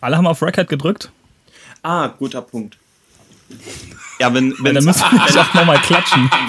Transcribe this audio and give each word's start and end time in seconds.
Alle 0.00 0.16
haben 0.16 0.26
auf 0.26 0.42
Record 0.42 0.68
gedrückt? 0.68 1.10
Ah, 1.82 2.08
guter 2.08 2.42
Punkt. 2.42 2.78
Ja, 4.20 4.32
wenn, 4.34 4.54
wenn 4.62 4.74
dann 4.74 4.84
müssen 4.84 5.00
wir 5.00 5.40
auch 5.40 5.54
nochmal 5.54 5.80
klatschen. 5.80 6.30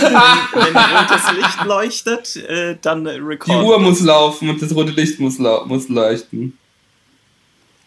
Wenn, 0.00 0.12
wenn, 0.14 0.74
wenn 0.74 0.96
rotes 0.96 1.32
Licht 1.32 1.64
leuchtet, 1.64 2.36
äh, 2.36 2.76
dann 2.80 3.04
record. 3.04 3.48
Die 3.48 3.66
Uhr 3.66 3.80
muss 3.80 4.00
laufen 4.00 4.48
und 4.48 4.62
das 4.62 4.72
rote 4.72 4.92
Licht 4.92 5.18
muss, 5.18 5.38
muss 5.38 5.88
leuchten. 5.88 6.56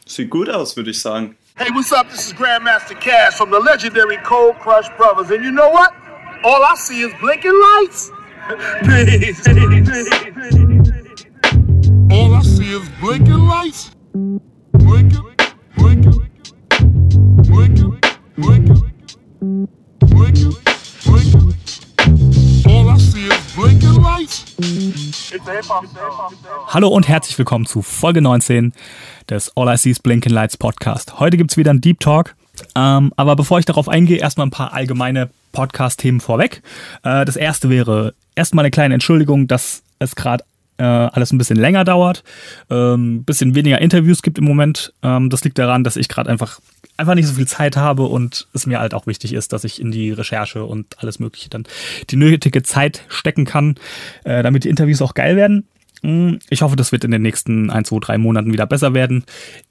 Sieht 0.05 0.29
gut 0.29 0.49
aus, 0.49 0.75
würde 0.75 0.91
ich 0.91 0.99
sagen. 0.99 1.37
Hey, 1.55 1.69
what's 1.73 1.93
up? 1.93 2.09
This 2.09 2.27
is 2.27 2.33
Grandmaster 2.33 2.95
Cash 2.95 3.35
from 3.35 3.49
the 3.49 3.59
legendary 3.59 4.17
Cold 4.23 4.59
Crush 4.59 4.89
Brothers. 4.97 5.31
And 5.31 5.43
you 5.43 5.51
know 5.51 5.69
what? 5.71 5.93
All 6.43 6.61
I 6.61 6.75
see 6.75 7.01
is 7.01 7.13
blinking 7.21 7.53
lights. 7.53 8.11
peace. 8.83 9.47
All 12.11 12.33
I 12.33 12.41
see 12.41 12.73
is 12.73 12.89
blinking 12.99 13.47
lights. 13.47 13.91
Hallo 26.67 26.89
und 26.89 27.07
herzlich 27.07 27.37
willkommen 27.37 27.65
zu 27.65 27.81
Folge 27.81 28.21
19 28.21 28.73
des 29.29 29.55
All 29.55 29.73
I 29.73 29.77
See 29.77 29.91
is 29.91 29.99
Blinking 29.99 30.33
Lights 30.33 30.57
Podcast. 30.57 31.19
Heute 31.21 31.37
gibt 31.37 31.51
es 31.51 31.57
wieder 31.57 31.71
einen 31.71 31.79
Deep 31.79 32.01
Talk. 32.01 32.35
Ähm, 32.75 33.13
aber 33.15 33.37
bevor 33.37 33.59
ich 33.59 33.65
darauf 33.65 33.87
eingehe, 33.87 34.17
erstmal 34.17 34.47
ein 34.47 34.51
paar 34.51 34.73
allgemeine 34.73 35.29
Podcast-Themen 35.53 36.19
vorweg. 36.19 36.63
Äh, 37.03 37.23
das 37.23 37.37
erste 37.37 37.69
wäre 37.69 38.13
erstmal 38.35 38.65
eine 38.65 38.71
kleine 38.71 38.93
Entschuldigung, 38.93 39.47
dass 39.47 39.83
es 39.99 40.15
gerade 40.15 40.43
äh, 40.81 41.09
alles 41.11 41.31
ein 41.31 41.37
bisschen 41.37 41.57
länger 41.57 41.83
dauert, 41.83 42.23
ähm, 42.69 43.23
bisschen 43.23 43.53
weniger 43.53 43.79
Interviews 43.79 44.23
gibt 44.23 44.39
im 44.39 44.45
Moment. 44.45 44.93
Ähm, 45.03 45.29
das 45.29 45.43
liegt 45.43 45.59
daran, 45.59 45.83
dass 45.83 45.95
ich 45.95 46.09
gerade 46.09 46.29
einfach 46.29 46.59
einfach 46.97 47.15
nicht 47.15 47.27
so 47.27 47.33
viel 47.33 47.47
Zeit 47.47 47.77
habe 47.77 48.03
und 48.03 48.47
es 48.53 48.65
mir 48.65 48.79
halt 48.79 48.93
auch 48.93 49.07
wichtig 49.07 49.33
ist, 49.33 49.53
dass 49.53 49.63
ich 49.63 49.81
in 49.81 49.91
die 49.91 50.11
Recherche 50.11 50.63
und 50.65 50.99
alles 50.99 51.19
Mögliche 51.19 51.49
dann 51.49 51.63
die 52.09 52.15
nötige 52.15 52.63
Zeit 52.63 53.03
stecken 53.07 53.45
kann, 53.45 53.75
äh, 54.23 54.43
damit 54.43 54.63
die 54.63 54.69
Interviews 54.69 55.01
auch 55.01 55.13
geil 55.13 55.35
werden. 55.35 55.67
Hm, 56.01 56.39
ich 56.49 56.61
hoffe, 56.61 56.75
das 56.75 56.91
wird 56.91 57.03
in 57.03 57.11
den 57.11 57.21
nächsten 57.21 57.69
ein, 57.69 57.85
zwei, 57.85 57.99
drei 57.99 58.17
Monaten 58.17 58.51
wieder 58.51 58.65
besser 58.65 58.93
werden. 58.93 59.23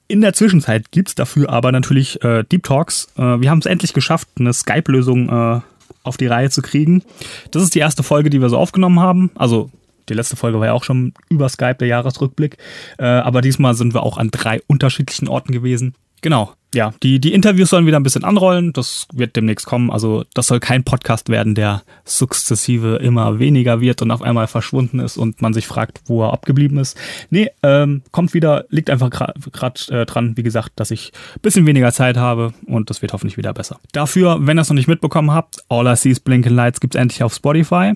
In 0.09 0.21
der 0.21 0.33
Zwischenzeit 0.33 0.91
gibt's 0.91 1.15
dafür 1.15 1.51
aber 1.51 1.73
natürlich 1.73 2.23
äh, 2.25 2.45
Deep 2.45 2.65
Talks. 2.65 3.09
Äh, 3.17 3.41
wir 3.41 3.51
haben 3.51 3.59
es 3.59 3.67
endlich 3.67 3.93
geschafft, 3.93 4.29
eine 4.39 4.53
Skype-Lösung 4.53 5.29
äh, 5.29 5.61
auf 6.03 6.17
die 6.17 6.27
Reihe 6.27 6.51
zu 6.51 6.63
kriegen. 6.63 7.03
Das 7.51 7.63
ist 7.63 7.75
die 7.75 7.81
erste 7.81 8.03
Folge, 8.03 8.31
die 8.31 8.41
wir 8.41 8.49
so 8.49 8.59
aufgenommen 8.59 9.01
haben. 9.01 9.31
Also 9.35 9.71
die 10.11 10.15
letzte 10.15 10.37
Folge 10.37 10.59
war 10.59 10.67
ja 10.67 10.73
auch 10.73 10.85
schon 10.85 11.15
über 11.29 11.49
Skype, 11.49 11.77
der 11.77 11.89
Jahresrückblick. 11.89 12.59
Äh, 12.99 13.05
aber 13.05 13.41
diesmal 13.41 13.75
sind 13.75 13.95
wir 13.95 14.03
auch 14.03 14.19
an 14.19 14.31
drei 14.31 14.61
unterschiedlichen 14.67 15.29
Orten 15.29 15.53
gewesen. 15.53 15.95
Genau. 16.23 16.53
Ja, 16.73 16.93
die, 17.03 17.19
die 17.19 17.33
Interviews 17.33 17.71
sollen 17.71 17.87
wieder 17.87 17.99
ein 17.99 18.05
bisschen 18.05 18.23
anrollen. 18.23 18.73
Das 18.73 19.09
wird 19.13 19.35
demnächst 19.35 19.67
kommen. 19.67 19.91
Also, 19.91 20.25
das 20.35 20.47
soll 20.47 20.61
kein 20.61 20.85
Podcast 20.85 21.29
werden, 21.29 21.57
der 21.57 21.83
sukzessive 22.05 22.97
immer 22.97 23.41
weniger 23.41 23.81
wird 23.81 24.03
und 24.03 24.13
auf 24.13 24.23
einmal 24.23 24.47
verschwunden 24.47 25.01
ist 25.01 25.17
und 25.17 25.43
man 25.43 25.53
sich 25.53 25.67
fragt, 25.67 26.01
wo 26.07 26.23
er 26.23 26.33
abgeblieben 26.33 26.79
ist. 26.79 26.97
Nee, 27.31 27.51
ähm, 27.65 28.03
kommt 28.13 28.35
wieder, 28.35 28.67
liegt 28.69 28.89
einfach 28.89 29.11
gerade 29.11 29.81
äh, 29.89 30.07
dran, 30.07 30.37
wie 30.37 30.45
gesagt, 30.45 30.73
dass 30.77 30.93
ich 30.93 31.11
ein 31.35 31.41
bisschen 31.41 31.67
weniger 31.67 31.91
Zeit 31.91 32.17
habe 32.17 32.53
und 32.67 32.89
das 32.89 33.03
wird 33.03 33.13
hoffentlich 33.13 33.37
wieder 33.37 33.53
besser. 33.53 33.81
Dafür, 33.91 34.39
wenn 34.43 34.57
ihr 34.57 34.63
es 34.63 34.69
noch 34.69 34.77
nicht 34.77 34.89
mitbekommen 34.89 35.33
habt, 35.33 35.65
All 35.69 35.89
I 35.89 35.97
See 35.97 36.11
is 36.11 36.21
Blinking 36.21 36.55
Lights 36.55 36.79
gibt's 36.79 36.97
endlich 36.97 37.25
auf 37.25 37.35
Spotify. 37.35 37.95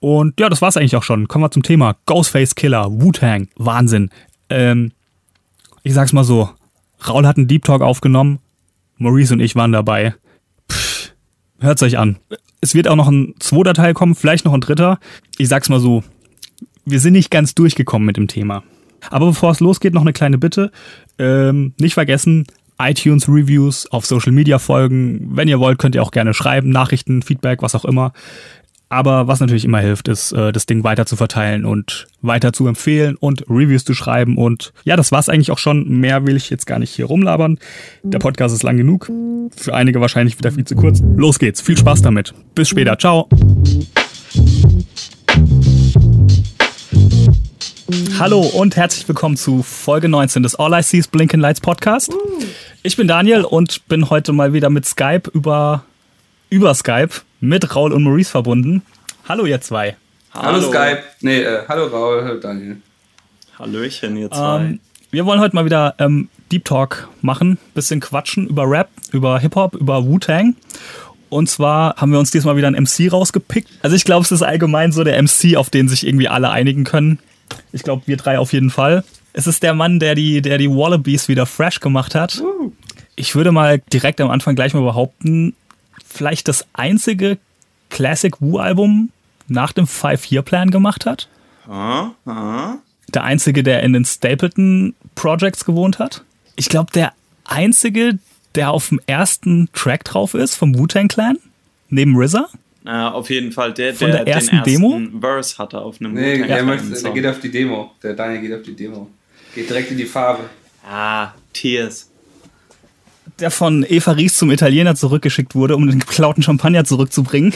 Und 0.00 0.40
ja, 0.40 0.48
das 0.48 0.62
war's 0.62 0.76
eigentlich 0.76 0.96
auch 0.96 1.02
schon. 1.02 1.28
Kommen 1.28 1.44
wir 1.44 1.50
zum 1.50 1.62
Thema. 1.62 1.96
Ghostface 2.06 2.54
Killer, 2.54 2.90
Wu-Tang, 2.90 3.48
Wahnsinn. 3.56 4.10
Ähm, 4.48 4.92
ich 5.82 5.94
sag's 5.94 6.12
mal 6.12 6.24
so, 6.24 6.50
Raul 7.06 7.26
hat 7.26 7.36
einen 7.36 7.48
Deep 7.48 7.64
Talk 7.64 7.82
aufgenommen. 7.82 8.40
Maurice 8.96 9.32
und 9.32 9.40
ich 9.40 9.56
waren 9.56 9.72
dabei. 9.72 10.14
Pff, 10.70 11.12
hört's 11.60 11.82
euch 11.82 11.98
an. 11.98 12.18
Es 12.60 12.74
wird 12.74 12.88
auch 12.88 12.96
noch 12.96 13.08
ein 13.08 13.34
zweiter 13.38 13.74
Teil 13.74 13.94
kommen, 13.94 14.14
vielleicht 14.14 14.44
noch 14.44 14.52
ein 14.52 14.60
dritter. 14.60 14.98
Ich 15.38 15.48
sag's 15.48 15.70
mal 15.70 15.80
so, 15.80 16.02
wir 16.84 17.00
sind 17.00 17.14
nicht 17.14 17.30
ganz 17.30 17.54
durchgekommen 17.54 18.04
mit 18.04 18.16
dem 18.16 18.28
Thema. 18.28 18.62
Aber 19.08 19.26
bevor 19.26 19.50
es 19.50 19.60
losgeht, 19.60 19.94
noch 19.94 20.02
eine 20.02 20.12
kleine 20.12 20.36
Bitte. 20.36 20.70
Ähm, 21.18 21.72
nicht 21.78 21.94
vergessen, 21.94 22.46
iTunes 22.78 23.28
Reviews 23.28 23.86
auf 23.86 24.04
Social 24.04 24.32
Media 24.32 24.58
folgen. 24.58 25.36
Wenn 25.36 25.48
ihr 25.48 25.60
wollt, 25.60 25.78
könnt 25.78 25.94
ihr 25.94 26.02
auch 26.02 26.10
gerne 26.10 26.34
schreiben, 26.34 26.70
Nachrichten, 26.70 27.22
Feedback, 27.22 27.62
was 27.62 27.74
auch 27.74 27.84
immer. 27.84 28.12
Aber 28.92 29.28
was 29.28 29.38
natürlich 29.38 29.64
immer 29.64 29.78
hilft, 29.78 30.08
ist, 30.08 30.32
äh, 30.32 30.50
das 30.50 30.66
Ding 30.66 30.82
weiter 30.82 31.06
zu 31.06 31.14
verteilen 31.14 31.64
und 31.64 32.08
weiter 32.22 32.52
zu 32.52 32.66
empfehlen 32.66 33.14
und 33.14 33.42
Reviews 33.48 33.84
zu 33.84 33.94
schreiben. 33.94 34.36
Und 34.36 34.72
ja, 34.82 34.96
das 34.96 35.12
war's 35.12 35.28
eigentlich 35.28 35.52
auch 35.52 35.58
schon. 35.58 35.88
Mehr 35.88 36.26
will 36.26 36.34
ich 36.34 36.50
jetzt 36.50 36.66
gar 36.66 36.80
nicht 36.80 36.90
hier 36.90 37.04
rumlabern. 37.04 37.58
Der 38.02 38.18
Podcast 38.18 38.52
ist 38.52 38.64
lang 38.64 38.76
genug. 38.76 39.08
Für 39.56 39.74
einige 39.74 40.00
wahrscheinlich 40.00 40.36
wieder 40.38 40.50
viel 40.50 40.64
zu 40.64 40.74
kurz. 40.74 41.00
Los 41.16 41.38
geht's. 41.38 41.60
Viel 41.60 41.78
Spaß 41.78 42.02
damit. 42.02 42.34
Bis 42.56 42.68
später. 42.68 42.98
Ciao. 42.98 43.28
Hallo 48.18 48.40
und 48.40 48.74
herzlich 48.74 49.06
willkommen 49.06 49.36
zu 49.36 49.62
Folge 49.62 50.08
19 50.08 50.42
des 50.42 50.56
All 50.56 50.76
I 50.76 50.82
See 50.82 50.98
is 50.98 51.06
Blinking 51.06 51.38
Lights 51.38 51.60
Podcast. 51.60 52.12
Ich 52.82 52.96
bin 52.96 53.06
Daniel 53.06 53.42
und 53.42 53.86
bin 53.86 54.10
heute 54.10 54.32
mal 54.32 54.52
wieder 54.52 54.68
mit 54.68 54.84
Skype 54.84 55.30
über, 55.32 55.84
über 56.50 56.74
Skype 56.74 57.20
mit 57.40 57.74
Raul 57.74 57.92
und 57.92 58.04
Maurice 58.04 58.30
verbunden. 58.30 58.82
Hallo 59.28 59.46
ihr 59.46 59.60
zwei. 59.60 59.96
Hallo, 60.32 60.58
hallo 60.58 60.68
Skype. 60.68 61.02
Nee, 61.20 61.40
äh, 61.40 61.62
hallo 61.68 61.86
Raul, 61.86 62.24
hallo 62.24 62.40
Daniel. 62.40 62.76
Hallöchen 63.58 64.16
ihr 64.16 64.30
zwei. 64.30 64.60
Ähm, 64.60 64.80
wir 65.10 65.26
wollen 65.26 65.40
heute 65.40 65.56
mal 65.56 65.64
wieder 65.64 65.94
ähm, 65.98 66.28
Deep 66.52 66.64
Talk 66.64 67.08
machen, 67.20 67.58
bisschen 67.74 68.00
quatschen 68.00 68.46
über 68.46 68.70
Rap, 68.70 68.88
über 69.12 69.38
Hip-Hop, 69.40 69.74
über 69.74 70.04
Wu-Tang. 70.04 70.54
Und 71.28 71.48
zwar 71.48 71.96
haben 71.96 72.12
wir 72.12 72.18
uns 72.18 72.30
diesmal 72.30 72.56
wieder 72.56 72.66
einen 72.66 72.82
MC 72.82 73.12
rausgepickt. 73.12 73.68
Also 73.82 73.96
ich 73.96 74.04
glaube, 74.04 74.24
es 74.24 74.32
ist 74.32 74.42
allgemein 74.42 74.92
so 74.92 75.04
der 75.04 75.20
MC, 75.20 75.56
auf 75.56 75.70
den 75.70 75.88
sich 75.88 76.06
irgendwie 76.06 76.28
alle 76.28 76.50
einigen 76.50 76.84
können. 76.84 77.18
Ich 77.72 77.82
glaube, 77.82 78.02
wir 78.06 78.16
drei 78.16 78.38
auf 78.38 78.52
jeden 78.52 78.70
Fall. 78.70 79.04
Es 79.32 79.46
ist 79.46 79.62
der 79.62 79.74
Mann, 79.74 80.00
der 80.00 80.14
die, 80.14 80.42
der 80.42 80.58
die 80.58 80.68
Wallabies 80.68 81.28
wieder 81.28 81.46
fresh 81.46 81.80
gemacht 81.80 82.14
hat. 82.14 82.42
Ich 83.14 83.34
würde 83.34 83.52
mal 83.52 83.80
direkt 83.92 84.20
am 84.20 84.30
Anfang 84.30 84.56
gleich 84.56 84.74
mal 84.74 84.82
behaupten, 84.82 85.54
vielleicht 86.10 86.48
das 86.48 86.66
einzige 86.72 87.38
Classic 87.88 88.34
Wu-Album 88.40 89.10
nach 89.48 89.72
dem 89.72 89.86
Five-Year-Plan 89.86 90.70
gemacht 90.70 91.06
hat. 91.06 91.28
Ah, 91.68 92.10
ah. 92.26 92.76
Der 93.08 93.24
einzige, 93.24 93.62
der 93.62 93.82
in 93.82 93.92
den 93.92 94.04
Stapleton 94.04 94.94
Projects 95.14 95.64
gewohnt 95.64 95.98
hat. 95.98 96.24
Ich 96.56 96.68
glaube, 96.68 96.92
der 96.92 97.12
einzige, 97.44 98.18
der 98.54 98.70
auf 98.70 98.88
dem 98.88 99.00
ersten 99.06 99.68
Track 99.72 100.04
drauf 100.04 100.34
ist 100.34 100.54
vom 100.54 100.78
Wu-Tang 100.78 101.08
Clan, 101.08 101.38
neben 101.88 102.16
RZA. 102.16 102.48
Ja, 102.84 103.10
auf 103.10 103.28
jeden 103.28 103.52
Fall. 103.52 103.74
Der, 103.74 103.94
Von 103.94 104.08
der, 104.08 104.24
der 104.24 104.34
ersten, 104.34 104.56
ersten 104.56 104.70
Demo? 104.70 105.00
Verse 105.20 105.58
hatte 105.58 105.80
auf 105.80 106.00
einem 106.00 106.14
nee, 106.14 106.38
der, 106.38 106.64
der 106.64 107.12
geht 107.12 107.26
auf 107.26 107.40
die 107.40 107.50
Demo. 107.50 107.92
Der 108.02 108.14
Daniel 108.14 108.40
geht 108.40 108.54
auf 108.54 108.62
die 108.62 108.74
Demo. 108.74 109.10
Geht 109.54 109.68
direkt 109.68 109.90
in 109.90 109.98
die 109.98 110.06
Farbe. 110.06 110.44
Ah, 110.88 111.32
Tears 111.52 112.09
der 113.40 113.50
von 113.50 113.84
Eva 113.88 114.12
Ries 114.12 114.36
zum 114.36 114.50
Italiener 114.50 114.94
zurückgeschickt 114.94 115.54
wurde, 115.54 115.76
um 115.76 115.86
den 115.86 115.98
geklauten 115.98 116.42
Champagner 116.42 116.84
zurückzubringen. 116.84 117.54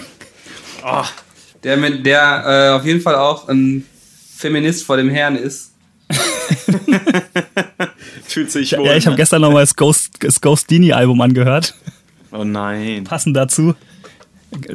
Oh, 0.85 1.05
der 1.63 1.77
mit 1.77 2.05
der 2.07 2.45
äh, 2.47 2.71
auf 2.77 2.85
jeden 2.85 3.01
Fall 3.01 3.15
auch 3.15 3.49
ein 3.49 3.85
Feminist 4.37 4.85
vor 4.85 4.97
dem 4.97 5.11
Herrn 5.11 5.37
ist. 5.37 5.73
Fühlt 8.25 8.51
sich 8.51 8.77
wohl. 8.77 8.87
Ja, 8.87 8.97
ich 8.97 9.07
habe 9.07 9.15
ne? 9.15 9.19
gestern 9.19 9.43
nochmal 9.43 9.63
das 9.63 9.77
Ghost, 9.77 10.11
das 10.21 10.41
Ghostini-Album 10.41 11.21
angehört. 11.21 11.75
Oh 12.33 12.45
nein. 12.45 13.05
Passend 13.05 13.37
dazu. 13.37 13.75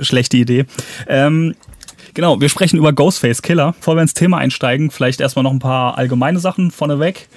Schlechte 0.01 0.37
Idee. 0.37 0.65
Ähm, 1.07 1.55
genau, 2.13 2.39
wir 2.41 2.49
sprechen 2.49 2.77
über 2.77 2.93
Ghostface 2.93 3.41
Killer. 3.41 3.73
Bevor 3.77 3.95
wir 3.95 4.01
ins 4.01 4.13
Thema 4.13 4.37
einsteigen, 4.37 4.91
vielleicht 4.91 5.21
erstmal 5.21 5.43
noch 5.43 5.51
ein 5.51 5.59
paar 5.59 5.97
allgemeine 5.97 6.39
Sachen 6.39 6.71
vorneweg. 6.71 7.27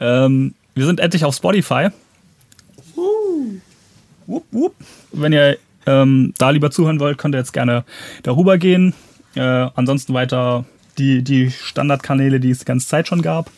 Ähm, 0.00 0.54
wir 0.74 0.86
sind 0.86 1.00
endlich 1.00 1.24
auf 1.24 1.34
Spotify. 1.34 1.88
Wupp, 4.28 4.44
wupp. 4.52 4.74
Wenn 5.10 5.32
ihr 5.32 5.56
ähm, 5.86 6.34
da 6.36 6.50
lieber 6.50 6.70
zuhören 6.70 7.00
wollt, 7.00 7.16
könnt 7.16 7.34
ihr 7.34 7.38
jetzt 7.38 7.54
gerne 7.54 7.84
darüber 8.22 8.58
gehen. 8.58 8.94
Äh, 9.34 9.40
ansonsten 9.40 10.12
weiter 10.12 10.66
die, 10.98 11.22
die 11.22 11.50
Standardkanäle, 11.50 12.38
die 12.38 12.50
es 12.50 12.60
die 12.60 12.64
ganze 12.66 12.86
Zeit 12.86 13.08
schon 13.08 13.22
gab. 13.22 13.50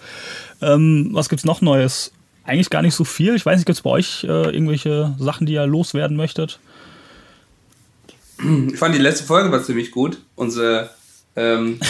Ähm, 0.63 1.11
was 1.13 1.29
gibt's 1.29 1.45
noch 1.45 1.61
Neues? 1.61 2.13
Eigentlich 2.45 2.71
gar 2.71 2.83
nicht 2.83 2.95
so 2.95 3.05
viel. 3.05 3.35
Ich 3.35 3.45
weiß 3.45 3.57
nicht, 3.57 3.67
gibt 3.67 3.79
es 3.79 3.83
bei 3.83 3.91
euch 3.91 4.25
äh, 4.25 4.51
irgendwelche 4.51 5.15
Sachen, 5.19 5.47
die 5.47 5.55
ihr 5.55 5.67
loswerden 5.67 6.17
möchtet? 6.17 6.61
Ich 8.73 8.79
fand 8.79 8.95
die 8.95 9.01
letzte 9.01 9.25
Folge 9.25 9.51
war 9.51 9.63
ziemlich 9.63 9.91
gut. 9.91 10.19
Unsere 10.37 10.91
ähm, 11.37 11.81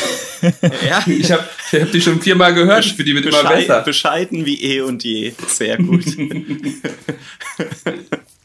ja. 0.88 1.02
Ich 1.06 1.30
habe 1.30 1.44
ich 1.72 1.80
hab 1.80 1.92
die 1.92 2.00
schon 2.00 2.20
viermal 2.20 2.54
gehört, 2.54 2.86
für 2.86 3.04
die 3.04 3.14
wird 3.14 3.26
immer 3.26 3.44
besser. 3.44 3.82
Bescheiden 3.82 4.46
wie 4.46 4.62
eh 4.62 4.80
und 4.80 5.04
je. 5.04 5.32
Sehr 5.46 5.76
gut. 5.76 6.04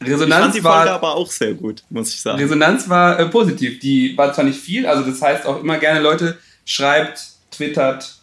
Resonanz 0.06 0.30
ich 0.30 0.42
fand 0.42 0.54
die 0.54 0.64
war, 0.64 0.76
Folge 0.76 0.92
aber 0.92 1.14
auch 1.14 1.30
sehr 1.30 1.54
gut, 1.54 1.82
muss 1.90 2.12
ich 2.12 2.20
sagen. 2.20 2.38
Resonanz 2.38 2.88
war 2.88 3.18
äh, 3.18 3.26
positiv. 3.26 3.78
Die 3.80 4.16
war 4.16 4.32
zwar 4.32 4.44
nicht 4.44 4.60
viel, 4.60 4.86
also 4.86 5.08
das 5.08 5.20
heißt 5.20 5.46
auch 5.46 5.60
immer 5.60 5.78
gerne 5.78 6.00
Leute, 6.00 6.38
schreibt, 6.64 7.20
twittert, 7.50 8.16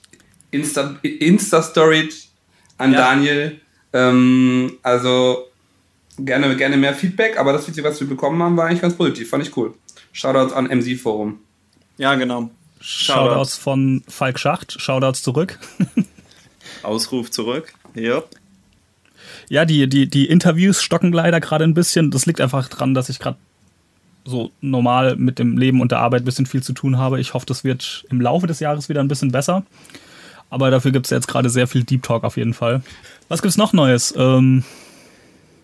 Insta, 0.51 0.95
Insta-Storyt, 1.01 2.13
an 2.77 2.93
ja. 2.93 2.99
Daniel. 2.99 3.59
Ähm, 3.93 4.77
also 4.83 5.47
gerne, 6.17 6.55
gerne 6.55 6.77
mehr 6.77 6.93
Feedback, 6.93 7.37
aber 7.37 7.53
das 7.53 7.65
Feedback, 7.65 7.85
was 7.85 7.99
wir 7.99 8.07
bekommen 8.07 8.41
haben, 8.41 8.57
war 8.57 8.67
eigentlich 8.67 8.81
ganz 8.81 8.95
positiv. 8.95 9.29
Fand 9.29 9.45
ich 9.47 9.55
cool. 9.57 9.73
Shoutouts 10.11 10.53
an 10.53 10.65
MC 10.65 10.97
Forum. 10.97 11.39
Ja, 11.97 12.15
genau. 12.15 12.49
Shoutouts, 12.79 13.29
Shoutouts 13.29 13.57
von 13.57 14.03
Falk 14.07 14.39
Schacht. 14.39 14.79
Shoutouts 14.79 15.23
zurück. 15.23 15.59
Ausruf 16.83 17.31
zurück. 17.31 17.73
Ja. 17.95 18.23
Ja, 19.53 19.65
die, 19.65 19.87
die, 19.87 20.07
die 20.07 20.25
Interviews 20.25 20.81
stocken 20.81 21.13
leider 21.13 21.39
gerade 21.39 21.63
ein 21.63 21.75
bisschen. 21.75 22.09
Das 22.09 22.25
liegt 22.25 22.41
einfach 22.41 22.67
daran, 22.69 22.95
dass 22.95 23.09
ich 23.09 23.19
gerade 23.19 23.37
so 24.25 24.49
normal 24.61 25.15
mit 25.15 25.37
dem 25.37 25.59
Leben 25.59 25.79
und 25.79 25.91
der 25.91 25.99
Arbeit 25.99 26.23
ein 26.23 26.25
bisschen 26.25 26.47
viel 26.47 26.63
zu 26.63 26.73
tun 26.73 26.97
habe. 26.97 27.19
Ich 27.19 27.35
hoffe, 27.35 27.45
das 27.45 27.63
wird 27.63 28.03
im 28.09 28.19
Laufe 28.19 28.47
des 28.47 28.59
Jahres 28.59 28.89
wieder 28.89 29.01
ein 29.01 29.07
bisschen 29.07 29.31
besser. 29.31 29.63
Aber 30.49 30.71
dafür 30.71 30.89
gibt 30.89 31.05
es 31.05 31.11
jetzt 31.11 31.27
gerade 31.27 31.51
sehr 31.51 31.67
viel 31.67 31.83
Deep 31.83 32.01
Talk 32.01 32.23
auf 32.23 32.35
jeden 32.35 32.55
Fall. 32.55 32.81
Was 33.27 33.43
gibt 33.43 33.51
es 33.51 33.57
noch 33.57 33.73
Neues? 33.73 34.15
Ähm, 34.17 34.63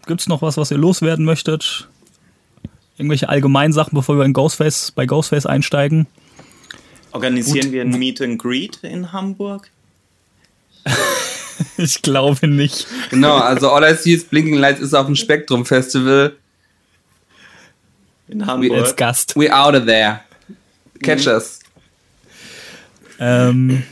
gibt 0.05 0.21
es 0.21 0.27
noch 0.27 0.43
was, 0.43 0.55
was 0.57 0.69
ihr 0.69 0.77
loswerden 0.77 1.25
möchtet? 1.25 1.87
Irgendwelche 2.99 3.27
Allgemeinsachen, 3.27 3.95
bevor 3.95 4.19
wir 4.19 4.25
in 4.25 4.33
Ghostface, 4.33 4.91
bei 4.91 5.07
Ghostface 5.07 5.47
einsteigen? 5.47 6.05
Organisieren 7.11 7.65
Gut. 7.65 7.71
wir 7.71 7.81
ein 7.81 7.97
Meet 7.97 8.21
and 8.21 8.37
Greet 8.37 8.83
in 8.83 9.11
Hamburg? 9.11 9.71
ich 11.77 12.01
glaube 12.01 12.47
nicht. 12.47 12.87
Genau, 13.09 13.37
also 13.37 13.71
All 13.71 13.83
I 13.83 13.95
See 13.95 14.13
is 14.13 14.23
Blinking 14.25 14.55
Lights 14.55 14.79
ist 14.79 14.93
auf 14.93 15.05
dem 15.05 15.15
Spektrum 15.15 15.65
Festival. 15.65 16.35
In 18.27 18.45
Hamburg. 18.45 18.71
Als 18.73 18.95
Gast. 18.95 19.35
We 19.35 19.53
out 19.53 19.75
of 19.75 19.85
there. 19.85 20.21
Catch 21.01 21.25
mhm. 21.25 21.31
us. 21.31 21.59
Ähm, 23.19 23.83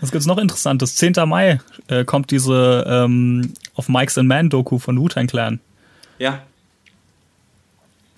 was 0.00 0.10
gibt's 0.10 0.26
noch 0.26 0.38
Interessantes? 0.38 0.96
10. 0.96 1.14
Mai 1.26 1.60
äh, 1.88 2.04
kommt 2.04 2.30
diese 2.30 2.84
ähm, 2.88 3.52
auf 3.74 3.88
Mike's 3.88 4.18
and 4.18 4.28
Man 4.28 4.50
Doku 4.50 4.78
von 4.78 4.98
Wu-Tang 4.98 5.26
Clan. 5.26 5.60
Ja. 6.18 6.42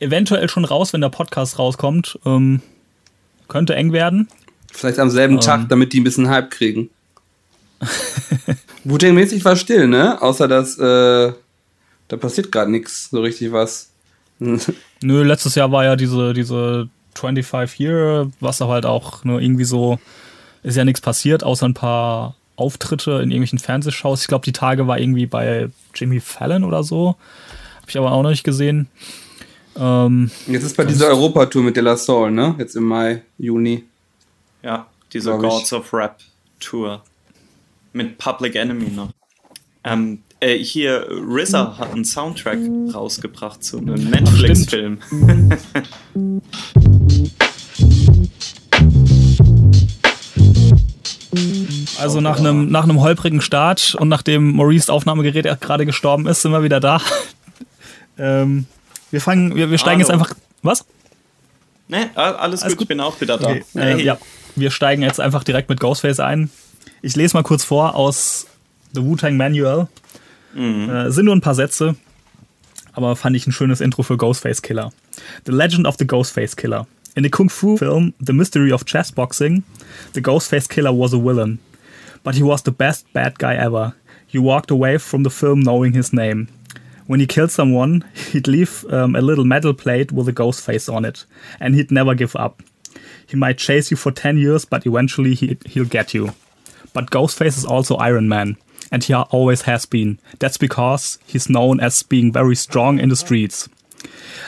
Eventuell 0.00 0.48
schon 0.48 0.64
raus, 0.64 0.92
wenn 0.92 1.00
der 1.00 1.08
Podcast 1.08 1.58
rauskommt. 1.58 2.18
Ähm, 2.24 2.62
könnte 3.48 3.74
eng 3.74 3.92
werden. 3.92 4.28
Vielleicht 4.72 4.98
am 4.98 5.10
selben 5.10 5.34
ähm. 5.34 5.40
Tag, 5.40 5.68
damit 5.68 5.92
die 5.92 6.00
ein 6.00 6.04
bisschen 6.04 6.28
Hype 6.28 6.50
kriegen. 6.50 6.90
Wu-Tang-mäßig 8.84 9.44
war 9.44 9.56
still, 9.56 9.88
ne? 9.88 10.20
Außer 10.20 10.48
dass 10.48 10.78
äh, 10.78 11.32
da 12.08 12.16
passiert 12.16 12.52
gerade 12.52 12.70
nichts, 12.70 13.10
so 13.10 13.20
richtig 13.20 13.52
was. 13.52 13.90
Nö, 14.38 15.22
letztes 15.22 15.54
Jahr 15.54 15.72
war 15.72 15.84
ja 15.84 15.96
diese, 15.96 16.34
diese 16.34 16.88
25 17.14 17.80
Year, 17.80 18.30
was 18.40 18.58
da 18.58 18.68
halt 18.68 18.86
auch 18.86 19.24
nur 19.24 19.40
irgendwie 19.40 19.64
so, 19.64 19.98
ist 20.62 20.76
ja 20.76 20.84
nichts 20.84 21.00
passiert, 21.00 21.44
außer 21.44 21.66
ein 21.66 21.74
paar 21.74 22.36
Auftritte 22.56 23.12
in 23.12 23.30
irgendwelchen 23.30 23.58
Fernsehshows. 23.58 24.22
Ich 24.22 24.26
glaube, 24.26 24.44
die 24.44 24.52
Tage 24.52 24.86
war 24.86 24.98
irgendwie 24.98 25.26
bei 25.26 25.70
Jimmy 25.94 26.20
Fallon 26.20 26.64
oder 26.64 26.82
so. 26.82 27.16
Habe 27.80 27.90
ich 27.90 27.98
aber 27.98 28.12
auch 28.12 28.22
noch 28.22 28.30
nicht 28.30 28.44
gesehen. 28.44 28.88
Ähm, 29.76 30.30
Jetzt 30.46 30.62
ist 30.62 30.76
bei 30.76 30.84
dieser 30.84 31.08
Europatour 31.08 31.62
mit 31.62 31.76
De 31.76 31.82
La 31.82 31.96
Soul, 31.96 32.30
ne? 32.30 32.54
Jetzt 32.58 32.76
im 32.76 32.84
Mai, 32.84 33.22
Juni. 33.38 33.84
Ja, 34.62 34.86
diese 35.12 35.36
Gods 35.36 35.72
of 35.72 35.92
Rap 35.92 36.18
Tour. 36.60 37.02
Mit 37.94 38.18
Public 38.18 38.56
Enemy 38.56 38.90
noch. 38.90 39.10
Ähm, 39.84 40.18
äh, 40.40 40.58
hier, 40.58 41.06
RZA 41.08 41.78
hat 41.78 41.92
einen 41.92 42.04
Soundtrack 42.04 42.58
rausgebracht 42.92 43.62
zu 43.62 43.78
einem 43.78 44.10
Netflix-Film. 44.10 44.98
Also 51.98 52.20
nach 52.20 52.38
einem, 52.38 52.70
nach 52.70 52.84
einem 52.84 53.00
holprigen 53.00 53.40
Start 53.40 53.96
und 53.98 54.08
nachdem 54.08 54.52
Maurice 54.52 54.92
Aufnahmegerät 54.92 55.60
gerade 55.60 55.86
gestorben 55.86 56.26
ist, 56.26 56.42
sind 56.42 56.52
wir 56.52 56.62
wieder 56.62 56.78
da. 56.80 57.00
ähm, 58.18 58.66
wir 59.10 59.20
fangen, 59.20 59.56
wir, 59.56 59.70
wir 59.70 59.78
steigen 59.78 60.02
Hallo. 60.04 60.12
jetzt 60.18 60.28
einfach. 60.28 60.36
Was? 60.62 60.84
Ne, 61.88 62.10
alles, 62.14 62.62
alles 62.62 62.62
gut, 62.62 62.70
gut, 62.70 62.82
ich 62.82 62.88
bin 62.88 63.00
auch 63.00 63.20
wieder 63.20 63.38
da. 63.38 63.48
Okay. 63.48 63.64
Hey. 63.74 64.00
Äh, 64.00 64.04
ja, 64.04 64.18
wir 64.54 64.70
steigen 64.70 65.02
jetzt 65.02 65.20
einfach 65.20 65.44
direkt 65.44 65.68
mit 65.68 65.80
Ghostface 65.80 66.20
ein. 66.20 66.50
Ich 67.04 67.16
lese 67.16 67.36
mal 67.36 67.42
kurz 67.42 67.64
vor 67.64 67.96
aus 67.96 68.46
The 68.94 69.02
Wu-Tang 69.02 69.36
Manual. 69.36 69.88
Mhm. 70.54 70.88
Äh, 70.88 71.10
sind 71.10 71.26
nur 71.26 71.36
ein 71.36 71.42
paar 71.42 71.54
Sätze, 71.54 71.96
aber 72.94 73.14
fand 73.14 73.36
ich 73.36 73.46
ein 73.46 73.52
schönes 73.52 73.82
Intro 73.82 74.02
für 74.02 74.16
Ghostface 74.16 74.62
Killer. 74.62 74.90
The 75.44 75.52
Legend 75.52 75.86
of 75.86 75.96
the 75.98 76.06
Ghostface 76.06 76.56
Killer. 76.56 76.86
In 77.14 77.22
the 77.22 77.28
Kung 77.28 77.50
Fu 77.50 77.76
film 77.76 78.14
The 78.24 78.32
Mystery 78.32 78.72
of 78.72 78.86
Chess 78.86 79.12
Boxing, 79.12 79.64
the 80.14 80.22
Ghostface 80.22 80.66
Killer 80.66 80.98
was 80.98 81.12
a 81.12 81.18
villain. 81.18 81.58
But 82.22 82.36
he 82.36 82.42
was 82.42 82.62
the 82.62 82.70
best 82.70 83.04
bad 83.12 83.38
guy 83.38 83.54
ever. 83.54 83.92
You 84.30 84.42
walked 84.42 84.70
away 84.70 84.96
from 84.96 85.24
the 85.24 85.30
film 85.30 85.60
knowing 85.60 85.92
his 85.92 86.10
name. 86.10 86.48
When 87.06 87.20
he 87.20 87.26
killed 87.26 87.50
someone, 87.50 88.02
he'd 88.32 88.48
leave 88.48 88.86
um, 88.90 89.14
a 89.14 89.20
little 89.20 89.44
metal 89.44 89.74
plate 89.74 90.10
with 90.10 90.26
a 90.26 90.32
ghost 90.32 90.64
face 90.64 90.88
on 90.88 91.04
it, 91.04 91.26
and 91.60 91.74
he'd 91.74 91.90
never 91.90 92.14
give 92.14 92.34
up. 92.34 92.62
He 93.26 93.36
might 93.36 93.58
chase 93.58 93.90
you 93.90 93.98
for 93.98 94.10
10 94.10 94.38
years, 94.38 94.64
but 94.64 94.86
eventually 94.86 95.34
he, 95.34 95.58
he'll 95.66 95.84
get 95.84 96.14
you. 96.14 96.32
But 96.94 97.10
Ghostface 97.10 97.58
is 97.58 97.66
also 97.66 97.96
Iron 97.96 98.28
Man, 98.28 98.56
and 98.90 99.04
he 99.04 99.12
always 99.12 99.62
has 99.62 99.84
been. 99.84 100.18
That's 100.38 100.56
because 100.56 101.18
he's 101.26 101.50
known 101.50 101.80
as 101.80 102.02
being 102.02 102.32
very 102.32 102.56
strong 102.56 102.98
in 102.98 103.10
the 103.10 103.16
streets. 103.16 103.68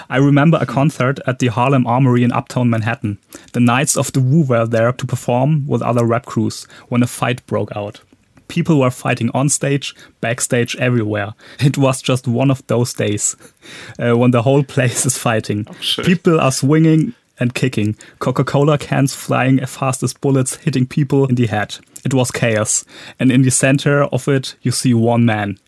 I 0.08 0.18
remember 0.18 0.58
a 0.60 0.66
concert 0.66 1.18
at 1.26 1.40
the 1.40 1.48
Harlem 1.48 1.86
Armory 1.86 2.22
in 2.22 2.32
Uptown 2.32 2.70
Manhattan. 2.70 3.18
The 3.52 3.60
Knights 3.60 3.96
of 3.96 4.12
the 4.12 4.20
Wu 4.20 4.42
were 4.42 4.66
there 4.66 4.92
to 4.92 5.06
perform 5.06 5.66
with 5.66 5.82
other 5.82 6.04
rap 6.04 6.26
crews 6.26 6.64
when 6.88 7.02
a 7.02 7.06
fight 7.06 7.44
broke 7.46 7.74
out. 7.76 8.00
People 8.48 8.78
were 8.78 8.90
fighting 8.92 9.30
on 9.34 9.48
stage, 9.48 9.94
backstage, 10.20 10.76
everywhere. 10.76 11.34
It 11.58 11.76
was 11.76 12.00
just 12.00 12.28
one 12.28 12.50
of 12.52 12.64
those 12.68 12.94
days 12.94 13.34
uh, 13.98 14.16
when 14.16 14.30
the 14.30 14.42
whole 14.42 14.62
place 14.62 15.04
is 15.04 15.18
fighting. 15.18 15.66
Oh, 15.68 16.02
People 16.04 16.38
are 16.40 16.52
swinging 16.52 17.14
and 17.38 17.54
kicking, 17.54 17.96
Coca 18.18 18.44
Cola 18.44 18.78
cans 18.78 19.14
flying 19.14 19.60
as 19.60 19.76
fast 19.76 20.02
as 20.02 20.14
bullets 20.14 20.56
hitting 20.56 20.86
people 20.86 21.26
in 21.26 21.34
the 21.34 21.46
head. 21.46 21.76
It 22.04 22.14
was 22.14 22.30
chaos, 22.30 22.84
and 23.18 23.30
in 23.32 23.42
the 23.42 23.50
center 23.50 24.04
of 24.04 24.28
it, 24.28 24.56
you 24.62 24.70
see 24.70 24.94
one 24.94 25.24
man. 25.24 25.58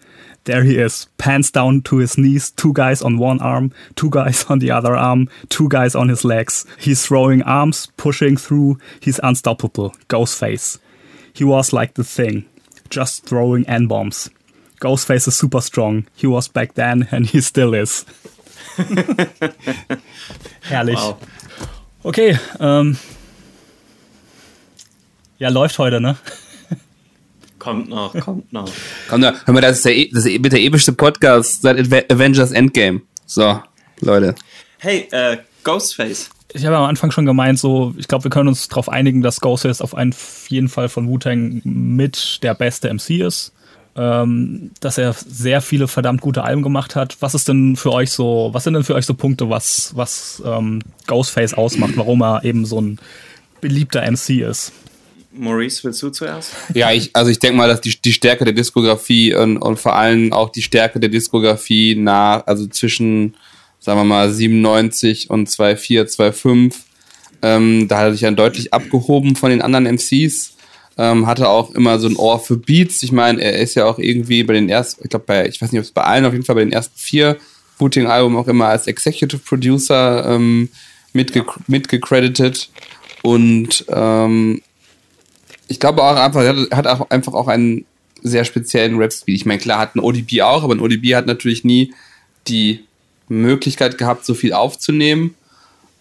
There 0.45 0.65
he 0.65 0.79
is, 0.79 1.09
pants 1.19 1.51
down 1.51 1.83
to 1.83 1.97
his 1.99 2.17
knees, 2.17 2.51
two 2.51 2.73
guys 2.73 3.03
on 3.03 3.19
one 3.19 3.41
arm, 3.41 3.73
two 3.97 4.09
guys 4.09 4.45
on 4.49 4.61
the 4.61 4.71
other 4.71 4.97
arm, 4.97 5.29
two 5.51 5.69
guys 5.69 5.95
on 5.95 6.09
his 6.09 6.25
legs. 6.25 6.65
He's 6.79 7.05
throwing 7.05 7.43
arms, 7.43 7.89
pushing 7.97 8.37
through, 8.37 8.79
he's 9.01 9.21
unstoppable, 9.23 9.95
Ghostface. 10.09 10.79
He 11.35 11.45
was 11.45 11.73
like 11.73 11.95
the 11.95 12.05
thing, 12.05 12.49
just 12.89 13.27
throwing 13.27 13.67
N-bombs. 13.69 14.31
Ghostface 14.81 15.29
is 15.29 15.37
super 15.37 15.61
strong. 15.61 16.07
He 16.15 16.27
was 16.27 16.49
back 16.49 16.75
then 16.75 17.09
and 17.11 17.27
he 17.27 17.41
still 17.41 17.75
is. 17.75 18.05
Herrlich. 20.63 20.95
Wow. 20.95 21.19
Okay, 22.09 22.39
ähm. 22.59 22.97
Ja, 25.39 25.51
läuft 25.51 25.79
heute, 25.79 26.01
ne? 26.01 26.17
Kommt 27.59 27.91
noch, 27.91 28.19
kommt 28.19 28.51
noch. 28.51 28.73
Komm, 29.11 29.23
hör 29.25 29.53
mal, 29.53 29.61
das 29.61 29.77
ist 29.77 29.85
der, 29.85 29.95
e, 29.95 30.09
das 30.11 30.25
ist 30.25 30.43
der 30.43 30.59
epischste 30.59 30.95
Podcast 30.95 31.61
seit 31.61 31.79
Avengers 32.11 32.53
Endgame. 32.53 33.03
So, 33.27 33.61
Leute. 34.01 34.35
Hey, 34.79 35.07
äh, 35.11 35.37
Ghostface. 35.65 36.31
Ich 36.55 36.65
habe 36.65 36.79
am 36.79 36.85
Anfang 36.85 37.11
schon 37.11 37.27
gemeint, 37.27 37.59
so, 37.59 37.95
ich 37.99 38.09
glaube, 38.09 38.25
wir 38.25 38.31
können 38.31 38.49
uns 38.49 38.69
darauf 38.69 38.89
einigen, 38.89 39.21
dass 39.21 39.43
Ghostface 39.43 39.83
auf 39.83 39.95
einen, 39.95 40.15
jeden 40.49 40.71
Fall 40.71 40.89
von 40.89 41.09
Wu-Tang 41.09 41.61
mit 41.65 42.43
der 42.43 42.55
beste 42.55 42.89
MC 42.89 43.21
ist. 43.21 43.53
Ähm, 43.99 44.71
dass 44.79 44.97
er 44.97 45.13
sehr 45.13 45.61
viele 45.61 45.89
verdammt 45.89 46.21
gute 46.21 46.45
Alben 46.45 46.63
gemacht 46.63 46.95
hat. 46.95 47.17
Was 47.19 47.35
ist 47.35 47.49
denn 47.49 47.75
für 47.75 47.93
euch 47.93 48.13
so, 48.13 48.51
was 48.53 48.63
sind 48.63 48.75
denn 48.75 48.85
für 48.85 48.95
euch 48.95 49.05
so 49.05 49.15
Punkte, 49.15 49.51
was, 49.51 49.91
was 49.97 50.41
ähm, 50.47 50.83
Ghostface 51.09 51.55
ausmacht, 51.55 51.97
warum 51.97 52.23
er 52.23 52.45
eben 52.45 52.65
so 52.65 52.81
ein 52.81 53.01
beliebter 53.61 54.09
MC 54.09 54.43
ist? 54.43 54.71
Maurice, 55.33 55.83
willst 55.83 56.01
du 56.01 56.11
zuerst? 56.11 56.53
Ja, 56.75 56.93
ich, 56.93 57.11
also 57.15 57.31
ich 57.31 57.41
denke 57.41 57.57
mal, 57.57 57.67
dass 57.67 57.81
die, 57.81 58.01
die 58.01 58.13
Stärke 58.13 58.45
der 58.45 58.55
Diskografie 58.55 59.35
und, 59.35 59.57
und 59.57 59.81
vor 59.81 59.97
allem 59.97 60.33
auch 60.33 60.51
die 60.51 60.63
Stärke 60.63 61.01
der 61.01 61.11
Diskografie 61.11 61.97
nach, 61.97 62.47
also 62.47 62.69
zwischen, 62.69 63.35
sagen 63.81 63.99
wir 63.99 64.05
mal, 64.05 64.31
97 64.31 65.29
und 65.29 65.49
2,4, 65.49 66.05
2,5, 66.05 66.75
ähm, 67.43 67.89
da 67.89 67.99
hat 67.99 68.05
er 68.07 68.13
sich 68.13 68.21
dann 68.21 68.37
deutlich 68.37 68.73
abgehoben 68.73 69.35
von 69.35 69.51
den 69.51 69.61
anderen 69.61 69.87
MCs. 69.87 70.55
Ähm, 71.01 71.27
hatte 71.29 71.49
auch 71.49 71.71
immer 71.75 71.99
so 72.01 72.09
ein 72.09 72.17
Ohr 72.17 72.41
für 72.41 72.57
Beats. 72.57 73.03
Ich 73.05 73.13
meine, 73.13 73.41
er 73.41 73.59
ist 73.61 73.77
ja 73.77 73.87
auch 73.87 73.99
irgendwie 73.99 74.43
bei 74.43 74.55
den 74.55 74.69
ersten, 74.69 75.05
ich 75.05 75.11
glaube, 75.11 75.27
bei, 75.27 75.47
ich 75.47 75.63
weiß 75.63 75.71
nicht, 75.71 75.79
ob 75.79 75.85
es 75.85 75.93
bei 75.93 76.03
allen, 76.03 76.25
auf 76.25 76.33
jeden 76.33 76.45
Fall 76.45 76.57
bei 76.57 76.65
den 76.65 76.73
ersten 76.73 76.99
vier 76.99 77.37
Booting-Alben 77.79 78.37
auch 78.37 78.49
immer 78.49 78.67
als 78.67 78.89
Executive 78.89 79.41
Producer 79.45 80.27
ähm, 80.27 80.69
mitge 81.13 81.41
ja. 81.41 81.55
mitgecredited. 81.69 82.69
Und 83.23 83.85
ähm, 83.89 84.61
ich 85.69 85.81
glaube 85.81 86.03
auch 86.03 86.17
einfach, 86.17 86.43
er 86.43 86.77
hat 86.77 86.87
auch 86.87 87.09
einfach 87.11 87.35
auch 87.35 87.49
einen 87.49 87.85
sehr 88.23 88.45
speziellen 88.45 88.99
Rap-Speed. 88.99 89.37
Ich 89.37 89.47
meine, 89.47 89.61
klar 89.61 89.79
hat 89.79 89.95
ein 89.95 90.01
ODB 90.01 90.41
auch, 90.43 90.65
aber 90.65 90.75
ein 90.75 90.81
ODB 90.81 91.15
hat 91.15 91.27
natürlich 91.27 91.65
nie 91.65 91.95
die 92.49 92.85
Möglichkeit 93.29 93.99
gehabt, 93.99 94.25
so 94.25 94.35
viel 94.35 94.53
aufzunehmen. 94.53 95.35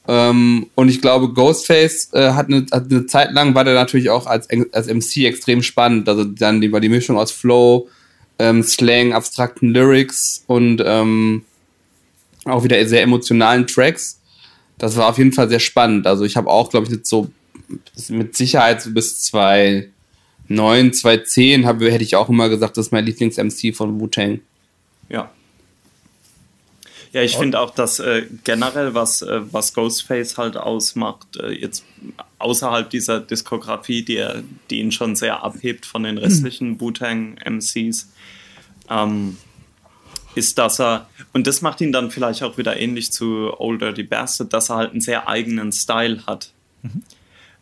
Ähm, 0.07 0.67
und 0.75 0.87
ich 0.87 1.01
glaube, 1.01 1.33
Ghostface 1.33 2.13
äh, 2.13 2.31
hat, 2.31 2.47
eine, 2.47 2.65
hat, 2.71 2.89
eine, 2.89 3.05
Zeit 3.07 3.33
lang 3.33 3.55
war 3.55 3.65
der 3.65 3.73
natürlich 3.73 4.09
auch 4.09 4.25
als, 4.25 4.47
als 4.71 4.87
MC 4.87 5.25
extrem 5.25 5.61
spannend. 5.61 6.07
Also 6.07 6.23
dann 6.23 6.61
die, 6.61 6.71
war 6.71 6.79
die 6.79 6.89
Mischung 6.89 7.17
aus 7.17 7.31
Flow, 7.31 7.89
ähm, 8.39 8.63
Slang, 8.63 9.13
abstrakten 9.13 9.73
Lyrics 9.73 10.43
und 10.47 10.81
ähm, 10.85 11.43
auch 12.45 12.63
wieder 12.63 12.83
sehr 12.87 13.01
emotionalen 13.01 13.67
Tracks. 13.67 14.21
Das 14.77 14.95
war 14.95 15.09
auf 15.09 15.17
jeden 15.17 15.33
Fall 15.33 15.49
sehr 15.49 15.59
spannend. 15.59 16.07
Also 16.07 16.23
ich 16.23 16.37
habe 16.37 16.49
auch, 16.49 16.69
glaube 16.69 16.85
ich, 16.87 16.93
jetzt 16.93 17.09
so 17.09 17.29
mit 18.07 18.37
Sicherheit 18.37 18.81
so 18.81 18.91
bis 18.91 19.23
2009, 19.23 20.93
2010 20.93 21.65
hab, 21.65 21.81
hätte 21.81 22.03
ich 22.03 22.15
auch 22.15 22.29
immer 22.29 22.47
gesagt, 22.47 22.77
das 22.77 22.87
ist 22.87 22.91
mein 22.91 23.05
Lieblings-MC 23.05 23.75
von 23.75 23.99
Wu-Tang. 23.99 24.39
Ja. 25.09 25.31
Ja, 27.13 27.21
ich 27.21 27.37
finde 27.37 27.59
auch, 27.59 27.71
dass 27.71 27.99
äh, 27.99 28.25
generell, 28.43 28.93
was, 28.93 29.21
äh, 29.21 29.41
was 29.51 29.73
Ghostface 29.73 30.37
halt 30.37 30.57
ausmacht, 30.57 31.37
äh, 31.37 31.51
jetzt 31.51 31.83
außerhalb 32.39 32.89
dieser 32.89 33.19
Diskografie, 33.19 34.03
die, 34.03 34.17
er, 34.17 34.43
die 34.69 34.79
ihn 34.79 34.91
schon 34.91 35.15
sehr 35.15 35.43
abhebt 35.43 35.85
von 35.85 36.03
den 36.03 36.17
restlichen 36.17 36.71
mhm. 36.71 36.81
Wu-Tang-MCs, 36.81 38.09
ähm, 38.89 39.37
ist, 40.35 40.57
dass 40.57 40.79
er, 40.79 41.09
und 41.33 41.47
das 41.47 41.61
macht 41.61 41.81
ihn 41.81 41.91
dann 41.91 42.11
vielleicht 42.11 42.43
auch 42.43 42.57
wieder 42.57 42.79
ähnlich 42.79 43.11
zu 43.11 43.53
Old 43.59 43.81
Dirty 43.81 44.03
Bastard, 44.03 44.53
dass 44.53 44.69
er 44.69 44.75
halt 44.75 44.91
einen 44.91 45.01
sehr 45.01 45.27
eigenen 45.27 45.71
Style 45.71 46.25
hat. 46.27 46.51
Mhm. 46.83 47.03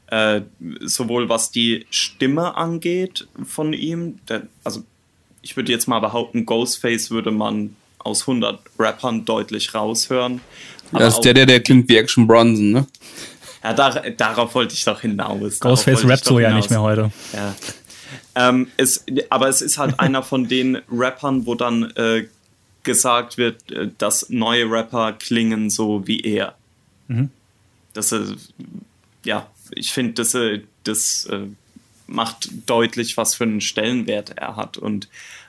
Äh, 0.08 0.42
sowohl 0.82 1.30
was 1.30 1.52
die 1.52 1.86
Stimme 1.90 2.56
angeht 2.56 3.28
von 3.44 3.74
ihm, 3.74 4.20
der, 4.28 4.44
also 4.64 4.84
ich 5.42 5.56
würde 5.56 5.72
jetzt 5.72 5.88
mal 5.88 6.00
behaupten, 6.00 6.46
Ghostface 6.46 7.12
würde 7.12 7.32
man 7.32 7.76
aus 8.06 8.22
100 8.22 8.60
Rappern 8.80 9.26
deutlich 9.26 9.74
raushören. 9.74 10.42
Das 10.92 11.16
ist 11.16 11.22
der, 11.22 11.34
der, 11.34 11.46
der 11.46 11.62
klingt 11.62 11.90
wie 11.90 11.98
Action 11.98 12.28
Bronson, 12.28 12.72
ne? 12.72 12.88
Ja, 13.64 13.74
dar 13.74 14.00
darauf 14.12 14.54
wollte 14.54 14.76
ich 14.76 14.86
doch 14.86 15.02
hinaus. 15.02 15.60
Ghostface 15.60 16.06
rappt 16.06 16.24
so 16.24 16.40
ja 16.40 16.54
nicht 16.54 16.70
mehr 16.70 16.82
heute. 16.82 17.12
Ja. 17.34 17.56
Ähm, 18.36 18.68
es, 18.78 19.04
aber 19.30 19.50
es 19.50 19.62
ist 19.62 19.78
halt 19.78 20.00
einer 20.00 20.22
von 20.22 20.48
den 20.48 20.78
Rappern, 20.90 21.46
wo 21.48 21.56
dann 21.56 21.92
äh, 21.96 22.28
gesagt 22.84 23.38
wird, 23.38 23.72
äh, 23.72 23.90
dass 23.98 24.30
neue 24.30 24.70
Rapper 24.70 25.14
klingen 25.14 25.72
so 25.72 26.06
wie 26.06 26.22
er. 26.22 26.56
Mhm. 27.08 27.32
Das 27.94 28.12
ist, 28.12 28.54
ja, 29.24 29.48
ich 29.72 29.92
finde, 29.92 30.14
das, 30.14 30.36
äh, 30.36 30.62
das 30.84 31.26
äh, 31.26 31.48
macht 32.06 32.50
deutlich, 32.68 33.18
was 33.18 33.34
für 33.34 33.46
einen 33.46 33.62
Stellenwert 33.62 34.38
er 34.38 34.56
hat 34.56 34.78
und 34.78 35.08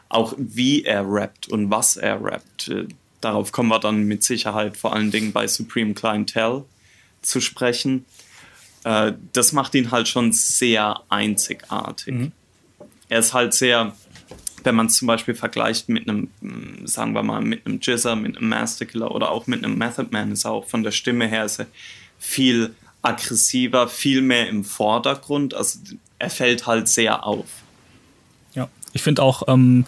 auch 0.08 0.34
wie 0.38 0.84
er 0.84 1.04
rappt 1.06 1.48
und 1.48 1.70
was 1.70 1.96
er 1.96 2.22
rappt. 2.22 2.68
Äh, 2.68 2.86
darauf 3.20 3.52
kommen 3.52 3.68
wir 3.68 3.80
dann 3.80 4.04
mit 4.04 4.22
Sicherheit 4.22 4.76
vor 4.76 4.94
allen 4.94 5.10
Dingen 5.10 5.32
bei 5.32 5.46
Supreme 5.46 5.94
Clientele 5.94 6.64
zu 7.22 7.40
sprechen. 7.40 8.04
Äh, 8.84 9.14
das 9.32 9.52
macht 9.52 9.74
ihn 9.74 9.90
halt 9.90 10.08
schon 10.08 10.32
sehr 10.32 11.00
einzigartig. 11.08 12.14
Mhm. 12.14 12.32
Er 13.08 13.18
ist 13.20 13.34
halt 13.34 13.54
sehr, 13.54 13.94
wenn 14.64 14.74
man 14.74 14.86
es 14.86 14.96
zum 14.96 15.08
Beispiel 15.08 15.34
vergleicht 15.34 15.88
mit 15.88 16.08
einem, 16.08 16.28
mm, 16.40 16.86
sagen 16.86 17.12
wir 17.12 17.22
mal, 17.22 17.40
mit 17.40 17.66
einem 17.66 17.80
Jizzer, 17.80 18.16
mit 18.16 18.36
einem 18.36 18.48
Masterkiller 18.48 19.12
oder 19.12 19.30
auch 19.30 19.46
mit 19.46 19.64
einem 19.64 19.76
Method 19.76 20.08
Man, 20.10 20.32
ist 20.32 20.44
er 20.44 20.52
auch 20.52 20.66
von 20.66 20.82
der 20.82 20.92
Stimme 20.92 21.26
her 21.26 21.46
er 21.58 21.66
viel 22.18 22.74
aggressiver, 23.02 23.88
viel 23.88 24.22
mehr 24.22 24.48
im 24.48 24.64
Vordergrund. 24.64 25.54
Also 25.54 25.78
er 26.18 26.30
fällt 26.30 26.66
halt 26.66 26.88
sehr 26.88 27.24
auf. 27.24 27.46
Ich 28.96 29.02
finde 29.02 29.22
auch, 29.22 29.44
ähm, 29.46 29.84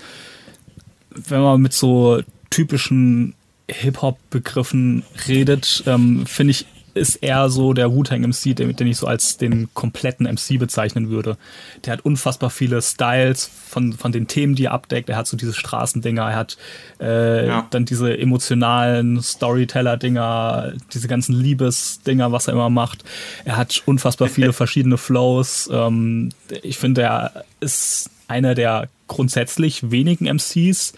wenn 1.11 1.41
man 1.41 1.61
mit 1.61 1.73
so 1.73 2.23
typischen 2.51 3.35
Hip-Hop-Begriffen 3.69 5.03
redet, 5.27 5.83
ähm, 5.87 6.27
finde 6.27 6.53
ich 6.53 6.67
ist 6.99 7.17
er 7.17 7.49
so 7.49 7.73
der 7.73 7.93
Wu-Tang 7.93 8.23
MC, 8.23 8.55
den, 8.55 8.75
den, 8.75 8.87
ich 8.87 8.99
so 8.99 9.07
als 9.07 9.37
den 9.37 9.69
kompletten 9.73 10.27
MC 10.27 10.59
bezeichnen 10.59 11.11
würde. 11.11 11.39
Der 11.85 11.93
hat 11.93 12.01
unfassbar 12.01 12.51
viele 12.51 12.83
Styles 12.83 13.49
von, 13.69 13.93
von 13.93 14.13
den 14.13 14.27
Themen, 14.27 14.55
die 14.55 14.65
er 14.65 14.73
abdeckt. 14.73 15.09
Er 15.09 15.17
hat 15.17 15.27
so 15.27 15.37
diese 15.37 15.55
Straßendinger, 15.55 16.23
er 16.23 16.37
hat 16.37 16.59
äh, 17.01 17.47
ja. 17.47 17.67
dann 17.71 17.85
diese 17.85 18.19
emotionalen 18.19 19.23
Storyteller-Dinger, 19.23 20.73
diese 20.93 21.09
ganzen 21.09 21.35
Liebesdinger, 21.35 22.33
was 22.33 22.49
er 22.49 22.55
immer 22.55 22.71
macht. 22.71 23.05
Er 23.45 23.57
hat 23.57 23.83
unfassbar 23.87 24.29
viele 24.29 24.53
verschiedene 24.53 24.99
Flows. 24.99 25.71
Ähm, 25.73 26.31
ich 26.63 26.79
finde, 26.79 27.03
er 27.03 27.45
ist 27.61 28.11
einer 28.29 28.55
der 28.55 28.89
grundsätzlich 29.09 29.91
wenigen 29.91 30.27
MCs, 30.27 30.93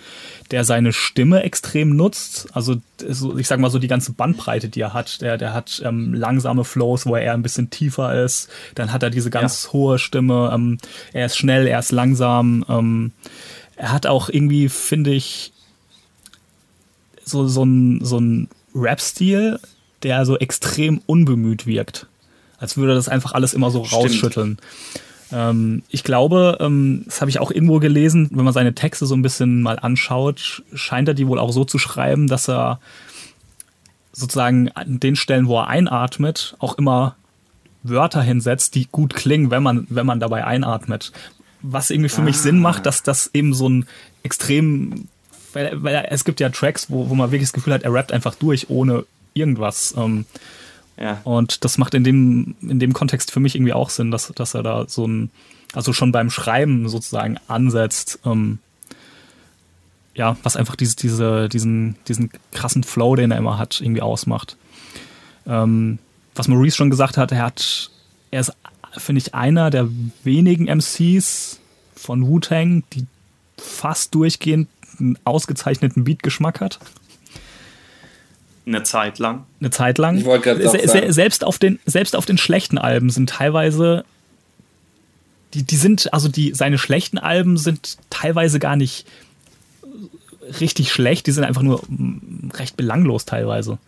der 0.50 0.64
seine 0.64 0.92
Stimme 0.92 1.44
extrem 1.44 1.94
nutzt. 1.96 2.48
Also 2.52 2.76
ich 3.38 3.46
sag 3.46 3.60
mal 3.60 3.70
so 3.70 3.78
die 3.78 3.88
ganze 3.88 4.12
Bandbreite, 4.12 4.68
die 4.68 4.80
er 4.80 4.92
hat. 4.92 5.20
Der, 5.22 5.38
der 5.38 5.54
hat 5.54 5.80
ähm, 5.84 6.12
langsame 6.12 6.64
Flows, 6.64 7.06
wo 7.06 7.14
er 7.14 7.22
eher 7.22 7.34
ein 7.34 7.42
bisschen 7.42 7.70
tiefer 7.70 8.22
ist. 8.22 8.50
Dann 8.74 8.92
hat 8.92 9.02
er 9.02 9.10
diese 9.10 9.30
ganz 9.30 9.64
ja. 9.64 9.72
hohe 9.72 9.98
Stimme. 9.98 10.50
Ähm, 10.52 10.78
er 11.12 11.26
ist 11.26 11.38
schnell, 11.38 11.66
er 11.66 11.78
ist 11.78 11.92
langsam. 11.92 12.64
Ähm, 12.68 13.12
er 13.76 13.92
hat 13.92 14.06
auch 14.06 14.28
irgendwie, 14.28 14.68
finde 14.68 15.12
ich, 15.12 15.52
so, 17.24 17.46
so 17.46 17.62
ein, 17.64 18.04
so 18.04 18.18
ein 18.18 18.48
Rap-Stil, 18.74 19.60
der 20.02 20.26
so 20.26 20.36
extrem 20.36 21.00
unbemüht 21.06 21.66
wirkt. 21.66 22.06
Als 22.58 22.76
würde 22.76 22.94
das 22.94 23.08
einfach 23.08 23.32
alles 23.32 23.54
immer 23.54 23.70
so 23.70 23.84
Stimmt. 23.84 24.02
rausschütteln. 24.02 24.58
Ähm, 25.32 25.82
ich 25.88 26.04
glaube, 26.04 26.58
ähm, 26.60 27.02
das 27.06 27.20
habe 27.20 27.30
ich 27.30 27.40
auch 27.40 27.50
irgendwo 27.50 27.78
gelesen, 27.78 28.28
wenn 28.32 28.44
man 28.44 28.54
seine 28.54 28.74
Texte 28.74 29.06
so 29.06 29.14
ein 29.14 29.22
bisschen 29.22 29.62
mal 29.62 29.78
anschaut, 29.78 30.62
scheint 30.74 31.08
er 31.08 31.14
die 31.14 31.26
wohl 31.26 31.38
auch 31.38 31.52
so 31.52 31.64
zu 31.64 31.78
schreiben, 31.78 32.26
dass 32.26 32.48
er 32.48 32.80
sozusagen 34.12 34.70
an 34.70 35.00
den 35.00 35.16
Stellen, 35.16 35.46
wo 35.46 35.58
er 35.58 35.68
einatmet, 35.68 36.56
auch 36.58 36.76
immer 36.78 37.16
Wörter 37.82 38.22
hinsetzt, 38.22 38.74
die 38.74 38.88
gut 38.90 39.14
klingen, 39.14 39.50
wenn 39.50 39.62
man, 39.62 39.86
wenn 39.88 40.06
man 40.06 40.20
dabei 40.20 40.44
einatmet. 40.44 41.12
Was 41.62 41.90
irgendwie 41.90 42.08
für 42.10 42.22
ah. 42.22 42.24
mich 42.24 42.36
Sinn 42.36 42.60
macht, 42.60 42.86
dass 42.86 43.02
das 43.02 43.30
eben 43.32 43.54
so 43.54 43.68
ein 43.68 43.86
extrem, 44.22 45.08
weil, 45.52 45.82
weil 45.82 46.06
es 46.10 46.24
gibt 46.24 46.40
ja 46.40 46.48
Tracks, 46.50 46.90
wo, 46.90 47.08
wo 47.08 47.14
man 47.14 47.30
wirklich 47.30 47.48
das 47.48 47.52
Gefühl 47.52 47.74
hat, 47.74 47.82
er 47.82 47.92
rappt 47.92 48.12
einfach 48.12 48.34
durch, 48.34 48.68
ohne 48.68 49.04
irgendwas. 49.34 49.94
Ähm, 49.96 50.26
Und 51.24 51.64
das 51.64 51.78
macht 51.78 51.94
in 51.94 52.04
dem, 52.04 52.54
in 52.60 52.78
dem 52.78 52.92
Kontext 52.92 53.30
für 53.30 53.40
mich 53.40 53.54
irgendwie 53.54 53.72
auch 53.72 53.90
Sinn, 53.90 54.10
dass, 54.10 54.28
dass 54.34 54.54
er 54.54 54.62
da 54.62 54.84
so 54.86 55.06
ein, 55.06 55.30
also 55.72 55.92
schon 55.92 56.12
beim 56.12 56.30
Schreiben 56.30 56.88
sozusagen 56.88 57.38
ansetzt, 57.48 58.20
ähm, 58.24 58.58
ja, 60.14 60.36
was 60.42 60.56
einfach 60.56 60.76
diese, 60.76 60.96
diese, 60.96 61.48
diesen, 61.48 61.96
diesen 62.08 62.30
krassen 62.52 62.84
Flow, 62.84 63.16
den 63.16 63.30
er 63.30 63.38
immer 63.38 63.58
hat, 63.58 63.80
irgendwie 63.80 64.02
ausmacht. 64.02 64.56
Ähm, 65.46 65.98
was 66.34 66.48
Maurice 66.48 66.76
schon 66.76 66.90
gesagt 66.90 67.16
hat, 67.16 67.32
er 67.32 67.42
hat, 67.42 67.90
er 68.30 68.40
ist, 68.40 68.52
finde 68.98 69.20
ich, 69.20 69.34
einer 69.34 69.70
der 69.70 69.88
wenigen 70.24 70.66
MCs 70.66 71.60
von 71.94 72.26
Wu-Tang, 72.26 72.82
die 72.92 73.06
fast 73.56 74.14
durchgehend 74.14 74.68
einen 74.98 75.18
ausgezeichneten 75.24 76.04
Beatgeschmack 76.04 76.60
hat. 76.60 76.78
Eine 78.70 78.84
Zeit 78.84 79.18
lang. 79.18 79.46
Eine 79.60 79.70
Zeit 79.70 79.98
lang. 79.98 80.18
Ich 80.18 80.24
wollte 80.24 80.54
gerade 80.54 80.88
se 80.88 81.12
selbst 81.12 81.44
auf 81.44 81.58
den 81.58 81.80
selbst 81.86 82.14
auf 82.14 82.24
den 82.24 82.38
schlechten 82.38 82.78
Alben 82.78 83.10
sind 83.10 83.30
teilweise 83.30 84.04
die 85.54 85.64
die 85.64 85.76
sind 85.76 86.12
also 86.14 86.28
die 86.28 86.54
seine 86.54 86.78
schlechten 86.78 87.18
Alben 87.18 87.56
sind 87.56 87.98
teilweise 88.10 88.60
gar 88.60 88.76
nicht 88.76 89.06
richtig 90.60 90.92
schlecht, 90.92 91.26
die 91.26 91.32
sind 91.32 91.44
einfach 91.44 91.62
nur 91.62 91.82
recht 92.54 92.76
belanglos 92.76 93.24
teilweise. 93.24 93.78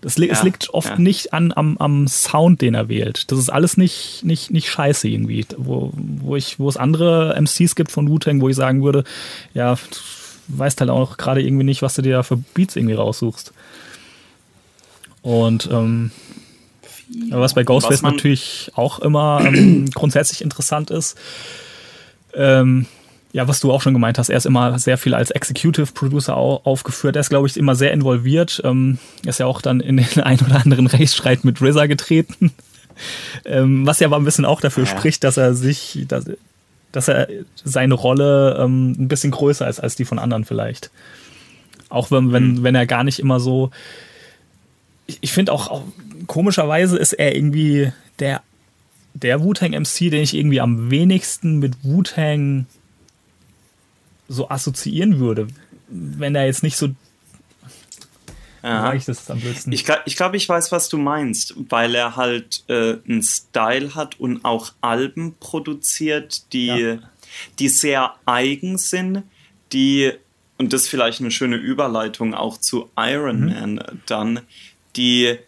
Das 0.00 0.16
li 0.16 0.28
ja, 0.28 0.32
es 0.32 0.42
liegt 0.42 0.72
oft 0.72 0.90
ja. 0.90 0.98
nicht 0.98 1.34
an, 1.34 1.52
am, 1.54 1.76
am 1.78 2.08
Sound, 2.08 2.62
den 2.62 2.74
er 2.74 2.88
wählt. 2.88 3.30
Das 3.30 3.38
ist 3.38 3.50
alles 3.50 3.76
nicht, 3.76 4.20
nicht, 4.24 4.50
nicht 4.50 4.70
scheiße 4.70 5.08
irgendwie. 5.08 5.44
Wo, 5.58 5.92
wo, 5.94 6.36
ich, 6.36 6.58
wo 6.58 6.68
es 6.68 6.76
andere 6.76 7.36
MCs 7.38 7.74
gibt 7.74 7.92
von 7.92 8.08
Wu-Tang, 8.08 8.40
wo 8.40 8.48
ich 8.48 8.56
sagen 8.56 8.82
würde, 8.82 9.04
ja, 9.52 9.74
du 9.74 10.58
weißt 10.58 10.80
halt 10.80 10.90
auch 10.90 11.18
gerade 11.18 11.42
irgendwie 11.42 11.64
nicht, 11.64 11.82
was 11.82 11.94
du 11.94 12.02
dir 12.02 12.14
da 12.14 12.22
für 12.22 12.38
Beats 12.38 12.76
irgendwie 12.76 12.94
raussuchst. 12.94 13.52
Und 15.22 15.68
ähm, 15.70 16.10
was 17.30 17.54
bei 17.54 17.64
Ghostface 17.64 18.02
was 18.02 18.12
natürlich 18.12 18.70
auch 18.74 19.00
immer 19.00 19.42
ähm, 19.44 19.90
grundsätzlich 19.94 20.42
interessant 20.42 20.90
ist, 20.90 21.16
ähm, 22.34 22.86
ja, 23.32 23.46
was 23.46 23.60
du 23.60 23.70
auch 23.70 23.80
schon 23.80 23.92
gemeint 23.92 24.18
hast, 24.18 24.28
er 24.28 24.36
ist 24.36 24.46
immer 24.46 24.78
sehr 24.78 24.98
viel 24.98 25.14
als 25.14 25.30
Executive 25.30 25.92
Producer 25.92 26.36
aufgeführt. 26.36 27.16
Er 27.16 27.20
ist, 27.20 27.28
glaube 27.28 27.46
ich, 27.46 27.56
immer 27.56 27.76
sehr 27.76 27.92
involviert. 27.92 28.60
Ähm, 28.64 28.98
er 29.22 29.30
ist 29.30 29.38
ja 29.38 29.46
auch 29.46 29.62
dann 29.62 29.80
in 29.80 29.96
den 29.98 30.20
ein 30.22 30.40
oder 30.40 30.60
anderen 30.60 30.86
Rechtsstreit 30.86 31.44
mit 31.44 31.62
RZA 31.62 31.86
getreten. 31.86 32.52
ähm, 33.44 33.86
was 33.86 34.00
ja 34.00 34.08
aber 34.08 34.16
ein 34.16 34.24
bisschen 34.24 34.44
auch 34.44 34.60
dafür 34.60 34.84
ja. 34.84 34.90
spricht, 34.90 35.22
dass 35.22 35.36
er 35.36 35.54
sich, 35.54 36.04
dass, 36.08 36.24
dass 36.90 37.08
er 37.08 37.28
seine 37.54 37.94
Rolle 37.94 38.58
ähm, 38.60 38.96
ein 38.98 39.08
bisschen 39.08 39.30
größer 39.30 39.68
ist 39.68 39.78
als 39.78 39.94
die 39.94 40.04
von 40.04 40.18
anderen 40.18 40.44
vielleicht. 40.44 40.90
Auch 41.88 42.10
wenn, 42.10 42.32
wenn, 42.32 42.52
mhm. 42.52 42.62
wenn 42.64 42.74
er 42.74 42.86
gar 42.86 43.04
nicht 43.04 43.20
immer 43.20 43.38
so 43.38 43.70
ich, 45.10 45.18
ich 45.20 45.32
finde 45.32 45.52
auch, 45.52 45.68
auch, 45.68 45.84
komischerweise 46.26 46.98
ist 46.98 47.12
er 47.12 47.34
irgendwie 47.34 47.92
der, 48.18 48.42
der 49.14 49.42
Wu-Tang 49.42 49.72
MC, 49.72 50.10
den 50.10 50.22
ich 50.22 50.34
irgendwie 50.34 50.60
am 50.60 50.90
wenigsten 50.90 51.58
mit 51.58 51.84
Wu-Tang 51.84 52.66
so 54.28 54.48
assoziieren 54.48 55.18
würde. 55.18 55.48
Wenn 55.88 56.34
er 56.34 56.46
jetzt 56.46 56.62
nicht 56.62 56.76
so 56.76 56.90
ich 58.94 59.04
das 59.06 59.30
am 59.30 59.40
blödsten. 59.40 59.72
Ich 59.72 59.84
glaube, 59.84 60.02
ich, 60.04 60.42
ich 60.42 60.48
weiß, 60.48 60.70
was 60.70 60.88
du 60.88 60.98
meinst, 60.98 61.54
weil 61.70 61.94
er 61.94 62.16
halt 62.16 62.64
äh, 62.68 62.96
einen 63.08 63.22
Style 63.22 63.94
hat 63.94 64.20
und 64.20 64.44
auch 64.44 64.72
Alben 64.82 65.34
produziert, 65.40 66.52
die, 66.52 66.66
ja. 66.66 66.98
die 67.58 67.68
sehr 67.68 68.14
eigen 68.26 68.76
sind, 68.76 69.22
die, 69.72 70.12
und 70.58 70.72
das 70.72 70.82
ist 70.82 70.88
vielleicht 70.88 71.20
eine 71.20 71.30
schöne 71.30 71.56
Überleitung 71.56 72.34
auch 72.34 72.58
zu 72.58 72.90
Iron 72.98 73.40
mhm. 73.40 73.46
Man 73.48 74.00
dann, 74.04 74.40
die, 75.00 75.38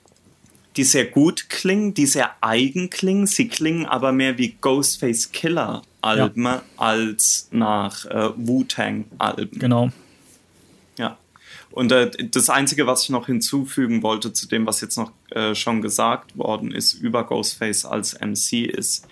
die 0.77 0.85
sehr 0.85 1.05
gut 1.05 1.51
klingen, 1.51 1.93
die 1.93 2.07
sehr 2.07 2.31
eigen 2.41 2.89
klingen. 2.89 3.27
Sie 3.27 3.49
klingen 3.49 3.85
aber 3.85 4.13
mehr 4.13 4.39
wie 4.39 4.57
Ghostface 4.61 5.31
Killer 5.31 5.83
Alben 6.01 6.45
ja. 6.45 6.63
als 6.79 7.49
nach 7.51 8.07
äh, 8.07 8.31
Wu-Tang 8.35 9.05
Alben. 9.19 9.59
Genau. 9.59 9.91
Ja. 10.99 11.19
Und 11.71 11.93
äh, 11.93 12.11
das 12.31 12.49
Einzige, 12.49 12.87
was 12.87 13.05
ich 13.05 13.11
noch 13.11 13.27
hinzufügen 13.27 14.03
wollte 14.03 14.33
zu 14.33 14.49
dem, 14.49 14.67
was 14.67 14.81
jetzt 14.81 14.97
noch 14.97 15.13
äh, 15.31 15.55
schon 15.55 15.83
gesagt 15.83 16.37
worden 16.37 16.73
ist 16.73 16.95
über 16.95 17.25
Ghostface 17.25 17.85
als 17.85 18.19
MC, 18.19 18.65
ist, 18.67 19.07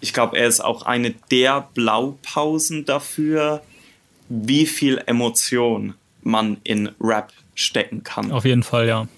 ich 0.00 0.12
glaube, 0.12 0.38
er 0.38 0.46
ist 0.46 0.60
auch 0.60 0.82
eine 0.82 1.10
der 1.32 1.68
Blaupausen 1.74 2.84
dafür, 2.84 3.62
wie 4.28 4.66
viel 4.66 5.02
Emotion 5.06 5.94
man 6.22 6.58
in 6.62 6.92
Rap 7.00 7.32
stecken 7.56 8.04
kann. 8.04 8.30
Auf 8.30 8.44
jeden 8.44 8.62
Fall, 8.62 8.86
ja. 8.86 9.08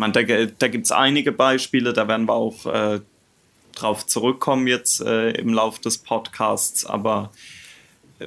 Man, 0.00 0.14
da 0.14 0.22
da 0.22 0.68
gibt 0.68 0.86
es 0.86 0.92
einige 0.92 1.30
Beispiele, 1.30 1.92
da 1.92 2.08
werden 2.08 2.26
wir 2.26 2.32
auch 2.32 2.64
äh, 2.64 3.00
drauf 3.74 4.06
zurückkommen 4.06 4.66
jetzt 4.66 5.02
äh, 5.02 5.32
im 5.32 5.52
Lauf 5.52 5.78
des 5.78 5.98
Podcasts, 5.98 6.86
aber 6.86 7.30
äh, 8.18 8.26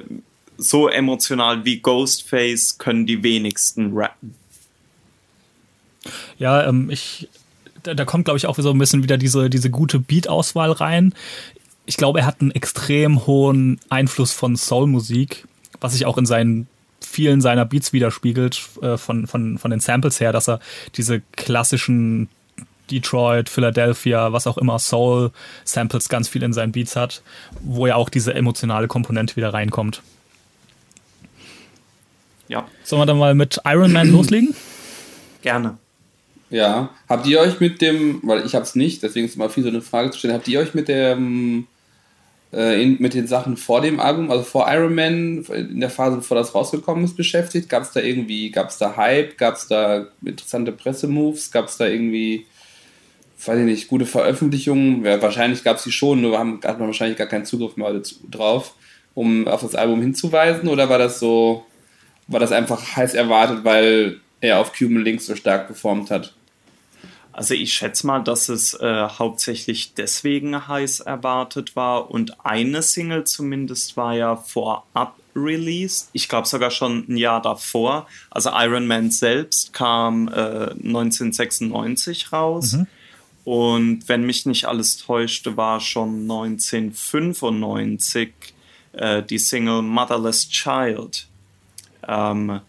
so 0.56 0.88
emotional 0.88 1.64
wie 1.64 1.80
Ghostface 1.80 2.78
können 2.78 3.06
die 3.06 3.24
wenigsten 3.24 3.90
rappen. 3.92 4.36
Ja, 6.38 6.64
ähm, 6.64 6.90
ich, 6.90 7.28
da, 7.82 7.94
da 7.94 8.04
kommt, 8.04 8.26
glaube 8.26 8.38
ich, 8.38 8.46
auch 8.46 8.56
so 8.56 8.70
ein 8.70 8.78
bisschen 8.78 9.02
wieder 9.02 9.18
diese, 9.18 9.50
diese 9.50 9.68
gute 9.68 9.98
Beat-Auswahl 9.98 10.70
rein. 10.70 11.12
Ich 11.86 11.96
glaube, 11.96 12.20
er 12.20 12.26
hat 12.26 12.40
einen 12.40 12.52
extrem 12.52 13.26
hohen 13.26 13.80
Einfluss 13.88 14.30
von 14.30 14.56
Soul-Musik, 14.56 15.44
was 15.80 15.92
sich 15.94 16.06
auch 16.06 16.18
in 16.18 16.26
seinen 16.26 16.68
vielen 17.14 17.40
seiner 17.40 17.64
Beats 17.64 17.92
widerspiegelt, 17.92 18.60
äh, 18.82 18.96
von, 18.96 19.26
von, 19.26 19.58
von 19.58 19.70
den 19.70 19.80
Samples 19.80 20.20
her, 20.20 20.32
dass 20.32 20.48
er 20.48 20.60
diese 20.96 21.22
klassischen 21.36 22.28
Detroit, 22.90 23.48
Philadelphia, 23.48 24.32
was 24.32 24.46
auch 24.46 24.58
immer, 24.58 24.78
Soul-Samples 24.78 26.08
ganz 26.08 26.28
viel 26.28 26.42
in 26.42 26.52
seinen 26.52 26.72
Beats 26.72 26.96
hat, 26.96 27.22
wo 27.60 27.86
ja 27.86 27.94
auch 27.94 28.10
diese 28.10 28.34
emotionale 28.34 28.88
Komponente 28.88 29.36
wieder 29.36 29.54
reinkommt. 29.54 30.02
Ja. 32.48 32.66
Sollen 32.82 33.00
wir 33.00 33.06
dann 33.06 33.18
mal 33.18 33.34
mit 33.34 33.60
Iron 33.64 33.92
Man 33.92 34.10
loslegen? 34.10 34.54
Gerne. 35.42 35.78
Ja. 36.50 36.90
Habt 37.08 37.26
ihr 37.26 37.40
euch 37.40 37.58
mit 37.60 37.80
dem, 37.80 38.20
weil 38.22 38.44
ich 38.44 38.54
hab's 38.54 38.74
nicht, 38.74 39.02
deswegen 39.02 39.24
ist 39.24 39.32
es 39.32 39.36
immer 39.36 39.48
viel 39.48 39.62
so 39.62 39.70
eine 39.70 39.80
Frage 39.80 40.10
zu 40.10 40.18
stellen, 40.18 40.34
habt 40.34 40.48
ihr 40.48 40.60
euch 40.60 40.74
mit 40.74 40.88
dem 40.88 41.66
in, 42.54 42.96
mit 43.00 43.14
den 43.14 43.26
Sachen 43.26 43.56
vor 43.56 43.80
dem 43.80 43.98
Album, 44.00 44.30
also 44.30 44.44
vor 44.44 44.66
Iron 44.70 44.94
Man, 44.94 45.44
in 45.44 45.80
der 45.80 45.90
Phase, 45.90 46.16
bevor 46.16 46.36
das 46.36 46.54
rausgekommen 46.54 47.04
ist, 47.04 47.16
beschäftigt? 47.16 47.68
Gab 47.68 47.82
es 47.82 47.92
da 47.92 48.00
irgendwie, 48.00 48.50
gab 48.50 48.68
es 48.68 48.78
da 48.78 48.96
Hype, 48.96 49.36
gab 49.38 49.56
es 49.56 49.66
da 49.66 50.06
interessante 50.24 50.72
Pressemoves, 50.72 51.50
gab 51.50 51.66
es 51.66 51.76
da 51.76 51.86
irgendwie, 51.86 52.46
weiß 53.44 53.58
ich 53.58 53.64
nicht, 53.64 53.88
gute 53.88 54.06
Veröffentlichungen? 54.06 55.04
Ja, 55.04 55.20
wahrscheinlich 55.20 55.64
gab 55.64 55.78
es 55.78 55.84
die 55.84 55.92
schon, 55.92 56.20
nur 56.20 56.38
haben, 56.38 56.60
hat 56.64 56.78
man 56.78 56.88
wahrscheinlich 56.88 57.18
gar 57.18 57.26
keinen 57.26 57.44
Zugriff 57.44 57.76
mehr 57.76 58.00
drauf, 58.30 58.74
um 59.14 59.48
auf 59.48 59.62
das 59.62 59.74
Album 59.74 60.00
hinzuweisen, 60.00 60.68
oder 60.68 60.88
war 60.88 60.98
das 60.98 61.18
so, 61.18 61.64
war 62.28 62.40
das 62.40 62.52
einfach 62.52 62.96
heiß 62.96 63.14
erwartet, 63.14 63.64
weil 63.64 64.20
er 64.40 64.60
auf 64.60 64.72
Cuban 64.72 65.02
Links 65.02 65.26
so 65.26 65.34
stark 65.34 65.66
performt 65.66 66.10
hat? 66.10 66.34
Also 67.34 67.54
ich 67.54 67.72
schätze 67.72 68.06
mal, 68.06 68.22
dass 68.22 68.48
es 68.48 68.74
äh, 68.74 69.08
hauptsächlich 69.08 69.94
deswegen 69.94 70.68
heiß 70.68 71.00
erwartet 71.00 71.74
war 71.74 72.10
und 72.10 72.46
eine 72.46 72.80
Single 72.80 73.24
zumindest 73.24 73.96
war 73.96 74.14
ja 74.14 74.36
vorab 74.36 75.16
released. 75.34 76.10
Ich 76.12 76.28
glaube 76.28 76.46
sogar 76.46 76.70
schon 76.70 77.04
ein 77.08 77.16
Jahr 77.16 77.42
davor. 77.42 78.06
Also 78.30 78.50
Iron 78.54 78.86
Man 78.86 79.10
selbst 79.10 79.72
kam 79.72 80.28
äh, 80.28 80.70
1996 80.70 82.32
raus. 82.32 82.74
Mhm. 82.74 82.86
Und 83.44 84.08
wenn 84.08 84.24
mich 84.24 84.46
nicht 84.46 84.66
alles 84.66 84.98
täuschte, 84.98 85.56
war 85.56 85.80
schon 85.80 86.22
1995 86.22 88.32
äh, 88.92 89.24
die 89.24 89.38
Single 89.38 89.82
Motherless 89.82 90.48
Child. 90.48 91.26
Ähm, 92.06 92.60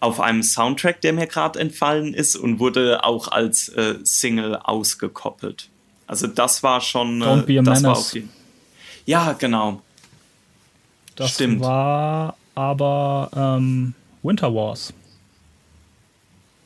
auf 0.00 0.20
einem 0.20 0.42
Soundtrack, 0.42 1.00
der 1.02 1.12
mir 1.12 1.26
gerade 1.26 1.58
entfallen 1.58 2.14
ist 2.14 2.36
und 2.36 2.58
wurde 2.58 3.04
auch 3.04 3.28
als 3.28 3.68
äh, 3.68 3.96
Single 4.02 4.56
ausgekoppelt. 4.56 5.68
Also 6.06 6.26
das 6.26 6.62
war 6.62 6.80
schon. 6.80 7.22
Äh, 7.22 7.24
Don't 7.24 7.42
be 7.42 7.58
a 7.58 7.62
das 7.62 7.82
war 7.82 7.92
auf 7.92 8.16
Ja, 9.06 9.32
genau. 9.34 9.82
Das 11.16 11.32
Stimmt. 11.32 11.60
war 11.60 12.36
aber 12.54 13.30
ähm, 13.36 13.94
Winter 14.22 14.54
Wars. 14.54 14.92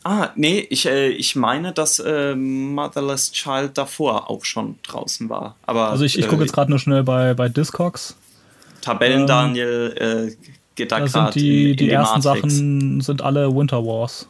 Ah, 0.04 0.30
nee, 0.34 0.66
ich, 0.68 0.86
äh, 0.86 1.08
ich 1.08 1.34
meine, 1.34 1.72
dass 1.72 1.98
äh, 1.98 2.34
Motherless 2.34 3.32
Child 3.32 3.78
davor 3.78 4.30
auch 4.30 4.44
schon 4.44 4.78
draußen 4.82 5.30
war. 5.30 5.56
Aber, 5.66 5.88
also 5.88 6.04
ich, 6.04 6.18
ich 6.18 6.28
gucke 6.28 6.42
äh, 6.42 6.44
jetzt 6.44 6.52
gerade 6.52 6.70
nur 6.70 6.78
schnell 6.78 7.02
bei, 7.02 7.32
bei 7.32 7.48
Discogs. 7.48 8.14
Tabellen 8.82 9.22
ähm, 9.22 9.26
Daniel 9.26 10.36
äh, 10.38 10.46
geht 10.74 10.92
da, 10.92 11.00
da 11.00 11.06
gerade 11.06 11.38
die, 11.38 11.70
in, 11.70 11.76
die, 11.76 11.86
die 11.86 11.90
ersten 11.90 12.20
Matrix. 12.20 12.54
Sachen 12.54 13.00
sind 13.00 13.22
alle 13.22 13.54
Winter 13.54 13.84
Wars. 13.84 14.28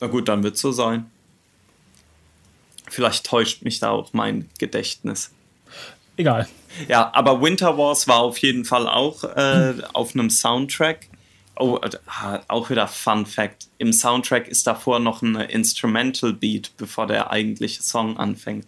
Na 0.00 0.06
gut, 0.06 0.28
dann 0.28 0.42
wird 0.42 0.56
es 0.56 0.60
so 0.60 0.72
sein. 0.72 1.10
Vielleicht 2.88 3.26
täuscht 3.26 3.62
mich 3.62 3.80
da 3.80 3.90
auch 3.90 4.12
mein 4.12 4.48
Gedächtnis. 4.58 5.32
Egal. 6.16 6.48
Ja, 6.88 7.10
aber 7.14 7.40
Winter 7.40 7.76
Wars 7.78 8.06
war 8.06 8.18
auf 8.18 8.38
jeden 8.38 8.64
Fall 8.64 8.88
auch 8.88 9.24
äh, 9.24 9.74
hm. 9.74 9.84
auf 9.92 10.14
einem 10.14 10.30
Soundtrack. 10.30 11.08
Oh, 11.56 11.78
äh, 11.82 11.90
auch 12.48 12.70
wieder 12.70 12.88
Fun 12.88 13.26
Fact. 13.26 13.68
Im 13.78 13.92
Soundtrack 13.92 14.48
ist 14.48 14.66
davor 14.66 14.98
noch 14.98 15.22
ein 15.22 15.36
Instrumental 15.36 16.32
Beat, 16.32 16.72
bevor 16.76 17.06
der 17.06 17.30
eigentliche 17.30 17.82
Song 17.82 18.16
anfängt. 18.16 18.66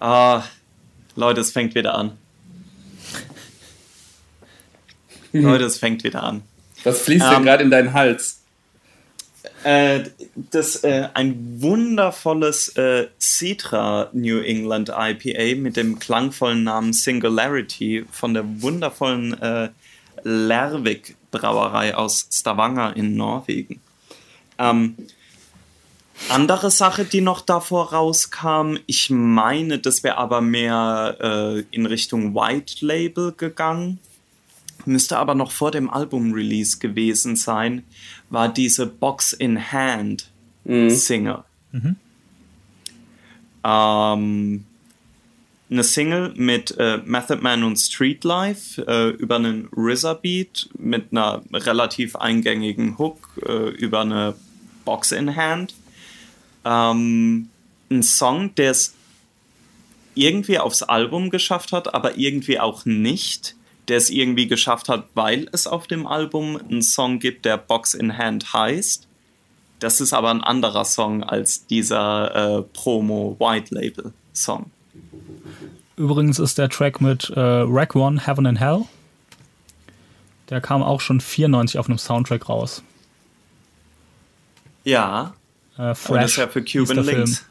Ah, 0.00 0.42
Leute, 1.16 1.40
es 1.40 1.50
fängt 1.50 1.74
wieder 1.74 1.94
an. 1.94 2.12
Mhm. 5.32 5.42
Leute, 5.42 5.64
es 5.64 5.78
fängt 5.78 6.04
wieder 6.04 6.22
an. 6.22 6.42
Was 6.84 7.02
fließt 7.02 7.26
ähm, 7.26 7.32
denn 7.32 7.42
gerade 7.44 7.62
in 7.64 7.70
deinen 7.70 7.92
Hals? 7.92 8.40
Äh, 9.64 10.04
das 10.50 10.84
äh, 10.84 11.08
ein 11.14 11.60
wundervolles 11.60 12.76
äh, 12.76 13.08
Citra 13.20 14.10
New 14.12 14.38
England 14.40 14.90
IPA 14.90 15.60
mit 15.60 15.76
dem 15.76 15.98
klangvollen 15.98 16.64
Namen 16.64 16.92
Singularity 16.92 18.04
von 18.10 18.34
der 18.34 18.44
wundervollen 18.62 19.40
äh, 19.40 19.70
Lervik 20.22 21.16
Brauerei 21.30 21.94
aus 21.94 22.28
Stavanger 22.32 22.96
in 22.96 23.16
Norwegen. 23.16 23.80
Ähm, 24.58 24.96
andere 26.30 26.70
Sache, 26.70 27.04
die 27.04 27.20
noch 27.20 27.40
davor 27.40 27.92
rauskam, 27.92 28.76
ich 28.86 29.10
meine, 29.10 29.78
das 29.78 30.02
wäre 30.02 30.18
aber 30.18 30.40
mehr 30.40 31.16
äh, 31.20 31.64
in 31.70 31.86
Richtung 31.86 32.34
White 32.34 32.84
Label 32.84 33.32
gegangen 33.32 34.00
müsste 34.88 35.18
aber 35.18 35.34
noch 35.34 35.52
vor 35.52 35.70
dem 35.70 35.88
Album-Release 35.88 36.78
gewesen 36.78 37.36
sein, 37.36 37.84
war 38.30 38.48
diese 38.48 38.86
Box 38.86 39.32
in 39.32 39.72
Hand 39.72 40.30
mhm. 40.64 40.90
Single. 40.90 41.44
Mhm. 41.72 41.96
Ähm, 43.64 44.64
eine 45.70 45.84
Single 45.84 46.32
mit 46.36 46.74
äh, 46.78 46.98
Method 47.04 47.42
Man 47.42 47.62
und 47.62 47.76
Streetlife 47.76 48.82
äh, 48.86 49.10
über 49.10 49.36
einen 49.36 49.68
RZA-Beat 49.76 50.70
mit 50.78 51.12
einer 51.12 51.42
relativ 51.52 52.16
eingängigen 52.16 52.96
Hook 52.98 53.18
äh, 53.46 53.68
über 53.70 54.00
eine 54.00 54.34
Box 54.84 55.12
in 55.12 55.36
Hand. 55.36 55.74
Ähm, 56.64 57.50
ein 57.90 58.02
Song, 58.02 58.54
der 58.54 58.70
es 58.70 58.94
irgendwie 60.14 60.58
aufs 60.58 60.82
Album 60.82 61.30
geschafft 61.30 61.72
hat, 61.72 61.94
aber 61.94 62.16
irgendwie 62.16 62.58
auch 62.58 62.84
nicht 62.86 63.54
der 63.88 63.96
es 63.96 64.10
irgendwie 64.10 64.46
geschafft 64.46 64.88
hat, 64.88 65.08
weil 65.14 65.48
es 65.52 65.66
auf 65.66 65.86
dem 65.86 66.06
Album 66.06 66.56
einen 66.56 66.82
Song 66.82 67.18
gibt, 67.18 67.44
der 67.44 67.56
Box 67.56 67.94
in 67.94 68.16
Hand 68.16 68.52
heißt. 68.52 69.06
Das 69.78 70.00
ist 70.00 70.12
aber 70.12 70.30
ein 70.30 70.42
anderer 70.42 70.84
Song 70.84 71.22
als 71.22 71.66
dieser 71.66 72.58
äh, 72.58 72.62
Promo 72.62 73.36
White 73.38 73.74
Label 73.74 74.12
Song. 74.32 74.70
Übrigens 75.96 76.38
ist 76.38 76.58
der 76.58 76.68
Track 76.68 77.00
mit 77.00 77.30
äh, 77.30 77.40
Rack 77.40 77.94
One, 77.94 78.24
Heaven 78.24 78.46
and 78.46 78.60
Hell. 78.60 78.84
Der 80.50 80.60
kam 80.60 80.82
auch 80.82 81.00
schon 81.00 81.20
94 81.20 81.78
auf 81.78 81.88
einem 81.88 81.98
Soundtrack 81.98 82.48
raus. 82.48 82.82
Ja. 84.84 85.34
Äh, 85.76 85.94
Fresh 85.94 86.22
das 86.22 86.30
ist 86.32 86.36
ja 86.36 86.48
für 86.48 86.64
Cuban 86.64 87.04
Links. 87.04 87.44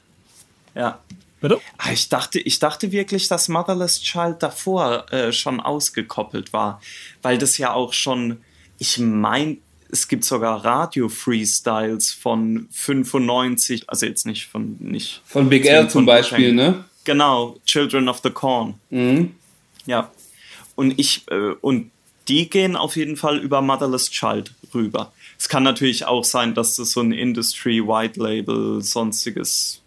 Ja. 0.75 0.99
Bitte? 1.39 1.59
Ah, 1.77 1.91
ich 1.91 2.09
dachte, 2.09 2.39
ich 2.39 2.59
dachte 2.59 2.91
wirklich, 2.91 3.27
dass 3.27 3.47
Motherless 3.47 4.01
Child 4.01 4.41
davor 4.41 5.11
äh, 5.11 5.31
schon 5.31 5.59
ausgekoppelt 5.59 6.51
war, 6.51 6.81
weil 7.21 7.37
das 7.37 7.57
ja 7.57 7.73
auch 7.73 7.93
schon, 7.93 8.37
ich 8.79 8.97
meine, 8.97 9.57
es 9.91 10.07
gibt 10.07 10.23
sogar 10.23 10.65
Radio-Freestyles 10.65 12.11
von 12.11 12.67
95, 12.71 13.89
also 13.89 14.05
jetzt 14.05 14.25
nicht 14.25 14.47
von 14.47 14.75
nicht 14.79 15.21
von 15.25 15.49
Big 15.49 15.65
L 15.65 15.89
zum 15.89 16.05
Beispiel, 16.05 16.53
ne? 16.53 16.85
Genau, 17.03 17.57
Children 17.65 18.09
of 18.09 18.19
the 18.23 18.29
Corn. 18.29 18.75
Mhm. 18.89 19.35
Ja. 19.85 20.11
Und 20.75 20.99
ich 20.99 21.23
äh, 21.31 21.53
und 21.61 21.91
die 22.27 22.49
gehen 22.49 22.75
auf 22.75 22.97
jeden 22.97 23.15
Fall 23.15 23.37
über 23.37 23.61
Motherless 23.61 24.09
Child 24.09 24.53
rüber. 24.73 25.13
Es 25.39 25.47
kann 25.47 25.63
natürlich 25.63 26.05
auch 26.05 26.25
sein, 26.25 26.53
dass 26.53 26.75
das 26.75 26.91
so 26.91 27.01
ein 27.01 27.13
Industry 27.13 27.85
White 27.87 28.19
Label 28.19 28.81
sonstiges 28.81 29.81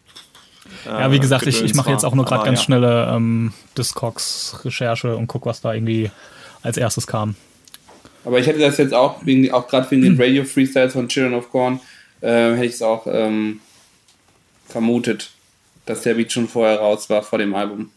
ja, 0.85 1.11
wie 1.13 1.19
gesagt, 1.19 1.47
ich, 1.47 1.63
ich 1.63 1.75
mache 1.75 1.91
jetzt 1.91 2.05
auch 2.05 2.15
nur 2.15 2.25
gerade 2.25 2.45
ganz 2.45 2.61
ja. 2.61 2.65
schnelle 2.65 3.13
ähm, 3.15 3.53
Discogs-Recherche 3.77 5.17
und 5.17 5.27
guck, 5.27 5.47
was 5.47 5.61
da 5.61 5.75
irgendwie 5.75 6.11
als 6.63 6.77
erstes 6.77 7.07
kam. 7.07 7.37
Aber 8.25 8.39
ich 8.39 8.47
hätte 8.47 8.59
das 8.59 8.77
jetzt 8.79 8.95
auch, 8.95 9.25
wegen, 9.25 9.51
auch 9.53 9.67
gerade 9.67 9.91
wegen 9.91 10.03
den 10.03 10.21
Radio 10.21 10.45
Freestyles 10.45 10.93
von 10.93 11.09
Children 11.09 11.35
of 11.35 11.51
Corn, 11.51 11.81
äh, 12.21 12.53
hätte 12.53 12.67
ich 12.67 12.75
es 12.75 12.83
auch 12.83 13.07
ähm, 13.07 13.61
vermutet, 14.67 15.31
dass 15.87 16.03
der 16.03 16.15
Beat 16.15 16.33
schon 16.33 16.49
vorher 16.49 16.79
raus 16.79 17.09
war 17.09 17.23
vor 17.23 17.39
dem 17.39 17.55
Album. 17.55 17.91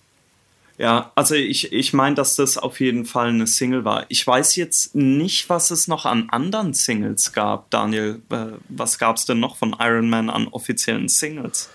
Ja, 0.77 1.11
also 1.13 1.35
ich, 1.35 1.71
ich 1.71 1.93
meine, 1.93 2.15
dass 2.15 2.35
das 2.35 2.57
auf 2.57 2.79
jeden 2.79 3.05
Fall 3.05 3.29
eine 3.29 3.45
Single 3.45 3.85
war. 3.85 4.05
Ich 4.09 4.25
weiß 4.25 4.55
jetzt 4.55 4.95
nicht, 4.95 5.47
was 5.49 5.69
es 5.69 5.87
noch 5.87 6.05
an 6.05 6.29
anderen 6.31 6.73
Singles 6.73 7.31
gab, 7.31 7.69
Daniel. 7.69 8.21
Äh, 8.31 8.57
was 8.69 8.97
gab 8.97 9.17
es 9.17 9.25
denn 9.25 9.39
noch 9.39 9.55
von 9.55 9.75
Iron 9.79 10.09
Man 10.09 10.29
an 10.29 10.47
offiziellen 10.47 11.09
Singles? 11.09 11.69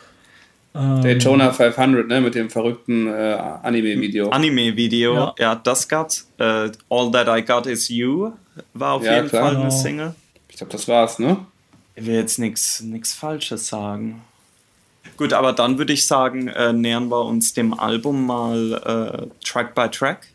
Daytona 0.79 1.53
500, 1.53 2.07
ne, 2.07 2.21
mit 2.21 2.35
dem 2.35 2.51
verrückten 2.51 3.09
äh, 3.09 3.37
Anime-Video. 3.63 4.31
Anime-Video, 4.31 5.15
ja. 5.15 5.35
ja. 5.39 5.55
das 5.57 5.89
gab's. 5.89 6.31
Äh, 6.39 6.71
All 6.89 7.11
That 7.13 7.29
I 7.29 7.45
Got 7.45 7.67
Is 7.67 7.89
You 7.89 8.33
war 8.75 8.95
auf 8.95 9.05
ja, 9.05 9.17
jeden 9.17 9.29
klar. 9.29 9.43
Fall 9.43 9.57
eine 9.57 9.65
genau. 9.65 9.83
Single. 9.83 10.15
Ich 10.49 10.57
glaube, 10.57 10.73
das 10.73 10.87
war's, 10.87 11.19
ne? 11.19 11.39
Ich 11.97 12.07
will 12.07 12.15
jetzt 12.15 12.39
nichts 12.39 13.13
Falsches 13.13 13.67
sagen. 13.67 14.23
Gut, 15.17 15.33
aber 15.33 15.53
dann 15.53 15.79
würde 15.79 15.93
ich 15.93 16.07
sagen, 16.07 16.47
äh, 16.49 16.73
nähern 16.73 17.09
wir 17.09 17.25
uns 17.25 17.53
dem 17.53 17.75
Album 17.75 18.27
mal 18.27 19.31
äh, 19.33 19.45
Track 19.45 19.75
by 19.75 19.89
Track. 19.89 20.29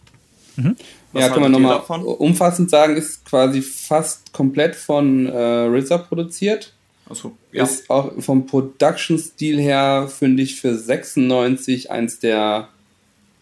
Mhm. 0.56 0.76
ja, 1.14 1.30
kann 1.30 1.42
man 1.42 1.52
nochmal 1.52 1.80
umfassend 1.80 2.70
sagen, 2.70 2.96
ist 2.96 3.26
quasi 3.26 3.62
fast 3.62 4.34
komplett 4.34 4.76
von 4.76 5.26
äh, 5.26 5.66
RZA 5.68 6.00
produziert. 6.00 6.74
Also, 7.10 7.38
ja. 7.52 7.64
Ist 7.64 7.90
auch 7.90 8.12
vom 8.20 8.46
Production-Stil 8.46 9.60
her, 9.60 10.10
finde 10.10 10.44
ich, 10.44 10.60
für 10.60 10.76
96 10.76 11.92
eins 11.92 12.20
der, 12.20 12.70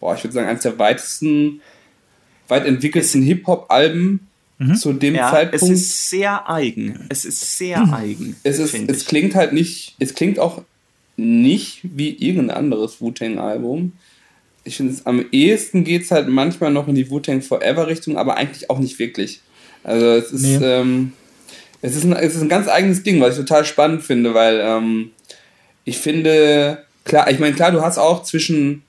boah, 0.00 0.14
ich 0.14 0.24
würde 0.24 0.34
sagen, 0.34 0.48
eins 0.48 0.62
der 0.62 0.78
weitesten, 0.78 1.60
weit 2.48 2.66
entwickelsten 2.66 3.22
Hip-Hop-Alben 3.22 4.28
mhm. 4.58 4.74
zu 4.74 4.92
dem 4.92 5.14
ja, 5.14 5.30
Zeitpunkt. 5.30 5.64
Es 5.64 5.70
ist 5.70 6.10
sehr 6.10 6.48
eigen. 6.50 7.06
Es 7.08 7.24
ist 7.24 7.58
sehr 7.58 7.86
mhm. 7.86 7.94
eigen. 7.94 8.36
Es, 8.42 8.58
ist, 8.58 8.74
es 8.74 9.06
klingt 9.06 9.34
halt 9.34 9.52
nicht, 9.52 9.94
es 9.98 10.14
klingt 10.14 10.38
auch 10.38 10.62
nicht 11.16 11.80
wie 11.82 12.10
irgendein 12.10 12.56
anderes 12.56 13.00
Wu-Tang-Album. 13.00 13.92
Ich 14.64 14.76
finde, 14.76 14.94
am 15.04 15.24
ehesten 15.32 15.84
geht 15.84 16.02
es 16.02 16.10
halt 16.10 16.28
manchmal 16.28 16.72
noch 16.72 16.88
in 16.88 16.94
die 16.94 17.10
Wu-Tang 17.10 17.42
Forever-Richtung, 17.42 18.16
aber 18.16 18.36
eigentlich 18.36 18.70
auch 18.70 18.78
nicht 18.78 18.98
wirklich. 18.98 19.40
Also 19.84 20.06
es 20.06 20.32
ist, 20.32 20.42
nee. 20.42 20.58
ähm, 20.62 21.12
es 21.82 21.96
ist, 21.96 22.04
ein, 22.04 22.12
es 22.12 22.36
ist 22.36 22.42
ein 22.42 22.48
ganz 22.48 22.68
eigenes 22.68 23.02
Ding, 23.02 23.20
was 23.20 23.36
ich 23.36 23.44
total 23.44 23.64
spannend 23.64 24.02
finde, 24.02 24.34
weil 24.34 24.60
ähm, 24.62 25.10
ich 25.84 25.98
finde, 25.98 26.84
klar, 27.04 27.28
ich 27.30 27.40
meine, 27.40 27.54
klar, 27.54 27.72
du 27.72 27.82
hast 27.82 27.98
auch 27.98 28.22
zwischen 28.22 28.82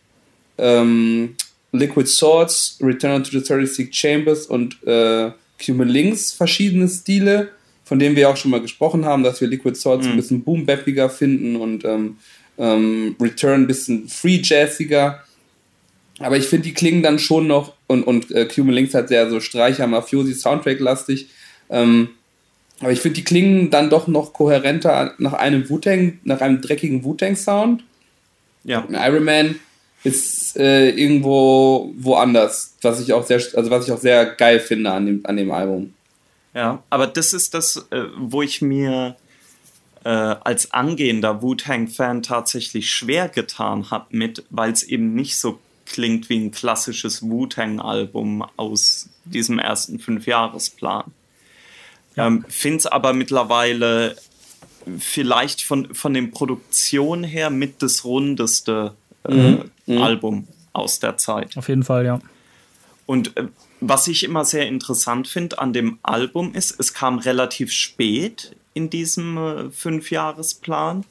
ähm, 0.60 1.36
Liquid 1.72 2.08
Swords, 2.08 2.78
Return 2.82 3.24
to 3.24 3.32
the 3.32 3.40
36 3.40 3.94
Chambers 3.94 4.46
und 4.46 4.78
äh, 4.86 5.32
Cuban 5.64 5.88
Links 5.88 6.32
verschiedene 6.32 6.88
Stile, 6.88 7.50
von 7.84 7.98
denen 7.98 8.16
wir 8.16 8.30
auch 8.30 8.38
schon 8.38 8.52
mal 8.52 8.62
gesprochen 8.62 9.06
haben, 9.06 9.24
dass 9.24 9.42
wir 9.42 9.48
Liquid 9.48 9.76
Swords 9.76 10.06
mhm. 10.06 10.12
ein 10.12 10.18
bisschen 10.18 10.44
boom 10.44 10.68
finden 11.10 11.56
und 11.56 11.84
ähm, 11.86 12.18
ähm, 12.60 13.16
Return 13.20 13.62
ein 13.62 13.68
bisschen 13.68 14.08
free-jazziger. 14.08 15.24
Aber 16.20 16.38
ich 16.38 16.46
finde, 16.46 16.66
die 16.66 16.76
klingen 16.76 17.02
dann 17.02 17.18
schon 17.18 17.48
noch, 17.48 17.74
und, 17.88 18.04
und 18.04 18.30
äh, 18.30 18.46
Cuban 18.46 18.74
Links 18.74 18.94
hat 18.94 19.08
sehr 19.08 19.30
so 19.32 19.40
Streicher, 19.40 19.88
Mafiosi, 19.88 20.36
Soundtrack-lastig. 20.36 21.30
Ähm, 21.72 22.10
aber 22.84 22.92
ich 22.92 23.00
finde, 23.00 23.16
die 23.16 23.24
klingen 23.24 23.70
dann 23.70 23.90
doch 23.90 24.08
noch 24.08 24.34
kohärenter 24.34 25.14
nach 25.18 25.34
einem 25.34 25.70
Wu-Tang, 25.70 26.20
nach 26.24 26.42
einem 26.42 26.62
dreckigen 26.62 27.04
Wu-Tang-Sound. 27.04 27.84
Ja. 28.64 28.86
Iron 28.90 29.24
Man 29.24 29.56
ist 30.04 30.58
äh, 30.58 30.90
irgendwo 30.90 31.94
woanders, 31.98 32.76
was 32.82 33.00
ich 33.00 33.14
auch 33.14 33.26
sehr, 33.26 33.42
also 33.56 33.70
was 33.70 33.88
ich 33.88 33.94
auch 33.94 34.00
sehr 34.00 34.26
geil 34.26 34.60
finde 34.60 34.92
an 34.92 35.06
dem, 35.06 35.26
an 35.26 35.38
dem 35.38 35.52
Album. 35.52 35.94
Ja, 36.54 36.84
aber 36.90 37.08
das 37.08 37.34
ist 37.34 37.54
das, 37.54 37.88
äh, 37.90 38.04
wo 38.18 38.42
ich 38.42 38.62
mir 38.62 39.16
äh, 40.04 40.10
als 40.10 40.72
angehender 40.72 41.42
Wu-Tang-Fan 41.42 42.22
tatsächlich 42.22 42.92
schwer 42.92 43.30
getan 43.30 43.90
habe 43.92 44.06
mit, 44.12 44.44
weil 44.50 44.72
es 44.72 44.84
eben 44.84 45.16
nicht 45.16 45.38
so 45.38 45.60
klingt 45.86 46.30
wie 46.30 46.38
ein 46.38 46.52
klassisches 46.52 47.24
Wu-Tang-Album 47.24 48.46
aus 48.58 49.10
diesem 49.26 49.60
ersten 49.60 50.00
Fünfjahresplan. 50.00 51.12
Ja. 52.16 52.28
Ähm, 52.28 52.46
Finde 52.48 52.78
es 52.78 52.86
aber 52.86 53.14
mittlerweile 53.14 54.16
vielleicht 55.00 55.62
von, 55.62 55.94
von 55.94 56.14
den 56.14 56.32
Produktionen 56.32 57.24
her 57.24 57.50
mit 57.50 57.82
das 57.82 58.04
rundeste 58.04 58.94
äh, 59.28 59.34
mhm. 59.34 59.72
mhm. 59.86 59.98
Album 60.02 60.48
aus 60.74 61.00
der 61.00 61.18
Zeit. 61.18 61.56
Auf 61.58 61.70
jeden 61.70 61.84
Fall, 61.84 62.06
ja. 62.06 62.20
Und 63.06 63.38
äh, 63.38 63.48
was 63.80 64.08
ich 64.08 64.24
immer 64.24 64.46
sehr 64.46 64.68
interessant 64.68 65.28
finde 65.28 65.60
an 65.60 65.74
dem 65.74 66.00
Album 66.04 66.54
ist, 66.54 66.80
es 66.80 66.94
kam 66.94 67.20
relativ 67.20 67.72
spät 67.72 68.56
in 68.74 68.90
diesem 68.90 69.38
äh, 69.38 69.72
Fünfjahresplan. 69.72 71.06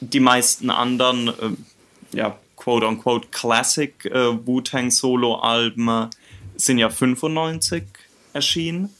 Die 0.00 0.20
meisten 0.20 0.70
anderen, 0.70 1.28
äh, 1.28 2.16
ja, 2.16 2.36
quote-unquote 2.56 3.28
Classic 3.30 4.04
äh, 4.04 4.46
Wu-Tang 4.46 4.90
Solo-Alben 4.90 6.10
sind 6.56 6.78
ja 6.78 6.90
95 6.90 7.84
erschienen. 8.32 8.90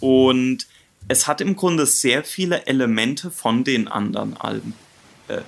Und 0.00 0.66
es 1.08 1.26
hat 1.26 1.40
im 1.40 1.56
Grunde 1.56 1.86
sehr 1.86 2.22
viele 2.24 2.66
Elemente 2.66 3.30
von 3.30 3.64
den 3.64 3.88
anderen 3.88 4.36
Alben. 4.36 4.74
Äh, 5.28 5.40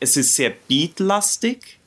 es 0.00 0.16
ist 0.16 0.36
sehr 0.36 0.52
beatlastig, 0.68 1.78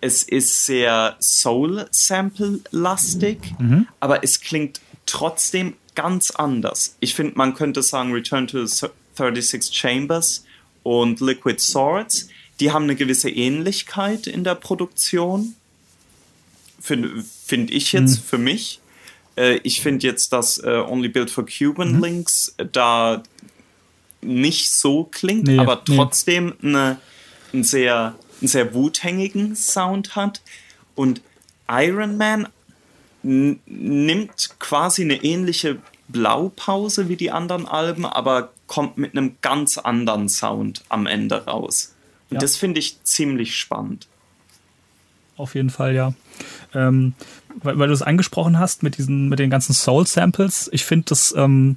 es 0.00 0.22
ist 0.22 0.66
sehr 0.66 1.16
Soul-Sample-lastig, 1.20 3.38
mhm. 3.58 3.88
aber 4.00 4.24
es 4.24 4.40
klingt 4.40 4.80
trotzdem 5.06 5.74
ganz 5.94 6.30
anders. 6.30 6.96
Ich 7.00 7.14
finde, 7.14 7.34
man 7.36 7.54
könnte 7.54 7.82
sagen, 7.82 8.12
Return 8.12 8.46
to 8.46 8.64
36 8.66 9.76
Chambers 9.76 10.44
und 10.82 11.20
Liquid 11.20 11.60
Swords, 11.60 12.28
die 12.60 12.70
haben 12.70 12.84
eine 12.84 12.96
gewisse 12.96 13.30
Ähnlichkeit 13.30 14.26
in 14.26 14.44
der 14.44 14.54
Produktion. 14.54 15.54
Finde 16.80 17.24
find 17.44 17.70
ich 17.70 17.92
jetzt 17.92 18.18
mhm. 18.18 18.24
für 18.24 18.38
mich. 18.38 18.80
Äh, 19.38 19.60
ich 19.62 19.80
finde 19.80 20.06
jetzt, 20.06 20.32
dass 20.32 20.58
äh, 20.58 20.84
Only 20.86 21.08
Built 21.08 21.30
for 21.30 21.46
Cuban 21.46 21.96
mhm. 21.96 22.02
Links 22.02 22.54
äh, 22.58 22.66
da 22.70 23.22
nicht 24.20 24.70
so 24.70 25.04
klingt, 25.04 25.46
nee, 25.46 25.58
aber 25.58 25.84
trotzdem 25.84 26.54
nee. 26.60 26.68
eine, 26.68 27.00
einen 27.52 27.62
sehr, 27.64 28.16
einen 28.40 28.48
sehr 28.48 28.74
wuthängigen 28.74 29.54
Sound 29.54 30.16
hat. 30.16 30.42
Und 30.96 31.22
Iron 31.70 32.16
Man 32.16 32.48
nimmt 33.22 34.50
quasi 34.58 35.02
eine 35.02 35.22
ähnliche 35.22 35.78
Blaupause 36.08 37.08
wie 37.08 37.16
die 37.16 37.30
anderen 37.30 37.66
Alben, 37.66 38.06
aber 38.06 38.52
kommt 38.66 38.98
mit 38.98 39.16
einem 39.16 39.36
ganz 39.40 39.78
anderen 39.78 40.28
Sound 40.28 40.82
am 40.88 41.06
Ende 41.06 41.44
raus. 41.44 41.94
Und 42.30 42.36
ja. 42.36 42.40
das 42.40 42.56
finde 42.56 42.80
ich 42.80 43.02
ziemlich 43.04 43.56
spannend. 43.56 44.08
Auf 45.36 45.54
jeden 45.54 45.70
Fall, 45.70 45.94
ja. 45.94 46.12
Ähm, 46.74 47.14
weil, 47.62 47.78
weil 47.78 47.88
du 47.88 47.94
es 47.94 48.02
angesprochen 48.02 48.58
hast 48.58 48.82
mit 48.82 48.98
diesen, 48.98 49.28
mit 49.28 49.38
den 49.38 49.50
ganzen 49.50 49.72
Soul-Samples. 49.72 50.68
Ich 50.72 50.84
finde 50.84 51.06
das, 51.08 51.34
ähm, 51.36 51.76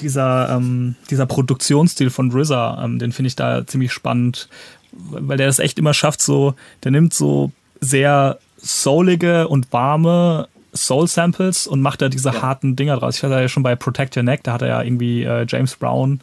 dieser, 0.00 0.50
ähm, 0.50 0.96
dieser 1.10 1.26
Produktionsstil 1.26 2.10
von 2.10 2.32
RZA, 2.32 2.82
ähm, 2.84 2.98
den 2.98 3.12
finde 3.12 3.28
ich 3.28 3.36
da 3.36 3.66
ziemlich 3.66 3.92
spannend, 3.92 4.48
weil 4.92 5.36
der 5.36 5.46
das 5.46 5.58
echt 5.58 5.78
immer 5.78 5.94
schafft, 5.94 6.20
so, 6.20 6.54
der 6.82 6.90
nimmt 6.90 7.14
so 7.14 7.52
sehr 7.80 8.38
soulige 8.56 9.48
und 9.48 9.72
warme 9.72 10.48
Soul-Samples 10.74 11.66
und 11.66 11.80
macht 11.80 12.02
da 12.02 12.08
diese 12.08 12.30
ja. 12.30 12.42
harten 12.42 12.76
Dinger 12.76 12.96
draus. 12.96 13.16
Ich 13.16 13.22
hatte 13.22 13.34
ja 13.34 13.48
schon 13.48 13.62
bei 13.62 13.76
Protect 13.76 14.16
Your 14.16 14.22
Neck, 14.22 14.42
da 14.42 14.52
hat 14.54 14.62
er 14.62 14.68
ja 14.68 14.82
irgendwie 14.82 15.22
äh, 15.22 15.46
James 15.48 15.76
Brown, 15.76 16.20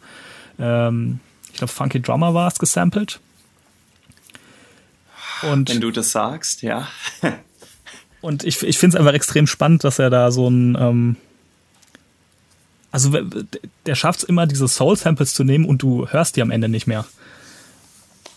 ähm, 0.58 1.20
ich 1.50 1.58
glaube 1.58 1.72
Funky 1.72 2.00
Drummer 2.00 2.34
war 2.34 2.48
es, 2.48 2.58
gesampelt. 2.58 3.20
Und 5.42 5.70
Wenn 5.70 5.80
du 5.80 5.90
das 5.90 6.12
sagst, 6.12 6.62
ja. 6.62 6.88
Und 8.22 8.44
ich, 8.44 8.62
ich 8.62 8.78
finde 8.78 8.96
es 8.96 9.00
einfach 9.00 9.12
extrem 9.12 9.46
spannend, 9.46 9.84
dass 9.84 9.98
er 9.98 10.08
da 10.08 10.30
so 10.30 10.48
ein. 10.48 10.78
Ähm, 10.80 11.16
also, 12.90 13.10
der 13.86 13.94
schafft 13.94 14.20
es 14.20 14.24
immer, 14.24 14.46
diese 14.46 14.68
Soul-Samples 14.68 15.34
zu 15.34 15.44
nehmen 15.44 15.64
und 15.64 15.82
du 15.82 16.06
hörst 16.08 16.36
die 16.36 16.42
am 16.42 16.50
Ende 16.50 16.68
nicht 16.68 16.86
mehr. 16.86 17.04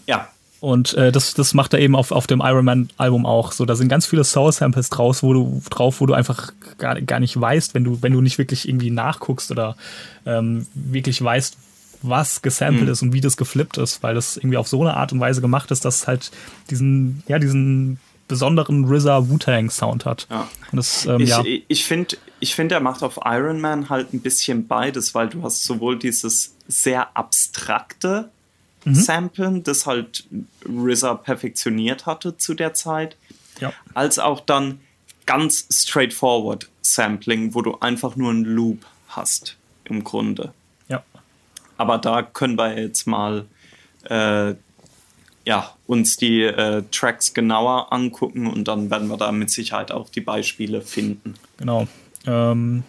Ja. 0.07 0.29
Und 0.61 0.93
äh, 0.93 1.11
das, 1.11 1.33
das 1.33 1.53
macht 1.53 1.73
er 1.73 1.79
eben 1.79 1.95
auf, 1.95 2.11
auf 2.11 2.25
dem 2.25 2.41
Iron 2.41 2.65
Man-Album 2.65 3.25
auch. 3.25 3.51
So, 3.51 3.65
da 3.65 3.75
sind 3.75 3.89
ganz 3.89 4.05
viele 4.05 4.23
Soul-Samples 4.23 4.89
draus, 4.89 5.21
wo 5.21 5.33
du 5.33 5.61
drauf, 5.69 5.99
wo 5.99 6.05
du 6.05 6.13
einfach 6.13 6.53
gar, 6.77 6.99
gar 7.01 7.19
nicht 7.19 7.39
weißt, 7.39 7.73
wenn 7.73 7.83
du, 7.83 8.01
wenn 8.01 8.13
du 8.13 8.21
nicht 8.21 8.37
wirklich 8.37 8.67
irgendwie 8.67 8.89
nachguckst 8.89 9.51
oder 9.51 9.75
ähm, 10.25 10.65
wirklich 10.73 11.21
weißt, 11.21 11.57
was 12.01 12.41
gesampelt 12.41 12.85
mhm. 12.85 12.91
ist 12.91 13.01
und 13.01 13.13
wie 13.13 13.21
das 13.21 13.37
geflippt 13.37 13.77
ist, 13.77 14.01
weil 14.03 14.15
das 14.15 14.37
irgendwie 14.37 14.57
auf 14.57 14.67
so 14.67 14.81
eine 14.81 14.95
Art 14.95 15.11
und 15.11 15.19
Weise 15.19 15.41
gemacht 15.41 15.69
ist, 15.71 15.85
dass 15.85 16.07
halt 16.07 16.31
diesen, 16.69 17.23
ja, 17.27 17.39
diesen 17.39 17.99
besonderen 18.27 18.85
RZA 18.85 19.29
Wu-Tang 19.29 19.69
Sound 19.69 20.05
hat. 20.05 20.27
Ja. 20.29 20.47
Das, 20.71 21.05
ähm, 21.05 21.21
ich 21.21 21.29
ja. 21.29 21.43
ich 21.67 21.85
finde, 21.85 22.17
ich 22.39 22.55
find, 22.55 22.71
er 22.71 22.79
macht 22.79 23.03
auf 23.03 23.19
Iron 23.23 23.61
Man 23.61 23.89
halt 23.89 24.13
ein 24.13 24.19
bisschen 24.19 24.67
beides, 24.67 25.13
weil 25.13 25.29
du 25.29 25.43
hast 25.43 25.63
sowohl 25.63 25.97
dieses 25.97 26.55
sehr 26.67 27.15
abstrakte 27.15 28.29
Mhm. 28.85 28.93
Samplen, 28.93 29.63
das 29.63 29.88
halt 29.88 30.25
RZA 30.67 31.15
perfektioniert 31.15 32.05
hatte 32.05 32.38
zu 32.38 32.53
der 32.53 32.73
Zeit, 32.75 33.17
ja. 33.59 33.73
als 33.95 34.19
auch 34.19 34.39
dann 34.39 34.79
ganz 35.25 35.67
straightforward 35.71 36.69
Sampling, 36.81 37.55
wo 37.55 37.63
du 37.63 37.79
einfach 37.79 38.15
nur 38.15 38.29
einen 38.29 38.45
Loop 38.45 38.85
hast 39.09 39.57
im 39.85 40.03
Grunde. 40.03 40.53
ja. 40.88 41.03
Aber 41.77 41.97
da 41.97 42.21
können 42.21 42.57
wir 42.57 42.79
jetzt 42.79 43.07
mal 43.07 43.47
äh, 44.03 44.53
ja, 45.45 45.74
uns 45.87 46.17
die 46.17 46.41
äh, 46.41 46.83
Tracks 46.91 47.33
genauer 47.33 47.93
angucken 47.93 48.47
und 48.47 48.67
dann 48.67 48.89
werden 48.89 49.07
wir 49.07 49.17
da 49.17 49.31
mit 49.31 49.49
Sicherheit 49.49 49.91
auch 49.91 50.09
die 50.09 50.21
Beispiele 50.21 50.81
finden. 50.81 51.35
Genau. 51.57 51.87
Ähm, 52.25 52.83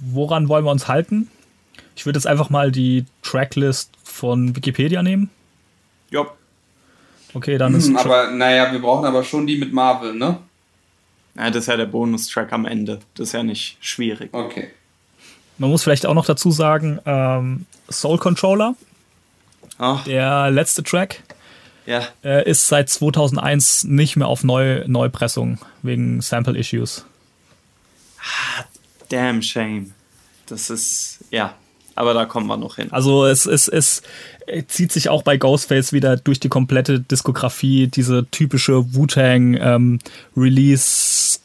woran 0.00 0.48
wollen 0.48 0.64
wir 0.64 0.70
uns 0.70 0.86
halten? 0.88 1.28
Ich 1.96 2.06
würde 2.06 2.18
jetzt 2.18 2.26
einfach 2.26 2.50
mal 2.50 2.70
die 2.70 3.04
Tracklist 3.22 3.90
von 4.04 4.54
Wikipedia 4.54 5.02
nehmen. 5.02 5.30
Ja, 6.10 6.26
Okay, 7.34 7.58
dann 7.58 7.74
ist. 7.74 7.88
Hm, 7.88 7.96
aber 7.96 8.30
naja, 8.30 8.72
wir 8.72 8.80
brauchen 8.80 9.04
aber 9.04 9.22
schon 9.24 9.46
die 9.46 9.58
mit 9.58 9.72
Marvel, 9.72 10.14
ne? 10.14 10.38
ja 11.36 11.50
das 11.50 11.64
ist 11.64 11.66
ja 11.68 11.76
der 11.76 11.86
Bonustrack 11.86 12.52
am 12.52 12.64
Ende. 12.64 13.00
Das 13.14 13.28
ist 13.28 13.32
ja 13.32 13.42
nicht 13.42 13.76
schwierig. 13.80 14.30
Okay. 14.32 14.70
Man 15.58 15.70
muss 15.70 15.82
vielleicht 15.82 16.06
auch 16.06 16.14
noch 16.14 16.26
dazu 16.26 16.50
sagen, 16.50 16.98
ähm, 17.04 17.66
Soul 17.90 18.18
Controller, 18.18 18.74
Ach, 19.78 20.04
der 20.04 20.50
letzte 20.50 20.82
Track, 20.82 21.22
ja, 21.88 22.02
äh, 22.22 22.48
ist 22.48 22.68
seit 22.68 22.90
2001 22.90 23.84
nicht 23.84 24.16
mehr 24.16 24.28
auf 24.28 24.44
Neu 24.44 24.84
Neupressung 24.86 25.58
wegen 25.82 26.20
Sample 26.20 26.56
Issues. 26.58 27.06
damn 29.08 29.40
shame. 29.40 29.92
Das 30.46 30.68
ist, 30.68 31.20
ja, 31.30 31.54
aber 31.94 32.12
da 32.12 32.26
kommen 32.26 32.46
wir 32.46 32.58
noch 32.58 32.76
hin. 32.76 32.88
Also 32.92 33.24
es, 33.24 33.46
es, 33.46 33.68
es 33.68 34.02
zieht 34.66 34.92
sich 34.92 35.08
auch 35.08 35.22
bei 35.22 35.38
Ghostface 35.38 35.94
wieder 35.94 36.16
durch 36.18 36.40
die 36.40 36.50
komplette 36.50 37.00
Diskografie, 37.00 37.86
diese 37.86 38.26
typische 38.30 38.94
Wu-Tang 38.94 39.54
ähm, 39.58 39.98
Release 40.36 41.40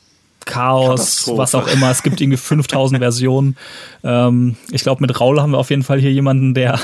Chaos, 0.45 0.99
Katastrophe. 0.99 1.37
was 1.37 1.55
auch 1.55 1.67
immer. 1.67 1.89
Es 1.89 2.03
gibt 2.03 2.19
irgendwie 2.19 2.37
5000 2.37 2.99
Versionen. 2.99 3.55
Ähm, 4.03 4.57
ich 4.71 4.83
glaube, 4.83 5.01
mit 5.01 5.17
Raul 5.21 5.41
haben 5.41 5.51
wir 5.51 5.57
auf 5.57 5.69
jeden 5.69 5.83
Fall 5.83 6.01
hier 6.01 6.11
jemanden, 6.11 6.53
der, 6.53 6.79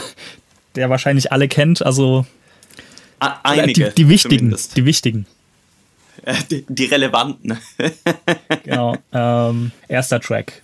der 0.76 0.90
wahrscheinlich 0.90 1.34
alle 1.34 1.50
kennt. 1.50 1.86
Also 1.86 2.26
einige. 3.20 3.90
die, 3.90 3.96
die 3.96 4.10
wichtigen, 4.10 4.38
zumindest. 4.38 4.78
die 4.78 4.86
wichtigen. 4.86 5.26
Äh, 6.24 6.36
die, 6.50 6.66
die 6.68 6.86
relevanten. 6.86 7.58
Genau. 8.64 8.98
ähm, 9.14 9.72
erster 9.88 10.20
Track. 10.20 10.62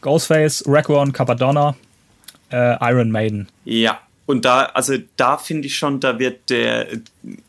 Ghostface, 0.00 0.64
Raekwon, 0.66 1.12
Capadonna, 1.12 1.74
äh, 2.50 2.76
Iron 2.80 3.10
Maiden. 3.10 3.48
Ja, 3.64 4.00
und 4.26 4.44
da, 4.44 4.64
also 4.66 4.94
da 5.16 5.38
finde 5.38 5.66
ich 5.66 5.76
schon, 5.76 6.00
da 6.00 6.18
wird 6.18 6.50
der 6.50 6.88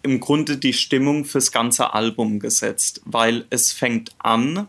im 0.01 0.19
Grunde 0.19 0.57
die 0.57 0.73
Stimmung 0.73 1.25
fürs 1.25 1.51
ganze 1.51 1.93
Album 1.93 2.39
gesetzt, 2.39 3.01
weil 3.05 3.45
es 3.49 3.71
fängt 3.71 4.11
an 4.19 4.67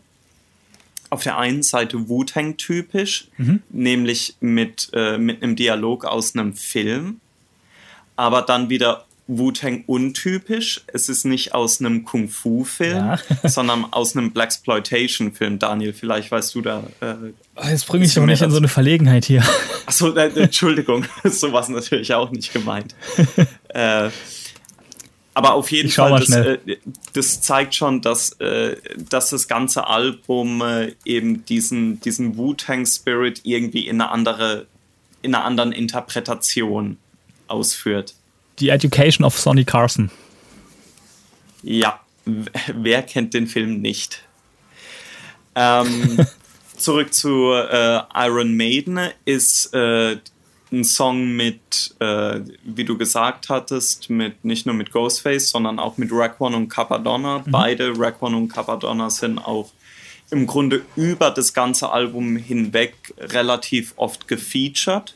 auf 1.10 1.22
der 1.22 1.38
einen 1.38 1.62
Seite 1.62 2.08
Wu-Tang 2.08 2.56
typisch, 2.56 3.28
nämlich 3.70 4.34
mit, 4.40 4.90
äh, 4.92 5.16
mit 5.16 5.42
einem 5.42 5.54
Dialog 5.54 6.04
aus 6.04 6.34
einem 6.34 6.54
Film, 6.54 7.20
aber 8.16 8.42
dann 8.42 8.68
wieder 8.68 9.06
Wu-Tang 9.26 9.84
untypisch. 9.86 10.82
Es 10.86 11.08
ist 11.08 11.24
nicht 11.24 11.54
aus 11.54 11.80
einem 11.80 12.04
Kung-Fu-Film, 12.04 12.96
Ja. 12.96 13.18
sondern 13.44 13.86
aus 13.92 14.16
einem 14.16 14.32
Blaxploitation-Film. 14.32 15.58
Daniel, 15.58 15.92
vielleicht 15.94 16.30
weißt 16.30 16.54
du 16.54 16.60
da 16.60 16.84
äh, 17.00 17.14
Oh, 17.56 17.66
Jetzt 17.68 17.86
bringe 17.86 18.04
ich 18.04 18.14
doch 18.14 18.26
nicht 18.26 18.42
in 18.42 18.50
so 18.50 18.58
eine 18.58 18.68
Verlegenheit 18.68 19.24
hier. 19.24 19.42
Achso, 19.86 20.14
äh, 20.14 20.28
Entschuldigung, 20.40 21.06
so 21.24 21.52
war 21.52 21.62
es 21.62 21.68
natürlich 21.68 22.12
auch 22.12 22.30
nicht 22.30 22.52
gemeint. 22.52 22.94
äh, 23.68 24.10
aber 25.36 25.54
auf 25.54 25.70
jeden 25.72 25.88
Ich 25.88 25.94
Fall, 25.96 26.20
das, 26.20 26.30
äh, 26.30 26.58
das 27.12 27.40
zeigt 27.40 27.74
schon, 27.74 28.00
dass, 28.02 28.32
äh, 28.40 28.76
dass 29.10 29.30
das 29.30 29.48
ganze 29.48 29.86
Album 29.86 30.62
äh, 30.62 30.92
eben 31.04 31.44
diesen, 31.46 32.00
diesen 32.00 32.36
Wu-Tang-Spirit 32.36 33.40
irgendwie 33.42 33.88
in 33.88 34.00
eine 34.00 34.10
andere, 34.10 34.66
in 35.22 35.34
einer 35.34 35.44
anderen 35.44 35.72
Interpretation 35.72 36.98
ausführt. 37.48 38.14
Die 38.58 38.68
Education 38.68 39.24
of 39.24 39.38
Sonny 39.38 39.64
Carson. 39.64 40.10
Ja, 41.62 42.00
wer 42.24 43.02
kennt 43.02 43.34
den 43.34 43.46
Film 43.46 43.80
nicht? 43.80 44.22
Ähm, 45.54 46.26
zurück 46.76 47.14
zu 47.14 47.52
äh, 47.52 48.00
Iron 48.14 48.56
Maiden 48.56 49.10
ist 49.24 49.72
äh, 49.74 50.18
ein 50.72 50.84
Song 50.84 51.36
mit, 51.36 51.94
äh, 52.00 52.40
wie 52.64 52.84
du 52.84 52.98
gesagt 52.98 53.48
hattest, 53.48 54.10
mit 54.10 54.44
nicht 54.44 54.66
nur 54.66 54.74
mit 54.74 54.90
Ghostface, 54.92 55.50
sondern 55.50 55.78
auch 55.78 55.96
mit 55.96 56.10
Raekwon 56.12 56.54
und 56.54 56.68
Capadonna. 56.68 57.44
Beide, 57.46 57.92
Raekwon 57.96 58.34
und 58.34 58.48
Capadonna, 58.48 59.10
sind 59.10 59.38
auch 59.38 59.70
im 60.30 60.46
Grunde 60.46 60.84
über 60.96 61.30
das 61.30 61.54
ganze 61.54 61.90
Album 61.90 62.36
hinweg 62.36 62.94
relativ 63.18 63.94
oft 63.96 64.26
gefeatured. 64.26 65.14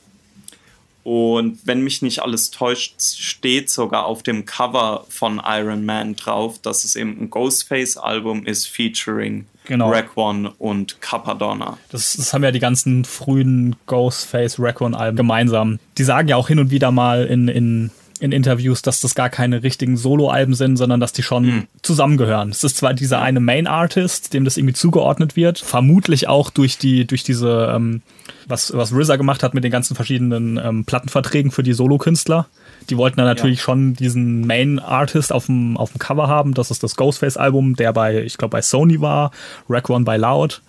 Und 1.08 1.60
wenn 1.64 1.80
mich 1.80 2.02
nicht 2.02 2.20
alles 2.20 2.50
täuscht, 2.50 3.00
steht 3.00 3.70
sogar 3.70 4.04
auf 4.04 4.22
dem 4.22 4.44
Cover 4.44 5.06
von 5.08 5.40
Iron 5.42 5.86
Man 5.86 6.16
drauf, 6.16 6.58
dass 6.58 6.84
es 6.84 6.96
eben 6.96 7.18
ein 7.18 7.30
Ghostface-Album 7.30 8.44
ist, 8.44 8.66
featuring 8.66 9.46
Genau. 9.64 9.90
Raekwon 9.90 10.46
und 10.46 11.00
Capadonna. 11.02 11.78
Das, 11.90 12.14
das 12.14 12.32
haben 12.32 12.42
ja 12.42 12.50
die 12.50 12.58
ganzen 12.58 13.04
frühen 13.04 13.76
Ghostface 13.86 14.58
Raekwon 14.58 14.94
Alben 14.94 15.16
gemeinsam. 15.16 15.78
Die 15.98 16.04
sagen 16.04 16.28
ja 16.28 16.36
auch 16.36 16.48
hin 16.48 16.58
und 16.58 16.70
wieder 16.70 16.90
mal 16.90 17.24
in, 17.26 17.48
in, 17.48 17.90
in 18.20 18.33
Interviews, 18.33 18.83
dass 18.83 19.00
das 19.00 19.14
gar 19.14 19.31
keine 19.31 19.62
richtigen 19.62 19.96
Solo-Alben 19.96 20.54
sind, 20.54 20.76
sondern 20.76 20.98
dass 21.00 21.12
die 21.12 21.22
schon 21.22 21.44
zusammengehören. 21.83 22.50
Es 22.50 22.64
ist 22.64 22.76
zwar 22.76 22.94
dieser 22.94 23.20
eine 23.22 23.40
Main 23.40 23.66
Artist, 23.66 24.35
dem 24.35 24.44
das 24.44 24.57
irgendwie 24.57 24.74
zugeordnet 24.74 25.37
wird, 25.37 25.59
vermutlich 25.59 26.28
auch 26.28 26.50
durch 26.50 26.78
die, 26.78 27.07
durch 27.07 27.22
diese, 27.22 27.72
ähm, 27.74 28.02
was, 28.46 28.72
was 28.76 28.92
RZA 28.92 29.16
gemacht 29.16 29.42
hat 29.42 29.54
mit 29.54 29.62
den 29.64 29.70
ganzen 29.70 29.94
verschiedenen 29.94 30.57
ähm, 30.62 30.85
Plattenverträgen 30.85 31.50
für 31.50 31.62
die 31.62 31.72
Solo-Künstler. 31.74 32.46
Die 32.90 32.96
wollten 32.96 33.18
dann 33.18 33.26
natürlich 33.26 33.59
Ja. 33.59 33.64
schon 33.64 33.94
diesen 33.94 34.46
Main 34.46 34.78
Artist 34.78 35.33
auf 35.33 35.46
dem, 35.46 35.76
auf 35.76 35.92
dem 35.92 35.98
Cover 35.98 36.26
haben. 36.28 36.54
Das 36.54 36.70
ist 36.70 36.83
das 36.83 36.96
Ghostface-Album, 36.96 37.76
der 37.76 37.92
bei, 37.92 38.22
ich 38.22 38.38
glaube, 38.38 38.52
bei 38.52 38.62
Sony 38.62 39.00
war, 39.00 39.31
Raekwon 39.68 40.04
bei 40.04 40.16
Loud. 40.16 40.62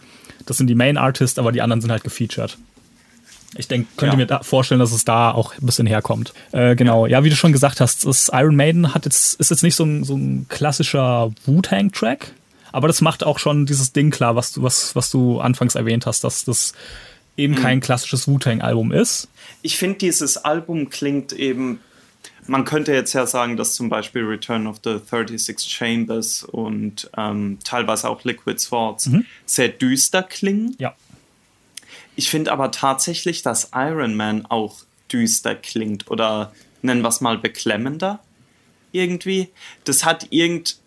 Das 0.45 0.57
sind 0.57 0.67
die 0.67 0.75
Main 0.75 0.97
Artists, 0.97 1.37
aber 1.39 1.51
die 1.51 1.61
anderen 1.61 1.81
sind 1.81 1.91
halt 1.91 2.03
gefeatured. 2.03 2.57
Ich 3.55 3.67
denke, 3.67 3.87
könnte 3.97 4.13
Ja. 4.13 4.17
mir 4.17 4.25
da 4.27 4.43
vorstellen, 4.43 4.79
dass 4.79 4.91
es 4.91 5.05
da 5.05 5.31
auch 5.31 5.53
ein 5.57 5.65
bisschen 5.65 5.87
herkommt. 5.87 6.33
Äh, 6.51 6.75
genau, 6.75 7.07
ja. 7.07 7.23
wie 7.23 7.29
du 7.29 7.35
schon 7.35 7.51
gesagt 7.51 7.81
hast, 7.81 8.05
das 8.05 8.29
Iron 8.33 8.55
Maiden 8.55 8.93
hat 8.93 9.05
jetzt, 9.05 9.39
ist 9.39 9.49
jetzt 9.49 9.63
nicht 9.63 9.75
so 9.75 9.83
ein, 9.85 10.03
so 10.03 10.15
ein 10.15 10.45
klassischer 10.49 11.31
Wu-Tang-Track, 11.45 12.31
aber 12.71 12.87
das 12.87 13.01
macht 13.01 13.23
auch 13.23 13.39
schon 13.39 13.65
dieses 13.65 13.91
Ding 13.91 14.11
klar, 14.11 14.35
was 14.35 14.53
du, 14.53 14.61
was, 14.61 14.95
was 14.95 15.09
du 15.09 15.39
anfangs 15.39 15.73
erwähnt 15.75 16.05
hast, 16.05 16.23
dass 16.23 16.45
das 16.45 16.73
eben 17.37 17.55
kein 17.55 17.79
klassisches 17.79 18.27
Wu-Tang-Album 18.27 18.91
ist. 18.91 19.29
Ich 19.61 19.77
finde, 19.77 19.97
dieses 19.97 20.37
Album 20.37 20.89
klingt 20.89 21.33
eben. 21.33 21.79
Man 22.47 22.65
könnte 22.65 22.93
jetzt 22.93 23.13
ja 23.13 23.25
sagen, 23.27 23.57
dass 23.57 23.75
zum 23.75 23.89
Beispiel 23.89 24.23
Return 24.23 24.65
of 24.67 24.77
the 24.83 24.97
36 24.97 25.71
Chambers 25.71 26.43
und 26.43 27.09
ähm, 27.15 27.59
teilweise 27.63 28.09
auch 28.09 28.23
Liquid 28.23 28.59
Swords 28.59 29.09
sehr 29.45 29.69
düster 29.69 30.23
klingen. 30.23 30.75
Ja. 30.79 30.93
Ich 32.19 32.29
finde 32.29 32.51
aber 32.51 32.69
tatsächlich, 32.71 33.43
dass 33.43 33.71
Iron 33.73 34.13
Man 34.13 34.45
auch 34.45 34.75
düster 35.09 35.55
klingt 35.55 36.11
oder 36.11 36.51
nennen 36.81 37.01
wir 37.01 37.07
es 37.07 37.21
mal 37.21 37.37
beklemmender 37.37 38.19
irgendwie. 38.91 39.47
Das 39.85 40.03
hat 40.03 40.27
irgend. 40.29 40.79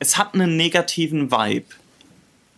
Es 0.00 0.18
hat 0.18 0.34
einen 0.34 0.56
negativen 0.56 1.30
Vibe, 1.30 1.66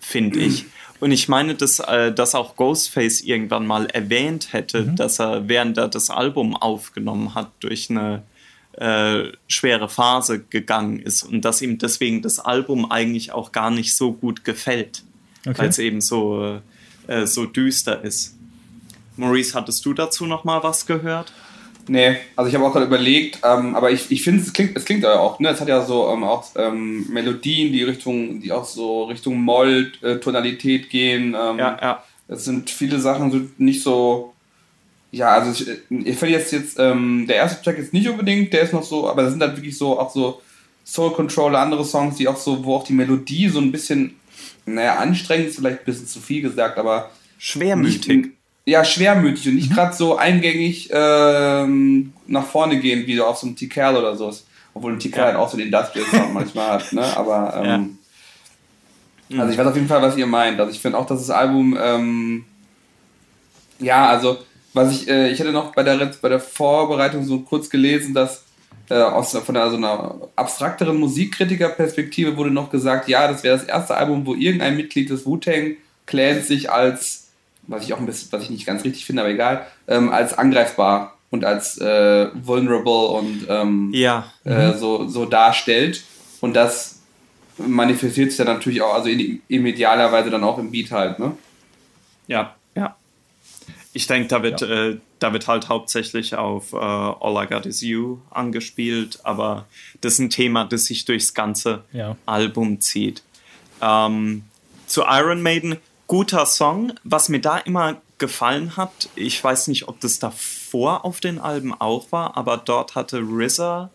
finde 0.00 0.38
ich. 0.38 0.64
Und 1.00 1.12
ich 1.12 1.28
meine, 1.28 1.56
dass, 1.56 1.78
äh, 1.80 2.10
dass 2.10 2.34
auch 2.34 2.56
Ghostface 2.56 3.20
irgendwann 3.20 3.66
mal 3.66 3.84
erwähnt 3.84 4.54
hätte, 4.54 4.84
dass 4.96 5.20
er, 5.20 5.46
während 5.50 5.76
er 5.76 5.88
das 5.88 6.08
Album 6.08 6.56
aufgenommen 6.56 7.34
hat, 7.34 7.50
durch 7.60 7.90
eine 7.90 8.22
äh, 8.78 9.30
schwere 9.46 9.90
Phase 9.90 10.40
gegangen 10.40 11.00
ist 11.00 11.22
und 11.22 11.44
dass 11.44 11.60
ihm 11.60 11.76
deswegen 11.76 12.22
das 12.22 12.38
Album 12.38 12.90
eigentlich 12.90 13.32
auch 13.32 13.52
gar 13.52 13.70
nicht 13.70 13.94
so 13.94 14.14
gut 14.14 14.42
gefällt, 14.42 15.02
Okay. 15.46 15.58
weil 15.58 15.68
es 15.68 15.78
eben 15.78 16.00
so, 16.00 16.62
äh, 17.06 17.26
so 17.26 17.46
düster 17.46 18.02
ist. 18.02 18.34
Maurice, 19.16 19.54
hattest 19.54 19.84
du 19.84 19.94
dazu 19.94 20.26
noch 20.26 20.44
mal 20.44 20.62
was 20.62 20.86
gehört? 20.86 21.32
Nee, 21.86 22.16
also 22.34 22.48
ich 22.48 22.54
habe 22.54 22.64
auch 22.64 22.72
gerade 22.72 22.86
überlegt, 22.86 23.40
ähm, 23.44 23.74
aber 23.74 23.90
ich, 23.90 24.10
ich 24.10 24.22
finde, 24.22 24.42
es 24.42 24.52
klingt, 24.52 24.76
es 24.76 24.84
klingt 24.84 25.02
ja 25.02 25.18
auch, 25.18 25.38
ne? 25.38 25.50
Es 25.50 25.60
hat 25.60 25.68
ja 25.68 25.84
so 25.84 26.08
ähm, 26.08 26.24
auch 26.24 26.46
ähm, 26.56 27.06
Melodien, 27.10 27.72
die 27.72 27.82
Richtung, 27.82 28.40
die 28.40 28.52
auch 28.52 28.64
so 28.64 29.04
Richtung 29.04 29.40
Moll-Tonalität 29.42 30.88
gehen. 30.88 31.36
Ähm, 31.38 31.58
Ja, 31.58 31.78
ja. 31.80 32.04
Es 32.26 32.44
sind 32.44 32.70
viele 32.70 32.98
Sachen 33.00 33.30
so 33.30 33.40
nicht 33.58 33.82
so. 33.82 34.32
Ja, 35.12 35.34
also 35.34 35.50
ich, 35.50 35.68
ich 36.06 36.16
finde 36.16 36.34
jetzt 36.34 36.52
jetzt, 36.52 36.78
ähm, 36.78 37.26
der 37.28 37.36
erste 37.36 37.62
Track 37.62 37.78
ist 37.78 37.92
nicht 37.92 38.08
unbedingt, 38.08 38.52
der 38.52 38.62
ist 38.62 38.72
noch 38.72 38.82
so, 38.82 39.08
aber 39.08 39.22
das 39.22 39.32
sind 39.32 39.42
halt 39.42 39.56
wirklich 39.56 39.76
so 39.76 39.98
auch 40.00 40.10
so 40.10 40.40
Soul 40.84 41.12
Controller, 41.12 41.60
andere 41.60 41.84
Songs, 41.84 42.16
die 42.16 42.26
auch 42.26 42.36
so, 42.36 42.64
wo 42.64 42.76
auch 42.76 42.84
die 42.84 42.94
Melodie 42.94 43.48
so 43.48 43.60
ein 43.60 43.70
bisschen, 43.70 44.16
naja, 44.66 44.96
anstrengend 44.96 45.48
ist 45.48 45.56
vielleicht 45.56 45.80
ein 45.80 45.84
bisschen 45.84 46.06
zu 46.06 46.20
viel 46.20 46.42
gesagt, 46.42 46.78
aber. 46.78 47.10
Schwermütig. 47.38 48.06
Nicht, 48.08 48.30
ja, 48.66 48.84
schwermütig 48.84 49.48
und 49.48 49.56
nicht 49.56 49.70
mhm. 49.70 49.74
gerade 49.74 49.94
so 49.94 50.16
eingängig 50.16 50.88
ähm, 50.90 52.12
nach 52.26 52.46
vorne 52.46 52.78
gehen, 52.80 53.06
wie 53.06 53.16
so 53.16 53.24
auf 53.24 53.38
so 53.38 53.46
einem 53.46 53.56
T-Kerl 53.56 53.96
oder 53.96 54.16
so. 54.16 54.32
Obwohl 54.72 54.92
ein 54.92 54.98
T-Kerl 54.98 55.20
ja. 55.20 55.26
halt 55.32 55.36
auch 55.36 55.50
so 55.50 55.56
den 55.56 55.66
Industrial 55.66 56.06
Sound 56.10 56.32
manchmal 56.32 56.70
hat, 56.70 56.92
ne? 56.92 57.16
Aber 57.16 57.62
ähm, 57.62 57.98
ja. 59.28 59.40
also 59.40 59.52
ich 59.52 59.58
weiß 59.58 59.66
auf 59.66 59.74
jeden 59.74 59.88
Fall, 59.88 60.00
was 60.00 60.16
ihr 60.16 60.26
meint. 60.26 60.58
Also 60.58 60.72
ich 60.72 60.80
finde 60.80 60.98
auch, 60.98 61.06
dass 61.06 61.20
das 61.20 61.30
Album 61.30 61.76
ähm, 61.78 62.44
ja, 63.78 64.08
also 64.08 64.38
was 64.72 64.92
ich, 64.92 65.08
äh, 65.08 65.30
ich 65.30 65.40
hatte 65.40 65.52
noch 65.52 65.72
bei 65.72 65.82
der, 65.82 66.10
bei 66.20 66.28
der 66.28 66.40
Vorbereitung 66.40 67.24
so 67.24 67.40
kurz 67.40 67.70
gelesen, 67.70 68.14
dass 68.14 68.44
äh, 68.90 68.94
aus 68.94 69.32
von 69.32 69.56
einer, 69.56 69.70
so 69.70 69.76
einer 69.76 70.16
abstrakteren 70.36 70.98
Musikkritikerperspektive 70.98 72.36
wurde 72.36 72.50
noch 72.50 72.70
gesagt, 72.70 73.08
ja, 73.08 73.28
das 73.28 73.42
wäre 73.42 73.56
das 73.56 73.66
erste 73.66 73.96
Album, 73.96 74.26
wo 74.26 74.34
irgendein 74.34 74.76
Mitglied 74.76 75.10
des 75.10 75.24
Wu-Tang 75.26 75.76
Clans 76.06 76.48
sich 76.48 76.70
als, 76.70 77.28
was 77.66 77.84
ich 77.84 77.94
auch 77.94 77.98
ein 77.98 78.06
bisschen, 78.06 78.30
was 78.32 78.42
ich 78.42 78.50
nicht 78.50 78.66
ganz 78.66 78.84
richtig 78.84 79.06
finde, 79.06 79.22
aber 79.22 79.30
egal, 79.30 79.66
ähm, 79.88 80.10
als 80.10 80.36
angreifbar 80.36 81.16
und 81.30 81.44
als 81.44 81.78
äh, 81.78 82.28
vulnerable 82.34 83.08
und 83.08 83.46
ähm, 83.48 83.90
ja. 83.92 84.30
Äh, 84.44 84.68
mhm. 84.68 84.78
so, 84.78 85.08
so 85.08 85.24
darstellt. 85.24 86.04
Und 86.40 86.54
das 86.54 87.00
manifestiert 87.56 88.30
sich 88.30 88.38
dann 88.38 88.54
natürlich 88.54 88.82
auch, 88.82 88.94
also 88.94 89.08
in, 89.08 89.40
in 89.48 89.66
idealerweise 89.66 90.30
dann 90.30 90.44
auch 90.44 90.58
im 90.58 90.70
Beat 90.70 90.90
halt, 90.90 91.18
ne? 91.18 91.32
Ja, 92.26 92.54
ja. 92.74 92.96
Ich 93.92 94.06
denke, 94.06 94.28
da 94.28 94.42
wird, 94.42 94.60
ja. 94.60 94.88
äh, 94.88 94.98
da 95.24 95.32
wird 95.32 95.48
halt 95.48 95.70
hauptsächlich 95.70 96.34
auf 96.34 96.74
äh, 96.74 96.76
All 96.76 97.42
I 97.42 97.46
Got 97.46 97.64
Is 97.64 97.80
You 97.80 98.18
angespielt, 98.28 99.20
aber 99.22 99.64
das 100.02 100.14
ist 100.14 100.18
ein 100.18 100.28
Thema, 100.28 100.66
das 100.66 100.84
sich 100.84 101.06
durchs 101.06 101.32
ganze 101.32 101.82
ja. 101.92 102.14
Album 102.26 102.82
zieht. 102.82 103.22
Ähm, 103.80 104.44
zu 104.86 105.04
Iron 105.08 105.40
Maiden, 105.40 105.78
guter 106.08 106.44
Song. 106.44 106.92
Was 107.04 107.30
mir 107.30 107.40
da 107.40 107.56
immer 107.56 107.96
gefallen 108.18 108.76
hat, 108.76 109.08
ich 109.16 109.42
weiß 109.42 109.68
nicht, 109.68 109.88
ob 109.88 109.98
das 110.00 110.18
davor 110.18 111.06
auf 111.06 111.20
den 111.20 111.38
Alben 111.38 111.72
auch 111.72 112.12
war, 112.12 112.36
aber 112.36 112.58
dort 112.58 112.94
hatte 112.94 113.20
RZA 113.20 113.88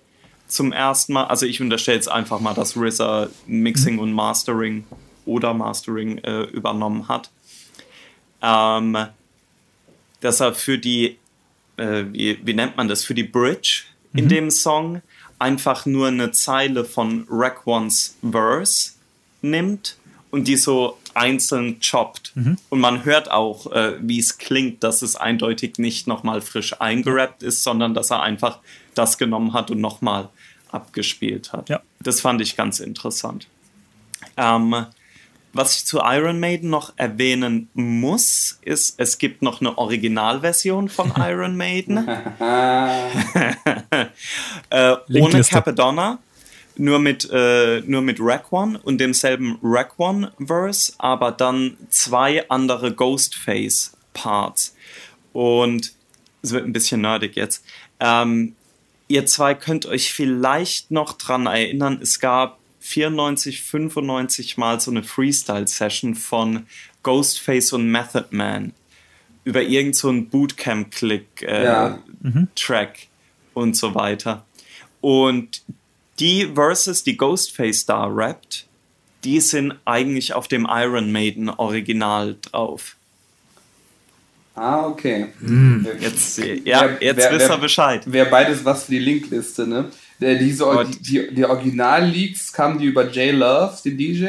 zum 0.47 0.73
ersten 0.73 1.13
Mal, 1.13 1.25
also 1.25 1.45
ich 1.45 1.61
unterstelle 1.61 1.97
jetzt 1.97 2.09
einfach 2.09 2.39
mal, 2.39 2.55
dass 2.55 2.75
RZA 2.75 3.27
Mixing 3.45 3.93
mhm. 3.93 3.99
und 3.99 4.13
Mastering 4.13 4.83
oder 5.25 5.53
Mastering 5.53 6.17
äh, 6.17 6.41
übernommen 6.45 7.07
hat. 7.07 7.29
Ähm, 8.41 8.97
dass 10.21 10.39
er 10.39 10.53
für 10.53 10.77
die, 10.77 11.17
äh, 11.77 12.03
wie, 12.11 12.39
wie, 12.43 12.53
nennt 12.53 12.77
man 12.77 12.87
das, 12.87 13.03
für 13.03 13.13
die 13.13 13.23
Bridge 13.23 13.83
in 14.13 14.25
mhm. 14.25 14.29
dem 14.29 14.51
Song 14.51 15.01
einfach 15.37 15.85
nur 15.85 16.07
eine 16.07 16.31
Zeile 16.31 16.83
von 16.85 17.25
Rack 17.29 17.65
One's 17.65 18.17
Verse 18.21 18.91
nimmt 19.41 19.97
und 20.31 20.47
die 20.47 20.57
so 20.57 20.97
einzeln 21.13 21.79
choppt. 21.79 22.31
Mhm. 22.35 22.57
Und 22.69 22.79
man 22.79 23.05
hört 23.05 23.31
auch, 23.31 23.71
äh, 23.71 23.95
wie 24.01 24.19
es 24.19 24.37
klingt, 24.37 24.83
dass 24.83 25.01
es 25.01 25.15
eindeutig 25.15 25.77
nicht 25.77 26.07
nochmal 26.07 26.41
frisch 26.41 26.79
eingerappt 26.79 27.43
ist, 27.43 27.63
sondern 27.63 27.93
dass 27.93 28.11
er 28.11 28.21
einfach 28.21 28.59
das 28.95 29.17
genommen 29.17 29.53
hat 29.53 29.71
und 29.71 29.79
nochmal 29.81 30.29
abgespielt 30.71 31.51
hat. 31.51 31.69
Ja. 31.69 31.81
Das 31.99 32.21
fand 32.21 32.41
ich 32.41 32.55
ganz 32.55 32.79
interessant. 32.79 33.47
Ähm, 34.37 34.85
was 35.53 35.75
ich 35.75 35.85
zu 35.85 35.99
Iron 36.03 36.39
Maiden 36.39 36.69
noch 36.69 36.93
erwähnen 36.95 37.69
muss, 37.73 38.59
ist, 38.61 38.99
es 38.99 39.17
gibt 39.17 39.41
noch 39.41 39.61
eine 39.61 39.77
Originalversion 39.77 40.89
von 40.89 41.11
Iron 41.17 41.57
Maiden. 41.57 41.97
äh, 44.69 44.95
ohne 45.13 45.43
Capadonna, 45.43 46.19
nur 46.77 46.99
mit, 46.99 47.29
äh, 47.31 47.81
nur 47.81 48.01
mit 48.01 48.17
Rack 48.19 48.51
One 48.51 48.79
und 48.79 48.99
demselben 48.99 49.57
Rack 49.61 49.93
One 49.97 50.31
Verse, 50.39 50.93
aber 50.97 51.31
dann 51.31 51.77
zwei 51.89 52.47
andere 52.49 52.93
Ghostface 52.93 53.93
Parts. 54.13 54.75
Und 55.33 55.93
es 56.41 56.51
wird 56.51 56.65
ein 56.65 56.73
bisschen 56.73 57.01
nerdig 57.01 57.35
jetzt. 57.35 57.65
Ähm, 57.99 58.55
ihr 59.07 59.25
zwei 59.25 59.55
könnt 59.55 59.85
euch 59.85 60.13
vielleicht 60.13 60.91
noch 60.91 61.13
dran 61.13 61.47
erinnern, 61.47 61.99
es 62.01 62.19
gab 62.19 62.58
94, 62.89 63.61
95 63.61 64.57
Mal 64.57 64.79
so 64.79 64.89
eine 64.89 65.03
Freestyle-Session 65.03 66.15
von 66.15 66.65
Ghostface 67.03 67.73
und 67.73 67.91
Method 67.91 68.29
Man 68.31 68.73
über 69.43 69.61
irgendeinen 69.61 69.93
so 69.93 70.11
Bootcamp-Click-Track 70.11 71.43
äh, 71.43 71.63
ja. 71.63 71.99
mhm. 72.21 72.47
und 73.53 73.77
so 73.77 73.93
weiter. 73.93 74.43
Und 75.01 75.61
die 76.17 76.47
Verses, 76.55 77.03
die 77.03 77.15
Ghostface 77.15 77.85
da 77.85 78.07
rappt, 78.07 78.65
die 79.23 79.39
sind 79.39 79.75
eigentlich 79.85 80.33
auf 80.33 80.47
dem 80.47 80.67
Iron 80.67 81.11
Maiden 81.11 81.49
Original 81.49 82.37
drauf. 82.41 82.95
Ah, 84.55 84.87
okay. 84.87 85.27
Hm. 85.39 85.87
Jetzt, 85.99 86.39
ja, 86.39 86.81
wer, 86.81 86.97
jetzt 87.01 87.17
wer, 87.17 87.31
wisst 87.33 87.51
ihr 87.51 87.57
Bescheid. 87.57 88.11
Wäre 88.11 88.29
beides 88.29 88.65
was 88.65 88.85
für 88.85 88.93
die 88.93 88.99
Linkliste, 88.99 89.67
ne? 89.67 89.91
Der, 90.21 90.35
diese, 90.35 90.65
die, 90.85 91.01
die, 91.01 91.35
die 91.35 91.45
Original-Leaks 91.45 92.51
kamen 92.51 92.79
die 92.79 92.85
über 92.85 93.09
J 93.09 93.33
Love, 93.33 93.77
den 93.83 93.97
DJ? 93.97 94.25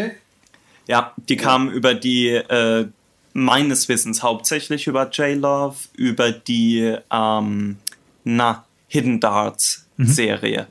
Ja, 0.86 1.12
die 1.28 1.34
ja. 1.34 1.42
kamen 1.42 1.70
über 1.70 1.94
die, 1.94 2.28
äh, 2.28 2.86
meines 3.32 3.88
Wissens 3.88 4.22
hauptsächlich 4.22 4.86
über 4.86 5.10
J 5.10 5.36
Love, 5.36 5.76
über 5.96 6.32
die, 6.32 6.96
ähm, 7.10 7.76
na, 8.24 8.64
Hidden 8.88 9.20
Darts 9.20 9.86
mhm. 9.96 10.06
Serie. 10.06 10.66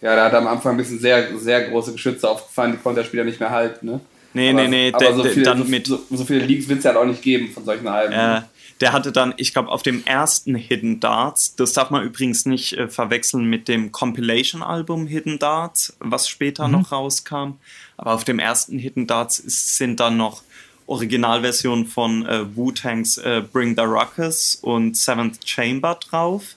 Ja, 0.00 0.14
da 0.14 0.26
hat 0.26 0.32
er 0.32 0.38
am 0.38 0.46
Anfang 0.46 0.74
ein 0.74 0.76
bisschen 0.76 0.98
sehr, 0.98 1.36
sehr 1.38 1.68
große 1.68 1.92
Geschütze 1.92 2.28
aufgefallen, 2.28 2.72
die 2.72 2.78
konnte 2.78 3.00
der 3.00 3.06
Spieler 3.06 3.24
nicht 3.24 3.40
mehr 3.40 3.50
halten, 3.50 3.86
ne? 3.86 4.00
Nee, 4.34 4.50
aber, 4.50 4.62
nee, 4.62 4.68
nee, 4.68 4.92
aber 4.92 5.14
so, 5.14 5.24
viel, 5.24 5.42
dann 5.42 5.58
so, 5.58 5.64
mit, 5.64 5.86
so, 5.86 5.98
so 6.10 6.24
viele 6.24 6.40
Leaks 6.40 6.68
wird 6.68 6.78
es 6.78 6.84
ja 6.84 6.90
halt 6.90 7.00
auch 7.00 7.06
nicht 7.06 7.22
geben 7.22 7.48
von 7.48 7.64
solchen 7.64 7.88
Alben. 7.88 8.12
Äh, 8.12 8.42
der 8.80 8.92
hatte 8.92 9.12
dann, 9.12 9.34
ich 9.36 9.52
glaube, 9.52 9.70
auf 9.70 9.82
dem 9.82 10.04
ersten 10.04 10.54
Hidden 10.54 11.00
Darts, 11.00 11.56
das 11.56 11.72
darf 11.72 11.90
man 11.90 12.02
übrigens 12.02 12.44
nicht 12.44 12.74
äh, 12.74 12.88
verwechseln 12.88 13.46
mit 13.46 13.68
dem 13.68 13.90
Compilation-Album 13.92 15.06
Hidden 15.06 15.38
Darts, 15.38 15.96
was 15.98 16.28
später 16.28 16.66
mhm. 16.66 16.72
noch 16.72 16.92
rauskam. 16.92 17.54
Aber 17.96 18.12
auf 18.12 18.24
dem 18.24 18.38
ersten 18.38 18.78
Hidden 18.78 19.06
Darts 19.06 19.38
ist, 19.38 19.76
sind 19.76 20.00
dann 20.00 20.16
noch 20.16 20.42
Originalversionen 20.86 21.86
von 21.86 22.26
äh, 22.26 22.56
Wu-Tangs 22.56 23.18
äh, 23.18 23.42
Bring 23.50 23.74
the 23.74 23.82
Ruckus 23.82 24.56
und 24.56 24.96
Seventh 24.96 25.38
Chamber 25.44 25.98
drauf. 26.08 26.56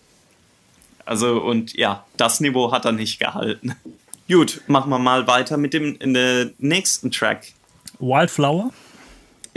Also, 1.06 1.42
und 1.42 1.74
ja, 1.74 2.06
das 2.18 2.40
Niveau 2.40 2.72
hat 2.72 2.86
er 2.86 2.92
nicht 2.92 3.20
gehalten. 3.20 3.76
Gut, 4.30 4.62
machen 4.68 4.92
wir 4.92 5.00
mal 5.00 5.26
weiter 5.26 5.58
mit 5.58 5.74
dem 5.74 5.98
in 6.00 6.14
der 6.14 6.52
nächsten 6.60 7.10
Track. 7.10 7.54
Wildflower? 8.00 8.72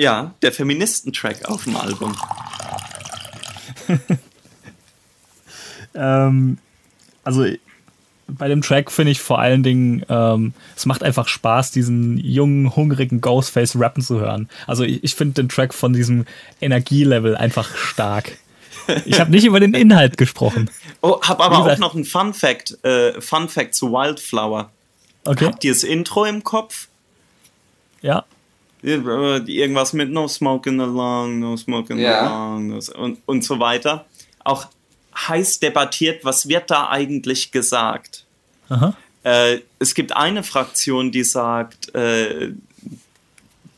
Ja, 0.02 0.34
der 0.42 0.50
Feministen-Track 0.50 1.44
auf 1.48 1.62
dem 1.62 1.76
Album. 1.76 2.16
ähm, 5.94 6.58
also 7.22 7.46
bei 8.26 8.48
dem 8.48 8.62
Track 8.62 8.90
finde 8.90 9.12
ich 9.12 9.20
vor 9.20 9.38
allen 9.38 9.62
Dingen, 9.62 10.04
ähm, 10.08 10.54
es 10.74 10.86
macht 10.86 11.04
einfach 11.04 11.28
Spaß, 11.28 11.70
diesen 11.70 12.18
jungen, 12.18 12.74
hungrigen 12.74 13.20
Ghostface 13.20 13.78
rappen 13.78 14.02
zu 14.02 14.18
hören. 14.18 14.48
Also 14.66 14.82
ich, 14.82 15.04
ich 15.04 15.14
finde 15.14 15.34
den 15.34 15.48
Track 15.48 15.72
von 15.72 15.92
diesem 15.92 16.26
Energielevel 16.60 17.36
einfach 17.36 17.76
stark. 17.76 18.38
Ich 19.04 19.20
habe 19.20 19.30
nicht 19.30 19.44
über 19.44 19.60
den 19.60 19.74
Inhalt 19.74 20.18
gesprochen. 20.18 20.68
Oh, 21.04 21.20
habe 21.22 21.42
aber 21.42 21.58
auch 21.58 21.78
noch 21.78 21.96
einen 21.96 22.04
Fun 22.04 22.32
Fact, 22.32 22.78
äh, 22.84 23.20
Fun 23.20 23.48
Fact 23.48 23.74
zu 23.74 23.90
Wildflower. 23.90 24.70
Okay. 25.24 25.46
Habt 25.46 25.64
ihr 25.64 25.72
das 25.72 25.82
Intro 25.82 26.24
im 26.24 26.44
Kopf? 26.44 26.86
Ja. 28.02 28.24
Irgendwas 28.82 29.92
mit 29.92 30.10
No 30.10 30.26
Smoke 30.26 30.68
in 30.68 30.78
the 30.78 30.84
Lung, 30.84 31.38
No 31.38 31.56
Smoke 31.56 31.92
in 31.92 31.98
the 31.98 32.04
ja. 32.04 32.54
Lung 32.54 32.80
und, 32.96 33.18
und 33.26 33.44
so 33.44 33.60
weiter. 33.60 34.06
Auch 34.42 34.66
heiß 35.14 35.60
debattiert, 35.60 36.24
was 36.24 36.48
wird 36.48 36.70
da 36.70 36.88
eigentlich 36.88 37.52
gesagt? 37.52 38.24
Äh, 39.24 39.60
es 39.78 39.94
gibt 39.94 40.16
eine 40.16 40.42
Fraktion, 40.42 41.12
die 41.12 41.24
sagt, 41.24 41.94
äh, 41.94 42.52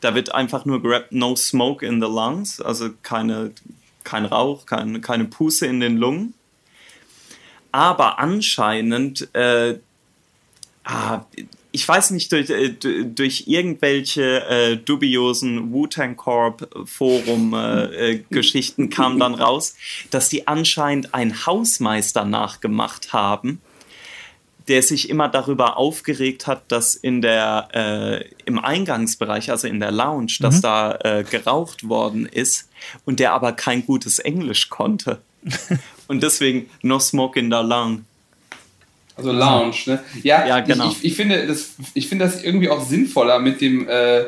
da 0.01 0.15
wird 0.15 0.33
einfach 0.33 0.65
nur 0.65 0.81
gerappt 0.81 1.11
No 1.11 1.35
Smoke 1.35 1.85
in 1.85 2.01
the 2.01 2.07
Lungs, 2.07 2.61
also 2.61 2.89
keine, 3.03 3.51
kein 4.03 4.25
Rauch, 4.25 4.65
kein, 4.65 5.01
keine 5.01 5.25
Pusse 5.25 5.67
in 5.67 5.79
den 5.79 5.97
Lungen. 5.97 6.33
Aber 7.71 8.19
anscheinend 8.19 9.27
äh, 9.35 9.79
ah, 10.85 11.25
ich 11.75 11.85
weiß 11.85 12.11
nicht, 12.11 12.31
durch, 12.31 12.49
äh, 12.49 12.69
durch 13.03 13.43
irgendwelche 13.47 14.45
äh, 14.47 14.77
dubiosen 14.77 15.73
Wu-Tang 15.73 16.15
Corp 16.15 16.69
Forum 16.85 17.53
äh, 17.53 18.11
äh, 18.13 18.23
Geschichten 18.29 18.89
kam 18.89 19.19
dann 19.19 19.35
raus, 19.35 19.75
dass 20.09 20.29
die 20.29 20.47
anscheinend 20.47 21.13
einen 21.13 21.45
Hausmeister 21.45 22.23
nachgemacht 22.23 23.11
haben, 23.11 23.59
der 24.69 24.83
sich 24.83 25.09
immer 25.09 25.27
darüber 25.27 25.75
aufgeregt 25.75 26.47
hat, 26.47 26.71
dass 26.71 26.95
in 26.95 27.21
der 27.21 27.67
äh, 27.73 28.29
im 28.45 28.57
Eingangsbereich, 28.57 29.51
also 29.51 29.67
in 29.67 29.81
der 29.81 29.91
Lounge, 29.91 30.37
mhm. 30.39 30.43
dass 30.43 30.61
da 30.61 30.97
äh, 31.03 31.25
geraucht 31.29 31.89
worden 31.89 32.25
ist 32.25 32.69
und 33.03 33.19
der 33.19 33.33
aber 33.33 33.51
kein 33.51 33.85
gutes 33.85 34.19
Englisch 34.19 34.69
konnte. 34.69 35.19
und 36.07 36.23
deswegen 36.23 36.69
No 36.81 36.99
Smoke 36.99 37.37
in 37.37 37.51
the 37.51 37.57
Lounge 37.57 38.03
Also 39.15 39.31
Lounge, 39.31 39.75
ne? 39.85 39.99
Ja, 40.23 40.45
Ja, 40.45 40.59
genau. 40.59 40.87
ich, 40.89 40.97
ich, 40.97 41.05
ich, 41.05 41.15
finde 41.15 41.47
das, 41.47 41.75
ich 41.93 42.07
finde 42.07 42.25
das 42.25 42.43
irgendwie 42.43 42.69
auch 42.69 42.85
sinnvoller 42.85 43.39
mit 43.39 43.61
dem, 43.61 43.87
äh, 43.87 44.25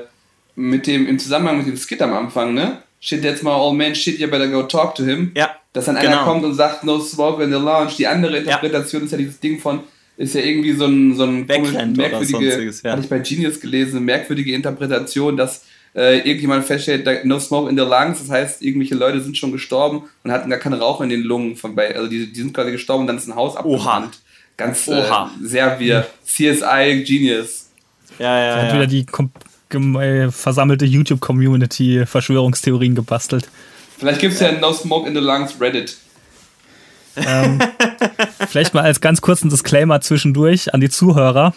mit 0.56 0.88
dem, 0.88 1.08
im 1.08 1.20
Zusammenhang 1.20 1.58
mit 1.58 1.68
dem 1.68 1.78
Skit 1.78 2.02
am 2.02 2.14
Anfang, 2.14 2.54
ne? 2.54 2.80
Shit, 3.00 3.22
that's 3.22 3.44
my 3.44 3.52
old 3.52 3.78
man, 3.78 3.94
shit, 3.94 4.18
you 4.18 4.28
better 4.28 4.48
go 4.48 4.64
talk 4.64 4.96
to 4.96 5.04
him. 5.04 5.32
Ja, 5.36 5.56
Dass 5.72 5.86
dann 5.86 5.98
einer 5.98 6.10
genau. 6.10 6.24
kommt 6.24 6.44
und 6.44 6.56
sagt, 6.56 6.84
no 6.84 7.00
smoke 7.00 7.44
in 7.44 7.52
the 7.52 7.58
lounge. 7.58 7.92
Die 7.98 8.08
andere 8.08 8.38
Interpretation 8.38 9.04
ist 9.04 9.12
ja 9.12 9.20
dieses 9.20 9.40
Ding 9.40 9.60
von, 9.60 9.82
ist 10.18 10.34
ja 10.34 10.42
irgendwie 10.42 10.74
so 10.74 10.86
ein, 10.86 11.16
so 11.16 11.24
ein 11.24 11.44
oder 11.44 11.86
merkwürdige, 11.86 12.26
sonstiges, 12.26 12.82
ja. 12.82 12.92
hatte 12.92 13.04
ich 13.04 13.10
bei 13.10 13.20
Genius 13.20 13.60
gelesen, 13.60 13.98
eine 13.98 14.06
merkwürdige 14.06 14.54
Interpretation, 14.54 15.38
dass 15.38 15.66
äh, 15.96 16.18
irgendjemand 16.18 16.66
feststellt, 16.66 17.26
no 17.26 17.40
smoke 17.40 17.70
in 17.70 17.78
the 17.78 17.84
lungs, 17.84 18.20
das 18.20 18.30
heißt, 18.30 18.62
irgendwelche 18.64 18.96
Leute 18.96 19.22
sind 19.22 19.38
schon 19.38 19.52
gestorben 19.52 20.10
und 20.24 20.32
hatten 20.32 20.50
gar 20.50 20.60
keinen 20.60 20.80
Rauch 20.80 21.02
in 21.02 21.10
den 21.10 21.22
Lungen 21.22 21.56
von 21.56 21.76
bei, 21.76 21.96
also 21.96 22.10
die, 22.10 22.32
die 22.32 22.40
sind 22.40 22.54
quasi 22.54 22.72
gestorben 22.72 23.02
und 23.02 23.08
dann 23.08 23.18
ist 23.18 23.28
ein 23.28 23.36
Haus 23.36 23.56
abgebrannt. 23.56 24.20
Ganz 24.58 24.88
äh, 24.88 25.04
sehr 25.42 25.80
wir 25.80 26.08
CSI 26.26 27.04
Genius. 27.06 27.68
Ja, 28.18 28.40
ja, 28.40 28.56
Hat 28.56 28.70
ja. 28.70 28.74
wieder 28.74 28.88
die 28.88 29.06
äh, 30.00 30.32
versammelte 30.32 30.86
YouTube-Community 30.86 32.06
Verschwörungstheorien 32.06 32.96
gebastelt. 32.96 33.48
Vielleicht 33.98 34.22
gibt 34.22 34.34
es 34.34 34.40
ja 34.40 34.52
No 34.52 34.74
Smoke 34.74 35.08
in 35.08 35.14
the 35.14 35.22
Lungs 35.22 35.60
Reddit. 35.60 35.98
Vielleicht 38.50 38.74
mal 38.74 38.84
als 38.84 39.02
ganz 39.02 39.22
kurzen 39.22 39.50
Disclaimer 39.50 40.02
zwischendurch 40.02 40.74
an 40.74 40.82
die 40.82 40.90
Zuhörer. 40.90 41.54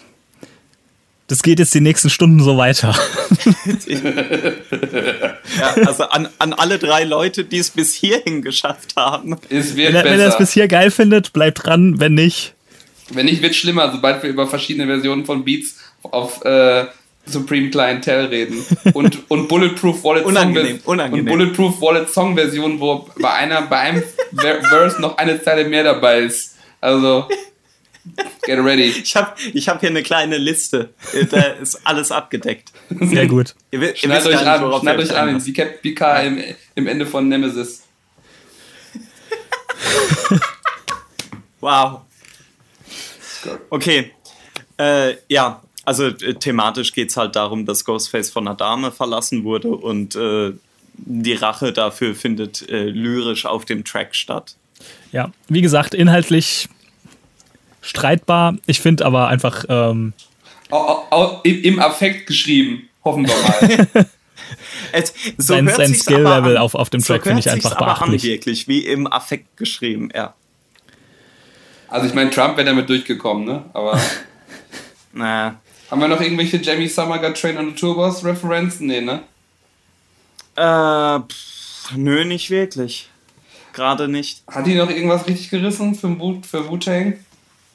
Das 1.27 1.43
geht 1.43 1.59
jetzt 1.59 1.73
die 1.73 1.81
nächsten 1.81 2.09
Stunden 2.09 2.43
so 2.43 2.57
weiter. 2.57 2.93
ja 5.59 5.85
also 5.85 6.03
an, 6.05 6.27
an 6.39 6.51
alle 6.53 6.77
drei 6.77 7.03
Leute, 7.05 7.45
die 7.45 7.59
es 7.59 7.69
bis 7.69 7.93
hierhin 7.93 8.41
geschafft 8.41 8.95
haben. 8.97 9.37
Es 9.49 9.75
wird 9.75 9.93
Wenn 9.93 9.95
er, 9.95 10.03
wenn 10.03 10.17
besser. 10.17 10.27
es 10.29 10.37
bis 10.37 10.51
hier 10.51 10.67
geil 10.67 10.91
findet, 10.91 11.31
bleibt 11.31 11.65
dran. 11.65 11.99
Wenn 11.99 12.15
nicht, 12.15 12.53
Wenn 13.13 13.25
nicht, 13.25 13.41
wird 13.41 13.55
schlimmer, 13.55 13.91
sobald 13.91 14.23
wir 14.23 14.29
über 14.29 14.47
verschiedene 14.47 14.87
Versionen 14.87 15.25
von 15.25 15.43
Beats 15.43 15.77
auf 16.03 16.43
äh, 16.45 16.85
Supreme 17.25 17.69
Clientel 17.69 18.25
reden. 18.25 18.65
Und, 18.93 19.19
und 19.29 19.47
Bulletproof 19.47 20.03
Wallet 20.03 20.25
Unangenehm, 20.25 20.79
Song 20.79 20.93
unangenehm. 20.93 21.25
Und 21.25 21.31
Bulletproof 21.31 21.81
Wallet 21.81 22.09
Song 22.09 22.35
Version, 22.35 22.79
wo 22.79 23.09
bei 23.19 23.31
einer, 23.31 23.61
bei 23.63 23.77
einem 23.77 24.03
Ver 24.35 24.61
Verse 24.61 25.01
noch 25.01 25.17
eine 25.17 25.41
Zeile 25.41 25.65
mehr 25.65 25.83
dabei 25.83 26.21
ist. 26.21 26.57
Also, 26.79 27.27
get 28.43 28.59
ready. 28.59 28.93
Ich 29.03 29.15
habe 29.15 29.33
ich 29.53 29.69
hab 29.69 29.79
hier 29.79 29.89
eine 29.89 30.03
kleine 30.03 30.37
Liste. 30.37 30.93
Da 31.29 31.41
ist 31.61 31.79
alles 31.83 32.11
abgedeckt. 32.11 32.71
sehr 32.89 33.27
gut. 33.27 33.55
Ihr, 33.71 33.81
ihr 33.81 33.95
Schneid 33.95 34.25
wisst 34.25 34.27
euch 34.27 34.47
an, 34.47 34.61
worauf 34.61 34.81
schneid 34.81 34.97
ihr 34.99 35.03
euch 35.05 35.15
an, 35.15 35.45
wie 35.45 35.53
Cap 35.53 35.81
PK 35.81 36.21
im, 36.21 36.43
im 36.75 36.87
Ende 36.87 37.05
von 37.05 37.27
Nemesis. 37.27 37.83
Wow. 41.61 42.01
Okay. 43.69 44.11
Äh, 44.77 45.15
ja, 45.29 45.61
also 45.85 46.07
äh, 46.07 46.33
thematisch 46.35 46.93
geht 46.93 47.09
es 47.09 47.17
halt 47.17 47.35
darum, 47.35 47.65
dass 47.65 47.85
Ghostface 47.85 48.29
von 48.29 48.47
einer 48.47 48.55
Dame 48.57 48.91
verlassen 48.91 49.43
wurde 49.43 49.69
und 49.69 50.15
äh, 50.15 50.51
die 50.93 51.33
Rache 51.33 51.71
dafür 51.73 52.13
findet 52.15 52.67
äh, 52.69 52.83
lyrisch 52.85 53.45
auf 53.45 53.65
dem 53.65 53.83
Track 53.83 54.15
statt. 54.15 54.55
Ja, 55.11 55.31
wie 55.47 55.61
gesagt, 55.61 55.93
inhaltlich 55.93 56.67
streitbar. 57.81 58.57
Ich 58.65 58.79
finde 58.81 59.05
aber 59.05 59.27
einfach, 59.27 59.65
ähm, 59.69 60.13
Au, 60.69 60.77
au, 60.77 61.05
au, 61.11 61.39
im, 61.43 61.61
Im 61.63 61.79
Affekt 61.79 62.27
geschrieben, 62.27 62.89
hoffen 63.03 63.27
wir 63.27 63.35
mal. 63.35 64.05
Es, 64.91 65.13
so 65.37 65.53
Sein- 65.53 65.67
sein 65.69 65.93
Skill-Level 65.95 66.57
auf- 66.57 66.75
auf 66.75 66.89
dem 66.89 66.99
So 66.99 67.13
Track 67.13 67.23
finde 67.23 67.39
ich 67.39 67.49
einfach 67.49 67.71
aber 67.77 67.87
an, 67.87 67.95
beachtlich. 68.11 68.23
wirklich, 68.23 68.67
wie 68.67 68.79
im 68.85 69.07
Affekt 69.07 69.55
geschrieben, 69.55 70.09
ja. 70.13 70.33
Also 71.91 72.07
ich 72.07 72.13
meine, 72.13 72.29
Trump 72.31 72.55
wäre 72.57 72.65
damit 72.65 72.89
durchgekommen, 72.89 73.45
ne? 73.45 73.65
Aber 73.73 73.99
Naja. 75.13 75.59
haben 75.91 76.01
wir 76.01 76.07
noch 76.07 76.21
irgendwelche 76.21 76.57
Jamie 76.57 76.87
Summer 76.87 77.19
Got 77.19 77.39
Train 77.39 77.57
on 77.57 77.67
the 77.67 77.75
Tour 77.75 77.95
Bus 77.95 78.23
Referenzen? 78.23 78.87
Nee, 78.87 79.01
ne? 79.01 79.21
Äh, 80.55 81.19
pff, 81.19 81.91
nö, 81.95 82.23
nicht 82.25 82.49
wirklich. 82.49 83.09
Gerade 83.73 84.07
nicht. 84.07 84.41
Hat 84.47 84.65
die 84.65 84.75
noch 84.75 84.89
irgendwas 84.89 85.27
richtig 85.27 85.49
gerissen 85.49 85.93
für, 85.95 86.09
für 86.49 86.69
Wu-Tang? 86.69 87.19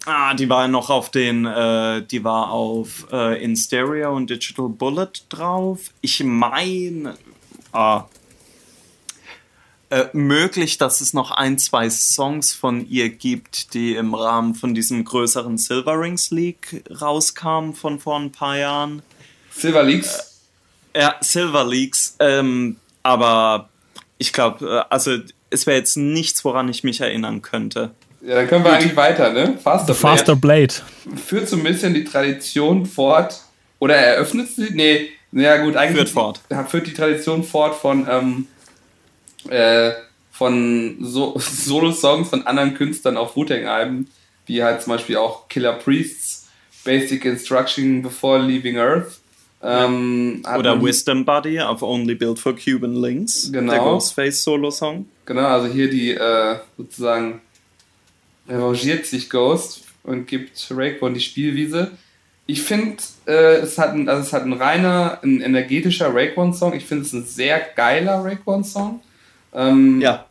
Ah, 0.07 0.35
die 0.35 0.49
war 0.49 0.69
noch 0.69 0.89
auf 0.89 1.11
den, 1.11 1.45
äh, 1.47 2.03
die 2.03 2.23
war 2.25 2.51
auf 2.51 3.07
äh, 3.12 3.43
In 3.43 3.57
Stereo 3.57 4.14
und 4.17 4.31
Digital 4.31 4.69
Bullet 4.69 5.09
drauf. 5.29 5.81
Ich 6.01 6.23
meine, 6.25 7.17
ah, 7.73 8.05
äh, 9.97 10.09
möglich, 10.12 10.76
dass 10.76 11.01
es 11.01 11.14
noch 11.14 11.30
ein, 11.30 11.59
zwei 11.59 11.88
Songs 11.88 12.53
von 12.53 12.86
ihr 12.86 13.09
gibt, 13.09 13.72
die 13.72 13.94
im 13.94 14.14
Rahmen 14.14 14.55
von 14.55 14.74
diesem 14.74 15.05
größeren 15.05 15.57
Silver 15.57 15.99
Rings 15.99 16.30
League 16.30 16.84
rauskamen 17.01 17.74
von 17.74 17.99
vor 17.99 18.18
ein 18.18 18.30
paar 18.30 18.59
Jahren. 18.59 19.03
Silver 19.51 19.82
Leaks? 19.82 20.42
Ja, 20.94 21.14
Silver 21.20 21.64
Leaks, 21.64 22.14
ähm, 22.18 22.76
aber 23.03 23.70
ich 24.18 24.34
glaube, 24.34 24.66
äh, 24.66 24.92
also 24.92 25.16
es 25.49 25.66
wäre 25.66 25.78
jetzt 25.78 25.97
nichts, 25.97 26.44
woran 26.44 26.68
ich 26.68 26.84
mich 26.84 27.01
erinnern 27.01 27.40
könnte. 27.40 27.92
Ja, 28.20 28.34
dann 28.34 28.49
können 28.49 28.64
wir 28.64 28.74
eigentlich 28.74 28.97
weiter, 28.97 29.32
ne? 29.32 29.57
Faster, 29.62 29.94
Faster 29.94 30.36
Blade. 30.36 30.74
Blade. 31.05 31.20
Führt 31.22 31.49
so 31.49 31.57
ein 31.57 31.62
bisschen 31.62 31.94
die 31.94 32.05
Tradition 32.05 32.84
fort. 32.84 33.40
Oder 33.78 33.97
eröffnet 33.97 34.49
sie? 34.49 34.68
Nee, 34.72 35.11
ja 35.32 35.57
gut, 35.59 35.76
eigentlich. 35.76 35.97
Führt 35.97 36.09
fort. 36.11 36.40
Führt 36.68 36.86
die 36.86 36.92
Tradition 36.92 37.44
fort 37.44 37.74
von, 37.74 38.07
ähm, 38.11 38.47
äh, 39.51 39.92
von 40.30 40.97
so 41.01 41.34
Solo-Songs 41.38 42.28
von 42.28 42.47
anderen 42.47 42.74
Künstlern 42.74 43.16
auf 43.16 43.36
Wu-Tang-Alben, 43.36 44.09
wie 44.47 44.62
halt 44.62 44.82
zum 44.82 44.92
Beispiel 44.92 45.16
auch 45.16 45.49
Killer 45.49 45.72
Priests, 45.74 46.49
Basic 46.84 47.24
Instruction 47.24 48.03
Before 48.03 48.38
Leaving 48.40 48.78
Earth. 48.78 49.18
Ähm, 49.62 50.42
Oder 50.57 50.80
Wisdom 50.80 51.24
Buddy 51.24 51.59
auf 51.61 51.82
Only 51.82 52.14
Built 52.14 52.38
for 52.38 52.55
Cuban 52.55 52.94
Links. 52.94 53.51
Genau. 53.51 53.72
Der 53.72 53.80
Ghostface 53.82 54.44
Solo-Song. 54.44 55.07
Genau, 55.24 55.47
also 55.47 55.72
hier 55.72 55.90
die 55.90 56.11
äh, 56.12 56.57
sozusagen 56.76 57.40
revanchiert 58.49 59.07
sich 59.07 59.28
Ghost 59.30 59.82
und 60.05 60.26
gibt 60.28 60.68
Raekwon 60.70 61.14
die 61.14 61.20
Spielwiese. 61.20 61.92
Ich 62.47 62.62
finde, 62.62 62.99
äh, 63.26 63.57
es, 63.57 63.76
hat 63.78 63.92
ein- 63.94 64.09
also 64.09 64.22
es 64.22 64.32
hat 64.32 64.44
ein 64.44 64.53
reiner, 64.53 65.18
ein 65.24 65.40
energetischer 65.40 66.14
Raekwon-Song. 66.14 66.74
Ich 66.74 66.84
finde 66.84 67.05
es 67.05 67.12
ein 67.12 67.24
sehr 67.24 67.59
geiler 67.74 68.22
Raekwon-Song. 68.24 69.01
Ähm, 69.57 70.01
Ja. 70.01 70.27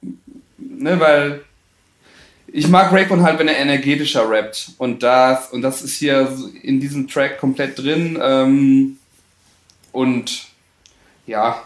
ne, 0.57 0.99
weil 0.99 1.43
ich 2.47 2.67
mag 2.69 2.91
Raekwon 2.93 3.21
halt, 3.23 3.37
wenn 3.39 3.49
er 3.49 3.57
energetischer 3.57 4.29
rappt. 4.29 4.71
Und 4.77 5.03
das, 5.03 5.51
und 5.51 5.61
das 5.61 5.81
ist 5.81 5.95
hier 5.97 6.31
in 6.61 6.79
diesem 6.79 7.07
Track 7.09 7.37
komplett 7.39 7.77
drin. 7.77 8.17
Ähm, 8.21 8.97
und 9.91 10.45
ja, 11.27 11.61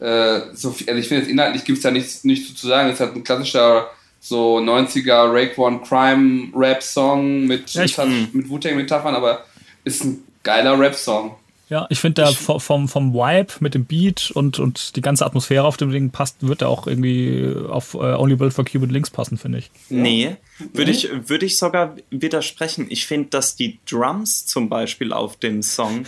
äh, 0.00 0.40
so 0.52 0.70
viel, 0.72 0.88
also 0.88 1.00
ich 1.00 1.08
finde 1.08 1.22
jetzt 1.22 1.30
inhaltlich 1.30 1.64
gibt 1.64 1.78
es 1.78 1.82
da 1.82 1.90
nichts, 1.90 2.24
nichts 2.24 2.54
zu 2.54 2.66
sagen. 2.68 2.88
Es 2.88 2.94
ist 2.94 3.00
halt 3.00 3.14
ein 3.16 3.24
klassischer 3.24 3.90
so 4.20 4.58
90er 4.58 5.32
Raekwon 5.32 5.82
Crime 5.82 6.48
Rap 6.54 6.82
Song 6.82 7.46
mit, 7.46 7.70
Ja, 7.70 7.82
mit, 8.04 8.34
mit 8.34 8.48
Wu-Tang 8.50 8.76
Metaphern, 8.76 9.14
aber 9.14 9.44
ist 9.84 10.04
ein 10.04 10.24
geiler 10.42 10.78
Rap 10.78 10.94
Song. 10.96 11.36
Ja, 11.70 11.86
ich 11.90 11.98
finde, 12.00 12.22
der 12.22 12.32
vo- 12.32 12.58
vom, 12.60 12.88
vom 12.88 13.12
Vibe 13.12 13.52
mit 13.60 13.74
dem 13.74 13.84
Beat 13.84 14.30
und, 14.30 14.58
und 14.58 14.96
die 14.96 15.02
ganze 15.02 15.26
Atmosphäre 15.26 15.64
auf 15.64 15.76
dem 15.76 15.90
Ding 15.90 16.08
passt, 16.10 16.36
wird 16.40 16.62
er 16.62 16.68
auch 16.70 16.86
irgendwie 16.86 17.54
auf 17.68 17.92
äh, 17.92 17.98
Only 17.98 18.36
Built 18.36 18.54
for 18.54 18.64
Cuban 18.64 18.88
Links 18.88 19.10
passen, 19.10 19.36
finde 19.36 19.58
ich. 19.58 19.70
Nee, 19.90 20.36
würde 20.72 20.90
ich, 20.90 21.10
würd 21.28 21.42
ich 21.42 21.58
sogar 21.58 21.96
widersprechen. 22.10 22.86
Ich 22.88 23.06
finde, 23.06 23.28
dass 23.28 23.54
die 23.54 23.78
Drums 23.88 24.46
zum 24.46 24.70
Beispiel 24.70 25.12
auf 25.12 25.36
dem 25.36 25.62
Song 25.62 26.06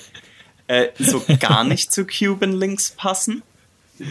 äh, 0.66 0.88
so 0.98 1.22
gar 1.38 1.64
nicht 1.64 1.92
zu 1.92 2.06
Cuban 2.06 2.52
Links 2.58 2.90
passen. 2.96 3.42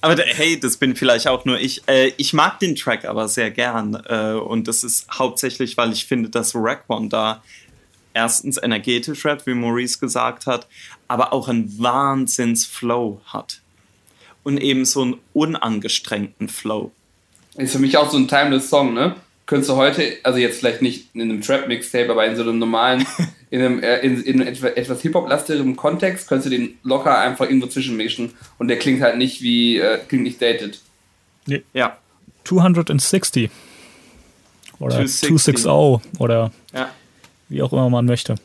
Aber 0.00 0.16
da- 0.16 0.24
hey, 0.24 0.58
das 0.60 0.76
bin 0.76 0.96
vielleicht 0.96 1.28
auch 1.28 1.44
nur 1.44 1.58
ich. 1.58 1.82
Äh, 1.88 2.12
ich 2.18 2.32
mag 2.34 2.58
den 2.58 2.76
Track 2.76 3.04
aber 3.06 3.26
sehr 3.28 3.50
gern. 3.50 3.94
Äh, 4.06 4.32
und 4.34 4.68
das 4.68 4.84
ist 4.84 5.06
hauptsächlich, 5.10 5.76
weil 5.78 5.92
ich 5.92 6.04
finde, 6.04 6.28
dass 6.28 6.54
Raekwon 6.54 7.08
da 7.08 7.42
erstens 8.14 8.56
energetisch 8.62 9.24
rappt, 9.26 9.46
wie 9.46 9.54
Maurice 9.54 9.98
gesagt 9.98 10.46
hat, 10.46 10.66
aber 11.08 11.32
auch 11.32 11.48
einen 11.48 11.78
Wahnsinns-Flow 11.78 13.20
hat. 13.26 13.60
Und 14.42 14.58
eben 14.58 14.84
so 14.84 15.02
einen 15.02 15.16
unangestrengten 15.32 16.48
Flow. 16.48 16.92
Ist 17.56 17.72
für 17.72 17.78
mich 17.78 17.96
auch 17.96 18.10
so 18.10 18.16
ein 18.16 18.28
timeless 18.28 18.68
Song, 18.68 18.94
ne? 18.94 19.16
Könntest 19.46 19.70
du 19.70 19.76
heute, 19.76 20.16
also 20.22 20.38
jetzt 20.38 20.58
vielleicht 20.58 20.80
nicht 20.80 21.14
in 21.14 21.22
einem 21.22 21.42
Trap-Mixtape, 21.42 22.10
aber 22.10 22.26
in 22.26 22.34
so 22.34 22.42
einem 22.42 22.58
normalen, 22.58 23.06
in 23.50 23.60
einem, 23.60 23.82
äh, 23.82 23.98
in, 24.00 24.22
in 24.22 24.40
etwas 24.40 25.02
Hip-Hop-lastigeren 25.02 25.76
Kontext, 25.76 26.28
könntest 26.28 26.46
du 26.46 26.50
den 26.50 26.78
locker 26.82 27.18
einfach 27.18 27.46
irgendwo 27.46 27.66
zwischenmischen 27.66 28.32
und 28.58 28.68
der 28.68 28.78
klingt 28.78 29.02
halt 29.02 29.18
nicht 29.18 29.42
wie, 29.42 29.78
äh, 29.78 29.98
klingt 30.08 30.24
nicht 30.24 30.40
dated. 30.40 30.80
Ja, 31.74 31.98
260. 32.44 33.50
Oder 34.78 35.06
260. 35.06 35.56
260 35.56 36.20
oder 36.20 36.52
ja. 36.72 36.90
Wie 37.48 37.62
auch 37.62 37.72
immer 37.72 37.90
man 37.90 38.06
möchte. 38.06 38.36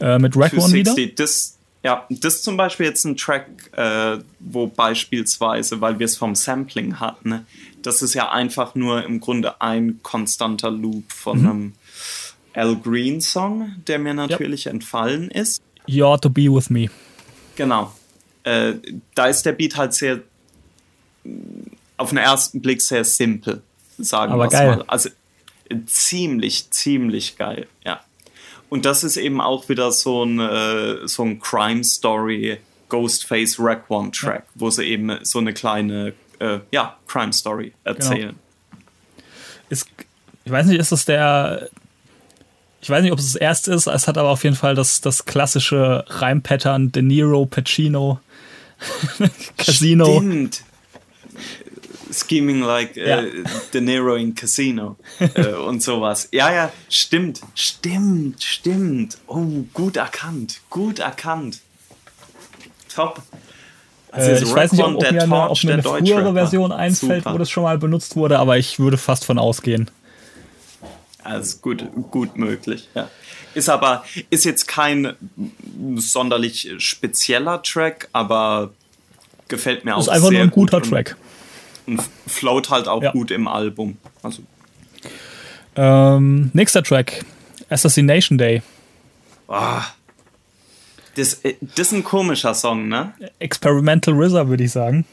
Äh, 0.00 0.18
mit 0.18 0.36
Raekwon 0.36 0.72
wieder. 0.72 0.94
260, 0.94 1.14
das, 1.16 1.58
Ja, 1.82 2.06
das 2.08 2.36
ist 2.36 2.44
zum 2.44 2.56
Beispiel 2.56 2.86
jetzt 2.86 3.04
ein 3.04 3.16
Track, 3.16 3.48
äh, 3.76 4.18
wo 4.40 4.66
beispielsweise, 4.66 5.80
weil 5.80 5.98
wir 5.98 6.06
es 6.06 6.16
vom 6.16 6.34
Sampling 6.34 7.00
hatten, 7.00 7.28
ne, 7.28 7.44
das 7.82 8.02
ist 8.02 8.14
ja 8.14 8.30
einfach 8.30 8.74
nur 8.74 9.04
im 9.04 9.20
Grunde 9.20 9.60
ein 9.60 10.00
konstanter 10.02 10.70
Loop 10.70 11.12
von 11.12 11.40
mhm. 11.40 11.48
einem 11.48 11.72
Al 12.54 12.76
Green 12.76 13.20
Song, 13.20 13.76
der 13.86 13.98
mir 13.98 14.14
natürlich 14.14 14.66
yep. 14.66 14.74
entfallen 14.74 15.30
ist. 15.30 15.62
You 15.86 16.04
ought 16.04 16.22
to 16.22 16.30
be 16.30 16.52
with 16.52 16.70
me. 16.70 16.90
Genau. 17.56 17.92
Äh, 18.42 18.74
da 19.14 19.26
ist 19.26 19.44
der 19.44 19.52
Beat 19.52 19.76
halt 19.76 19.94
sehr, 19.94 20.20
auf 21.96 22.08
den 22.10 22.18
ersten 22.18 22.60
Blick 22.60 22.82
sehr 22.82 23.04
simpel, 23.04 23.62
sagen 23.98 24.32
wir 24.32 24.48
mal. 24.48 24.84
Also 24.86 25.10
ziemlich, 25.86 26.70
ziemlich 26.70 27.36
geil, 27.36 27.66
ja. 27.84 28.00
Und 28.68 28.84
das 28.84 29.04
ist 29.04 29.16
eben 29.16 29.40
auch 29.40 29.68
wieder 29.68 29.92
so 29.92 30.24
ein, 30.24 30.38
äh, 30.40 31.06
so 31.06 31.22
ein 31.22 31.40
Crime 31.40 31.82
Story 31.84 32.58
Ghostface 32.88 33.58
Raekwon 33.58 34.12
Track, 34.12 34.44
ja. 34.46 34.52
wo 34.54 34.70
sie 34.70 34.84
eben 34.84 35.18
so 35.22 35.38
eine 35.38 35.52
kleine 35.52 36.14
äh, 36.38 36.60
ja, 36.70 36.96
Crime 37.06 37.32
Story 37.32 37.72
erzählen. 37.84 38.28
Genau. 38.28 38.82
Ist, 39.68 39.88
ich 40.44 40.52
weiß 40.52 40.66
nicht, 40.66 40.80
ist 40.80 40.92
das 40.92 41.04
der. 41.04 41.68
Ich 42.80 42.88
weiß 42.88 43.02
nicht, 43.02 43.12
ob 43.12 43.18
es 43.18 43.32
das 43.32 43.40
erste 43.40 43.72
ist, 43.72 43.88
es 43.88 44.06
hat 44.06 44.16
aber 44.16 44.28
auf 44.28 44.44
jeden 44.44 44.54
Fall 44.54 44.76
das, 44.76 45.00
das 45.00 45.24
klassische 45.24 46.04
Reimpattern 46.06 46.92
De 46.92 47.02
Niro, 47.02 47.44
Pacino, 47.44 48.20
Casino. 49.58 50.20
Stimmt. 50.20 50.62
Scheming 52.12 52.62
like 52.62 52.96
äh, 52.96 53.08
ja. 53.08 53.22
uh, 53.22 53.44
De 53.72 53.80
Niro 53.80 54.14
in 54.14 54.34
Casino 54.34 54.96
uh, 55.20 55.56
und 55.66 55.82
sowas. 55.82 56.28
Ja, 56.32 56.52
ja, 56.52 56.72
stimmt, 56.88 57.40
stimmt, 57.54 58.42
stimmt. 58.42 59.18
Oh, 59.26 59.44
gut 59.72 59.96
erkannt, 59.96 60.60
gut 60.70 60.98
erkannt. 60.98 61.60
Top. 62.94 63.22
Also 64.10 64.30
äh, 64.30 64.42
ich 64.42 64.54
weiß 64.54 64.72
nicht, 64.72 64.82
ob, 64.82 64.94
ob 64.94 65.12
mir 65.12 65.22
eine, 65.22 65.50
ob 65.50 65.64
mir 65.64 65.72
eine 65.74 65.82
frühere 65.82 66.32
Version 66.32 66.72
einfällt, 66.72 67.24
Super. 67.24 67.34
wo 67.34 67.38
das 67.38 67.50
schon 67.50 67.62
mal 67.62 67.78
benutzt 67.78 68.16
wurde, 68.16 68.38
aber 68.38 68.58
ich 68.58 68.78
würde 68.78 68.96
fast 68.96 69.24
von 69.24 69.38
ausgehen. 69.38 69.90
Also 71.22 71.58
gut, 71.58 71.84
gut 72.10 72.36
möglich, 72.36 72.88
ja. 72.94 73.10
Ist 73.54 73.68
aber, 73.68 74.04
ist 74.30 74.44
jetzt 74.44 74.68
kein 74.68 75.14
sonderlich 75.96 76.70
spezieller 76.78 77.62
Track, 77.62 78.08
aber 78.12 78.70
gefällt 79.48 79.84
mir 79.84 79.96
auch 79.96 80.02
sehr. 80.02 80.14
Ist 80.14 80.16
einfach 80.16 80.30
nur 80.30 80.42
ein 80.42 80.50
guter 80.50 80.80
Track. 80.80 81.16
Und, 81.88 82.02
float 82.26 82.70
halt 82.70 82.86
auch 82.86 83.02
ja. 83.02 83.12
gut 83.12 83.30
im 83.30 83.48
Album. 83.48 83.96
Also. 84.22 84.42
Ähm, 85.76 86.50
nächster 86.52 86.82
Track: 86.82 87.24
Assassination 87.70 88.36
Day. 88.36 88.62
Ah. 89.48 89.84
Das, 91.16 91.34
äh, 91.44 91.54
das 91.60 91.88
ist 91.88 91.92
ein 91.92 92.04
komischer 92.04 92.54
Song, 92.54 92.88
ne? 92.88 93.12
Experimental 93.38 94.14
RZA, 94.14 94.48
würde 94.48 94.64
ich 94.64 94.72
sagen. 94.72 95.04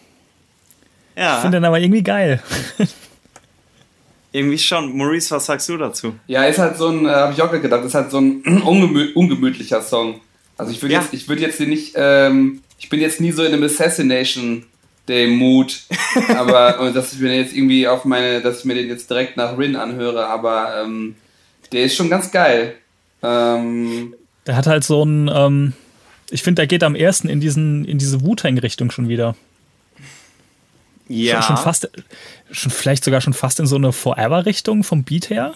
Ja. 1.16 1.36
Ich 1.36 1.42
finde 1.42 1.58
den 1.58 1.66
aber 1.66 1.80
irgendwie 1.80 2.04
geil. 2.04 2.44
irgendwie 4.32 4.58
schon. 4.58 4.96
Maurice, 4.96 5.34
was 5.34 5.46
sagst 5.46 5.70
du 5.70 5.78
dazu? 5.78 6.16
Ja, 6.28 6.44
ist 6.44 6.60
halt 6.60 6.78
so 6.78 6.90
ein, 6.90 7.06
äh, 7.06 7.10
habe 7.10 7.34
ich 7.34 7.42
auch 7.42 7.52
gedacht, 7.52 7.84
ist 7.86 7.96
halt 7.96 8.12
so 8.12 8.20
ein 8.20 8.44
ungemü 8.66 9.14
ungemütlicher 9.14 9.82
Song. 9.82 10.20
Also 10.58 10.72
ich 10.72 10.82
würde 10.82 10.94
ja. 10.94 11.02
jetzt, 11.02 11.14
ich 11.14 11.28
würde 11.28 11.42
jetzt 11.42 11.60
nicht, 11.60 11.94
ähm, 11.96 12.62
ich 12.78 12.90
bin 12.90 13.00
jetzt 13.00 13.22
nie 13.22 13.32
so 13.32 13.44
in 13.44 13.54
einem 13.54 13.64
Assassination 13.64 14.66
Day 15.08 15.28
Mood, 15.28 15.84
aber 16.30 16.92
dass 16.94 17.14
ich 17.14 17.20
mir 17.20 17.36
jetzt 17.36 17.54
irgendwie 17.54 17.88
auf 17.88 18.06
meine, 18.06 18.42
dass 18.42 18.60
ich 18.60 18.66
mir 18.66 18.76
den 18.76 18.88
jetzt 18.88 19.10
direkt 19.10 19.38
nach 19.38 19.58
Rin 19.58 19.76
anhöre, 19.76 20.28
aber 20.28 20.84
ähm, 20.84 21.16
der 21.72 21.86
ist 21.86 21.96
schon 21.96 22.10
ganz 22.10 22.32
geil. 22.32 22.76
Ähm, 23.22 24.16
der 24.46 24.56
hat 24.56 24.68
halt 24.68 24.84
so 24.84 25.04
ein, 25.04 25.30
ähm, 25.34 25.74
ich 26.30 26.44
finde, 26.44 26.62
der 26.62 26.68
geht 26.68 26.84
am 26.84 26.96
ersten 26.96 27.30
in, 27.30 27.40
diesen, 27.40 27.86
in 27.86 27.98
diese 27.98 28.22
Wu-Tang-Richtung 28.22 28.92
schon 28.92 29.10
wieder. 29.10 29.36
Ja. 31.08 31.42
Schon, 31.42 31.56
schon, 31.56 31.64
fast, 31.64 31.90
schon 32.52 32.72
vielleicht 32.72 33.04
sogar 33.04 33.22
schon 33.22 33.34
fast 33.34 33.60
in 33.60 33.68
so 33.68 33.76
eine 33.76 33.92
Forever-Richtung 33.92 34.84
vom 34.84 35.04
Beat 35.04 35.30
her. 35.30 35.54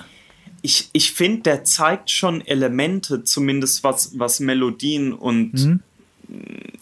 Ich, 0.61 0.89
ich 0.93 1.11
finde, 1.11 1.43
der 1.43 1.63
zeigt 1.63 2.11
schon 2.11 2.45
Elemente, 2.45 3.23
zumindest 3.23 3.83
was, 3.83 4.19
was 4.19 4.39
Melodien 4.39 5.13
und 5.13 5.53
mhm. 5.53 5.79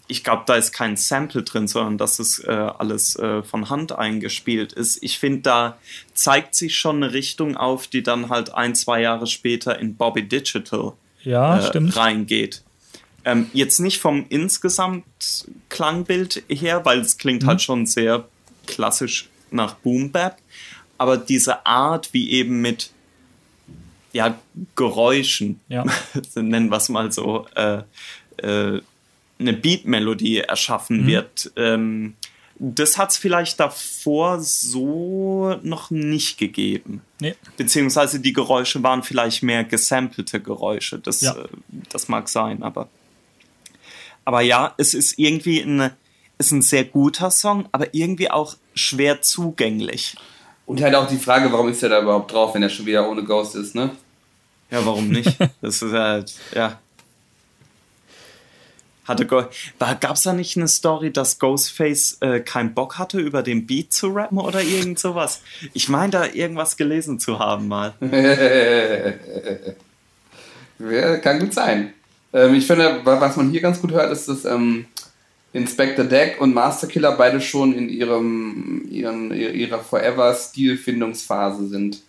Ich 0.06 0.24
glaube, 0.24 0.44
da 0.46 0.54
ist 0.54 0.72
kein 0.72 0.96
Sample 0.96 1.42
drin, 1.42 1.68
sondern 1.68 1.98
das 1.98 2.18
ist 2.18 2.40
äh, 2.40 2.50
alles 2.50 3.16
äh, 3.16 3.42
von 3.42 3.70
Hand 3.70 3.92
eingespielt 3.92 4.72
ist. 4.72 5.02
Ich 5.02 5.18
finde, 5.18 5.40
da 5.42 5.78
zeigt 6.14 6.54
sich 6.54 6.76
schon 6.76 7.02
eine 7.02 7.12
Richtung 7.12 7.56
auf, 7.56 7.86
die 7.86 8.02
dann 8.02 8.28
halt 8.28 8.54
ein, 8.54 8.74
zwei 8.74 9.02
Jahre 9.02 9.26
später 9.26 9.78
in 9.78 9.96
Bobby 9.96 10.28
Digital 10.28 10.92
ja, 11.22 11.58
äh, 11.58 11.78
reingeht. 11.90 12.62
Ähm, 13.24 13.50
jetzt 13.52 13.80
nicht 13.80 13.98
vom 13.98 14.26
insgesamt 14.28 15.04
Klangbild 15.68 16.42
her, 16.48 16.84
weil 16.84 17.00
es 17.00 17.18
klingt 17.18 17.42
mhm. 17.42 17.48
halt 17.48 17.62
schon 17.62 17.86
sehr 17.86 18.28
klassisch 18.66 19.28
nach 19.50 19.74
Boom 19.74 20.10
Bap, 20.10 20.38
aber 20.98 21.16
diese 21.16 21.66
Art, 21.66 22.12
wie 22.12 22.30
eben 22.30 22.60
mit 22.60 22.90
ja, 24.12 24.38
Geräuschen, 24.76 25.60
ja. 25.68 25.84
nennen 26.34 26.70
wir 26.70 26.76
es 26.76 26.88
mal 26.88 27.12
so, 27.12 27.46
äh, 27.54 27.82
äh, 28.38 28.80
eine 29.38 29.52
Beat-Melodie 29.52 30.38
erschaffen 30.38 31.02
mhm. 31.02 31.06
wird. 31.06 31.52
Ähm, 31.56 32.14
das 32.58 32.98
hat 32.98 33.12
es 33.12 33.16
vielleicht 33.16 33.60
davor 33.60 34.40
so 34.40 35.56
noch 35.62 35.90
nicht 35.90 36.38
gegeben. 36.38 37.02
Nee. 37.20 37.34
Beziehungsweise 37.56 38.20
die 38.20 38.32
Geräusche 38.32 38.82
waren 38.82 39.02
vielleicht 39.02 39.42
mehr 39.42 39.64
gesampelte 39.64 40.40
Geräusche. 40.40 40.98
Das, 40.98 41.20
ja. 41.20 41.36
äh, 41.36 41.48
das 41.90 42.08
mag 42.08 42.28
sein, 42.28 42.62
aber. 42.62 42.88
Aber 44.24 44.40
ja, 44.40 44.74
es 44.76 44.92
ist 44.92 45.18
irgendwie 45.18 45.60
ein, 45.60 45.90
ist 46.36 46.50
ein 46.50 46.62
sehr 46.62 46.84
guter 46.84 47.30
Song, 47.30 47.68
aber 47.72 47.94
irgendwie 47.94 48.30
auch 48.30 48.56
schwer 48.74 49.22
zugänglich. 49.22 50.16
Und 50.66 50.82
halt 50.82 50.94
auch 50.94 51.08
die 51.08 51.16
Frage, 51.16 51.50
warum 51.50 51.68
ist 51.68 51.82
er 51.82 51.88
da 51.88 52.02
überhaupt 52.02 52.32
drauf, 52.32 52.54
wenn 52.54 52.62
er 52.62 52.68
schon 52.68 52.84
wieder 52.84 53.08
ohne 53.08 53.24
Ghost 53.24 53.54
ist, 53.54 53.74
ne? 53.74 53.90
Ja, 54.70 54.84
warum 54.84 55.08
nicht? 55.08 55.34
das 55.62 55.80
ist 55.80 55.92
halt, 55.92 56.34
ja. 56.54 56.78
Hatte 59.08 59.26
Gab 59.26 60.12
es 60.14 60.22
da 60.22 60.32
nicht 60.34 60.56
eine 60.56 60.68
Story, 60.68 61.10
dass 61.10 61.38
Ghostface 61.38 62.18
äh, 62.20 62.40
keinen 62.40 62.74
Bock 62.74 62.98
hatte, 62.98 63.18
über 63.18 63.42
den 63.42 63.66
Beat 63.66 63.92
zu 63.92 64.08
rappen 64.08 64.38
oder 64.38 64.62
irgend 64.62 64.98
sowas? 64.98 65.40
Ich 65.72 65.88
meine, 65.88 66.10
da 66.10 66.26
irgendwas 66.26 66.76
gelesen 66.76 67.18
zu 67.18 67.38
haben 67.38 67.68
mal. 67.68 67.94
ja, 70.78 71.16
kann 71.16 71.40
gut 71.40 71.54
sein. 71.54 71.94
Ähm, 72.34 72.54
ich 72.54 72.66
finde, 72.66 73.00
was 73.04 73.36
man 73.36 73.50
hier 73.50 73.62
ganz 73.62 73.80
gut 73.80 73.92
hört, 73.92 74.12
ist, 74.12 74.28
dass 74.28 74.44
ähm, 74.44 74.84
Inspector 75.54 76.04
Deck 76.04 76.38
und 76.40 76.52
Master 76.52 76.86
Killer 76.86 77.12
beide 77.12 77.40
schon 77.40 77.72
in 77.74 77.88
ihrem, 77.88 78.86
ihren, 78.90 79.32
ihrer 79.32 79.78
Forever-Stilfindungsphase 79.78 81.68
sind. 81.68 82.02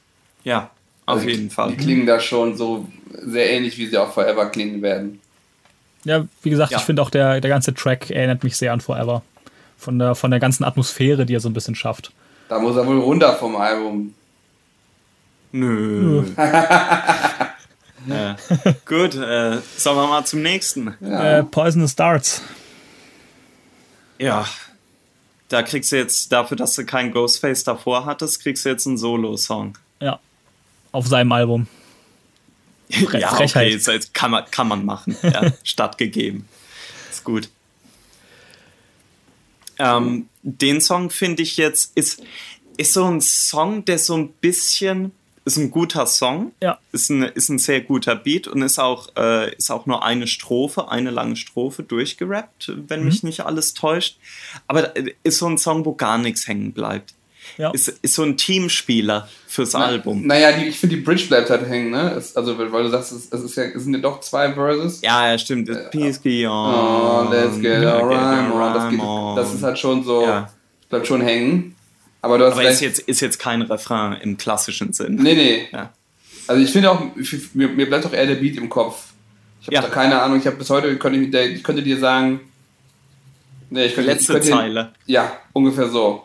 Ja, 0.44 0.72
auf 1.06 1.20
also 1.20 1.30
jeden 1.30 1.50
Fall. 1.50 1.72
Die 1.72 1.78
klingen 1.78 2.06
da 2.06 2.20
schon 2.20 2.58
so 2.58 2.88
sehr 3.10 3.50
ähnlich, 3.52 3.78
wie 3.78 3.88
sie 3.88 3.98
auch 3.98 4.14
Forever 4.14 4.48
klingen 4.48 4.82
werden. 4.82 5.22
Ja, 6.06 6.26
wie 6.42 6.50
gesagt, 6.50 6.72
ja. 6.72 6.78
ich 6.78 6.84
finde 6.84 7.02
auch 7.02 7.10
der, 7.10 7.42
der 7.42 7.50
ganze 7.50 7.74
Track 7.74 8.10
erinnert 8.10 8.44
mich 8.44 8.58
sehr 8.58 8.74
an 8.74 8.82
Forever. 8.82 9.22
Von 9.78 10.00
der, 10.00 10.16
von 10.16 10.32
der 10.32 10.40
ganzen 10.40 10.64
Atmosphäre, 10.64 11.26
die 11.26 11.34
er 11.36 11.40
so 11.40 11.50
ein 11.50 11.54
bisschen 11.54 11.76
schafft. 11.76 12.12
Da 12.50 12.60
muss 12.60 12.76
er 12.76 12.86
wohl 12.86 13.00
runter 13.00 13.36
vom 13.36 13.56
Album. 13.56 14.14
Nö. 15.52 16.24
ja. 18.08 18.36
Gut, 18.86 19.16
äh, 19.16 19.58
sollen 19.78 19.98
wir 19.98 20.08
mal 20.08 20.26
zum 20.26 20.42
nächsten. 20.42 20.96
Ja. 21.00 21.40
Äh, 21.40 21.44
Poisonous 21.44 21.96
Darts. 21.96 22.42
Ja. 24.18 24.46
Da 25.48 25.64
kriegst 25.64 25.92
du 25.92 25.98
jetzt, 25.98 26.32
dafür, 26.32 26.58
dass 26.58 26.76
du 26.76 26.86
kein 26.86 27.12
Ghostface 27.12 27.64
davor 27.64 28.06
hattest, 28.06 28.42
kriegst 28.44 28.66
du 28.66 28.70
jetzt 28.70 28.86
einen 28.86 28.98
Solo-Song. 28.98 29.78
Ja. 30.00 30.20
Auf 30.92 31.08
seinem 31.08 31.32
Album. 31.32 31.68
Ja, 32.90 33.30
Frechheit. 33.36 33.88
okay, 33.88 34.00
kann 34.14 34.32
man, 34.32 34.46
kann 34.50 34.68
man 34.68 34.86
machen. 34.86 35.16
Ja, 35.22 35.52
stattgegeben. 35.64 36.48
Ist 37.10 37.24
gut. 37.24 37.50
Ähm, 39.78 40.28
den 40.44 40.82
Song 40.82 41.10
finde 41.10 41.44
ich 41.44 41.58
jetzt, 41.58 41.96
ist, 41.96 42.22
ist 42.78 42.94
so 42.94 43.06
ein 43.06 43.22
Song, 43.22 43.86
der 43.86 43.98
so 43.98 44.18
ein 44.18 44.30
bisschen, 44.30 45.12
ist 45.46 45.58
ein 45.58 45.72
guter 45.72 46.06
Song, 46.06 46.52
ja. 46.62 46.80
ist, 46.92 47.10
ein, 47.10 47.24
ist 47.24 47.50
ein 47.50 47.60
sehr 47.60 47.82
guter 47.82 48.16
Beat 48.16 48.48
und 48.48 48.62
ist 48.62 48.78
auch, 48.78 49.08
äh, 49.16 49.56
ist 49.56 49.72
auch 49.72 49.86
nur 49.86 50.04
eine 50.04 50.28
Strophe, 50.28 50.90
eine 50.90 51.12
lange 51.12 51.38
Strophe 51.38 51.84
durchgerappt, 51.84 52.74
wenn 52.88 53.02
mhm. 53.02 53.06
mich 53.06 53.24
nicht 53.24 53.42
alles 53.42 53.74
täuscht. 53.74 54.18
Aber 54.68 54.96
äh, 54.98 55.14
ist 55.24 55.38
so 55.38 55.48
ein 55.48 55.58
Song, 55.58 55.86
wo 55.86 55.94
gar 55.94 56.18
nichts 56.18 56.48
hängen 56.48 56.74
bleibt. 56.74 57.14
Ja. 57.60 57.72
Ist, 57.72 57.90
ist 57.90 58.16
so 58.16 58.24
ein 58.24 58.38
Teamspieler 58.38 59.28
fürs 59.46 59.74
Na, 59.74 59.88
Album. 59.88 60.26
Naja, 60.26 60.54
die, 60.54 60.68
ich 60.68 60.80
finde, 60.80 60.96
die 60.96 61.02
Bridge 61.02 61.26
bleibt 61.28 61.50
halt 61.50 61.68
hängen, 61.68 61.92
ne? 61.92 62.14
Es, 62.18 62.38
also, 62.38 62.58
weil 62.58 62.84
du 62.84 62.90
sagst, 62.90 63.12
es, 63.12 63.28
es, 63.30 63.44
ist 63.44 63.58
ja, 63.58 63.64
es 63.64 63.84
sind 63.84 63.94
ja 63.94 64.00
doch 64.00 64.22
zwei 64.22 64.54
Verses. 64.54 65.02
Ja, 65.02 65.30
ja, 65.30 65.38
stimmt. 65.38 65.68
Äh, 65.68 65.90
Peace 65.90 66.20
be 66.20 66.50
on. 66.50 66.74
Oh, 66.74 67.28
let's 67.30 67.60
get 67.60 67.84
a 67.84 67.98
rhyme 67.98 68.54
on. 68.54 68.74
Das, 68.74 68.90
geht, 68.90 69.02
das 69.38 69.54
ist 69.56 69.64
halt 69.64 69.78
schon 69.78 70.06
so, 70.06 70.24
ja. 70.24 70.50
bleibt 70.88 71.06
schon 71.06 71.20
hängen. 71.20 71.76
Aber 72.22 72.38
du 72.38 72.46
hast 72.46 72.54
Aber 72.54 72.64
ist 72.64 72.80
jetzt, 72.80 73.00
ist 73.00 73.20
jetzt 73.20 73.40
kein 73.40 73.62
Refrain 73.62 74.14
im 74.22 74.38
klassischen 74.38 74.94
Sinn. 74.94 75.16
Nee, 75.16 75.36
nee. 75.36 75.68
Ja. 75.74 75.92
Also 76.48 76.64
ich 76.64 76.72
finde 76.72 76.92
auch, 76.92 77.02
mir, 77.54 77.68
mir 77.68 77.90
bleibt 77.90 78.06
auch 78.06 78.14
eher 78.14 78.26
der 78.26 78.36
Beat 78.36 78.56
im 78.56 78.70
Kopf. 78.70 79.04
Ich 79.60 79.68
habe 79.68 79.76
ja. 79.76 79.82
da 79.82 79.90
keine 79.90 80.22
Ahnung. 80.22 80.40
Ich 80.40 80.48
habe 80.48 80.56
bis 80.56 80.70
heute, 80.70 80.96
könnte 80.98 81.20
ich, 81.20 81.58
ich 81.58 81.64
könnte 81.64 81.84
dir 81.84 82.00
sagen, 82.00 82.40
nee, 83.70 83.88
ich 83.88 83.96
könnte, 83.96 84.12
letzte 84.12 84.32
ich 84.32 84.40
könnte, 84.40 84.50
Zeile. 84.50 84.94
Ja, 85.08 85.34
ungefähr 85.52 85.90
so. 85.90 86.24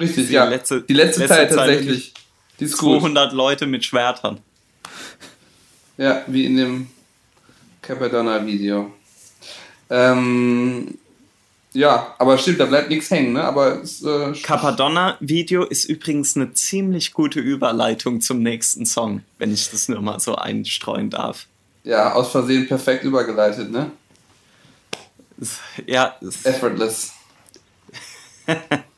Richtig, 0.00 0.28
die 0.28 0.32
ja. 0.32 0.44
Letzte, 0.44 0.82
die 0.82 0.92
letzte, 0.92 1.20
letzte 1.20 1.34
Zeile 1.34 1.48
tatsächlich. 1.48 2.14
Die 2.60 2.64
ist 2.64 2.76
200 2.76 3.30
gut. 3.30 3.36
Leute 3.36 3.66
mit 3.66 3.84
Schwertern. 3.84 4.40
Ja, 5.98 6.22
wie 6.26 6.44
in 6.44 6.56
dem 6.56 6.86
Capadonna-Video. 7.82 8.92
Ähm, 9.88 10.98
ja, 11.72 12.14
aber 12.18 12.38
stimmt, 12.38 12.60
da 12.60 12.66
bleibt 12.66 12.88
nichts 12.88 13.10
hängen, 13.10 13.34
ne? 13.34 13.44
Aber 13.44 13.82
es, 13.82 14.02
äh, 14.02 14.32
Capadonna-Video 14.42 15.64
ist 15.64 15.84
übrigens 15.84 16.36
eine 16.36 16.52
ziemlich 16.52 17.12
gute 17.12 17.40
Überleitung 17.40 18.20
zum 18.20 18.42
nächsten 18.42 18.86
Song, 18.86 19.22
wenn 19.38 19.52
ich 19.52 19.70
das 19.70 19.88
nur 19.88 20.00
mal 20.00 20.18
so 20.18 20.36
einstreuen 20.36 21.10
darf. 21.10 21.46
Ja, 21.84 22.14
aus 22.14 22.32
Versehen 22.32 22.66
perfekt 22.66 23.04
übergeleitet, 23.04 23.70
ne? 23.70 23.90
Ja. 25.86 26.16
Effortless. 26.44 27.12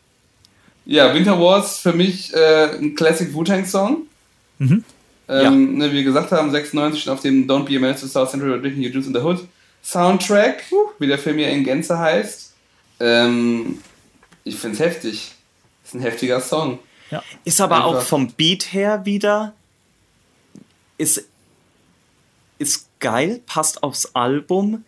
ja, 0.88 1.14
Winter 1.14 1.38
Wars 1.38 1.78
für 1.78 1.92
mich 1.92 2.32
äh, 2.32 2.70
ein 2.78 2.94
Classic 2.94 3.32
Wu-Tang-Song. 3.34 4.06
Mhm. 4.58 4.84
Ähm, 5.28 5.42
ja. 5.42 5.50
ne, 5.50 5.90
wie 5.90 5.96
wir 5.96 6.04
gesagt 6.04 6.32
haben, 6.32 6.50
96 6.50 7.10
auf 7.10 7.20
dem 7.20 7.46
Don't 7.46 7.66
Be 7.66 7.76
a 7.76 7.78
Menace 7.78 8.00
to 8.00 8.06
South 8.06 8.30
Central 8.30 8.52
or 8.52 8.58
Drinking 8.58 8.82
Your 8.82 8.90
Juice 8.90 9.06
in 9.06 9.12
the 9.12 9.20
Hood 9.20 9.46
Soundtrack, 9.84 10.64
wie 10.98 11.06
der 11.06 11.18
Film 11.18 11.38
ja 11.38 11.48
in 11.48 11.62
Gänze 11.62 11.98
heißt. 11.98 12.54
Ähm, 13.00 13.82
ich 14.44 14.56
finde 14.56 14.76
es 14.76 14.80
heftig. 14.80 15.34
Ist 15.84 15.94
ein 15.94 16.00
heftiger 16.00 16.40
Song. 16.40 16.78
Ja. 17.10 17.22
Ist 17.44 17.60
aber 17.60 17.76
Einfach. 17.76 18.00
auch 18.00 18.02
vom 18.02 18.32
Beat 18.32 18.72
her 18.72 19.04
wieder. 19.04 19.52
Ist, 20.96 21.26
ist 22.58 22.88
geil, 22.98 23.42
passt 23.44 23.82
aufs 23.82 24.14
Album. 24.14 24.84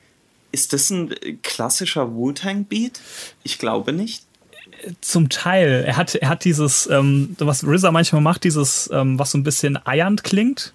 Ist 0.51 0.73
das 0.73 0.89
ein 0.89 1.15
klassischer 1.43 2.15
Wu-Tang-Beat? 2.15 3.01
Ich 3.43 3.59
glaube 3.59 3.93
nicht. 3.93 4.25
Zum 5.01 5.29
Teil. 5.29 5.85
Er 5.87 5.97
hat, 5.97 6.15
er 6.15 6.29
hat 6.29 6.45
dieses, 6.45 6.89
ähm, 6.91 7.37
was 7.39 7.65
RZA 7.65 7.91
manchmal 7.91 8.23
macht, 8.23 8.45
dieses, 8.45 8.89
ähm, 8.93 9.19
was 9.19 9.33
so 9.33 9.39
ein 9.39 9.45
bisschen 9.45 9.79
eiernd 9.87 10.25
klingt. 10.25 10.73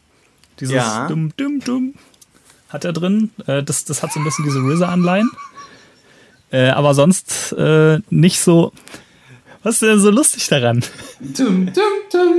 Dieses 0.60 0.76
ja. 0.76 1.08
dumm, 1.08 1.34
dumm, 1.38 1.60
dumm 1.60 1.94
hat 2.70 2.86
er 2.86 2.94
drin. 2.94 3.32
Äh, 3.48 3.64
das, 3.64 3.86
das 3.86 4.04
hat 4.04 4.14
so 4.14 4.20
ein 4.20 4.24
bisschen 4.24 4.46
diese 4.46 4.60
RZA-Anleihen. 4.60 5.32
Äh, 6.52 6.70
aber 6.70 6.94
sonst 6.94 7.54
äh, 7.58 8.00
nicht 8.10 8.40
so. 8.40 8.72
Was 9.64 9.76
ist 9.76 9.82
denn 9.82 10.00
so 10.00 10.12
lustig 10.12 10.48
daran? 10.48 10.84
Dum, 11.20 11.72
dum, 11.74 11.84
dum. 12.12 12.36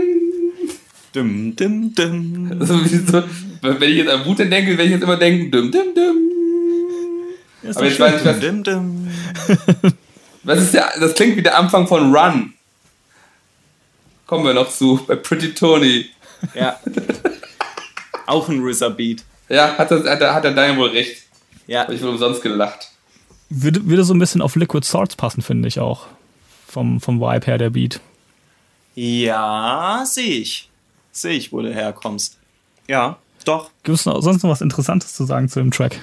Dum, 1.12 1.57
dum, 1.57 1.95
dum. 1.95 2.57
Also, 2.61 2.79
so, 2.85 3.23
wenn 3.62 3.91
ich 3.91 3.97
jetzt 3.97 4.11
an 4.11 4.25
Wut 4.25 4.39
denke, 4.39 4.71
werde 4.71 4.85
ich 4.85 4.91
jetzt 4.91 5.03
immer 5.03 5.17
denken, 5.17 5.51
dum, 5.51 5.73
dum, 5.73 5.95
dum. 5.95 6.17
aber 7.75 7.87
jetzt 7.87 7.99
weiß 7.99 8.21
ich, 8.21 8.25
was, 8.25 9.95
was 10.47 10.61
ist 10.61 10.74
der, 10.74 10.92
das 10.99 11.14
klingt 11.14 11.36
wie 11.36 11.42
der 11.42 11.59
Anfang 11.59 11.86
von 11.86 12.14
Run. 12.14 12.55
Kommen 14.26 14.44
wir 14.44 14.55
noch 14.55 14.70
zu, 14.70 15.01
bei 15.07 15.16
Pretty 15.16 15.55
Tony. 15.55 16.07
Ja. 16.55 16.78
Auch 18.26 18.49
ein 18.49 18.64
RZA 18.64 18.88
Beat. 18.90 19.24
Ja, 19.49 19.76
hat, 19.76 19.90
das, 19.90 20.05
hat, 20.05 20.20
hat 20.20 20.44
der 20.44 20.53
Daniel 20.53 20.78
wohl 20.78 20.90
recht. 20.90 21.22
Ja. 21.66 21.82
Habe 21.82 21.94
ich 21.94 22.03
wohl 22.03 22.11
umsonst 22.11 22.42
gelacht. 22.42 22.90
Würde, 23.49 23.86
würde 23.86 24.05
so 24.05 24.14
ein 24.14 24.18
bisschen 24.18 24.42
auf 24.42 24.57
Liquid 24.57 24.84
Swords 24.84 25.16
passen, 25.16 25.42
finde 25.42 25.68
ich 25.68 25.78
auch. 25.78 26.07
Vom, 26.66 27.01
vom 27.01 27.20
Vibe 27.20 27.47
her, 27.47 27.59
der 27.59 27.70
Beat. 27.70 28.01
Ja, 28.94 30.05
sehe 30.07 30.40
ich. 30.40 30.68
Sehe 31.12 31.36
ich, 31.36 31.53
wo 31.53 31.61
du 31.62 31.72
herkommst. 31.72 32.38
Ja, 32.88 33.18
doch. 33.44 33.70
Gibt 33.84 33.97
es 33.97 34.05
sonst 34.05 34.42
noch 34.42 34.51
was 34.51 34.61
Interessantes 34.61 35.14
zu 35.14 35.24
sagen 35.24 35.49
zu 35.49 35.61
dem 35.61 35.70
Track? 35.70 36.01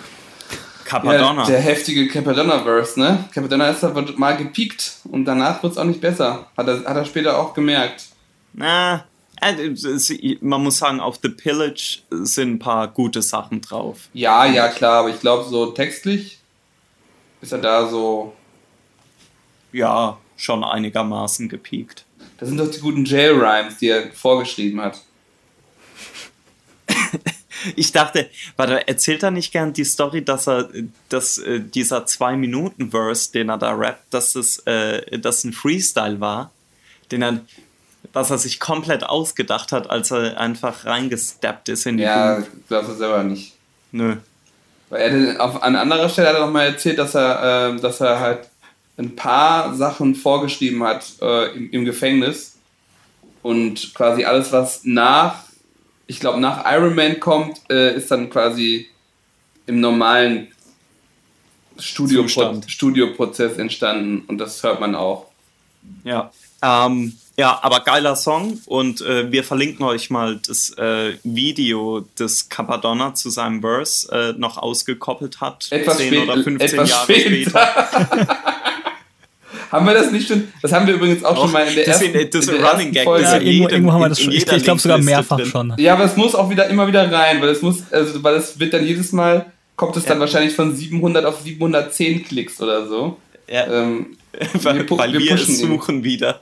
Capadonna. 0.94 1.42
Ja, 1.44 1.50
der 1.50 1.60
heftige 1.62 2.08
Capadonna-Verse, 2.08 3.00
ne? 3.00 3.26
Capadonna 3.34 3.70
ist 3.70 3.84
aber 3.84 4.06
mal 4.16 4.38
gepiekt 4.38 4.98
und 5.10 5.26
danach 5.26 5.64
wird 5.64 5.74
es 5.74 5.80
auch 5.80 5.86
nicht 5.86 6.02
besser. 6.02 6.48
Hat 6.56 6.68
er, 6.68 6.86
hat 6.86 6.96
er 6.96 7.06
später 7.06 7.40
auch 7.40 7.54
gemerkt. 7.54 8.06
Na, 8.54 9.06
äh, 9.42 10.38
man 10.42 10.62
muss 10.64 10.78
sagen, 10.78 11.00
auf 11.00 11.20
The 11.22 11.30
Pillage 11.30 12.00
sind 12.12 12.52
ein 12.52 12.60
paar 12.60 12.88
gute 12.88 13.22
Sachen 13.22 13.62
drauf. 13.62 14.10
Ja, 14.14 14.46
ja, 14.46 14.68
klar, 14.68 15.00
aber 15.00 15.10
ich 15.10 15.20
glaube, 15.20 15.50
so 15.50 15.68
textlich 15.68 16.40
ist 17.42 17.52
er 17.52 17.60
da 17.60 17.88
so. 17.88 18.34
Ja, 19.72 20.18
schon 20.38 20.64
einigermaßen 20.64 21.50
gepiekt. 21.50 22.06
Das 22.38 22.50
sind 22.50 22.60
doch 22.60 22.70
die 22.70 22.80
guten 22.80 23.06
Jail-Rhymes, 23.06 23.78
die 23.80 23.90
er 23.90 24.12
vorgeschrieben 24.12 24.80
hat. 24.82 25.02
ich 27.76 27.92
dachte, 27.92 28.30
warte, 28.58 28.88
erzählt 28.88 29.24
er 29.24 29.32
nicht 29.32 29.52
gern 29.52 29.74
die 29.74 29.86
Story, 29.86 30.24
dass 30.24 30.48
er, 30.48 30.70
dass 31.10 31.38
äh, 31.38 31.60
dieser 31.60 32.06
zwei 32.06 32.36
Minuten 32.36 32.92
Verse, 32.92 33.32
den 33.32 33.50
er 33.50 33.58
da 33.58 33.72
rappt, 33.72 34.14
dass 34.14 34.36
es, 34.36 34.60
äh, 34.60 35.20
das 35.20 35.44
ein 35.44 35.54
Freestyle 35.54 36.20
war, 36.20 36.52
den 37.12 37.22
er, 37.22 37.42
dass 38.12 38.30
er 38.30 38.38
sich 38.38 38.60
komplett 38.60 39.04
ausgedacht 39.04 39.72
hat, 39.72 39.90
als 39.90 40.12
er 40.12 40.40
einfach 40.40 40.86
reingesteppt 40.86 41.70
ist 41.70 41.86
in 41.86 41.98
die. 41.98 42.04
Ja, 42.04 42.44
glaubst 42.68 42.92
du 42.92 42.96
selber 42.96 43.24
nicht. 43.24 43.54
Nö. 43.92 44.18
Weil 44.90 45.36
er 45.36 45.42
auf, 45.42 45.64
an 45.64 45.76
anderer 45.76 46.10
Stelle 46.10 46.30
hat 46.30 46.36
er 46.36 46.46
nochmal 46.46 46.68
erzählt, 46.68 47.00
dass 47.00 47.16
er, 47.16 47.74
äh, 47.74 47.80
dass 47.80 48.00
er 48.00 48.20
halt 48.20 48.50
ein 48.98 49.16
paar 49.16 49.74
Sachen 49.76 50.16
vorgeschrieben 50.16 50.84
hat 50.84 51.06
äh, 51.22 51.56
im, 51.56 51.72
im, 51.72 51.86
Gefängnis. 51.86 52.58
Und 53.42 53.94
quasi 53.94 54.24
alles, 54.24 54.52
was 54.52 54.82
nach, 54.84 55.44
ich 56.08 56.20
glaube, 56.20 56.40
nach 56.40 56.64
Iron 56.72 56.96
Man 56.96 57.20
kommt, 57.20 57.60
äh, 57.70 57.96
ist 57.96 58.12
dann 58.12 58.30
quasi 58.30 58.88
im 59.66 59.80
normalen 59.80 60.50
Studiopro 61.78 62.62
Studioprozess 62.68 63.58
entstanden. 63.58 64.24
Und 64.28 64.38
das 64.38 64.62
hört 64.64 64.80
man 64.80 64.96
auch. 64.96 65.28
Ja. 66.04 66.32
Ähm, 66.62 67.18
ja, 67.36 67.60
aber 67.64 67.80
geiler 67.80 68.16
Song 68.16 68.62
und 68.68 69.02
äh, 69.02 69.32
wir 69.32 69.44
verlinken 69.44 69.84
euch 69.84 70.12
mal 70.12 70.40
das 70.48 70.70
äh, 70.78 71.18
Video, 71.24 72.06
das 72.16 72.48
Capadonna 72.48 73.16
zu 73.16 73.32
seinem 73.32 73.62
Verse 73.62 74.08
äh, 74.12 74.34
noch 74.38 74.58
ausgekoppelt 74.58 75.42
hat. 75.42 75.68
Etwas 75.72 75.98
10 75.98 76.18
oder 76.20 76.44
15 76.44 76.86
Jahre 76.86 77.04
später. 77.04 77.50
später. 77.50 78.38
haben 79.74 79.86
wir 79.86 79.94
das 79.94 80.12
nicht 80.12 80.28
schon? 80.28 80.48
Das 80.62 80.72
haben 80.72 80.88
wir 80.88 80.94
übrigens 80.94 81.24
auch, 81.24 81.36
auch 81.36 81.44
schon 81.44 81.52
mal 81.52 81.68
in 81.68 81.76
der 81.76 81.88
ersten, 81.88 82.14
in, 82.14 82.30
das 82.30 82.48
in 82.48 82.62
der 82.62 82.72
Running 82.72 82.92
Gag. 82.92 83.04
Folge. 83.04 83.24
Ja, 83.24 83.40
irgendwo, 83.40 83.70
irgendwo 83.70 83.92
haben 83.92 84.02
wir 84.02 84.10
das 84.10 84.22
schon. 84.22 84.32
Ich, 84.32 84.50
ich 84.50 84.64
glaube 84.64 84.80
sogar 84.80 85.00
mehrfach 85.00 85.38
drin. 85.38 85.46
schon. 85.48 85.74
Ja, 85.78 85.94
aber 85.94 86.06
es 86.06 86.16
muss 86.16 86.36
auch 86.36 86.50
wieder 86.50 86.68
immer 86.68 86.88
wieder 86.88 87.12
rein, 87.12 87.42
weil 87.42 87.50
es 87.50 87.62
muss, 87.62 87.92
also 87.92 88.24
weil 88.24 88.36
es 88.36 88.60
wird 88.60 88.74
dann 88.74 88.86
jedes 88.86 89.12
Mal 89.12 89.48
kommt 89.76 89.98
es 89.98 90.06
dann 90.06 90.20
wahrscheinlich 90.20 90.56
von 90.56 90.76
700 90.76 91.26
auf 91.26 91.42
710 91.42 92.24
Klicks 92.24 92.62
oder 92.62 92.88
so. 92.88 93.18
Ja. 93.50 93.68
Ähm, 93.68 94.18
weil 94.54 94.88
wir, 94.88 94.98
weil 94.98 95.14
wir, 95.14 95.20
wir 95.20 95.38
suchen 95.38 95.98
ihn. 95.98 96.04
wieder. 96.04 96.42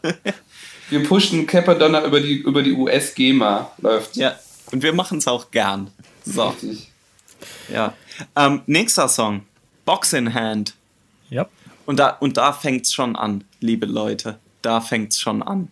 Wir 0.89 1.03
pushen 1.03 1.47
Capadonna 1.47 2.05
über 2.05 2.19
die, 2.19 2.35
über 2.35 2.61
die 2.61 2.73
US-GEMA, 2.73 3.71
läuft. 3.79 4.17
Ja, 4.17 4.35
und 4.71 4.83
wir 4.83 4.93
machen 4.93 5.17
es 5.17 5.27
auch 5.27 5.51
gern. 5.51 5.89
So. 6.25 6.49
Richtig. 6.49 6.91
Ja. 7.71 7.93
Ähm, 8.35 8.61
nächster 8.65 9.07
Song. 9.07 9.43
Box 9.85 10.13
in 10.13 10.33
Hand. 10.33 10.75
Ja. 11.29 11.47
Und 11.85 11.99
da, 11.99 12.09
und 12.09 12.37
da 12.37 12.53
fängt 12.53 12.85
es 12.85 12.93
schon 12.93 13.15
an, 13.15 13.43
liebe 13.59 13.85
Leute. 13.85 14.39
Da 14.61 14.81
fängt 14.81 15.13
es 15.13 15.19
schon 15.19 15.41
an. 15.41 15.69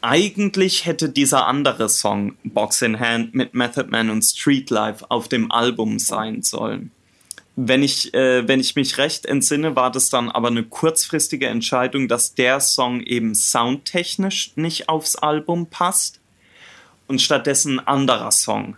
Eigentlich 0.00 0.84
hätte 0.84 1.08
dieser 1.08 1.46
andere 1.46 1.88
Song, 1.88 2.36
Box 2.44 2.82
in 2.82 3.00
Hand, 3.00 3.34
mit 3.34 3.54
Method 3.54 3.88
Man 3.90 4.10
und 4.10 4.22
Street 4.22 4.68
Life 4.68 5.06
auf 5.08 5.28
dem 5.28 5.50
Album 5.50 5.98
sein 5.98 6.42
sollen. 6.42 6.90
Wenn 7.56 7.82
ich, 7.82 8.12
äh, 8.12 8.46
wenn 8.46 8.60
ich 8.60 8.74
mich 8.74 8.98
recht 8.98 9.24
entsinne, 9.24 9.76
war 9.76 9.90
das 9.90 10.10
dann 10.10 10.30
aber 10.30 10.48
eine 10.48 10.64
kurzfristige 10.64 11.46
Entscheidung, 11.46 12.08
dass 12.08 12.34
der 12.34 12.60
Song 12.60 13.00
eben 13.00 13.34
soundtechnisch 13.34 14.52
nicht 14.56 14.88
aufs 14.88 15.16
Album 15.16 15.68
passt 15.68 16.20
und 17.06 17.22
stattdessen 17.22 17.78
ein 17.78 17.86
anderer 17.86 18.32
Song 18.32 18.76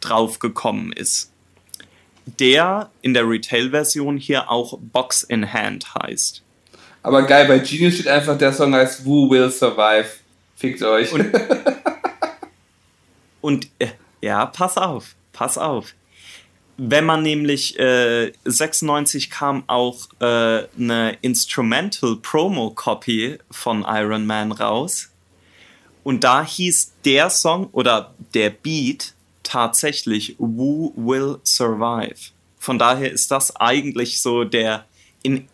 draufgekommen 0.00 0.92
ist. 0.92 1.30
Der 2.26 2.90
in 3.02 3.14
der 3.14 3.28
Retail-Version 3.28 4.16
hier 4.16 4.50
auch 4.50 4.78
Box 4.80 5.22
in 5.22 5.52
Hand 5.52 5.94
heißt. 5.94 6.42
Aber 7.02 7.22
geil, 7.22 7.46
bei 7.46 7.58
Genius 7.58 7.94
steht 7.94 8.08
einfach, 8.08 8.38
der 8.38 8.52
Song 8.52 8.74
heißt 8.74 9.04
Who 9.04 9.30
Will 9.30 9.50
Survive. 9.50 10.08
Fickt 10.56 10.82
euch. 10.82 11.12
Und, 11.12 11.32
und 13.40 13.68
äh, 13.78 13.88
ja, 14.22 14.46
pass 14.46 14.78
auf, 14.78 15.14
pass 15.32 15.58
auf 15.58 15.94
wenn 16.76 17.04
man 17.04 17.22
nämlich 17.22 17.78
äh, 17.78 18.32
96 18.44 19.30
kam 19.30 19.64
auch 19.66 20.08
äh, 20.20 20.64
eine 20.78 21.16
Instrumental 21.22 22.16
Promo 22.16 22.70
Copy 22.70 23.38
von 23.50 23.84
Iron 23.86 24.26
Man 24.26 24.52
raus 24.52 25.10
und 26.02 26.24
da 26.24 26.44
hieß 26.44 26.92
der 27.04 27.30
Song 27.30 27.68
oder 27.72 28.14
der 28.34 28.50
Beat 28.50 29.14
tatsächlich 29.44 30.34
Who 30.38 30.92
Will 30.96 31.38
Survive. 31.44 32.16
Von 32.58 32.78
daher 32.78 33.12
ist 33.12 33.30
das 33.30 33.54
eigentlich 33.56 34.20
so 34.20 34.44
der 34.44 34.84
in 35.22 35.46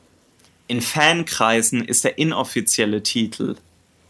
in 0.69 0.81
Fankreisen 0.81 1.85
ist 1.85 2.05
der 2.05 2.17
inoffizielle 2.19 3.03
Titel 3.03 3.57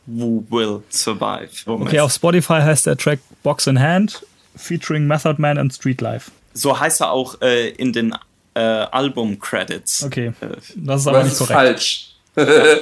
Who 0.07 0.45
Will 0.51 0.83
Survive. 0.91 1.49
Okay, 1.66 2.01
auf 2.01 2.12
Spotify 2.12 2.61
heißt 2.61 2.87
der 2.87 2.97
Track 2.97 3.20
Box 3.43 3.66
in 3.66 3.81
Hand 3.81 4.24
featuring 4.57 5.07
Method 5.07 5.37
Man 5.39 5.57
and 5.59 5.72
Street 5.72 6.01
Life. 6.03 6.31
So 6.53 6.78
heißt 6.78 7.01
er 7.01 7.12
auch 7.12 7.41
äh, 7.41 7.70
in 7.70 7.93
den 7.93 8.14
äh, 8.55 8.61
Album-Credits. 8.61 10.03
Okay, 10.05 10.33
Äh, 10.41 10.49
das 10.76 11.03
ist 11.03 11.07
aber 11.07 11.18
Das 11.18 11.24
nicht 11.24 11.33
ist 11.33 11.39
korrekt. 11.39 11.55
falsch. 11.61 12.07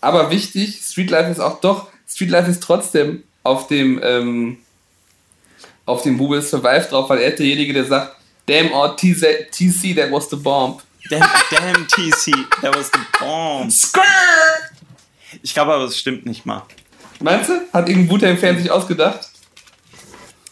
Aber 0.00 0.30
wichtig, 0.30 0.80
Streetlife 0.82 1.30
ist 1.30 1.38
auch 1.38 1.60
doch, 1.60 1.88
Streetlife 2.08 2.50
ist 2.50 2.62
trotzdem 2.62 3.22
auf 3.44 3.68
dem, 3.68 4.00
ähm, 4.02 4.58
auf 5.86 6.02
dem 6.02 6.18
Will 6.18 6.42
Survive 6.42 6.86
drauf, 6.88 7.08
weil 7.10 7.18
er 7.18 7.30
ist 7.30 7.38
derjenige, 7.38 7.72
der 7.72 7.84
sagt, 7.84 8.16
damn 8.46 8.72
all 8.72 8.96
TC, 8.96 9.50
TC 9.50 9.96
that 9.96 10.10
was 10.10 10.28
the 10.30 10.36
bomb. 10.36 10.82
damn, 11.10 11.28
damn 11.50 11.86
TC, 11.86 12.32
that 12.60 12.74
was 12.76 12.90
the 12.92 13.00
bomb. 13.18 13.70
Skrrr! 13.70 14.02
Ich 15.42 15.54
glaube 15.54 15.72
aber, 15.72 15.84
das 15.84 15.98
stimmt 15.98 16.26
nicht 16.26 16.44
mal. 16.46 16.62
Meinst 17.20 17.48
du? 17.48 17.60
Hat 17.72 17.88
irgendein 17.88 18.10
Wu-Tang-Fan 18.10 18.58
sich 18.58 18.70
ausgedacht? 18.70 19.30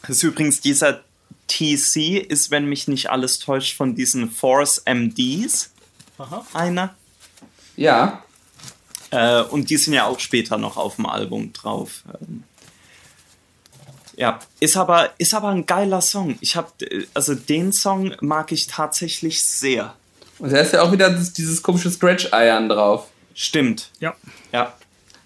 Das 0.03 0.16
ist 0.16 0.22
übrigens 0.22 0.61
dieser 0.61 1.01
TC, 1.49 2.18
ist, 2.28 2.51
wenn 2.51 2.66
mich 2.66 2.89
nicht 2.89 3.11
alles 3.11 3.39
täuscht, 3.39 3.76
von 3.76 3.95
diesen 3.95 4.31
Force 4.31 4.83
MDs 4.87 5.72
einer. 6.53 6.95
Ja. 7.76 8.22
Äh, 9.11 9.43
und 9.43 9.70
die 9.70 9.76
sind 9.76 9.95
ja 9.95 10.07
auch 10.07 10.20
später 10.20 10.59
noch 10.59 10.76
auf 10.76 10.97
dem 10.97 11.07
Album 11.07 11.53
drauf. 11.53 12.05
Ähm, 12.20 12.45
ja, 14.21 14.39
ist 14.61 14.77
aber, 14.77 15.11
ist 15.18 15.33
aber 15.35 15.49
ein 15.49 15.64
geiler 15.66 16.01
Song. 16.03 16.37
Ich 16.41 16.55
habe, 16.55 16.68
also 17.14 17.35
den 17.35 17.73
Song 17.73 18.14
mag 18.21 18.53
ich 18.53 18.66
tatsächlich 18.66 19.43
sehr. 19.43 19.95
Und 20.39 20.53
da 20.53 20.59
ist 20.59 20.73
ja 20.75 20.83
auch 20.83 20.93
wieder 20.93 21.11
das, 21.11 21.33
dieses 21.33 21.62
komische 21.62 21.91
Scratch-Eiern 21.91 22.68
drauf. 22.68 23.09
Stimmt. 23.35 23.91
Ja. 24.01 24.14
Ja, 24.53 24.75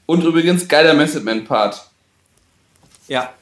Und 0.07 0.23
übrigens 0.25 0.67
geiler 0.69 0.95
Method 0.95 1.21
Man-Part. 1.25 1.89
ja. 3.09 3.33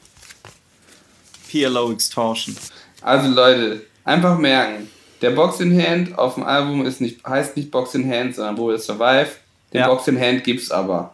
PLO 1.49 1.91
Extortion. 1.91 2.55
Also 3.01 3.29
Leute, 3.29 3.85
einfach 4.03 4.39
merken, 4.39 4.89
der 5.21 5.29
Box 5.31 5.59
in 5.59 5.79
Hand 5.79 6.17
auf 6.17 6.33
dem 6.33 6.43
Album 6.43 6.83
ist 6.85 6.99
nicht, 6.99 7.23
heißt 7.23 7.55
nicht 7.55 7.69
Box 7.69 7.93
in 7.93 8.11
Hand, 8.11 8.35
sondern 8.35 8.57
Wo 8.57 8.67
Will 8.69 8.79
Survive. 8.79 9.29
Den 9.71 9.81
Ja. 9.81 9.87
Box 9.87 10.07
in 10.07 10.19
Hand 10.19 10.43
gibt's 10.43 10.71
aber. 10.71 11.13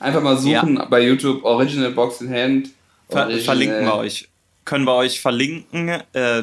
Einfach 0.00 0.22
mal 0.22 0.36
suchen 0.38 0.82
bei 0.88 1.00
YouTube 1.00 1.44
Original 1.44 1.90
Box 1.90 2.22
in 2.22 2.32
Hand. 2.32 2.70
Ver 3.08 3.22
Original- 3.24 3.44
verlinken 3.44 3.84
wir 3.84 3.94
euch. 3.94 4.28
Können 4.64 4.84
wir 4.84 4.94
euch 4.94 5.20
verlinken. 5.20 5.88
Äh, 6.12 6.42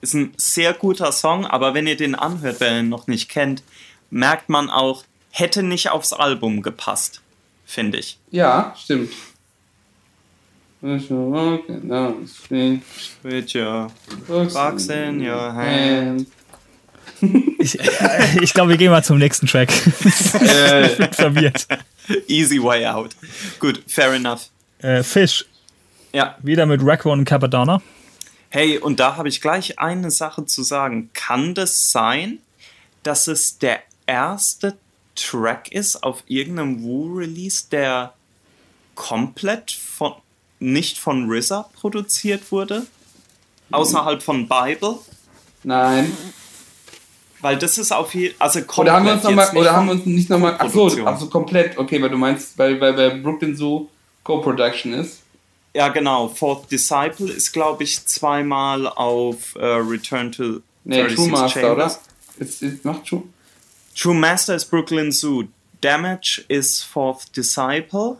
ist 0.00 0.14
ein 0.14 0.32
sehr 0.36 0.74
guter 0.74 1.12
Song, 1.12 1.46
aber 1.46 1.74
wenn 1.74 1.86
ihr 1.86 1.96
den 1.96 2.14
anhört, 2.14 2.56
wer 2.58 2.80
ihn 2.80 2.88
noch 2.88 3.06
nicht 3.06 3.28
kennt, 3.28 3.62
merkt 4.10 4.48
man 4.48 4.68
auch, 4.68 5.04
hätte 5.30 5.62
nicht 5.62 5.90
aufs 5.90 6.12
Album 6.12 6.62
gepasst, 6.62 7.20
finde 7.64 7.98
ich. 7.98 8.18
Ja, 8.30 8.74
stimmt. 8.78 9.10
With 10.82 11.10
your 13.54 13.90
box 14.52 14.88
in 14.88 15.26
your 15.26 15.54
hand. 15.54 16.26
Ich, 17.58 17.80
äh, 17.80 18.42
ich 18.42 18.52
glaube, 18.52 18.70
wir 18.70 18.76
gehen 18.76 18.90
mal 18.90 19.02
zum 19.02 19.18
nächsten 19.18 19.46
Track. 19.46 19.72
Äh, 20.42 20.86
ich 20.92 20.96
bin 20.98 21.12
verwirrt. 21.12 21.66
Easy 22.28 22.62
way 22.62 22.86
out. 22.86 23.16
Gut, 23.60 23.82
fair 23.86 24.12
enough. 24.12 24.50
Äh, 24.84 25.02
Fish, 25.02 25.46
Ja, 26.12 26.36
wieder 26.42 26.66
mit 26.66 26.82
Raekwon 26.84 27.20
und 27.20 27.24
Capadonna. 27.24 27.80
hey, 28.50 28.76
und 28.78 29.00
da 29.00 29.16
habe 29.16 29.28
ich 29.30 29.40
gleich 29.40 29.78
eine 29.78 30.10
Sache 30.10 30.44
zu 30.44 30.62
sagen. 30.62 31.08
Kann 31.14 31.54
das 31.54 31.90
sein, 31.90 32.38
dass 33.02 33.26
es 33.26 33.58
der 33.58 33.80
erste 34.06 34.76
Track 35.16 35.72
ist 35.72 36.02
auf 36.02 36.22
irgendeinem 36.26 36.82
Wu-Release, 36.82 37.64
der 37.70 38.12
komplett 38.94 39.70
von 39.72 40.12
nicht 40.60 40.98
von 40.98 41.30
RZA 41.30 41.70
produziert 41.74 42.52
wurde? 42.52 42.86
Außerhalb 43.70 44.22
von 44.22 44.46
Bible? 44.46 44.98
Nein. 45.62 46.12
Weil 47.40 47.56
das 47.56 47.78
ist 47.78 47.90
auf 47.90 48.14
jeden 48.14 48.38
also 48.38 48.60
komplett. 48.62 48.78
Oder 48.78 48.92
haben 48.92 49.04
wir 49.06 49.12
uns 49.14 49.22
jetzt 49.22 49.30
nochmal, 49.30 49.46
nicht 49.46 49.56
oder 49.60 49.72
haben 49.72 49.86
wir 49.86 49.92
uns 49.92 50.06
nicht 50.06 50.30
nochmal, 50.30 50.56
ach 50.58 50.66
so, 50.66 50.80
Produktion. 50.80 51.08
ach 51.08 51.18
so, 51.18 51.26
komplett, 51.28 51.78
okay, 51.78 52.00
weil 52.02 52.10
du 52.10 52.18
meinst, 52.18 52.58
weil, 52.58 52.78
weil 52.80 52.92
bei 52.92 53.10
Brooklyn 53.10 53.56
so 53.56 53.88
Co-Production 54.24 54.92
ist. 54.94 55.20
Ja, 55.74 55.88
genau. 55.88 56.28
Fourth 56.28 56.70
Disciple 56.70 57.30
ist, 57.32 57.52
glaube 57.52 57.82
ich, 57.84 58.04
zweimal 58.06 58.86
auf 58.86 59.54
äh, 59.56 59.64
Return 59.64 60.30
to 60.32 60.60
Nee, 60.84 60.96
36 61.02 61.16
True 61.16 61.28
Master, 61.30 61.60
Chambers. 61.60 62.00
oder? 62.38 62.44
Ist, 62.46 62.62
ist, 62.62 62.84
macht 62.84 63.06
True. 63.06 63.22
True 63.96 64.14
Master 64.14 64.54
ist 64.54 64.66
Brooklyn 64.66 65.12
Zoo. 65.12 65.44
Damage 65.80 66.44
ist 66.48 66.82
Fourth 66.84 67.36
Disciple. 67.36 68.16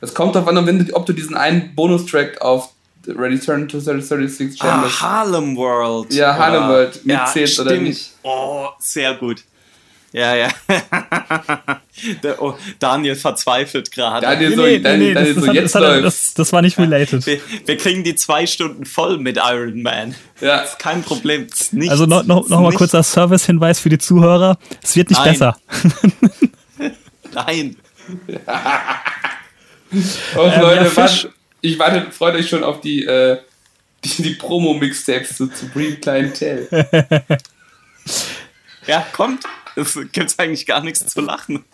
Es 0.00 0.12
kommt 0.14 0.34
darauf 0.34 0.48
an, 0.48 0.88
ob 0.92 1.06
du 1.06 1.12
diesen 1.12 1.36
einen 1.36 1.74
Bonustrack 1.74 2.40
auf 2.40 2.70
Return 3.06 3.68
to 3.68 3.78
36 3.78 4.60
Ah, 4.60 4.64
Chambers. 4.66 5.00
Harlem 5.00 5.56
World. 5.56 6.12
Ja, 6.12 6.36
Harlem 6.36 6.68
World 6.68 7.00
Ja, 7.04 7.24
mitzählt 7.24 7.58
oder 7.60 7.76
nicht. 7.76 8.10
Oh, 8.22 8.66
sehr 8.78 9.14
gut. 9.14 9.42
Ja, 10.16 10.34
ja. 10.34 10.48
Der, 12.22 12.40
oh, 12.40 12.56
Daniel 12.78 13.16
verzweifelt 13.16 13.92
gerade. 13.92 14.24
Daniel 14.24 14.56
so, 14.56 14.62
Daniel, 14.62 14.82
Daniel 14.82 15.14
das, 15.14 15.34
so 15.34 15.46
das, 15.46 15.54
jetzt 15.54 15.74
hat, 15.74 15.82
das, 15.82 16.00
läuft's. 16.00 16.24
das, 16.24 16.34
das 16.34 16.52
war 16.54 16.62
nicht 16.62 16.78
related. 16.78 17.26
Wir, 17.26 17.38
wir 17.66 17.76
kriegen 17.76 18.02
die 18.02 18.14
zwei 18.14 18.46
Stunden 18.46 18.86
voll 18.86 19.18
mit 19.18 19.36
Iron 19.36 19.82
Man. 19.82 20.14
Ja. 20.40 20.64
Kein 20.78 21.02
Problem. 21.02 21.48
Das 21.50 21.60
ist 21.60 21.74
Nichts, 21.74 21.90
Also 21.90 22.06
noch, 22.06 22.24
noch, 22.24 22.48
noch 22.48 22.60
mal 22.60 22.68
Nichts. 22.68 22.78
kurzer 22.78 23.02
Service-Hinweis 23.02 23.78
für 23.78 23.90
die 23.90 23.98
Zuhörer. 23.98 24.58
Es 24.82 24.96
wird 24.96 25.10
nicht 25.10 25.18
Nein. 25.18 25.32
besser. 25.32 25.58
Nein. 27.34 27.76
Und 29.90 30.52
Ähm, 30.52 30.60
Leute, 30.62 30.84
ja, 30.84 30.96
wart, 30.96 31.30
ich 31.60 31.78
warte, 31.78 32.10
freut 32.10 32.34
euch 32.36 32.48
schon 32.48 32.64
auf 32.64 32.80
die, 32.80 33.04
äh, 33.04 33.36
die, 34.02 34.22
die 34.22 34.34
Promo-Mixtapes 34.34 35.36
zu 35.36 35.50
Supreme 35.54 35.96
Clientel. 35.96 36.68
Ja, 38.86 39.04
kommt. 39.12 39.44
Es 39.76 39.98
gibt 40.12 40.34
eigentlich 40.38 40.66
gar 40.66 40.80
nichts 40.80 41.06
zu 41.06 41.20
lachen. 41.20 41.64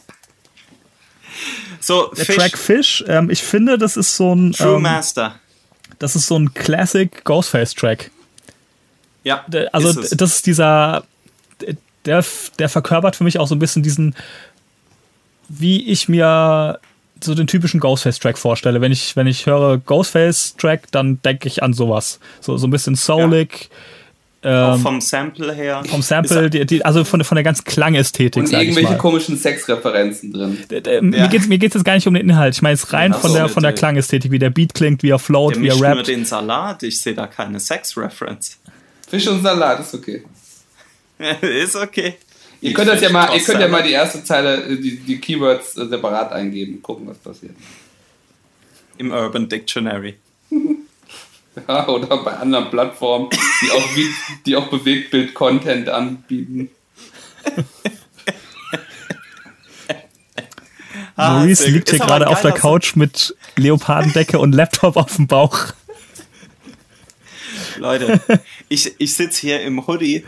So, 1.81 2.13
Der 2.17 2.25
Fish, 2.25 2.37
Track 2.37 2.59
Fish, 2.59 3.05
ähm, 3.09 3.31
ich 3.31 3.43
finde, 3.43 3.79
das 3.79 3.97
ist 3.97 4.17
so 4.17 4.35
ein, 4.35 4.53
True 4.53 4.77
ähm, 4.77 4.83
Master. 4.83 5.37
das 5.99 6.15
ist 6.15 6.27
so 6.27 6.39
ein 6.39 6.53
Classic 6.53 7.25
Ghostface-Track. 7.25 8.11
Ja, 9.25 9.45
Also 9.73 10.01
ist 10.01 10.21
das 10.21 10.37
ist 10.37 10.47
dieser, 10.47 11.05
der, 12.05 12.25
der 12.59 12.69
verkörpert 12.69 13.17
für 13.17 13.25
mich 13.25 13.39
auch 13.39 13.47
so 13.47 13.55
ein 13.55 13.61
bisschen 13.61 13.83
diesen, 13.83 14.15
wie 15.49 15.89
ich 15.89 16.09
mir 16.09 16.81
so 17.23 17.35
den 17.35 17.47
typischen 17.47 17.81
Ghostface-Track 17.81 18.37
vorstelle. 18.37 18.81
Wenn 18.81 18.93
ich, 18.93 19.15
wenn 19.17 19.27
ich 19.27 19.47
höre 19.47 19.79
Ghostface-Track, 19.79 20.91
dann 20.91 21.23
denke 21.23 21.49
ich 21.49 21.63
an 21.63 21.73
sowas. 21.73 22.19
So, 22.41 22.57
so 22.57 22.67
ein 22.67 22.71
bisschen 22.71 22.97
soulig. 22.97 23.71
auch 23.71 24.02
Ähm, 24.45 24.79
vom 24.81 25.01
Sample 25.01 25.53
her. 25.55 25.83
vom 25.89 26.03
Sample, 26.03 26.51
die, 26.51 26.67
die, 26.67 26.85
also 26.85 27.05
von, 27.05 27.21
der- 27.21 27.25
von 27.25 27.37
der 27.37 27.45
ganzen 27.45 27.65
Klangästhetik, 27.65 28.43
Und 28.43 28.47
ich 28.49 28.59
irgendwelche 28.59 28.91
mal. 28.91 28.99
komischen 28.99 29.37
Sexreferenzen 29.37 30.33
drin. 30.33 30.59
D- 30.71 30.81
d- 30.81 31.01
Mir 31.01 31.17
Ja. 31.19 31.27
geht 31.29 31.43
es 31.43 31.47
mir 31.49 31.59
geht's 31.59 31.75
jetzt 31.75 31.85
gar 31.85 31.95
nicht 31.95 32.07
um 32.09 32.15
den 32.15 32.29
Inhalt. 32.29 32.55
Ich 32.55 32.63
meine 32.63 32.75
es 32.75 32.93
rein 32.93 33.13
von 33.15 33.31
so, 33.31 33.37
der, 33.37 33.49
von 33.49 33.63
der. 33.63 33.73
Klangästhetik, 33.73 34.31
wie 34.33 34.39
der 34.41 34.51
Beat 34.51 34.75
klingt, 34.75 35.03
wie 35.05 35.11
er 35.11 35.19
float, 35.21 35.55
der 35.55 35.63
wie 35.63 35.69
er 35.69 35.75
mischt 35.75 35.81
nur 35.85 35.97
rappt. 35.97 36.09
den 36.09 36.25
Salat. 36.25 36.83
Ich 36.83 37.01
sehe 37.01 37.15
da 37.15 37.27
keine 37.29 37.61
Sex-Reference. 37.61 38.59
Fisch 39.09 39.29
und 39.29 39.43
Salat, 39.43 39.79
ist 39.81 39.95
okay. 39.95 40.25
ist 41.41 41.77
okay. 41.77 42.15
Ihr 42.61 42.73
könnt 42.73 42.89
das 42.89 43.01
ja 43.01 43.11
mal, 43.11 43.35
ihr 43.37 43.43
könnt 43.43 43.61
ja 43.61 43.69
mal 43.69 43.83
die 43.83 43.93
erste 43.93 44.23
Zeile, 44.25 44.57
äh, 44.65 44.77
die, 44.77 44.97
die 44.99 45.19
Keywords 45.21 45.77
äh, 45.77 45.87
separat 45.87 46.33
eingeben, 46.33 46.81
gucken, 46.83 47.07
was 47.07 47.19
passiert. 47.19 47.55
Im 48.99 49.11
Urban 49.13 49.49
Dictionary. 49.49 50.15
Ja, 51.69 51.87
oder 51.87 52.17
bei 52.25 52.33
anderen 52.33 52.71
Plattformen, 52.71 53.29
die 53.61 53.71
auch, 53.71 53.89
die 54.47 54.57
auch 54.57 54.69
Bewegtbild-Content 54.69 55.89
anbieten. 55.89 56.71
Ah, 61.15 61.41
Maurice 61.41 61.69
liegt 61.69 61.91
hier 61.91 61.99
gerade 61.99 62.27
auf 62.27 62.41
der 62.41 62.53
Couch 62.53 62.97
mit 62.97 63.37
Leopardendecke 63.57 64.39
und 64.39 64.55
Laptop 64.55 64.97
auf 64.97 65.17
dem 65.17 65.27
Bauch. 65.27 65.59
Leute, 67.77 68.21
ich, 68.69 68.95
ich 68.99 69.15
sitze 69.15 69.43
hier 69.43 69.61
im 69.63 69.87
Hoodie. 69.87 70.25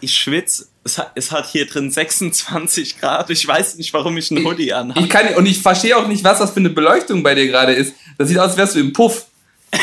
Ich 0.00 0.16
schwitze. 0.16 0.66
Es 0.84 0.98
hat, 0.98 1.12
es 1.14 1.32
hat 1.32 1.48
hier 1.50 1.66
drin 1.66 1.90
26 1.90 3.00
Grad. 3.00 3.30
Ich 3.30 3.46
weiß 3.46 3.76
nicht, 3.76 3.92
warum 3.94 4.16
ich 4.16 4.30
einen 4.30 4.44
Hoodie 4.44 4.66
Ich 4.66 4.74
anhabe. 4.74 5.08
kann, 5.08 5.34
und 5.34 5.46
ich 5.46 5.60
verstehe 5.60 5.96
auch 5.96 6.06
nicht, 6.06 6.22
was 6.22 6.38
das 6.38 6.52
für 6.52 6.60
eine 6.60 6.70
Beleuchtung 6.70 7.22
bei 7.22 7.34
dir 7.34 7.46
gerade 7.46 7.72
ist. 7.72 7.94
Das 8.16 8.28
sieht 8.28 8.38
aus, 8.38 8.50
als 8.50 8.56
wärst 8.56 8.74
du 8.76 8.80
im 8.80 8.92
Puff. 8.92 9.26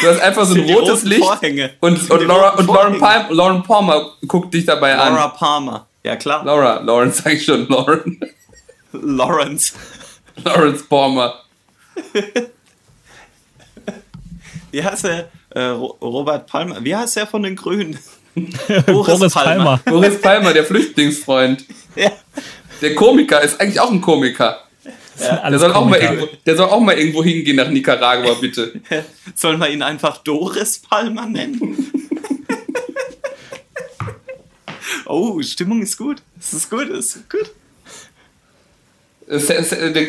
Du 0.01 0.07
hast 0.07 0.19
einfach 0.21 0.45
so 0.45 0.55
ein 0.55 0.69
rotes 0.69 1.03
Licht. 1.03 1.23
Vorhänge. 1.23 1.71
Und, 1.79 2.09
und, 2.09 2.21
Laura, 2.27 2.49
und 2.55 2.67
Lauren. 2.67 2.99
Palmer, 2.99 3.33
Lauren 3.33 3.63
Palmer 3.63 4.11
guckt 4.27 4.53
dich 4.53 4.65
dabei 4.65 4.93
Laura 4.93 5.25
an. 5.25 5.31
Palmer. 5.33 5.87
Ja, 6.03 6.15
klar. 6.15 6.43
Laura, 6.45 6.79
Lawrence 6.79 7.21
sag 7.21 7.33
ich 7.33 7.43
schon, 7.45 7.67
Lauren. 7.67 8.19
Lawrence. 8.93 9.73
Lawrence 10.43 10.83
Palmer. 10.85 11.35
Wie 14.71 14.83
heißt 14.83 15.05
er? 15.05 15.29
Äh, 15.49 15.61
Ro- 15.65 15.97
Robert 16.01 16.47
Palmer. 16.47 16.77
Wie 16.83 16.95
heißt 16.95 17.17
er 17.17 17.27
von 17.27 17.43
den 17.43 17.55
Grünen? 17.55 17.99
Boris 18.87 19.33
Palmer. 19.33 19.79
Boris 19.85 20.21
Palmer, 20.21 20.53
der 20.53 20.63
Flüchtlingsfreund. 20.63 21.65
Ja. 21.95 22.11
Der 22.81 22.95
Komiker 22.95 23.41
ist 23.41 23.59
eigentlich 23.59 23.79
auch 23.79 23.91
ein 23.91 23.99
Komiker. 24.01 24.59
Ja, 25.21 25.49
der, 25.49 25.59
soll 25.59 25.71
auch 25.71 25.85
mal 25.85 25.99
irgendwo, 25.99 26.27
der 26.45 26.55
soll 26.55 26.69
auch 26.69 26.79
mal 26.79 26.97
irgendwo 26.97 27.23
hingehen 27.23 27.55
nach 27.55 27.69
Nicaragua, 27.69 28.33
bitte. 28.35 28.81
Sollen 29.35 29.59
wir 29.59 29.69
ihn 29.69 29.81
einfach 29.81 30.17
Doris 30.17 30.79
Palmer 30.79 31.25
nennen? 31.25 31.91
oh, 35.05 35.41
Stimmung 35.41 35.81
ist 35.81 35.97
gut. 35.97 36.21
Es 36.39 36.53
ist 36.53 36.69
gut, 36.69 36.89
es 36.89 37.15
ist 37.15 37.29
gut. 37.29 37.51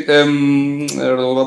Ähm, 0.09 0.89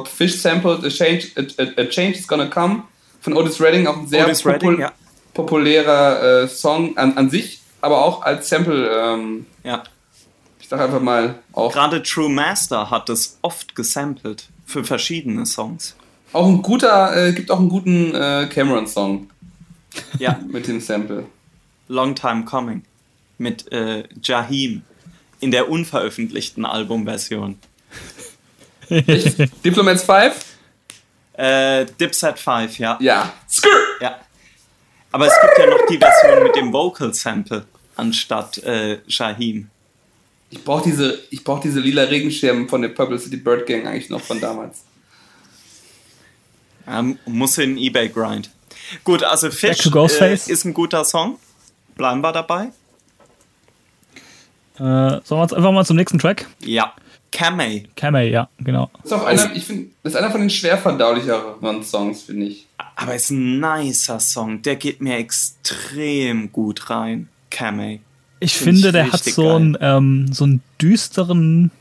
Fish 0.06 0.38
Sampled, 0.40 0.86
a 0.86 0.90
change, 0.90 1.28
a, 1.36 1.82
a, 1.82 1.86
change 1.86 2.20
is 2.20 2.28
Gonna 2.28 2.46
Come 2.48 2.84
von 3.20 3.34
Otis 3.34 3.60
Redding, 3.60 3.88
auch 3.88 3.98
ein 3.98 4.08
sehr 4.08 4.26
popul 4.26 4.52
Redding, 4.52 4.80
ja. 4.80 4.94
populärer 5.34 6.44
äh, 6.44 6.48
Song 6.48 6.96
an, 6.98 7.18
an 7.18 7.30
sich, 7.30 7.60
aber 7.82 8.06
auch 8.06 8.22
als 8.22 8.48
Sample. 8.48 8.90
Ähm, 8.90 9.46
ja. 9.64 9.84
Ich 10.66 10.70
sag 10.70 10.82
einfach 10.82 11.00
mal 11.00 11.36
auch. 11.54 11.72
Gerade 11.72 12.02
True 12.02 12.28
Master 12.28 12.90
hat 12.90 13.08
es 13.10 13.38
oft 13.44 13.76
gesampelt 13.76 14.50
für 14.66 14.84
verschiedene 14.84 15.46
Songs. 15.46 15.96
Auch 16.34 16.48
ein 16.48 16.64
guter, 16.64 17.16
äh, 17.16 17.34
gibt 17.34 17.52
auch 17.52 17.60
einen 17.60 17.70
guten 17.70 18.16
äh, 18.16 18.50
Cameron-Song. 18.52 19.30
Ja. 20.18 20.40
mit 20.48 20.68
dem 20.68 20.82
Sample. 20.82 21.28
Long 21.88 22.16
Time 22.16 22.46
Coming. 22.46 22.84
Mit 23.38 23.72
äh, 23.72 24.06
Jahim 24.24 24.82
in 25.40 25.52
der 25.52 25.70
unveröffentlichten 25.70 26.66
Albumversion. 26.66 27.60
Diplomats 28.90 30.02
5? 30.02 30.46
Äh, 31.34 31.86
Dipset 32.00 32.40
5, 32.40 32.80
ja. 32.80 32.98
Ja. 33.00 33.34
Skrr! 33.48 33.70
Ja. 34.02 34.20
Aber 35.12 35.28
es 35.28 35.34
gibt 35.40 35.60
ja 35.60 35.68
noch 35.68 35.86
die 35.88 36.00
Version 36.00 36.42
mit 36.42 36.56
dem 36.56 36.74
Vocal 36.74 37.14
Sample 37.14 37.68
anstatt 37.96 38.58
äh, 38.64 39.02
Shahim. 39.08 39.70
Ich 40.56 40.64
brauche 40.64 40.84
diese, 40.90 41.20
brauch 41.44 41.60
diese 41.60 41.82
lila 41.82 42.04
Regenschirme 42.04 42.68
von 42.70 42.82
der 42.82 42.90
Purple 42.90 43.20
City 43.20 43.36
Bird 43.36 43.68
Gang 43.68 43.86
eigentlich 43.86 44.10
noch 44.10 44.22
von 44.22 44.40
damals. 44.40 44.86
Ähm, 46.88 47.20
muss 47.26 47.58
in 47.58 47.78
eBay 47.78 48.08
Grind. 48.08 48.50
Gut, 49.04 49.24
also 49.24 49.52
Fish 49.52 49.86
äh, 49.86 50.34
ist 50.34 50.64
ein 50.64 50.74
guter 50.74 51.04
Song. 51.04 51.38
Bleiben 51.96 52.22
wir 52.22 52.32
dabei. 52.32 52.70
Äh, 54.76 54.80
sollen 54.80 55.24
wir 55.30 55.42
uns 55.42 55.54
einfach 55.54 55.72
mal 55.72 55.86
zum 55.86 55.98
nächsten 55.98 56.20
Track? 56.20 56.48
Ja. 56.62 56.94
Kamei. 57.32 57.84
Kamei, 57.98 58.30
ja, 58.30 58.48
genau. 58.60 58.90
Ist 59.04 59.12
auch 59.12 59.26
einer, 59.26 59.54
ich 59.54 59.66
finde, 59.66 59.90
das 60.04 60.14
ist 60.14 60.20
einer 60.20 60.32
von 60.32 60.40
den 60.40 60.50
schwer 60.50 60.78
verdaulicheren 60.78 61.84
Songs, 61.84 62.24
finde 62.24 62.46
ich. 62.46 62.68
Aber 62.96 63.14
es 63.14 63.26
ist 63.26 63.32
ein 63.32 63.60
nicer 63.60 64.22
Song. 64.22 64.62
Der 64.62 64.78
geht 64.78 65.02
mir 65.02 65.18
extrem 65.18 66.54
gut 66.54 66.90
rein. 66.90 67.28
Kamei. 67.50 68.00
Ich 68.46 68.58
find 68.58 68.78
finde, 68.78 68.92
der 68.92 69.12
hat 69.12 69.24
so 69.24 69.56
einen, 69.56 69.78
ähm, 69.82 70.32
so 70.32 70.44
einen 70.44 70.62
düsteren 70.82 71.72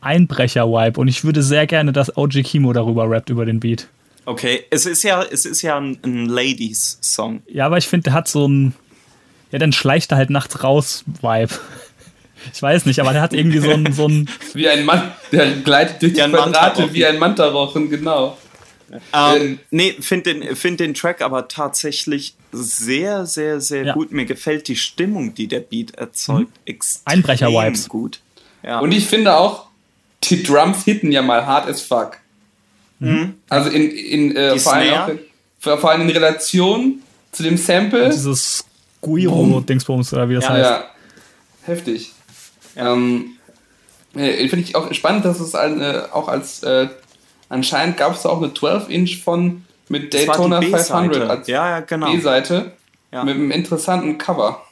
Einbrecher-Vibe 0.00 1.00
und 1.00 1.08
ich 1.08 1.24
würde 1.24 1.42
sehr 1.42 1.66
gerne, 1.66 1.92
dass 1.92 2.16
OG 2.16 2.42
Kimo 2.42 2.72
darüber 2.72 3.08
rappt, 3.08 3.30
über 3.30 3.46
den 3.46 3.60
Beat. 3.60 3.88
Okay, 4.26 4.64
es 4.70 4.86
ist 4.86 5.02
ja, 5.02 5.22
es 5.22 5.44
ist 5.44 5.62
ja 5.62 5.78
ein, 5.78 5.98
ein 6.02 6.26
Ladies-Song. 6.26 7.42
Ja, 7.48 7.66
aber 7.66 7.78
ich 7.78 7.88
finde, 7.88 8.04
der 8.04 8.12
hat 8.12 8.28
so 8.28 8.44
einen, 8.44 8.74
ja, 9.50 9.58
dann 9.58 9.72
schleicht 9.72 10.12
er 10.12 10.18
halt 10.18 10.30
nachts 10.30 10.62
raus 10.62 11.04
Vibe. 11.20 11.54
Ich 12.52 12.60
weiß 12.60 12.84
nicht, 12.84 13.00
aber 13.00 13.14
der 13.14 13.22
hat 13.22 13.32
irgendwie 13.32 13.60
so 13.60 13.70
ein. 13.70 13.90
So 13.94 14.06
ein 14.06 14.28
wie 14.52 14.68
ein 14.68 14.84
Mann, 14.84 15.12
der 15.32 15.50
gleitet 15.62 16.02
durch 16.02 16.12
die 16.12 16.20
Quadrate 16.20 16.92
wie 16.92 17.06
ein 17.06 17.18
Mantarochen, 17.18 17.88
genau. 17.88 18.36
Ähm, 19.12 19.58
nee, 19.70 19.92
finde 20.00 20.34
den, 20.34 20.56
find 20.56 20.80
den 20.80 20.94
Track 20.94 21.22
aber 21.22 21.48
tatsächlich 21.48 22.34
sehr, 22.52 23.26
sehr, 23.26 23.60
sehr 23.60 23.84
ja. 23.84 23.94
gut. 23.94 24.12
Mir 24.12 24.24
gefällt 24.24 24.68
die 24.68 24.76
Stimmung, 24.76 25.34
die 25.34 25.48
der 25.48 25.60
Beat 25.60 25.94
erzeugt, 25.94 26.50
mhm. 26.50 26.66
extrem 26.66 27.02
Einbrecher-Vibes. 27.12 27.88
gut. 27.88 28.20
Ja. 28.62 28.80
Und 28.80 28.92
ich 28.92 29.06
finde 29.06 29.36
auch, 29.36 29.66
die 30.22 30.42
Drums 30.42 30.84
hitten 30.84 31.12
ja 31.12 31.22
mal 31.22 31.46
hart 31.46 31.68
as 31.68 31.82
fuck. 31.82 32.18
Mhm. 32.98 33.34
Also 33.48 33.70
in, 33.70 33.90
in, 33.90 34.36
äh, 34.36 34.58
vor, 34.58 34.74
allem 34.74 35.18
in, 35.18 35.78
vor 35.78 35.90
allem 35.90 36.02
in 36.02 36.10
Relation 36.10 37.02
zu 37.32 37.42
dem 37.42 37.56
Sample. 37.56 38.04
Und 38.04 38.12
dieses 38.12 38.64
Guiro-Dingsbums 39.00 40.12
oder 40.12 40.28
wie 40.28 40.34
das 40.34 40.44
ja, 40.44 40.50
heißt. 40.50 40.70
Ja, 40.70 40.84
heftig. 41.62 42.12
Ähm, 42.76 43.36
äh, 44.14 44.48
Finde 44.48 44.64
ich 44.64 44.76
auch 44.76 44.92
spannend, 44.94 45.24
dass 45.24 45.40
es 45.40 45.54
eine, 45.54 46.14
auch 46.14 46.28
als 46.28 46.62
äh, 46.62 46.88
anscheinend 47.48 47.96
gab 47.96 48.14
es 48.14 48.26
auch 48.26 48.38
eine 48.38 48.52
12-Inch 48.52 49.22
von 49.22 49.64
mit 49.88 50.14
Daytona 50.14 50.60
500 50.60 51.30
als 51.30 51.48
ja, 51.48 51.68
ja, 51.68 51.80
genau. 51.80 52.10
B-Seite 52.10 52.72
ja. 53.12 53.24
mit 53.24 53.34
einem 53.34 53.50
interessanten 53.50 54.18
Cover. 54.18 54.62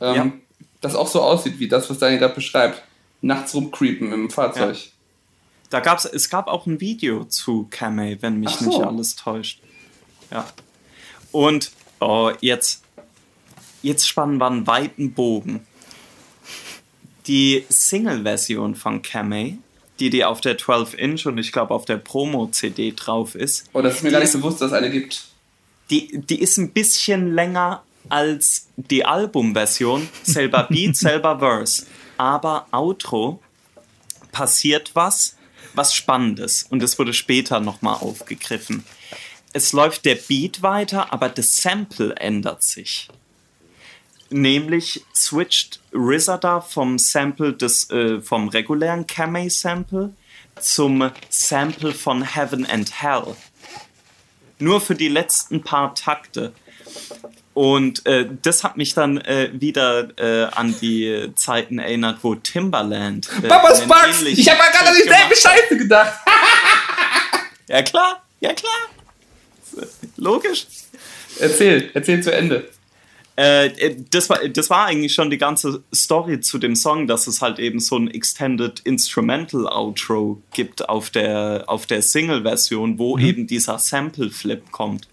Ähm, 0.00 0.14
ja. 0.14 0.32
Das 0.80 0.94
auch 0.94 1.08
so 1.08 1.22
aussieht 1.22 1.58
wie 1.58 1.68
das, 1.68 1.88
was 1.88 1.98
Daniel 1.98 2.20
da 2.20 2.28
beschreibt. 2.28 2.82
Nachts 3.22 3.54
rumcreepen 3.54 4.12
im 4.12 4.30
Fahrzeug. 4.30 4.76
Da 5.70 5.80
gab's, 5.80 6.04
es 6.04 6.28
gab 6.28 6.48
auch 6.48 6.66
ein 6.66 6.80
Video 6.80 7.24
zu 7.24 7.66
Kamei, 7.70 8.18
wenn 8.20 8.38
mich 8.38 8.50
so. 8.50 8.66
nicht 8.66 8.80
alles 8.82 9.16
täuscht. 9.16 9.60
Ja. 10.30 10.46
Und 11.32 11.72
oh, 12.00 12.30
jetzt, 12.40 12.84
jetzt 13.82 14.06
spannen 14.06 14.38
wir 14.38 14.46
einen 14.46 14.66
weiten 14.66 15.12
Bogen 15.12 15.66
die 17.26 17.64
Single-Version 17.68 18.74
von 18.74 19.02
Kamei, 19.02 19.58
die 19.98 20.10
die 20.10 20.24
auf 20.24 20.40
der 20.40 20.58
12-Inch 20.58 21.26
und 21.26 21.38
ich 21.38 21.52
glaube 21.52 21.74
auf 21.74 21.84
der 21.84 21.96
Promo-CD 21.96 22.92
drauf 22.94 23.34
ist. 23.34 23.68
Oh, 23.72 23.82
das 23.82 23.96
ist 23.96 24.02
mir 24.02 24.10
gar 24.10 24.20
nicht 24.20 24.32
bewusst, 24.32 24.60
dass 24.60 24.68
es 24.68 24.72
eine 24.72 24.90
gibt. 24.90 25.24
Die, 25.90 26.18
die 26.18 26.40
ist 26.40 26.58
ein 26.58 26.72
bisschen 26.72 27.34
länger 27.34 27.82
als 28.08 28.68
die 28.76 29.04
Album-Version. 29.04 30.08
Selber 30.22 30.64
Beat, 30.64 30.96
selber 30.96 31.38
Verse. 31.38 31.86
Aber 32.16 32.66
Outro 32.72 33.40
passiert 34.32 34.90
was, 34.94 35.36
was 35.74 35.94
Spannendes. 35.94 36.64
Und 36.68 36.82
es 36.82 36.98
wurde 36.98 37.12
später 37.12 37.60
nochmal 37.60 37.94
aufgegriffen. 37.94 38.84
Es 39.52 39.72
läuft 39.72 40.04
der 40.04 40.16
Beat 40.16 40.62
weiter, 40.62 41.12
aber 41.12 41.28
das 41.28 41.56
Sample 41.56 42.14
ändert 42.16 42.62
sich. 42.62 43.08
Nämlich 44.30 45.04
switcht 45.14 45.80
RZA 45.94 46.38
da 46.38 46.60
vom 46.60 46.98
Sample 46.98 47.52
des, 47.52 47.90
äh, 47.90 48.20
vom 48.20 48.48
regulären 48.48 49.06
Kamei-Sample 49.06 50.12
zum 50.60 51.10
Sample 51.28 51.92
von 51.92 52.22
Heaven 52.22 52.66
and 52.66 53.02
Hell. 53.02 53.36
Nur 54.58 54.80
für 54.80 54.94
die 54.94 55.08
letzten 55.08 55.62
paar 55.62 55.94
Takte. 55.94 56.52
Und 57.54 58.04
äh, 58.04 58.28
das 58.42 58.64
hat 58.64 58.76
mich 58.76 58.94
dann 58.94 59.18
äh, 59.18 59.50
wieder 59.52 60.08
äh, 60.18 60.44
an 60.54 60.74
die 60.80 61.30
Zeiten 61.36 61.78
erinnert, 61.78 62.18
wo 62.22 62.34
Timbaland. 62.34 63.28
Äh, 63.42 63.48
Papa's 63.48 63.80
Bugs! 63.86 64.22
Ich 64.22 64.48
habe 64.48 64.60
gerade 64.72 64.90
an 64.90 64.94
dieselbe 64.94 65.36
Scheiße 65.36 65.76
gedacht! 65.78 66.18
ja, 67.68 67.82
klar, 67.82 68.22
ja, 68.40 68.52
klar. 68.52 69.86
Logisch. 70.16 70.66
Erzähl, 71.38 71.90
erzähl 71.94 72.22
zu 72.22 72.32
Ende. 72.32 72.68
Äh, 73.36 73.66
äh, 73.66 73.96
das, 74.10 74.30
war, 74.30 74.48
das 74.48 74.70
war 74.70 74.86
eigentlich 74.86 75.12
schon 75.12 75.30
die 75.30 75.38
ganze 75.38 75.82
Story 75.94 76.40
zu 76.40 76.58
dem 76.58 76.74
Song, 76.74 77.06
dass 77.06 77.26
es 77.26 77.42
halt 77.42 77.58
eben 77.58 77.80
so 77.80 77.96
ein 77.96 78.08
Extended 78.08 78.80
Instrumental 78.80 79.66
Outro 79.66 80.40
gibt 80.52 80.88
auf 80.88 81.10
der, 81.10 81.64
auf 81.66 81.86
der 81.86 82.02
Single-Version, 82.02 82.98
wo 82.98 83.16
mhm. 83.16 83.24
eben 83.24 83.46
dieser 83.46 83.78
Sample-Flip 83.78 84.70
kommt. 84.70 85.08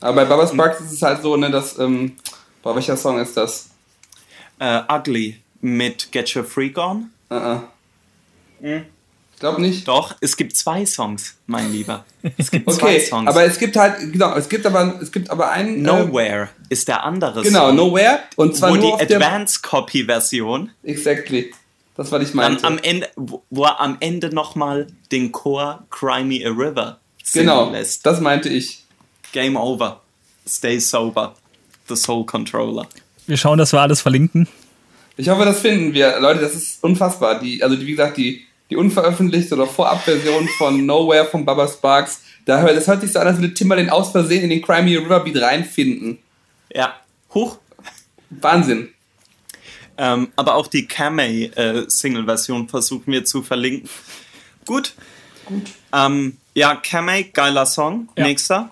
Aber 0.00 0.16
bei 0.16 0.24
Baba 0.24 0.46
Sparks 0.46 0.80
ist 0.80 0.92
es 0.92 1.02
halt 1.02 1.22
so, 1.22 1.36
ne, 1.36 1.50
dass, 1.50 1.78
ähm, 1.78 2.16
bei 2.62 2.74
welcher 2.74 2.96
Song 2.96 3.20
ist 3.20 3.36
das? 3.36 3.70
Äh, 4.58 4.80
Ugly 4.90 5.38
mit 5.60 6.10
Get 6.10 6.34
Your 6.34 6.44
Freak 6.44 6.78
On. 6.78 7.10
Uh 7.30 7.34
-uh. 7.34 7.60
Mhm 8.60 8.86
glaube 9.42 9.60
nicht. 9.60 9.86
Doch, 9.88 10.14
es 10.20 10.36
gibt 10.36 10.56
zwei 10.56 10.86
Songs, 10.86 11.34
mein 11.46 11.70
Lieber. 11.72 12.04
Es 12.38 12.50
gibt 12.50 12.68
okay, 12.68 12.78
zwei 12.78 13.00
Songs. 13.00 13.28
Aber 13.28 13.44
es 13.44 13.58
gibt 13.58 13.76
halt, 13.76 14.12
genau, 14.12 14.34
es 14.36 14.48
gibt 14.48 14.64
aber, 14.64 15.00
es 15.02 15.10
gibt 15.10 15.28
aber 15.30 15.50
einen. 15.50 15.84
Äh, 15.84 15.88
Nowhere 15.88 16.44
äh, 16.44 16.46
ist 16.70 16.86
der 16.86 17.02
andere 17.02 17.42
genau, 17.42 17.66
Song. 17.66 17.76
Genau, 17.76 17.88
Nowhere. 17.88 18.20
Und 18.36 18.56
zwar 18.56 18.70
wo 18.70 18.76
nur 18.76 18.96
die 18.96 19.02
Advanced 19.02 19.62
Copy 19.62 20.04
Version. 20.04 20.70
Exactly. 20.84 21.52
Das 21.96 22.12
war 22.12 22.22
ich 22.22 22.32
meinte. 22.32 22.62
Dann 22.62 22.74
am 22.74 22.78
Ende, 22.78 23.08
wo 23.16 23.64
er 23.64 23.80
am 23.80 23.96
Ende 23.98 24.32
nochmal 24.32 24.86
den 25.10 25.32
Chor 25.32 25.84
Cry 25.90 26.22
Me 26.24 26.40
a 26.46 26.50
River 26.50 27.00
singen 27.22 27.46
genau, 27.46 27.70
lässt. 27.70 28.06
Das 28.06 28.20
meinte 28.20 28.48
ich. 28.48 28.84
Game 29.32 29.56
over. 29.56 30.00
Stay 30.46 30.78
sober. 30.78 31.34
The 31.88 31.96
Soul 31.96 32.24
Controller. 32.24 32.86
Wir 33.26 33.36
schauen, 33.36 33.58
dass 33.58 33.72
wir 33.72 33.80
alles 33.80 34.00
verlinken. 34.00 34.46
Ich 35.16 35.28
hoffe, 35.28 35.44
das 35.44 35.60
finden 35.60 35.92
wir. 35.92 36.20
Leute, 36.20 36.40
das 36.40 36.54
ist 36.54 36.82
unfassbar. 36.84 37.40
Die, 37.40 37.62
also, 37.62 37.78
wie 37.80 37.90
gesagt, 37.90 38.16
die 38.16 38.46
die 38.72 38.76
unveröffentlichte 38.76 39.54
oder 39.54 39.66
Vorabversion 39.66 40.48
von 40.56 40.86
Nowhere 40.86 41.26
von 41.26 41.44
Baba 41.44 41.68
Sparks. 41.68 42.22
Da, 42.46 42.62
das 42.72 42.88
hört 42.88 43.02
sich 43.02 43.12
so 43.12 43.18
an, 43.18 43.26
als 43.26 43.38
würde 43.38 43.52
Timberlake 43.52 43.92
aus 43.92 44.12
Versehen 44.12 44.42
in 44.42 44.50
den 44.50 44.62
Crimea 44.62 44.98
River 45.00 45.20
Beat 45.20 45.40
reinfinden. 45.40 46.18
Ja, 46.74 46.94
hoch. 47.34 47.58
Wahnsinn. 48.30 48.88
Ähm, 49.98 50.32
aber 50.36 50.54
auch 50.54 50.68
die 50.68 50.86
Kamei-Single-Version 50.86 52.64
äh, 52.64 52.68
versuchen 52.68 53.12
wir 53.12 53.26
zu 53.26 53.42
verlinken. 53.42 53.90
Gut. 54.64 54.94
Gut. 55.44 55.64
Ähm, 55.92 56.38
ja, 56.54 56.74
Kamei, 56.76 57.24
geiler 57.24 57.66
Song. 57.66 58.08
Ja. 58.16 58.24
Nächster. 58.24 58.70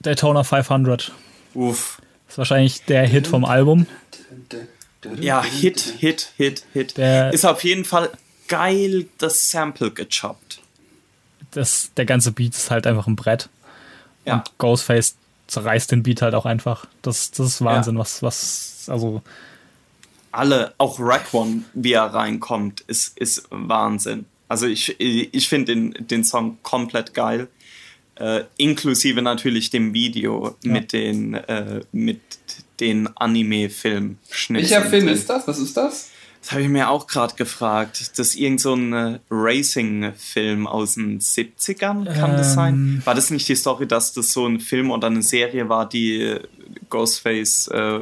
Daytona 0.00 0.42
500. 0.42 1.12
Uff. 1.52 2.00
Das 2.26 2.34
ist 2.34 2.38
wahrscheinlich 2.38 2.82
der 2.84 3.06
Hit 3.06 3.26
vom 3.26 3.44
Album. 3.44 3.86
Ja, 5.20 5.44
Hit, 5.44 5.96
Hit, 5.98 6.32
Hit, 6.38 6.64
Hit. 6.72 6.96
Der 6.96 7.32
ist 7.34 7.44
auf 7.44 7.62
jeden 7.62 7.84
Fall 7.84 8.10
geil 8.48 9.06
das 9.18 9.50
Sample 9.50 9.90
gechoppt. 9.90 10.60
Das, 11.52 11.90
der 11.96 12.04
ganze 12.04 12.32
Beat 12.32 12.54
ist 12.54 12.70
halt 12.70 12.86
einfach 12.86 13.06
ein 13.06 13.16
Brett. 13.16 13.48
Ja. 14.24 14.36
Und 14.36 14.58
Ghostface 14.58 15.16
zerreißt 15.46 15.92
den 15.92 16.02
Beat 16.02 16.22
halt 16.22 16.34
auch 16.34 16.46
einfach. 16.46 16.86
Das, 17.02 17.30
das 17.30 17.46
ist 17.46 17.64
Wahnsinn, 17.64 17.94
Ja. 17.94 18.00
was, 18.00 18.22
was, 18.22 18.86
also, 18.88 19.22
Alle, 20.32 20.74
auch 20.78 20.98
Raekwon, 20.98 21.64
wie 21.74 21.92
er 21.92 22.06
reinkommt, 22.06 22.80
ist, 22.82 23.16
ist 23.18 23.46
Wahnsinn. 23.50 24.24
Also 24.48 24.66
ich, 24.66 24.98
ich 24.98 25.48
finde 25.48 25.74
den, 25.74 25.94
den 25.98 26.24
Song 26.24 26.58
komplett 26.62 27.14
geil. 27.14 27.48
Äh, 28.16 28.44
inklusive 28.56 29.22
natürlich 29.22 29.70
dem 29.70 29.92
Video 29.94 30.56
mit 30.62 30.92
den, 30.92 31.34
äh, 31.34 31.80
mit 31.92 32.20
den 32.80 33.08
Anime-Film-Schnitten. 33.16 34.70
Welcher 34.70 34.88
Film 34.88 35.08
ist 35.08 35.28
das? 35.28 35.48
Was 35.48 35.58
ist 35.58 35.76
das? 35.76 36.10
Das 36.44 36.52
habe 36.52 36.60
ich 36.62 36.68
mir 36.68 36.90
auch 36.90 37.06
gerade 37.06 37.34
gefragt. 37.36 38.10
Das 38.18 38.28
ist 38.28 38.36
irgend 38.36 38.60
so 38.60 38.74
ein 38.74 38.92
äh, 38.92 39.18
Racing-Film 39.30 40.66
aus 40.66 40.94
den 40.94 41.18
70ern, 41.18 42.04
kann 42.12 42.32
das 42.36 42.48
Ähm. 42.50 42.54
sein? 42.54 43.02
War 43.06 43.14
das 43.14 43.30
nicht 43.30 43.48
die 43.48 43.54
Story, 43.56 43.86
dass 43.88 44.12
das 44.12 44.30
so 44.34 44.46
ein 44.46 44.60
Film 44.60 44.90
oder 44.90 45.06
eine 45.06 45.22
Serie 45.22 45.70
war, 45.70 45.88
die 45.88 46.20
äh, 46.20 46.40
Ghostface 46.90 47.68
äh, 47.68 48.00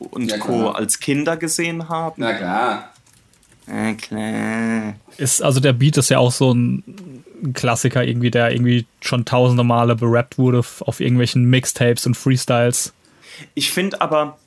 und 0.00 0.30
Ja, 0.32 0.38
Co. 0.38 0.70
als 0.70 0.98
Kinder 0.98 1.36
gesehen 1.36 1.88
haben? 1.88 2.14
Na 2.16 2.32
klar. 2.32 2.92
Ja, 3.68 3.92
klar. 3.94 4.94
ist, 5.16 5.40
also 5.40 5.60
der 5.60 5.72
Beat 5.72 5.96
ist 5.96 6.08
ja 6.10 6.18
auch 6.18 6.32
so 6.32 6.52
ein 6.52 6.82
Klassiker 7.54 8.02
irgendwie, 8.04 8.32
der 8.32 8.50
irgendwie 8.50 8.84
schon 9.00 9.24
tausende 9.24 9.62
Male 9.62 9.94
berappt 9.94 10.38
wurde 10.38 10.58
auf 10.80 10.98
irgendwelchen 10.98 11.44
Mixtapes 11.44 12.04
und 12.04 12.16
Freestyles. 12.16 12.92
Ich 13.54 13.70
finde 13.70 14.00
aber, 14.00 14.38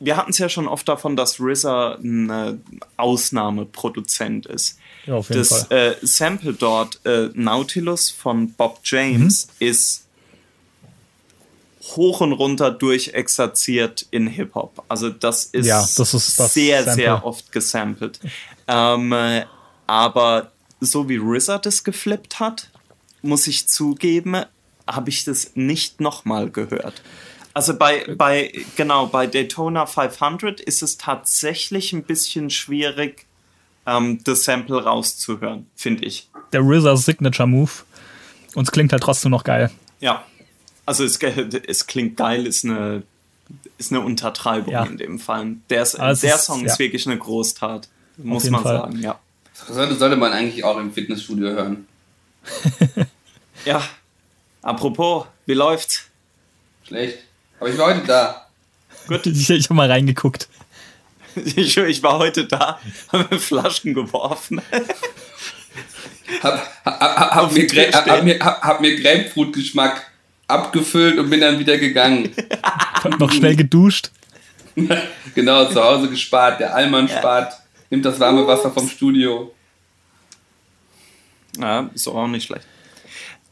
wir 0.00 0.16
hatten 0.16 0.30
es 0.30 0.38
ja 0.38 0.48
schon 0.48 0.66
oft 0.68 0.88
davon, 0.88 1.16
dass 1.16 1.40
RZA 1.40 1.94
ein 2.02 2.30
äh, 2.30 2.54
Ausnahmeproduzent 2.96 4.46
ist. 4.46 4.78
Ja, 5.06 5.14
auf 5.14 5.28
jeden 5.28 5.40
das 5.40 5.64
Fall. 5.66 5.96
äh, 6.02 6.06
Sample 6.06 6.52
dort, 6.54 7.00
äh, 7.04 7.28
Nautilus 7.34 8.10
von 8.10 8.52
Bob 8.52 8.80
James, 8.84 9.46
Mhm. 9.60 9.66
ist 9.68 10.00
hoch 11.96 12.20
und 12.22 12.32
runter 12.32 12.70
durchexerziert 12.70 14.06
in 14.10 14.26
Hip-Hop. 14.26 14.82
Also 14.88 15.10
das 15.10 15.44
ist, 15.44 15.66
Ja, 15.66 15.80
das 15.80 16.14
ist 16.14 16.38
das 16.40 16.54
sehr, 16.54 16.78
Sample. 16.84 16.94
sehr 16.94 17.24
oft 17.26 17.52
gesampelt. 17.52 18.20
ähm, 18.66 19.12
äh, 19.12 19.44
aber 19.86 20.50
so 20.80 21.08
wie 21.08 21.18
RZA 21.18 21.58
das 21.58 21.84
geflippt 21.84 22.40
hat, 22.40 22.70
muss 23.20 23.46
ich 23.46 23.68
zugeben, 23.68 24.44
habe 24.86 25.10
ich 25.10 25.24
das 25.24 25.52
nicht 25.54 26.00
nochmal 26.00 26.50
gehört. 26.50 27.02
Also 27.54 27.76
bei, 27.76 28.04
bei, 28.16 28.52
genau, 28.76 29.06
bei 29.06 29.26
Daytona 29.28 29.86
500 29.86 30.60
ist 30.60 30.82
es 30.82 30.98
tatsächlich 30.98 31.92
ein 31.92 32.02
bisschen 32.02 32.50
schwierig, 32.50 33.26
ähm, 33.86 34.22
das 34.24 34.44
Sample 34.44 34.82
rauszuhören, 34.82 35.66
finde 35.76 36.04
ich. 36.04 36.28
Der 36.52 36.60
RZA 36.62 36.96
Signature 36.96 37.46
Move. 37.48 37.70
Und 38.56 38.64
es 38.64 38.72
klingt 38.72 38.92
halt 38.92 39.02
trotzdem 39.02 39.30
noch 39.30 39.44
geil. 39.44 39.70
Ja. 40.00 40.24
Also 40.86 41.04
es, 41.04 41.18
es 41.18 41.86
klingt 41.86 42.16
geil, 42.16 42.46
ist 42.46 42.64
eine, 42.64 43.02
ist 43.78 43.92
eine 43.92 44.00
Untertreibung 44.00 44.72
Ja. 44.72 44.84
in 44.84 44.96
dem 44.98 45.18
Fall. 45.18 45.54
Der, 45.70 45.82
ist, 45.82 45.96
der 45.96 46.10
ist- 46.12 46.44
Song 46.44 46.60
ja. 46.60 46.66
ist 46.66 46.78
wirklich 46.78 47.06
eine 47.06 47.18
Großtat, 47.18 47.88
muss 48.16 48.50
man 48.50 48.62
Fall. 48.62 48.78
sagen, 48.78 49.00
ja. 49.00 49.18
Sollte, 49.68 49.94
sollte 49.94 50.16
man 50.16 50.32
eigentlich 50.32 50.64
auch 50.64 50.76
im 50.78 50.92
Fitnessstudio 50.92 51.50
hören. 51.50 51.86
Ja, 53.64 53.82
apropos, 54.60 55.24
wie 55.46 55.54
läuft's? 55.54 56.04
Schlecht. 56.86 57.23
Aber 57.60 57.68
ich 57.68 57.78
war 57.78 57.94
heute 57.94 58.06
da. 58.06 58.46
Ich, 59.24 59.50
ich 59.50 59.64
habe 59.64 59.74
mal 59.74 59.90
reingeguckt. 59.90 60.48
Ich, 61.34 61.76
ich 61.76 62.02
war 62.02 62.18
heute 62.18 62.46
da, 62.46 62.78
habe 63.12 63.38
Flaschen 63.40 63.92
geworfen. 63.92 64.62
Hab, 66.42 66.84
hab, 66.84 67.00
hab, 67.00 67.34
hab, 67.34 67.52
mir, 67.52 67.66
hab, 67.92 68.24
mir, 68.24 68.38
hab, 68.38 68.62
hab 68.62 68.80
mir 68.80 69.00
Grapefruit-Geschmack 69.00 70.10
abgefüllt 70.46 71.18
und 71.18 71.30
bin 71.30 71.40
dann 71.40 71.58
wieder 71.58 71.76
gegangen. 71.78 72.34
noch 73.18 73.32
schnell 73.32 73.56
geduscht. 73.56 74.10
genau, 75.34 75.66
zu 75.66 75.82
Hause 75.82 76.08
gespart. 76.08 76.60
Der 76.60 76.74
Allmann 76.74 77.08
spart, 77.08 77.54
nimmt 77.90 78.04
das 78.04 78.18
warme 78.20 78.46
Wasser 78.46 78.70
vom 78.70 78.88
Studio. 78.88 79.52
Ja, 81.58 81.90
ist 81.94 82.08
auch 82.08 82.26
nicht 82.26 82.46
schlecht. 82.46 82.66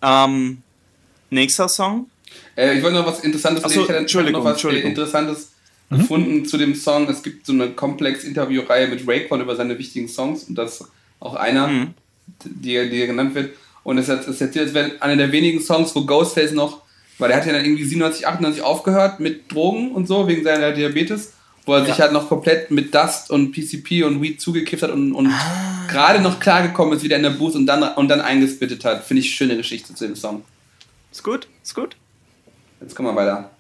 Ähm, 0.01 0.63
nächster 1.31 1.69
Song. 1.69 2.11
Äh, 2.57 2.77
ich 2.79 2.83
wollte 2.83 2.97
noch 2.99 3.07
was 3.07 3.21
Interessantes 3.21 3.65
Ach 3.65 3.71
so, 3.71 3.83
sehen. 3.85 3.95
Ich 3.95 4.01
Entschuldigung, 4.01 4.43
noch 4.45 4.51
was 4.51 4.63
äh. 4.65 4.81
Interessantes 4.81 5.53
gefunden 5.91 6.47
zu 6.47 6.57
dem 6.57 6.75
Song. 6.75 7.09
Es 7.09 7.23
gibt 7.23 7.45
so 7.47 7.53
eine 7.53 7.71
Komplex-Interviewreihe 7.71 8.89
mit 8.89 9.07
Raekwon 9.07 9.41
über 9.43 9.57
seine 9.57 9.79
wichtigen 9.79 10.09
Songs 10.09 10.45
und 10.45 10.55
das 10.57 10.81
ist 10.81 10.87
auch 11.21 11.35
einer, 11.35 11.69
Mhm. 11.69 11.95
die, 12.45 12.89
die 12.91 13.07
genannt 13.07 13.35
wird. 13.35 13.55
Und 13.85 13.99
es 13.99 14.09
ist 14.09 14.41
jetzt, 14.41 14.77
einer 14.77 15.17
der 15.17 15.33
wenigen 15.33 15.61
Songs, 15.61 15.95
wo 15.95 16.05
Ghostface 16.07 16.53
noch, 16.53 16.83
weil 17.19 17.29
der 17.29 17.37
hat 17.39 17.47
ja 17.47 17.53
dann 17.53 17.65
irgendwie 17.65 17.85
97, 17.85 18.27
98 18.27 18.63
aufgehört 18.63 19.21
mit 19.21 19.53
Drogen 19.53 19.93
und 19.93 20.07
so, 20.07 20.27
wegen 20.29 20.45
seiner 20.45 20.73
Diabetes, 20.73 21.33
wo 21.67 21.75
er 21.75 21.85
sich 21.85 22.01
halt 22.01 22.13
noch 22.13 22.29
komplett 22.29 22.71
mit 22.71 22.95
Dust 22.95 23.31
und 23.31 23.53
PCP 23.53 24.05
und 24.05 24.23
Weed 24.23 24.41
zugekifft 24.41 24.83
hat 24.83 24.91
und, 24.93 25.13
und 25.13 25.29
Ah. 25.29 25.87
gerade 25.91 26.21
noch 26.21 26.41
klargekommen 26.41 26.97
ist 26.97 27.03
wieder 27.05 27.17
in 27.17 27.23
der 27.23 27.31
Booth 27.31 27.55
und 27.55 27.67
dann, 27.67 27.83
und 27.83 28.09
dann 28.09 28.21
eingespittet 28.21 28.85
hat. 28.85 29.05
Finde 29.05 29.21
ich 29.21 29.31
schöne 29.35 29.57
Geschichte 29.57 29.95
zu 29.95 30.07
dem 30.07 30.17
Song. 30.17 30.43
Ist 31.11 31.23
gut, 31.23 31.47
ist 31.63 31.75
gut. 31.75 31.97
Jetzt 32.83 32.95
kommen 32.95 33.09
wir 33.09 33.17
weiter. 33.17 33.51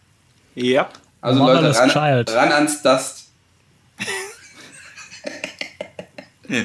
Ja. 0.55 0.91
Also 1.20 1.47
Leute, 1.47 1.75
ran, 1.75 1.89
Child. 1.89 2.35
ran 2.35 2.53
ans 2.53 2.83
Dust. 2.83 3.29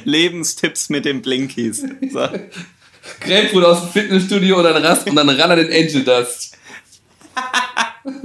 Lebenstipps 0.03 0.89
mit 0.89 1.05
den 1.05 1.21
Blinkies. 1.21 1.85
So. 2.11 2.19
Grapefruit 3.21 3.63
aus 3.63 3.81
dem 3.81 3.89
Fitnessstudio 3.89 4.57
und 4.57 4.63
dann, 4.63 4.83
rast, 4.83 5.07
und 5.07 5.15
dann 5.15 5.29
ran 5.29 5.51
an 5.51 5.57
den 5.57 5.67
Angel 5.67 6.03
Dust. 6.03 6.57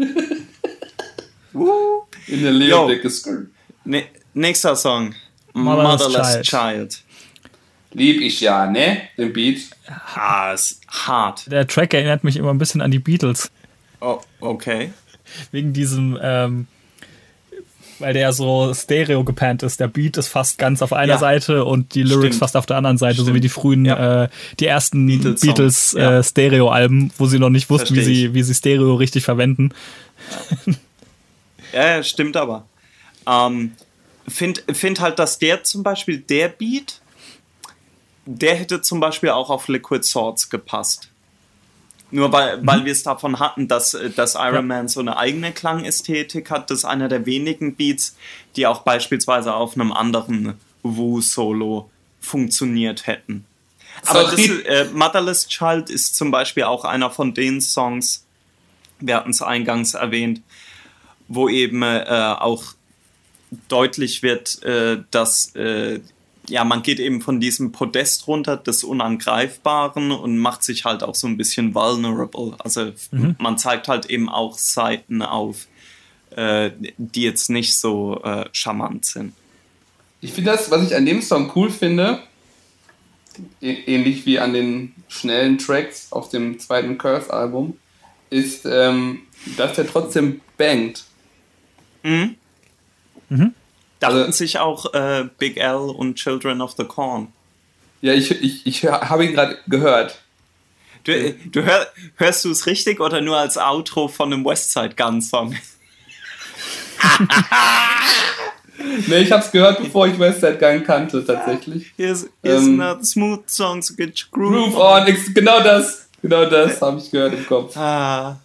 Woo. 1.52 2.06
In 2.26 2.42
der 2.42 2.52
Leo-Decke 2.52 3.10
Skirt. 3.10 3.48
Ne 3.84 4.06
nächster 4.34 4.74
Song. 4.74 5.14
Motherless 5.52 6.08
Motherless, 6.08 6.42
Child. 6.42 6.90
Child. 6.90 7.02
Lieb 7.92 8.22
ich 8.22 8.40
ja, 8.40 8.66
ne? 8.66 9.02
Den 9.18 9.34
Beat. 9.34 9.58
Ah, 10.14 10.54
ist 10.54 10.80
hart. 10.88 11.52
Der 11.52 11.66
Track 11.66 11.92
erinnert 11.92 12.24
mich 12.24 12.38
immer 12.38 12.50
ein 12.50 12.58
bisschen 12.58 12.80
an 12.80 12.90
die 12.90 12.98
Beatles. 12.98 13.50
Oh, 14.04 14.20
okay. 14.40 14.92
Wegen 15.52 15.72
diesem, 15.72 16.18
ähm, 16.20 16.66
weil 18.00 18.14
der 18.14 18.32
so 18.32 18.74
stereo 18.74 19.22
gepannt 19.22 19.62
ist. 19.62 19.78
Der 19.78 19.86
Beat 19.86 20.16
ist 20.16 20.26
fast 20.26 20.58
ganz 20.58 20.82
auf 20.82 20.92
einer 20.92 21.12
Ja. 21.14 21.18
Seite 21.18 21.64
und 21.64 21.94
die 21.94 22.02
Lyrics 22.02 22.34
Stimmt. 22.34 22.40
fast 22.40 22.56
auf 22.56 22.66
der 22.66 22.78
anderen 22.78 22.98
Seite, 22.98 23.18
so 23.18 23.22
Stimmt. 23.22 23.36
wie 23.36 23.40
die 23.40 23.48
frühen, 23.48 23.84
Ja. 23.84 24.24
äh, 24.24 24.28
die 24.58 24.66
ersten 24.66 25.06
Beatles, 25.06 25.92
ja. 25.92 26.18
äh, 26.18 26.22
Stereo-Alben, 26.24 27.12
wo 27.16 27.26
sie 27.26 27.38
noch 27.38 27.50
nicht 27.50 27.70
wussten, 27.70 27.94
wie 27.94 28.02
sie, 28.02 28.34
wie 28.34 28.42
sie 28.42 28.54
Stereo 28.54 28.94
richtig 28.96 29.22
verwenden. 29.24 29.70
Ja, 31.72 31.96
ja, 31.96 32.02
stimmt 32.02 32.36
aber. 32.36 32.66
Ähm, 33.26 33.72
find, 34.28 34.64
find 34.72 35.00
halt, 35.00 35.18
dass 35.20 35.38
der 35.38 35.62
zum 35.62 35.82
Beispiel, 35.84 36.18
der 36.18 36.48
Beat, 36.48 37.00
der 38.26 38.56
hätte 38.56 38.82
zum 38.82 38.98
Beispiel 39.00 39.30
auch 39.30 39.48
auf 39.48 39.68
Liquid 39.68 40.02
Swords 40.04 40.50
gepasst. 40.50 41.08
Nur 42.12 42.30
weil, 42.30 42.64
weil 42.64 42.84
wir 42.84 42.92
es 42.92 43.02
davon 43.02 43.40
hatten, 43.40 43.68
dass, 43.68 43.94
äh, 43.94 44.10
dass 44.10 44.34
Iron 44.34 44.54
Ja. 44.54 44.62
Man 44.62 44.88
so 44.88 45.00
eine 45.00 45.16
eigene 45.16 45.50
Klangästhetik 45.50 46.50
hat, 46.50 46.70
das 46.70 46.80
ist 46.80 46.84
einer 46.84 47.08
der 47.08 47.26
wenigen 47.26 47.74
Beats, 47.74 48.16
die 48.54 48.66
auch 48.66 48.82
beispielsweise 48.82 49.54
auf 49.54 49.74
einem 49.74 49.92
anderen 49.92 50.54
Wu-Solo 50.82 51.90
funktioniert 52.20 53.06
hätten. 53.06 53.46
Aber 54.06 54.24
das, 54.24 54.38
äh, 54.38 54.86
Motherless 54.92 55.48
Child 55.48 55.88
ist 55.88 56.14
zum 56.14 56.30
Beispiel 56.30 56.64
auch 56.64 56.84
einer 56.84 57.10
von 57.10 57.34
den 57.34 57.60
Songs, 57.60 58.26
wir 59.00 59.16
hatten 59.16 59.30
es 59.30 59.40
eingangs 59.40 59.94
erwähnt, 59.94 60.42
wo 61.28 61.48
eben 61.48 61.82
äh, 61.82 62.34
auch 62.38 62.62
deutlich 63.68 64.22
wird, 64.22 64.62
äh, 64.64 64.98
dass 65.10 65.54
äh, 65.54 66.00
ja, 66.52 66.64
man 66.64 66.82
geht 66.82 67.00
eben 67.00 67.22
von 67.22 67.40
diesem 67.40 67.72
Podest 67.72 68.26
runter 68.26 68.58
des 68.58 68.84
Unangreifbaren 68.84 70.10
und 70.12 70.36
macht 70.36 70.62
sich 70.62 70.84
halt 70.84 71.02
auch 71.02 71.14
so 71.14 71.26
ein 71.26 71.38
bisschen 71.38 71.74
vulnerable. 71.74 72.54
Also 72.58 72.92
man 73.38 73.56
zeigt 73.56 73.88
halt 73.88 74.06
eben 74.10 74.28
auch 74.28 74.58
Seiten 74.58 75.22
auf, 75.22 75.66
äh, 76.36 76.70
die 76.98 77.22
jetzt 77.22 77.48
nicht 77.48 77.76
so 77.78 78.20
äh, 78.22 78.44
charmant 78.52 79.06
sind. 79.06 79.32
Ich 80.20 80.32
finde 80.34 80.50
das, 80.52 80.70
was 80.70 80.84
ich 80.86 80.94
an 80.94 81.06
dem 81.06 81.22
Song 81.22 81.50
cool 81.56 81.70
finde, 81.70 82.20
ä- 83.62 83.86
ähnlich 83.86 84.26
wie 84.26 84.38
an 84.38 84.52
den 84.52 84.94
schnellen 85.08 85.56
Tracks 85.56 86.12
auf 86.12 86.28
dem 86.28 86.58
zweiten 86.58 86.98
Curse-Album, 86.98 87.78
ist, 88.28 88.66
ähm, 88.66 89.20
dass 89.56 89.74
der 89.74 89.86
trotzdem 89.86 90.40
bangt. 90.58 91.04
Dachten 94.02 94.16
Also- 94.18 94.32
sich 94.32 94.58
auch 94.58 94.92
äh, 94.94 95.24
Big 95.38 95.56
L 95.56 95.76
und 95.76 96.16
Children 96.16 96.60
of 96.60 96.74
the 96.76 96.84
Corn. 96.84 97.28
Ja, 98.00 98.12
ich, 98.12 98.30
ich, 98.30 98.66
ich 98.66 98.84
habe 98.84 99.24
ihn 99.24 99.32
gerade 99.34 99.58
gehört. 99.68 100.20
Du, 101.04 101.12
äh, 101.12 101.34
du 101.46 101.62
hör, 101.64 101.86
hörst 102.16 102.44
du 102.44 102.50
es 102.50 102.66
richtig 102.66 103.00
oder 103.00 103.20
nur 103.20 103.36
als 103.36 103.56
Outro 103.58 104.08
von 104.08 104.32
einem 104.32 104.44
Westside 104.44 104.94
Gun 104.96 105.20
Song? 105.22 105.54
nee, 109.06 109.18
ich 109.18 109.32
hab's 109.32 109.50
gehört, 109.50 109.78
bevor 109.82 110.06
ich 110.06 110.18
West 110.18 110.40
Side 110.40 110.58
Gun 110.58 110.84
kannte, 110.84 111.24
tatsächlich. 111.24 111.92
Here's, 111.96 112.26
here's 112.42 112.62
Ähm, 112.64 112.80
another 112.80 113.04
smooth 113.04 113.48
song 113.48 113.80
to 113.80 113.94
get 113.94 114.20
your 114.20 114.28
groove, 114.30 114.72
Groove 114.72 114.76
on, 114.76 115.06
ex- 115.06 115.32
genau 115.34 115.60
das. 115.60 116.08
Genau 116.22 116.44
das 116.46 116.80
habe 116.80 116.98
ich 117.00 117.10
gehört 117.10 117.34
im 117.34 117.46
Kopf. 117.46 117.76
Ah, 117.76 118.38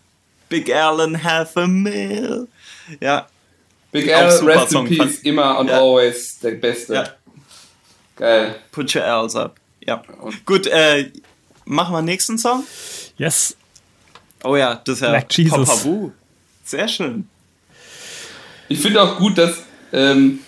Big 0.50 0.74
Alan 0.74 1.24
half 1.24 1.56
a 1.58 1.68
mil. 1.68 2.48
Ja, 3.00 3.28
Big 3.92 4.08
L, 4.08 4.26
rest 4.26 4.42
in 4.42 4.70
Song. 4.70 4.88
peace, 4.88 5.20
immer 5.20 5.58
und 5.60 5.70
Ja. 5.70 5.80
always 5.80 6.40
der 6.40 6.52
Beste. 6.52 6.94
ja. 6.94 7.10
Geil. 8.16 8.56
Put 8.72 8.96
your 8.96 9.04
L's 9.04 9.36
up. 9.36 9.56
Ja. 9.82 10.02
Und- 10.22 10.46
Gut, 10.46 10.66
äh, 10.68 11.12
machen 11.66 11.94
wir 11.94 12.02
nächsten 12.02 12.38
Song. 12.38 12.64
Yes. 13.18 13.56
Oh 14.44 14.56
ja, 14.56 14.82
das 14.84 14.96
ist 14.96 15.02
ja 15.02 15.10
Black 15.12 15.38
Jesus. 15.38 15.84
Papa. 15.84 16.12
Sehr 16.66 16.88
schön. 16.88 17.28
Ich 18.70 18.80
finde 18.80 19.02
auch 19.02 19.18
gut, 19.18 19.38
dass 19.38 19.58
ähm, 19.94 20.40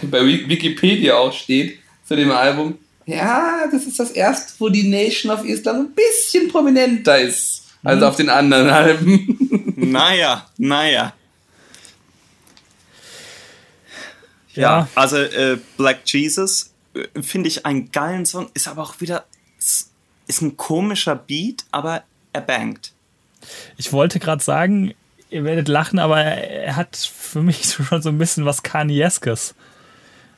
bei 0.10 0.24
Wi- 0.24 0.48
Wikipedia 0.48 1.14
auch 1.16 1.32
steht 1.32 1.78
zu 2.06 2.16
dem 2.16 2.30
Album, 2.30 2.78
ja, 3.06 3.66
das 3.70 3.84
ist 3.84 4.00
das 4.00 4.10
erste, 4.12 4.54
wo 4.58 4.68
die 4.70 4.88
Nation 4.88 5.30
of 5.30 5.44
Islam 5.44 5.76
ein 5.76 5.94
bisschen 5.94 6.48
prominenter 6.50 7.18
ist 7.20 7.64
als 7.82 7.98
Mhm. 8.00 8.02
auf 8.06 8.16
den 8.16 8.30
anderen 8.30 8.68
Alben. 8.70 9.74
Naja, 9.76 10.46
naja. 10.56 11.12
Ja, 14.54 14.62
Ja. 14.80 14.88
also 14.94 15.16
äh, 15.16 15.58
Black 15.76 16.00
Jesus 16.06 16.72
äh, 16.94 17.22
finde 17.22 17.48
ich 17.48 17.66
einen 17.66 17.90
geilen 17.92 18.26
Song, 18.26 18.48
ist 18.54 18.68
aber 18.68 18.82
auch 18.82 19.00
wieder, 19.00 19.24
ist, 19.58 19.90
ist 20.26 20.42
ein 20.42 20.56
komischer 20.56 21.16
Beat, 21.16 21.64
aber 21.70 22.02
er 22.32 22.40
bangt. 22.40 22.92
Ich 23.76 23.92
wollte 23.92 24.18
gerade 24.18 24.42
sagen, 24.42 24.94
ihr 25.30 25.44
werdet 25.44 25.68
lachen, 25.68 25.98
aber 25.98 26.20
er, 26.22 26.64
er 26.66 26.76
hat 26.76 26.96
für 26.96 27.42
mich 27.42 27.64
schon 27.88 28.00
so 28.02 28.08
ein 28.08 28.18
bisschen 28.18 28.44
was 28.44 28.62
Kanieskes. 28.62 29.54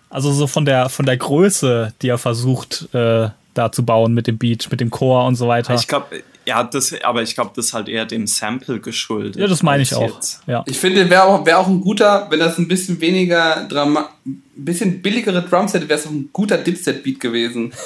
Also 0.09 0.33
so 0.33 0.47
von 0.47 0.64
der, 0.64 0.89
von 0.89 1.05
der 1.05 1.17
Größe, 1.17 1.93
die 2.01 2.09
er 2.09 2.19
versucht 2.19 2.89
äh, 2.95 3.29
da 3.55 3.73
zu 3.73 3.85
bauen 3.85 4.14
mit 4.14 4.27
dem 4.27 4.39
Beat, 4.39 4.69
mit 4.71 4.81
dem 4.81 4.91
Chor 4.91 5.27
und 5.27 5.35
so 5.35 5.49
weiter. 5.49 5.75
Ich 5.75 5.89
glaube, 5.89 6.23
ja, 6.47 6.62
das, 6.64 6.94
aber 7.03 7.22
ich 7.22 7.34
glaube, 7.34 7.51
das 7.57 7.66
ist 7.66 7.72
halt 7.72 7.88
eher 7.88 8.07
dem 8.07 8.26
Sample 8.26 8.80
geschuldet. 8.80 9.36
ja, 9.36 9.47
das 9.47 9.62
meine 9.62 9.82
ich 9.82 9.94
auch. 9.94 10.18
Ja. 10.47 10.62
Ich 10.66 10.78
finde, 10.78 11.09
wäre 11.11 11.24
auch, 11.24 11.44
wär 11.44 11.59
auch 11.59 11.66
ein 11.66 11.80
guter, 11.80 12.26
wenn 12.30 12.38
das 12.38 12.59
ein 12.59 12.68
bisschen 12.68 13.01
weniger 13.01 13.66
Drama, 13.68 14.11
ein 14.24 14.42
bisschen 14.55 15.03
billigere 15.03 15.42
Drums 15.42 15.74
hätte, 15.74 15.88
wäre 15.88 15.99
es 15.99 16.07
auch 16.07 16.11
ein 16.11 16.28
guter 16.32 16.59
Dipset-Beat 16.59 17.20
gewesen. 17.20 17.72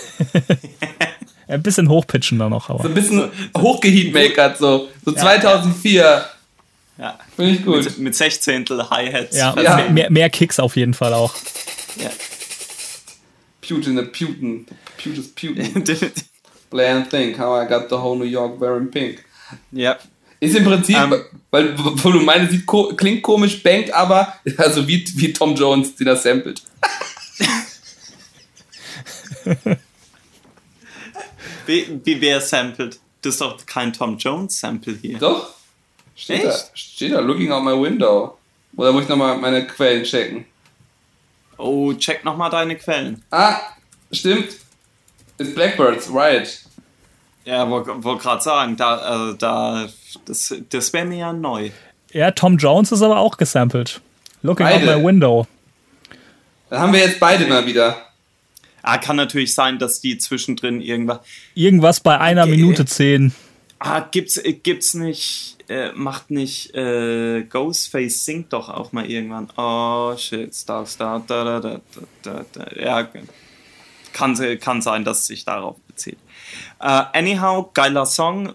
Ein 1.49 1.65
bisschen 1.65 1.89
hochpitchen 1.89 2.39
da 2.39 2.49
noch, 2.49 2.69
So 2.69 2.75
aber. 2.75 2.85
ein 2.85 2.95
bisschen 2.95 3.29
hochgeheatmakert, 3.59 4.59
so. 4.59 4.89
So 5.05 5.11
Ja. 5.13 5.17
2004. 5.21 6.25
Ja. 6.97 7.19
Finde 7.35 7.51
ich 7.53 7.65
gut. 7.65 7.85
Mit, 7.85 7.99
mit 7.99 8.15
Sechzehntel 8.15 8.89
Hi-Hats. 8.89 9.37
Ja, 9.37 9.61
Ja. 9.61 9.77
Mehr, 9.79 9.91
mehr, 9.91 10.11
mehr 10.13 10.31
Kicks 10.31 10.61
auf 10.61 10.77
jeden 10.77 10.95
Fall 10.95 11.13
auch. 11.13 11.35
Ja. 11.97 12.11
Putin, 13.67 13.97
the 13.97 14.05
Putin. 14.05 14.65
Putin's 15.03 15.29
Putin. 15.35 15.85
Play 16.71 16.89
and 16.89 17.09
think 17.11 17.39
how 17.39 17.55
I 17.61 17.67
got 17.69 17.89
the 17.91 17.97
whole 17.97 18.17
New 18.17 18.25
York 18.25 18.61
wearing 18.61 18.91
pink. 18.91 19.25
ja. 19.73 19.99
Ist 20.43 20.57
im 20.57 20.65
Prinzip, 20.65 20.97
Ähm. 20.97 21.23
weil, 21.51 21.75
wo 21.77 22.11
du 22.13 22.21
meinst, 22.21 22.51
sieht 22.53 22.65
klingt 22.97 23.23
komisch, 23.23 23.63
bangt 23.63 23.91
aber, 23.93 24.33
also 24.57 24.89
wie, 24.89 25.05
wie 25.17 25.35
Tom 25.35 25.55
Jones, 25.55 25.95
die 25.97 26.05
das 26.05 26.23
samplet. 26.23 26.63
Wie, 31.67 32.01
wie 32.05 32.21
wer 32.21 32.41
sampled? 32.41 32.99
Das 33.23 33.35
ist 33.35 33.41
doch 33.41 33.65
kein 33.67 33.93
Tom 33.93 34.17
Jones 34.19 34.59
Sample 34.59 34.97
hier. 35.01 35.19
Doch? 35.19 35.55
Steht 36.17 36.45
da, 36.45 36.49
Echt? 36.51 36.71
steht 36.75 37.13
da, 37.13 37.21
looking 37.21 37.53
out 37.53 37.63
my 37.63 37.73
window. 37.81 38.39
Oder 38.77 38.93
muss 38.93 39.05
ich 39.05 39.09
nochmal 39.09 39.37
meine 39.39 39.67
Quellen 39.67 40.05
checken? 40.05 40.47
Oh, 41.59 41.93
check 41.95 42.25
nochmal 42.25 42.51
deine 42.51 42.77
Quellen. 42.77 43.23
Ah, 43.31 43.61
stimmt. 44.11 44.49
Ist 45.41 45.55
Blackbirds, 45.55 46.13
right. 46.13 46.61
Ja, 47.47 47.69
wollte 47.71 48.05
wollt 48.05 48.21
gerade 48.21 48.43
sagen, 48.43 48.77
da, 48.77 49.31
äh, 49.31 49.37
da, 49.39 49.89
das, 50.27 50.55
das 50.69 50.93
wäre 50.93 51.07
mir 51.07 51.17
ja 51.17 51.33
neu. 51.33 51.71
Ja, 52.13 52.31
Tom 52.33 52.59
Jones 52.59 52.93
ist 52.93 53.01
aber 53.01 53.19
auch 53.19 53.39
gesampelt. 53.39 54.03
Looking 54.43 54.67
Beide. 54.67 54.93
out 54.95 54.99
my 54.99 55.07
window. 55.07 55.47
Dann 56.69 56.81
haben 56.81 56.93
wir 56.93 57.01
jetzt 57.01 57.19
beide 57.19 57.47
mal 57.47 57.65
wieder. 57.65 57.97
Ah, 58.83 58.99
kann 58.99 59.17
natürlich 59.17 59.55
sein, 59.55 59.79
dass 59.79 60.03
die 60.03 60.19
zwischendrin 60.19 60.83
irgendwas. 60.83 61.21
Irgendwas 61.55 62.01
bei 62.01 62.19
einer 62.19 62.43
Okay. 62.43 62.51
Minute 62.57 62.85
zehn. 62.85 63.35
Ah, 63.79 64.01
gibt's, 64.01 64.37
äh, 64.37 64.53
gibt's 64.53 64.93
nicht, 64.93 65.57
äh, 65.69 65.93
macht 65.95 66.31
nicht, 66.31 66.75
äh, 66.75 67.45
Ghostface 67.45 68.27
singt 68.27 68.53
doch 68.53 68.69
auch 68.69 68.93
mal 68.93 69.11
irgendwann. 69.11 69.49
Oh 69.57 70.15
shit, 70.19 70.55
Star, 70.55 70.85
Star, 70.85 71.23
da, 71.27 71.45
da, 71.45 71.61
da, 71.61 71.81
da, 72.23 72.45
da, 72.45 72.45
da. 72.53 72.83
Ja, 72.83 73.09
kann, 74.13 74.37
kann 74.61 74.83
sein, 74.83 75.05
dass 75.05 75.21
es 75.21 75.27
sich 75.27 75.45
darauf 75.45 75.77
bezieht. 75.87 76.19
Äh, 76.81 77.03
anyhow, 77.13 77.71
geiler 77.73 78.07
Song. 78.07 78.55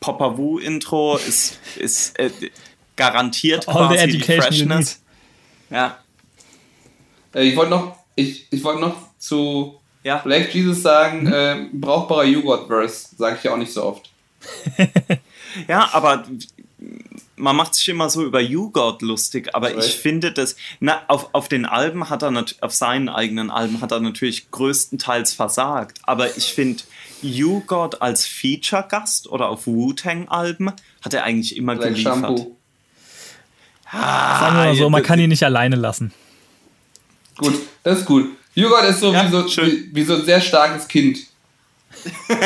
Papa 0.00 0.36
Wu 0.36 0.58
Intro 0.58 1.16
ist, 1.16 1.60
ist 1.76 2.18
äh, 2.18 2.30
garantiert 2.96 3.68
All 3.68 3.88
the 3.88 3.94
quasi 3.94 4.18
die 4.18 4.20
Freshness. 4.20 5.00
Ja, 5.70 5.98
Äh, 7.34 7.44
ich 7.44 7.56
wollte 7.56 7.70
noch, 7.70 7.96
ich, 8.14 8.46
ich 8.50 8.62
wollte 8.64 8.80
noch 8.80 8.96
zu 9.18 9.80
ja. 10.02 10.18
Black 10.18 10.52
Jesus 10.54 10.82
sagen, 10.82 11.26
äh, 11.26 11.66
brauchbarer 11.72 12.24
Joghurt-Verse, 12.24 13.16
sage 13.16 13.36
ich 13.38 13.44
ja 13.44 13.52
auch 13.52 13.56
nicht 13.56 13.72
so 13.72 13.84
oft. 13.84 14.10
Ja, 15.68 15.90
aber 15.92 16.24
man 17.42 17.56
macht 17.56 17.74
sich 17.74 17.88
immer 17.88 18.08
so 18.08 18.24
über 18.24 18.40
YouGod 18.40 19.02
lustig, 19.02 19.54
aber 19.54 19.76
ich 19.76 19.96
finde 19.96 20.30
das, 20.30 20.54
na, 20.78 21.02
auf, 21.08 21.30
auf 21.32 21.48
den 21.48 21.66
Alben 21.66 22.08
hat 22.08 22.22
er, 22.22 22.44
auf 22.60 22.72
seinen 22.72 23.08
eigenen 23.08 23.50
Alben 23.50 23.80
hat 23.80 23.90
er 23.90 24.00
natürlich 24.00 24.50
größtenteils 24.52 25.34
versagt, 25.34 25.98
aber 26.04 26.36
ich 26.36 26.52
finde 26.54 26.84
YouGod 27.20 28.00
als 28.00 28.26
Feature-Gast 28.26 29.28
oder 29.28 29.48
auf 29.48 29.66
Wu-Tang-Alben 29.66 30.72
hat 31.02 31.14
er 31.14 31.24
eigentlich 31.24 31.56
immer 31.56 31.74
Black 31.74 31.90
geliefert. 31.90 32.14
Shampoo. 32.14 32.56
Sagen 33.90 34.56
wir 34.56 34.64
mal 34.64 34.74
so, 34.76 34.88
man 34.88 35.02
kann 35.02 35.18
ihn 35.18 35.28
nicht 35.28 35.42
alleine 35.42 35.76
lassen. 35.76 36.12
Gut, 37.36 37.54
das 37.82 38.00
ist 38.00 38.06
gut. 38.06 38.30
Joghurt 38.54 38.84
ist 38.84 39.00
so, 39.00 39.12
Ja, 39.12 39.26
wie, 39.26 39.30
so 39.30 39.48
schön. 39.48 39.66
wie, 39.66 39.94
wie 39.96 40.04
so 40.04 40.14
ein 40.14 40.24
sehr 40.24 40.40
starkes 40.40 40.86
Kind. 40.86 41.18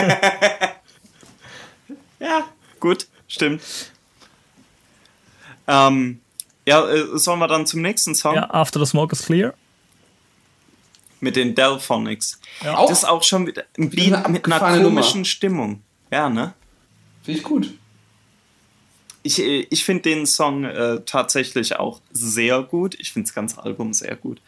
Ja, 2.18 2.48
gut, 2.80 3.06
stimmt. 3.28 3.60
Ähm, 5.66 6.20
ja, 6.66 6.86
äh, 6.88 7.18
sollen 7.18 7.38
wir 7.38 7.48
dann 7.48 7.66
zum 7.66 7.82
nächsten 7.82 8.14
Song 8.14 8.34
Ja, 8.34 8.50
After 8.50 8.80
the 8.80 8.86
Smoke 8.86 9.12
is 9.12 9.24
Clear. 9.24 9.54
mit 11.20 11.36
den 11.36 11.54
Delphonics. 11.54 12.40
Ja. 12.62 12.82
Das 12.82 12.98
ist 12.98 13.04
auch 13.04 13.22
schon 13.22 13.46
wieder 13.46 13.64
ein 13.78 13.90
Beat 13.90 14.12
eine 14.12 14.28
mit 14.28 14.44
einer 14.44 14.56
abgefahrene 14.56 14.82
Nummer. 14.82 15.00
komischen 15.00 15.24
Stimmung. 15.24 15.82
Ja, 16.10 16.28
ne? 16.28 16.54
Finde 17.22 17.38
ich 17.38 17.44
gut. 17.44 17.74
Ich, 19.22 19.40
äh, 19.40 19.66
ich 19.70 19.84
finde 19.84 20.02
den 20.02 20.26
Song 20.26 20.64
äh, 20.64 21.00
tatsächlich 21.06 21.76
auch 21.76 22.00
sehr 22.12 22.62
gut. 22.62 22.94
Ich 23.00 23.12
finde 23.12 23.26
das 23.26 23.34
ganze 23.34 23.62
Album 23.62 23.92
sehr 23.92 24.14
gut. 24.14 24.40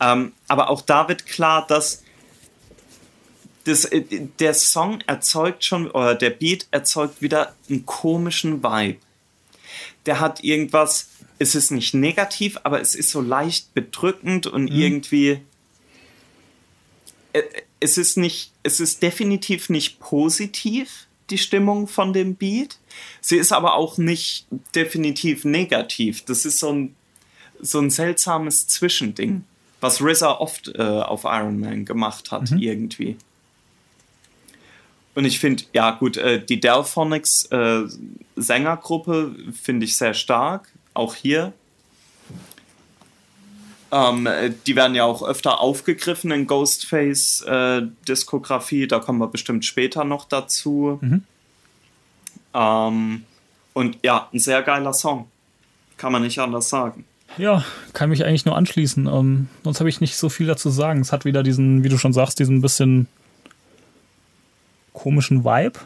Ähm, 0.00 0.32
aber 0.48 0.68
auch 0.68 0.82
da 0.82 1.08
wird 1.08 1.26
klar, 1.26 1.66
dass 1.66 2.02
das, 3.64 3.84
äh, 3.86 4.02
der 4.38 4.54
Song 4.54 5.00
erzeugt 5.06 5.64
schon, 5.64 5.90
oder 5.90 6.14
der 6.14 6.30
Beat 6.30 6.66
erzeugt 6.72 7.22
wieder 7.22 7.54
einen 7.70 7.86
komischen 7.86 8.62
Vibe. 8.62 8.98
Der 10.06 10.20
hat 10.20 10.42
irgendwas, 10.42 11.08
es 11.38 11.54
ist 11.54 11.70
nicht 11.70 11.94
negativ, 11.94 12.58
aber 12.64 12.80
es 12.80 12.94
ist 12.94 13.10
so 13.10 13.20
leicht 13.20 13.74
bedrückend 13.74 14.46
und 14.46 14.68
irgendwie. 14.68 15.40
Äh, 17.32 17.42
Es 17.80 17.98
ist 17.98 18.16
nicht, 18.16 18.52
es 18.62 18.78
ist 18.78 19.02
definitiv 19.02 19.68
nicht 19.68 19.98
positiv, 19.98 21.06
die 21.30 21.38
Stimmung 21.38 21.88
von 21.88 22.12
dem 22.12 22.36
Beat. 22.36 22.78
Sie 23.20 23.36
ist 23.38 23.52
aber 23.52 23.74
auch 23.74 23.98
nicht 23.98 24.46
definitiv 24.74 25.44
negativ. 25.44 26.24
Das 26.24 26.44
ist 26.44 26.60
so 26.60 26.72
ein, 26.72 26.94
so 27.60 27.80
ein 27.80 27.90
seltsames 27.90 28.68
Zwischending, 28.68 29.44
was 29.80 30.00
RZA 30.00 30.38
oft 30.38 30.68
äh, 30.76 30.82
auf 30.82 31.24
Iron 31.24 31.58
Man 31.58 31.84
gemacht 31.84 32.30
hat, 32.30 32.50
irgendwie. 32.60 33.16
Und 35.14 35.24
ich 35.24 35.38
finde, 35.38 35.64
ja 35.72 35.90
gut, 35.92 36.16
äh, 36.16 36.44
die 36.44 36.60
Delphonics 36.60 37.44
äh, 37.46 37.82
Sängergruppe 38.36 39.34
finde 39.60 39.84
ich 39.84 39.96
sehr 39.96 40.14
stark, 40.14 40.68
auch 40.94 41.14
hier. 41.14 41.52
Ähm, 43.90 44.26
äh, 44.26 44.52
die 44.66 44.74
werden 44.74 44.94
ja 44.94 45.04
auch 45.04 45.22
öfter 45.22 45.60
aufgegriffen 45.60 46.30
in 46.30 46.46
Ghostface 46.46 47.42
äh, 47.42 47.82
Diskografie, 48.08 48.86
da 48.88 49.00
kommen 49.00 49.18
wir 49.18 49.28
bestimmt 49.28 49.66
später 49.66 50.04
noch 50.04 50.24
dazu. 50.24 50.98
Ähm, 52.54 53.24
und 53.74 53.98
ja, 54.02 54.28
ein 54.32 54.38
sehr 54.38 54.62
geiler 54.62 54.94
Song. 54.94 55.28
Kann 55.96 56.12
man 56.12 56.22
nicht 56.22 56.38
anders 56.38 56.68
sagen. 56.68 57.04
Ja, 57.38 57.64
kann 57.92 58.10
mich 58.10 58.24
eigentlich 58.24 58.44
nur 58.44 58.56
anschließen. 58.56 59.06
Ähm, 59.06 59.48
sonst 59.64 59.80
habe 59.80 59.88
ich 59.88 60.00
nicht 60.00 60.16
so 60.16 60.28
viel 60.28 60.46
dazu 60.46 60.68
sagen. 60.70 61.00
Es 61.00 61.12
hat 61.12 61.24
wieder 61.24 61.42
diesen, 61.42 61.84
wie 61.84 61.88
du 61.88 61.98
schon 61.98 62.12
sagst, 62.12 62.38
diesen 62.38 62.60
bisschen 62.60 63.08
komischen 64.92 65.44
Vibe. 65.44 65.80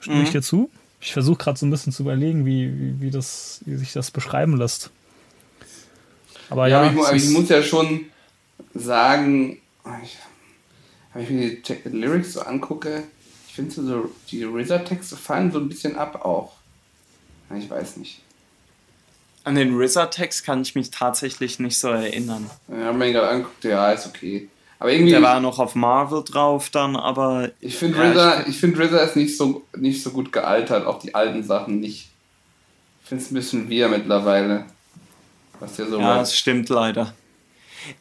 Stimme 0.00 0.22
ich 0.22 0.30
dir 0.30 0.42
zu? 0.42 0.70
Ich 1.00 1.12
versuche 1.12 1.38
gerade 1.38 1.58
so 1.58 1.66
ein 1.66 1.70
bisschen 1.70 1.92
zu 1.92 2.02
überlegen, 2.02 2.44
wie, 2.44 2.72
wie, 2.72 3.00
wie, 3.00 3.10
das, 3.10 3.60
wie 3.64 3.76
sich 3.76 3.92
das 3.92 4.10
beschreiben 4.10 4.56
lässt. 4.56 4.90
Aber 6.50 6.68
Ja, 6.68 6.84
ja, 6.84 6.90
aber 6.90 7.14
ich, 7.14 7.24
ich 7.24 7.30
muss 7.30 7.48
ja 7.48 7.62
schon 7.62 8.06
sagen, 8.74 9.58
ich, 10.02 10.18
wenn 11.14 11.22
ich 11.22 11.30
mir 11.30 11.56
die 11.56 11.88
Lyrics 11.96 12.34
so 12.34 12.40
angucke, 12.40 13.04
ich 13.48 13.54
finde 13.54 13.70
so, 13.70 13.86
so, 13.86 14.10
die 14.30 14.44
RZA-Texte 14.44 15.16
fallen 15.16 15.52
so 15.52 15.58
ein 15.58 15.68
bisschen 15.68 15.96
ab 15.96 16.24
auch. 16.24 16.52
Ja, 17.50 17.56
Ich 17.56 17.68
weiß 17.68 17.96
nicht. 17.96 18.20
An 19.42 19.54
den 19.54 19.74
RZA-Text 19.74 20.44
kann 20.44 20.62
ich 20.62 20.74
mich 20.74 20.90
tatsächlich 20.90 21.58
nicht 21.60 21.78
so 21.78 21.88
erinnern. 21.88 22.50
Ich 22.68 22.76
habe 22.76 22.98
mir 22.98 23.06
ihn 23.06 23.14
gerade 23.14 23.28
angeguckt, 23.28 23.64
ja, 23.64 23.90
ist 23.90 24.06
okay. 24.06 24.48
Aber 24.80 24.92
irgendwie, 24.92 25.12
Der 25.12 25.22
war 25.22 25.40
noch 25.40 25.58
auf 25.58 25.74
Marvel 25.74 26.24
drauf 26.24 26.70
dann, 26.70 26.96
aber 26.96 27.50
ich 27.60 27.76
finde 27.76 27.98
Ja, 27.98 28.12
RZA, 28.12 28.46
ich 28.48 28.58
finde 28.58 28.82
RZA 28.82 28.98
ist 29.00 29.14
nicht 29.14 29.36
so, 29.36 29.62
nicht 29.76 30.02
so 30.02 30.10
gut 30.10 30.32
gealtert, 30.32 30.86
auch 30.86 30.98
die 30.98 31.14
alten 31.14 31.44
Sachen 31.44 31.80
nicht. 31.80 32.08
Ich 33.02 33.08
finde 33.08 33.22
es 33.22 33.30
ein 33.30 33.34
bisschen 33.34 33.68
wir 33.68 33.88
mittlerweile. 33.88 34.64
Was 35.60 35.76
der 35.76 35.86
so 35.86 36.00
ja, 36.00 36.14
rappt. 36.14 36.22
es 36.22 36.36
stimmt 36.36 36.70
leider. 36.70 37.12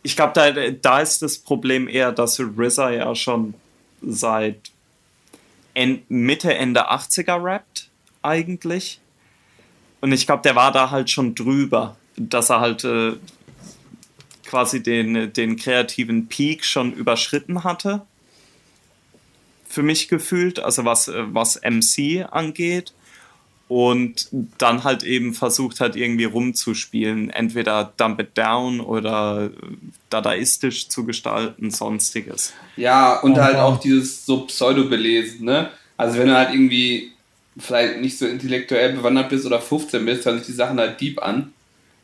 Ich 0.04 0.16
glaube, 0.16 0.32
da, 0.34 0.52
da 0.52 1.02
ist 1.02 1.22
das 1.22 1.38
Problem 1.38 1.90
eher, 1.90 2.14
dass 2.14 2.40
RZA 2.40 2.92
ja 2.92 3.14
schon 3.14 3.56
seit 4.02 4.72
Mitte, 6.08 6.54
Ende 6.54 6.90
80er 6.92 7.44
rappt, 7.44 7.90
eigentlich. 8.22 9.02
Und 10.00 10.14
ich 10.14 10.26
glaube, 10.26 10.44
der 10.44 10.56
war 10.56 10.72
da 10.72 10.92
halt 10.92 11.10
schon 11.10 11.36
drüber, 11.36 11.98
dass 12.16 12.50
er 12.50 12.62
halt 12.62 12.86
äh, 12.86 13.14
quasi 14.50 14.82
den, 14.82 15.32
den 15.32 15.58
kreativen 15.58 16.28
Peak 16.28 16.66
schon 16.66 16.92
überschritten 16.94 17.64
hatte. 17.64 18.02
Für 19.68 19.84
mich 19.84 20.08
gefühlt, 20.08 20.60
also 20.60 20.86
was, 20.86 21.12
was 21.14 21.62
MC 21.62 22.26
angeht. 22.32 22.94
Und 23.68 24.30
dann 24.58 24.84
halt 24.84 25.04
eben 25.04 25.36
versucht 25.36 25.80
hat, 25.80 25.96
irgendwie 25.96 26.24
rumzuspielen. 26.26 27.30
Entweder 27.30 27.94
Dump 27.98 28.20
It 28.20 28.36
Down 28.36 28.80
oder 28.80 29.52
dadaistisch 30.10 30.90
zu 30.90 31.06
gestalten, 31.06 31.70
sonstiges. 31.70 32.54
Ja, 32.78 33.20
und 33.20 33.34
Oh, 33.38 33.42
halt 33.42 33.58
wow. 33.58 33.62
auch 33.62 33.80
dieses 33.80 34.26
so 34.26 34.48
Pseudo-Belesen, 34.48 35.46
ne? 35.46 35.70
Also 35.98 36.18
wenn 36.18 36.30
du 36.30 36.36
halt 36.36 36.52
irgendwie 36.52 37.12
vielleicht 37.60 38.00
nicht 38.02 38.18
so 38.18 38.26
intellektuell 38.26 38.94
bewandert 38.94 39.30
bist 39.30 39.46
oder 39.46 39.62
15 39.62 40.04
bist, 40.04 40.26
hören 40.26 40.40
sich 40.40 40.48
die 40.48 40.54
Sachen 40.54 40.80
halt 40.80 41.00
deep 41.00 41.22
an. 41.22 41.54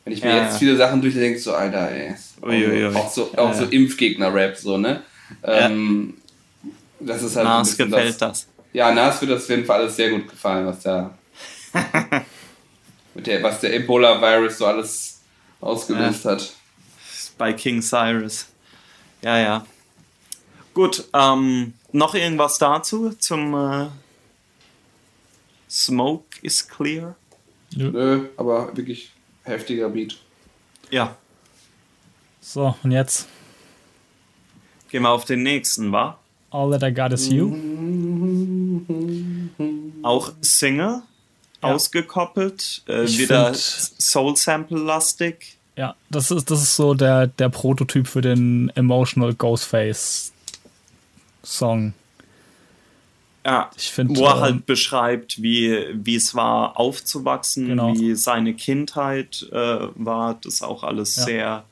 Wenn 0.06 0.12
ich 0.12 0.22
mir 0.22 0.30
Ja, 0.36 0.44
jetzt 0.44 0.58
viele 0.58 0.76
Sachen 0.76 1.00
durchlese, 1.02 1.24
denke 1.24 1.38
ich 1.38 1.42
so, 1.44 1.52
Alter, 1.52 1.90
ey. 1.90 2.14
Uiuiui. 2.40 2.94
Auch 2.94 3.10
so, 3.10 3.28
Ja, 3.32 3.40
auch 3.40 3.52
so. 3.52 3.64
Impfgegner-Rap, 3.64 4.56
so, 4.56 4.78
ne? 4.78 5.02
Ähm, 5.42 6.14
das 7.00 7.24
ist 7.24 7.34
halt 7.34 7.44
ein 7.48 7.52
Nas 7.58 7.70
bisschen 7.70 7.90
gefällt 7.90 8.22
das. 8.22 8.46
Ja, 8.72 8.94
Nas 8.94 9.20
wird 9.20 9.32
das 9.32 9.42
auf 9.42 9.50
jeden 9.50 9.64
Fall 9.64 9.80
alles 9.80 9.96
sehr 9.96 10.10
gut 10.10 10.28
gefallen, 10.28 10.64
was 10.64 10.80
da 10.80 11.18
mit 13.14 13.26
der, 13.26 13.42
was 13.42 13.58
der 13.60 13.74
Ebola-Virus 13.74 14.58
so 14.58 14.66
alles 14.66 15.18
ausgelöst 15.60 16.24
hat. 16.24 16.52
Bei 17.36 17.52
King 17.52 17.82
Cyrus. 17.82 18.46
Ja, 19.22 19.38
ja. 19.38 19.66
Gut, 20.72 21.04
ähm, 21.14 21.72
noch 21.90 22.14
irgendwas 22.14 22.58
dazu 22.58 23.10
zum 23.18 23.54
äh, 23.54 23.86
Smoke 25.68 26.26
is 26.42 26.68
clear? 26.68 27.16
Nö, 27.74 28.28
aber 28.36 28.76
wirklich 28.76 29.10
heftiger 29.46 29.88
Beat. 29.88 30.16
Ja, 30.90 31.16
So, 32.40 32.74
und 32.84 32.92
jetzt 32.92 33.26
gehen 34.90 35.02
wir 35.02 35.10
auf 35.10 35.24
den 35.24 35.42
nächsten, 35.42 35.90
wa? 35.90 36.16
All 36.50 36.70
That 36.78 36.82
I 36.88 36.94
Got 36.94 37.12
Is 37.12 37.28
You. 37.28 37.52
Auch 40.02 40.32
Single, 40.42 41.02
Ja. 41.62 41.74
ausgekoppelt, 41.74 42.82
äh, 42.86 43.06
wieder 43.08 43.46
find- 43.54 43.56
Soul-Sample-lastig. 44.00 45.56
Ja, 45.76 45.94
das 46.10 46.30
ist, 46.30 46.50
das 46.50 46.62
ist 46.62 46.76
so 46.76 46.94
der, 46.94 47.26
der 47.26 47.48
Prototyp 47.48 48.06
für 48.06 48.20
den 48.22 48.70
Emotional 48.76 49.34
Ghostface 49.34 50.32
Song. 51.44 51.92
Ja, 53.46 53.70
Ich 53.76 53.92
finde, 53.92 54.16
wo 54.18 54.24
er 54.26 54.34
ähm, 54.34 54.40
halt 54.40 54.66
beschreibt, 54.66 55.40
wie, 55.40 55.78
wie 55.92 56.16
es 56.16 56.34
war, 56.34 56.80
aufzuwachsen, 56.80 57.68
Genau. 57.68 57.94
wie 57.94 58.16
seine 58.16 58.54
Kindheit 58.54 59.46
äh, 59.52 59.78
war. 59.94 60.36
Das 60.42 60.62
auch 60.62 60.82
alles 60.82 61.14
Ja. 61.14 61.22
sehr 61.24 61.64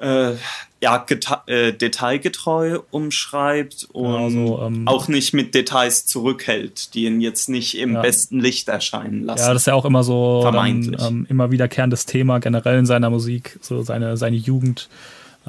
äh, 0.00 0.34
ja, 0.80 1.04
äh, 1.46 1.72
detailgetreu 1.72 2.78
umschreibt 2.92 3.88
und 3.92 4.12
Genau 4.12 4.28
so, 4.30 4.62
ähm, 4.62 4.86
auch 4.86 5.08
nicht 5.08 5.34
mit 5.34 5.54
Details 5.54 6.06
zurückhält, 6.06 6.94
die 6.94 7.04
ihn 7.06 7.20
jetzt 7.20 7.48
nicht 7.48 7.76
im 7.76 7.94
Ja. 7.94 8.02
besten 8.02 8.38
Licht 8.38 8.68
erscheinen 8.68 9.24
lassen. 9.24 9.40
Ja, 9.44 9.52
das 9.54 9.62
ist 9.62 9.66
ja 9.66 9.74
auch 9.74 9.84
immer 9.86 10.04
so 10.04 10.42
dann, 10.44 10.52
Vermeintlich. 10.52 11.00
ähm, 11.04 11.26
immer 11.28 11.50
wiederkehrendes 11.50 12.06
Thema 12.06 12.38
generell 12.38 12.78
in 12.78 12.86
seiner 12.86 13.10
Musik, 13.10 13.58
so 13.60 13.82
seine, 13.82 14.16
seine 14.16 14.36
Jugend. 14.36 14.88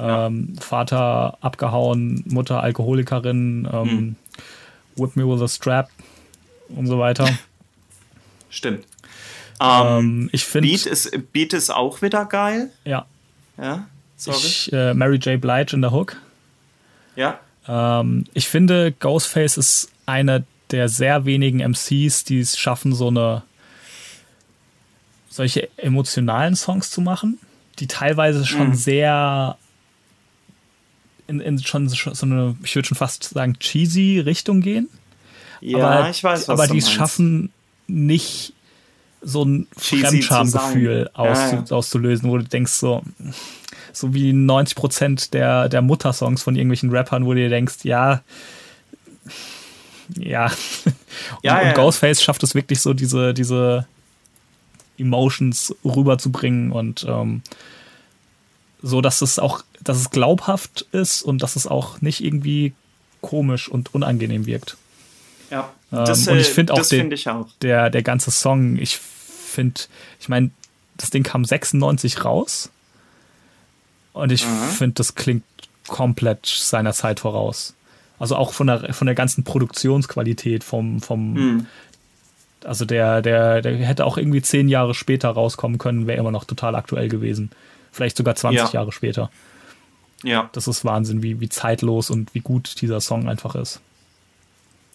Ähm, 0.00 0.56
Vater 0.58 1.36
abgehauen, 1.42 2.24
Mutter 2.26 2.60
Alkoholikerin, 2.62 3.68
ähm, 3.72 3.88
Hm. 3.88 4.16
Whip 5.00 5.16
Me 5.16 5.26
with 5.26 5.42
a 5.42 5.48
Strap 5.48 5.90
und 6.68 6.86
so 6.86 6.98
weiter. 6.98 7.28
Stimmt. 8.50 8.84
Ähm, 9.60 9.86
ähm, 9.86 10.30
ich 10.32 10.44
finde, 10.44 10.68
Beat, 10.68 10.86
ist, 10.86 11.32
Beat 11.32 11.52
ist 11.52 11.70
auch 11.70 12.00
wieder 12.02 12.24
geil. 12.26 12.70
ja, 12.84 13.06
Ja, 13.58 13.86
sorry. 14.16 14.38
ich, 14.38 14.72
äh, 14.72 14.94
Mary 14.94 15.16
J. 15.16 15.40
Blige 15.40 15.74
in 15.74 15.82
der 15.82 15.92
Hook. 15.92 16.16
ja, 17.16 17.38
Ähm, 17.68 18.24
ich 18.32 18.48
finde, 18.48 18.90
Ghostface 18.92 19.56
ist 19.58 19.90
einer 20.06 20.42
der 20.70 20.88
sehr 20.88 21.24
wenigen 21.26 21.60
MCs, 21.60 22.24
die 22.24 22.40
es 22.40 22.56
schaffen, 22.58 22.94
so 22.94 23.08
eine 23.08 23.42
solche 25.28 25.68
emotionalen 25.76 26.56
Songs 26.56 26.90
zu 26.90 27.00
machen, 27.00 27.38
die 27.78 27.86
teilweise 27.86 28.46
schon 28.46 28.70
Mhm. 28.70 28.74
sehr 28.74 29.56
in, 31.30 31.40
in 31.40 31.58
schon 31.62 31.88
so 31.88 32.26
eine, 32.26 32.56
ich 32.62 32.74
würde 32.74 32.88
schon 32.88 32.96
fast 32.96 33.24
sagen, 33.24 33.58
cheesy 33.58 34.20
Richtung 34.20 34.60
gehen. 34.60 34.88
ja 35.60 35.78
aber, 35.78 36.10
ich 36.10 36.22
weiß, 36.22 36.48
was 36.48 36.60
aber 36.60 36.66
die 36.66 36.78
es 36.78 36.90
schaffen, 36.90 37.50
nicht 37.86 38.52
so 39.22 39.44
ein 39.44 39.66
Fremdschamgefühl 39.76 41.10
sein. 41.14 41.24
Ja, 41.24 41.52
ja. 41.52 41.64
auszulösen, 41.70 42.28
wo 42.30 42.38
du 42.38 42.44
denkst, 42.44 42.72
so, 42.72 43.02
so 43.92 44.12
wie 44.14 44.32
90% 44.32 45.30
der, 45.30 45.68
der 45.68 45.82
Muttersongs 45.82 46.42
von 46.42 46.56
irgendwelchen 46.56 46.90
Rappern, 46.90 47.24
wo 47.26 47.34
du 47.34 47.40
dir 47.40 47.50
denkst, 47.50 47.84
ja, 47.84 48.22
ja. 50.16 50.46
Und, 50.86 50.94
Ja, 51.44 51.60
und. 51.60 51.74
Ghostface 51.74 52.22
schafft 52.22 52.42
es 52.42 52.54
wirklich 52.54 52.80
so, 52.80 52.94
diese, 52.94 53.34
diese 53.34 53.86
Emotions 54.98 55.74
rüberzubringen 55.84 56.72
und 56.72 57.06
ähm, 57.08 57.42
so, 58.82 59.00
dass 59.00 59.22
es 59.22 59.38
auch, 59.38 59.62
dass 59.82 59.96
es 59.98 60.10
glaubhaft 60.10 60.86
ist 60.92 61.22
und 61.22 61.42
dass 61.42 61.56
es 61.56 61.66
auch 61.66 62.00
nicht 62.00 62.22
irgendwie 62.22 62.72
komisch 63.20 63.68
und 63.68 63.94
unangenehm 63.94 64.46
wirkt. 64.46 64.76
Ja, 65.50 65.70
Ähm, 65.92 66.04
das, 66.04 66.28
und 66.28 66.38
ich 66.38 66.48
äh, 66.48 66.52
find 66.52 66.70
auch 66.70 66.76
den- 66.86 67.00
finde 67.00 67.14
ich 67.16 67.28
auch. 67.28 67.48
Der, 67.62 67.90
der 67.90 68.02
ganze 68.02 68.30
Song, 68.30 68.76
ich 68.76 68.96
finde, 68.98 69.80
ich 70.20 70.28
meine, 70.28 70.50
das 70.96 71.10
Ding 71.10 71.22
kam 71.22 71.44
96 71.44 72.24
raus 72.24 72.70
und 74.12 74.32
ich 74.32 74.46
Mhm. 74.46 74.68
finde, 74.70 74.94
das 74.94 75.14
klingt 75.14 75.44
komplett 75.88 76.46
seiner 76.46 76.92
Zeit 76.92 77.20
voraus. 77.20 77.74
Also 78.18 78.36
auch 78.36 78.52
von 78.52 78.66
der, 78.66 78.92
von 78.92 79.06
der 79.06 79.14
ganzen 79.14 79.44
Produktionsqualität, 79.44 80.62
vom, 80.62 81.00
vom 81.00 81.34
Hm. 81.36 81.66
also 82.64 82.84
der, 82.84 83.22
der, 83.22 83.62
der 83.62 83.76
hätte 83.78 84.04
auch 84.04 84.18
irgendwie 84.18 84.42
zehn 84.42 84.68
Jahre 84.68 84.94
später 84.94 85.30
rauskommen 85.30 85.78
können, 85.78 86.06
wäre 86.06 86.18
immer 86.18 86.30
noch 86.30 86.44
total 86.44 86.74
aktuell 86.76 87.08
gewesen. 87.08 87.50
Vielleicht 87.92 88.16
sogar 88.16 88.36
20 88.36 88.58
Ja. 88.74 88.80
Jahre 88.80 88.92
später. 88.92 89.30
Ja, 90.22 90.50
Das 90.52 90.68
ist 90.68 90.84
Wahnsinn, 90.84 91.22
wie, 91.22 91.40
wie 91.40 91.48
zeitlos 91.48 92.10
und 92.10 92.34
wie 92.34 92.40
gut 92.40 92.80
dieser 92.82 93.00
Song 93.00 93.28
einfach 93.28 93.54
ist. 93.54 93.80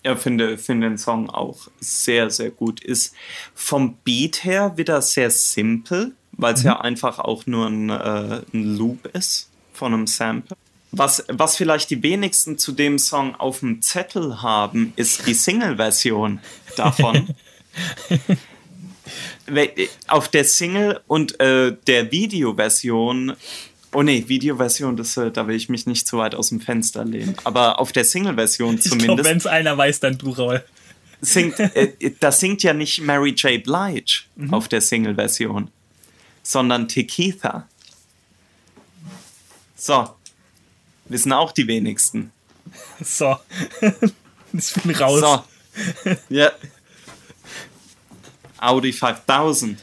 ja 0.04 0.16
finde, 0.16 0.58
finde 0.58 0.88
den 0.90 0.98
Song 1.00 1.30
auch 1.32 1.68
sehr, 1.80 2.30
sehr 2.30 2.52
gut. 2.52 2.80
Ist 2.84 3.16
vom 3.56 3.96
Beat 4.04 4.44
her 4.44 4.74
wieder 4.78 5.02
sehr 5.02 5.32
simpel, 5.32 6.14
weil 6.34 6.54
es 6.54 6.62
Mhm. 6.62 6.68
ja 6.68 6.80
einfach 6.82 7.18
auch 7.20 7.46
nur 7.48 7.68
ein, 7.68 7.90
äh, 7.90 8.42
ein 8.54 8.78
Loop 8.78 9.08
ist 9.16 9.50
von 9.74 9.94
einem 9.94 10.06
Sample. 10.08 10.56
Was, 10.92 11.26
was 11.28 11.58
vielleicht 11.58 11.90
die 11.90 12.02
wenigsten 12.04 12.58
zu 12.58 12.72
dem 12.72 13.00
Song 13.00 13.36
auf 13.36 13.60
dem 13.60 13.82
Zettel 13.82 14.42
haben, 14.42 14.94
ist 14.96 15.26
die 15.28 15.34
Single-Version 15.34 16.40
davon. 16.78 17.30
We- 19.48 19.72
auf 20.08 20.30
der 20.30 20.44
Single 20.46 21.00
und 21.08 21.40
äh, 21.40 21.76
der 21.88 22.12
Videoversion, 22.12 23.36
oh 23.96 24.04
nee, 24.04 24.26
Videoversion, 24.28 24.98
das, 24.98 25.18
äh, 25.18 25.32
da 25.32 25.48
will 25.48 25.56
ich 25.56 25.70
mich 25.70 25.88
nicht 25.88 26.08
zu 26.08 26.18
weit 26.18 26.36
aus 26.36 26.50
dem 26.50 26.60
Fenster 26.60 27.06
lehnen, 27.06 27.36
aber 27.44 27.80
auf 27.80 27.92
der 27.92 28.06
Single-Version 28.06 28.80
zumindest 28.80 29.30
es 29.30 29.48
einer 29.48 29.78
weiß, 29.78 30.00
dann 30.02 30.18
du, 30.18 30.32
Raul. 30.32 30.64
singt, 31.22 31.60
äh, 31.60 31.94
das 32.20 32.40
singt 32.40 32.64
ja 32.64 32.74
nicht 32.74 33.02
Mary 33.02 33.32
J. 33.32 33.64
Blige 33.64 34.24
auf 34.52 34.68
der 34.68 34.82
Single-Version, 34.82 35.70
sondern 36.44 36.88
Tequitha. 36.88 37.68
So, 39.76 40.10
wissen 41.06 41.34
auch 41.34 41.52
die 41.52 41.68
wenigsten. 41.68 42.32
So. 43.02 43.38
ich 44.54 44.74
bin 44.74 44.96
raus. 44.96 45.20
So, 45.20 46.16
ja. 46.30 46.52
Audi 48.58 48.94
5000. 48.94 49.80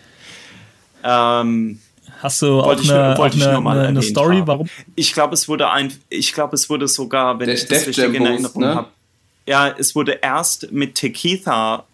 Ähm, 1.04 1.81
Hast 2.22 2.40
du 2.42 2.60
auch 2.60 2.66
Wollte 2.66 2.82
ich- 2.82 2.92
eine, 2.92 3.18
wollte 3.18 3.36
ich 3.36 3.42
auch 3.42 3.46
nur 3.48 3.54
eine, 3.56 3.60
mal 3.64 3.78
eine, 3.78 3.88
eine 3.88 4.02
Story, 4.02 4.36
haben. 4.38 4.46
warum? 4.46 4.68
Ich 4.94 5.12
glaube, 5.12 5.34
es 5.34 5.48
wurde 5.48 5.70
ein, 5.70 5.92
ich 6.08 6.32
glaube, 6.32 6.54
es 6.54 6.70
wurde 6.70 6.86
sogar, 6.88 7.38
wenn 7.40 7.46
Der 7.46 7.54
ich 7.56 7.62
das 7.66 7.80
Def 7.80 7.88
richtig 7.88 8.14
in 8.14 8.24
Erinnerung 8.26 8.62
ne? 8.62 8.74
habe. 8.76 8.88
Ja, 9.46 9.68
es 9.68 9.94
wurde 9.96 10.12
erst 10.22 10.70
mit 10.70 10.94
Tequila 10.94 11.84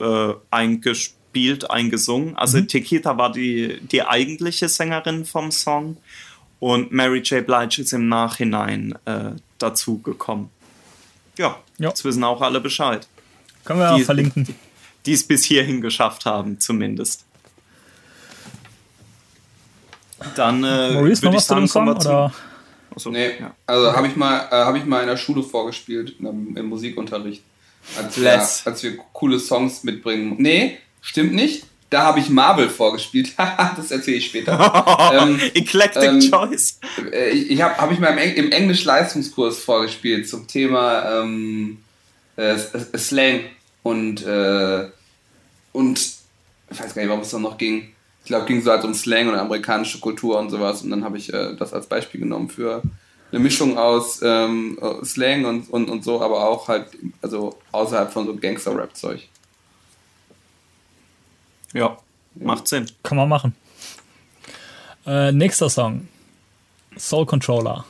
äh, 0.00 0.32
eingespielt, 0.50 1.70
eingesungen. 1.70 2.36
Also 2.36 2.58
Mhm. 2.58 2.68
Tequila 2.68 3.18
war 3.18 3.30
die, 3.32 3.78
die 3.82 4.02
eigentliche 4.02 4.68
Sängerin 4.68 5.26
vom 5.26 5.50
Song 5.52 5.98
und 6.58 6.90
Mary 6.90 7.18
J. 7.20 7.46
Blige 7.46 7.82
ist 7.82 7.92
im 7.92 8.08
Nachhinein 8.08 8.94
äh, 9.04 9.32
dazu 9.58 9.98
gekommen. 9.98 10.48
Ja, 11.36 11.56
Ja. 11.78 11.88
jetzt 11.90 12.02
wissen 12.04 12.24
auch 12.24 12.40
alle 12.40 12.60
Bescheid. 12.60 13.06
Können 13.64 13.80
wir 13.80 13.96
Die- 13.96 14.04
verlinken. 14.04 14.46
Die 15.06 15.12
es 15.12 15.26
bis 15.26 15.44
hierhin 15.44 15.80
geschafft 15.80 16.24
haben, 16.26 16.60
zumindest. 16.60 17.24
Dann 20.34 20.64
äh, 20.64 20.92
Maurice, 20.92 21.22
würde 21.22 21.36
ich 21.36 21.42
sagen, 21.42 21.68
kommen 21.68 21.88
wir 21.88 21.98
zu-? 21.98 22.32
Achso, 22.94 23.10
Nee, 23.10 23.32
ja. 23.40 23.54
also 23.66 23.92
habe 23.92 24.06
ich 24.08 24.16
mal, 24.16 24.48
äh, 24.50 24.56
habe 24.56 24.78
ich 24.78 24.84
mal 24.84 25.00
in 25.00 25.08
der 25.08 25.16
Schule 25.16 25.42
vorgespielt, 25.42 26.16
im, 26.18 26.56
im 26.56 26.66
Musikunterricht. 26.66 27.42
Als 27.96 28.20
wir, 28.20 28.32
als 28.32 28.82
wir 28.82 28.96
coole 29.12 29.38
Songs 29.38 29.84
mitbringen. 29.84 30.36
Nee, 30.38 30.78
stimmt 31.00 31.32
nicht. 31.32 31.64
Da 31.88 32.04
habe 32.04 32.20
ich 32.20 32.28
Marvel 32.28 32.68
vorgespielt. 32.68 33.36
Haha, 33.36 33.74
das 33.76 33.90
erzähle 33.90 34.18
ich 34.18 34.26
später. 34.26 35.10
ähm, 35.20 35.40
Eclectic 35.54 36.02
ähm, 36.04 36.20
Choice. 36.20 36.78
äh, 37.12 37.30
ich 37.30 37.50
ich 37.50 37.62
habe 37.62 37.76
hab 37.76 37.90
ich 37.90 37.98
mal 37.98 38.08
im, 38.08 38.18
Eng 38.18 38.34
im 38.34 38.52
Englisch-Leistungskurs 38.52 39.58
vorgespielt 39.58 40.28
zum 40.28 40.46
Thema 40.46 41.22
ähm, 41.22 41.78
äh, 42.36 42.56
Slang 42.96 43.40
und, 43.82 44.24
äh, 44.24 44.88
und 45.72 45.98
ich 46.70 46.80
weiß 46.80 46.94
gar 46.94 47.02
nicht, 47.02 47.08
warum 47.08 47.22
es 47.22 47.30
dann 47.30 47.42
noch 47.42 47.58
ging. 47.58 47.92
Ich 48.22 48.26
glaube, 48.26 48.46
ging 48.46 48.62
so 48.62 48.70
halt 48.70 48.84
um 48.84 48.94
Slang 48.94 49.28
und 49.28 49.34
amerikanische 49.34 49.98
Kultur 49.98 50.38
und 50.38 50.50
sowas. 50.50 50.82
Und 50.82 50.90
dann 50.90 51.04
habe 51.04 51.18
ich 51.18 51.32
äh, 51.32 51.56
das 51.56 51.72
als 51.72 51.86
Beispiel 51.86 52.20
genommen 52.20 52.48
für 52.48 52.82
eine 53.32 53.40
Mischung 53.40 53.78
aus 53.78 54.20
ähm, 54.22 54.78
äh, 54.80 55.04
Slang 55.04 55.44
und, 55.44 55.70
und, 55.70 55.88
und 55.88 56.04
so, 56.04 56.20
aber 56.20 56.48
auch 56.48 56.68
halt, 56.68 56.86
also 57.22 57.58
außerhalb 57.72 58.12
von 58.12 58.26
so 58.26 58.36
Gangster-Rap-Zeug. 58.36 59.28
Ja, 61.72 61.96
macht 62.34 62.68
Sinn. 62.68 62.90
Kann 63.02 63.16
man 63.16 63.28
machen. 63.28 63.54
Äh, 65.06 65.32
nächster 65.32 65.70
Song. 65.70 66.08
Soul 66.96 67.26
Controller. 67.26 67.84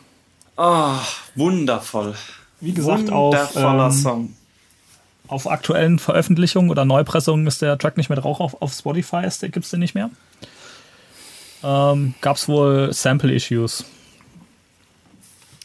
Ah, 0.57 1.01
wundervoll. 1.35 2.15
Wie 2.61 2.73
gesagt, 2.73 3.11
auf, 3.11 3.33
Wundervoller 3.33 3.87
ähm, 3.87 3.93
Song. 3.93 4.35
Auf 5.31 5.49
aktuellen 5.49 5.99
Veröffentlichungen 5.99 6.71
oder 6.71 6.85
Neupressungen 6.85 7.47
ist 7.47 7.63
der 7.63 7.79
Track 7.79 7.97
nicht 7.97 8.09
mehr 8.09 8.21
drauf. 8.21 8.41
Auf, 8.41 8.61
auf 8.61 8.73
Spotify 8.73 9.23
gibt 9.51 9.65
es 9.65 9.71
den 9.71 9.81
nicht 9.81 9.95
mehr. 9.95 10.11
Ähm, 11.63 12.15
Gab 12.21 12.37
es 12.37 12.49
wohl 12.49 12.93
Sample-Issues. 12.93 13.85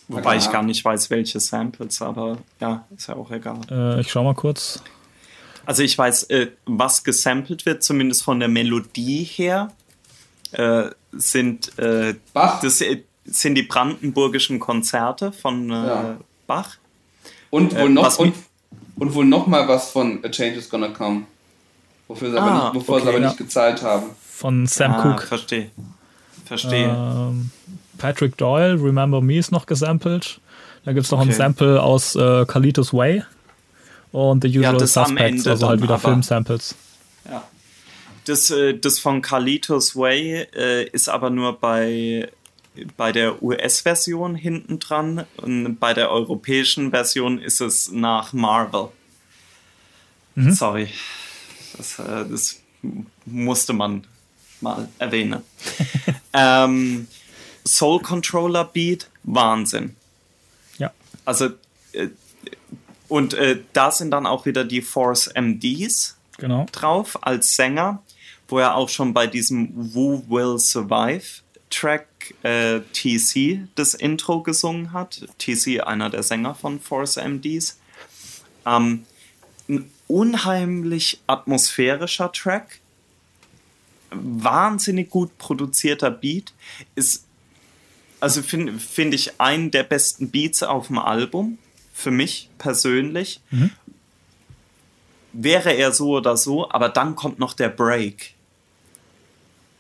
Wobei 0.08 0.34
ja. 0.36 0.40
ich 0.40 0.52
gar 0.52 0.62
nicht 0.62 0.86
weiß, 0.86 1.10
welche 1.10 1.40
Samples, 1.40 2.02
aber 2.02 2.38
ja, 2.60 2.86
ist 2.96 3.08
ja 3.08 3.16
auch 3.16 3.32
egal. 3.32 3.60
Äh, 3.72 4.02
ich 4.02 4.12
schau 4.12 4.24
mal 4.24 4.36
kurz. 4.36 4.84
Also 5.66 5.82
ich 5.82 5.98
weiß, 5.98 6.24
äh, 6.26 6.52
was 6.66 7.04
gesampelt 7.04 7.66
wird, 7.66 7.84
zumindest 7.84 8.24
von 8.24 8.40
der 8.40 8.50
Melodie 8.50 9.24
her, 9.24 9.72
äh, 10.52 10.90
sind, 11.12 11.78
äh, 11.80 12.14
Bach. 12.34 12.60
das 12.62 12.82
äh, 12.82 13.02
sind 13.26 13.56
die 13.56 13.64
brandenburgischen 13.64 14.60
Konzerte 14.60 15.32
von 15.32 15.72
äh, 15.72 15.74
Ja. 15.74 16.18
Bach. 16.46 16.78
Und 17.50 17.74
Äh, 17.74 17.90
noch 17.90 18.04
was 18.04 18.18
und, 18.18 18.36
und 18.98 19.14
wohl 19.14 19.26
noch 19.26 19.48
mal 19.48 19.68
was 19.68 19.92
von 19.92 20.24
A 20.24 20.30
Change 20.30 20.58
is 20.60 20.70
Gonna 20.70 20.90
Come. 20.90 21.24
Wofür 22.08 22.32
sie 22.32 22.38
Ah, 22.38 22.42
aber, 22.46 22.64
nicht, 22.66 22.76
wovor 22.76 23.00
sie 23.00 23.08
okay, 23.08 23.16
aber 23.16 23.22
ja. 23.22 23.28
nicht 23.30 23.38
gezahlt 23.38 23.82
haben. 23.82 24.08
Von 24.22 24.68
Sam 24.68 24.92
ah, 24.94 25.02
Cooke. 25.02 25.26
verstehe. 25.28 25.72
Verstehe. 26.46 26.88
Ähm, 26.90 27.50
Patrick 27.98 28.38
Doyle, 28.38 28.74
Remember 28.82 29.22
Me 29.22 29.38
ist 29.38 29.52
noch 29.52 29.66
gesampelt. 29.66 30.40
Da 30.84 30.94
gibt 30.94 31.06
es 31.06 31.12
noch 31.12 31.20
ein 31.20 31.30
Okay. 31.30 31.38
Sample 31.38 31.82
aus 31.82 32.16
äh, 32.16 32.46
Carlitos 32.46 32.94
Way. 32.94 33.24
Und 34.12 34.44
The 34.44 34.50
Usual 34.50 34.76
am 34.76 34.86
Suspects, 34.88 35.48
also 35.48 35.68
halt 35.68 35.82
wieder. 35.82 35.98
Filmsamples. 35.98 36.76
Ja. 37.30 37.44
Das, 38.26 38.50
äh, 38.52 38.78
das 38.78 39.00
von 39.00 39.22
Carlitos 39.22 39.96
Way 39.96 40.48
äh, 40.56 40.88
ist 40.90 41.10
aber 41.10 41.30
nur 41.32 41.60
bei, 41.60 42.30
bei 42.98 43.12
der 43.12 43.42
US-Version 43.42 44.36
hinten 44.36 44.80
dran 44.80 45.26
und 45.38 45.80
bei 45.80 45.94
der 45.94 46.12
europäischen 46.12 46.92
Version 46.92 47.40
ist 47.40 47.62
es 47.62 47.92
nach 47.92 48.34
Marvel. 48.34 48.90
Sorry. 50.36 50.90
Das, 51.78 52.00
äh, 52.00 52.26
das 52.30 52.60
musste 53.26 53.74
man 53.74 54.06
mal 54.62 54.90
erwähnen. 55.00 55.42
ähm, 56.34 57.08
Soul 57.66 58.02
Controller 58.02 58.66
Beat, 58.66 59.10
Wahnsinn. 59.24 59.96
Ja. 60.78 60.92
Also, 61.24 61.52
äh, 61.94 62.10
und 63.08 63.34
äh, 63.34 63.60
da 63.74 63.92
sind 63.92 64.12
dann 64.12 64.26
auch 64.26 64.46
wieder 64.46 64.66
die 64.66 64.82
Force 64.82 65.32
MDs 65.36 66.16
Genau. 66.38 66.66
drauf 66.72 67.18
als 67.22 67.56
Sänger, 67.56 68.04
wo 68.48 68.60
er 68.60 68.76
auch 68.76 68.90
schon 68.90 69.14
bei 69.14 69.28
diesem 69.28 69.94
Who 69.94 70.24
Will 70.28 70.60
Survive 70.60 71.42
Track 71.70 72.08
äh, 72.44 72.82
TC 72.94 73.68
das 73.76 73.94
Intro 73.94 74.42
gesungen 74.42 74.94
hat. 74.94 75.26
TC, 75.38 75.82
einer 75.82 76.10
der 76.10 76.24
Sänger 76.24 76.56
von 76.56 76.80
Force 76.80 77.18
MDs. 77.18 77.80
Ähm, 78.66 79.06
ein 79.68 79.92
unheimlich 80.08 81.22
atmosphärischer 81.28 82.32
Track. 82.32 82.80
Wahnsinnig 84.12 85.10
gut 85.10 85.38
produzierter 85.38 86.12
Beat. 86.12 86.54
Ist, 86.96 87.26
also 88.20 88.42
finde 88.42 88.80
find 88.80 89.14
ich 89.14 89.40
einen 89.40 89.72
der 89.72 89.84
besten 89.84 90.30
Beats 90.30 90.64
auf 90.64 90.88
dem 90.88 91.00
Album. 91.00 91.58
Für 91.94 92.12
mich 92.12 92.50
persönlich 92.58 93.42
wäre 95.32 95.72
er 95.74 95.92
so 95.92 96.12
oder 96.12 96.38
so, 96.38 96.70
aber 96.70 96.90
dann 96.90 97.16
kommt 97.16 97.40
noch 97.40 97.54
der 97.54 97.70
Break 97.70 98.34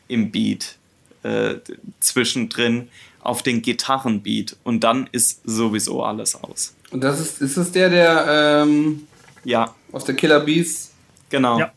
im 0.07 0.31
Beat 0.31 0.77
äh, 1.25 1.55
zwischendrin 1.99 2.89
auf 3.21 3.41
den 3.43 3.61
Gitarrenbeat 3.61 4.55
und 4.63 4.83
dann 4.83 5.09
ist 5.11 5.41
sowieso 5.45 6.03
alles 6.03 6.35
aus. 6.43 6.73
Und 6.91 7.03
das 7.03 7.19
ist, 7.19 7.41
ist 7.41 7.57
es 7.57 7.71
der, 7.71 7.89
der 7.89 8.63
ähm, 8.63 9.07
Ja, 9.43 9.73
aus 9.91 10.05
der 10.05 10.15
Killer 10.15 10.39
Bees 10.41 10.91
genau. 11.29 11.57
Ja. 11.59 11.71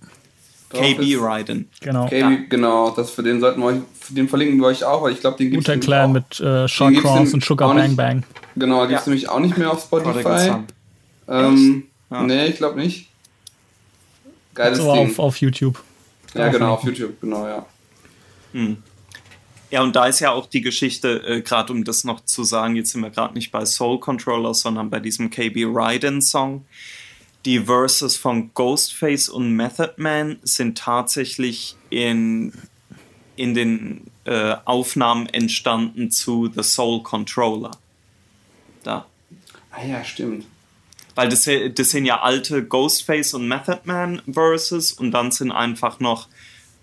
KB? 0.70 1.16
Ryden. 1.16 1.70
Genau. 1.80 2.06
KB, 2.06 2.12
Ja. 2.18 2.30
genau, 2.50 2.90
das 2.90 3.10
für 3.10 3.22
den 3.22 3.40
sollten 3.40 3.60
wir 3.60 3.66
euch, 3.68 3.78
für 3.98 4.12
den 4.12 4.28
verlinken 4.28 4.58
wir 4.60 4.66
euch 4.66 4.84
auch, 4.84 5.02
weil 5.02 5.12
ich 5.12 5.20
glaube, 5.20 5.38
den 5.38 5.50
gibt 5.50 5.64
Guter 5.64 5.78
es 5.78 5.84
Clan 5.84 6.10
auch. 6.10 6.12
mit 6.12 6.40
äh, 6.40 6.68
Sean 6.68 6.92
gibt's 6.92 7.08
Cross 7.08 7.32
und 7.32 7.42
Sugar 7.42 7.74
Bang 7.74 7.86
nicht. 7.86 7.96
Bang. 7.96 8.24
Genau, 8.54 8.84
die 8.86 8.92
Ja. 8.92 8.98
ist 8.98 9.06
nämlich 9.06 9.28
auch 9.30 9.40
nicht 9.40 9.56
mehr 9.56 9.70
auf 9.72 9.82
Spotify. 9.82 10.56
Ähm, 11.26 11.84
Ja. 12.10 12.22
Nee, 12.22 12.46
ich 12.48 12.56
glaube 12.56 12.78
nicht. 12.78 13.08
Geiles 14.54 14.78
So 14.78 14.92
Ding. 14.92 15.06
auf, 15.10 15.18
auf 15.18 15.36
YouTube. 15.40 15.82
ja, 16.34 16.48
genau, 16.48 16.74
auf. 16.74 16.84
YouTube, 16.84 17.18
genau, 17.20 17.46
ja. 17.46 17.64
Ja, 19.70 19.82
und 19.82 19.94
da 19.96 20.06
ist 20.06 20.20
ja 20.20 20.32
auch 20.32 20.46
die 20.46 20.62
Geschichte, 20.62 21.22
äh, 21.26 21.42
gerade 21.42 21.72
um 21.72 21.84
das 21.84 22.04
noch 22.04 22.24
zu 22.24 22.42
sagen, 22.42 22.76
jetzt 22.76 22.92
sind 22.92 23.02
wir 23.02 23.10
gerade 23.10 23.34
nicht 23.34 23.52
bei 23.52 23.66
Soul 23.66 24.00
Controller, 24.00 24.54
sondern 24.54 24.88
bei 24.88 24.98
diesem 24.98 25.30
KB 25.30 25.64
Ryden 25.64 26.22
Song. 26.22 26.64
Die 27.44 27.60
Verses 27.60 28.16
von 28.16 28.52
Ghostface 28.54 29.28
und 29.28 29.52
Method 29.54 29.94
Man 29.96 30.38
sind 30.42 30.78
tatsächlich 30.78 31.76
in, 31.90 32.52
in 33.36 33.54
den 33.54 34.10
äh, 34.24 34.56
Aufnahmen 34.64 35.26
entstanden 35.28 36.10
zu 36.10 36.50
The 36.54 36.62
Soul 36.62 37.02
Controller. 37.02 37.72
Da. 38.82 39.06
Ah 39.70 39.84
ja, 39.84 40.02
stimmt. 40.02 40.46
Weil 41.14 41.28
das, 41.28 41.48
das 41.74 41.90
sind 41.90 42.06
ja 42.06 42.20
alte 42.20 42.64
Ghostface 42.64 43.34
und 43.34 43.48
Method 43.48 43.80
Man 43.84 44.22
Verses 44.26 44.92
und 44.92 45.10
dann 45.10 45.30
sind 45.30 45.52
einfach 45.52 46.00
noch 46.00 46.28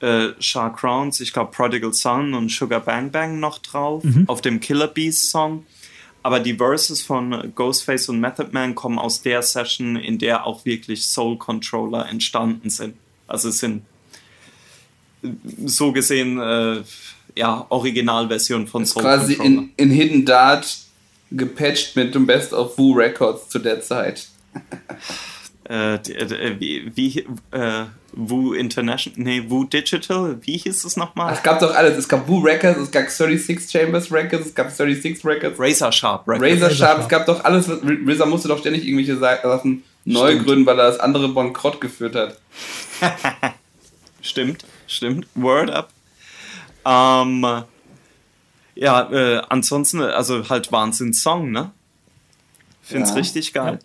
äh, 0.06 0.34
Shark 0.40 0.78
Crowns, 0.78 1.20
ich 1.20 1.34
glaube 1.34 1.52
Prodigal 1.52 1.94
Son 1.94 2.34
und 2.36 2.52
Sugar 2.52 2.80
Bang 2.80 3.12
Bang 3.12 3.40
noch 3.40 3.58
drauf 3.58 4.04
auf 4.28 4.42
dem 4.42 4.60
Killer 4.60 4.88
Bees 4.88 5.32
Song. 5.32 5.66
Aber 6.22 6.40
die 6.40 6.56
Verses 6.56 7.02
von 7.02 7.52
Ghostface 7.54 8.10
und 8.10 8.20
Method 8.20 8.50
Man 8.52 8.74
kommen 8.74 8.98
aus 8.98 9.22
der 9.22 9.42
Session, 9.42 9.96
in 9.96 10.18
der 10.18 10.46
auch 10.46 10.66
wirklich 10.66 11.04
Soul 11.04 11.38
Controller 11.38 12.08
entstanden 12.10 12.70
sind. 12.70 12.96
Also 13.28 13.50
es 13.50 13.60
sind 13.60 13.84
äh, 15.24 15.30
so 15.66 15.92
gesehen 15.92 16.40
äh, 16.40 16.84
ja 17.36 17.66
Originalversion 17.70 18.68
von 18.68 18.86
Soul 18.86 19.04
Quasi 19.04 19.36
Controller. 19.36 19.70
in, 19.78 19.90
in 19.90 19.90
Hidden 19.92 20.26
Dart 20.26 20.78
gepatcht 21.32 21.96
mit 21.96 22.14
dem 22.14 22.26
Best 22.26 22.54
of 22.54 22.78
Woo 22.78 22.94
Records 22.94 23.50
zu 23.50 23.60
der 23.60 23.82
Zeit. 23.82 24.28
äh, 25.70 25.96
äh, 25.96 26.60
wie, 26.60 26.92
wie 26.96 27.20
äh, 27.52 27.86
Woo 28.14 28.54
International, 28.54 29.20
nee, 29.20 29.44
Woo 29.48 29.64
Digital, 29.66 30.38
wie 30.42 30.58
hieß 30.58 30.86
es 30.86 30.96
nochmal? 30.96 31.34
Es 31.34 31.44
gab 31.44 31.60
doch 31.60 31.74
alles. 31.76 31.98
Es 31.98 32.08
gab 32.08 32.28
Woo 32.28 32.40
Records, 32.40 32.80
es 32.80 32.92
gab 32.92 33.10
36 33.10 33.70
Chambers 33.70 34.12
Records, 34.12 34.46
es 34.48 34.56
gab 34.56 34.70
36 34.72 35.26
Records, 35.26 35.60
Razor 35.60 35.92
Sharp 35.92 36.28
Records. 36.28 36.44
Razor 36.54 36.70
Sharp, 36.70 36.78
Sharp. 36.78 37.02
es 37.02 37.10
gab 37.10 37.26
doch 37.26 37.44
alles. 37.44 37.68
was- 37.68 37.80
RZA 37.84 38.26
musste 38.26 38.48
doch 38.48 38.60
ständig 38.60 38.84
irgendwelche 38.86 39.18
Sa- 39.18 39.42
Sachen 39.42 39.84
neu 40.06 40.32
Stimmt. 40.32 40.46
gründen, 40.48 40.66
weil 40.66 40.80
er 40.80 40.88
das 40.92 41.00
andere 41.00 41.30
bankrott 41.30 41.82
geführt 41.82 42.16
hat. 42.16 42.40
Stimmt, 44.22 44.66
stimmt. 44.88 45.28
Word 45.36 45.70
up. 45.70 45.90
Ähm, 46.86 47.64
ja, 48.76 49.12
äh, 49.12 49.42
ansonsten, 49.50 50.02
also 50.02 50.48
halt 50.50 50.72
Wahnsinn-Song, 50.72 51.52
ne? 51.52 51.72
Find's 52.82 53.10
Ja. 53.12 53.16
richtig 53.16 53.54
geil. 53.54 53.80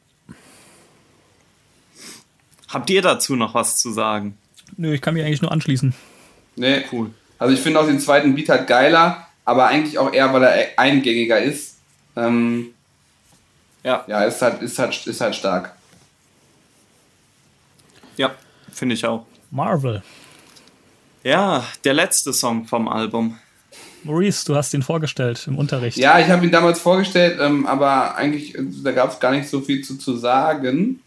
Habt 2.71 2.91
ihr 2.91 3.03
dazu 3.03 3.37
noch 3.37 3.55
was 3.55 3.77
zu 3.79 3.93
sagen? 3.93 4.37
Nö, 4.77 4.95
ich 4.95 5.01
kann 5.01 5.15
mich 5.15 5.25
eigentlich 5.25 5.43
nur 5.43 5.53
anschließen. 5.53 5.95
Nee, 6.57 6.85
Cool. 6.91 7.11
Also 7.39 7.55
ich 7.55 7.61
finde 7.61 7.81
auch 7.81 7.87
den 7.87 7.99
zweiten 8.01 8.35
Beat 8.35 8.51
halt 8.51 8.67
geiler, 8.67 9.27
aber 9.47 9.67
eigentlich 9.67 9.99
auch 9.99 10.13
eher, 10.13 10.31
weil 10.35 10.43
er 10.43 10.79
eingängiger 10.79 11.41
ist. 11.41 11.77
Ähm, 12.15 12.75
Ja, 13.83 14.05
ja, 14.07 14.25
ist 14.25 14.43
halt, 14.43 14.61
ist 14.61 14.79
halt, 14.79 15.07
ist 15.07 15.21
halt 15.23 15.35
stark. 15.35 15.75
ja, 18.19 18.31
finde 18.71 18.95
ich 18.95 19.07
auch. 19.07 19.25
Marvel. 19.51 20.03
Ja, 21.25 21.65
der 21.85 21.95
letzte 21.95 22.35
Song 22.35 22.67
vom 22.67 22.89
Album. 22.89 23.39
Maurice, 24.05 24.45
du 24.45 24.55
hast 24.55 24.75
ihn 24.75 24.83
vorgestellt 24.83 25.47
im 25.47 25.57
Unterricht. 25.59 25.97
Ja, 25.97 26.19
ich 26.19 26.29
habe 26.29 26.45
ihn 26.45 26.53
damals 26.53 26.79
vorgestellt, 26.79 27.39
ähm, 27.41 27.67
aber 27.67 28.17
eigentlich, 28.17 28.55
äh, 28.55 28.63
da 28.83 28.93
gab 28.93 29.11
es 29.13 29.19
gar 29.21 29.33
nicht 29.33 29.49
so 29.49 29.61
viel 29.63 29.83
zu, 29.83 29.97
zu 29.97 30.17
sagen. 30.17 31.01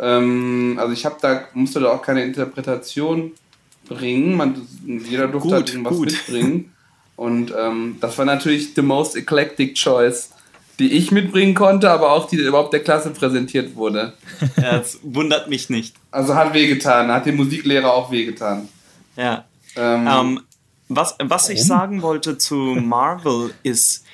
Ähm, 0.00 0.76
also 0.80 0.92
ich 0.92 1.04
habe 1.04 1.16
da, 1.20 1.44
musste 1.54 1.80
da 1.80 1.92
auch 1.92 2.02
keine 2.02 2.22
Interpretation 2.24 3.32
bringen. 3.88 4.36
Man, 4.36 4.60
jeder 4.86 5.28
durfte 5.28 5.48
Gut, 5.48 5.52
halt 5.52 5.70
irgendwas 5.70 5.96
gut. 5.96 6.06
mitbringen. 6.12 6.72
Und 7.16 7.52
ähm, 7.58 7.96
das 8.00 8.18
war 8.18 8.24
natürlich 8.24 8.74
the 8.74 8.82
most 8.82 9.16
eclectic 9.16 9.74
choice, 9.74 10.30
die 10.78 10.92
ich 10.92 11.10
mitbringen 11.10 11.54
konnte, 11.54 11.90
aber 11.90 12.12
auch 12.12 12.28
die 12.28 12.36
überhaupt 12.36 12.72
der 12.74 12.82
Klasse 12.82 13.10
präsentiert 13.10 13.74
wurde. 13.76 14.12
Ja, 14.60 14.78
das 14.78 14.98
wundert 15.02 15.48
mich 15.48 15.70
nicht. 15.70 15.96
Also 16.10 16.34
hat 16.34 16.52
wehgetan, 16.52 17.10
hat 17.10 17.24
dem 17.24 17.36
Musiklehrer 17.36 17.92
auch 17.94 18.10
wehgetan. 18.10 18.68
Ja. 19.16 19.44
Ähm, 19.76 20.06
Ähm, 20.06 20.40
was, 20.88 21.16
was 21.22 21.48
ich 21.48 21.64
sagen 21.64 22.02
wollte 22.02 22.38
zu 22.38 22.54
Marvel 22.54 23.54
ist, 23.62 24.04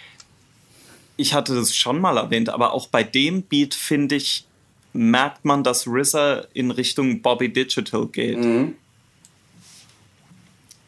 ich 1.16 1.34
hatte 1.34 1.54
das 1.54 1.74
schon 1.74 2.00
mal 2.00 2.16
erwähnt, 2.16 2.48
aber 2.48 2.72
auch 2.72 2.86
bei 2.88 3.02
dem 3.02 3.42
Beat 3.42 3.74
finde 3.74 4.14
ich, 4.14 4.46
merkt 4.92 5.44
man, 5.44 5.62
dass 5.64 5.86
RZA 5.86 6.44
in 6.52 6.70
Richtung 6.70 7.22
Bobby 7.22 7.52
Digital 7.52 8.06
geht. 8.06 8.38
mhm. 8.38 8.74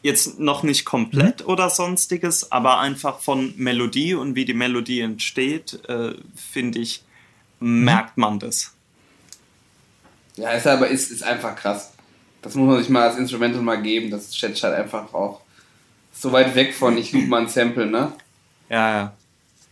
Jetzt 0.01 0.39
noch 0.39 0.61
nicht 0.61 0.85
komplett 0.85 1.47
oder 1.47 1.71
sonstiges, 1.71 2.51
aber 2.51 2.79
einfach 2.79 3.21
von 3.21 3.55
Melodie 3.57 4.13
und 4.13 4.35
wie 4.35 4.45
die 4.45 4.53
Melodie 4.53 4.99
entsteht, 4.99 5.79
äh, 5.89 6.13
finde 6.35 6.77
ich, 6.77 7.03
merkt 7.59 8.15
man 8.15 8.37
das. 8.37 8.75
Ja, 10.35 10.51
ist 10.51 10.67
aber 10.67 10.89
ist, 10.89 11.09
ist 11.09 11.23
einfach 11.23 11.55
krass. 11.55 11.93
Das 12.43 12.53
muss 12.53 12.67
man 12.67 12.77
sich 12.77 12.89
mal 12.89 13.09
als 13.09 13.17
Instrumental 13.17 13.63
mal 13.63 13.81
geben. 13.81 14.11
Das 14.11 14.29
ist 14.29 14.43
halt 14.43 14.75
einfach 14.75 15.11
auch 15.11 15.41
so 16.13 16.31
weit 16.31 16.53
weg 16.53 16.75
von 16.75 16.97
ich 16.97 17.11
loop 17.11 17.27
mal 17.27 17.41
ein 17.41 17.49
Sample, 17.49 17.87
ne? 17.87 18.13
Ja, 18.69 18.91
ja. 18.91 19.13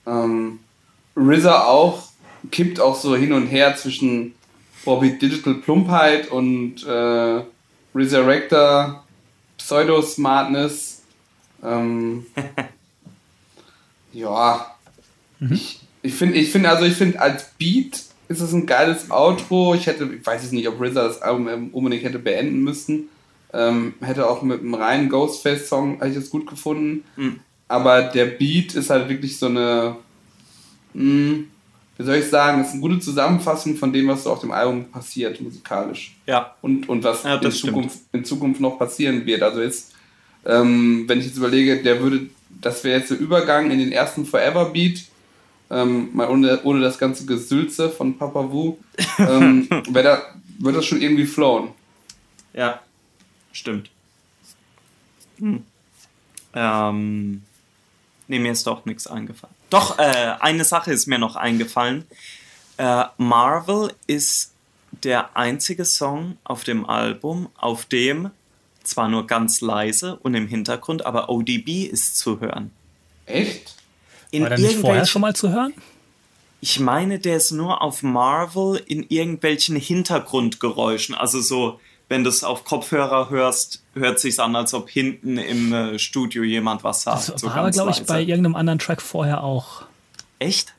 Ähm, 0.08 0.60
RZA 1.16 1.66
auch 1.66 2.08
kippt 2.52 2.80
auch 2.80 2.96
so 2.96 3.16
hin 3.16 3.34
und 3.34 3.48
her 3.48 3.76
zwischen 3.76 4.34
Bobby 4.86 5.18
Digital 5.18 5.56
Plumpheit 5.56 6.30
und 6.30 6.86
äh, 6.86 7.42
Resurrector 7.96 9.04
Pseudo-Smartness. 9.58 11.04
Ähm, 11.64 12.26
ja. 14.14 14.76
Ich, 15.52 15.80
ich 16.02 16.14
finde, 16.14 16.38
ich 16.38 16.52
finde, 16.52 16.70
also 16.70 16.86
ich 16.86 16.96
finde, 16.96 17.20
als 17.20 17.52
Beat 17.58 18.02
ist 18.28 18.42
es 18.42 18.54
ein 18.54 18.66
geiles 18.66 19.10
Outro. 19.12 19.74
Ich 19.76 19.88
hätte, 19.88 20.06
ich 20.06 20.26
weiß 20.26 20.44
jetzt 20.44 20.54
nicht, 20.54 20.68
ob 20.68 20.82
RZA 20.82 21.08
das 21.08 21.22
Album 21.22 21.48
ähm, 21.48 21.70
unbedingt 21.72 22.04
hätte 22.04 22.20
beenden 22.20 22.62
müssen. 22.62 23.10
Ähm, 23.54 23.94
hätte 24.02 24.28
auch 24.28 24.42
mit 24.42 24.62
einem 24.62 24.74
reinen 24.74 25.10
Ghostface-Song 25.10 26.00
hätte 26.00 26.10
ich 26.10 26.16
das 26.16 26.30
gut 26.30 26.48
gefunden. 26.48 27.04
Mhm. 27.16 27.40
Aber 27.68 28.04
der 28.04 28.26
Beat 28.26 28.74
ist 28.76 28.90
halt 28.90 29.10
wirklich 29.10 29.38
so 29.38 29.46
eine, 29.46 29.96
mh, 30.94 31.46
wie 32.04 32.08
soll 32.08 32.16
ich 32.18 32.30
sagen, 32.30 32.62
ist 32.62 32.72
eine 32.72 32.82
gute 32.82 33.00
Zusammenfassung 33.00 33.78
von 33.78 33.94
dem, 33.94 34.10
was 34.10 34.24
so 34.24 34.32
auf 34.32 34.42
dem 34.42 34.52
Album 34.52 34.92
passiert, 34.92 35.40
musikalisch. 35.40 36.14
Ja, 36.28 36.54
Und, 36.62 36.90
und 36.90 37.02
was 37.04 37.24
Ja, 37.24 37.36
in, 37.36 37.42
das. 37.42 37.60
Zukunft, 37.60 38.00
in 38.12 38.26
Zukunft 38.26 38.60
noch 38.60 38.78
passieren 38.78 39.26
wird. 39.26 39.42
Also 39.42 39.62
jetzt, 39.62 39.94
ähm, 40.46 41.06
wenn 41.08 41.20
ich 41.20 41.28
jetzt 41.28 41.38
überlege, 41.38 41.82
der 41.82 42.02
würde, 42.02 42.28
das 42.62 42.84
wäre 42.84 43.00
jetzt 43.00 43.10
der 43.10 43.20
Übergang 43.20 43.72
in 43.72 43.80
den 43.80 43.94
ersten 43.94 44.26
Forever 44.26 44.66
Beat, 44.66 45.06
ähm, 45.72 46.10
mal 46.14 46.30
ohne, 46.30 46.62
ohne 46.64 46.82
das 46.82 47.00
ganze 47.00 47.26
Gesülze 47.26 47.90
von 47.90 48.18
Papa 48.18 48.52
Wu, 48.52 48.76
ähm, 49.20 49.70
da, 49.94 50.22
würde 50.60 50.78
das 50.80 50.86
schon 50.86 51.02
irgendwie 51.02 51.26
flowen. 51.26 51.70
ja, 52.54 52.82
stimmt. 53.54 53.90
Hm. 55.40 55.64
Ähm, 56.54 57.42
nee, 58.28 58.40
mir 58.40 58.52
ist 58.52 58.68
doch 58.68 58.86
nichts 58.86 59.08
eingefallen. 59.08 59.56
Doch, 59.74 59.98
äh, 59.98 60.36
eine 60.40 60.66
Sache 60.66 60.94
ist 60.94 61.08
mir 61.08 61.18
noch 61.18 61.36
eingefallen. 61.36 62.06
Äh, 62.78 63.06
Marvel 63.18 63.92
ist 64.06 64.52
der 64.92 65.36
einzige 65.36 65.84
Song 65.84 66.38
auf 66.44 66.64
dem 66.64 66.88
Album, 66.88 67.50
auf 67.58 67.86
dem 67.86 68.30
zwar 68.84 69.08
nur 69.08 69.26
ganz 69.26 69.62
leise 69.62 70.18
und 70.18 70.36
im 70.36 70.48
Hintergrund, 70.48 71.08
aber 71.08 71.28
ODB 71.30 71.86
ist 71.86 72.20
zu 72.20 72.40
hören. 72.40 72.70
Echt? 73.26 73.76
In 74.30 74.44
War 74.44 74.50
der 74.50 74.60
nicht 74.60 74.76
vorher 74.76 75.08
schon 75.08 75.24
mal 75.24 75.36
zu 75.36 75.50
hören? 75.50 75.74
Ich 76.62 76.80
meine, 76.80 77.18
der 77.18 77.38
ist 77.38 77.50
nur 77.50 77.82
auf 77.82 78.04
Marvel 78.04 78.80
in 78.86 79.08
irgendwelchen 79.10 79.76
Hintergrundgeräuschen. 79.76 81.16
Also 81.16 81.42
so, 81.42 81.80
wenn 82.14 82.24
du 82.24 82.30
es 82.30 82.44
auf 82.44 82.64
Kopfhörer 82.64 83.32
hörst, 83.32 83.82
hört 83.96 84.20
sich's 84.20 84.38
an, 84.38 84.56
als 84.56 84.76
ob 84.76 84.88
hinten 84.88 85.40
im 85.40 85.74
äh, 85.74 85.98
Studio 85.98 86.44
jemand 86.44 86.84
was 86.84 87.02
sagt. 87.02 87.30
Das 87.30 87.42
so 87.42 87.48
war 87.48 87.56
aber, 87.56 87.72
glaube 87.72 87.90
ich, 87.90 88.06
bei 88.06 88.22
irgendeinem 88.22 88.56
anderen 88.56 88.78
Track 88.78 89.02
vorher 89.02 89.44
auch. 89.44 89.82
Echt? 90.38 90.76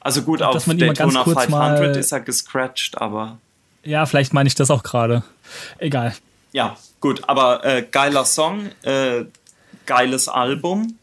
Also 0.00 0.20
gut, 0.20 0.42
Dass 0.42 0.68
auf 0.68 0.74
Daytona 0.76 1.22
kurz 1.24 1.44
500 1.44 1.50
mal- 1.80 1.96
ist 1.96 2.12
er 2.12 2.20
gescratcht, 2.20 2.98
aber 3.00 3.38
Ja, 3.84 4.04
vielleicht 4.04 4.34
meine 4.34 4.48
ich 4.48 4.54
das 4.54 4.70
auch 4.70 4.82
gerade. 4.82 5.22
Egal. 5.78 6.14
ja, 6.52 6.76
gut. 7.00 7.26
Aber 7.26 7.64
äh, 7.64 7.82
geiler 7.90 8.26
Song, 8.26 8.68
äh, 8.82 9.24
geiles 9.86 10.28
Album. 10.28 10.98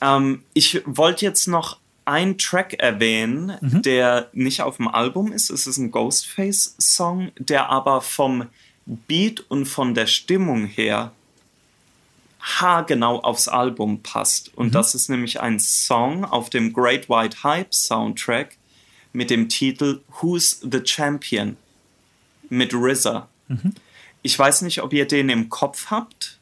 Ähm, 0.00 0.44
ich 0.52 0.80
wollte 0.86 1.24
jetzt 1.24 1.48
noch 1.48 1.78
einen 2.06 2.36
Track 2.38 2.74
erwähnen, 2.74 3.56
der 3.62 4.28
nicht 4.32 4.62
auf 4.62 4.76
dem 4.76 4.88
Album 4.88 5.32
ist. 5.32 5.50
Es 5.50 5.66
ist 5.66 5.78
ein 5.78 5.90
Ghostface-Song, 5.90 7.32
der 7.38 7.70
aber 7.70 8.00
vom 8.00 8.46
Beat 8.86 9.40
und 9.48 9.64
von 9.66 9.94
der 9.94 10.06
Stimmung 10.06 10.66
her 10.66 11.12
haargenau 12.40 13.20
aufs 13.20 13.48
Album 13.48 14.02
passt. 14.02 14.52
Und 14.54 14.74
das 14.74 14.94
ist 14.94 15.08
nämlich 15.08 15.40
ein 15.40 15.58
Song 15.58 16.24
auf 16.26 16.50
dem 16.50 16.72
Great 16.74 17.08
White 17.08 17.42
Hype 17.42 17.72
Soundtrack 17.74 18.56
mit 19.14 19.30
dem 19.30 19.48
Titel 19.48 20.00
Who's 20.20 20.60
the 20.60 20.82
Champion 20.84 21.56
mit 22.50 22.74
RZA. 22.74 23.28
Ich 24.22 24.38
weiß 24.38 24.60
nicht, 24.62 24.82
ob 24.82 24.92
ihr 24.92 25.06
den 25.08 25.30
im 25.30 25.48
Kopf 25.48 25.86
habt. 25.90 26.38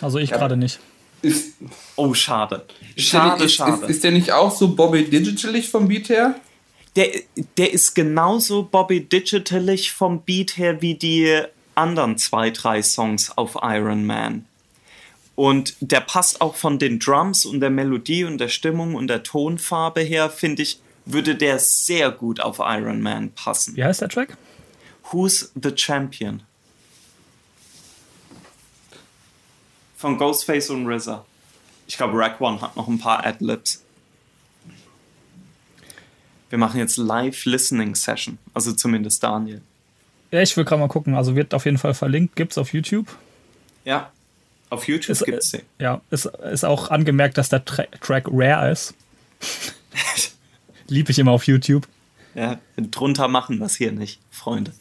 Also 0.00 0.18
ich 0.18 0.30
Ja. 0.30 0.38
gerade 0.38 0.56
nicht. 0.56 0.78
Ist, 1.22 1.54
Oh, 1.96 2.14
schade. 2.14 2.64
ist, 2.94 3.12
der, 3.12 3.18
Schade, 3.18 3.34
nicht- 3.36 3.44
ist, 3.46 3.54
schade. 3.56 3.82
Ist, 3.84 3.90
ist 3.90 4.04
der 4.04 4.12
nicht 4.12 4.30
auch 4.32 4.54
so 4.54 4.68
Bobby 4.74 5.04
Digitalig 5.04 5.68
vom 5.68 5.88
Beat 5.88 6.08
her? 6.08 6.34
Der, 6.96 7.08
der 7.56 7.72
ist 7.72 7.94
genauso 7.94 8.62
Bobby 8.64 9.00
Digitalig 9.04 9.92
vom 9.92 10.22
Beat 10.22 10.56
her 10.56 10.80
wie 10.80 10.94
die 10.94 11.40
anderen 11.74 12.18
zwei, 12.18 12.50
drei 12.50 12.82
Songs 12.82 13.32
auf 13.36 13.56
Iron 13.62 14.04
Man. 14.06 14.44
Und 15.34 15.76
der 15.80 16.00
passt 16.00 16.40
auch 16.40 16.56
von 16.56 16.78
den 16.80 16.98
Drums 16.98 17.46
und 17.46 17.60
der 17.60 17.70
Melodie 17.70 18.24
und 18.24 18.38
der 18.38 18.48
Stimmung 18.48 18.94
und 18.96 19.06
der 19.08 19.22
Tonfarbe 19.22 20.00
her, 20.00 20.30
finde 20.30 20.62
ich, 20.62 20.80
würde 21.04 21.36
der 21.36 21.58
sehr 21.60 22.10
gut 22.10 22.40
auf 22.40 22.58
Iron 22.58 23.00
Man 23.00 23.30
passen. 23.32 23.76
Wie 23.76 23.84
heißt 23.84 24.00
der 24.00 24.08
Track? 24.08 24.36
Who's 25.10 25.52
the 25.60 25.70
Champion? 25.74 26.42
Von 29.98 30.16
Ghostface 30.16 30.70
und 30.70 30.86
RZA. 30.88 31.26
Ich 31.88 31.96
glaube, 31.96 32.16
Rack 32.16 32.40
One 32.40 32.60
hat 32.60 32.76
noch 32.76 32.86
ein 32.86 33.00
paar 33.00 33.26
Adlibs. 33.26 33.82
Wir 36.50 36.58
machen 36.58 36.78
jetzt 36.78 36.98
Live-Listening-Session. 36.98 38.38
Also 38.54 38.72
zumindest 38.74 39.24
Daniel. 39.24 39.60
Ja, 40.30 40.40
ich 40.40 40.56
will 40.56 40.64
gerade 40.64 40.80
mal 40.80 40.88
gucken. 40.88 41.16
Also 41.16 41.34
wird 41.34 41.52
auf 41.52 41.64
jeden 41.64 41.78
Fall 41.78 41.94
verlinkt. 41.94 42.36
Gibt's 42.36 42.58
auf 42.58 42.72
YouTube. 42.72 43.08
Ja. 43.84 44.12
Auf 44.70 44.86
YouTube 44.86 45.10
Ist, 45.10 45.24
gibt's 45.24 45.52
äh, 45.52 45.58
den. 45.58 45.66
Ja, 45.80 46.00
ist, 46.10 46.26
ist 46.26 46.64
auch 46.64 46.92
angemerkt, 46.92 47.36
dass 47.36 47.48
der 47.48 47.64
Tra 47.64 47.82
Track 48.00 48.28
rare 48.30 48.70
ist. 48.70 48.94
Lieb 50.86 51.10
ich 51.10 51.18
immer 51.18 51.32
auf 51.32 51.48
YouTube. 51.48 51.88
Ja, 52.36 52.60
drunter 52.76 53.26
machen 53.26 53.58
wir 53.58 53.66
es 53.66 53.74
hier 53.74 53.90
nicht, 53.90 54.20
Freunde. 54.30 54.72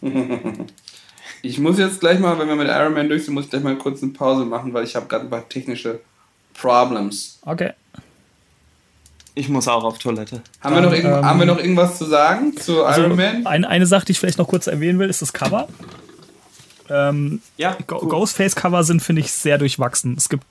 Ich 1.42 1.58
muss 1.58 1.78
jetzt 1.78 2.00
gleich 2.00 2.18
mal, 2.18 2.38
wenn 2.38 2.48
wir 2.48 2.56
mit 2.56 2.68
Iron 2.68 2.94
Man 2.94 3.08
durch 3.08 3.24
sind, 3.24 3.34
muss 3.34 3.44
ich 3.44 3.50
gleich 3.50 3.62
mal 3.62 3.76
kurz 3.76 4.02
eine 4.02 4.12
Pause 4.12 4.44
machen, 4.44 4.72
weil 4.74 4.84
ich 4.84 4.96
habe 4.96 5.06
gerade 5.06 5.24
ein 5.24 5.30
paar 5.30 5.48
technische 5.48 6.00
Problems. 6.54 7.38
Okay. 7.42 7.72
Ich 9.34 9.48
muss 9.48 9.68
auch 9.68 9.84
auf 9.84 9.98
Toilette. 9.98 10.42
Haben, 10.60 10.74
wir 10.74 10.80
noch 10.82 10.90
Dann, 10.90 11.04
ähm, 11.04 11.24
haben 11.24 11.38
wir 11.38 11.46
noch 11.46 11.58
irgendwas 11.58 11.96
zu 11.96 12.06
sagen 12.06 12.56
zu 12.56 12.84
Also 12.84 13.02
Iron 13.02 13.16
Man? 13.16 13.46
Eine, 13.46 13.68
eine 13.68 13.86
Sache, 13.86 14.04
die 14.06 14.12
ich 14.12 14.18
vielleicht 14.18 14.38
noch 14.38 14.48
kurz 14.48 14.66
erwähnen 14.66 14.98
will, 14.98 15.08
ist 15.08 15.22
das 15.22 15.32
Cover. 15.32 15.68
Ähm, 16.90 17.40
ja, 17.56 17.76
cool. 17.90 18.08
Ghostface-Cover 18.08 18.82
sind, 18.82 19.00
finde 19.00 19.20
ich, 19.20 19.30
sehr 19.30 19.58
durchwachsen. 19.58 20.16
Es 20.16 20.28
gibt 20.28 20.44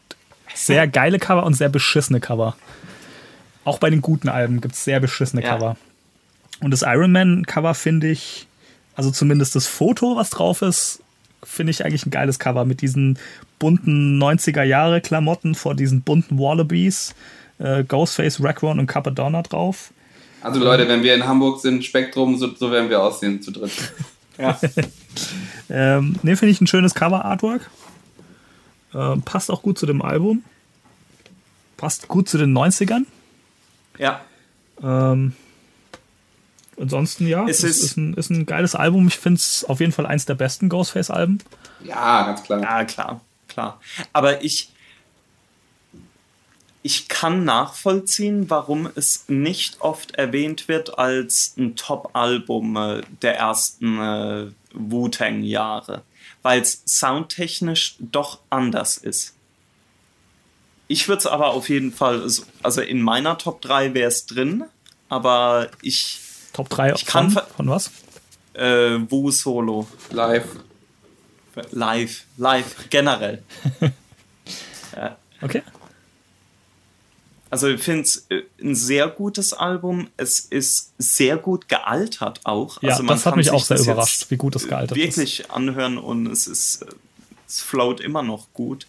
sehr 0.53 0.87
geile 0.87 1.19
Cover 1.19 1.45
und 1.45 1.53
sehr 1.53 1.69
beschissene 1.69 2.19
Cover. 2.19 2.55
Auch 3.65 3.79
bei 3.79 3.89
den 3.89 4.01
guten 4.01 4.29
Alben 4.29 4.61
gibt 4.61 4.75
es 4.75 4.85
sehr 4.85 5.01
beschissene 5.01 5.43
ja. 5.43 5.49
Cover. 5.49 5.75
Und 6.61 6.71
das 6.71 6.83
Iron 6.83 7.11
Man-Cover 7.11 7.73
finde 7.73 8.07
ich, 8.07 8.47
also 8.97 9.11
zumindest 9.11 9.55
das 9.55 9.67
Foto, 9.67 10.15
was 10.15 10.31
drauf 10.31 10.63
ist, 10.63 11.01
finde 11.43 11.69
ich 11.69 11.85
eigentlich 11.85 12.07
ein 12.07 12.11
geiles 12.11 12.39
Cover 12.39 12.65
mit 12.65 12.81
diesen 12.81 13.19
bunten 13.59 14.21
90er-Jahre-Klamotten 14.21 15.53
vor 15.53 15.75
diesen 15.75 16.01
bunten 16.01 16.39
Wallabies, 16.39 17.13
äh, 17.59 17.83
Ghostface, 17.83 18.43
Raccoon 18.43 18.79
und 18.79 18.87
Capadonna 18.87 19.43
drauf. 19.43 19.91
Also 20.41 20.59
Leute, 20.59 20.87
wenn 20.87 21.03
wir 21.03 21.13
in 21.13 21.27
Hamburg 21.27 21.61
sind, 21.61 21.85
Spektrum, 21.85 22.37
so, 22.39 22.55
so 22.55 22.71
werden 22.71 22.89
wir 22.89 23.01
aussehen 23.01 23.39
zu 23.39 23.51
dritt. 23.51 23.71
ja. 24.39 24.59
ähm, 25.69 26.15
ne, 26.23 26.35
finde 26.35 26.51
ich 26.51 26.59
ein 26.59 26.67
schönes 26.67 26.95
Cover-Artwork. 26.95 27.69
Ähm, 28.95 29.21
passt 29.21 29.51
auch 29.51 29.61
gut 29.61 29.77
zu 29.77 29.85
dem 29.85 30.01
Album. 30.01 30.43
Passt 31.77 32.07
gut 32.07 32.27
zu 32.27 32.39
den 32.39 32.57
90ern. 32.57 33.05
Ja. 33.99 34.21
Ähm, 34.81 35.33
ansonsten, 36.79 37.27
ja, 37.27 37.47
es 37.47 37.63
ist, 37.63 37.83
ist, 37.83 37.97
ein, 37.97 38.13
ist 38.13 38.29
ein 38.29 38.45
geiles 38.45 38.75
Album. 38.75 39.07
Ich 39.07 39.17
finde 39.17 39.37
es 39.37 39.65
auf 39.65 39.79
jeden 39.79 39.91
Fall 39.91 40.05
eins 40.05 40.25
der 40.25 40.35
besten 40.35 40.69
Ghostface-Alben. 40.69 41.39
Ja, 41.83 42.25
ganz 42.25 42.43
klar. 42.43 42.61
Ja, 42.61 42.85
klar, 42.85 43.21
klar. 43.47 43.81
Aber 44.13 44.43
ich, 44.43 44.69
ich 46.83 47.07
kann 47.07 47.43
nachvollziehen, 47.43 48.49
warum 48.49 48.89
es 48.95 49.25
nicht 49.27 49.81
oft 49.81 50.15
erwähnt 50.15 50.67
wird 50.67 50.97
als 50.97 51.53
ein 51.57 51.75
Top-Album 51.75 52.75
äh, 52.77 53.01
der 53.21 53.37
ersten 53.37 53.99
äh, 53.99 54.47
Wu-Tang-Jahre, 54.73 56.03
weil 56.43 56.61
es 56.61 56.83
soundtechnisch 56.85 57.95
doch 57.99 58.39
anders 58.49 58.97
ist. 58.97 59.33
Ich 60.87 61.07
würde 61.07 61.19
es 61.19 61.25
aber 61.25 61.47
auf 61.47 61.69
jeden 61.69 61.91
Fall, 61.91 62.25
also 62.63 62.81
in 62.81 63.01
meiner 63.01 63.37
Top 63.37 63.61
3 63.61 63.93
wäre 63.93 64.07
es 64.07 64.25
drin, 64.25 64.63
aber 65.09 65.69
ich. 65.81 66.21
Top 66.53 66.69
3 66.69 66.93
ich 66.93 67.05
kann 67.05 67.31
von, 67.31 67.43
von 67.55 67.69
was? 67.69 67.91
Äh, 68.53 68.99
Wu 69.09 69.31
Solo. 69.31 69.87
Live. 70.11 70.45
Live, 71.71 72.25
live, 72.37 72.89
generell. 72.89 73.43
ja. 74.95 75.17
Okay. 75.41 75.63
Also 77.49 77.69
ich 77.69 77.81
finde 77.81 78.01
es 78.01 78.27
äh, 78.29 78.41
ein 78.61 78.75
sehr 78.75 79.07
gutes 79.07 79.53
Album. 79.53 80.09
Es 80.17 80.39
ist 80.39 80.93
sehr 80.97 81.37
gut 81.37 81.69
gealtert 81.69 82.41
auch. 82.43 82.81
Ja, 82.81 82.91
also 82.91 83.03
das 83.03 83.25
hat 83.25 83.35
mich 83.35 83.51
auch 83.51 83.63
sehr 83.63 83.79
überrascht, 83.79 84.25
wie 84.29 84.37
gut 84.37 84.55
es 84.55 84.67
gealtert 84.67 84.97
wirklich 84.97 85.09
ist. 85.09 85.17
Wirklich 85.17 85.51
anhören 85.51 85.97
und 85.97 86.27
es 86.27 86.47
ist, 86.47 86.85
es 87.47 87.61
float 87.61 88.01
immer 88.01 88.21
noch 88.21 88.47
gut. 88.53 88.85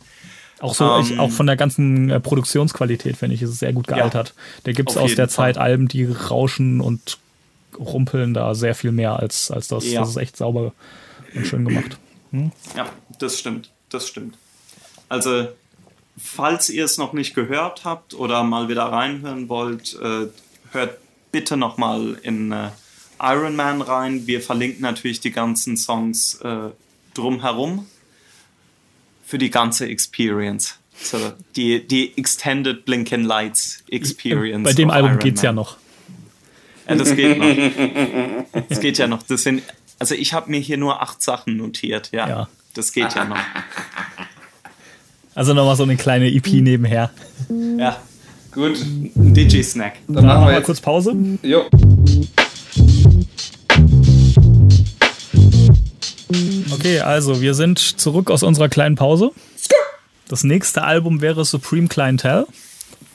Auch 0.60 0.74
so, 0.74 0.92
um, 0.92 1.02
ich, 1.02 1.12
ähm, 1.12 1.20
auch 1.20 1.30
von 1.30 1.46
der 1.46 1.56
ganzen 1.56 2.10
äh, 2.10 2.18
Produktionsqualität 2.18 3.16
finde 3.16 3.36
ich, 3.36 3.42
ist 3.42 3.50
es 3.50 3.58
sehr 3.60 3.72
gut 3.72 3.86
gealtert. 3.86 4.28
Ja, 4.34 4.60
da 4.64 4.72
gibt 4.72 4.90
es 4.90 4.96
aus 4.96 5.14
der 5.14 5.28
Fall. 5.28 5.54
Zeit 5.54 5.58
Alben, 5.58 5.86
die 5.86 6.04
rauschen 6.04 6.80
und 6.80 7.18
rumpeln 7.76 8.34
da 8.34 8.54
sehr 8.54 8.74
viel 8.74 8.92
mehr 8.92 9.18
als, 9.18 9.50
als 9.50 9.68
das. 9.68 9.90
Ja. 9.90 10.00
Das 10.00 10.10
ist 10.10 10.16
echt 10.16 10.36
sauber 10.36 10.72
und 11.34 11.46
schön 11.46 11.64
gemacht. 11.64 11.98
Hm? 12.30 12.52
Ja, 12.76 12.88
das 13.18 13.38
stimmt. 13.38 13.70
Das 13.88 14.06
stimmt. 14.06 14.36
Also 15.08 15.48
falls 16.16 16.68
ihr 16.68 16.84
es 16.84 16.98
noch 16.98 17.12
nicht 17.12 17.34
gehört 17.34 17.84
habt 17.84 18.14
oder 18.14 18.42
mal 18.44 18.68
wieder 18.68 18.84
reinhören 18.84 19.48
wollt, 19.48 19.94
äh, 19.94 20.26
hört 20.72 20.98
bitte 21.32 21.56
nochmal 21.56 22.18
in 22.22 22.52
äh, 22.52 22.68
Iron 23.20 23.56
Man 23.56 23.82
rein. 23.82 24.26
Wir 24.26 24.40
verlinken 24.40 24.82
natürlich 24.82 25.20
die 25.20 25.30
ganzen 25.30 25.76
Songs 25.76 26.36
äh, 26.42 26.70
drumherum 27.14 27.86
für 29.24 29.38
die 29.38 29.50
ganze 29.50 29.86
Experience. 29.86 30.78
So, 31.00 31.18
die, 31.54 31.86
die 31.86 32.16
Extended 32.16 32.84
Blinken 32.84 33.24
Lights 33.24 33.84
Experience. 33.88 34.64
Bei 34.64 34.72
dem 34.72 34.90
Album 34.90 35.18
geht 35.18 35.36
es 35.36 35.42
ja 35.42 35.52
noch. 35.52 35.76
Ja, 36.88 36.94
das 36.94 37.14
geht 37.14 37.38
noch. 37.38 37.46
Das 38.68 38.80
geht 38.80 38.98
ja 38.98 39.06
noch. 39.06 39.22
Das 39.22 39.42
sind, 39.42 39.62
also 39.98 40.14
ich 40.14 40.32
habe 40.32 40.50
mir 40.50 40.58
hier 40.60 40.76
nur 40.76 41.02
acht 41.02 41.22
Sachen 41.22 41.56
notiert, 41.56 42.10
ja. 42.12 42.28
ja. 42.28 42.48
Das 42.74 42.92
geht 42.92 43.14
ja 43.14 43.24
noch. 43.24 43.38
Also 45.34 45.54
nochmal 45.54 45.76
so 45.76 45.84
eine 45.84 45.96
kleine 45.96 46.32
EP 46.32 46.46
nebenher. 46.46 47.10
Ja. 47.78 47.98
Gut. 48.52 48.78
Digi-Snack. 49.14 49.94
Dann, 50.06 50.16
Dann 50.16 50.26
machen 50.26 50.46
wir 50.46 50.52
mal 50.52 50.62
kurz 50.62 50.80
Pause. 50.80 51.14
Jo. 51.42 51.66
Okay, 56.72 57.00
also 57.00 57.40
wir 57.40 57.54
sind 57.54 57.78
zurück 57.78 58.30
aus 58.30 58.42
unserer 58.42 58.68
kleinen 58.68 58.96
Pause. 58.96 59.30
Das 60.28 60.44
nächste 60.44 60.82
Album 60.82 61.20
wäre 61.20 61.44
Supreme 61.44 61.88
Clientele. 61.88 62.46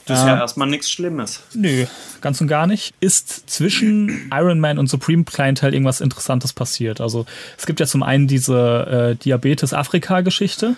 Das 0.06 0.20
ist 0.20 0.26
ja 0.26 0.36
äh, 0.36 0.40
erstmal 0.40 0.68
nichts 0.68 0.90
Schlimmes. 0.90 1.40
Nö, 1.54 1.86
ganz 2.20 2.40
und 2.40 2.48
gar 2.48 2.66
nicht. 2.66 2.94
Ist 3.00 3.48
zwischen 3.48 4.30
Iron 4.32 4.60
Man 4.60 4.78
und 4.78 4.88
Supreme 4.88 5.24
Clientele 5.24 5.72
irgendwas 5.72 6.00
Interessantes 6.00 6.52
passiert? 6.52 7.00
Also 7.00 7.24
es 7.56 7.64
gibt 7.64 7.80
ja 7.80 7.86
zum 7.86 8.02
einen 8.02 8.26
diese 8.28 9.14
äh, 9.14 9.24
Diabetes-Afrika-Geschichte 9.24 10.76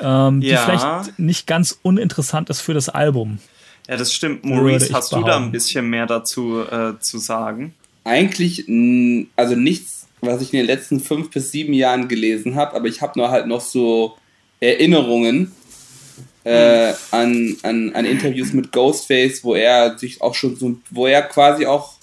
ähm, 0.00 0.42
ja. 0.42 0.64
die 0.64 0.70
vielleicht 0.70 1.18
nicht 1.18 1.46
ganz 1.46 1.78
uninteressant 1.82 2.50
ist 2.50 2.60
für 2.60 2.74
das 2.74 2.88
Album. 2.88 3.38
Ja, 3.88 3.96
das 3.96 4.12
stimmt. 4.12 4.44
Maurice, 4.44 4.92
hast 4.92 5.10
behaupten. 5.10 5.26
du 5.26 5.32
da 5.32 5.36
ein 5.38 5.52
bisschen 5.52 5.88
mehr 5.88 6.06
dazu 6.06 6.62
äh, 6.62 6.98
zu 7.00 7.18
sagen? 7.18 7.74
Eigentlich, 8.04 8.64
also 9.36 9.54
nichts, 9.54 10.06
was 10.20 10.40
ich 10.40 10.52
in 10.52 10.58
den 10.58 10.66
letzten 10.66 11.00
fünf 11.00 11.30
bis 11.30 11.50
sieben 11.50 11.72
Jahren 11.72 12.08
gelesen 12.08 12.54
habe, 12.54 12.74
aber 12.74 12.86
ich 12.86 13.02
habe 13.02 13.18
nur 13.18 13.30
halt 13.30 13.46
noch 13.46 13.60
so 13.60 14.16
Erinnerungen 14.60 15.52
äh, 16.48 16.94
an, 17.10 17.56
an, 17.62 17.92
an 17.94 18.04
Interviews 18.06 18.54
mit 18.54 18.72
Ghostface, 18.72 19.44
wo 19.44 19.54
er 19.54 19.98
sich 19.98 20.22
auch 20.22 20.34
schon 20.34 20.56
so, 20.56 20.78
wo 20.90 21.06
er 21.06 21.22
quasi 21.22 21.66
auch, 21.66 21.94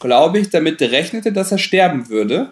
glaube 0.00 0.40
ich, 0.40 0.50
damit 0.50 0.82
rechnete, 0.82 1.32
dass 1.32 1.52
er 1.52 1.58
sterben 1.58 2.08
würde. 2.08 2.50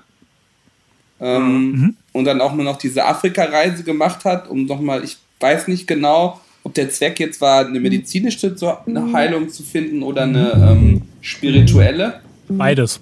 Ähm, 1.21 1.71
mhm. 1.71 1.97
Und 2.13 2.27
dann 2.27 2.41
auch 2.41 2.55
nur 2.55 2.65
noch 2.65 2.79
diese 2.79 3.05
Afrika-Reise 3.05 3.83
gemacht 3.83 4.25
hat, 4.25 4.49
um 4.49 4.67
nochmal, 4.67 5.03
ich 5.03 5.17
weiß 5.41 5.67
nicht 5.67 5.89
genau, 5.89 6.41
ob 6.63 6.75
der 6.75 6.91
Zweck 6.91 7.19
jetzt 7.19 7.41
war, 7.41 7.67
eine 7.67 7.81
medizinische 7.81 8.55
eine 8.87 9.13
Heilung 9.13 9.49
zu 9.49 9.65
finden 9.65 10.03
oder 10.03 10.23
eine 10.23 10.53
ähm, 10.53 11.03
spirituelle. 11.21 12.21
Beides. 12.49 13.01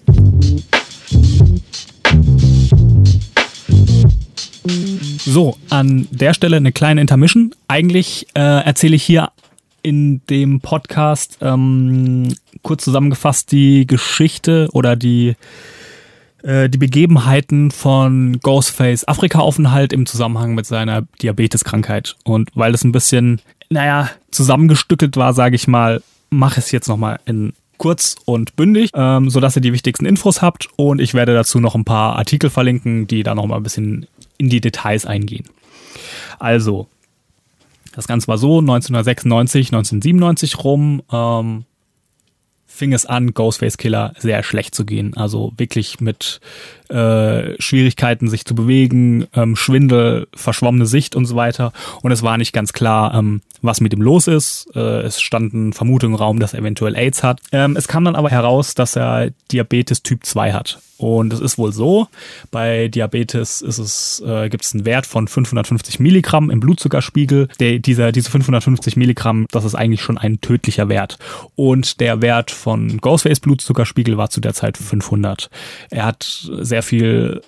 So, 4.64 5.56
an 5.70 6.06
der 6.10 6.34
Stelle 6.34 6.56
eine 6.56 6.72
kleine 6.72 7.00
Intermission. 7.00 7.54
Eigentlich 7.68 8.26
äh, 8.34 8.40
erzähle 8.40 8.96
ich 8.96 9.02
hier 9.02 9.30
in 9.82 10.20
dem 10.30 10.60
Podcast 10.60 11.38
ähm, 11.40 12.34
kurz 12.62 12.84
zusammengefasst 12.84 13.50
die 13.50 13.86
Geschichte 13.86 14.68
oder 14.72 14.94
die 14.94 15.34
äh, 16.42 16.68
die 16.68 16.78
Begebenheiten 16.78 17.70
von 17.70 18.38
Ghostface 18.40 19.06
Afrika-Aufenthalt 19.06 19.92
im 19.92 20.06
Zusammenhang 20.06 20.54
mit 20.54 20.66
seiner 20.66 21.02
Diabeteskrankheit. 21.20 22.16
Und 22.24 22.50
weil 22.54 22.72
das 22.72 22.84
ein 22.84 22.92
bisschen, 22.92 23.40
naja, 23.70 24.10
zusammengestückelt 24.30 25.16
war, 25.16 25.34
sage 25.34 25.56
ich 25.56 25.66
mal, 25.66 26.02
mache 26.30 26.60
es 26.60 26.70
jetzt 26.72 26.88
nochmal 26.88 27.20
in 27.26 27.52
kurz 27.78 28.16
und 28.26 28.54
bündig, 28.54 28.90
ähm, 28.94 29.28
sodass 29.28 29.56
ihr 29.56 29.62
die 29.62 29.72
wichtigsten 29.72 30.06
Infos 30.06 30.40
habt. 30.40 30.68
Und 30.76 31.00
ich 31.00 31.14
werde 31.14 31.34
dazu 31.34 31.58
noch 31.58 31.74
ein 31.74 31.84
paar 31.84 32.16
Artikel 32.16 32.48
verlinken, 32.48 33.06
die 33.06 33.24
da 33.24 33.34
nochmal 33.34 33.58
ein 33.58 33.64
bisschen 33.64 34.06
in 34.38 34.48
die 34.48 34.60
Details 34.60 35.06
eingehen. 35.06 35.44
Also, 36.38 36.88
das 37.94 38.06
Ganze 38.06 38.28
war 38.28 38.38
so, 38.38 38.58
1996, 38.58 39.68
1997 39.68 40.64
rum, 40.64 41.02
ähm, 41.12 41.64
fing 42.66 42.94
es 42.94 43.04
an, 43.04 43.34
Ghostface 43.34 43.76
Killer 43.76 44.14
sehr 44.18 44.42
schlecht 44.42 44.74
zu 44.74 44.86
gehen. 44.86 45.14
Also 45.14 45.52
wirklich 45.56 46.00
mit 46.00 46.40
äh, 46.92 47.60
Schwierigkeiten, 47.60 48.28
sich 48.28 48.44
zu 48.44 48.54
bewegen, 48.54 49.26
ähm, 49.34 49.56
Schwindel, 49.56 50.28
verschwommene 50.34 50.86
Sicht 50.86 51.16
und 51.16 51.24
so 51.24 51.36
weiter. 51.36 51.72
Und 52.02 52.12
es 52.12 52.22
war 52.22 52.36
nicht 52.38 52.52
ganz 52.52 52.72
klar, 52.72 53.14
ähm, 53.14 53.40
was 53.62 53.80
mit 53.80 53.92
ihm 53.94 54.02
los 54.02 54.26
ist. 54.26 54.68
Äh, 54.74 55.02
es 55.02 55.20
standen 55.20 55.72
Vermutungen 55.72 56.14
im 56.14 56.18
Raum, 56.18 56.38
dass 56.38 56.52
er 56.52 56.60
eventuell 56.60 56.96
AIDS 56.96 57.22
hat. 57.22 57.40
Ähm, 57.52 57.76
es 57.76 57.88
kam 57.88 58.04
dann 58.04 58.16
aber 58.16 58.30
heraus, 58.30 58.74
dass 58.74 58.96
er 58.96 59.30
Diabetes 59.50 60.02
Typ 60.02 60.24
2 60.24 60.52
hat. 60.52 60.78
Und 61.02 61.32
es 61.32 61.40
ist 61.40 61.58
wohl 61.58 61.72
so, 61.72 62.06
bei 62.52 62.86
Diabetes 62.86 63.60
ist 63.60 63.78
es, 63.78 64.22
äh, 64.24 64.48
gibt 64.48 64.64
es 64.64 64.72
einen 64.72 64.84
Wert 64.84 65.04
von 65.04 65.26
550 65.26 65.98
Milligramm 65.98 66.48
im 66.48 66.60
Blutzuckerspiegel. 66.60 67.48
Der, 67.58 67.80
dieser, 67.80 68.12
diese 68.12 68.30
550 68.30 68.96
Milligramm, 68.96 69.46
das 69.50 69.64
ist 69.64 69.74
eigentlich 69.74 70.00
schon 70.00 70.16
ein 70.16 70.40
tödlicher 70.40 70.88
Wert. 70.88 71.18
Und 71.56 71.98
der 71.98 72.22
Wert 72.22 72.52
von 72.52 72.98
Ghostface 72.98 73.40
Blutzuckerspiegel 73.40 74.16
war 74.16 74.30
zu 74.30 74.40
der 74.40 74.54
Zeit 74.54 74.78
500. 74.78 75.50
Er 75.90 76.04
hat 76.04 76.22
sehr 76.60 76.81
viel 76.82 77.42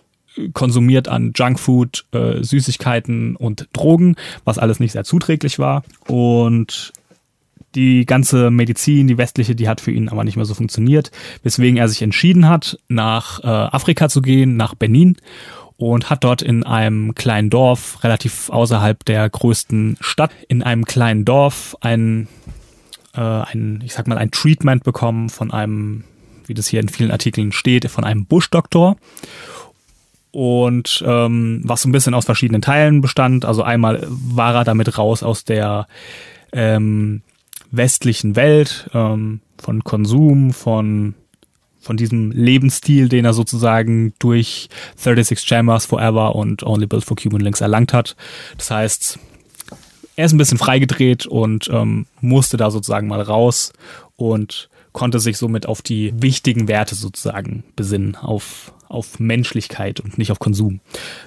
konsumiert 0.52 1.08
an 1.08 1.32
Junkfood, 1.34 2.06
äh, 2.12 2.42
Süßigkeiten 2.42 3.36
und 3.36 3.68
Drogen, 3.72 4.16
was 4.44 4.58
alles 4.58 4.80
nicht 4.80 4.92
sehr 4.92 5.04
zuträglich 5.04 5.58
war. 5.58 5.84
Und 6.08 6.92
die 7.74 8.06
ganze 8.06 8.50
Medizin, 8.50 9.06
die 9.06 9.18
westliche, 9.18 9.54
die 9.54 9.68
hat 9.68 9.80
für 9.80 9.90
ihn 9.90 10.08
aber 10.08 10.24
nicht 10.24 10.36
mehr 10.36 10.44
so 10.44 10.54
funktioniert, 10.54 11.10
weswegen 11.42 11.76
er 11.76 11.88
sich 11.88 12.02
entschieden 12.02 12.48
hat, 12.48 12.78
nach 12.88 13.42
äh, 13.42 13.46
Afrika 13.46 14.08
zu 14.08 14.22
gehen, 14.22 14.56
nach 14.56 14.74
Benin 14.74 15.16
und 15.76 16.08
hat 16.10 16.24
dort 16.24 16.42
in 16.42 16.64
einem 16.64 17.14
kleinen 17.14 17.50
Dorf, 17.50 18.02
relativ 18.04 18.48
außerhalb 18.50 19.04
der 19.04 19.28
größten 19.28 19.96
Stadt, 20.00 20.30
in 20.48 20.62
einem 20.62 20.84
kleinen 20.84 21.24
Dorf 21.24 21.76
ein, 21.80 22.28
äh, 23.14 23.20
ein 23.20 23.82
ich 23.84 23.94
sag 23.94 24.06
mal, 24.06 24.18
ein 24.18 24.30
Treatment 24.30 24.84
bekommen 24.84 25.28
von 25.28 25.50
einem, 25.50 26.04
wie 26.48 26.54
das 26.54 26.68
hier 26.68 26.80
in 26.80 26.88
vielen 26.88 27.10
Artikeln 27.10 27.52
steht, 27.52 27.90
von 27.90 28.04
einem 28.04 28.26
Buschdoktor 28.26 28.96
und 30.30 31.04
ähm, 31.06 31.60
was 31.64 31.82
so 31.82 31.88
ein 31.88 31.92
bisschen 31.92 32.14
aus 32.14 32.24
verschiedenen 32.24 32.62
Teilen 32.62 33.00
bestand. 33.00 33.44
Also 33.44 33.62
einmal 33.62 34.04
war 34.08 34.54
er 34.54 34.64
damit 34.64 34.98
raus 34.98 35.22
aus 35.22 35.44
der 35.44 35.86
ähm, 36.52 37.22
westlichen 37.70 38.34
Welt, 38.36 38.90
ähm, 38.94 39.40
von 39.58 39.84
Konsum, 39.84 40.52
von 40.52 41.14
von 41.80 41.96
diesem 41.98 42.30
Lebensstil, 42.30 43.10
den 43.10 43.26
er 43.26 43.34
sozusagen 43.34 44.14
durch 44.18 44.70
36 44.96 45.38
Chambers 45.40 45.84
Forever 45.84 46.34
und 46.34 46.62
Only 46.62 46.86
Built 46.86 47.04
for 47.04 47.14
Cuban 47.14 47.42
Links 47.42 47.60
erlangt 47.60 47.92
hat. 47.92 48.16
Das 48.56 48.70
heißt, 48.70 49.18
er 50.16 50.24
ist 50.24 50.32
ein 50.32 50.38
bisschen 50.38 50.56
freigedreht 50.56 51.26
und 51.26 51.68
ähm, 51.70 52.06
musste 52.22 52.56
da 52.56 52.70
sozusagen 52.70 53.06
mal 53.06 53.20
raus 53.20 53.72
und 54.16 54.70
konnte 54.94 55.18
sich 55.18 55.36
somit 55.36 55.66
auf 55.66 55.82
die 55.82 56.14
wichtigen 56.22 56.68
Werte 56.68 56.94
sozusagen 56.94 57.64
besinnen, 57.76 58.14
auf, 58.14 58.72
auf 58.88 59.18
Menschlichkeit 59.18 60.00
und 60.00 60.16
nicht 60.16 60.30
auf 60.30 60.38
Konsum. 60.38 60.80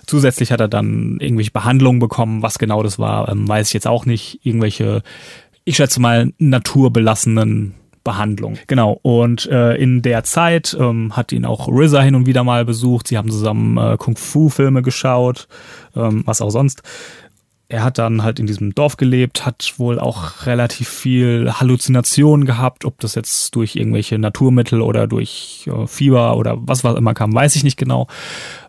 Zusätzlich 0.08 0.52
hat 0.52 0.62
er 0.62 0.70
dann 0.70 1.18
irgendwelche 1.20 1.52
Behandlungen 1.52 2.00
bekommen, 2.00 2.42
was 2.42 2.58
genau 2.58 2.82
das 2.82 2.98
war, 2.98 3.30
ähm, 3.30 3.48
weiß 3.48 3.68
ich 3.68 3.74
jetzt 3.74 3.86
auch 3.86 4.06
nicht. 4.06 4.40
Irgendwelche, 4.44 5.04
ich 5.66 5.76
schätze 5.76 6.00
mal, 6.00 6.32
naturbelassenen 6.40 7.76
Behandlung. 8.06 8.58
Genau. 8.68 8.98
Und 9.02 9.48
äh, 9.48 9.76
in 9.76 10.02
der 10.02 10.24
Zeit 10.24 10.76
ähm, 10.80 11.18
hat 11.18 11.34
ihn 11.34 11.44
auch 11.44 11.68
RZA 11.68 12.02
hin 12.02 12.16
und 12.16 12.26
wieder 12.26 12.46
mal 12.46 12.64
besucht. 12.64 13.10
Sie 13.10 13.18
haben 13.18 13.30
zusammen 13.30 13.78
äh, 13.78 13.98
Kung-Fu-Filme 13.98 14.82
geschaut, 14.82 15.50
ähm, 15.94 16.24
was 16.26 16.42
auch 16.42 16.52
sonst 16.52 16.84
er 17.70 17.84
hat 17.84 17.98
dann 17.98 18.24
halt 18.24 18.40
in 18.40 18.48
diesem 18.48 18.74
Dorf 18.74 18.96
gelebt, 18.96 19.46
hat 19.46 19.74
wohl 19.78 20.00
auch 20.00 20.46
relativ 20.46 20.88
viel 20.88 21.52
Halluzinationen 21.52 22.46
gehabt, 22.46 22.86
ob 22.86 23.00
das 23.00 23.16
jetzt 23.16 23.56
durch 23.56 23.76
irgendwelche 23.76 24.18
Naturmittel 24.18 24.82
oder 24.82 25.06
durch 25.06 25.68
äh, 25.68 25.86
Fieber 25.86 26.38
oder 26.38 26.58
was 26.60 26.84
was 26.86 26.96
immer 26.98 27.14
kam, 27.14 27.34
weiß 27.34 27.56
ich 27.58 27.64
nicht 27.64 27.78
genau. 27.78 28.08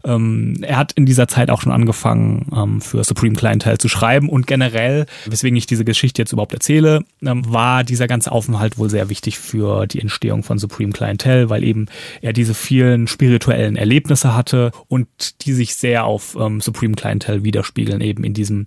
Ähm, 0.04 0.58
er 0.62 0.76
hat 0.76 0.92
in 0.92 1.06
dieser 1.06 1.28
Zeit 1.28 1.50
auch 1.50 1.60
schon 1.60 1.72
angefangen, 1.72 2.46
ähm, 2.54 2.80
für 2.80 3.04
Supreme 3.04 3.34
Clientele 3.34 3.78
zu 3.78 3.88
schreiben. 3.88 4.28
Und 4.28 4.46
generell, 4.46 5.06
weswegen 5.26 5.56
ich 5.56 5.66
diese 5.66 5.84
Geschichte 5.84 6.22
jetzt 6.22 6.32
überhaupt 6.32 6.54
erzähle, 6.54 7.04
ähm, 7.22 7.42
war 7.52 7.84
dieser 7.84 8.06
ganze 8.06 8.32
Aufenthalt 8.32 8.78
wohl 8.78 8.90
sehr 8.90 9.08
wichtig 9.08 9.38
für 9.38 9.86
die 9.86 10.00
Entstehung 10.00 10.42
von 10.42 10.58
Supreme 10.58 10.92
Clientele, 10.92 11.50
weil 11.50 11.64
eben 11.64 11.86
er 12.22 12.32
diese 12.32 12.54
vielen 12.54 13.06
spirituellen 13.06 13.76
Erlebnisse 13.76 14.34
hatte 14.34 14.72
und 14.88 15.08
die 15.44 15.52
sich 15.52 15.74
sehr 15.74 16.04
auf 16.04 16.36
ähm, 16.38 16.60
Supreme 16.60 16.94
Clientele 16.94 17.44
widerspiegeln, 17.44 18.00
eben 18.00 18.24
in 18.24 18.34
diesem 18.34 18.66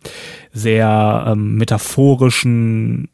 sehr 0.52 1.26
ähm, 1.28 1.56
metaphorischen 1.56 3.10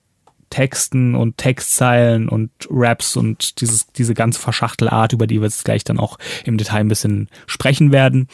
Texten 0.49 1.15
und 1.15 1.37
Textzeilen 1.37 2.29
und 2.29 2.51
Raps 2.69 3.15
und 3.15 3.61
dieses, 3.61 3.87
diese 3.87 4.13
ganze 4.13 4.39
Verschachtelart, 4.39 5.13
über 5.13 5.27
die 5.27 5.39
wir 5.39 5.45
jetzt 5.45 5.65
gleich 5.65 5.83
dann 5.83 5.99
auch 5.99 6.17
im 6.45 6.57
Detail 6.57 6.79
ein 6.79 6.87
bisschen 6.87 7.29
sprechen 7.45 7.91
werden. 7.91 8.27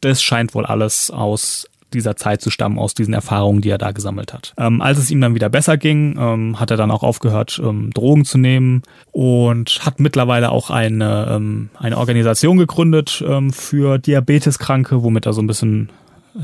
Das 0.00 0.22
scheint 0.22 0.54
wohl 0.54 0.66
alles 0.66 1.10
aus 1.10 1.68
dieser 1.92 2.16
Zeit 2.16 2.40
zu 2.40 2.50
stammen, 2.50 2.78
aus 2.78 2.94
diesen 2.94 3.14
Erfahrungen, 3.14 3.60
die 3.60 3.70
er 3.70 3.78
da 3.78 3.92
gesammelt 3.92 4.32
hat. 4.32 4.54
Ähm, 4.58 4.80
als 4.80 4.98
es 4.98 5.10
ihm 5.10 5.20
dann 5.20 5.34
wieder 5.34 5.48
besser 5.48 5.76
ging, 5.76 6.16
ähm, 6.18 6.60
hat 6.60 6.70
er 6.70 6.76
dann 6.76 6.90
auch 6.90 7.02
aufgehört, 7.02 7.60
ähm, 7.62 7.90
Drogen 7.92 8.24
zu 8.24 8.38
nehmen 8.38 8.82
und 9.10 9.80
hat 9.84 10.00
mittlerweile 10.00 10.50
auch 10.50 10.70
eine, 10.70 11.28
ähm, 11.30 11.70
eine 11.78 11.98
Organisation 11.98 12.56
gegründet 12.56 13.22
ähm, 13.26 13.52
für 13.52 13.98
Diabeteskranke, 13.98 15.02
womit 15.02 15.26
er 15.26 15.32
so 15.32 15.42
ein 15.42 15.46
bisschen 15.46 15.90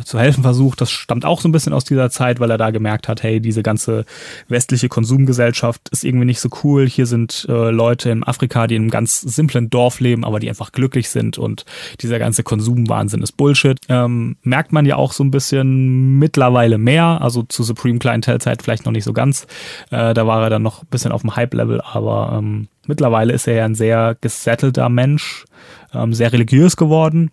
zu 0.04 0.18
helfen 0.18 0.42
versucht. 0.42 0.80
Das 0.80 0.90
stammt 0.90 1.24
auch 1.24 1.40
so 1.40 1.48
ein 1.48 1.52
bisschen 1.52 1.72
aus 1.72 1.84
dieser 1.84 2.10
Zeit, 2.10 2.40
weil 2.40 2.50
er 2.50 2.58
da 2.58 2.70
gemerkt 2.70 3.08
hat, 3.08 3.22
hey, 3.22 3.40
diese 3.40 3.62
ganze 3.62 4.04
westliche 4.48 4.88
Konsumgesellschaft 4.88 5.88
ist 5.90 6.04
irgendwie 6.04 6.26
nicht 6.26 6.40
so 6.40 6.48
cool. 6.62 6.86
Hier 6.86 7.06
sind 7.06 7.46
äh, 7.48 7.70
Leute 7.70 8.10
in 8.10 8.24
Afrika, 8.24 8.66
die 8.66 8.76
in 8.76 8.82
einem 8.82 8.90
ganz 8.90 9.20
simplen 9.20 9.70
Dorf 9.70 10.00
leben, 10.00 10.24
aber 10.24 10.40
die 10.40 10.48
einfach 10.48 10.72
glücklich 10.72 11.08
sind 11.08 11.38
und 11.38 11.64
dieser 12.00 12.18
ganze 12.18 12.42
Konsumwahnsinn 12.42 13.22
ist 13.22 13.32
Bullshit. 13.32 13.78
Ähm, 13.88 14.36
merkt 14.42 14.72
man 14.72 14.84
ja 14.84 14.96
auch 14.96 15.12
so 15.12 15.24
ein 15.24 15.30
bisschen 15.30 16.18
mittlerweile 16.18 16.78
mehr, 16.78 17.20
also 17.22 17.42
zu 17.42 17.62
Supreme 17.62 17.98
Clientele 17.98 18.38
Zeit 18.38 18.62
vielleicht 18.62 18.84
noch 18.84 18.92
nicht 18.92 19.04
so 19.04 19.12
ganz. 19.12 19.46
Äh, 19.90 20.14
da 20.14 20.26
war 20.26 20.42
er 20.42 20.50
dann 20.50 20.62
noch 20.62 20.82
ein 20.82 20.88
bisschen 20.90 21.12
auf 21.12 21.22
dem 21.22 21.34
Hype-Level, 21.34 21.80
aber 21.80 22.36
ähm, 22.38 22.68
mittlerweile 22.86 23.32
ist 23.32 23.48
er 23.48 23.54
ja 23.54 23.64
ein 23.64 23.74
sehr 23.74 24.16
gesettelter 24.20 24.88
Mensch, 24.88 25.46
ähm, 25.94 26.12
sehr 26.12 26.32
religiös 26.32 26.76
geworden. 26.76 27.30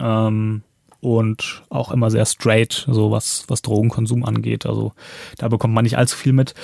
Ähm, 0.00 0.62
und 1.02 1.62
auch 1.68 1.90
immer 1.90 2.10
sehr 2.10 2.24
straight, 2.24 2.86
so 2.88 3.10
was, 3.10 3.44
was 3.48 3.60
Drogenkonsum 3.60 4.24
angeht. 4.24 4.64
Also 4.64 4.92
da 5.36 5.48
bekommt 5.48 5.74
man 5.74 5.82
nicht 5.82 5.98
allzu 5.98 6.16
viel 6.16 6.32
mit. 6.32 6.54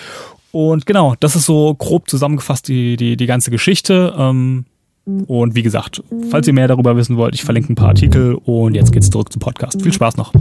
Und 0.52 0.86
genau, 0.86 1.14
das 1.18 1.36
ist 1.36 1.44
so 1.44 1.74
grob 1.74 2.08
zusammengefasst 2.08 2.68
die, 2.68 2.96
die, 2.96 3.16
die 3.16 3.26
ganze 3.26 3.50
Geschichte. 3.50 4.14
Ähm, 4.16 4.64
und 5.04 5.56
wie 5.56 5.62
gesagt, 5.62 6.02
falls 6.30 6.46
ihr 6.46 6.52
mehr 6.52 6.68
darüber 6.68 6.96
wissen 6.96 7.16
wollt, 7.16 7.34
ich 7.34 7.42
verlinke 7.42 7.72
ein 7.72 7.74
paar 7.74 7.88
Artikel 7.88 8.34
und 8.34 8.74
jetzt 8.74 8.92
geht's 8.92 9.10
zurück 9.10 9.32
zum 9.32 9.40
Podcast. 9.40 9.82
Viel 9.82 9.92
Spaß 9.92 10.16
noch. 10.16 10.32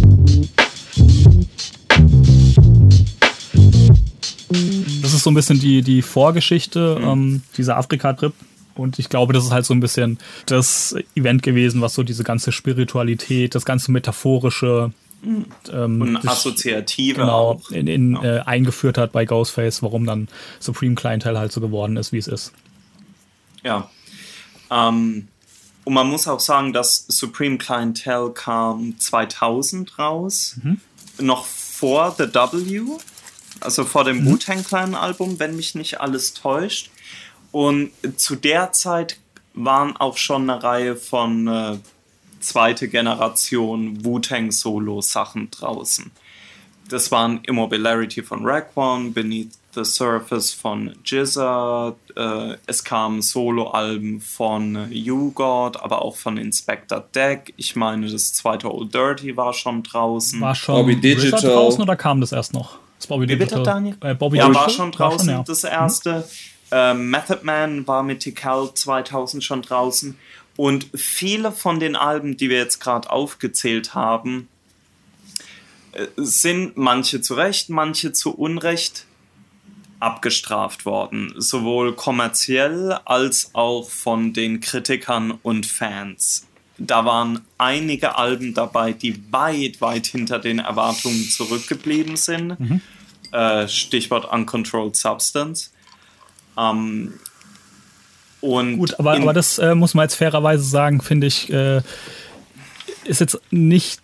Das 5.01 5.13
ist 5.13 5.23
so 5.23 5.31
ein 5.31 5.33
bisschen 5.33 5.59
die, 5.59 5.81
die 5.81 6.03
Vorgeschichte 6.03 6.99
ähm, 7.01 7.41
dieser 7.57 7.77
Afrika-Trip. 7.77 8.33
Und 8.77 8.99
ich 8.99 9.09
glaube, 9.09 9.33
das 9.33 9.45
ist 9.45 9.51
halt 9.51 9.65
so 9.65 9.73
ein 9.73 9.79
bisschen 9.79 10.19
das 10.45 10.95
Event 11.15 11.43
gewesen, 11.43 11.81
was 11.81 11.93
so 11.93 12.03
diese 12.03 12.23
ganze 12.23 12.51
Spiritualität, 12.51 13.55
das 13.55 13.65
ganze 13.65 13.91
Metaphorische 13.91 14.91
ähm, 15.23 16.01
und 16.01 16.27
Assoziative 16.27 17.21
genau, 17.21 17.33
auch. 17.33 17.71
In, 17.71 17.87
in, 17.87 18.15
ja. 18.15 18.37
äh, 18.37 18.39
eingeführt 18.41 18.97
hat 18.97 19.11
bei 19.11 19.25
Ghostface, 19.25 19.81
warum 19.81 20.05
dann 20.05 20.27
Supreme 20.59 20.95
Clientele 20.95 21.39
halt 21.39 21.51
so 21.51 21.61
geworden 21.61 21.97
ist, 21.97 22.11
wie 22.11 22.17
es 22.17 22.27
ist. 22.27 22.53
Ja. 23.63 23.89
Ähm, 24.69 25.27
und 25.83 25.93
man 25.93 26.07
muss 26.07 26.27
auch 26.27 26.39
sagen, 26.39 26.73
dass 26.73 27.05
Supreme 27.07 27.57
Clientele 27.57 28.31
kam 28.31 28.99
2000 28.99 29.97
raus, 29.97 30.57
mhm. 30.61 30.81
noch 31.19 31.45
vor 31.45 32.15
The 32.17 32.25
W, 32.25 32.97
also 33.61 33.85
vor 33.85 34.03
dem 34.03 34.23
mhm. 34.23 34.31
Wu-Tang 34.31 34.63
Clan 34.63 34.95
Album, 34.95 35.39
wenn 35.39 35.55
mich 35.55 35.75
nicht 35.75 35.99
alles 36.01 36.33
täuscht. 36.33 36.91
Und 37.51 37.91
zu 38.17 38.35
der 38.35 38.71
Zeit 38.71 39.17
waren 39.53 39.97
auch 39.97 40.17
schon 40.17 40.49
eine 40.49 40.61
Reihe 40.61 40.95
von 40.95 41.47
äh, 41.47 41.77
zweite 42.39 42.87
Generation 42.87 44.03
Wu-Tang 44.03 44.51
Solo-Sachen 44.51 45.51
draußen. 45.51 46.11
Das 46.89 47.11
waren 47.11 47.41
Immobilarity 47.43 48.23
von 48.23 48.45
Raekwon, 48.45 49.13
Beneath 49.13 49.51
the 49.73 49.83
Surface 49.83 50.53
von 50.53 50.95
Jizza, 51.03 51.95
äh, 52.15 52.55
es 52.65 52.83
kamen 52.83 53.21
Solo-Alben 53.21 54.21
von 54.21 54.89
U-God, 54.91 55.81
aber 55.81 56.01
auch 56.01 56.15
von 56.15 56.37
Inspector 56.37 57.03
Deck. 57.13 57.53
Ich 57.57 57.75
meine, 57.75 58.09
das 58.09 58.33
zweite 58.33 58.73
Old 58.73 58.93
Dirty 58.93 59.35
war 59.35 59.53
schon 59.53 59.83
draußen. 59.83 60.39
War 60.41 60.55
schon 60.55 60.75
Bobby 60.75 60.95
Digital 60.95 61.41
draußen 61.41 61.81
oder 61.81 61.95
kam 61.95 62.21
das 62.21 62.31
erst 62.31 62.53
noch? 62.53 62.77
Das 62.97 63.07
Bobby 63.07 63.27
Digital. 63.27 63.59
Bitte, 63.59 63.69
Daniel? 63.69 63.97
Äh, 64.01 64.15
Bobby 64.15 64.37
ja, 64.37 64.45
Digital? 64.45 64.63
war 64.63 64.69
schon 64.69 64.91
draußen, 64.91 65.19
war 65.19 65.25
schon, 65.25 65.29
ja. 65.29 65.43
das 65.43 65.63
erste. 65.63 66.19
Mhm. 66.19 66.56
Ähm, 66.71 67.09
Method 67.09 67.41
Man 67.43 67.87
war 67.87 68.03
mit 68.03 68.21
Tikal 68.21 68.73
2000 68.73 69.43
schon 69.43 69.61
draußen. 69.61 70.17
Und 70.55 70.87
viele 70.95 71.51
von 71.51 71.79
den 71.79 71.95
Alben, 71.95 72.35
die 72.35 72.49
wir 72.49 72.57
jetzt 72.57 72.79
gerade 72.79 73.09
aufgezählt 73.09 73.93
haben, 73.93 74.47
äh, 75.93 76.07
sind 76.17 76.77
manche 76.77 77.21
zu 77.21 77.35
Recht, 77.35 77.69
manche 77.69 78.11
zu 78.11 78.35
Unrecht 78.35 79.05
abgestraft 79.99 80.85
worden. 80.85 81.33
Sowohl 81.37 81.95
kommerziell 81.95 82.93
als 83.05 83.51
auch 83.53 83.89
von 83.89 84.33
den 84.33 84.59
Kritikern 84.59 85.31
und 85.41 85.65
Fans. 85.65 86.47
Da 86.77 87.05
waren 87.05 87.41
einige 87.57 88.17
Alben 88.17 88.53
dabei, 88.53 88.93
die 88.93 89.31
weit, 89.31 89.81
weit 89.81 90.07
hinter 90.07 90.37
den 90.37 90.59
Erwartungen 90.59 91.23
zurückgeblieben 91.23 92.17
sind. 92.17 92.59
Mhm. 92.59 92.81
Äh, 93.31 93.67
Stichwort 93.67 94.31
Uncontrolled 94.31 94.95
Substance. 94.95 95.71
Ähm, 96.57 97.13
und 98.41 98.77
Gut, 98.77 98.99
aber, 98.99 99.13
aber 99.13 99.33
das 99.33 99.57
äh, 99.57 99.75
muss 99.75 99.93
man 99.93 100.03
jetzt 100.03 100.15
fairerweise 100.15 100.63
sagen, 100.63 101.01
finde 101.01 101.27
ich, 101.27 101.51
äh, 101.51 101.81
ist 103.05 103.19
jetzt 103.19 103.39
nicht, 103.51 104.01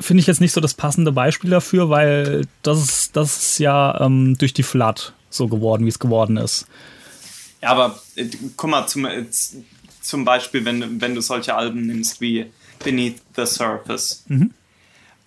finde 0.00 0.20
ich 0.20 0.26
jetzt 0.26 0.40
nicht 0.40 0.52
so 0.52 0.60
das 0.60 0.74
passende 0.74 1.12
Beispiel 1.12 1.50
dafür, 1.50 1.88
weil 1.88 2.46
das 2.62 2.82
ist, 2.82 3.16
das 3.16 3.36
ist 3.38 3.58
ja 3.58 4.00
ähm, 4.00 4.36
durch 4.38 4.52
die 4.52 4.62
Flood 4.62 5.14
so 5.30 5.48
geworden, 5.48 5.84
wie 5.84 5.90
es 5.90 5.98
geworden 5.98 6.36
ist. 6.36 6.66
Ja, 7.62 7.70
aber 7.70 8.00
äh, 8.16 8.26
guck 8.56 8.70
mal, 8.70 8.86
zum, 8.86 9.06
äh, 9.06 9.24
zum 10.00 10.24
Beispiel, 10.24 10.64
wenn, 10.64 11.00
wenn 11.00 11.14
du 11.14 11.20
solche 11.20 11.54
Alben 11.54 11.86
nimmst 11.86 12.20
wie 12.20 12.46
Beneath 12.84 13.20
the 13.36 13.46
Surface, 13.46 14.24
mhm. 14.28 14.52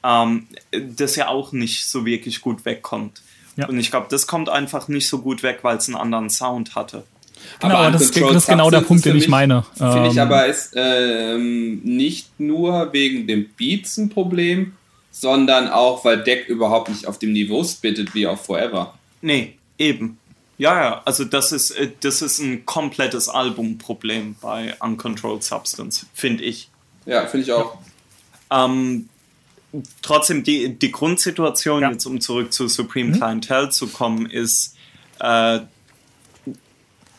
ähm, 0.04 0.48
das 0.72 1.16
ja 1.16 1.28
auch 1.28 1.52
nicht 1.52 1.86
so 1.86 2.06
wirklich 2.06 2.42
gut 2.42 2.66
wegkommt. 2.66 3.22
Ja. 3.56 3.68
Und 3.68 3.80
ich 3.80 3.92
glaube, 3.92 4.08
das 4.10 4.28
kommt 4.28 4.50
einfach 4.50 4.88
nicht 4.88 5.08
so 5.08 5.20
gut 5.20 5.44
weg, 5.44 5.60
weil 5.62 5.78
es 5.78 5.88
einen 5.88 5.96
anderen 5.96 6.30
Sound 6.30 6.76
hatte. 6.76 7.04
Genau, 7.60 7.76
aber 7.76 7.92
das, 7.92 8.10
das 8.12 8.36
ist 8.36 8.48
genau 8.48 8.70
der 8.70 8.82
Punkt, 8.82 9.06
den 9.06 9.18
ich 9.18 9.28
meine. 9.28 9.66
Finde 9.76 10.08
ich 10.08 10.16
ähm, 10.16 10.20
aber 10.20 10.46
ist 10.48 10.74
ähm, 10.76 11.82
nicht 11.84 12.40
nur 12.40 12.92
wegen 12.94 13.28
dem 13.28 13.50
Beats 13.58 13.98
ein 13.98 14.10
Problem, 14.10 14.74
sondern 15.12 15.70
auch, 15.70 16.04
weil 16.06 16.24
Deck 16.24 16.48
überhaupt 16.48 16.90
nicht 16.90 17.06
auf 17.06 17.20
dem 17.20 17.34
Niveau 17.34 17.64
spittet 17.64 18.16
wie 18.16 18.28
auf 18.28 18.46
Forever. 18.46 18.94
Nee, 19.22 19.56
eben. 19.78 20.18
Ja, 20.58 20.82
ja, 20.82 21.02
also 21.06 21.26
das 21.26 21.52
ist, 21.52 21.72
äh, 21.72 21.90
das 22.02 22.22
ist 22.22 22.40
ein 22.40 22.66
komplettes 22.66 23.30
Albumproblem 23.30 24.36
bei 24.42 24.76
Uncontrolled 24.80 25.44
Substance, 25.44 26.06
finde 26.14 26.44
ich. 26.44 26.70
Ja, 27.06 27.26
finde 27.28 27.46
ich 27.46 27.52
auch. 27.52 27.78
Ähm, 28.52 29.10
trotzdem, 30.02 30.44
die, 30.44 30.78
die 30.78 30.92
Grundsituation, 30.92 31.82
ja. 31.82 31.92
jetzt 31.92 32.06
um 32.06 32.22
zurück 32.22 32.54
zu 32.54 32.68
Supreme 32.68 33.10
mhm. 33.10 33.18
Clientele 33.18 33.70
zu 33.70 33.88
kommen, 33.88 34.26
ist, 34.26 34.76
äh, 35.20 35.60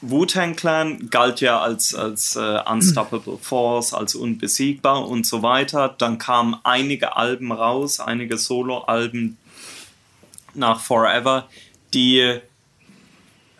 Wu-Tang 0.06 0.54
Clan 0.54 1.08
galt 1.08 1.40
ja 1.40 1.60
als, 1.60 1.94
als 1.94 2.36
äh, 2.36 2.60
Unstoppable 2.70 3.38
Force, 3.38 3.94
als 3.94 4.14
unbesiegbar 4.14 5.08
und 5.08 5.26
so 5.26 5.42
weiter. 5.42 5.94
Dann 5.96 6.18
kamen 6.18 6.56
einige 6.62 7.16
Alben 7.16 7.52
raus, 7.52 8.00
einige 8.00 8.36
Solo-Alben 8.36 9.38
nach 10.52 10.80
Forever, 10.80 11.48
die, 11.94 12.18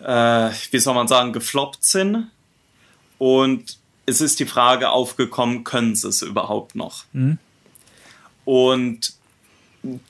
äh, 0.00 0.50
wie 0.70 0.78
soll 0.78 0.94
man 0.94 1.08
sagen, 1.08 1.32
gefloppt 1.32 1.84
sind. 1.84 2.30
Und 3.18 3.78
es 4.06 4.20
ist 4.20 4.38
die 4.38 4.46
Frage 4.46 4.90
aufgekommen, 4.90 5.64
können 5.64 5.94
sie 5.94 6.08
es 6.08 6.20
überhaupt 6.20 6.74
noch? 6.74 7.04
Mhm. 7.12 7.38
Und 8.44 9.14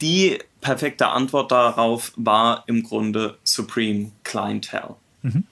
die 0.01 0.39
perfekte 0.61 1.09
Antwort 1.09 1.53
darauf 1.53 2.13
war 2.17 2.65
im 2.67 2.83
Grunde 2.83 3.39
Supreme 3.45 4.13
Clientele. 4.23 4.97
Mhm. 5.23 5.45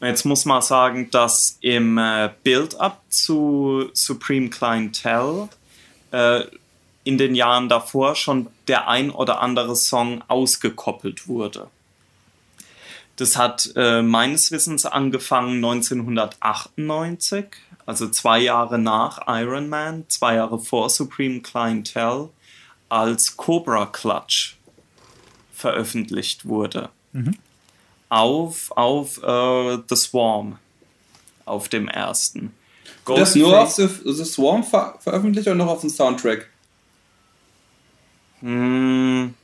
Jetzt 0.00 0.24
muss 0.24 0.44
man 0.44 0.60
sagen, 0.60 1.10
dass 1.10 1.58
im 1.62 1.96
äh, 1.96 2.30
Build-up 2.44 3.02
zu 3.08 3.88
Supreme 3.94 4.50
Clientele 4.50 5.48
äh, 6.10 6.42
in 7.04 7.18
den 7.18 7.34
Jahren 7.34 7.68
davor 7.68 8.14
schon 8.14 8.48
der 8.68 8.88
ein 8.88 9.10
oder 9.10 9.40
andere 9.40 9.74
Song 9.76 10.22
ausgekoppelt 10.28 11.28
wurde. 11.28 11.68
Das 13.16 13.38
hat 13.38 13.72
äh, 13.76 14.02
meines 14.02 14.50
Wissens 14.50 14.84
angefangen 14.84 15.64
1998, 15.64 17.46
also 17.86 18.08
zwei 18.08 18.40
Jahre 18.40 18.78
nach 18.78 19.20
Iron 19.26 19.68
Man, 19.68 20.04
zwei 20.08 20.34
Jahre 20.34 20.58
vor 20.58 20.90
Supreme 20.90 21.40
Clientele, 21.40 22.28
als 22.88 23.36
Cobra 23.36 23.86
Clutch 23.86 24.58
veröffentlicht 25.52 26.46
wurde. 26.46 26.90
Mhm 27.12 27.38
auf, 28.08 28.70
auf 28.76 29.18
uh, 29.22 29.78
The 29.88 29.96
Swarm, 29.96 30.58
auf 31.44 31.68
dem 31.68 31.88
ersten. 31.88 32.54
Ghost 33.04 33.20
das 33.20 33.34
nur 33.34 33.60
auf 33.60 33.72
The, 33.72 33.88
The 34.04 34.24
Swarm 34.24 34.64
ver 34.64 34.98
veröffentlicht 35.00 35.48
oder 35.48 35.56
noch 35.56 35.68
auf 35.68 35.80
dem 35.80 35.90
Soundtrack? 35.90 36.48
Hm, 38.40 39.34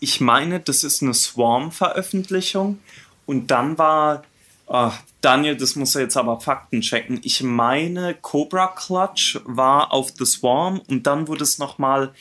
ich 0.00 0.20
meine, 0.20 0.60
das 0.60 0.82
ist 0.82 1.02
eine 1.02 1.14
Swarm-Veröffentlichung 1.14 2.78
und 3.26 3.50
dann 3.50 3.78
war, 3.78 4.24
oh, 4.72 4.90
Daniel, 5.20 5.56
das 5.56 5.76
muss 5.76 5.94
er 5.94 6.02
jetzt 6.02 6.16
aber 6.16 6.40
Fakten 6.40 6.80
checken. 6.80 7.20
Ich 7.22 7.42
meine, 7.42 8.14
Cobra 8.14 8.68
Clutch 8.68 9.38
war 9.44 9.92
auf 9.92 10.12
The 10.16 10.24
Swarm 10.24 10.80
und 10.88 11.06
dann 11.06 11.28
wurde 11.28 11.44
es 11.44 11.58
nochmal 11.58 12.12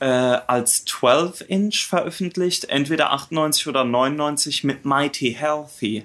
äh, 0.00 0.06
als 0.06 0.86
12-Inch 0.86 1.86
veröffentlicht, 1.86 2.64
entweder 2.64 3.12
98 3.12 3.68
oder 3.68 3.84
99 3.84 4.64
mit 4.64 4.84
Mighty 4.84 5.36
Healthy 5.38 6.04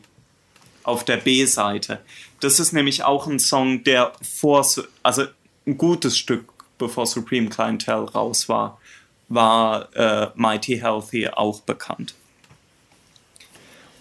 auf 0.83 1.03
der 1.05 1.17
B-Seite. 1.17 2.01
Das 2.41 2.59
ist 2.59 2.73
nämlich 2.73 3.03
auch 3.03 3.27
ein 3.27 3.39
Song, 3.39 3.83
der 3.83 4.11
vor, 4.21 4.65
also 5.01 5.23
ein 5.65 5.77
gutes 5.77 6.17
Stück 6.17 6.45
bevor 6.77 7.05
Supreme 7.05 7.49
Clientele 7.49 8.11
raus 8.11 8.49
war, 8.49 8.79
war 9.27 9.95
äh, 9.95 10.29
Mighty 10.35 10.79
Healthy 10.79 11.29
auch 11.29 11.61
bekannt. 11.61 12.15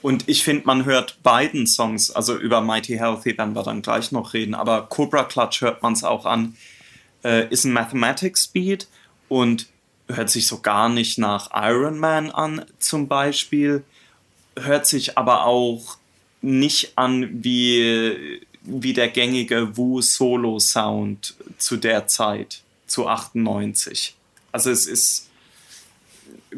Und 0.01 0.29
ich 0.29 0.45
finde, 0.45 0.67
man 0.67 0.85
hört 0.85 1.23
beiden 1.23 1.67
Songs, 1.67 2.11
also 2.11 2.37
über 2.37 2.61
Mighty 2.61 2.97
Healthy 2.97 3.37
werden 3.37 3.55
wir 3.55 3.65
dann 3.65 3.83
gleich 3.83 4.13
noch 4.13 4.33
reden, 4.33 4.55
aber 4.55 4.83
Cobra 4.83 5.25
Clutch 5.25 5.61
hört 5.61 5.83
man 5.83 5.93
es 5.93 6.05
auch 6.05 6.25
an, 6.25 6.57
äh, 7.25 7.49
ist 7.49 7.65
ein 7.65 7.73
Mathematics 7.73 8.47
Beat 8.47 8.87
und 9.29 9.67
hört 10.09 10.31
sich 10.31 10.47
so 10.47 10.61
gar 10.61 10.89
nicht 10.89 11.19
nach 11.19 11.51
Iron 11.53 11.99
Man 11.99 12.31
an, 12.31 12.65
zum 12.79 13.09
Beispiel, 13.09 13.83
hört 14.57 14.87
sich 14.87 15.19
aber 15.19 15.45
auch 15.47 15.99
nicht 16.41 16.97
an 16.97 17.43
wie, 17.43 18.41
wie 18.63 18.93
der 18.93 19.09
gängige 19.09 19.77
Wu-Solo-Sound 19.77 21.35
zu 21.59 21.77
der 21.77 22.07
Zeit, 22.07 22.63
zu 22.87 23.09
98. 23.09 24.15
Also 24.53 24.71
es 24.71 24.87
ist, 24.87 25.28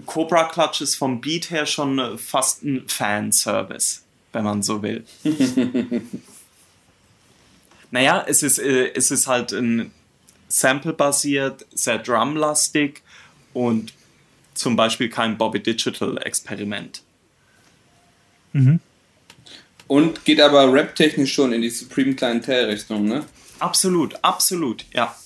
Cobra 0.07 0.45
Clutch 0.45 0.81
ist 0.81 0.97
vom 0.97 1.21
Beat 1.21 1.51
her 1.51 1.67
schon 1.67 2.19
fast 2.19 2.63
ein 2.63 2.89
Fanservice, 2.89 4.03
wenn 4.33 4.45
man 4.45 4.63
so 4.63 4.83
will. 4.83 5.05
naja, 7.91 8.25
es 8.27 8.43
ist, 8.43 8.59
äh, 8.59 8.93
es 8.95 9.11
ist 9.11 9.27
halt 9.27 9.53
ein 9.53 9.91
Sample-basiert, 10.49 11.67
sehr 11.73 11.99
drumlastig 11.99 13.03
und 13.53 13.93
zum 14.55 14.77
Beispiel 14.77 15.09
kein 15.09 15.39
Bobby 15.39 15.63
Digital 15.63 16.19
Experiment. 16.19 17.03
Mhm. 18.53 18.81
Und 19.87 20.25
geht 20.25 20.41
aber 20.41 20.73
rap-technisch 20.73 21.33
schon 21.33 21.53
in 21.53 21.63
die 21.63 21.71
Supreme 21.71 22.15
Clientel-Richtung, 22.15 23.07
ne? 23.07 23.25
Absolut, 23.59 24.15
absolut, 24.23 24.85
ja. 24.93 25.17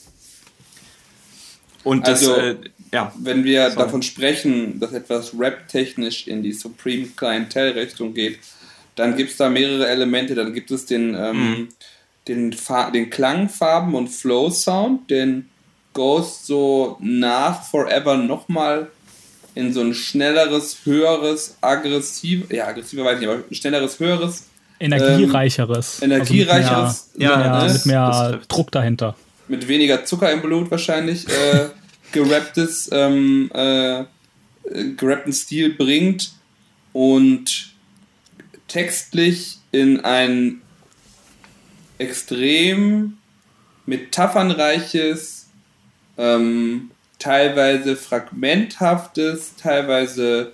Und 1.84 2.06
das, 2.06 2.26
also, 2.26 2.36
äh, 2.36 2.56
ja. 2.94 3.12
wenn 3.18 3.44
wir 3.44 3.70
Sorry. 3.70 3.76
davon 3.76 4.02
sprechen, 4.02 4.78
dass 4.80 4.92
etwas 4.92 5.32
rap-technisch 5.38 6.28
in 6.28 6.42
die 6.42 6.52
Supreme 6.52 7.08
Clientel-Richtung 7.16 8.14
geht, 8.14 8.38
dann 8.94 9.16
gibt 9.16 9.32
es 9.32 9.36
da 9.36 9.48
mehrere 9.48 9.88
Elemente. 9.88 10.34
Dann 10.34 10.54
gibt 10.54 10.70
es 10.70 10.86
den, 10.86 11.14
ähm, 11.14 11.36
mhm. 11.36 11.68
den, 12.28 12.56
den 12.94 13.10
Klangfarben- 13.10 13.94
und 13.94 14.08
Flow-Sound, 14.08 15.10
den 15.10 15.48
Ghost 15.92 16.46
so 16.46 16.96
nach 17.00 17.64
Forever 17.64 18.16
nochmal 18.16 18.88
in 19.54 19.72
so 19.72 19.80
ein 19.80 19.94
schnelleres, 19.94 20.78
höheres, 20.84 21.56
aggressiv, 21.60 22.50
ja, 22.50 22.66
aggressiver 22.68 23.04
weiß 23.04 23.14
ich 23.14 23.20
nicht, 23.20 23.28
aber 23.28 23.44
ein 23.48 23.54
schnelleres, 23.54 24.00
höheres. 24.00 24.44
Energiereicheres. 24.80 26.02
Ähm, 26.02 26.10
energiereicheres. 26.10 26.70
Also 26.72 27.10
mit 27.14 27.18
mehr, 27.18 27.30
ja, 27.30 27.66
ne? 27.66 27.72
mit 27.72 27.86
mehr 27.86 28.40
Druck 28.48 28.72
dahinter. 28.72 29.16
Mit 29.46 29.68
weniger 29.68 30.04
Zucker 30.04 30.32
im 30.32 30.42
Blut 30.42 30.70
wahrscheinlich. 30.70 31.28
Äh, 31.28 31.66
gerapptes, 32.14 32.88
ähm, 32.92 33.50
äh, 33.52 34.04
gerappten 34.96 35.32
Stil 35.32 35.74
bringt 35.74 36.32
und 36.92 37.74
textlich 38.68 39.58
in 39.72 39.98
ein 40.00 40.62
extrem 41.98 43.18
metaphernreiches, 43.84 45.48
ähm, 46.16 46.92
teilweise 47.18 47.96
fragmenthaftes, 47.96 49.56
teilweise 49.56 50.52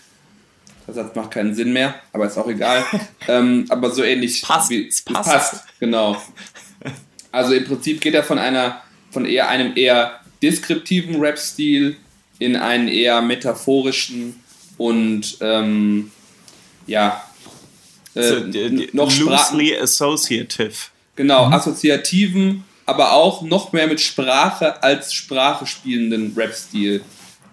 Der 0.91 1.05
Satz 1.05 1.15
macht 1.15 1.31
keinen 1.31 1.55
Sinn 1.55 1.73
mehr, 1.73 1.95
aber 2.12 2.27
ist 2.27 2.37
auch 2.37 2.49
egal. 2.49 2.85
ähm, 3.29 3.65
aber 3.69 3.91
so 3.91 4.03
ähnlich. 4.03 4.43
Passt, 4.43 4.71
wie, 4.71 4.89
es 4.89 5.03
passt. 5.03 5.31
passt. 5.31 5.65
Genau. 5.79 6.21
Also 7.31 7.55
im 7.55 7.65
Prinzip 7.65 8.01
geht 8.01 8.15
er 8.15 8.25
von 8.25 8.39
einer, 8.39 8.83
von 9.12 9.25
eher 9.25 9.49
einem 9.49 9.77
eher 9.77 10.21
deskriptiven 10.43 11.21
Rap-Stil 11.21 11.97
in 12.41 12.57
einen 12.57 12.89
eher 12.89 13.21
metaphorischen 13.21 14.43
und 14.79 15.37
ähm, 15.41 16.11
ja, 16.89 17.23
äh, 18.15 18.23
so, 18.23 18.41
noch 18.93 19.17
loosely 19.17 19.77
associative. 19.77 20.73
Genau, 21.15 21.47
mhm. 21.47 21.53
assoziativen, 21.53 22.65
aber 22.85 23.12
auch 23.12 23.43
noch 23.43 23.73
mehr 23.73 23.87
mit 23.87 24.01
Sprache 24.01 24.83
als 24.83 25.15
Sprache 25.15 25.67
spielenden 25.67 26.33
Rap-Stil, 26.37 27.05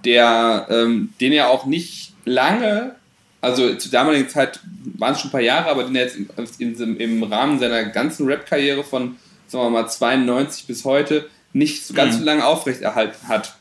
der, 0.05 0.65
ähm, 0.71 1.13
den 1.21 1.33
er 1.33 1.49
auch 1.49 1.65
nicht 1.65 2.13
lange, 2.25 2.95
also 3.41 3.75
zur 3.75 3.91
damaligen 3.91 4.29
Zeit 4.29 4.59
waren 4.97 5.13
es 5.13 5.21
schon 5.21 5.29
ein 5.29 5.31
paar 5.31 5.41
Jahre, 5.41 5.69
aber 5.69 5.83
den 5.83 5.95
er 5.95 6.03
jetzt 6.05 6.17
in, 6.59 6.75
in, 6.75 6.97
im 6.97 7.23
Rahmen 7.23 7.59
seiner 7.59 7.85
ganzen 7.85 8.25
Rap-Karriere 8.25 8.83
von, 8.83 9.17
sagen 9.47 9.65
wir 9.65 9.81
mal, 9.81 9.87
92 9.87 10.67
bis 10.67 10.85
heute 10.85 11.29
nicht 11.53 11.85
so 11.85 11.93
ganz 11.93 12.15
mhm. 12.15 12.19
so 12.19 12.25
lange 12.25 12.45
aufrechterhalten 12.45 13.27
hat. 13.27 13.55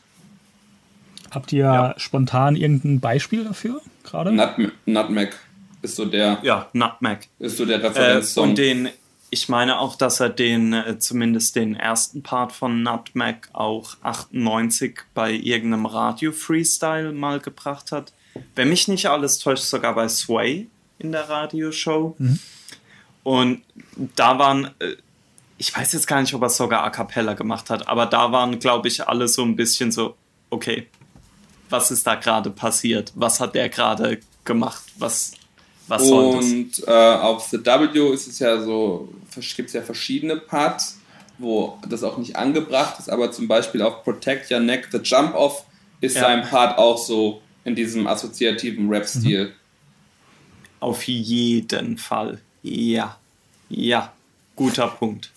Habt 1.31 1.51
ihr 1.51 1.65
ja. 1.65 1.93
spontan 1.97 2.55
irgendein 2.55 2.99
Beispiel 2.99 3.43
dafür 3.43 3.81
gerade? 4.03 4.31
Nut 4.31 4.71
Nutmeg 4.85 5.35
ist 5.81 5.95
so 5.95 6.05
der. 6.05 6.39
Ja, 6.43 6.69
Nutmeg. 6.73 7.27
Ist 7.39 7.57
so 7.57 7.65
der 7.65 7.83
Referenzsong. 7.83 8.45
Äh, 8.45 8.49
und 8.49 8.57
den, 8.57 8.89
ich 9.29 9.49
meine 9.49 9.79
auch, 9.79 9.95
dass 9.95 10.19
er 10.19 10.29
den, 10.29 10.73
äh, 10.73 10.99
zumindest 10.99 11.55
den 11.55 11.75
ersten 11.75 12.23
Part 12.23 12.53
von 12.53 12.81
Nutmeg 12.81 13.49
auch 13.53 13.97
98 14.01 14.99
bei 15.13 15.31
irgendeinem 15.31 15.85
Radio-Freestyle 15.85 17.11
mal 17.11 17.39
gebracht 17.39 17.91
hat. 17.91 18.13
Wenn 18.55 18.69
mich 18.69 18.87
nicht 18.87 19.07
alles 19.07 19.39
täuscht, 19.39 19.63
sogar 19.63 19.95
bei 19.95 20.07
Sway 20.07 20.67
in 20.99 21.11
der 21.11 21.29
Radioshow. 21.29 22.15
Mhm. 22.17 22.39
Und 23.23 23.61
da 24.15 24.39
waren, 24.39 24.71
äh, 24.79 24.95
ich 25.57 25.75
weiß 25.75 25.93
jetzt 25.93 26.07
gar 26.07 26.21
nicht, 26.21 26.33
ob 26.33 26.41
er 26.41 26.47
es 26.47 26.57
sogar 26.57 26.83
a 26.83 26.89
cappella 26.89 27.33
gemacht 27.33 27.69
hat, 27.69 27.87
aber 27.87 28.05
da 28.05 28.31
waren, 28.31 28.59
glaube 28.59 28.87
ich, 28.87 29.05
alle 29.05 29.27
so 29.27 29.43
ein 29.43 29.55
bisschen 29.55 29.91
so, 29.91 30.15
okay, 30.49 30.87
was 31.69 31.91
ist 31.91 32.07
da 32.07 32.15
gerade 32.15 32.49
passiert? 32.49 33.11
Was 33.15 33.39
hat 33.39 33.55
der 33.55 33.69
gerade 33.69 34.19
gemacht? 34.45 34.83
Was, 34.97 35.33
was 35.87 36.07
soll 36.07 36.37
das? 36.37 36.45
Und 36.45 36.87
äh, 36.87 36.91
auf 36.91 37.49
The 37.49 37.65
W 37.65 38.13
ist 38.13 38.27
es 38.27 38.39
ja 38.39 38.61
so, 38.61 39.09
gibt 39.55 39.67
es 39.67 39.73
ja 39.73 39.81
verschiedene 39.81 40.37
Parts, 40.37 40.99
wo 41.37 41.77
das 41.87 42.03
auch 42.03 42.17
nicht 42.17 42.35
angebracht 42.35 42.99
ist, 42.99 43.09
aber 43.09 43.31
zum 43.31 43.47
Beispiel 43.47 43.81
auf 43.81 44.03
Protect 44.03 44.49
Your 44.51 44.59
Neck, 44.59 44.87
The 44.91 44.99
Jump 44.99 45.35
Off 45.35 45.65
ist 46.01 46.15
ja. 46.15 46.21
sein 46.21 46.47
Part 46.47 46.77
auch 46.77 46.97
so 46.97 47.41
in 47.67 47.75
diesem 47.75 48.07
assoziativen 48.07 48.89
Rap-Stil. 48.89 49.47
Mhm. 49.47 49.51
Auf 50.79 51.03
jeden 51.03 51.97
Fall. 51.97 52.39
Ja. 52.63 53.17
Ja. 53.67 54.13
Guter 54.55 54.87
Punkt. 54.87 55.31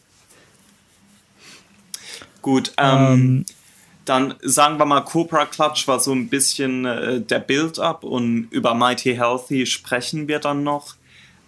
Gut, 2.40 2.72
ähm, 2.78 2.96
ähm, 2.96 3.44
dann 4.04 4.34
sagen 4.42 4.78
wir 4.78 4.86
mal, 4.86 5.00
Cobra 5.00 5.44
Clutch 5.44 5.88
war 5.88 5.98
so 5.98 6.12
ein 6.12 6.28
bisschen 6.28 6.84
äh, 6.86 7.20
der 7.20 7.40
Build-up 7.40 8.04
und 8.04 8.48
über 8.50 8.74
Mighty 8.74 9.14
Healthy 9.14 9.66
sprechen 9.66 10.28
wir 10.28 10.38
dann 10.38 10.62
noch. 10.62 10.94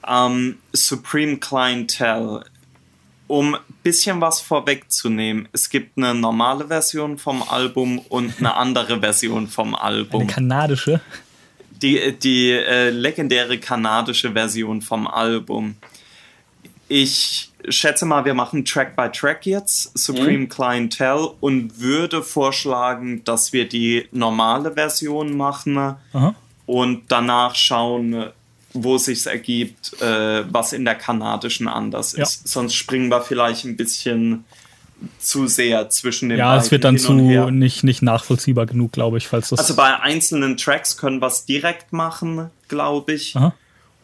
Ähm, 0.07 0.59
Supreme 0.73 1.39
Clientele. 1.39 2.45
Um 3.33 3.55
ein 3.55 3.61
bisschen 3.83 4.21
was 4.21 4.43
vorwegzunehmen, 4.43 5.49
es 5.53 5.71
gibt 5.71 5.97
eine 5.97 6.15
normale 6.15 6.67
Version 6.69 7.17
vom 7.17 7.43
Album 7.43 7.99
und 8.11 8.39
eine 8.39 8.55
andere 8.55 9.01
Version 9.01 9.49
vom 9.49 9.75
Album. 9.75 10.21
Eine 10.21 10.31
kanadische? 10.31 11.01
Die, 11.71 12.13
die 12.19 12.51
äh, 12.51 12.91
legendäre 12.91 13.57
kanadische 13.57 14.33
Version 14.33 14.83
vom 14.83 15.07
Album. 15.07 15.77
Ich 16.89 17.51
schätze 17.71 18.05
mal, 18.05 18.27
wir 18.27 18.35
machen 18.35 18.67
Track 18.67 18.97
by 18.97 19.09
Track 19.11 19.47
jetzt, 19.47 19.97
Supreme 19.97 20.41
mhm. 20.41 20.49
Clientele, 20.51 21.33
und 21.41 21.81
würde 21.81 22.23
vorschlagen, 22.23 23.25
dass 23.25 23.55
wir 23.55 23.67
die 23.67 24.09
normale 24.13 24.75
Version 24.75 25.39
machen 25.39 25.79
Aha. 26.13 26.35
und 26.67 27.05
danach 27.09 27.55
schauen, 27.55 28.27
wo 28.75 28.97
es 28.97 29.05
sich 29.05 29.27
ergibt, 29.27 30.01
äh, 30.01 30.45
was 30.53 30.73
in 30.73 30.85
der 30.85 30.95
kanadischen 30.95 31.69
anders 31.69 32.17
ja. 32.17 32.23
ist. 32.23 32.49
Sonst 32.49 32.75
springen 32.75 33.09
wir 33.09 33.21
vielleicht 33.21 33.65
ein 33.65 33.77
bisschen 33.77 34.45
zu 35.19 35.47
sehr 35.47 35.91
zwischen 35.91 36.29
den 36.29 36.39
ja, 36.39 36.47
beiden. 36.47 36.61
Ja, 36.61 36.65
es 36.65 36.71
wird 36.71 36.85
dann 36.85 36.99
zu 36.99 37.13
nicht, 37.13 37.85
nicht 37.85 38.03
nachvollziehbar 38.03 38.67
genug, 38.67 38.93
glaube 38.93 39.19
ich, 39.19 39.29
falls 39.29 39.51
das. 39.51 39.59
Also 39.59 39.75
bei 39.75 39.99
einzelnen 40.01 40.57
Tracks 40.57 40.97
können 40.97 41.21
wir 41.21 41.27
es 41.27 41.45
direkt 41.45 41.93
machen, 41.93 42.51
glaube 42.69 43.15
ich. 43.15 43.37
Aha. 43.37 43.55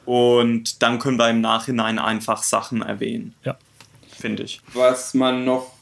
Und 0.05 0.83
dann 0.83 0.99
können 0.99 1.19
wir 1.19 1.29
im 1.29 1.41
Nachhinein 1.41 1.99
einfach 1.99 2.43
Sachen 2.43 2.83
erwähnen. 2.83 3.35
Ja. 3.45 3.57
Finde 4.19 4.43
ich. 4.43 4.61
Was 4.73 5.15
man 5.15 5.45
noch, 5.45 5.73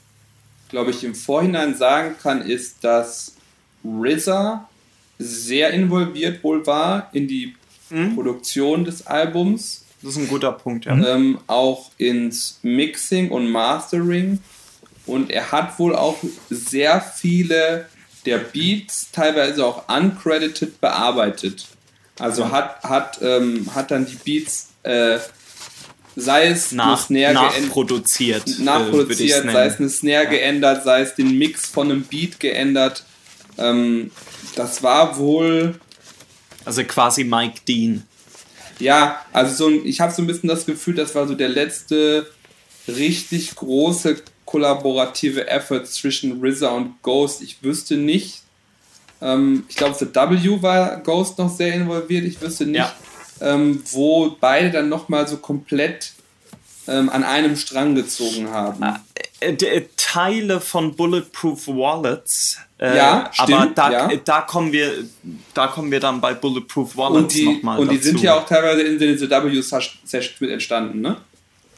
glaube 0.69 0.91
ich, 0.91 1.05
im 1.05 1.15
Vorhinein 1.15 1.75
sagen 1.75 2.17
kann, 2.21 2.43
ist, 2.43 2.85
dass 2.85 3.37
RZA 3.85 4.69
sehr 5.19 5.71
involviert 5.71 6.43
wohl 6.45 6.67
war 6.67 7.09
in 7.13 7.29
die 7.29 7.55
mhm. 7.91 8.15
Produktion 8.15 8.85
des 8.85 9.07
Albums. 9.07 9.85
Das 10.03 10.13
ist 10.13 10.19
ein 10.19 10.29
guter 10.29 10.53
Punkt, 10.53 10.85
ja. 10.85 10.93
Ähm, 10.93 11.39
auch 11.47 11.91
ins 11.99 12.59
Mixing 12.63 13.31
und 13.31 13.51
Mastering. 13.51 14.41
Und 15.07 15.31
er 15.31 15.53
hat 15.53 15.79
wohl 15.79 15.95
auch 15.95 16.19
sehr 16.51 17.01
viele 17.01 17.87
der 18.25 18.39
Beats, 18.39 19.11
teilweise 19.13 19.65
auch 19.65 19.89
uncredited, 19.89 20.81
bearbeitet. 20.81 21.67
Also 22.19 22.51
hat, 22.51 22.83
hat, 22.83 23.21
ähm, 23.23 23.69
hat 23.75 23.91
dann 23.91 24.07
die 24.07 24.17
Beats, 24.17 24.69
äh, 24.83 25.19
sei 26.17 26.49
es 26.49 26.73
Nach, 26.73 26.87
eine 26.87 26.97
Snare 26.97 27.35
nachproduziert, 27.35 28.59
nachproduziert 28.59 29.45
äh, 29.45 29.53
sei 29.53 29.67
es 29.67 29.79
eine 29.79 29.89
Snare 29.89 30.25
ja. 30.25 30.31
geändert, 30.31 30.85
sei 30.85 31.03
es 31.03 31.15
den 31.15 31.39
Mix 31.39 31.67
von 31.67 31.91
einem 31.91 32.03
Beat 32.03 32.41
geändert. 32.41 33.05
Ähm, 33.59 34.11
das 34.55 34.83
war 34.83 35.19
wohl. 35.19 35.79
Also 36.67 36.85
quasi 36.85 37.25
Mike 37.25 37.61
Dean. 37.67 38.03
Ja, 38.79 39.25
also 39.33 39.55
so 39.55 39.69
ein, 39.69 39.87
ich 39.87 40.01
habe 40.01 40.13
so 40.13 40.21
ein 40.21 40.27
bisschen 40.27 40.49
das 40.49 40.67
Gefühl, 40.67 40.95
das 40.95 41.15
war 41.15 41.27
so 41.27 41.35
der 41.35 41.49
letzte 41.49 42.31
richtig 42.87 43.55
große 43.55 44.17
kollaborative 44.45 45.49
Effort 45.49 45.85
zwischen 45.87 46.45
RZA 46.45 46.69
und 46.69 47.03
Ghost. 47.03 47.43
Ich 47.43 47.63
wüsste 47.63 47.97
nicht, 47.97 48.43
ähm, 49.21 49.65
ich 49.69 49.77
glaube, 49.77 49.97
The 49.99 50.07
W 50.07 50.63
war 50.63 51.01
Ghost 51.01 51.39
noch 51.39 51.55
sehr 51.55 51.75
involviert. 51.75 52.25
Ich 52.25 52.41
wüsste 52.41 52.67
nicht, 52.67 52.79
ja. 52.79 52.93
ähm, 53.41 53.83
wo 53.93 54.37
beide 54.41 54.71
dann 54.71 54.89
nochmal 54.89 55.27
so 55.27 55.39
komplett 55.39 56.13
ähm, 56.87 57.09
an 57.09 57.25
einem 57.25 57.57
Strang 57.57 57.95
gezogen 57.95 58.51
haben. 58.51 58.83
Ah, 58.83 59.01
äh, 59.41 59.53
äh, 59.53 59.89
Teile 59.97 60.61
von 60.61 60.95
Bulletproof 60.95 61.67
Wallets. 61.69 62.59
Äh, 62.79 62.97
ja, 62.97 63.31
stimmt, 63.33 63.53
aber 63.53 63.91
da, 63.91 63.91
ja. 64.11 64.17
da, 64.23 64.41
kommen 64.43 64.71
wir, 64.71 64.93
da 65.55 65.67
kommen 65.69 65.91
wir 65.91 65.99
dann 65.99 66.21
bei 66.21 66.35
Bulletproof 66.35 66.97
Wallets 66.97 67.41
nochmal 67.41 67.79
Und 67.79 67.91
die 67.91 67.97
dazu. 67.97 68.09
sind 68.09 68.21
ja 68.21 68.35
auch 68.35 68.47
teilweise 68.47 68.83
in 68.83 68.99
den 68.99 69.17
The 69.17 69.31
W-Sessions 69.31 70.41
mit 70.41 70.51
entstanden, 70.51 71.01
ne? 71.01 71.17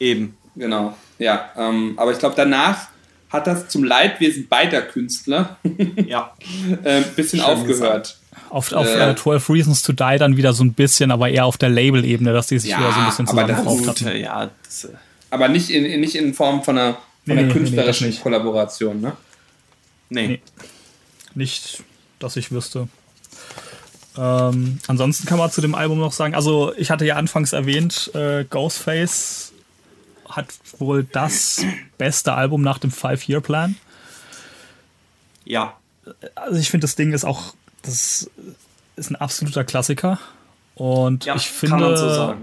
Eben. 0.00 0.36
Genau, 0.56 0.96
ja. 1.18 1.50
Ähm, 1.56 1.94
aber 1.96 2.10
ich 2.10 2.18
glaube, 2.18 2.34
danach 2.36 2.88
hat 3.30 3.46
das 3.46 3.68
zum 3.68 3.84
Leidwesen 3.84 4.48
beider 4.48 4.82
Künstler 4.82 5.58
ja. 6.06 6.32
ein 6.70 6.84
äh, 6.84 7.04
bisschen 7.14 7.40
Schön 7.40 7.48
aufgehört. 7.48 8.18
Auf, 8.50 8.72
auf 8.72 8.86
äh, 8.88 9.14
12 9.14 9.50
Reasons 9.50 9.82
to 9.82 9.92
Die 9.92 10.16
dann 10.18 10.36
wieder 10.36 10.52
so 10.52 10.64
ein 10.64 10.72
bisschen, 10.72 11.12
aber 11.12 11.28
eher 11.28 11.44
auf 11.44 11.58
der 11.58 11.68
Label-Ebene, 11.68 12.32
dass 12.32 12.48
die 12.48 12.58
sich 12.58 12.70
ja, 12.70 12.78
wieder 12.78 12.92
so 12.92 13.00
ein 13.00 13.06
bisschen 13.06 13.26
zusammengerauft 13.26 13.86
hatten. 13.86 14.16
Ja, 14.16 14.50
das, 14.64 14.84
äh 14.84 14.88
aber 15.30 15.48
nicht 15.48 15.70
in, 15.70 16.00
nicht 16.00 16.14
in 16.14 16.34
Form 16.34 16.62
von 16.62 16.78
einer, 16.78 16.94
von 16.94 17.02
nee, 17.26 17.32
einer 17.38 17.52
künstlerischen 17.52 18.10
nee, 18.10 18.16
Kollaboration, 18.16 19.00
ne? 19.00 19.16
Nee. 20.10 20.40
Nicht, 21.38 21.84
dass 22.18 22.34
ich 22.34 22.50
wüsste. 22.50 22.88
Ähm, 24.16 24.80
ansonsten 24.88 25.24
kann 25.24 25.38
man 25.38 25.52
zu 25.52 25.60
dem 25.60 25.76
Album 25.76 26.00
noch 26.00 26.12
sagen, 26.12 26.34
also 26.34 26.74
ich 26.74 26.90
hatte 26.90 27.06
ja 27.06 27.14
anfangs 27.14 27.52
erwähnt, 27.52 28.10
äh, 28.14 28.44
Ghostface 28.44 29.52
hat 30.28 30.48
wohl 30.78 31.04
das 31.04 31.64
beste 31.96 32.32
Album 32.32 32.62
nach 32.62 32.78
dem 32.78 32.90
Five-Year-Plan. 32.90 33.76
Ja. 35.44 35.76
Also 36.34 36.58
ich 36.58 36.70
finde, 36.70 36.86
das 36.86 36.96
Ding 36.96 37.12
ist 37.12 37.24
auch, 37.24 37.54
das 37.82 38.28
ist 38.96 39.10
ein 39.10 39.16
absoluter 39.16 39.62
Klassiker. 39.62 40.18
Und 40.74 41.24
ja, 41.24 41.36
ich 41.36 41.48
finde 41.48 41.96
so 41.96 42.34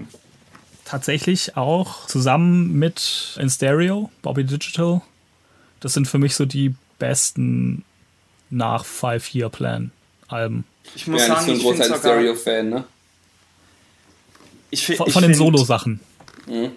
tatsächlich 0.86 1.58
auch 1.58 2.08
zusammen 2.08 2.72
mit 2.80 3.38
In 3.42 3.50
Stereo, 3.50 4.10
Bobby 4.22 4.46
Digital, 4.46 5.02
das 5.82 5.94
sind 5.94 6.08
für 6.08 6.18
mich 6.18 6.36
so 6.36 6.46
die 6.46 6.74
besten 6.98 7.84
nach 8.50 8.86
Five-Year-Plan-Alben. 8.86 10.66
Ich 10.96 11.08
muss 11.08 11.22
ja, 11.22 11.28
sagen, 11.28 11.42
ich 11.42 11.48
bin 11.48 11.62
so 11.62 11.70
ein 11.70 11.78
großer 11.78 11.98
Stereo-Fan, 11.98 12.70
ne? 12.70 12.84
Ich, 14.72 14.86
von, 14.98 15.10
von 15.10 15.22
den 15.24 15.34
Solo-Sachen. 15.34 16.00
Mhm. 16.48 16.72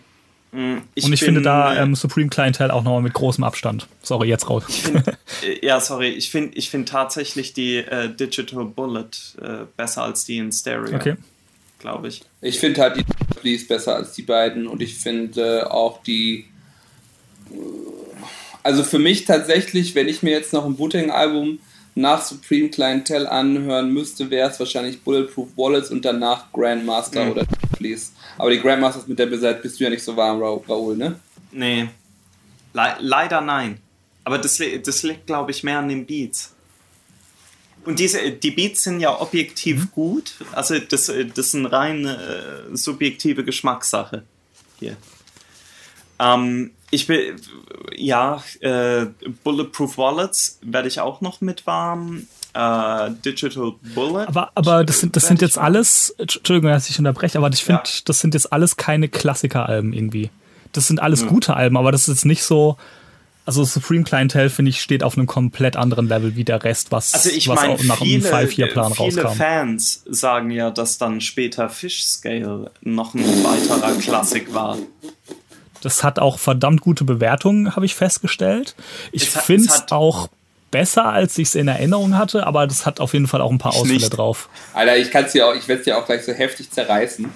Ich 0.94 1.04
und 1.04 1.12
ich 1.12 1.20
bin, 1.20 1.26
finde 1.26 1.42
da 1.42 1.74
äh, 1.74 1.82
ähm, 1.82 1.94
Supreme 1.94 2.30
Clientele 2.30 2.72
auch 2.72 2.82
nochmal 2.82 3.02
mit 3.02 3.12
großem 3.12 3.44
Abstand. 3.44 3.86
Sorry, 4.02 4.28
jetzt 4.28 4.48
raus. 4.48 4.64
Find, 4.66 5.06
äh, 5.42 5.66
ja, 5.66 5.78
sorry. 5.78 6.08
Ich 6.08 6.30
finde 6.30 6.56
ich 6.56 6.70
find 6.70 6.88
tatsächlich 6.88 7.52
die 7.52 7.76
äh, 7.76 8.08
Digital 8.08 8.64
Bullet 8.64 9.10
äh, 9.42 9.66
besser 9.76 10.04
als 10.04 10.24
die 10.24 10.38
in 10.38 10.50
Stereo. 10.50 10.96
Okay. 10.96 11.16
Glaube 11.80 12.08
ich. 12.08 12.22
Ich 12.40 12.58
finde 12.58 12.80
halt 12.80 12.96
die 12.96 13.04
Please 13.40 13.66
besser 13.66 13.96
als 13.96 14.14
die 14.14 14.22
beiden 14.22 14.66
und 14.66 14.80
ich 14.80 14.96
finde 14.96 15.70
auch 15.70 16.02
die. 16.02 16.46
Also 18.62 18.82
für 18.84 18.98
mich 18.98 19.24
tatsächlich, 19.24 19.94
wenn 19.94 20.08
ich 20.08 20.22
mir 20.22 20.30
jetzt 20.30 20.52
noch 20.52 20.64
ein 20.64 20.78
Wu-Tang-Album 20.78 21.58
nach 21.94 22.22
Supreme 22.22 22.68
Clientele 22.68 23.30
anhören 23.30 23.92
müsste, 23.92 24.30
wäre 24.30 24.50
es 24.50 24.58
wahrscheinlich 24.58 25.02
Bulletproof 25.02 25.48
Wallets 25.56 25.90
und 25.90 26.04
danach 26.04 26.52
Grandmaster 26.52 27.24
mhm. 27.24 27.30
oder 27.32 27.46
Please. 27.76 28.12
Aber 28.36 28.50
die 28.50 28.60
Grandmasters 28.60 29.06
mit 29.06 29.18
der 29.18 29.26
Beseit 29.26 29.62
bist 29.62 29.80
du 29.80 29.84
ja 29.84 29.90
nicht 29.90 30.02
so 30.02 30.16
warm, 30.16 30.40
Raoul, 30.40 30.96
ne? 30.96 31.18
Nee. 31.50 31.88
Le 32.72 32.96
leider 33.00 33.40
nein. 33.40 33.78
Aber 34.24 34.38
das, 34.38 34.60
das 34.84 35.02
liegt, 35.02 35.26
glaube 35.26 35.50
ich, 35.50 35.64
mehr 35.64 35.78
an 35.78 35.88
den 35.88 36.06
Beats. 36.06 36.52
Und 37.84 37.98
diese, 37.98 38.30
die 38.30 38.50
Beats 38.50 38.82
sind 38.82 39.00
ja 39.00 39.18
objektiv 39.20 39.84
mhm. 39.84 39.90
gut. 39.92 40.34
Also 40.52 40.78
das, 40.78 41.06
das 41.06 41.46
ist 41.46 41.54
eine 41.54 41.72
rein 41.72 42.04
äh, 42.04 42.76
subjektive 42.76 43.44
Geschmackssache 43.44 44.24
hier. 44.78 44.96
Ähm, 46.18 46.72
ich 46.90 47.08
will, 47.08 47.36
ja, 47.94 48.42
äh, 48.60 49.06
Bulletproof 49.44 49.98
Wallets 49.98 50.58
werde 50.62 50.88
ich 50.88 51.00
auch 51.00 51.20
noch 51.20 51.40
mit 51.40 51.66
warm. 51.66 52.26
Äh, 52.54 53.10
Digital 53.24 53.72
Bullet. 53.94 54.26
Aber, 54.26 54.50
aber 54.54 54.84
das 54.84 55.00
sind, 55.00 55.14
das 55.14 55.26
sind 55.26 55.42
jetzt 55.42 55.58
alles, 55.58 56.14
Entschuldigung, 56.18 56.70
dass 56.70 56.88
ich 56.88 56.98
unterbreche, 56.98 57.38
aber 57.38 57.50
ich 57.50 57.62
finde, 57.62 57.82
ja. 57.84 57.90
das 58.06 58.20
sind 58.20 58.34
jetzt 58.34 58.52
alles 58.52 58.76
keine 58.76 59.08
Klassiker-Alben 59.08 59.92
irgendwie. 59.92 60.30
das 60.72 60.88
sind 60.88 61.00
alles 61.00 61.22
ja. 61.22 61.26
gute 61.26 61.54
Alben, 61.54 61.76
aber 61.76 61.92
das 61.92 62.08
ist 62.08 62.24
nicht 62.24 62.42
so. 62.42 62.76
Also 63.44 63.64
Supreme 63.64 64.04
Clientele, 64.04 64.50
finde 64.50 64.68
ich, 64.70 64.82
steht 64.82 65.02
auf 65.02 65.16
einem 65.16 65.26
komplett 65.26 65.74
anderen 65.74 66.06
Level 66.06 66.36
wie 66.36 66.44
der 66.44 66.64
Rest, 66.64 66.92
was, 66.92 67.14
also 67.14 67.30
ich 67.30 67.48
was 67.48 67.56
mein, 67.56 67.70
auch 67.70 67.82
nach 67.84 67.96
viele, 67.96 68.30
einem 68.30 68.48
5-4-Plan 68.48 68.92
Viele 68.92 69.22
rauskam. 69.22 69.38
Fans 69.38 70.02
sagen 70.06 70.50
ja, 70.50 70.70
dass 70.70 70.98
dann 70.98 71.22
später 71.22 71.70
Fish 71.70 72.04
Scale 72.04 72.70
noch 72.82 73.14
ein 73.14 73.24
weiterer 73.24 73.92
Klassik 73.98 74.52
war. 74.52 74.76
Das 75.82 76.02
hat 76.04 76.18
auch 76.18 76.38
verdammt 76.38 76.80
gute 76.80 77.04
Bewertungen, 77.04 77.74
habe 77.76 77.86
ich 77.86 77.94
festgestellt. 77.94 78.74
Ich 79.12 79.28
Es 79.28 79.36
hat- 79.36 79.44
finde 79.44 79.68
es 79.68 79.84
auch 79.92 80.28
besser, 80.70 81.06
als 81.06 81.38
ich 81.38 81.48
es 81.48 81.54
in 81.54 81.68
Erinnerung 81.68 82.16
hatte, 82.18 82.46
aber 82.46 82.66
das 82.66 82.84
hat 82.84 83.00
auf 83.00 83.12
jeden 83.14 83.26
Fall 83.26 83.40
auch 83.40 83.50
ein 83.50 83.58
paar 83.58 83.72
Ausfälle 83.74 83.94
nicht. 83.94 84.10
drauf. 84.10 84.48
Alter, 84.74 84.96
ich 84.98 85.10
kann 85.10 85.24
es 85.24 85.32
dir 85.32 85.46
auch, 85.46 85.54
ich 85.54 85.66
werde 85.68 85.80
es 85.80 85.84
dir 85.84 85.96
auch 85.98 86.04
gleich 86.04 86.24
so 86.24 86.32
heftig 86.32 86.70
zerreißen. 86.70 87.32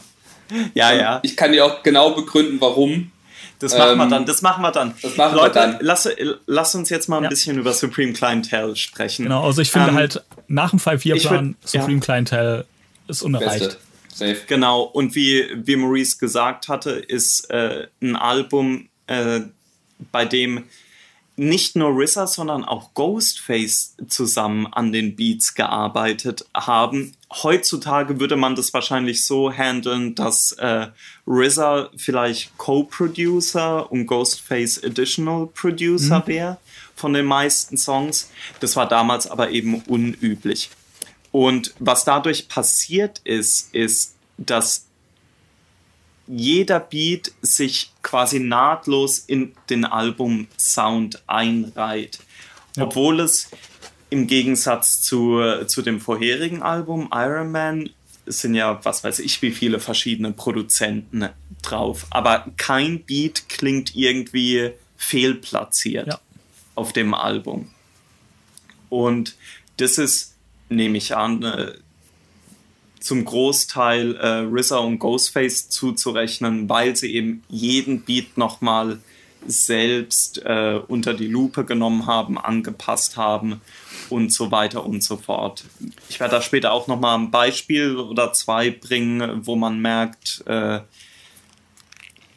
Ja, 0.74 0.92
ja. 0.92 1.20
Ich 1.22 1.36
kann 1.36 1.52
dir 1.52 1.64
auch 1.64 1.82
genau 1.82 2.10
begründen, 2.10 2.60
warum. 2.60 3.10
Das 3.58 3.78
machen 3.78 3.96
wir 3.96 4.04
Ähm, 4.04 4.10
dann. 4.10 4.26
Das 4.26 4.42
machen 4.42 4.60
wir 4.62 4.72
dann. 4.72 4.94
das 5.00 5.16
machen 5.16 5.34
wir 5.36 5.42
Leute, 5.42 5.54
dann. 5.54 5.76
Lass, 5.80 6.08
lass 6.46 6.74
uns 6.74 6.90
jetzt 6.90 7.08
mal 7.08 7.18
ein 7.18 7.22
Ja. 7.22 7.28
bisschen 7.30 7.56
über 7.56 7.72
Supreme 7.72 8.12
Clientele 8.12 8.74
sprechen. 8.76 9.22
Genau, 9.22 9.44
also 9.44 9.62
ich 9.62 9.70
finde 9.70 9.90
Ähm, 9.90 9.94
halt 9.94 10.22
nach 10.48 10.70
dem 10.70 10.78
ich 10.78 10.82
5-4-Plan 10.82 11.54
würd- 11.54 11.68
Supreme 11.68 12.00
Clientele 12.00 12.66
ist 13.06 13.22
unerreicht. 13.22 13.60
Beste. 13.60 13.76
Safe. 14.12 14.40
Genau, 14.46 14.82
und 14.82 15.14
wie, 15.14 15.46
wie 15.54 15.76
Maurice 15.76 16.18
gesagt 16.18 16.68
hatte, 16.68 16.90
ist 16.90 17.50
äh, 17.50 17.86
ein 18.00 18.14
Album, 18.16 18.88
äh, 19.06 19.40
bei 20.10 20.24
dem 20.24 20.64
nicht 21.36 21.76
nur 21.76 21.98
RZA, 21.98 22.26
sondern 22.26 22.64
auch 22.64 22.92
Ghostface 22.92 23.96
zusammen 24.06 24.66
an 24.66 24.92
den 24.92 25.16
Beats 25.16 25.54
gearbeitet 25.54 26.44
haben. 26.54 27.14
Heutzutage 27.32 28.20
würde 28.20 28.36
man 28.36 28.54
das 28.54 28.74
wahrscheinlich 28.74 29.24
so 29.24 29.50
handeln, 29.50 30.14
dass 30.14 30.52
äh, 30.52 30.88
RZA 31.26 31.90
vielleicht 31.96 32.56
Co-Producer 32.58 33.90
und 33.90 34.06
Ghostface 34.06 34.84
Additional 34.84 35.46
Producer 35.46 36.22
wäre 36.26 36.58
von 36.94 37.14
den 37.14 37.24
meisten 37.24 37.78
Songs. 37.78 38.30
Das 38.60 38.76
war 38.76 38.86
damals 38.86 39.26
aber 39.26 39.50
eben 39.50 39.76
unüblich. 39.82 40.70
Und 41.32 41.74
was 41.78 42.04
dadurch 42.04 42.48
passiert 42.48 43.20
ist, 43.24 43.74
ist, 43.74 44.14
dass 44.38 44.86
jeder 46.26 46.78
Beat 46.78 47.32
sich 47.42 47.90
quasi 48.02 48.38
nahtlos 48.38 49.18
in 49.18 49.54
den 49.70 49.84
Album-Sound 49.84 51.22
einreiht. 51.26 52.20
Obwohl 52.78 53.20
es 53.20 53.50
im 54.10 54.26
Gegensatz 54.26 55.02
zu, 55.02 55.40
zu 55.66 55.82
dem 55.82 56.00
vorherigen 56.00 56.62
Album 56.62 57.10
Iron 57.12 57.50
Man 57.50 57.90
es 58.24 58.40
sind 58.40 58.54
ja, 58.54 58.84
was 58.84 59.02
weiß 59.04 59.18
ich, 59.20 59.42
wie 59.42 59.50
viele 59.50 59.80
verschiedene 59.80 60.32
Produzenten 60.32 61.28
drauf. 61.62 62.06
Aber 62.10 62.46
kein 62.56 63.04
Beat 63.04 63.48
klingt 63.48 63.96
irgendwie 63.96 64.72
fehlplatziert 64.96 66.06
Ja. 66.06 66.20
auf 66.74 66.92
dem 66.92 67.14
Album. 67.14 67.70
Und 68.88 69.36
das 69.78 69.98
ist, 69.98 70.31
nehme 70.76 70.98
ich 70.98 71.16
an, 71.16 71.42
äh, 71.42 71.72
zum 73.00 73.24
Großteil 73.24 74.16
äh, 74.16 74.60
RZA 74.60 74.78
und 74.78 74.98
Ghostface 74.98 75.68
zuzurechnen, 75.68 76.68
weil 76.68 76.96
sie 76.96 77.14
eben 77.14 77.42
jeden 77.48 78.02
Beat 78.02 78.38
nochmal 78.38 79.00
selbst 79.44 80.40
äh, 80.44 80.80
unter 80.86 81.14
die 81.14 81.26
Lupe 81.26 81.64
genommen 81.64 82.06
haben, 82.06 82.38
angepasst 82.38 83.16
haben 83.16 83.60
und 84.08 84.32
so 84.32 84.52
weiter 84.52 84.86
und 84.86 85.02
so 85.02 85.16
fort. 85.16 85.64
Ich 86.08 86.20
werde 86.20 86.36
da 86.36 86.42
später 86.42 86.72
auch 86.72 86.86
nochmal 86.86 87.18
ein 87.18 87.30
Beispiel 87.30 87.96
oder 87.96 88.32
zwei 88.32 88.70
bringen, 88.70 89.44
wo 89.46 89.56
man 89.56 89.80
merkt, 89.80 90.44
äh, 90.46 90.80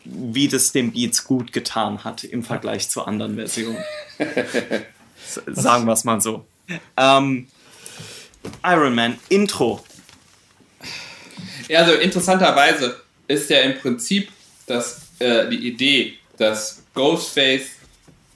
wie 0.03 0.47
das 0.47 0.71
den 0.71 0.93
Beats 0.93 1.23
gut 1.25 1.51
getan 1.51 2.03
hat 2.03 2.23
im 2.23 2.43
Vergleich 2.43 2.89
zu 2.89 3.05
anderen 3.05 3.35
Versionen. 3.35 3.83
Sagen 5.47 5.85
wir 5.85 5.93
es 5.93 6.03
mal 6.03 6.21
so. 6.21 6.45
Ähm, 6.97 7.47
Iron 8.63 8.95
Man 8.95 9.17
Intro. 9.29 9.83
Ja, 11.67 11.79
also 11.79 11.93
interessanterweise 11.93 13.01
ist 13.27 13.49
ja 13.49 13.59
im 13.61 13.77
Prinzip 13.79 14.29
das, 14.67 15.01
äh, 15.19 15.47
die 15.49 15.67
Idee, 15.67 16.13
dass 16.37 16.83
Ghostface 16.93 17.67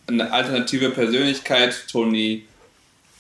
eine 0.08 0.32
alternative 0.32 0.90
Persönlichkeit, 0.90 1.86
Tony, 1.92 2.46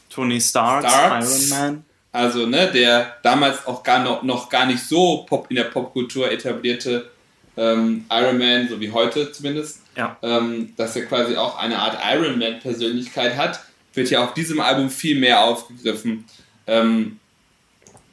Tony 0.10 0.42
Starks, 0.42 0.92
Starks. 0.92 1.50
Iron 1.50 1.50
Man. 1.50 1.84
also 2.12 2.46
ne, 2.48 2.72
der 2.72 3.18
damals 3.22 3.66
auch 3.68 3.84
gar 3.84 4.04
noch, 4.04 4.24
noch 4.24 4.50
gar 4.50 4.66
nicht 4.66 4.84
so 4.84 5.26
pop, 5.30 5.46
in 5.50 5.58
der 5.58 5.66
Popkultur 5.66 6.32
etablierte 6.32 7.12
ähm, 7.56 8.06
Iron 8.10 8.38
Man, 8.40 8.68
so 8.70 8.80
wie 8.80 8.92
heute 8.92 9.32
zumindest, 9.32 9.82
Ja. 9.96 10.18
ähm, 10.24 10.74
dass 10.78 10.96
er 10.96 11.06
quasi 11.06 11.36
auch 11.36 11.60
eine 11.60 11.78
Art 11.78 12.00
Iron 12.16 12.40
Man 12.40 12.60
Persönlichkeit 12.60 13.38
hat, 13.38 13.60
wird 13.94 14.10
ja 14.10 14.24
auf 14.24 14.34
diesem 14.34 14.60
Album 14.60 14.90
viel 14.90 15.20
mehr 15.20 15.42
aufgegriffen. 15.44 16.26
Ähm, 16.70 17.20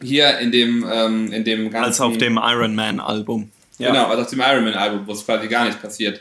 hier 0.02 0.38
in 0.38 0.52
dem, 0.52 0.86
ähm, 0.90 1.32
in 1.32 1.44
dem 1.44 1.70
ganzen... 1.70 1.84
Als 1.84 2.00
auf 2.00 2.18
dem 2.18 2.38
Iron 2.42 2.74
Man 2.74 3.00
Album. 3.00 3.50
Ja, 3.78 3.90
Genau, 3.90 4.06
also 4.06 4.22
auf 4.22 4.30
dem 4.30 4.40
Iron 4.40 4.64
Man 4.64 4.74
Album, 4.74 5.06
wo 5.06 5.12
es 5.12 5.24
quasi 5.24 5.48
gar 5.48 5.66
nicht 5.66 5.80
passiert. 5.80 6.20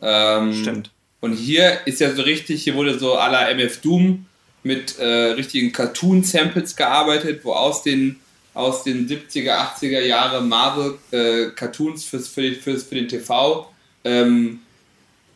Ähm, 0.00 0.52
stimmt. 0.54 0.90
Und 1.20 1.32
hier 1.32 1.80
ist 1.86 2.00
ja 2.00 2.14
so 2.14 2.22
richtig, 2.22 2.62
hier 2.64 2.74
wurde 2.74 2.98
so 2.98 3.18
à 3.18 3.30
la 3.30 3.50
MF 3.50 3.80
Doom 3.80 4.26
mit 4.62 4.98
äh, 4.98 5.04
richtigen 5.04 5.72
Cartoon-Samples 5.72 6.76
gearbeitet, 6.76 7.40
wo 7.44 7.52
aus 7.52 7.82
den, 7.82 8.16
aus 8.52 8.82
den 8.82 9.08
70er, 9.08 9.52
80er 9.52 10.00
Jahre 10.00 10.42
Marvel 10.42 10.98
äh, 11.12 11.50
Cartoons 11.54 12.04
fürs, 12.04 12.28
für, 12.28 12.52
fürs, 12.52 12.82
für 12.84 12.96
den 12.96 13.08
TV 13.08 13.70
ähm, 14.04 14.60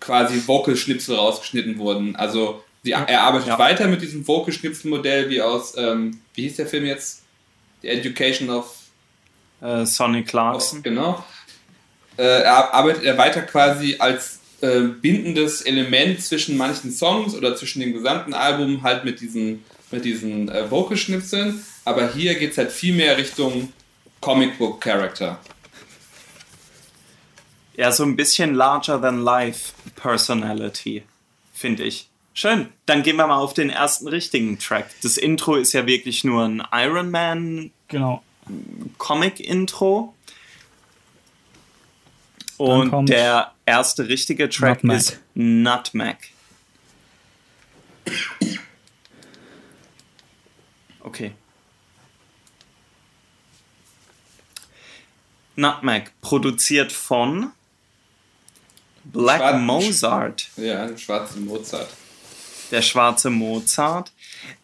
quasi 0.00 0.42
Vocal-Schnipsel 0.46 1.14
rausgeschnitten 1.14 1.78
wurden. 1.78 2.16
Also 2.16 2.62
sie, 2.82 2.92
er 2.92 3.20
arbeitet 3.22 3.48
Ja. 3.48 3.58
weiter 3.58 3.86
mit 3.88 4.02
diesem 4.02 4.26
Vocal-Schnipsel-Modell 4.26 5.28
wie 5.28 5.42
aus, 5.42 5.76
ähm, 5.76 6.20
wie 6.34 6.42
hieß 6.42 6.56
der 6.56 6.66
Film 6.66 6.84
jetzt? 6.86 7.22
The 7.82 7.88
Education 7.88 8.50
of 8.50 8.74
Äh, 9.62 9.84
Sonny 9.86 10.22
Clarkson. 10.24 10.82
Genau. 10.82 11.24
Äh, 12.16 12.42
er 12.42 12.74
arbeitet 12.74 13.04
er 13.04 13.16
weiter 13.18 13.42
quasi 13.42 13.96
als 13.98 14.40
äh, 14.60 14.80
bindendes 14.80 15.62
Element 15.62 16.22
zwischen 16.22 16.56
manchen 16.56 16.92
Songs 16.92 17.34
oder 17.34 17.56
zwischen 17.56 17.80
dem 17.80 17.92
gesamten 17.94 18.34
Album 18.34 18.82
halt 18.82 19.04
mit 19.04 19.20
diesen, 19.20 19.64
mit 19.90 20.04
diesen 20.04 20.48
äh, 20.50 20.70
Vocalschnipseln. 20.70 21.64
Aber 21.86 22.12
hier 22.12 22.34
geht 22.34 22.52
es 22.52 22.58
halt 22.58 22.70
viel 22.72 22.94
mehr 22.94 23.16
Richtung 23.16 23.72
Comic 24.20 24.58
Book 24.58 24.82
Character. 24.82 25.38
Ja, 27.74 27.90
so 27.92 28.02
ein 28.04 28.16
bisschen 28.16 28.54
larger 28.54 29.00
than 29.00 29.22
life 29.22 29.72
Personality, 29.96 31.02
finde 31.54 31.84
ich. 31.84 32.09
Schön, 32.32 32.72
dann 32.86 33.02
gehen 33.02 33.16
wir 33.16 33.26
mal 33.26 33.38
auf 33.38 33.54
den 33.54 33.70
ersten 33.70 34.08
richtigen 34.08 34.58
Track. 34.58 34.88
Das 35.02 35.16
Intro 35.16 35.56
ist 35.56 35.72
ja 35.72 35.86
wirklich 35.86 36.24
nur 36.24 36.44
ein 36.44 36.62
Iron 36.72 37.10
Man 37.10 37.70
Genau. 37.88 38.22
Comic-Intro. 38.98 40.14
Und 42.56 43.08
der 43.08 43.52
erste 43.66 44.08
richtige 44.08 44.48
Track 44.48 44.84
Nutmeg. 44.84 44.98
ist 44.98 45.20
Nutmeg. 45.34 46.16
Okay. 51.00 51.32
Nutmeg, 55.56 56.12
produziert 56.20 56.92
von 56.92 57.50
Black 59.04 59.38
Schwarz- 59.40 59.60
Mozart 59.62 60.48
Ja, 60.56 60.84
ein 60.84 60.98
schwarzer 60.98 61.40
Mozart. 61.40 61.88
Der 62.70 62.82
schwarze 62.82 63.30
Mozart, 63.30 64.12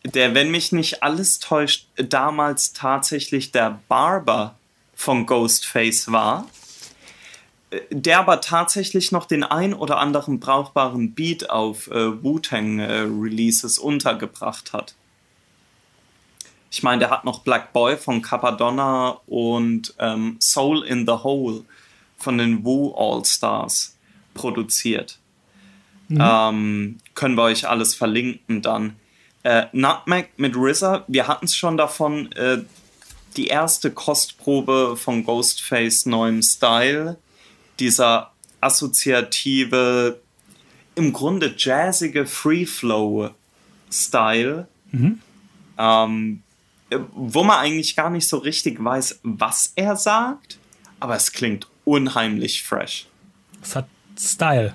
der, 0.05 0.35
wenn 0.35 0.51
mich 0.51 0.73
nicht 0.73 1.03
alles 1.03 1.39
täuscht, 1.39 1.87
damals 1.97 2.73
tatsächlich 2.73 3.53
der 3.53 3.81
Barber 3.89 4.57
von 4.95 5.27
Ghostface 5.27 6.11
war, 6.11 6.47
äh, 7.71 7.81
der 7.91 8.21
aber 8.21 8.41
tatsächlich 8.41 9.13
noch 9.13 9.27
den 9.27 9.45
ein 9.45 9.75
oder 9.75 9.99
anderen 9.99 10.41
brauchbaren 10.41 11.15
Beat 11.15 11.51
auf 11.51 11.89
äh, 11.89 12.23
Wu-Tang 12.23 12.79
äh, 12.79 13.79
untergebracht 13.79 14.73
hat. 14.73 14.95
Ich 16.71 16.83
meine, 16.83 17.01
der 17.01 17.11
hat 17.11 17.25
noch 17.25 17.41
Black 17.41 17.73
Boy 17.73 17.97
von 17.97 18.23
Capadonna 18.23 19.21
und 19.27 19.95
ähm, 19.99 20.37
Soul 20.41 20.85
in 20.85 21.07
the 21.07 21.13
Hole 21.13 21.65
von 22.19 22.39
den 22.39 22.65
Wu 22.65 22.93
All-Stars 22.95 23.97
produziert. 24.35 25.19
Ähm, 26.09 26.99
können 27.15 27.37
wir 27.37 27.45
euch 27.45 27.69
alles 27.69 27.95
verlinken 27.95 28.63
dann. 28.63 28.97
Äh, 29.43 29.67
Nutmeg 29.73 30.31
mit 30.39 30.57
RZA, 30.57 31.05
wir 31.09 31.29
hatten 31.29 31.45
es 31.47 31.57
schon 31.57 31.77
davon, 31.77 32.33
äh, 32.33 32.63
die 33.37 33.49
erste 33.49 33.91
Kostprobe 33.91 34.97
von 34.97 35.25
Ghostface 35.25 36.07
neuem 36.07 36.41
Style, 36.43 37.19
dieser 37.79 38.33
assoziative, 38.61 40.21
im 40.95 41.13
Grunde 41.13 41.55
jazzige 41.57 42.27
Free-Flow-Style, 42.27 44.69
ähm, 45.79 46.43
äh, 46.91 46.99
wo 47.13 47.45
man 47.45 47.59
eigentlich 47.59 47.97
gar 47.97 48.11
nicht 48.11 48.29
so 48.29 48.37
richtig 48.39 48.83
weiß, 48.83 49.21
was 49.23 49.73
er 49.77 49.97
sagt, 49.97 50.59
aber 50.99 51.15
es 51.17 51.33
klingt 51.33 51.69
unheimlich 51.85 52.63
fresh. 52.63 53.07
Es 53.63 53.77
hat 53.77 53.87
Style. 54.19 54.73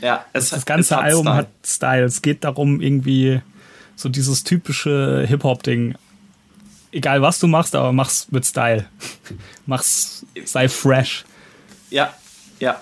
Ja, 0.00 0.24
es, 0.32 0.50
das 0.50 0.64
ganze 0.64 0.94
es 0.94 0.96
hat 0.96 1.04
Album 1.04 1.22
Style. 1.22 1.36
hat 1.36 1.48
Style. 1.64 2.04
Es 2.04 2.22
geht 2.22 2.44
darum, 2.44 2.80
irgendwie 2.80 3.40
so 3.96 4.08
dieses 4.08 4.44
typische 4.44 5.24
Hip-Hop-Ding. 5.26 5.94
Egal 6.92 7.20
was 7.20 7.38
du 7.38 7.46
machst, 7.46 7.74
aber 7.74 7.92
mach's 7.92 8.28
mit 8.30 8.46
Style. 8.46 8.86
mach's, 9.66 10.24
sei 10.44 10.68
fresh. 10.68 11.24
Ja, 11.90 12.14
ja. 12.60 12.80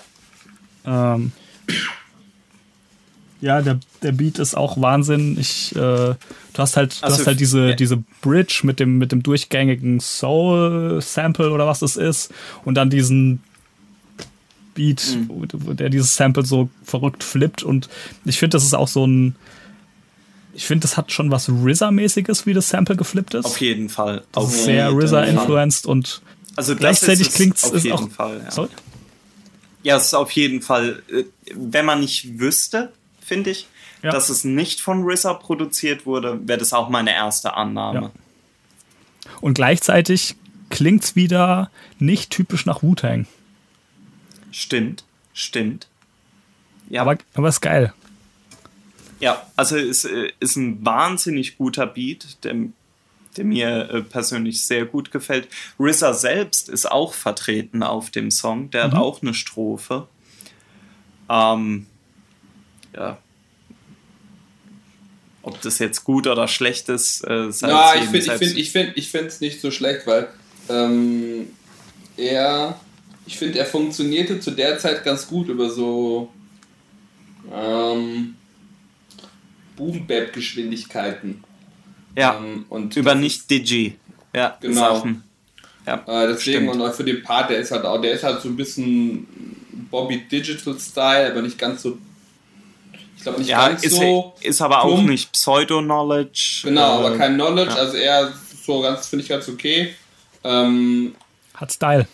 Ähm, 0.84 1.32
ja, 3.40 3.60
der, 3.60 3.80
der 4.02 4.12
Beat 4.12 4.38
ist 4.38 4.56
auch 4.56 4.80
Wahnsinn. 4.80 5.38
Ich, 5.38 5.74
äh, 5.74 5.78
du 5.78 6.16
hast 6.56 6.76
halt, 6.76 7.00
du 7.00 7.04
also, 7.04 7.18
hast 7.18 7.26
halt 7.26 7.40
diese, 7.40 7.70
ja. 7.70 7.74
diese 7.74 8.02
Bridge 8.22 8.60
mit 8.64 8.80
dem, 8.80 8.98
mit 8.98 9.12
dem 9.12 9.22
durchgängigen 9.22 10.00
Soul-Sample 10.00 11.50
oder 11.50 11.66
was 11.66 11.80
das 11.80 11.96
ist 11.96 12.32
und 12.64 12.74
dann 12.74 12.90
diesen 12.90 13.42
Beat, 14.76 15.16
mhm. 15.16 15.76
der 15.76 15.88
dieses 15.88 16.14
Sample 16.14 16.46
so 16.46 16.70
verrückt 16.84 17.24
flippt. 17.24 17.64
Und 17.64 17.88
ich 18.24 18.38
finde, 18.38 18.56
das 18.56 18.64
ist 18.64 18.74
auch 18.74 18.88
so 18.88 19.04
ein. 19.04 19.34
Ich 20.54 20.64
finde, 20.64 20.82
das 20.82 20.96
hat 20.96 21.12
schon 21.12 21.30
was 21.30 21.50
RZA-mäßiges, 21.50 22.46
wie 22.46 22.54
das 22.54 22.70
Sample 22.70 22.96
geflippt 22.96 23.34
ist. 23.34 23.44
Auf 23.44 23.60
jeden 23.60 23.88
Fall. 23.90 24.22
Das 24.32 24.44
auf 24.44 24.54
ist 24.54 24.64
sehr 24.64 24.90
RZA-influenced 24.90 25.86
und 25.86 26.22
also 26.54 26.74
gleichzeitig 26.74 27.30
klingt 27.32 27.56
es 27.56 27.64
auf 27.64 27.92
auch. 27.92 28.10
Fall, 28.10 28.40
ja. 28.42 28.50
Sorry? 28.50 28.68
Ja, 29.82 29.96
es 29.96 30.06
ist 30.06 30.14
auf 30.14 30.30
jeden 30.30 30.62
Fall, 30.62 31.02
äh, 31.12 31.24
wenn 31.54 31.84
man 31.84 32.00
nicht 32.00 32.38
wüsste, 32.38 32.92
finde 33.20 33.50
ich, 33.50 33.66
ja. 34.02 34.10
dass 34.10 34.30
es 34.30 34.44
nicht 34.44 34.80
von 34.80 35.06
RZA 35.06 35.34
produziert 35.34 36.06
wurde, 36.06 36.40
wäre 36.48 36.58
das 36.58 36.72
auch 36.72 36.88
meine 36.88 37.14
erste 37.14 37.54
Annahme. 37.54 38.00
Ja. 38.00 38.10
Und 39.40 39.54
gleichzeitig 39.54 40.36
klingt 40.70 41.04
es 41.04 41.16
wieder 41.16 41.70
nicht 41.98 42.30
typisch 42.30 42.66
nach 42.66 42.82
Wu-Tang. 42.82 43.26
Stimmt, 44.50 45.04
stimmt. 45.34 45.88
Ja. 46.88 47.02
Aber, 47.02 47.18
aber 47.34 47.48
ist 47.48 47.60
geil. 47.60 47.92
Ja, 49.20 49.46
also 49.56 49.76
es 49.76 50.04
äh, 50.04 50.30
ist 50.40 50.56
ein 50.56 50.84
wahnsinnig 50.84 51.56
guter 51.56 51.86
Beat, 51.86 52.44
der, 52.44 52.54
der 53.36 53.44
mir 53.44 53.90
äh, 53.90 54.02
persönlich 54.02 54.62
sehr 54.62 54.84
gut 54.84 55.10
gefällt. 55.10 55.48
RZA 55.80 56.12
selbst 56.14 56.68
ist 56.68 56.90
auch 56.90 57.14
vertreten 57.14 57.82
auf 57.82 58.10
dem 58.10 58.30
Song, 58.30 58.70
der 58.70 58.88
mhm. 58.88 58.92
hat 58.92 59.00
auch 59.00 59.22
eine 59.22 59.34
Strophe. 59.34 60.06
Ähm, 61.28 61.86
ja. 62.94 63.18
Ob 65.42 65.60
das 65.62 65.78
jetzt 65.78 66.04
gut 66.04 66.26
oder 66.26 66.48
schlecht 66.48 66.88
ist, 66.88 67.26
äh, 67.26 67.50
sei 67.52 67.68
Ja, 67.68 67.94
ich 67.94 68.10
finde 68.10 68.32
es 68.32 68.42
ich 68.42 68.70
find, 68.72 68.96
ich 68.96 69.10
find, 69.10 69.40
nicht 69.40 69.60
so 69.60 69.70
schlecht, 69.70 70.06
weil 70.06 70.28
ähm, 70.68 71.46
er 72.16 72.80
ich 73.26 73.36
finde, 73.36 73.58
er 73.58 73.66
funktionierte 73.66 74.40
zu 74.40 74.52
der 74.52 74.78
Zeit 74.78 75.04
ganz 75.04 75.26
gut 75.26 75.48
über 75.48 75.68
so 75.68 76.32
ähm, 77.52 78.36
Boom-Bap-Geschwindigkeiten. 79.76 81.42
Ja, 82.16 82.36
ähm, 82.38 82.64
und 82.68 82.96
über 82.96 83.14
nicht 83.14 83.50
Digi. 83.50 83.96
Ja, 84.34 84.56
genau. 84.60 85.06
Ja, 85.86 86.02
äh, 86.06 86.28
deswegen 86.28 86.64
stimmt. 86.64 86.70
und 86.70 86.82
auch 86.82 86.94
für 86.94 87.04
den 87.04 87.22
Part, 87.22 87.50
der 87.50 87.58
ist 87.58 87.70
halt 87.70 87.84
auch, 87.84 88.00
der 88.00 88.12
ist 88.12 88.24
halt 88.24 88.40
so 88.40 88.48
ein 88.48 88.56
bisschen 88.56 89.26
Bobby 89.90 90.26
Digital 90.28 90.78
Style, 90.78 91.30
aber 91.30 91.42
nicht 91.42 91.58
ganz 91.58 91.82
so. 91.82 91.98
Ich 93.16 93.22
glaube 93.22 93.38
nicht 93.38 93.48
ja, 93.48 93.68
ganz 93.68 93.84
ist, 93.84 93.96
so. 93.96 94.34
Ist 94.40 94.60
aber 94.60 94.80
plump. 94.80 94.98
auch 94.98 95.02
nicht 95.02 95.32
Pseudo-Knowledge. 95.32 96.62
Genau, 96.64 97.02
äh, 97.02 97.06
aber 97.06 97.18
kein 97.18 97.34
Knowledge, 97.34 97.70
ja. 97.70 97.76
also 97.76 97.96
eher 97.96 98.32
so 98.64 98.80
ganz, 98.80 99.06
finde 99.06 99.22
ich 99.24 99.28
ganz 99.28 99.48
okay. 99.48 99.94
Ähm, 100.42 101.14
Hat 101.54 101.72
Style. 101.72 102.06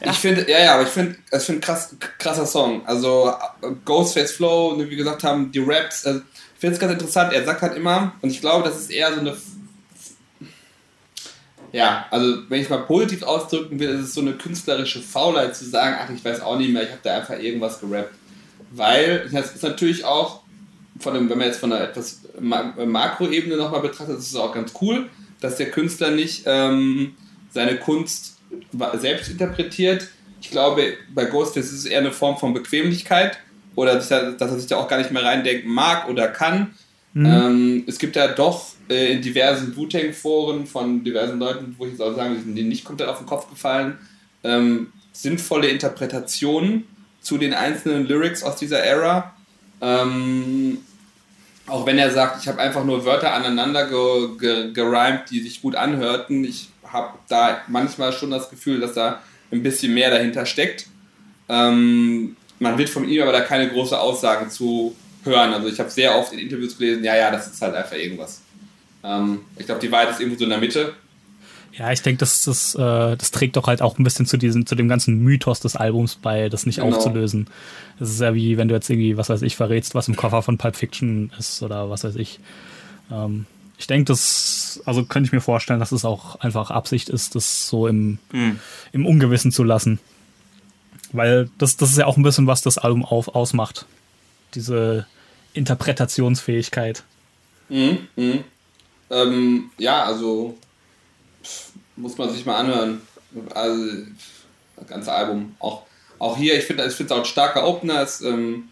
Ich 0.00 0.16
finde, 0.16 0.50
ja, 0.50 0.58
ja, 0.58 0.74
aber 0.74 0.82
ich 0.82 0.88
finde, 0.88 1.16
es 1.30 1.48
ein 1.48 1.60
krass, 1.60 1.94
krasser 2.18 2.46
Song. 2.46 2.84
Also 2.86 3.32
Ghostface 3.84 4.32
Flow, 4.32 4.78
wie 4.78 4.90
wir 4.90 4.96
gesagt 4.96 5.24
haben, 5.24 5.50
die 5.52 5.60
Raps. 5.60 6.06
Also, 6.06 6.20
ich 6.20 6.60
finde 6.60 6.74
es 6.74 6.80
ganz 6.80 6.92
interessant. 6.92 7.32
Er 7.32 7.44
sagt 7.44 7.62
halt 7.62 7.76
immer, 7.76 8.12
und 8.22 8.30
ich 8.30 8.40
glaube, 8.40 8.68
das 8.68 8.78
ist 8.78 8.90
eher 8.90 9.12
so 9.12 9.20
eine. 9.20 9.36
Ja, 11.72 12.06
also 12.10 12.38
wenn 12.48 12.60
ich 12.60 12.64
es 12.64 12.70
mal 12.70 12.82
positiv 12.82 13.22
ausdrücken 13.22 13.78
will, 13.78 13.90
ist 13.90 14.00
es 14.00 14.14
so 14.14 14.20
eine 14.20 14.32
künstlerische 14.34 15.00
Faulheit 15.00 15.54
zu 15.56 15.68
sagen, 15.68 15.96
ach, 15.98 16.08
ich 16.10 16.24
weiß 16.24 16.40
auch 16.40 16.56
nicht 16.56 16.72
mehr, 16.72 16.84
ich 16.84 16.90
habe 16.90 17.00
da 17.02 17.16
einfach 17.18 17.38
irgendwas 17.38 17.80
gerappt. 17.80 18.14
Weil, 18.70 19.28
das 19.30 19.54
ist 19.54 19.62
natürlich 19.62 20.04
auch, 20.04 20.42
von 21.00 21.14
dem, 21.14 21.28
wenn 21.28 21.38
man 21.38 21.48
jetzt 21.48 21.60
von 21.60 21.72
einer 21.72 21.84
etwas 21.84 22.22
Makroebene 22.40 23.56
nochmal 23.56 23.80
betrachtet, 23.80 24.18
ist 24.18 24.30
es 24.30 24.36
auch 24.36 24.54
ganz 24.54 24.72
cool, 24.80 25.10
dass 25.40 25.56
der 25.56 25.70
Künstler 25.70 26.10
nicht 26.10 26.44
ähm, 26.46 27.14
seine 27.50 27.76
Kunst 27.76 28.35
selbst 28.98 29.30
interpretiert. 29.30 30.08
Ich 30.40 30.50
glaube, 30.50 30.94
bei 31.14 31.24
Ghostface 31.24 31.66
ist 31.66 31.72
es 31.72 31.84
eher 31.86 32.00
eine 32.00 32.12
Form 32.12 32.36
von 32.36 32.54
Bequemlichkeit 32.54 33.38
oder 33.74 33.96
dass 33.96 34.10
er 34.10 34.58
sich 34.58 34.66
da 34.66 34.76
auch 34.76 34.88
gar 34.88 34.98
nicht 34.98 35.10
mehr 35.10 35.24
reindenken 35.24 35.70
mag 35.70 36.08
oder 36.08 36.28
kann. 36.28 36.74
Mhm. 37.14 37.26
Ähm, 37.26 37.84
es 37.86 37.98
gibt 37.98 38.16
ja 38.16 38.28
doch 38.28 38.66
äh, 38.90 39.12
in 39.12 39.22
diversen 39.22 39.74
Wu-Tang-Foren 39.76 40.66
von 40.66 41.02
diversen 41.02 41.38
Leuten, 41.38 41.74
wo 41.78 41.86
ich 41.86 41.92
jetzt 41.92 42.02
auch 42.02 42.14
sagen 42.14 42.30
würde, 42.30 42.42
sind 42.42 42.56
denen 42.56 42.68
nicht 42.68 42.84
komplett 42.84 43.08
auf 43.08 43.18
den 43.18 43.26
Kopf 43.26 43.48
gefallen, 43.48 43.98
ähm, 44.44 44.92
sinnvolle 45.12 45.68
Interpretationen 45.68 46.84
zu 47.20 47.38
den 47.38 47.54
einzelnen 47.54 48.06
Lyrics 48.06 48.42
aus 48.42 48.56
dieser 48.56 48.80
Ära. 48.80 49.34
Ähm, 49.80 50.78
auch 51.66 51.86
wenn 51.86 51.98
er 51.98 52.10
sagt, 52.10 52.42
ich 52.42 52.48
habe 52.48 52.60
einfach 52.60 52.84
nur 52.84 53.04
Wörter 53.04 53.32
aneinander 53.32 53.88
ge, 53.88 54.36
ge, 54.38 54.72
gerimt, 54.72 55.22
die 55.30 55.40
sich 55.40 55.62
gut 55.62 55.74
anhörten. 55.74 56.44
Ich 56.44 56.68
habe 56.92 57.18
da 57.28 57.62
manchmal 57.68 58.12
schon 58.12 58.30
das 58.30 58.50
Gefühl, 58.50 58.80
dass 58.80 58.94
da 58.94 59.22
ein 59.50 59.62
bisschen 59.62 59.94
mehr 59.94 60.10
dahinter 60.10 60.46
steckt. 60.46 60.86
Ähm, 61.48 62.36
man 62.58 62.78
wird 62.78 62.88
von 62.88 63.08
ihm 63.08 63.22
aber 63.22 63.32
da 63.32 63.40
keine 63.40 63.68
große 63.68 63.98
Aussage 63.98 64.48
zu 64.48 64.94
hören. 65.24 65.52
Also 65.52 65.68
ich 65.68 65.78
habe 65.78 65.90
sehr 65.90 66.16
oft 66.16 66.32
in 66.32 66.38
Interviews 66.38 66.78
gelesen, 66.78 67.04
ja, 67.04 67.16
ja, 67.16 67.30
das 67.30 67.46
ist 67.46 67.60
halt 67.60 67.74
einfach 67.74 67.96
irgendwas. 67.96 68.40
Ähm, 69.04 69.40
ich 69.56 69.66
glaube, 69.66 69.80
die 69.80 69.90
Wahrheit 69.92 70.10
ist 70.10 70.20
irgendwo 70.20 70.38
so 70.38 70.44
in 70.44 70.50
der 70.50 70.58
Mitte. 70.58 70.94
Ja, 71.72 71.92
ich 71.92 72.00
denke, 72.00 72.18
das, 72.20 72.44
das, 72.44 72.74
äh, 72.74 73.16
das 73.16 73.30
trägt 73.30 73.56
doch 73.56 73.66
halt 73.66 73.82
auch 73.82 73.98
ein 73.98 74.04
bisschen 74.04 74.24
zu, 74.24 74.38
diesem, 74.38 74.64
zu 74.64 74.74
dem 74.74 74.88
ganzen 74.88 75.18
Mythos 75.18 75.60
des 75.60 75.76
Albums 75.76 76.16
bei, 76.16 76.48
das 76.48 76.64
nicht 76.64 76.80
genau. 76.80 76.96
aufzulösen. 76.96 77.48
Das 77.98 78.10
ist 78.10 78.20
ja 78.20 78.34
wie, 78.34 78.56
wenn 78.56 78.68
du 78.68 78.74
jetzt 78.74 78.88
irgendwie, 78.88 79.18
was 79.18 79.28
weiß 79.28 79.42
ich, 79.42 79.56
verrätst, 79.56 79.94
was 79.94 80.08
im 80.08 80.16
Koffer 80.16 80.42
von 80.42 80.56
Pulp 80.56 80.76
Fiction 80.76 81.30
ist 81.38 81.62
oder 81.62 81.90
was 81.90 82.04
weiß 82.04 82.16
ich. 82.16 82.40
Ähm, 83.12 83.44
ich 83.78 83.86
denke, 83.86 84.06
das, 84.06 84.80
also 84.86 85.04
könnte 85.04 85.28
ich 85.28 85.32
mir 85.32 85.40
vorstellen, 85.40 85.80
dass 85.80 85.92
es 85.92 86.04
auch 86.04 86.40
einfach 86.40 86.70
Absicht 86.70 87.08
ist, 87.08 87.34
das 87.34 87.68
so 87.68 87.86
im, 87.86 88.18
mhm. 88.32 88.58
im 88.92 89.06
Ungewissen 89.06 89.52
zu 89.52 89.64
lassen. 89.64 89.98
Weil 91.12 91.50
das, 91.58 91.76
das 91.76 91.90
ist 91.90 91.98
ja 91.98 92.06
auch 92.06 92.16
ein 92.16 92.22
bisschen, 92.22 92.46
was 92.46 92.62
das 92.62 92.78
Album 92.78 93.04
auf, 93.04 93.28
ausmacht. 93.28 93.86
Diese 94.54 95.06
Interpretationsfähigkeit. 95.52 97.04
Mhm, 97.68 98.08
mh. 98.16 98.38
ähm, 99.10 99.70
ja, 99.78 100.04
also 100.04 100.56
pff, 101.42 101.72
muss 101.96 102.16
man 102.16 102.30
sich 102.30 102.46
mal 102.46 102.56
anhören. 102.56 103.00
Also, 103.54 104.04
das 104.76 104.86
ganze 104.86 105.12
Album. 105.12 105.54
Auch, 105.58 105.82
auch 106.18 106.36
hier, 106.36 106.58
ich 106.58 106.64
finde 106.64 106.84
es 106.84 107.10
auch 107.10 107.18
ein 107.18 107.24
starker 107.24 107.66
Opener. 107.66 108.02
Es 108.02 108.20
ähm, 108.22 108.68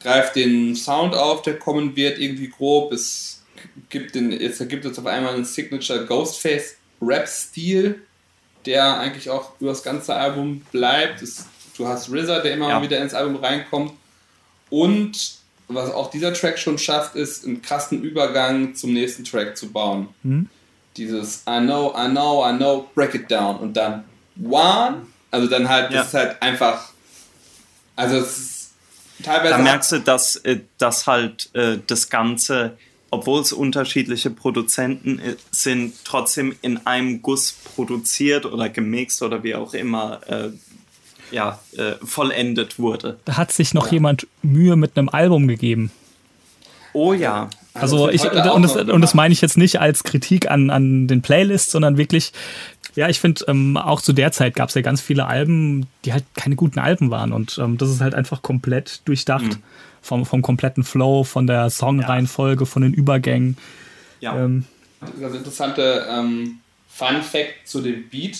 greift 0.00 0.36
den 0.36 0.76
Sound 0.76 1.14
auf, 1.14 1.42
der 1.42 1.58
kommen 1.58 1.96
wird, 1.96 2.18
irgendwie 2.18 2.48
grob. 2.48 2.92
Es 2.92 3.39
gibt 3.88 4.14
den, 4.14 4.32
jetzt 4.32 4.60
ergibt 4.60 4.84
es 4.84 4.98
auf 4.98 5.06
einmal 5.06 5.34
einen 5.34 5.44
Signature 5.44 6.06
Ghostface 6.06 6.76
Rap-Stil, 7.00 8.02
der 8.66 8.98
eigentlich 8.98 9.30
auch 9.30 9.52
über 9.60 9.70
das 9.70 9.82
ganze 9.82 10.14
Album 10.14 10.62
bleibt. 10.72 11.22
Es, 11.22 11.46
du 11.76 11.86
hast 11.86 12.10
RZA, 12.10 12.40
der 12.40 12.54
immer 12.54 12.68
ja. 12.68 12.78
mal 12.78 12.82
wieder 12.82 12.98
ins 12.98 13.14
Album 13.14 13.36
reinkommt. 13.36 13.92
Und 14.68 15.38
was 15.68 15.92
auch 15.92 16.10
dieser 16.10 16.32
Track 16.32 16.58
schon 16.58 16.78
schafft, 16.78 17.16
ist 17.16 17.44
einen 17.44 17.62
krassen 17.62 18.02
Übergang 18.02 18.74
zum 18.74 18.92
nächsten 18.92 19.24
Track 19.24 19.56
zu 19.56 19.70
bauen. 19.70 20.08
Mhm. 20.22 20.48
Dieses 20.96 21.44
I 21.48 21.60
know, 21.60 21.94
I 21.96 22.08
know, 22.08 22.44
I 22.46 22.56
know, 22.56 22.90
break 22.94 23.14
it 23.14 23.30
down 23.30 23.56
und 23.56 23.76
dann 23.76 24.04
one. 24.42 25.06
Also 25.30 25.46
dann 25.46 25.68
halt, 25.68 25.92
ja. 25.92 25.98
das 25.98 26.08
ist 26.08 26.14
halt 26.14 26.42
einfach. 26.42 26.90
Also 27.94 28.16
es 28.16 28.38
ist 28.38 28.70
teilweise. 29.22 29.50
Da 29.50 29.58
merkst 29.58 29.92
du, 29.92 30.00
dass, 30.00 30.36
äh, 30.36 30.60
dass 30.78 31.06
halt 31.06 31.54
äh, 31.54 31.78
das 31.86 32.10
Ganze 32.10 32.76
obwohl 33.10 33.40
es 33.40 33.52
unterschiedliche 33.52 34.30
Produzenten 34.30 35.20
sind, 35.50 35.94
trotzdem 36.04 36.54
in 36.62 36.86
einem 36.86 37.22
Guss 37.22 37.52
produziert 37.52 38.46
oder 38.46 38.68
gemixt 38.68 39.22
oder 39.22 39.42
wie 39.42 39.54
auch 39.54 39.74
immer 39.74 40.20
äh, 40.28 40.50
ja, 41.32 41.58
äh, 41.76 41.92
vollendet 42.02 42.78
wurde. 42.78 43.18
Da 43.24 43.36
hat 43.36 43.52
sich 43.52 43.74
noch 43.74 43.86
ja. 43.86 43.94
jemand 43.94 44.26
Mühe 44.42 44.76
mit 44.76 44.96
einem 44.96 45.08
Album 45.08 45.48
gegeben. 45.48 45.90
Oh 46.92 47.12
ja. 47.12 47.50
Also, 47.72 48.08
ich, 48.08 48.24
und 48.24 48.62
das, 48.62 48.74
und 48.74 49.00
das 49.00 49.14
meine 49.14 49.32
ich 49.32 49.40
jetzt 49.40 49.56
nicht 49.56 49.80
als 49.80 50.02
Kritik 50.02 50.50
an, 50.50 50.70
an 50.70 51.06
den 51.06 51.22
Playlists, 51.22 51.70
sondern 51.70 51.96
wirklich, 51.96 52.32
ja, 52.96 53.08
ich 53.08 53.20
finde, 53.20 53.44
ähm, 53.46 53.76
auch 53.76 54.00
zu 54.00 54.12
der 54.12 54.32
Zeit 54.32 54.56
gab 54.56 54.70
es 54.70 54.74
ja 54.74 54.82
ganz 54.82 55.00
viele 55.00 55.26
Alben, 55.26 55.86
die 56.04 56.12
halt 56.12 56.24
keine 56.34 56.56
guten 56.56 56.80
Alben 56.80 57.10
waren. 57.10 57.32
Und 57.32 57.58
ähm, 57.62 57.78
das 57.78 57.90
ist 57.90 58.00
halt 58.00 58.14
einfach 58.14 58.42
komplett 58.42 59.02
durchdacht. 59.04 59.44
Mhm 59.44 59.62
vom, 60.02 60.24
vom 60.26 60.42
kompletten 60.42 60.84
Flow, 60.84 61.24
von 61.24 61.46
der 61.46 61.70
Songreihenfolge, 61.70 62.66
von 62.66 62.82
den 62.82 62.94
Übergängen. 62.94 63.56
Ja. 64.20 64.36
Ähm, 64.36 64.64
das 65.18 65.34
interessante 65.34 66.06
ähm, 66.10 66.58
Fun 66.88 67.22
Fact 67.22 67.66
zu 67.66 67.80
dem 67.80 68.08
Beat. 68.08 68.38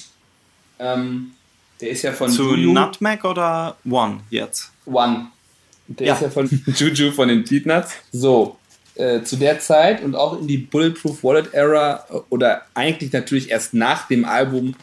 Ähm, 0.78 1.32
Der 1.80 1.90
ist 1.90 2.02
ja 2.02 2.12
von 2.12 2.28
Zu 2.30 2.54
Juju. 2.54 2.72
Nutmeg 2.72 3.24
oder 3.24 3.76
One 3.88 4.20
jetzt? 4.30 4.70
One. 4.86 5.28
Der 5.88 6.06
Ja. 6.08 6.14
ist 6.14 6.22
ja 6.22 6.30
von 6.30 6.48
Juju 6.76 7.12
von 7.12 7.28
den 7.28 7.44
Beatnuts. 7.44 7.92
So, 8.12 8.56
äh, 8.96 9.22
zu 9.22 9.36
der 9.36 9.60
Zeit 9.60 10.02
und 10.02 10.14
auch 10.14 10.38
in 10.40 10.46
die 10.46 10.58
Bulletproof 10.58 11.22
Wallet 11.24 11.52
Era 11.54 12.04
äh, 12.10 12.14
oder 12.28 12.62
eigentlich 12.74 13.12
natürlich 13.12 13.50
erst 13.50 13.72
nach 13.74 14.08
dem 14.08 14.24
Album 14.24 14.74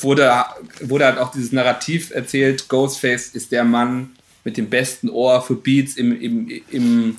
wurde, 0.00 0.44
wurde 0.82 1.06
halt 1.06 1.18
auch 1.18 1.32
dieses 1.32 1.50
Narrativ 1.50 2.10
erzählt, 2.12 2.68
Ghostface 2.68 3.28
ist 3.28 3.50
der 3.50 3.64
Mann 3.64 4.10
mit 4.48 4.56
dem 4.56 4.70
besten 4.70 5.10
Ohr 5.10 5.42
für 5.42 5.56
Beats 5.56 5.98
im, 5.98 6.18
im, 6.18 6.62
im 6.70 7.18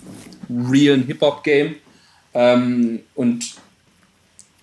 realen 0.50 1.04
Hip-Hop-Game. 1.04 1.76
Ähm, 2.34 3.02
und 3.14 3.54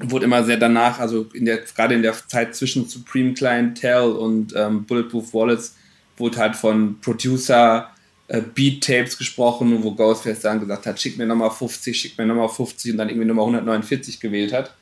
wurde 0.01 0.25
immer 0.25 0.43
sehr 0.43 0.57
danach, 0.57 0.99
also 0.99 1.29
in 1.33 1.45
der, 1.45 1.59
gerade 1.59 1.95
in 1.95 2.03
der 2.03 2.15
Zeit 2.27 2.57
zwischen 2.57 2.89
Supreme 2.89 3.35
Clientele 3.35 4.13
und 4.13 4.53
ähm, 4.57 4.85
Bulletproof 4.85 5.33
Wallets, 5.33 5.77
wurde 6.17 6.39
halt 6.39 6.57
von 6.57 7.01
Producer 7.01 7.89
äh, 8.27 8.43
Beat 8.43 8.83
Tapes 8.83 9.17
gesprochen, 9.17 9.85
wo 9.85 9.93
Ghostface 9.93 10.41
dann 10.41 10.59
gesagt 10.59 10.87
hat, 10.87 11.01
schick 11.01 11.17
mir 11.19 11.27
nochmal 11.27 11.53
50, 11.53 11.97
schick 11.97 12.19
mir 12.19 12.27
nochmal 12.27 12.49
50 12.49 12.91
und 12.91 12.99
dann 12.99 13.11
irgendwie 13.11 13.29
Nummer 13.29 13.43
149 13.43 14.19
gewählt 14.19 14.53
hat. 14.53 14.75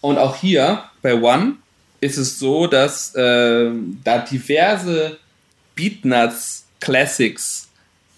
und 0.00 0.18
auch 0.18 0.36
hier 0.36 0.84
bei 1.02 1.20
One 1.20 1.56
ist 2.00 2.16
es 2.16 2.38
so, 2.38 2.66
dass 2.66 3.14
äh, 3.14 3.70
da 4.04 4.18
diverse 4.18 5.18
Beatnuts 5.74 6.66
Classics 6.80 7.68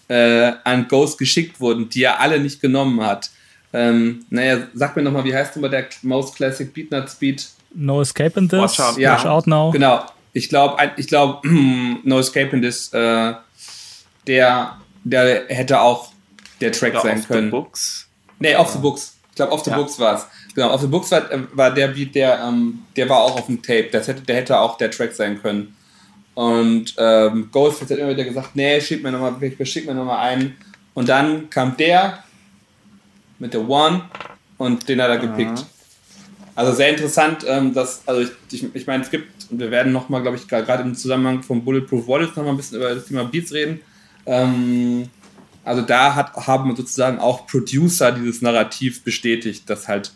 äh, 0.08 0.52
an 0.64 0.88
Ghost 0.88 1.18
geschickt 1.18 1.60
wurden, 1.60 1.88
die 1.88 2.02
er 2.04 2.20
alle 2.20 2.40
nicht 2.40 2.60
genommen 2.60 3.00
hat. 3.04 3.30
Ähm, 3.72 4.24
naja, 4.30 4.66
sag 4.74 4.96
mir 4.96 5.02
nochmal, 5.02 5.24
wie 5.24 5.34
heißt 5.34 5.54
denn 5.54 5.62
mal 5.62 5.68
der 5.68 5.86
Most 6.02 6.34
Classic 6.34 6.72
Beatnuts 6.72 7.14
Beat? 7.14 7.48
No 7.72 8.00
Escape 8.02 8.38
in 8.38 8.48
this. 8.48 8.58
Watch 8.58 8.80
out. 8.80 8.98
Ja. 8.98 9.14
Watch 9.14 9.26
out 9.26 9.46
now. 9.46 9.70
Genau. 9.70 10.04
Ich 10.32 10.48
glaube, 10.48 10.76
ich 10.96 11.06
glaub, 11.06 11.44
No 12.02 12.18
Escape 12.18 12.54
in 12.56 12.62
this, 12.62 12.92
äh, 12.92 13.32
der, 14.26 14.76
der 15.04 15.44
hätte 15.48 15.80
auch 15.80 16.12
der 16.60 16.72
Track 16.72 16.94
Oder 16.94 17.02
sein 17.02 17.16
Off 17.18 17.22
the 17.22 17.26
können. 17.28 17.50
Books? 17.50 18.08
Nee, 18.40 18.56
Off 18.56 18.72
the 18.72 18.78
Books. 18.78 19.16
Ich 19.30 19.36
glaube, 19.36 19.52
Off 19.52 19.64
the 19.64 19.70
Ja. 19.70 19.76
Books 19.76 19.98
war 19.98 20.16
es. 20.16 20.26
Genau, 20.54 20.72
Off 20.72 20.80
the 20.80 20.86
Books 20.86 21.10
war, 21.10 21.22
war 21.52 21.72
der 21.72 21.88
Beat, 21.88 22.14
der, 22.14 22.40
ähm, 22.40 22.80
der 22.96 23.08
war 23.08 23.18
auch 23.18 23.36
auf 23.36 23.46
dem 23.46 23.62
Tape. 23.62 23.88
Das 23.92 24.08
hätte, 24.08 24.22
der 24.22 24.36
hätte 24.36 24.58
auch 24.58 24.76
der 24.76 24.90
Track 24.90 25.12
sein 25.12 25.40
können. 25.40 25.76
Und 26.34 26.94
ähm, 26.96 27.48
Ghostface 27.52 27.90
hat 27.90 27.98
immer 27.98 28.10
wieder 28.10 28.24
gesagt, 28.24 28.56
nee, 28.56 28.80
schick 28.80 29.02
mir 29.02 29.12
nochmal, 29.12 29.34
schick 29.64 29.86
mir 29.86 29.94
nochmal 29.94 30.28
einen. 30.28 30.56
Und 30.94 31.08
dann 31.08 31.50
kam 31.50 31.76
der 31.76 32.24
mit 33.38 33.54
der 33.54 33.68
One 33.68 34.02
und 34.58 34.88
den 34.88 35.00
hat 35.02 35.10
er 35.10 35.18
gepickt. 35.18 35.66
Also 36.54 36.72
sehr 36.72 36.90
interessant, 36.90 37.44
ähm, 37.46 37.72
dass, 37.72 38.06
also 38.06 38.20
ich, 38.20 38.30
ich, 38.52 38.74
ich 38.74 38.86
meine, 38.86 39.02
es 39.02 39.10
gibt, 39.10 39.50
und 39.50 39.58
wir 39.58 39.70
werden 39.70 39.92
nochmal, 39.92 40.22
glaube 40.22 40.36
ich, 40.36 40.46
gerade 40.46 40.82
im 40.82 40.94
Zusammenhang 40.94 41.42
von 41.42 41.64
Bulletproof 41.64 42.06
Wallets 42.06 42.36
nochmal 42.36 42.54
ein 42.54 42.56
bisschen 42.56 42.76
über 42.78 42.94
das 42.94 43.06
Thema 43.06 43.24
Beats 43.24 43.52
reden. 43.52 43.80
Ähm, 44.26 45.08
also 45.64 45.82
da 45.82 46.14
hat, 46.14 46.34
haben 46.34 46.74
sozusagen 46.76 47.18
auch 47.18 47.46
Producer 47.46 48.12
dieses 48.12 48.42
Narrativ 48.42 49.02
bestätigt, 49.04 49.68
dass 49.68 49.88
halt 49.88 50.12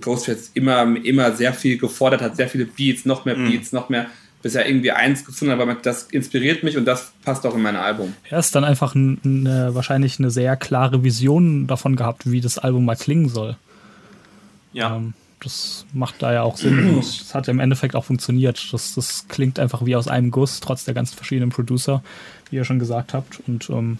Ghostface 0.00 0.50
immer, 0.54 0.96
immer 1.04 1.32
sehr 1.32 1.52
viel 1.52 1.78
gefordert 1.78 2.22
hat, 2.22 2.36
sehr 2.36 2.48
viele 2.48 2.64
Beats, 2.64 3.04
noch 3.04 3.24
mehr 3.24 3.34
Beats, 3.34 3.72
noch 3.72 3.88
mehr, 3.88 4.06
bis 4.42 4.54
er 4.54 4.66
irgendwie 4.66 4.92
eins 4.92 5.24
gefunden 5.24 5.54
hat, 5.54 5.60
aber 5.60 5.74
das 5.74 6.04
inspiriert 6.04 6.62
mich 6.62 6.76
und 6.76 6.84
das 6.84 7.12
passt 7.24 7.46
auch 7.46 7.54
in 7.54 7.62
mein 7.62 7.76
Album. 7.76 8.14
Er 8.28 8.38
ist 8.38 8.54
dann 8.54 8.64
einfach 8.64 8.94
ein, 8.94 9.20
eine, 9.24 9.74
wahrscheinlich 9.74 10.18
eine 10.18 10.30
sehr 10.30 10.56
klare 10.56 11.04
Vision 11.04 11.66
davon 11.66 11.96
gehabt, 11.96 12.30
wie 12.30 12.40
das 12.40 12.58
Album 12.58 12.84
mal 12.84 12.96
klingen 12.96 13.28
soll. 13.28 13.56
Ja. 14.72 14.96
Ähm, 14.96 15.14
das 15.40 15.86
macht 15.92 16.22
da 16.22 16.32
ja 16.32 16.42
auch 16.42 16.56
Sinn. 16.56 16.96
Das 16.96 17.34
hat 17.34 17.48
im 17.48 17.58
Endeffekt 17.60 17.96
auch 17.96 18.04
funktioniert. 18.04 18.72
Das, 18.72 18.94
das 18.94 19.26
klingt 19.28 19.58
einfach 19.58 19.84
wie 19.84 19.96
aus 19.96 20.08
einem 20.08 20.30
Guss, 20.30 20.60
trotz 20.60 20.84
der 20.84 20.94
ganzen 20.94 21.16
verschiedenen 21.16 21.50
Producer, 21.50 22.02
wie 22.50 22.56
ihr 22.56 22.64
schon 22.64 22.78
gesagt 22.78 23.14
habt. 23.14 23.40
Und 23.46 23.68
ähm, 23.70 23.98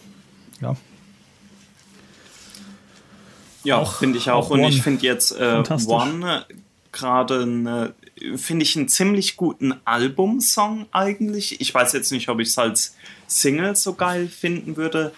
ja, 0.60 0.76
Ja, 3.64 3.84
finde 3.84 4.18
ich 4.18 4.30
auch. 4.30 4.46
auch 4.46 4.50
Und 4.50 4.60
ich 4.64 4.82
finde 4.82 5.04
jetzt 5.04 5.32
äh. 5.32 5.62
One 5.86 6.46
gerade, 6.90 7.42
eine- 7.42 7.94
finde 8.36 8.62
ich 8.64 8.76
einen 8.76 8.88
ziemlich 8.88 9.36
guten 9.36 9.74
Albumsong 9.84 10.86
eigentlich. 10.92 11.60
Ich 11.60 11.74
weiß 11.74 11.92
jetzt 11.92 12.12
nicht, 12.12 12.28
ob 12.28 12.40
ich 12.40 12.48
es 12.48 12.58
als 12.58 12.94
Single 13.26 13.74
so 13.76 13.94
geil 13.94 14.28
finden 14.28 14.76
würde. 14.76 15.12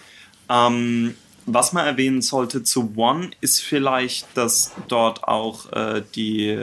Ähm, 0.49 1.15
was 1.45 1.73
man 1.73 1.85
erwähnen 1.85 2.21
sollte 2.21 2.63
zu 2.63 2.93
One 2.95 3.29
ist 3.41 3.61
vielleicht, 3.61 4.25
dass 4.35 4.71
dort 4.87 5.25
auch 5.25 5.71
äh, 5.73 6.01
die 6.15 6.57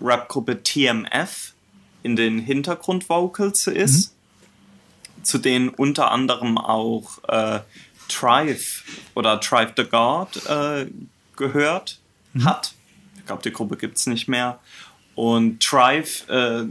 Rapgruppe 0.00 0.62
TMF 0.62 1.52
in 2.02 2.14
den 2.14 2.38
Hintergrundvocals 2.38 3.66
ist, 3.66 4.12
zu 5.22 5.38
denen 5.38 5.70
unter 5.70 6.12
anderem 6.12 6.56
auch 6.58 7.18
äh, 7.26 7.60
Trive 8.08 8.82
oder 9.14 9.40
Trive 9.40 9.72
the 9.76 9.84
God 9.84 10.46
äh, 10.46 10.86
gehört 11.36 11.98
hat. 12.44 12.72
Ich 13.16 13.26
glaube, 13.26 13.42
die 13.42 13.52
Gruppe 13.52 13.76
gibt 13.76 13.98
es 13.98 14.06
nicht 14.06 14.28
mehr. 14.28 14.58
Und 15.14 15.62
Trive 15.62 16.28
äh, 16.28 16.66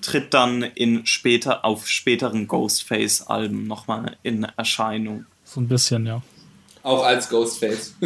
tritt 0.00 0.34
dann 0.34 0.62
in 0.62 1.06
später, 1.06 1.64
auf 1.64 1.88
späteren 1.88 2.46
Ghostface-Alben 2.48 3.66
nochmal 3.66 4.16
in 4.22 4.44
Erscheinung. 4.56 5.26
so 5.44 5.60
ein 5.60 5.68
bisschen, 5.68 6.06
ja. 6.06 6.22
Auch 6.82 7.04
als 7.04 7.28
Ghostface. 7.28 7.94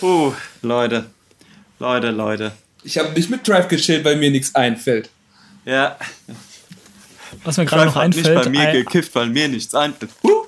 Puh, 0.00 0.34
Leute. 0.62 1.10
Leute, 1.78 2.10
Leute. 2.10 2.52
Ich 2.84 2.98
habe 2.98 3.12
nicht 3.12 3.30
mit 3.30 3.46
Drive 3.46 3.68
gechillt, 3.68 4.04
weil 4.04 4.16
mir 4.16 4.30
nichts 4.30 4.54
einfällt. 4.54 5.10
Ja, 5.64 5.96
Was 7.44 7.56
mir 7.56 7.64
gerade 7.64 7.86
noch 7.86 7.94
hat 7.96 8.08
nicht 8.08 8.22
bei 8.22 8.30
einfällt, 8.36 8.50
mir 8.52 8.60
ein, 8.60 8.74
gekifft, 8.74 9.14
weil 9.14 9.28
mir 9.28 9.48
nichts 9.48 9.74
einfällt. 9.74 10.12
Huh. 10.22 10.46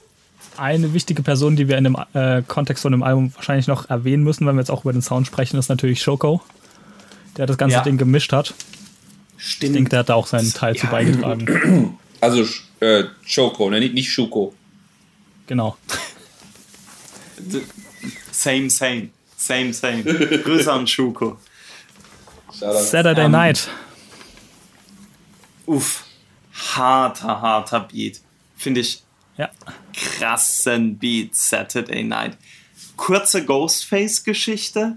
eine 0.57 0.93
wichtige 0.95 1.23
Person, 1.23 1.57
die 1.57 1.69
wir 1.69 1.77
in 1.79 1.85
dem 1.85 1.97
äh, 2.15 2.43
Kontext 2.47 2.83
von 2.83 2.93
dem 2.93 3.03
Album 3.03 3.35
wahrscheinlich 3.35 3.67
noch 3.67 3.89
erwähnen 3.91 4.23
müssen, 4.23 4.47
wenn 4.47 4.55
wir 4.57 4.61
jetzt 4.61 4.71
auch 4.71 4.83
über 4.85 4.93
den 4.93 5.03
Sound 5.03 5.27
sprechen, 5.27 5.59
ist 5.59 5.69
natürlich 5.69 6.03
Shoko, 6.03 6.41
der 7.37 7.47
das 7.47 7.59
ganze 7.59 7.77
Ja. 7.77 7.83
Ding 7.83 7.97
gemischt 7.99 8.33
hat. 8.33 8.55
Ich 9.39 9.59
denke, 9.59 9.75
Stimmt. 9.77 9.93
der 9.93 9.99
hat 10.01 10.09
da 10.09 10.15
auch 10.15 10.27
seinen 10.27 10.53
Teil 10.53 10.77
zu 10.77 10.87
beigetragen. 10.87 11.99
Also 12.21 12.47
äh, 12.81 13.05
Choco, 13.29 13.69
ne? 13.69 13.81
nicht, 13.81 13.93
nicht 13.93 14.11
Schuko. 14.11 14.55
Genau. 15.47 15.77
Same, 18.33 18.71
same. 18.71 19.11
Same, 19.37 19.75
same. 19.75 20.03
Grüße 20.05 20.73
an 20.73 20.87
Schuko. 20.87 21.37
Saturday 22.51 23.27
Ähm, 23.27 23.33
Night. 23.33 23.69
Uff. 25.67 26.04
Harter, 26.55 27.41
harter 27.41 27.81
Beat. 27.81 28.21
Finde 28.57 28.81
ich 28.81 29.03
Ja. 29.37 29.51
krassen 29.93 30.99
Beat 30.99 31.35
Saturday 31.35 32.05
Night. 32.05 32.37
Kurze 32.97 33.45
Ghostface-Geschichte. 33.45 34.97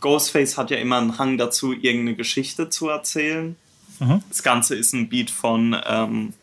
Ghostface 0.00 0.56
hat 0.58 0.70
ja 0.70 0.76
immer 0.78 0.98
einen 0.98 1.18
Hang 1.18 1.38
dazu, 1.38 1.72
irgendeine 1.72 2.16
Geschichte 2.16 2.68
zu 2.68 2.88
erzählen. 2.88 3.56
Mhm. 4.00 4.22
Das 4.28 4.42
Ganze 4.42 4.74
ist 4.74 4.92
ein 4.92 5.08
Beat 5.08 5.30
von, 5.30 5.80
ähm, 5.86 6.34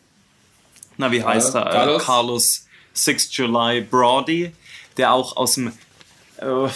na, 0.96 1.12
wie 1.12 1.22
heißt 1.22 1.54
er? 1.54 1.64
Carlos? 1.66 2.02
Äh, 2.02 2.04
Carlos 2.06 2.66
6 2.94 3.36
July 3.36 3.82
Brody, 3.82 4.52
der 4.96 5.12
auch 5.12 5.36
aus 5.36 5.54
dem 5.54 5.72
äh, 6.38 6.68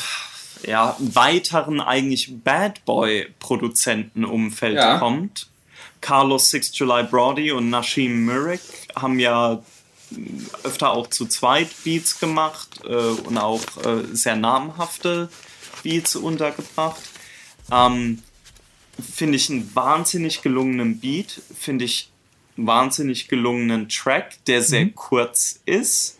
ja, 0.68 0.94
weiteren 0.98 1.80
eigentlich 1.80 2.32
Bad 2.44 2.84
Boy-Produzentenumfeld 2.84 4.76
Ja. 4.76 4.98
kommt. 4.98 5.48
Carlos 6.06 6.50
6 6.50 6.78
July 6.78 7.02
Brody 7.02 7.50
und 7.50 7.68
Nashim 7.68 8.26
Murek 8.26 8.60
haben 8.94 9.18
ja 9.18 9.60
öfter 10.62 10.92
auch 10.92 11.08
zu 11.08 11.26
zweit 11.26 11.68
Beats 11.82 12.20
gemacht 12.20 12.82
äh, 12.84 12.94
und 12.94 13.36
auch 13.36 13.60
äh, 13.84 14.04
sehr 14.12 14.36
namhafte 14.36 15.28
Beats 15.82 16.14
untergebracht. 16.14 17.02
Ähm, 17.72 18.22
finde 19.02 19.34
ich 19.34 19.50
einen 19.50 19.74
wahnsinnig 19.74 20.42
gelungenen 20.42 21.00
Beat, 21.00 21.40
finde 21.58 21.86
ich 21.86 22.08
einen 22.56 22.68
wahnsinnig 22.68 23.26
gelungenen 23.26 23.88
Track, 23.88 24.44
der 24.46 24.62
sehr 24.62 24.88
kurz 24.90 25.58
ist. 25.66 26.18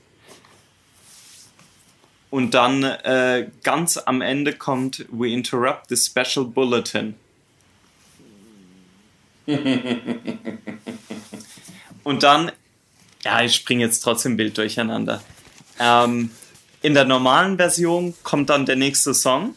Und 2.28 2.54
dann 2.54 2.82
äh, 2.82 3.48
ganz 3.62 3.98
am 3.98 4.20
Ende 4.20 4.52
kommt 4.52 5.06
We 5.12 5.28
Interrupt 5.28 5.90
the 5.90 5.96
Special 5.96 6.44
Bulletin. 6.44 7.14
Und 12.04 12.22
dann, 12.22 12.52
ja, 13.24 13.42
ich 13.42 13.54
springe 13.54 13.84
jetzt 13.84 14.00
trotzdem 14.00 14.38
wild 14.38 14.56
durcheinander. 14.58 15.22
Ähm, 15.78 16.30
in 16.82 16.94
der 16.94 17.04
normalen 17.04 17.56
Version 17.56 18.14
kommt 18.22 18.50
dann 18.50 18.66
der 18.66 18.76
nächste 18.76 19.12
Song. 19.14 19.54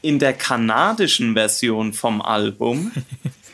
In 0.00 0.18
der 0.18 0.34
kanadischen 0.34 1.34
Version 1.34 1.92
vom 1.92 2.20
Album 2.22 2.92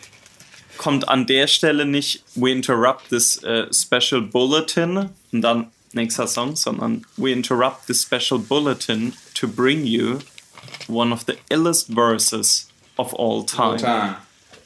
kommt 0.79 1.09
an 1.09 1.27
der 1.27 1.47
Stelle 1.47 1.85
nicht 1.85 2.25
We 2.35 2.51
Interrupt 2.51 3.09
this 3.11 3.43
äh, 3.43 3.67
Special 3.73 4.23
Bulletin 4.23 5.11
und 5.33 5.43
dann 5.43 5.71
nächster 5.93 6.27
Song, 6.27 6.57
sondern 6.57 7.07
We 7.17 7.33
Interrupt 7.33 7.87
this 7.87 8.03
Special 8.03 8.39
Bulletin 8.39 9.13
to 9.35 9.47
bring 9.49 9.85
you 9.85 10.21
one 10.89 11.13
of 11.13 11.25
the 11.27 11.35
illest 11.51 11.89
verses 11.89 12.69
of 12.97 13.15
all 13.15 13.45
time. 13.45 13.73
All 13.73 13.77
time. 13.77 14.17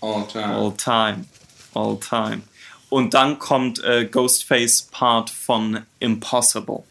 All 0.05 0.27
time. 0.27 0.51
All 0.51 0.73
time. 0.73 1.25
All 1.73 1.99
time. 1.99 2.43
Und 2.91 3.15
dann 3.15 3.39
kommt 3.39 3.83
äh, 3.83 4.05
Ghostface 4.05 4.83
Part 4.91 5.31
von 5.31 5.81
Impossible, 5.99 6.83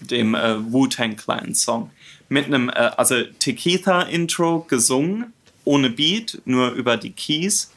dem 0.00 0.34
äh, 0.34 0.72
Wu-Tang 0.72 1.16
Clan 1.16 1.54
Song. 1.54 1.90
Mit 2.28 2.46
einem, 2.46 2.70
äh, 2.70 2.90
also 2.96 3.22
Tequila 3.38 4.02
Intro 4.02 4.60
gesungen, 4.60 5.32
ohne 5.64 5.90
Beat, 5.90 6.42
nur 6.44 6.72
über 6.72 6.96
die 6.96 7.12
Keys. 7.12 7.70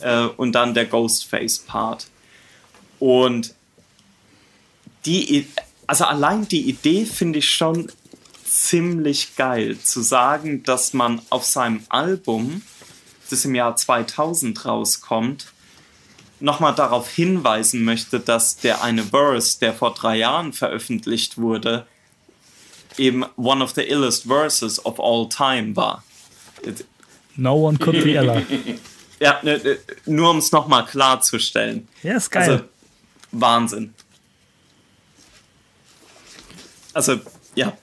Äh, 0.00 0.22
und 0.22 0.52
dann 0.52 0.72
der 0.72 0.86
Ghostface 0.86 1.58
Part. 1.58 2.06
Und 2.98 3.54
die, 5.04 5.46
also 5.86 6.04
allein 6.04 6.48
die 6.48 6.70
Idee 6.70 7.04
finde 7.04 7.40
ich 7.40 7.50
schon 7.50 7.92
ziemlich 8.44 9.36
geil, 9.36 9.78
zu 9.78 10.00
sagen, 10.00 10.62
dass 10.62 10.94
man 10.94 11.20
auf 11.28 11.44
seinem 11.44 11.82
Album, 11.90 12.62
das 13.30 13.44
im 13.44 13.54
Jahr 13.54 13.76
2000 13.76 14.64
rauskommt, 14.64 15.52
nochmal 16.40 16.74
darauf 16.74 17.08
hinweisen 17.08 17.84
möchte, 17.84 18.20
dass 18.20 18.56
der 18.56 18.82
eine 18.82 19.04
Verse, 19.04 19.58
der 19.58 19.74
vor 19.74 19.94
drei 19.94 20.16
Jahren 20.16 20.52
veröffentlicht 20.52 21.38
wurde, 21.38 21.86
eben 22.96 23.24
one 23.36 23.62
of 23.62 23.72
the 23.74 23.82
illest 23.82 24.26
verses 24.26 24.84
of 24.84 24.98
all 24.98 25.28
time 25.28 25.76
war. 25.76 26.02
No 27.36 27.54
one 27.54 27.78
could 27.78 28.02
be 28.04 28.12
iller. 28.12 28.42
Ja, 29.22 29.38
ne, 29.42 29.58
ne, 29.58 29.78
nur 30.06 30.30
um 30.30 30.38
es 30.38 30.50
nochmal 30.50 30.86
klarzustellen. 30.86 31.86
Ja, 32.02 32.16
ist 32.16 32.30
geil. 32.30 32.50
Also, 32.50 32.64
Wahnsinn. 33.32 33.92
Also, 36.94 37.20
ja, 37.54 37.76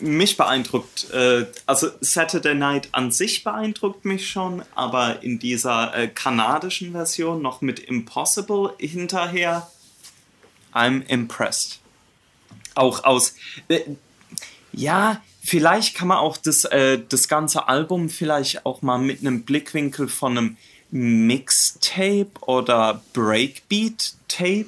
mich 0.00 0.36
beeindruckt, 0.36 1.10
äh, 1.10 1.46
also 1.66 1.88
Saturday 2.00 2.54
Night 2.54 2.88
an 2.92 3.10
sich 3.10 3.44
beeindruckt 3.44 4.04
mich 4.04 4.28
schon, 4.28 4.62
aber 4.74 5.22
in 5.22 5.38
dieser 5.38 5.94
äh, 5.94 6.08
kanadischen 6.08 6.92
Version 6.92 7.42
noch 7.42 7.60
mit 7.60 7.78
Impossible 7.78 8.72
hinterher, 8.78 9.70
I'm 10.72 11.06
impressed. 11.08 11.80
Auch 12.74 13.04
aus, 13.04 13.34
äh, 13.68 13.80
ja, 14.72 15.22
vielleicht 15.42 15.96
kann 15.96 16.08
man 16.08 16.18
auch 16.18 16.36
das, 16.36 16.64
äh, 16.64 17.00
das 17.08 17.28
ganze 17.28 17.68
Album 17.68 18.08
vielleicht 18.08 18.64
auch 18.64 18.82
mal 18.82 18.98
mit 18.98 19.20
einem 19.20 19.42
Blickwinkel 19.42 20.08
von 20.08 20.38
einem 20.38 20.56
Mixtape 20.90 22.30
oder 22.42 23.02
Breakbeat-Tape 23.12 24.66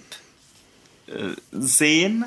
äh, 1.06 1.34
sehen. 1.52 2.24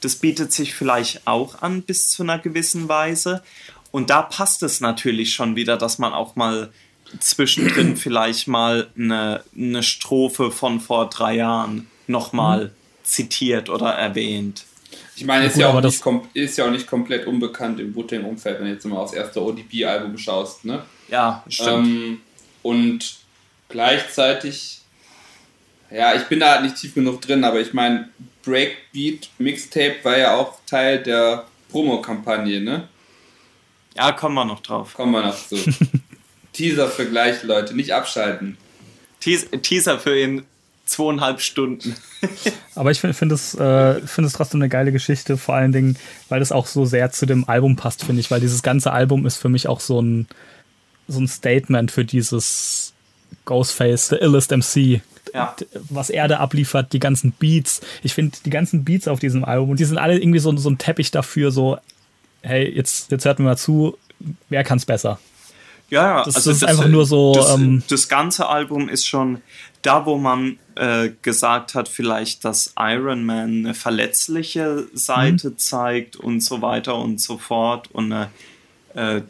Das 0.00 0.16
bietet 0.16 0.52
sich 0.52 0.74
vielleicht 0.74 1.26
auch 1.26 1.62
an 1.62 1.82
bis 1.82 2.10
zu 2.10 2.22
einer 2.22 2.38
gewissen 2.38 2.88
Weise. 2.88 3.42
Und 3.90 4.10
da 4.10 4.22
passt 4.22 4.62
es 4.62 4.80
natürlich 4.80 5.32
schon 5.32 5.56
wieder, 5.56 5.76
dass 5.76 5.98
man 5.98 6.12
auch 6.12 6.36
mal 6.36 6.70
zwischendrin 7.18 7.96
vielleicht 7.96 8.48
mal 8.48 8.88
eine, 8.96 9.42
eine 9.56 9.82
Strophe 9.82 10.50
von 10.50 10.80
vor 10.80 11.08
drei 11.08 11.36
Jahren 11.36 11.86
nochmal 12.06 12.72
zitiert 13.02 13.70
oder 13.70 13.90
erwähnt. 13.90 14.64
Ich 15.14 15.24
meine, 15.24 15.46
ist, 15.46 15.54
gut, 15.54 15.62
ja 15.62 15.80
nicht, 15.80 16.06
ist 16.34 16.58
ja 16.58 16.66
auch 16.66 16.70
nicht 16.70 16.86
komplett 16.86 17.26
unbekannt 17.26 17.80
im 17.80 17.94
Wu-Tang-Umfeld, 17.94 18.58
wenn 18.58 18.66
du 18.66 18.72
jetzt 18.72 18.84
mal 18.84 18.98
aufs 18.98 19.14
erste 19.14 19.42
ODB-Album 19.42 20.18
schaust. 20.18 20.64
Ne? 20.64 20.82
Ja, 21.08 21.42
stimmt. 21.48 21.86
Ähm, 21.86 22.20
und 22.62 23.16
gleichzeitig, 23.68 24.80
ja, 25.90 26.14
ich 26.14 26.24
bin 26.24 26.40
da 26.40 26.60
nicht 26.60 26.76
tief 26.76 26.94
genug 26.94 27.22
drin, 27.22 27.44
aber 27.44 27.60
ich 27.60 27.72
meine, 27.72 28.10
Breakbeat 28.46 29.28
Mixtape 29.38 29.96
war 30.04 30.16
ja 30.16 30.36
auch 30.36 30.54
Teil 30.66 31.02
der 31.02 31.44
Promo-Kampagne, 31.70 32.60
ne? 32.60 32.88
ja, 33.96 34.12
kommen 34.12 34.34
wir 34.34 34.44
noch 34.44 34.60
drauf. 34.60 34.94
Kommen 34.94 35.12
wir 35.12 35.22
noch 35.22 35.36
zu. 35.48 35.56
Teaser 36.52 36.88
für 36.88 37.06
gleich, 37.06 37.42
Leute, 37.42 37.74
nicht 37.74 37.92
abschalten. 37.92 38.56
Teas 39.20 39.46
Teaser 39.62 39.98
für 39.98 40.18
in 40.18 40.44
zweieinhalb 40.84 41.40
Stunden. 41.40 41.96
Aber 42.74 42.90
ich 42.90 43.00
finde 43.00 43.14
find 43.14 43.32
es, 43.32 43.54
äh, 43.54 44.00
find 44.06 44.32
trotzdem 44.32 44.60
eine 44.60 44.68
geile 44.68 44.92
Geschichte, 44.92 45.36
vor 45.36 45.54
allen 45.54 45.72
Dingen, 45.72 45.98
weil 46.28 46.40
es 46.40 46.52
auch 46.52 46.66
so 46.66 46.84
sehr 46.84 47.10
zu 47.10 47.26
dem 47.26 47.48
Album 47.48 47.76
passt, 47.76 48.04
finde 48.04 48.20
ich, 48.20 48.30
weil 48.30 48.40
dieses 48.40 48.62
ganze 48.62 48.92
Album 48.92 49.26
ist 49.26 49.36
für 49.36 49.48
mich 49.48 49.66
auch 49.66 49.80
so 49.80 50.00
ein, 50.00 50.28
so 51.08 51.20
ein 51.20 51.28
Statement 51.28 51.90
für 51.90 52.04
dieses 52.04 52.92
Ghostface, 53.46 54.08
The 54.08 54.16
Illest 54.16 54.50
MC. 54.50 55.00
Ja. 55.36 55.56
Was 55.90 56.10
er 56.10 56.28
da 56.28 56.38
abliefert, 56.38 56.92
die 56.92 56.98
ganzen 56.98 57.32
Beats. 57.32 57.80
Ich 58.02 58.14
finde 58.14 58.36
die 58.44 58.50
ganzen 58.50 58.84
Beats 58.84 59.06
auf 59.08 59.20
diesem 59.20 59.44
Album, 59.44 59.70
und 59.70 59.80
die 59.80 59.84
sind 59.84 59.98
alle 59.98 60.18
irgendwie 60.18 60.38
so, 60.40 60.56
so 60.56 60.70
ein 60.70 60.78
Teppich 60.78 61.10
dafür, 61.10 61.50
so, 61.52 61.78
hey, 62.42 62.68
jetzt, 62.68 63.10
jetzt 63.10 63.24
hört 63.24 63.38
mir 63.38 63.44
mal 63.44 63.56
zu, 63.56 63.96
wer 64.48 64.64
kann's 64.64 64.86
besser? 64.86 65.18
Ja, 65.88 66.18
ja, 66.18 66.24
Das- 66.24 66.34
das 66.34 66.46
ist 66.48 66.64
einfach 66.64 66.88
nur 66.88 67.06
so, 67.06 67.34
Das, 67.34 67.54
ähm, 67.54 67.82
das 67.88 68.08
ganze 68.08 68.48
Album 68.48 68.88
ist 68.88 69.06
schon 69.06 69.40
da, 69.82 70.04
wo 70.04 70.16
man 70.18 70.58
äh, 70.74 71.10
gesagt 71.22 71.74
hat, 71.74 71.88
vielleicht, 71.88 72.44
dass 72.44 72.74
Iron 72.78 73.24
Man 73.24 73.64
eine 73.64 73.72
verletzliche 73.74 74.86
Seite 74.92 75.50
Mhm. 75.50 75.58
zeigt 75.58 76.16
und 76.16 76.40
so 76.42 76.60
weiter 76.60 76.96
und 76.96 77.20
so 77.20 77.38
fort 77.38 77.88
und 77.92 78.12
eine 78.12 78.30
äh, 78.94 79.20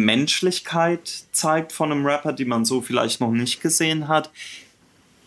Menschlichkeit 0.00 1.10
zeigt 1.32 1.72
von 1.72 1.90
einem 1.90 2.06
Rapper, 2.06 2.32
die 2.32 2.44
man 2.44 2.64
so 2.64 2.80
vielleicht 2.82 3.20
noch 3.20 3.30
nicht 3.30 3.60
gesehen 3.60 4.08
hat. 4.08 4.30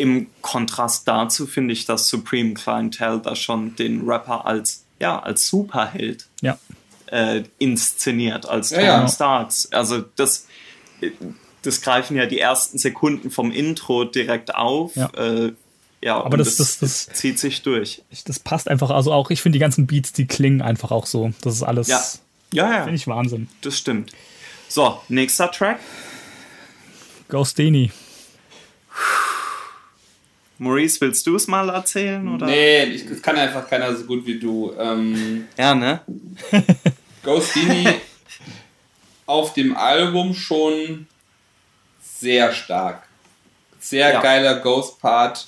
Im 0.03 0.27
Kontrast 0.41 1.07
dazu 1.07 1.47
finde 1.47 1.71
ich, 1.71 1.85
dass 1.85 2.09
Supreme 2.09 2.55
Clientel 2.55 3.19
da 3.23 3.37
schon 3.37 3.73
den 3.77 4.01
Rapper 4.05 4.45
als, 4.45 4.83
ja, 4.99 5.17
als 5.17 5.47
Superheld 5.47 6.27
Ja. 6.41 6.57
äh, 7.05 7.43
inszeniert 7.57 8.45
als 8.45 8.71
Ja, 8.71 8.77
Tony 8.79 8.87
ja. 8.89 9.07
Starks. 9.07 9.71
Also 9.71 10.03
das, 10.17 10.47
das 11.61 11.79
greifen 11.81 12.17
ja 12.17 12.25
die 12.25 12.39
ersten 12.39 12.77
Sekunden 12.77 13.31
vom 13.31 13.51
Intro 13.53 14.03
direkt 14.03 14.53
auf. 14.55 14.93
Ja. 14.97 15.09
Äh, 15.15 15.53
ja, 16.01 16.17
Aber 16.17 16.31
und 16.33 16.39
das- 16.39 16.57
das- 16.57 16.79
das- 16.79 17.07
zieht 17.13 17.39
sich 17.39 17.61
durch. 17.61 18.01
Ich, 18.09 18.25
das 18.25 18.39
passt 18.39 18.67
einfach, 18.67 18.89
also 18.89 19.13
auch, 19.13 19.29
ich 19.29 19.41
finde 19.41 19.55
die 19.57 19.61
ganzen 19.61 19.87
Beats, 19.87 20.11
die 20.11 20.27
klingen 20.27 20.61
einfach 20.61 20.91
auch 20.91 21.05
so. 21.05 21.31
Das 21.43 21.53
ist 21.55 21.63
alles, 21.63 21.87
Ja, 21.87 22.03
ja, 22.51 22.69
ja 22.71 22.79
finde 22.83 22.95
ich 22.95 23.07
Wahnsinn. 23.07 23.47
das 23.61 23.77
stimmt. 23.77 24.11
So, 24.67 24.99
nächster 25.07 25.49
Track. 25.49 25.79
Ghostini. 27.29 27.91
Maurice, 30.59 31.01
willst 31.01 31.25
du 31.27 31.35
es 31.35 31.47
mal 31.47 31.69
erzählen? 31.69 32.27
Oder? 32.27 32.45
Nee, 32.45 32.83
ich, 32.85 33.07
das 33.07 33.21
kann 33.21 33.35
einfach 33.35 33.67
keiner 33.67 33.93
so 33.95 34.05
gut 34.05 34.25
wie 34.25 34.39
du. 34.39 34.73
Ähm, 34.77 35.47
Ja, 35.57 35.73
ne? 35.75 36.01
Ghostini 37.23 37.87
auf 39.25 39.53
dem 39.53 39.75
Album 39.75 40.33
schon 40.33 41.07
sehr 42.01 42.53
stark. 42.53 43.07
Sehr 43.79 44.13
Ja. 44.13 44.21
geiler 44.21 44.59
Ghost-Part. 44.59 45.47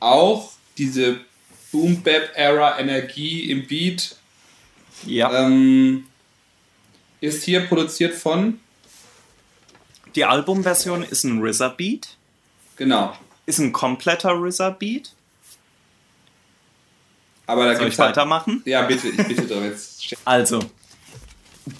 Auch 0.00 0.50
diese 0.76 1.20
Boom-Bap-Era-Energie 1.72 3.50
im 3.50 3.66
Beat 3.66 4.16
Ja. 5.06 5.46
ähm, 5.46 6.06
ist 7.20 7.44
hier 7.44 7.60
produziert 7.66 8.14
von, 8.14 8.58
Die 10.16 10.24
Albumversion 10.24 11.02
ist 11.04 11.24
ein 11.24 11.40
RZA-Beat. 11.42 12.16
genau. 12.76 13.16
Ist 13.50 13.58
ein 13.58 13.72
kompletter 13.72 14.30
RZA-Beat. 14.30 15.10
Aber 17.48 17.64
da 17.64 17.74
Soll 17.76 17.88
ich 17.88 17.98
halt- 17.98 18.10
weitermachen? 18.10 18.62
Ja, 18.64 18.82
bitte, 18.82 19.08
ich 19.08 19.16
bitte 19.16 19.42
doch 19.42 19.60
jetzt. 19.60 20.14
Also, 20.24 20.60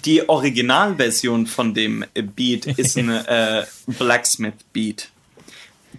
die 0.03 0.27
Originalversion 0.27 1.47
von 1.47 1.73
dem 1.73 2.03
Beat 2.35 2.65
ist 2.65 2.97
ein 2.97 3.09
äh, 3.25 3.65
Blacksmith-Beat. 3.87 5.09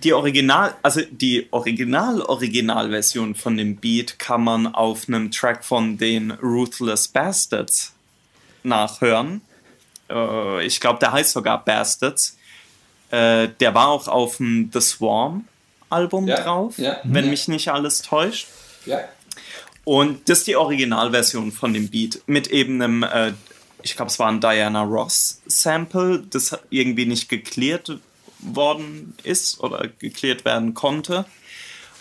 Die 0.04 0.12
Original, 0.12 0.74
also 0.82 1.00
die 1.10 1.46
Original-Originalversion 1.50 3.34
von 3.34 3.56
dem 3.56 3.76
Beat 3.76 4.18
kann 4.18 4.44
man 4.44 4.66
auf 4.74 5.08
einem 5.08 5.30
Track 5.30 5.64
von 5.64 5.96
den 5.96 6.32
Ruthless 6.32 7.08
Bastards 7.08 7.94
nachhören. 8.62 9.40
Äh, 10.10 10.66
ich 10.66 10.80
glaube, 10.80 10.98
der 10.98 11.12
heißt 11.12 11.32
sogar 11.32 11.64
Bastards. 11.64 12.36
Äh, 13.10 13.48
der 13.60 13.74
war 13.74 13.88
auch 13.88 14.06
auf 14.08 14.36
dem 14.36 14.70
The 14.70 14.80
Swarm 14.82 15.46
Album 15.92 16.26
Ja, 16.26 16.42
drauf, 16.42 16.78
ja. 16.78 16.98
wenn 17.04 17.30
mich 17.30 17.48
nicht 17.48 17.68
alles 17.68 18.02
täuscht. 18.02 18.48
Und 19.84 20.28
das 20.28 20.38
ist 20.38 20.46
die 20.46 20.56
Originalversion 20.56 21.52
von 21.52 21.74
dem 21.74 21.88
Beat 21.88 22.22
mit 22.26 22.48
eben 22.48 22.80
einem, 22.80 23.02
äh, 23.02 23.32
ich 23.82 23.96
glaube, 23.96 24.10
es 24.10 24.18
war 24.18 24.28
ein 24.28 24.40
Diana 24.40 24.82
Ross 24.82 25.40
Sample, 25.46 26.24
das 26.30 26.56
irgendwie 26.70 27.06
nicht 27.06 27.28
geklärt 27.28 27.98
worden 28.38 29.14
ist 29.22 29.60
oder 29.60 29.88
geklärt 29.98 30.44
werden 30.44 30.74
konnte. 30.74 31.24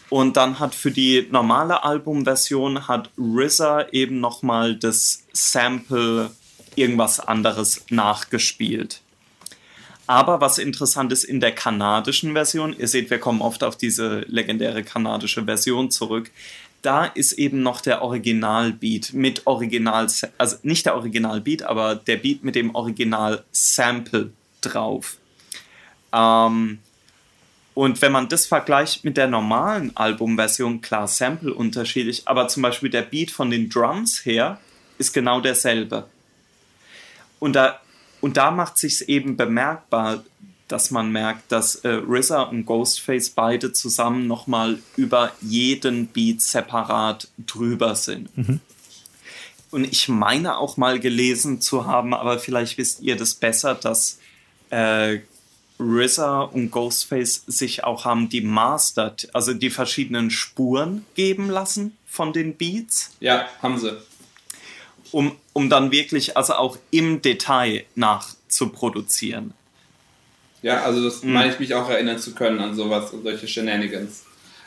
Und 0.10 0.36
dann 0.38 0.60
hat 0.60 0.76
für 0.76 0.92
die 0.92 1.28
normale 1.32 1.84
Albumversion 1.84 2.88
hat 2.88 3.10
RZA 3.18 3.88
eben 3.92 4.20
nochmal 4.20 4.76
das 4.76 5.24
Sample 5.32 6.32
irgendwas 6.76 7.20
anderes 7.20 7.86
nachgespielt. 7.90 9.01
Aber 10.12 10.42
was 10.42 10.58
interessant 10.58 11.14
ist 11.14 11.24
in 11.24 11.40
der 11.40 11.54
kanadischen 11.54 12.34
Version, 12.34 12.76
ihr 12.78 12.90
seht, 12.90 13.10
wir 13.10 13.18
kommen 13.18 13.42
oft 13.42 13.64
auf 13.64 13.78
diese 13.78 14.26
legendäre 14.28 14.84
kanadische 14.84 15.46
Version 15.46 15.90
zurück, 15.90 16.32
da 16.82 17.06
ist 17.06 17.32
eben 17.32 17.64
noch 17.64 17.80
der 17.80 18.02
Originalbeat 18.02 19.14
mit 19.14 19.48
Original, 19.48 20.08
also 20.38 20.58
nicht 20.64 20.86
der 20.86 20.96
Originalbeat, 20.98 21.64
aber 21.64 21.96
der 21.96 22.18
Beat 22.18 22.44
mit 22.44 22.56
dem 22.56 22.76
Original-Sample 22.76 24.34
drauf. 24.60 25.16
Ähm, 26.12 26.80
und 27.74 28.02
wenn 28.02 28.12
man 28.12 28.28
das 28.28 28.48
vergleicht 28.48 29.06
mit 29.06 29.16
der 29.16 29.30
normalen 29.30 29.96
Albumversion, 29.96 30.82
klar, 30.82 31.08
Sample 31.08 31.54
unterschiedlich, 31.54 32.28
aber 32.28 32.50
zum 32.50 32.64
Beispiel 32.64 32.90
der 32.90 33.04
Beat 33.04 33.32
von 33.32 33.50
den 33.50 33.70
Drums 33.70 34.26
her 34.26 34.60
ist 34.98 35.14
genau 35.14 35.40
derselbe. 35.40 36.10
Und 37.40 37.56
da, 37.56 37.81
und 38.22 38.38
da 38.38 38.52
macht 38.52 38.78
sich 38.78 39.10
eben 39.10 39.36
bemerkbar, 39.36 40.24
dass 40.68 40.92
man 40.92 41.12
merkt, 41.12 41.52
dass 41.52 41.76
äh, 41.76 41.90
RZA 41.90 42.44
und 42.44 42.66
Ghostface 42.66 43.32
beide 43.32 43.74
zusammen 43.74 44.28
nochmal 44.28 44.80
über 44.96 45.32
jeden 45.42 46.08
Beat 46.08 46.42
separat 46.42 47.28
drüber 47.46 47.96
sind. 47.96 48.36
Mhm. 48.38 48.60
Und 49.72 49.86
ich 49.86 50.08
meine 50.08 50.58
auch 50.58 50.78
mal 50.78 51.00
gelesen 51.00 51.62
zu 51.62 51.86
haben, 51.86 52.14
aber 52.14 52.40
vielleicht 52.40 52.78
wisst 52.78 53.02
ihr 53.02 53.16
das 53.16 53.36
besser, 53.36 53.76
dass 53.76 54.20
äh, 54.70 55.20
RZA 55.80 56.42
und 56.42 56.72
Ghostface 56.72 57.44
sich 57.48 57.84
auch 57.84 58.06
haben 58.06 58.30
die 58.30 58.42
mastered, 58.42 59.30
also 59.34 59.54
die 59.54 59.70
verschiedenen 59.70 60.30
Spuren 60.30 61.06
geben 61.16 61.50
lassen 61.50 61.98
von 62.06 62.34
den 62.34 62.56
Beats. 62.56 63.12
Ja, 63.20 63.48
haben 63.62 63.80
sie. 63.80 63.98
Um, 65.12 65.36
um 65.54 65.70
dann 65.70 65.92
wirklich, 65.92 66.38
also 66.38 66.54
auch 66.54 66.78
im 66.90 67.22
Detail 67.22 67.84
nachzuproduzieren. 67.96 69.54
Ja, 70.62 70.84
also 70.84 71.04
das 71.04 71.24
mhm. 71.24 71.34
meine 71.34 71.52
ich 71.52 71.60
mich 71.60 71.74
auch 71.74 71.90
erinnern 71.90 72.20
zu 72.20 72.34
können 72.34 72.60
an 72.60 72.76
sowas, 72.76 73.14
an 73.14 73.24
solche 73.24 73.48
Shenanigans. 73.48 74.24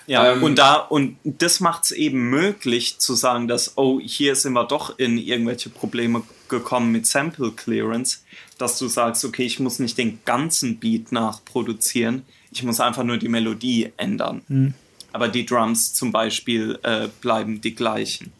Ja, 0.07 0.33
ähm, 0.33 0.43
und 0.43 0.59
da, 0.59 0.75
und 0.75 1.17
das 1.25 1.61
macht 1.61 1.85
es 1.85 1.91
eben 1.93 2.29
möglich 2.29 2.99
zu 2.99 3.15
sagen, 3.15 3.49
dass, 3.49 3.79
oh, 3.79 4.01
hier 4.01 4.37
sind 4.37 4.53
wir 4.53 4.65
doch 4.65 4.99
in 4.99 5.17
irgendwelche 5.17 5.71
Probleme 5.71 6.23
gekommen 6.49 6.93
mit 6.93 7.07
Sample 7.07 7.53
Clearance, 7.53 8.19
dass 8.59 8.79
du 8.79 8.89
sagst, 8.89 9.25
okay, 9.25 9.45
ich 9.45 9.61
muss 9.61 9.79
nicht 9.79 9.97
den 9.97 10.19
ganzen 10.25 10.79
Beat 10.79 11.11
nachproduzieren, 11.11 12.25
ich 12.51 12.63
muss 12.63 12.81
einfach 12.81 13.03
nur 13.03 13.17
die 13.17 13.29
Melodie 13.29 13.93
ändern. 13.97 14.43
Mhm. 14.49 14.75
Aber 15.13 15.29
die 15.29 15.47
Drums 15.47 15.95
zum 15.95 16.13
Beispiel 16.13 16.79
äh, 16.83 17.09
bleiben 17.21 17.61
die 17.61 17.75
gleichen. 17.75 18.33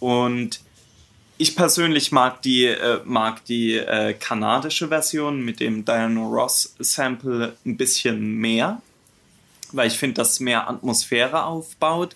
Und 0.00 0.60
ich 1.40 1.56
persönlich 1.56 2.12
mag 2.12 2.42
die, 2.42 2.66
äh, 2.66 3.00
mag 3.06 3.42
die 3.46 3.78
äh, 3.78 4.12
kanadische 4.12 4.88
Version 4.88 5.42
mit 5.42 5.60
dem 5.60 5.86
Diana 5.86 6.20
Ross 6.20 6.74
Sample 6.78 7.56
ein 7.64 7.78
bisschen 7.78 8.34
mehr, 8.34 8.82
weil 9.72 9.88
ich 9.88 9.96
finde, 9.96 10.16
dass 10.16 10.38
mehr 10.38 10.68
Atmosphäre 10.68 11.44
aufbaut. 11.44 12.14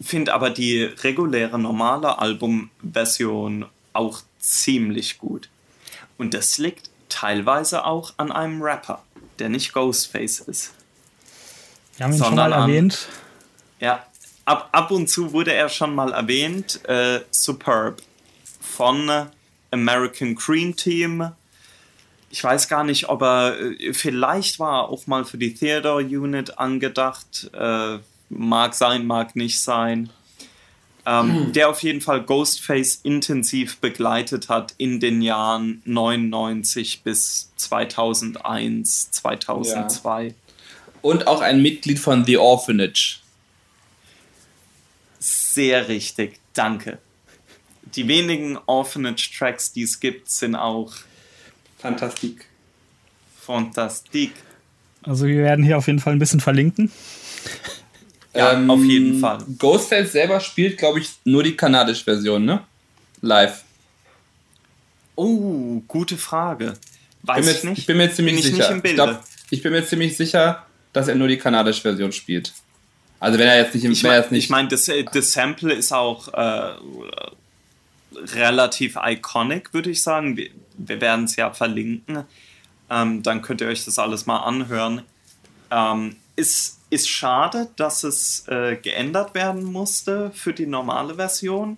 Finde 0.00 0.32
aber 0.32 0.50
die 0.50 0.84
reguläre 0.84 1.58
normale 1.58 2.20
Albumversion 2.20 3.66
auch 3.92 4.20
ziemlich 4.38 5.18
gut. 5.18 5.48
Und 6.16 6.32
das 6.32 6.58
liegt 6.58 6.88
teilweise 7.08 7.84
auch 7.84 8.14
an 8.16 8.30
einem 8.30 8.62
Rapper, 8.62 9.02
der 9.40 9.48
nicht 9.48 9.72
Ghostface 9.72 10.40
ist. 10.40 10.72
Wir 11.96 12.06
haben 12.06 12.12
ihn 12.12 12.22
schon 12.22 12.36
mal 12.36 12.52
an, 12.52 12.70
erwähnt. 12.70 13.08
Ja, 13.80 14.06
ab, 14.44 14.68
ab 14.70 14.92
und 14.92 15.10
zu 15.10 15.32
wurde 15.32 15.52
er 15.52 15.68
schon 15.68 15.96
mal 15.96 16.12
erwähnt. 16.12 16.84
Äh, 16.84 17.22
Superb 17.32 18.00
von 18.76 19.28
American 19.70 20.36
Cream 20.36 20.76
Team. 20.76 21.30
Ich 22.30 22.42
weiß 22.42 22.68
gar 22.68 22.84
nicht, 22.84 23.08
ob 23.08 23.22
er, 23.22 23.58
äh, 23.58 23.92
vielleicht 23.92 24.58
war 24.58 24.88
auch 24.88 25.06
mal 25.06 25.24
für 25.24 25.38
die 25.38 25.54
Theodore 25.54 26.02
Unit 26.02 26.58
angedacht. 26.58 27.50
Äh, 27.52 27.98
mag 28.28 28.74
sein, 28.74 29.06
mag 29.06 29.36
nicht 29.36 29.60
sein 29.60 30.10
ähm, 31.06 31.34
hm. 31.34 31.52
der 31.52 31.70
auf 31.70 31.82
jeden 31.82 32.00
Fall 32.00 32.22
Ghostface 32.22 33.00
intensiv 33.04 33.78
begleitet 33.78 34.48
hat 34.48 34.74
in 34.76 34.98
den 34.98 35.22
Jahren 35.22 35.80
99 35.84 37.02
bis 37.02 37.52
2001, 37.56 39.12
2002. 39.12 40.26
Ja. 40.26 40.32
Und 41.02 41.28
auch 41.28 41.40
ein 41.40 41.62
Mitglied 41.62 42.00
von 42.00 42.24
The 42.24 42.38
Orphanage. 42.38 43.20
Sehr 45.20 45.86
richtig, 45.86 46.40
danke. 46.54 46.98
Die 47.94 48.08
wenigen 48.08 48.58
Orphanage-Tracks, 48.66 49.72
die 49.72 49.82
es 49.82 50.00
gibt, 50.00 50.30
sind 50.30 50.56
auch 50.56 50.92
Fantastik. 51.78 52.46
Fantastik. 53.40 54.32
Also 55.02 55.26
wir 55.26 55.36
werden 55.36 55.64
hier 55.64 55.78
auf 55.78 55.86
jeden 55.86 56.00
Fall 56.00 56.14
ein 56.14 56.18
bisschen 56.18 56.40
verlinken. 56.40 56.90
Ja, 58.34 58.52
ähm, 58.52 58.70
auf 58.70 58.82
jeden 58.82 59.20
Fall. 59.20 59.38
Ghostface 59.58 60.12
selber 60.12 60.40
spielt, 60.40 60.78
glaube 60.78 61.00
ich, 61.00 61.10
nur 61.24 61.42
die 61.42 61.56
kanadische 61.56 62.04
Version, 62.04 62.44
ne? 62.44 62.64
Live. 63.22 63.62
Oh, 65.14 65.80
gute 65.86 66.16
Frage. 66.16 66.74
Weiß 67.22 67.46
bin 67.46 67.54
ich 67.54 67.62
mir, 67.62 67.70
nicht. 67.70 67.78
Ich 67.78 67.86
bin 67.86 67.96
mir 67.96 68.12
ziemlich 68.12 68.34
bin 68.34 68.42
sicher. 68.42 68.80
Ich, 68.82 68.94
glaub, 68.94 69.20
ich, 69.50 69.62
bin 69.62 69.72
mir 69.72 69.86
ziemlich 69.86 70.16
sicher, 70.16 70.66
dass 70.92 71.08
er 71.08 71.14
nur 71.14 71.28
die 71.28 71.38
kanadische 71.38 71.82
Version 71.82 72.12
spielt. 72.12 72.52
Also 73.18 73.38
wenn 73.38 73.48
er 73.48 73.58
jetzt 73.58 73.74
nicht 73.74 73.84
im 73.84 73.92
Ich 73.92 74.02
meine, 74.02 74.26
ich 74.30 74.50
mein, 74.50 74.68
das, 74.68 74.88
äh, 74.88 75.04
das 75.10 75.32
Sample 75.32 75.72
ist 75.72 75.92
auch 75.92 76.28
äh, 76.34 76.74
relativ 78.16 78.98
iconic, 79.02 79.72
würde 79.74 79.90
ich 79.90 80.02
sagen. 80.02 80.36
Wir, 80.36 80.50
wir 80.76 81.00
werden 81.00 81.24
es 81.26 81.36
ja 81.36 81.52
verlinken. 81.52 82.24
Ähm, 82.90 83.22
dann 83.22 83.42
könnt 83.42 83.60
ihr 83.60 83.68
euch 83.68 83.84
das 83.84 83.98
alles 83.98 84.26
mal 84.26 84.38
anhören. 84.38 85.02
Ähm, 85.70 86.16
ist 86.36 86.76
ist 86.90 87.08
schade, 87.08 87.68
dass 87.76 88.04
es 88.04 88.46
äh, 88.48 88.76
geändert 88.76 89.34
werden 89.34 89.64
musste 89.64 90.30
für 90.32 90.52
die 90.52 90.66
normale 90.66 91.16
Version. 91.16 91.76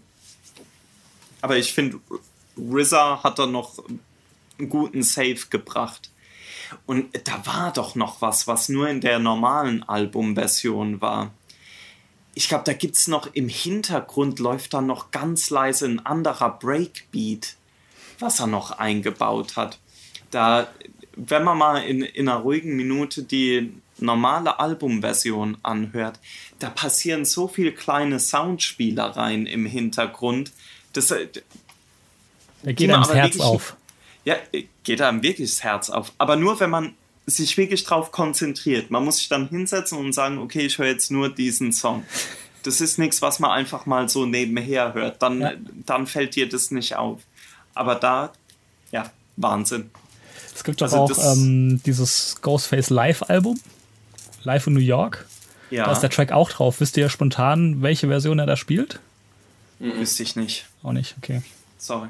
Aber 1.40 1.56
ich 1.56 1.72
finde, 1.72 2.00
RZA 2.58 3.22
hat 3.22 3.38
da 3.38 3.46
noch 3.46 3.82
einen 4.58 4.68
guten 4.68 5.02
Save 5.02 5.46
gebracht. 5.50 6.10
Und 6.84 7.06
da 7.26 7.46
war 7.46 7.72
doch 7.72 7.94
noch 7.94 8.20
was, 8.20 8.46
was 8.46 8.68
nur 8.68 8.88
in 8.88 9.00
der 9.00 9.18
normalen 9.18 9.82
Albumversion 9.82 11.00
war. 11.00 11.32
Ich 12.38 12.48
glaube, 12.48 12.62
da 12.62 12.72
gibt 12.72 12.94
es 12.94 13.08
noch 13.08 13.34
im 13.34 13.48
Hintergrund 13.48 14.38
läuft 14.38 14.72
da 14.72 14.80
noch 14.80 15.10
ganz 15.10 15.50
leise 15.50 15.86
ein 15.86 16.06
anderer 16.06 16.50
Breakbeat, 16.50 17.56
was 18.20 18.38
er 18.38 18.46
noch 18.46 18.70
eingebaut 18.70 19.56
hat. 19.56 19.80
Da, 20.30 20.68
wenn 21.16 21.42
man 21.42 21.58
mal 21.58 21.78
in, 21.78 22.02
in 22.02 22.28
einer 22.28 22.38
ruhigen 22.38 22.76
Minute 22.76 23.24
die 23.24 23.72
normale 23.98 24.60
Albumversion 24.60 25.56
anhört, 25.64 26.20
da 26.60 26.70
passieren 26.70 27.24
so 27.24 27.48
viele 27.48 27.72
kleine 27.72 28.20
Soundspielereien 28.20 29.46
im 29.46 29.66
Hintergrund. 29.66 30.52
Das, 30.92 31.10
äh, 31.10 31.26
da 32.62 32.70
geht 32.70 32.88
einem 32.88 33.02
das 33.02 33.14
Herz 33.14 33.34
wirklich, 33.34 33.42
auf. 33.42 33.76
Ja, 34.24 34.36
geht 34.84 35.02
einem 35.02 35.24
wirklich 35.24 35.50
das 35.50 35.64
Herz 35.64 35.90
auf. 35.90 36.12
Aber 36.18 36.36
nur, 36.36 36.60
wenn 36.60 36.70
man 36.70 36.94
sich 37.30 37.56
wirklich 37.56 37.84
drauf 37.84 38.10
konzentriert. 38.10 38.90
Man 38.90 39.04
muss 39.04 39.18
sich 39.18 39.28
dann 39.28 39.48
hinsetzen 39.48 39.98
und 39.98 40.12
sagen, 40.12 40.38
okay, 40.38 40.66
ich 40.66 40.78
höre 40.78 40.86
jetzt 40.86 41.10
nur 41.10 41.32
diesen 41.32 41.72
Song. 41.72 42.04
Das 42.62 42.80
ist 42.80 42.98
nichts, 42.98 43.22
was 43.22 43.38
man 43.38 43.50
einfach 43.50 43.86
mal 43.86 44.08
so 44.08 44.26
nebenher 44.26 44.94
hört. 44.94 45.22
Dann, 45.22 45.40
ja. 45.40 45.52
dann 45.86 46.06
fällt 46.06 46.34
dir 46.34 46.48
das 46.48 46.70
nicht 46.70 46.96
auf. 46.96 47.20
Aber 47.74 47.94
da, 47.94 48.32
ja, 48.90 49.10
Wahnsinn. 49.36 49.90
Es 50.54 50.64
gibt 50.64 50.82
also 50.82 50.96
auch 50.96 51.32
ähm, 51.32 51.80
dieses 51.84 52.36
Ghostface 52.42 52.90
Live-Album. 52.90 53.60
Live 54.42 54.66
in 54.66 54.74
New 54.74 54.80
York. 54.80 55.26
Ja. 55.70 55.84
Da 55.84 55.92
ist 55.92 56.00
der 56.00 56.10
Track 56.10 56.32
auch 56.32 56.50
drauf. 56.50 56.80
Wisst 56.80 56.96
ihr 56.96 57.08
spontan, 57.08 57.82
welche 57.82 58.08
Version 58.08 58.38
er 58.38 58.46
da 58.46 58.56
spielt? 58.56 59.00
Mhm. 59.78 59.98
Wüsste 59.98 60.22
ich 60.22 60.34
nicht. 60.34 60.66
Auch 60.82 60.92
nicht, 60.92 61.14
okay. 61.18 61.42
Sorry. 61.76 62.08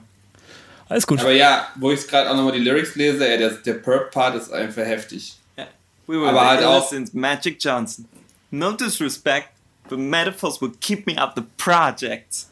Alles 0.88 1.06
gut. 1.06 1.20
Aber 1.20 1.32
ja, 1.32 1.68
wo 1.76 1.90
ich 1.90 2.06
gerade 2.06 2.30
auch 2.30 2.34
nochmal 2.34 2.52
die 2.52 2.60
Lyrics 2.60 2.94
lese, 2.94 3.28
ja, 3.28 3.36
der, 3.36 3.50
der 3.50 3.74
Perp-Part 3.74 4.36
ist 4.36 4.50
einfach 4.50 4.84
heftig. 4.84 5.36
Ja. 5.56 5.66
We 6.06 6.20
were 6.20 6.30
Aber 6.30 6.46
halt 6.46 6.64
auch 6.64 6.88
since 6.88 7.16
Magic 7.16 7.62
Johnson. 7.62 8.06
No 8.50 8.72
disrespect, 8.72 9.48
but 9.88 9.98
metaphors 9.98 10.60
will 10.62 10.72
keep 10.80 11.06
me 11.06 11.20
up 11.20 11.34
the 11.36 11.42
projects. 11.58 12.50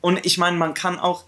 Und 0.00 0.24
ich 0.24 0.38
meine, 0.38 0.56
man 0.56 0.74
kann 0.74 0.98
auch, 0.98 1.24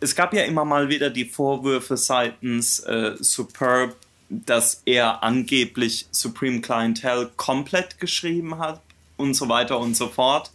es 0.00 0.14
gab 0.14 0.34
ja 0.34 0.42
immer 0.42 0.64
mal 0.64 0.88
wieder 0.88 1.10
die 1.10 1.24
Vorwürfe 1.24 1.96
seitens 1.96 2.80
äh, 2.80 3.14
Superb, 3.18 3.96
dass 4.28 4.82
er 4.84 5.22
angeblich 5.22 6.08
Supreme 6.10 6.60
Clientele 6.60 7.30
komplett 7.36 8.00
geschrieben 8.00 8.58
hat 8.58 8.80
und 9.16 9.34
so 9.34 9.48
weiter 9.48 9.78
und 9.78 9.96
so 9.96 10.08
fort. 10.08 10.50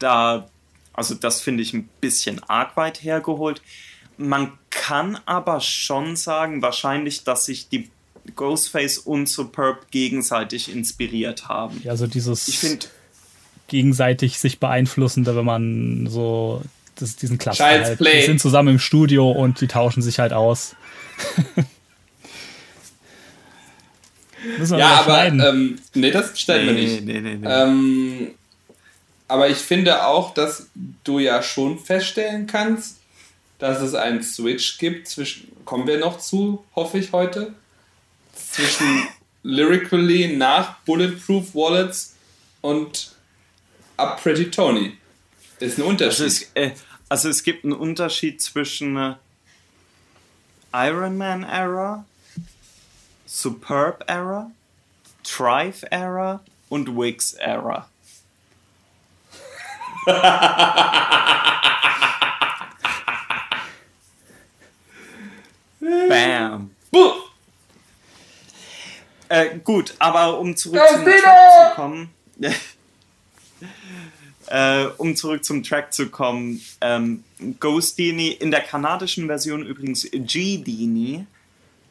Da, 0.00 0.48
also 0.92 1.14
das 1.14 1.40
finde 1.40 1.62
ich 1.62 1.72
ein 1.72 1.88
bisschen 2.00 2.42
arg 2.42 2.76
weit 2.76 3.02
hergeholt. 3.02 3.62
Man 4.16 4.52
kann 4.86 5.18
aber 5.24 5.60
schon 5.60 6.14
sagen, 6.14 6.60
wahrscheinlich, 6.60 7.24
dass 7.24 7.46
sich 7.46 7.70
die 7.70 7.88
Ghostface 8.36 8.98
und 8.98 9.30
Superb 9.30 9.90
gegenseitig 9.90 10.70
inspiriert 10.70 11.48
haben. 11.48 11.80
Ja, 11.82 11.92
also 11.92 12.06
dieses 12.06 12.48
ich 12.48 12.58
find, 12.58 12.90
gegenseitig 13.68 14.38
sich 14.38 14.60
beeinflussende, 14.60 15.34
wenn 15.36 15.46
man 15.46 16.06
so 16.06 16.60
das, 16.96 17.16
diesen 17.16 17.38
Klassiker 17.38 17.64
halt. 17.64 17.98
Die 17.98 18.26
sind 18.26 18.42
zusammen 18.42 18.74
im 18.74 18.78
Studio 18.78 19.30
und 19.30 19.62
die 19.62 19.68
tauschen 19.68 20.02
sich 20.02 20.18
halt 20.18 20.34
aus. 20.34 20.76
Müssen 24.58 24.72
wir 24.72 24.80
ja, 24.80 25.00
aber 25.00 25.24
ähm, 25.28 25.78
nee, 25.94 26.10
das 26.10 26.38
stellen 26.38 26.66
nee, 26.66 26.74
wir 26.74 26.82
nicht. 26.82 27.04
Nee, 27.06 27.20
nee, 27.22 27.36
nee. 27.36 27.48
Ähm, 27.48 28.32
aber 29.28 29.48
ich 29.48 29.56
finde 29.56 30.04
auch, 30.06 30.34
dass 30.34 30.66
du 31.04 31.20
ja 31.20 31.42
schon 31.42 31.78
feststellen 31.78 32.46
kannst, 32.46 32.98
dass 33.58 33.80
es 33.80 33.94
einen 33.94 34.22
Switch 34.22 34.78
gibt 34.78 35.08
zwischen, 35.08 35.52
kommen 35.64 35.86
wir 35.86 35.98
noch 35.98 36.18
zu, 36.18 36.64
hoffe 36.74 36.98
ich 36.98 37.12
heute, 37.12 37.54
zwischen 38.34 39.06
Lyrically 39.42 40.36
nach 40.36 40.78
Bulletproof 40.80 41.54
Wallets 41.54 42.16
und 42.60 43.14
Up 43.96 44.20
Pretty 44.22 44.50
Tony. 44.50 44.96
Ist 45.60 45.78
ein 45.78 45.84
Unterschied. 45.84 46.24
Also 46.24 46.24
es, 46.24 46.50
äh, 46.54 46.72
also 47.08 47.28
es 47.28 47.42
gibt 47.42 47.64
einen 47.64 47.74
Unterschied 47.74 48.42
zwischen 48.42 48.96
äh, 48.96 49.14
Iron 50.72 51.16
Man 51.16 51.44
Era, 51.44 52.04
Superb 53.26 54.04
Era, 54.08 54.50
Thrive 55.22 55.86
Era 55.90 56.40
und 56.68 56.88
Wix 56.96 57.34
Era. 57.34 57.88
Bam. 66.08 66.70
Äh, 69.28 69.58
gut, 69.58 69.94
aber 69.98 70.38
um 70.38 70.56
zurück 70.56 70.80
zum 70.90 71.04
Track 71.04 71.22
zu 71.22 71.74
kommen. 71.74 72.10
äh, 74.46 74.84
um 74.98 75.16
zurück 75.16 75.44
zum 75.44 75.62
Track 75.62 75.92
zu 75.92 76.08
kommen. 76.08 76.60
Ähm, 76.80 77.24
Ghost 77.60 77.98
Dini, 77.98 78.28
in 78.28 78.50
der 78.50 78.60
kanadischen 78.60 79.26
Version 79.26 79.64
übrigens 79.64 80.08
G 80.10 80.58
Dini. 80.58 81.26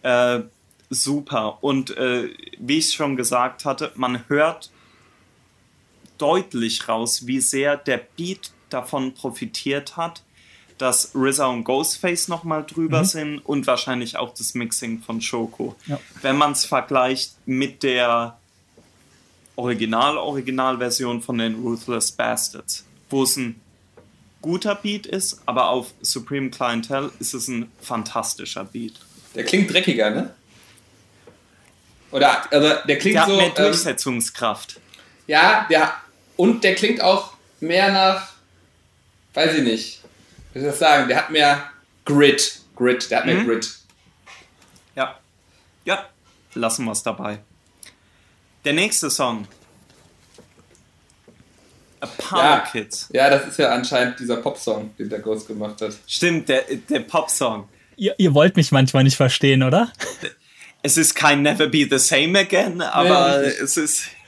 Äh, 0.03 0.41
super. 0.89 1.57
Und 1.61 1.95
äh, 1.97 2.29
wie 2.57 2.77
ich 2.77 2.93
schon 2.93 3.15
gesagt 3.15 3.65
hatte, 3.65 3.91
man 3.95 4.27
hört 4.27 4.71
deutlich 6.17 6.87
raus, 6.87 7.27
wie 7.27 7.41
sehr 7.41 7.77
der 7.77 7.97
Beat 7.97 8.51
davon 8.69 9.13
profitiert 9.13 9.97
hat, 9.97 10.23
dass 10.77 11.11
RZA 11.15 11.47
und 11.47 11.63
Ghostface 11.63 12.27
nochmal 12.27 12.65
drüber 12.65 12.99
mhm. 12.99 13.05
sind 13.05 13.39
und 13.39 13.67
wahrscheinlich 13.67 14.17
auch 14.17 14.33
das 14.33 14.53
Mixing 14.53 15.01
von 15.01 15.21
Shoko. 15.21 15.75
Ja. 15.87 15.99
Wenn 16.21 16.37
man 16.37 16.53
es 16.53 16.65
vergleicht 16.65 17.35
mit 17.45 17.83
der 17.83 18.37
Original-Original-Version 19.55 21.21
von 21.21 21.37
den 21.37 21.55
Ruthless 21.55 22.11
Bastards, 22.11 22.85
wo 23.09 23.23
es 23.23 23.37
ein 23.37 23.59
guter 24.41 24.75
Beat 24.75 25.05
ist, 25.05 25.41
aber 25.45 25.69
auf 25.69 25.93
Supreme 26.01 26.49
Clientele 26.49 27.11
ist 27.19 27.33
es 27.33 27.47
ein 27.47 27.71
fantastischer 27.81 28.65
Beat. 28.65 28.93
Der 29.35 29.45
klingt 29.45 29.71
dreckiger, 29.71 30.09
ne? 30.09 30.33
Oder, 32.11 32.51
also 32.51 32.73
der 32.87 32.97
klingt 32.99 33.15
der 33.15 33.25
so. 33.25 33.31
Hat 33.31 33.37
mehr 33.37 33.47
ähm, 33.47 33.53
Durchsetzungskraft. 33.55 34.79
ja, 35.25 35.65
der, 35.69 35.93
und 36.35 36.63
der 36.63 36.75
klingt 36.75 37.01
auch 37.01 37.33
mehr 37.59 37.91
nach, 37.91 38.33
weiß 39.33 39.55
ich 39.55 39.63
nicht, 39.63 40.02
wie 40.53 40.59
soll 40.59 40.69
ich 40.69 40.73
das 40.73 40.79
sagen, 40.79 41.07
der 41.07 41.17
hat 41.17 41.29
mehr 41.31 41.69
Grit. 42.05 42.59
Grit, 42.75 43.09
der 43.09 43.19
hat 43.19 43.25
mehr 43.25 43.35
mhm. 43.35 43.47
Grit. 43.47 43.71
Ja. 44.95 45.19
Ja, 45.85 46.09
lassen 46.53 46.85
wir 46.85 46.91
es 46.91 47.03
dabei. 47.03 47.39
Der 48.65 48.73
nächste 48.73 49.09
Song. 49.09 49.47
Apollo 51.99 52.41
ja, 52.41 52.59
Kids. 52.71 53.09
Ja, 53.13 53.29
das 53.29 53.47
ist 53.47 53.57
ja 53.59 53.73
anscheinend 53.73 54.19
dieser 54.19 54.37
Popsong, 54.37 54.95
den 54.97 55.09
der 55.09 55.19
Ghost 55.19 55.47
gemacht 55.47 55.81
hat. 55.81 55.93
Stimmt, 56.05 56.49
der, 56.49 56.63
der 56.89 56.99
Popsong. 56.99 57.69
Ihr, 57.95 58.15
ihr 58.17 58.33
wollt 58.33 58.55
mich 58.57 58.71
manchmal 58.71 59.03
nicht 59.03 59.17
verstehen, 59.17 59.63
oder? 59.63 59.91
Es 60.85 60.97
ist 60.97 61.15
kein 61.15 61.43
Never 61.43 61.67
Be 61.67 61.87
the 61.89 61.97
Same 61.97 62.37
Again, 62.37 62.81
aber 62.81 63.39
nee, 63.39 63.47
es 63.47 63.77
ist. 63.77 64.09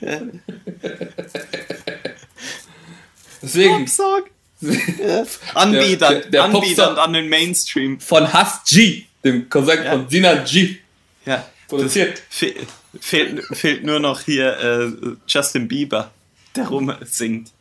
Deswegen. 3.42 3.80
Popsong. 3.80 4.22
Anbietern, 5.54 6.12
der, 6.12 6.30
der, 6.30 6.44
Anbietern 6.44 6.96
an 6.96 7.12
den 7.12 7.28
Mainstream. 7.28 8.00
Von 8.00 8.32
Hass 8.32 8.62
G, 8.68 9.04
dem 9.24 9.48
Cousin 9.48 9.84
ja. 9.84 9.92
von 9.92 10.08
Sina 10.08 10.34
G. 10.44 10.76
Ja. 11.24 11.46
Produziert. 11.68 12.22
Fe 12.28 12.54
fehlt, 13.00 13.44
fehlt 13.52 13.84
nur 13.84 14.00
noch 14.00 14.22
hier 14.22 14.58
äh, 14.58 15.16
Justin 15.26 15.68
Bieber, 15.68 16.10
der 16.54 16.68
rumsingt. 16.68 17.52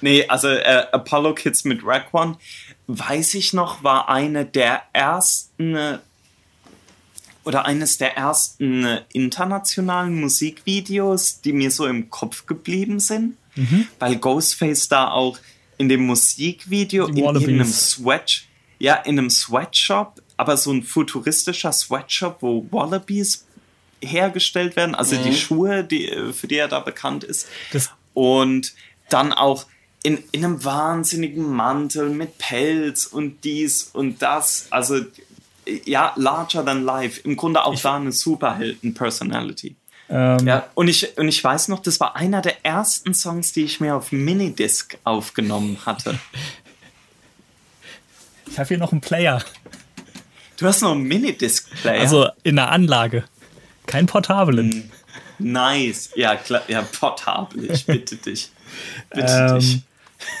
Nee, 0.00 0.26
also 0.28 0.48
äh, 0.48 0.86
Apollo 0.92 1.34
Kids 1.34 1.64
mit 1.64 1.80
Rack 1.84 2.12
One, 2.12 2.36
weiß 2.86 3.34
ich 3.34 3.52
noch, 3.52 3.82
war 3.82 4.08
eine 4.08 4.44
der 4.44 4.82
ersten 4.92 6.00
oder 7.44 7.64
eines 7.64 7.96
der 7.96 8.16
ersten 8.16 8.98
internationalen 9.12 10.20
Musikvideos, 10.20 11.40
die 11.40 11.52
mir 11.52 11.70
so 11.70 11.86
im 11.86 12.10
Kopf 12.10 12.46
geblieben 12.46 12.98
sind, 12.98 13.36
mhm. 13.56 13.88
weil 13.98 14.16
Ghostface 14.16 14.88
da 14.88 15.10
auch 15.10 15.38
in 15.78 15.88
dem 15.88 16.06
Musikvideo 16.06 17.06
in, 17.06 17.18
in 17.18 17.36
einem 17.36 17.64
Sweat, 17.64 18.44
ja, 18.78 18.94
in 18.94 19.18
einem 19.18 19.30
Sweatshop, 19.30 20.22
aber 20.36 20.56
so 20.56 20.72
ein 20.72 20.82
futuristischer 20.82 21.72
Sweatshop, 21.72 22.38
wo 22.40 22.66
Wallabies 22.70 23.46
hergestellt 24.00 24.76
werden, 24.76 24.94
also 24.94 25.16
mhm. 25.16 25.24
die 25.24 25.34
Schuhe, 25.34 25.84
die, 25.84 26.08
äh, 26.08 26.32
für 26.32 26.46
die 26.46 26.56
er 26.56 26.68
da 26.68 26.80
bekannt 26.80 27.24
ist. 27.24 27.48
Das 27.72 27.90
und 28.16 28.72
dann 29.10 29.34
auch 29.34 29.66
in, 30.02 30.22
in 30.32 30.44
einem 30.44 30.64
wahnsinnigen 30.64 31.52
Mantel 31.52 32.08
mit 32.08 32.38
Pelz 32.38 33.04
und 33.04 33.44
dies 33.44 33.90
und 33.92 34.22
das. 34.22 34.68
Also 34.70 35.00
ja, 35.84 36.12
larger 36.16 36.64
than 36.64 36.84
life. 36.84 37.20
Im 37.22 37.36
Grunde 37.36 37.64
auch 37.64 37.74
ich, 37.74 37.82
da 37.82 37.96
eine 37.96 38.12
Superhelden-Personality. 38.12 39.76
Ähm, 40.08 40.46
ja, 40.46 40.68
und 40.74 40.88
ich, 40.88 41.18
und 41.18 41.28
ich 41.28 41.42
weiß 41.42 41.68
noch, 41.68 41.80
das 41.80 41.98
war 41.98 42.14
einer 42.16 42.40
der 42.40 42.64
ersten 42.64 43.12
Songs, 43.12 43.52
die 43.52 43.64
ich 43.64 43.80
mir 43.80 43.96
auf 43.96 44.12
Minidisc 44.12 44.98
aufgenommen 45.04 45.78
hatte. 45.84 46.18
Ich 48.48 48.60
habe 48.60 48.68
hier 48.68 48.78
noch 48.78 48.92
einen 48.92 49.00
Player. 49.00 49.42
Du 50.56 50.66
hast 50.66 50.80
noch 50.80 50.92
einen 50.92 51.02
Minidisc-Player? 51.02 52.00
Also 52.00 52.28
in 52.42 52.56
der 52.56 52.70
Anlage. 52.70 53.24
Kein 53.86 54.06
portablen. 54.06 54.90
Mm, 55.38 55.52
nice. 55.52 56.10
Ja, 56.14 56.36
klar. 56.36 56.62
Ja, 56.68 56.82
portabel. 56.82 57.70
Ich 57.70 57.84
bitte 57.84 58.16
dich. 58.24 58.50
Bitte 59.10 59.48
ähm, 59.50 59.58
dich. 59.58 59.82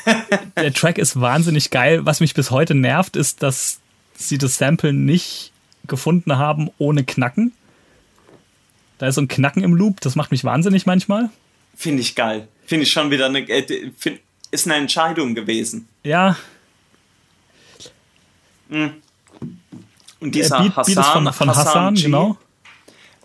der 0.56 0.72
Track 0.72 0.98
ist 0.98 1.20
wahnsinnig 1.20 1.70
geil. 1.70 2.06
Was 2.06 2.20
mich 2.20 2.32
bis 2.32 2.50
heute 2.50 2.74
nervt, 2.74 3.16
ist, 3.16 3.42
dass 3.42 3.80
sie 4.14 4.38
das 4.38 4.56
Sample 4.56 4.92
nicht 4.92 5.52
gefunden 5.86 6.38
haben 6.38 6.70
ohne 6.78 7.04
Knacken. 7.04 7.52
Da 8.98 9.06
ist 9.06 9.16
so 9.16 9.20
ein 9.20 9.28
Knacken 9.28 9.62
im 9.62 9.74
Loop, 9.74 10.00
das 10.00 10.16
macht 10.16 10.30
mich 10.30 10.44
wahnsinnig 10.44 10.86
manchmal. 10.86 11.30
Finde 11.74 12.00
ich 12.00 12.14
geil. 12.14 12.48
Finde 12.64 12.84
ich 12.84 12.92
schon 12.92 13.10
wieder 13.10 13.26
eine. 13.26 13.40
Äh, 13.48 13.92
find, 13.96 14.20
ist 14.50 14.66
eine 14.66 14.76
Entscheidung 14.76 15.34
gewesen. 15.34 15.88
Ja. 16.02 16.36
Mhm. 18.68 18.94
Und 20.20 20.34
dieser 20.34 20.62
Beat, 20.62 20.76
Hassan, 20.76 20.94
Beat 20.94 21.04
von, 21.04 21.32
von 21.32 21.48
Hassan, 21.50 21.66
Hassan 21.66 21.94
genau 21.96 22.38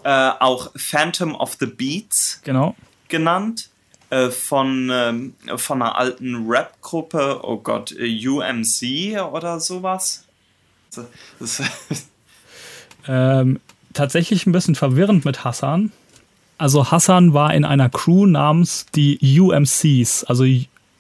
äh, 0.03 0.31
auch 0.39 0.71
Phantom 0.75 1.35
of 1.35 1.57
the 1.59 1.65
Beats 1.65 2.41
genau. 2.43 2.75
genannt. 3.07 3.69
Äh, 4.09 4.29
von, 4.29 4.89
ähm, 4.91 5.35
von 5.55 5.81
einer 5.81 5.97
alten 5.97 6.45
Rap-Gruppe, 6.45 7.39
oh 7.43 7.57
Gott, 7.57 7.93
äh, 7.97 8.27
UMC 8.27 9.21
oder 9.21 9.61
sowas. 9.61 10.25
ähm, 13.07 13.61
tatsächlich 13.93 14.45
ein 14.45 14.51
bisschen 14.51 14.75
verwirrend 14.75 15.25
mit 15.25 15.43
Hassan. 15.43 15.91
Also 16.57 16.91
Hassan 16.91 17.33
war 17.33 17.53
in 17.53 17.65
einer 17.65 17.89
Crew 17.89 18.25
namens 18.25 18.85
die 18.93 19.39
UMCs, 19.39 20.25
also 20.25 20.45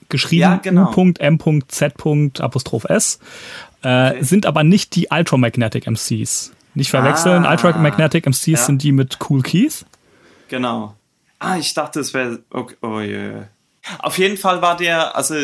geschrieben 0.09 0.41
ja, 0.41 0.55
genau. 0.57 0.93
U.M.Z. 0.95 1.93
Apostroph 2.39 2.85
S, 2.85 3.19
äh, 3.83 4.11
okay. 4.11 4.23
sind 4.23 4.45
aber 4.45 4.63
nicht 4.63 4.95
die 4.95 5.07
Ultramagnetic 5.09 5.87
MCs. 5.87 6.51
Nicht 6.73 6.89
verwechseln. 6.89 7.45
Ah, 7.45 7.51
Ultramagnetic 7.51 8.25
MCs 8.25 8.47
ja. 8.47 8.57
sind 8.57 8.83
die 8.83 8.91
mit 8.91 9.17
Cool 9.29 9.41
Keys. 9.41 9.85
Genau. 10.47 10.95
Ah, 11.39 11.57
ich 11.57 11.73
dachte, 11.73 11.99
es 11.99 12.13
wäre. 12.13 12.39
Okay. 12.49 12.75
Oh 12.81 12.99
yeah. 12.99 13.47
Auf 13.99 14.17
jeden 14.17 14.37
Fall 14.37 14.61
war 14.61 14.77
der, 14.77 15.15
also 15.15 15.35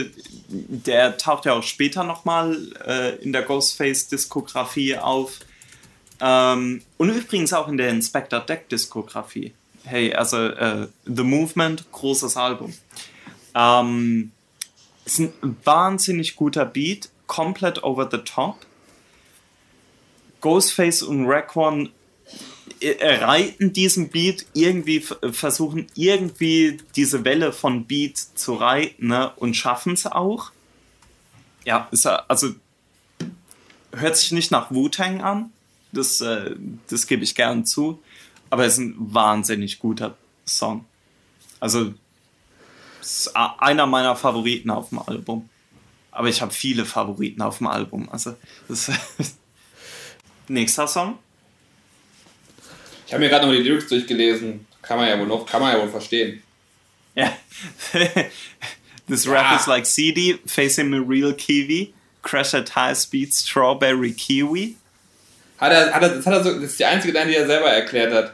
der 0.47 1.17
taucht 1.17 1.45
ja 1.45 1.53
auch 1.53 1.63
später 1.63 2.03
nochmal 2.03 2.55
äh, 2.85 3.15
in 3.15 3.33
der 3.33 3.41
Ghostface-Diskografie 3.41 4.97
auf. 4.97 5.39
Ähm, 6.19 6.81
und 6.97 7.09
übrigens 7.09 7.53
auch 7.53 7.67
in 7.67 7.77
der 7.77 7.89
Inspector 7.89 8.39
Deck-Diskografie. 8.39 9.53
Hey, 9.83 10.13
also 10.13 10.37
äh, 10.37 10.87
The 11.05 11.23
Movement, 11.23 11.91
großes 11.91 12.35
Album. 12.37 12.73
Ähm, 13.55 14.31
ist 15.05 15.19
ein 15.19 15.57
wahnsinnig 15.63 16.35
guter 16.35 16.65
Beat, 16.65 17.09
komplett 17.27 17.83
over 17.83 18.09
the 18.11 18.17
top. 18.17 18.65
Ghostface 20.41 21.03
und 21.03 21.25
Raekwon 21.25 21.89
äh, 22.79 23.15
reiten 23.23 23.73
diesen 23.73 24.09
Beat 24.09 24.45
irgendwie, 24.53 24.99
versuchen 24.99 25.87
irgendwie 25.95 26.77
diese 26.95 27.23
Welle 27.23 27.53
von 27.53 27.85
Beat 27.85 28.17
zu 28.17 28.55
reiten 28.55 29.07
ne, 29.07 29.31
und 29.37 29.55
schaffen 29.55 29.93
es 29.93 30.05
auch. 30.05 30.51
Ja, 31.65 31.87
ist, 31.91 32.05
also 32.05 32.49
hört 33.91 34.17
sich 34.17 34.31
nicht 34.31 34.51
nach 34.51 34.71
Wu-Tang 34.71 35.21
an, 35.21 35.51
das, 35.97 36.21
äh, 36.21 36.55
das 36.89 37.07
gebe 37.07 37.23
ich 37.23 37.35
gern 37.35 37.65
zu, 37.65 38.01
aber 38.49 38.65
es 38.65 38.73
ist 38.73 38.79
ein 38.79 38.95
wahnsinnig 38.97 39.79
guter 39.79 40.15
Song. 40.45 40.85
Also 41.59 41.93
ist 43.01 43.35
einer 43.35 43.85
meiner 43.85 44.15
Favoriten 44.15 44.69
auf 44.69 44.89
dem 44.89 44.99
Album. 44.99 45.49
Aber 46.11 46.29
ich 46.29 46.41
habe 46.41 46.53
viele 46.53 46.85
Favoriten 46.85 47.41
auf 47.41 47.59
dem 47.59 47.67
Album. 47.67 48.09
Also, 48.09 48.35
das 48.67 48.91
Nächster 50.47 50.87
Song. 50.87 51.19
Ich 53.05 53.13
habe 53.13 53.23
mir 53.23 53.29
gerade 53.29 53.45
noch 53.45 53.53
die 53.53 53.61
Lyrics 53.61 53.87
durchgelesen. 53.87 54.65
Kann 54.81 54.97
man 54.97 55.07
ja 55.07 55.19
wohl 55.19 55.27
noch, 55.27 55.45
kann 55.45 55.61
man 55.61 55.75
ja 55.75 55.81
wohl 55.81 55.89
verstehen. 55.89 56.41
Ja. 57.15 57.35
This 59.07 59.27
rap 59.27 59.59
is 59.59 59.67
like 59.67 59.85
CD, 59.85 60.33
facing 60.45 60.93
a 60.93 61.01
real 61.01 61.33
kiwi, 61.33 61.93
crash 62.21 62.53
at 62.53 62.69
high 62.69 62.93
speed, 62.93 63.33
strawberry 63.33 64.11
kiwi. 64.11 64.76
Hat 65.57 65.71
er, 65.71 65.93
hat 65.93 66.01
er, 66.01 66.09
das, 66.09 66.25
hat 66.25 66.33
er 66.33 66.43
so, 66.43 66.53
das 66.53 66.71
ist 66.71 66.79
die 66.79 66.85
einzige 66.85 67.13
Line, 67.13 67.31
die 67.31 67.37
er 67.37 67.47
selber 67.47 67.69
erklärt 67.69 68.13
hat. 68.13 68.33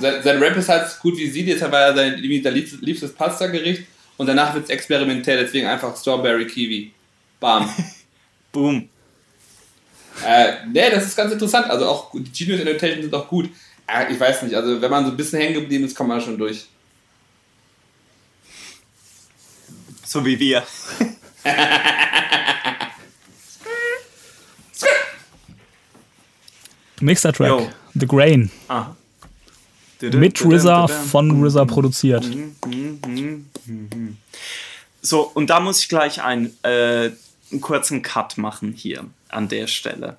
sein, 0.00 0.22
sein, 0.22 0.38
Rap 0.38 0.56
ist 0.56 0.68
halt 0.68 0.86
gut 1.00 1.16
wie 1.16 1.28
sie, 1.28 1.42
jetzt 1.42 1.62
war 1.62 1.80
er 1.80 1.94
sein 1.94 2.18
liebstes, 2.18 2.80
liebstes 2.80 3.12
Pasta-Gericht 3.14 3.84
und 4.16 4.26
danach 4.26 4.54
wird 4.54 4.64
es 4.64 4.70
experimentell, 4.70 5.38
deswegen 5.38 5.66
einfach 5.66 5.96
Strawberry 5.96 6.46
Kiwi. 6.46 6.92
Bam. 7.40 7.72
Boom. 8.52 8.88
Äh, 10.26 10.66
nee, 10.72 10.90
das 10.90 11.04
ist 11.04 11.16
ganz 11.16 11.32
interessant. 11.32 11.70
Also 11.70 11.86
auch 11.86 12.12
die 12.12 12.44
Genius 12.44 12.60
Annotations 12.60 13.02
sind 13.02 13.14
auch 13.14 13.28
gut. 13.28 13.48
Äh, 13.86 14.12
ich 14.12 14.18
weiß 14.18 14.42
nicht, 14.42 14.54
also 14.54 14.80
wenn 14.80 14.90
man 14.90 15.04
so 15.04 15.12
ein 15.12 15.16
bisschen 15.16 15.40
hängen 15.40 15.54
geblieben 15.54 15.84
ist, 15.84 15.96
kommt 15.96 16.08
man 16.08 16.20
schon 16.20 16.36
durch. 16.36 16.66
So 20.04 20.24
wie 20.24 20.38
wir. 20.38 20.64
Nächster 27.00 27.32
Track, 27.32 27.48
Yo. 27.48 27.70
The 27.94 28.06
Grain. 28.06 28.50
Ah. 28.68 28.88
Mit 30.00 30.44
RZA 30.44 30.86
von 30.86 31.44
RZA 31.44 31.64
produziert. 31.64 32.24
So, 35.02 35.22
und 35.22 35.50
da 35.50 35.60
muss 35.60 35.80
ich 35.80 35.88
gleich 35.88 36.22
ein, 36.22 36.52
äh, 36.62 37.10
einen 37.50 37.60
kurzen 37.60 38.02
Cut 38.02 38.38
machen 38.38 38.72
hier 38.72 39.04
an 39.28 39.48
der 39.48 39.66
Stelle. 39.66 40.16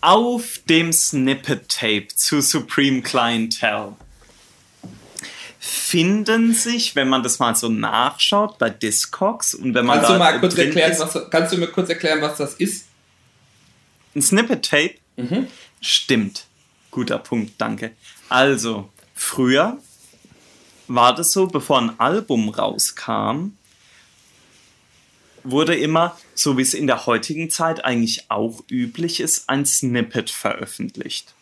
Auf 0.00 0.60
dem 0.68 0.92
Snippet-Tape 0.92 2.08
zu 2.14 2.40
Supreme 2.40 3.02
Clientele 3.02 3.94
finden 5.58 6.54
sich, 6.54 6.94
wenn 6.94 7.08
man 7.08 7.22
das 7.22 7.38
mal 7.38 7.56
so 7.56 7.68
nachschaut, 7.68 8.58
bei 8.58 8.70
Discogs 8.70 9.54
und 9.54 9.74
wenn 9.74 9.84
man 9.84 9.98
kannst 9.98 10.12
du 10.12 10.18
mal 10.18 10.38
kurz 10.38 10.56
erklären, 10.56 10.92
ist, 10.92 11.00
was, 11.00 11.30
kannst 11.30 11.52
du 11.52 11.58
mir 11.58 11.66
kurz 11.66 11.88
erklären, 11.88 12.22
was 12.22 12.38
das 12.38 12.54
ist? 12.54 12.86
Ein 14.14 14.22
Snippet-Tape? 14.22 14.94
Mhm. 15.16 15.48
Stimmt. 15.80 16.46
Guter 16.90 17.18
Punkt, 17.18 17.54
danke. 17.58 17.92
Also, 18.28 18.88
früher 19.14 19.78
war 20.88 21.14
das 21.14 21.32
so, 21.32 21.46
bevor 21.46 21.80
ein 21.80 22.00
Album 22.00 22.48
rauskam, 22.48 23.52
wurde 25.44 25.76
immer, 25.76 26.16
so 26.34 26.58
wie 26.58 26.62
es 26.62 26.74
in 26.74 26.86
der 26.86 27.06
heutigen 27.06 27.50
Zeit 27.50 27.84
eigentlich 27.84 28.30
auch 28.30 28.62
üblich 28.70 29.20
ist, 29.20 29.48
ein 29.48 29.64
Snippet 29.64 30.30
veröffentlicht. 30.30 31.34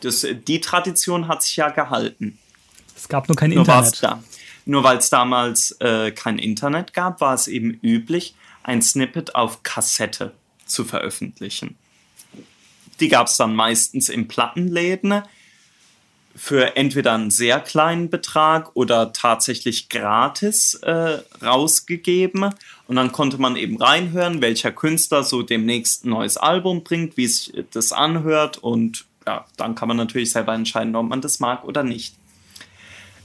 Das, 0.00 0.26
die 0.46 0.60
Tradition 0.60 1.28
hat 1.28 1.42
sich 1.42 1.56
ja 1.56 1.70
gehalten. 1.70 2.38
Es 2.96 3.08
gab 3.08 3.28
nur 3.28 3.36
kein 3.36 3.50
nur 3.50 3.60
Internet. 3.60 4.02
Da, 4.02 4.22
nur 4.64 4.82
weil 4.82 4.98
es 4.98 5.10
damals 5.10 5.72
äh, 5.80 6.10
kein 6.10 6.38
Internet 6.38 6.94
gab, 6.94 7.20
war 7.20 7.34
es 7.34 7.48
eben 7.48 7.78
üblich, 7.82 8.34
ein 8.62 8.82
Snippet 8.82 9.34
auf 9.34 9.62
Kassette 9.62 10.32
zu 10.66 10.84
veröffentlichen. 10.84 11.76
Die 13.00 13.08
gab 13.08 13.26
es 13.26 13.36
dann 13.36 13.54
meistens 13.54 14.08
in 14.08 14.28
Plattenläden 14.28 15.22
für 16.36 16.76
entweder 16.76 17.12
einen 17.12 17.30
sehr 17.30 17.60
kleinen 17.60 18.10
Betrag 18.10 18.74
oder 18.74 19.12
tatsächlich 19.12 19.88
gratis 19.88 20.74
äh, 20.74 21.20
rausgegeben. 21.42 22.50
Und 22.88 22.96
dann 22.96 23.12
konnte 23.12 23.38
man 23.38 23.54
eben 23.56 23.80
reinhören, 23.80 24.42
welcher 24.42 24.72
Künstler 24.72 25.22
so 25.22 25.42
demnächst 25.42 26.04
ein 26.04 26.10
neues 26.10 26.36
Album 26.36 26.82
bringt, 26.82 27.16
wie 27.16 27.28
sich 27.28 27.52
das 27.70 27.92
anhört. 27.92 28.58
Und 28.58 29.04
ja, 29.26 29.46
dann 29.56 29.76
kann 29.76 29.88
man 29.88 29.96
natürlich 29.96 30.32
selber 30.32 30.52
entscheiden, 30.54 30.96
ob 30.96 31.08
man 31.08 31.20
das 31.20 31.38
mag 31.40 31.64
oder 31.64 31.84
nicht. 31.84 32.14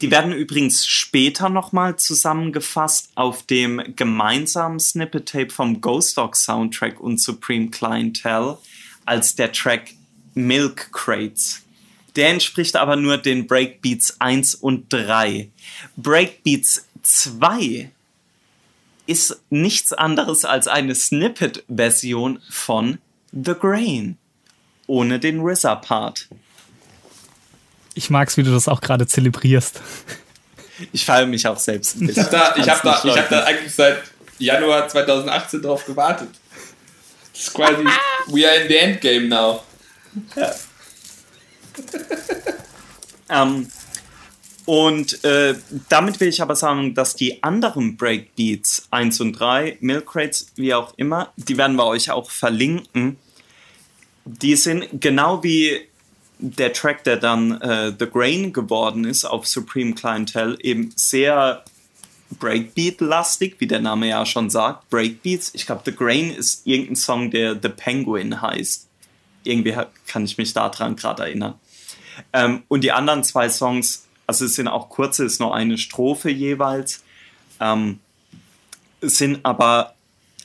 Die 0.05 0.11
werden 0.11 0.33
übrigens 0.33 0.85
später 0.85 1.49
nochmal 1.49 1.95
zusammengefasst 1.95 3.09
auf 3.15 3.41
dem 3.41 3.81
gemeinsamen 3.95 4.79
Snippet-Tape 4.79 5.49
vom 5.49 5.81
Ghost 5.81 6.19
Dog 6.19 6.35
Soundtrack 6.35 6.99
und 6.99 7.19
Supreme 7.19 7.71
Clientele 7.71 8.59
als 9.05 9.33
der 9.33 9.51
Track 9.51 9.95
Milk 10.35 10.91
Crates. 10.91 11.63
Der 12.15 12.29
entspricht 12.29 12.75
aber 12.75 12.97
nur 12.97 13.17
den 13.17 13.47
Breakbeats 13.47 14.21
1 14.21 14.53
und 14.53 14.93
3. 14.93 15.49
Breakbeats 15.97 16.85
2 17.01 17.89
ist 19.07 19.41
nichts 19.49 19.91
anderes 19.91 20.45
als 20.45 20.67
eine 20.67 20.93
Snippet-Version 20.93 22.41
von 22.47 22.99
The 23.31 23.55
Grain. 23.59 24.19
Ohne 24.85 25.17
den 25.17 25.41
RZA-Part. 25.41 26.29
Ich 27.95 28.09
mag's, 28.09 28.37
wie 28.37 28.43
du 28.43 28.51
das 28.51 28.67
auch 28.67 28.81
gerade 28.81 29.07
zelebrierst. 29.07 29.81
Ich 30.91 31.05
feiere 31.05 31.25
mich 31.25 31.47
auch 31.47 31.57
selbst 31.57 31.95
ein 31.95 32.07
bisschen. 32.07 32.27
Ich 32.27 32.33
habe 32.33 32.53
da, 32.55 32.61
ich 32.61 32.69
hab 32.69 32.81
da, 32.83 33.01
ich 33.03 33.17
hab 33.17 33.29
da 33.29 33.43
eigentlich 33.45 33.73
seit 33.73 34.03
Januar 34.37 34.87
2018 34.87 35.61
drauf 35.61 35.85
gewartet. 35.85 36.29
Das 37.31 37.43
ist 37.43 37.53
quasi, 37.53 37.83
we 38.27 38.47
are 38.47 38.57
in 38.57 38.67
the 38.67 38.75
endgame 38.75 39.27
now. 39.27 39.63
Ja. 40.35 40.53
ähm, 43.29 43.67
und 44.65 45.23
äh, 45.23 45.55
damit 45.89 46.19
will 46.19 46.27
ich 46.27 46.41
aber 46.41 46.55
sagen, 46.55 46.95
dass 46.95 47.15
die 47.15 47.43
anderen 47.43 47.97
Breakbeats 47.97 48.87
1 48.91 49.21
und 49.21 49.33
3, 49.33 49.77
Milk 49.79 50.07
Crates, 50.07 50.47
wie 50.55 50.73
auch 50.73 50.93
immer, 50.97 51.31
die 51.37 51.57
werden 51.57 51.75
wir 51.75 51.85
euch 51.85 52.09
auch 52.11 52.31
verlinken. 52.31 53.17
Die 54.25 54.55
sind 54.55 54.87
genau 54.93 55.43
wie 55.43 55.87
der 56.39 56.73
Track, 56.73 57.03
der 57.03 57.17
dann 57.17 57.61
äh, 57.61 57.93
The 57.97 58.07
Grain 58.07 58.53
geworden 58.53 59.05
ist 59.05 59.25
auf 59.25 59.47
Supreme 59.47 59.93
Clientele, 59.93 60.57
eben 60.61 60.91
sehr 60.95 61.63
Breakbeat-lastig, 62.39 63.55
wie 63.59 63.67
der 63.67 63.79
Name 63.79 64.09
ja 64.09 64.25
schon 64.25 64.49
sagt. 64.49 64.89
Breakbeats. 64.89 65.51
Ich 65.53 65.65
glaube, 65.65 65.83
The 65.85 65.95
Grain 65.95 66.31
ist 66.31 66.65
irgendein 66.65 66.95
Song, 66.95 67.31
der 67.31 67.53
The 67.61 67.69
Penguin 67.69 68.41
heißt. 68.41 68.87
Irgendwie 69.43 69.75
kann 70.07 70.25
ich 70.25 70.37
mich 70.37 70.53
daran 70.53 70.95
gerade 70.95 71.23
erinnern. 71.23 71.55
Ähm, 72.33 72.63
und 72.67 72.83
die 72.83 72.91
anderen 72.91 73.23
zwei 73.23 73.49
Songs, 73.49 74.05
also 74.27 74.45
es 74.45 74.55
sind 74.55 74.67
auch 74.67 74.89
kurze, 74.89 75.25
ist 75.25 75.39
nur 75.39 75.55
eine 75.55 75.77
Strophe 75.77 76.29
jeweils, 76.29 77.03
ähm, 77.59 77.99
sind 79.01 79.45
aber 79.45 79.93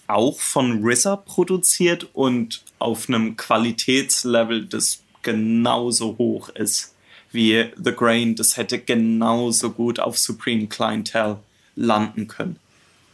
auch 0.06 0.38
von 0.40 0.84
RZA 0.84 1.16
produziert 1.16 2.08
und 2.12 2.62
auf 2.78 3.08
einem 3.08 3.36
Qualitätslevel, 3.36 4.66
das 4.66 5.00
genauso 5.22 6.16
hoch 6.18 6.48
ist 6.50 6.94
wie 7.32 7.66
The 7.76 7.92
Grain. 7.92 8.34
Das 8.34 8.56
hätte 8.56 8.78
genauso 8.78 9.70
gut 9.70 10.00
auf 10.00 10.18
Supreme 10.18 10.66
Clientele 10.66 11.38
landen 11.76 12.28
können. 12.28 12.56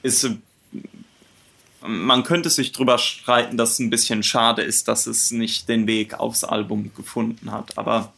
Ist, 0.02 0.28
man 1.82 2.24
könnte 2.24 2.50
sich 2.50 2.72
drüber 2.72 2.98
streiten, 2.98 3.56
dass 3.56 3.72
es 3.72 3.78
ein 3.78 3.90
bisschen 3.90 4.22
schade 4.22 4.62
ist, 4.62 4.88
dass 4.88 5.06
es 5.06 5.30
nicht 5.30 5.68
den 5.68 5.86
Weg 5.86 6.14
aufs 6.14 6.44
Album 6.44 6.90
gefunden 6.94 7.52
hat. 7.52 7.76
Aber 7.76 8.12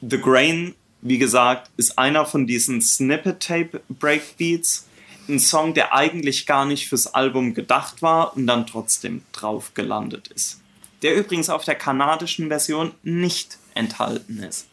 The 0.00 0.18
Grain, 0.18 0.74
wie 1.02 1.18
gesagt, 1.18 1.70
ist 1.76 1.98
einer 1.98 2.24
von 2.24 2.46
diesen 2.46 2.80
Snippet-Tape-Breakbeats. 2.80 4.86
Ein 5.28 5.40
Song, 5.40 5.74
der 5.74 5.94
eigentlich 5.94 6.46
gar 6.46 6.64
nicht 6.64 6.88
fürs 6.88 7.08
Album 7.08 7.52
gedacht 7.52 8.00
war 8.00 8.34
und 8.34 8.46
dann 8.46 8.66
trotzdem 8.66 9.22
drauf 9.32 9.74
gelandet 9.74 10.28
ist 10.28 10.60
der 11.02 11.16
übrigens 11.16 11.48
auf 11.48 11.64
der 11.64 11.74
kanadischen 11.74 12.48
Version 12.48 12.92
nicht 13.02 13.58
enthalten 13.74 14.42
ist. 14.42 14.66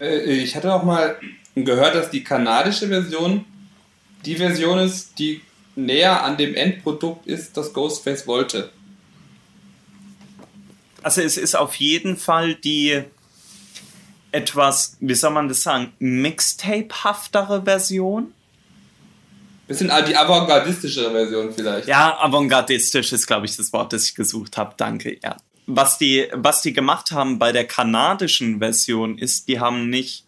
Äh, 0.00 0.18
ich 0.18 0.54
hatte 0.56 0.72
auch 0.72 0.82
mal 0.82 1.18
gehört, 1.54 1.94
dass 1.94 2.10
die 2.10 2.22
kanadische 2.22 2.88
Version 2.88 3.44
die 4.24 4.36
Version 4.36 4.78
ist, 4.78 5.18
die 5.18 5.40
näher 5.76 6.22
an 6.22 6.36
dem 6.36 6.54
Endprodukt 6.54 7.26
ist, 7.26 7.56
das 7.56 7.72
Ghostface 7.72 8.26
wollte. 8.26 8.70
Also 11.02 11.20
es 11.20 11.36
ist 11.36 11.54
auf 11.54 11.76
jeden 11.76 12.16
Fall 12.16 12.54
die 12.56 13.02
etwas, 14.32 14.96
wie 15.00 15.14
soll 15.14 15.30
man 15.30 15.48
das 15.48 15.62
sagen, 15.62 15.92
Mixtape-haftere 15.98 17.62
Version. 17.62 18.32
Bisschen 19.66 19.90
die 20.06 20.16
avantgardistischere 20.16 21.10
Version 21.10 21.52
vielleicht. 21.52 21.88
Ja, 21.88 22.16
avantgardistisch 22.20 23.12
ist, 23.12 23.26
glaube 23.26 23.46
ich, 23.46 23.56
das 23.56 23.72
Wort, 23.72 23.92
das 23.92 24.04
ich 24.04 24.14
gesucht 24.14 24.56
habe. 24.56 24.74
Danke, 24.76 25.18
ja. 25.22 25.36
Was 25.66 25.98
die, 25.98 26.28
was 26.32 26.62
die 26.62 26.72
gemacht 26.72 27.10
haben 27.10 27.40
bei 27.40 27.50
der 27.50 27.66
kanadischen 27.66 28.60
Version 28.60 29.18
ist, 29.18 29.48
die 29.48 29.58
haben 29.58 29.90
nicht, 29.90 30.24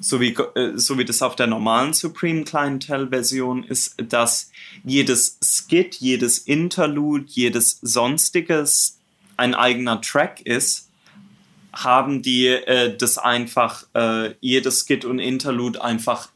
so 0.00 0.20
wie, 0.20 0.34
äh, 0.54 0.72
so 0.76 0.96
wie 0.96 1.04
das 1.04 1.20
auf 1.20 1.36
der 1.36 1.46
normalen 1.46 1.92
Supreme 1.92 2.44
Clientele 2.44 3.08
Version 3.08 3.64
ist, 3.64 3.96
dass 4.08 4.50
jedes 4.82 5.38
Skit, 5.42 5.96
jedes 5.96 6.38
Interlude, 6.38 7.26
jedes 7.28 7.78
sonstiges 7.82 8.98
ein 9.36 9.54
eigener 9.54 10.00
Track 10.00 10.40
ist, 10.40 10.88
haben 11.74 12.22
die 12.22 12.46
äh, 12.46 12.96
das 12.96 13.18
einfach, 13.18 13.84
äh, 13.94 14.34
jedes 14.40 14.80
Skit 14.86 15.04
und 15.04 15.18
Interlude 15.18 15.82
einfach 15.84 16.28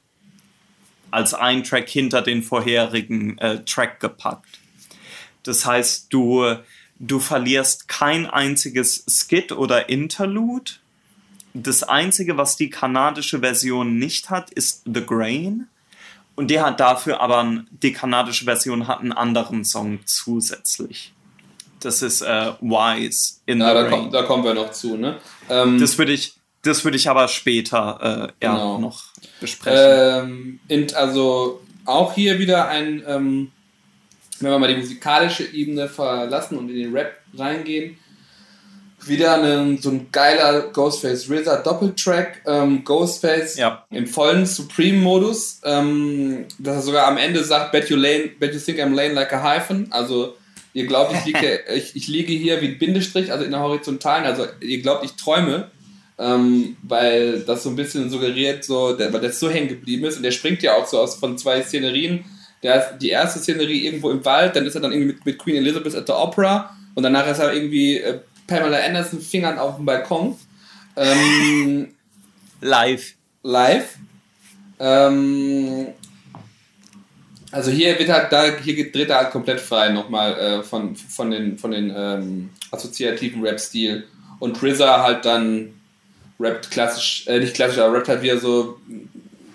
als 1.10 1.34
ein 1.34 1.64
Track 1.64 1.88
hinter 1.88 2.22
den 2.22 2.42
vorherigen 2.42 3.38
äh, 3.38 3.64
Track 3.64 4.00
gepackt. 4.00 4.58
Das 5.42 5.64
heißt, 5.64 6.12
du, 6.12 6.56
du 6.98 7.20
verlierst 7.20 7.88
kein 7.88 8.26
einziges 8.26 9.04
Skit 9.08 9.52
oder 9.52 9.88
Interlude. 9.88 10.72
Das 11.54 11.82
einzige, 11.82 12.36
was 12.36 12.56
die 12.56 12.70
kanadische 12.70 13.40
Version 13.40 13.98
nicht 13.98 14.30
hat, 14.30 14.50
ist 14.50 14.82
The 14.84 15.04
Grain. 15.04 15.66
Und 16.36 16.50
die 16.50 16.60
hat 16.60 16.78
dafür 16.78 17.20
aber, 17.20 17.64
die 17.82 17.92
kanadische 17.92 18.44
Version 18.44 18.86
hat 18.86 19.00
einen 19.00 19.12
anderen 19.12 19.64
Song 19.64 20.00
zusätzlich. 20.04 21.12
Das 21.80 22.02
ist 22.02 22.22
äh, 22.22 22.52
Wise 22.60 23.40
in 23.46 23.58
ja, 23.58 23.68
the 23.68 23.74
da, 23.74 23.80
Rain. 23.80 23.90
Komm, 23.90 24.10
da 24.12 24.22
kommen 24.22 24.44
wir 24.44 24.54
noch 24.54 24.70
zu, 24.70 24.96
ne? 24.96 25.18
Ähm, 25.48 25.80
das 25.80 25.98
würde 25.98 26.12
ich, 26.12 26.37
das 26.62 26.84
würde 26.84 26.96
ich 26.96 27.08
aber 27.08 27.28
später 27.28 28.28
äh, 28.28 28.32
genau. 28.40 28.78
noch 28.78 29.04
besprechen. 29.40 30.60
Ähm, 30.68 30.86
also 30.94 31.60
auch 31.84 32.14
hier 32.14 32.38
wieder 32.38 32.68
ein, 32.68 33.02
ähm, 33.06 33.52
wenn 34.40 34.50
wir 34.50 34.58
mal 34.58 34.68
die 34.68 34.80
musikalische 34.80 35.44
Ebene 35.44 35.88
verlassen 35.88 36.58
und 36.58 36.68
in 36.68 36.76
den 36.76 36.92
Rap 36.92 37.18
reingehen, 37.36 37.96
wieder 39.06 39.34
einen, 39.34 39.78
so 39.78 39.90
ein 39.90 40.08
geiler 40.10 40.72
Ghostface 40.72 41.30
RZA 41.30 41.62
Doppeltrack. 41.62 42.42
Ähm, 42.46 42.84
Ghostface 42.84 43.56
ja. 43.56 43.84
im 43.90 44.06
vollen 44.06 44.44
Supreme-Modus, 44.44 45.60
ähm, 45.64 46.46
dass 46.58 46.76
er 46.76 46.82
sogar 46.82 47.06
am 47.06 47.16
Ende 47.16 47.44
sagt, 47.44 47.72
bet 47.72 47.88
you, 47.88 47.96
lane, 47.96 48.30
bet 48.38 48.52
you 48.52 48.60
think 48.60 48.78
I'm 48.80 48.94
laying 48.94 49.14
like 49.14 49.32
a 49.32 49.42
hyphen. 49.42 49.86
Also 49.90 50.34
ihr 50.74 50.86
glaubt, 50.86 51.14
ich 51.14 51.24
liege, 51.24 51.60
ich, 51.74 51.94
ich 51.94 52.08
liege 52.08 52.32
hier 52.32 52.60
wie 52.60 52.68
ein 52.68 52.78
Bindestrich, 52.78 53.30
also 53.30 53.44
in 53.44 53.52
der 53.52 53.60
horizontalen. 53.60 54.24
Also 54.24 54.46
ihr 54.60 54.82
glaubt, 54.82 55.04
ich 55.04 55.12
träume 55.12 55.70
ähm, 56.18 56.76
weil 56.82 57.40
das 57.40 57.62
so 57.62 57.70
ein 57.70 57.76
bisschen 57.76 58.10
suggeriert, 58.10 58.64
so, 58.64 58.94
der, 58.94 59.12
weil 59.12 59.20
der 59.20 59.32
so 59.32 59.48
hängen 59.48 59.68
geblieben 59.68 60.04
ist 60.04 60.16
und 60.16 60.22
der 60.22 60.32
springt 60.32 60.62
ja 60.62 60.74
auch 60.74 60.86
so 60.86 60.98
aus 60.98 61.16
von 61.16 61.38
zwei 61.38 61.62
Szenerien. 61.62 62.24
Der 62.62 62.92
die 62.94 63.10
erste 63.10 63.38
Szenerie 63.38 63.86
irgendwo 63.86 64.10
im 64.10 64.24
Wald, 64.24 64.56
dann 64.56 64.66
ist 64.66 64.74
er 64.74 64.80
dann 64.80 64.90
irgendwie 64.90 65.14
mit, 65.14 65.24
mit 65.24 65.38
Queen 65.38 65.56
Elizabeth 65.56 65.94
at 65.94 66.08
the 66.08 66.12
Opera 66.12 66.76
und 66.94 67.04
danach 67.04 67.28
ist 67.28 67.38
er 67.38 67.52
irgendwie 67.52 67.98
äh, 67.98 68.18
Pamela 68.48 68.78
Anderson 68.78 69.20
Fingern 69.20 69.58
auf 69.58 69.76
dem 69.76 69.84
Balkon. 69.84 70.36
Ähm, 70.96 71.94
live. 72.60 73.14
Live. 73.44 73.96
Ähm, 74.80 75.86
also 77.52 77.70
hier 77.70 77.96
wird 77.98 78.08
halt, 78.08 78.32
da, 78.32 78.56
hier 78.56 78.90
dreht 78.90 79.10
er 79.10 79.18
halt 79.18 79.30
komplett 79.30 79.60
frei 79.60 79.90
nochmal 79.90 80.34
äh, 80.34 80.62
von, 80.62 80.96
von 80.96 81.30
den, 81.30 81.56
von 81.56 81.70
den 81.70 81.92
ähm, 81.94 82.50
assoziativen 82.72 83.42
Rap-Stil. 83.42 84.06
Und 84.40 84.60
RZA 84.62 85.02
halt 85.02 85.24
dann 85.24 85.74
rappt 86.40 86.70
klassisch, 86.70 87.24
äh, 87.26 87.38
nicht 87.40 87.54
klassisch, 87.54 87.78
aber 87.78 87.94
rappt 87.94 88.08
halt 88.08 88.22
wieder 88.22 88.38
so. 88.38 88.78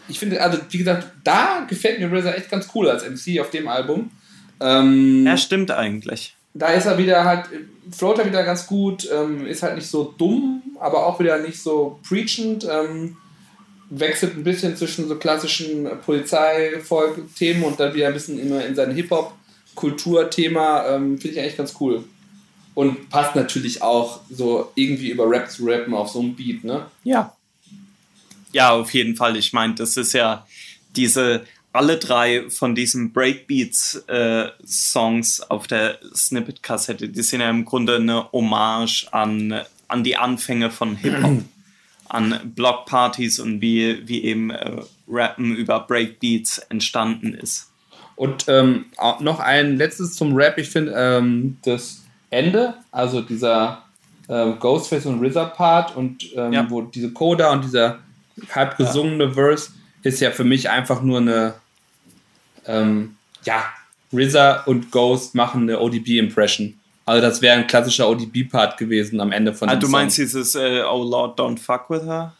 Ich 0.07 0.19
finde, 0.19 0.41
also 0.41 0.57
wie 0.69 0.77
gesagt, 0.77 1.07
da 1.23 1.65
gefällt 1.69 1.99
mir 1.99 2.11
RZA 2.11 2.33
echt 2.33 2.49
ganz 2.49 2.67
cool 2.75 2.89
als 2.89 3.03
MC 3.07 3.39
auf 3.39 3.49
dem 3.49 3.67
Album. 3.67 4.11
Ähm, 4.59 5.25
ja, 5.25 5.37
stimmt 5.37 5.71
eigentlich. 5.71 6.35
Da 6.53 6.67
ist 6.67 6.85
er 6.85 6.97
wieder 6.97 7.23
halt, 7.23 7.45
float 7.91 8.19
er 8.19 8.25
wieder 8.25 8.43
ganz 8.43 8.67
gut, 8.67 9.09
ähm, 9.11 9.47
ist 9.47 9.63
halt 9.63 9.75
nicht 9.75 9.87
so 9.87 10.13
dumm, 10.17 10.61
aber 10.79 11.07
auch 11.07 11.19
wieder 11.19 11.39
nicht 11.39 11.59
so 11.61 11.99
preachend. 12.07 12.67
Ähm, 12.69 13.17
wechselt 13.99 14.35
ein 14.35 14.43
bisschen 14.43 14.75
zwischen 14.75 15.07
so 15.07 15.15
klassischen 15.15 15.87
Polizeifolg-Themen 16.05 17.63
und 17.63 17.79
dann 17.79 17.93
wieder 17.93 18.07
ein 18.07 18.13
bisschen 18.13 18.39
immer 18.39 18.65
in 18.65 18.75
sein 18.75 18.91
Hip-Hop-Kulturthema. 18.91 20.87
Ähm, 20.89 21.17
finde 21.17 21.35
ich 21.35 21.39
eigentlich 21.39 21.57
ganz 21.57 21.75
cool. 21.79 22.03
Und 22.75 23.09
passt 23.09 23.35
natürlich 23.35 23.81
auch 23.81 24.21
so 24.29 24.71
irgendwie 24.75 25.09
über 25.09 25.29
Rap 25.29 25.51
zu 25.51 25.65
rappen 25.65 25.93
auf 25.93 26.09
so 26.09 26.19
einem 26.19 26.35
Beat, 26.35 26.63
ne? 26.63 26.85
Ja. 27.03 27.35
Ja, 28.51 28.71
auf 28.71 28.93
jeden 28.93 29.15
Fall. 29.15 29.37
Ich 29.37 29.53
meine, 29.53 29.75
das 29.75 29.95
ist 29.97 30.13
ja 30.13 30.45
diese, 30.95 31.45
alle 31.71 31.97
drei 31.97 32.49
von 32.49 32.73
diesen 32.75 33.13
Breakbeats-Songs 33.13 35.39
äh, 35.39 35.45
auf 35.49 35.67
der 35.67 35.99
Snippet-Kassette, 36.15 37.09
die 37.09 37.23
sind 37.23 37.41
ja 37.41 37.49
im 37.49 37.65
Grunde 37.65 37.95
eine 37.97 38.31
Hommage 38.31 39.07
an, 39.11 39.61
an 39.87 40.03
die 40.03 40.17
Anfänge 40.17 40.69
von 40.71 40.95
Hip-Hop, 40.95 41.43
an 42.09 42.53
Blockpartys 42.55 43.39
und 43.39 43.61
wie, 43.61 44.07
wie 44.07 44.23
eben 44.23 44.51
äh, 44.51 44.81
Rappen 45.07 45.55
über 45.55 45.79
Breakbeats 45.79 46.59
entstanden 46.69 47.33
ist. 47.33 47.71
Und 48.15 48.45
ähm, 48.47 48.85
noch 49.19 49.39
ein 49.39 49.77
letztes 49.77 50.15
zum 50.15 50.35
Rap. 50.35 50.59
Ich 50.59 50.69
finde, 50.69 50.93
ähm, 50.95 51.57
das 51.63 52.02
Ende, 52.33 52.73
also 52.91 53.21
dieser 53.21 53.83
ähm, 54.29 54.59
Ghostface 54.59 55.05
und 55.05 55.23
RZA 55.23 55.45
Part 55.45 55.95
und 55.95 56.29
ähm, 56.35 56.53
ja. 56.53 56.69
wo 56.69 56.81
diese 56.81 57.11
Coda 57.11 57.51
und 57.51 57.63
dieser 57.63 57.99
halb 58.53 58.77
gesungene 58.77 59.25
ja. 59.25 59.31
Verse 59.31 59.71
ist 60.01 60.19
ja 60.19 60.31
für 60.31 60.43
mich 60.43 60.69
einfach 60.69 61.01
nur 61.01 61.19
eine 61.19 61.53
ähm, 62.65 63.15
ja, 63.43 63.63
RZA 64.13 64.63
und 64.65 64.91
Ghost 64.91 65.35
machen 65.35 65.63
eine 65.63 65.79
ODB-Impression. 65.79 66.79
Also 67.05 67.21
das 67.21 67.41
wäre 67.41 67.57
ein 67.57 67.67
klassischer 67.67 68.09
ODB-Part 68.09 68.77
gewesen 68.77 69.19
am 69.19 69.31
Ende 69.31 69.53
von 69.53 69.69
ah, 69.69 69.75
dem 69.75 69.81
Du 69.81 69.87
meinst 69.89 70.15
Song. 70.15 70.25
dieses 70.25 70.55
äh, 70.55 70.83
Oh 70.83 71.03
Lord, 71.03 71.39
don't 71.39 71.59
fuck 71.59 71.89
with 71.89 72.03
her? 72.03 72.33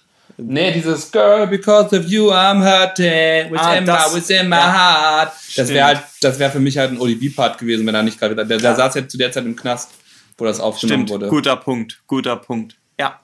Nee, 0.47 0.71
dieses 0.73 1.11
Girl, 1.11 1.47
because 1.47 1.97
of 1.97 2.05
you 2.05 2.31
I'm 2.31 2.61
hurting, 2.61 3.51
within, 3.51 3.89
ah, 3.89 4.09
my, 4.09 4.15
within 4.15 4.49
my 4.49 4.55
ja. 4.55 4.73
heart. 4.73 5.33
Das 5.55 5.69
wäre 5.69 5.85
halt, 5.85 6.03
das 6.21 6.39
wäre 6.39 6.51
für 6.51 6.59
mich 6.59 6.77
halt 6.77 6.91
ein 6.91 6.99
ODB-Part 6.99 7.57
gewesen, 7.57 7.85
wenn 7.85 7.95
er 7.95 8.03
nicht 8.03 8.19
gerade, 8.19 8.35
der, 8.35 8.45
der 8.45 8.59
ja. 8.59 8.75
saß 8.75 8.95
ja 8.95 9.07
zu 9.07 9.17
der 9.17 9.31
Zeit 9.31 9.45
im 9.45 9.55
Knast, 9.55 9.91
wo 10.37 10.45
das 10.45 10.59
aufgenommen 10.59 11.07
Stimmt. 11.07 11.21
wurde. 11.21 11.27
Guter 11.29 11.55
Punkt, 11.55 12.01
guter 12.07 12.35
Punkt. 12.35 12.75
Ja. 12.99 13.19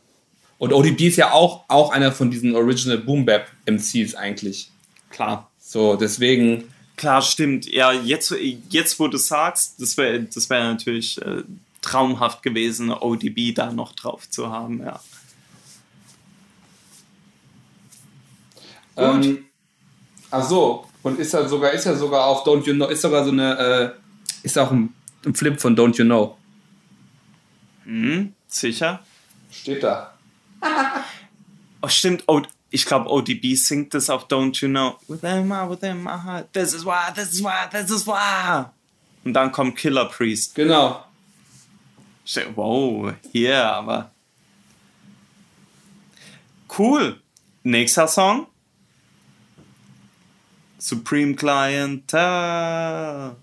Und 0.57 0.73
ODB 0.73 1.07
ist 1.07 1.17
ja 1.17 1.31
auch, 1.31 1.65
auch 1.67 1.91
einer 1.91 2.11
von 2.11 2.31
diesen 2.31 2.55
Original 2.55 2.97
Boom 2.97 3.25
Bap 3.25 3.47
MCs 3.65 4.15
eigentlich. 4.15 4.69
Klar. 5.09 5.49
So, 5.59 5.95
deswegen. 5.95 6.65
Klar, 6.95 7.21
stimmt. 7.21 7.65
Ja, 7.71 7.91
jetzt, 7.91 8.33
jetzt 8.69 8.99
wo 8.99 9.07
du 9.07 9.17
sagst, 9.17 9.81
das 9.81 9.97
wäre 9.97 10.21
das 10.21 10.49
wär 10.49 10.63
natürlich 10.63 11.21
äh, 11.21 11.43
traumhaft 11.81 12.43
gewesen, 12.43 12.91
ODB 12.91 13.53
da 13.55 13.71
noch 13.71 13.93
drauf 13.93 14.29
zu 14.29 14.51
haben, 14.51 14.81
ja. 14.81 14.99
Ähm, 18.99 19.45
ach 20.31 20.43
so, 20.43 20.85
und 21.03 21.19
ist 21.19 21.33
ja 21.33 21.47
sogar, 21.47 21.71
ist 21.71 21.85
ja 21.85 21.95
sogar 21.95 22.25
auf 22.25 22.45
Don't 22.45 22.65
You 22.65 22.73
Know, 22.73 22.87
ist 22.87 23.01
sogar 23.01 23.23
so 23.23 23.31
eine, 23.31 23.57
äh, 23.57 23.91
ist 24.43 24.57
auch 24.57 24.71
ein, 24.71 24.93
ein, 25.25 25.33
Flip 25.33 25.59
von 25.59 25.75
Don't 25.75 25.97
You 25.97 26.05
Know. 26.05 26.37
Hm, 27.85 28.33
sicher? 28.47 28.99
Steht 29.51 29.83
da. 29.83 30.13
oh, 31.81 31.87
stimmt. 31.87 32.23
Oh, 32.27 32.41
ich 32.69 32.85
glaube, 32.85 33.09
ODB 33.09 33.55
singt 33.55 33.93
das 33.93 34.09
auf 34.09 34.27
Don't 34.27 34.61
You 34.61 34.67
Know. 34.67 34.97
Within 35.07 35.47
my, 35.47 35.69
within 35.69 36.03
my 36.03 36.11
heart. 36.11 36.51
This 36.53 36.73
is 36.73 36.85
why, 36.85 37.11
this 37.15 37.33
is 37.33 37.43
why, 37.43 37.67
this 37.71 37.89
is 37.89 38.05
why. 38.05 38.65
Und 39.23 39.33
dann 39.33 39.51
kommt 39.51 39.75
Killer 39.77 40.05
Priest. 40.05 40.55
Genau. 40.55 41.05
Wow, 42.55 43.13
hier, 43.31 43.49
yeah, 43.49 43.71
aber. 43.73 44.11
Cool. 46.77 47.19
Nächster 47.63 48.07
Song. 48.07 48.47
Supreme 50.79 51.35
Clientele. 51.35 53.35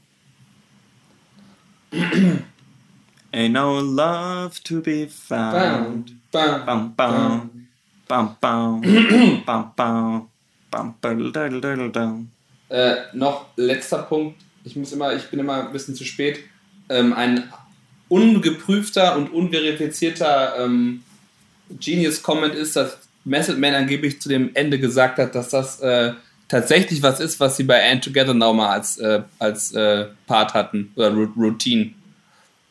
Ain't 3.32 3.52
no 3.52 3.78
love 3.78 4.62
to 4.64 4.80
be 4.80 5.06
found. 5.06 6.16
Bam, 6.32 6.64
bam, 6.64 6.94
bam, 6.94 7.68
bam, 8.08 8.36
bam, 8.40 8.80
bam, 9.44 10.28
bam, 10.70 10.94
bam, 11.00 12.28
äh, 12.68 12.96
noch 13.12 13.46
letzter 13.56 14.02
Punkt. 14.02 14.40
Ich 14.64 14.76
muss 14.76 14.92
immer, 14.92 15.14
ich 15.14 15.30
bin 15.30 15.38
immer 15.38 15.66
ein 15.66 15.72
bisschen 15.72 15.94
zu 15.94 16.04
spät. 16.04 16.40
Ähm, 16.88 17.12
ein 17.12 17.52
ungeprüfter 18.08 19.16
und 19.16 19.32
unverifizierter 19.32 20.54
ähm, 20.58 21.02
Genius-Comment 21.70 22.54
ist, 22.54 22.76
dass 22.76 22.98
Method 23.24 23.58
Man 23.58 23.74
angeblich 23.74 24.20
zu 24.20 24.28
dem 24.28 24.54
Ende 24.54 24.78
gesagt 24.78 25.18
hat, 25.18 25.34
dass 25.34 25.50
das 25.50 25.80
äh, 25.80 26.12
tatsächlich 26.48 27.02
was 27.02 27.20
ist, 27.20 27.40
was 27.40 27.56
sie 27.56 27.64
bei 27.64 27.90
And 27.90 28.02
Together 28.04 28.34
Now 28.34 28.52
mal 28.54 28.70
als, 28.70 28.98
äh, 28.98 29.22
als 29.38 29.72
äh, 29.72 30.06
Part 30.26 30.54
hatten 30.54 30.92
oder 30.96 31.10
Routine. 31.12 31.92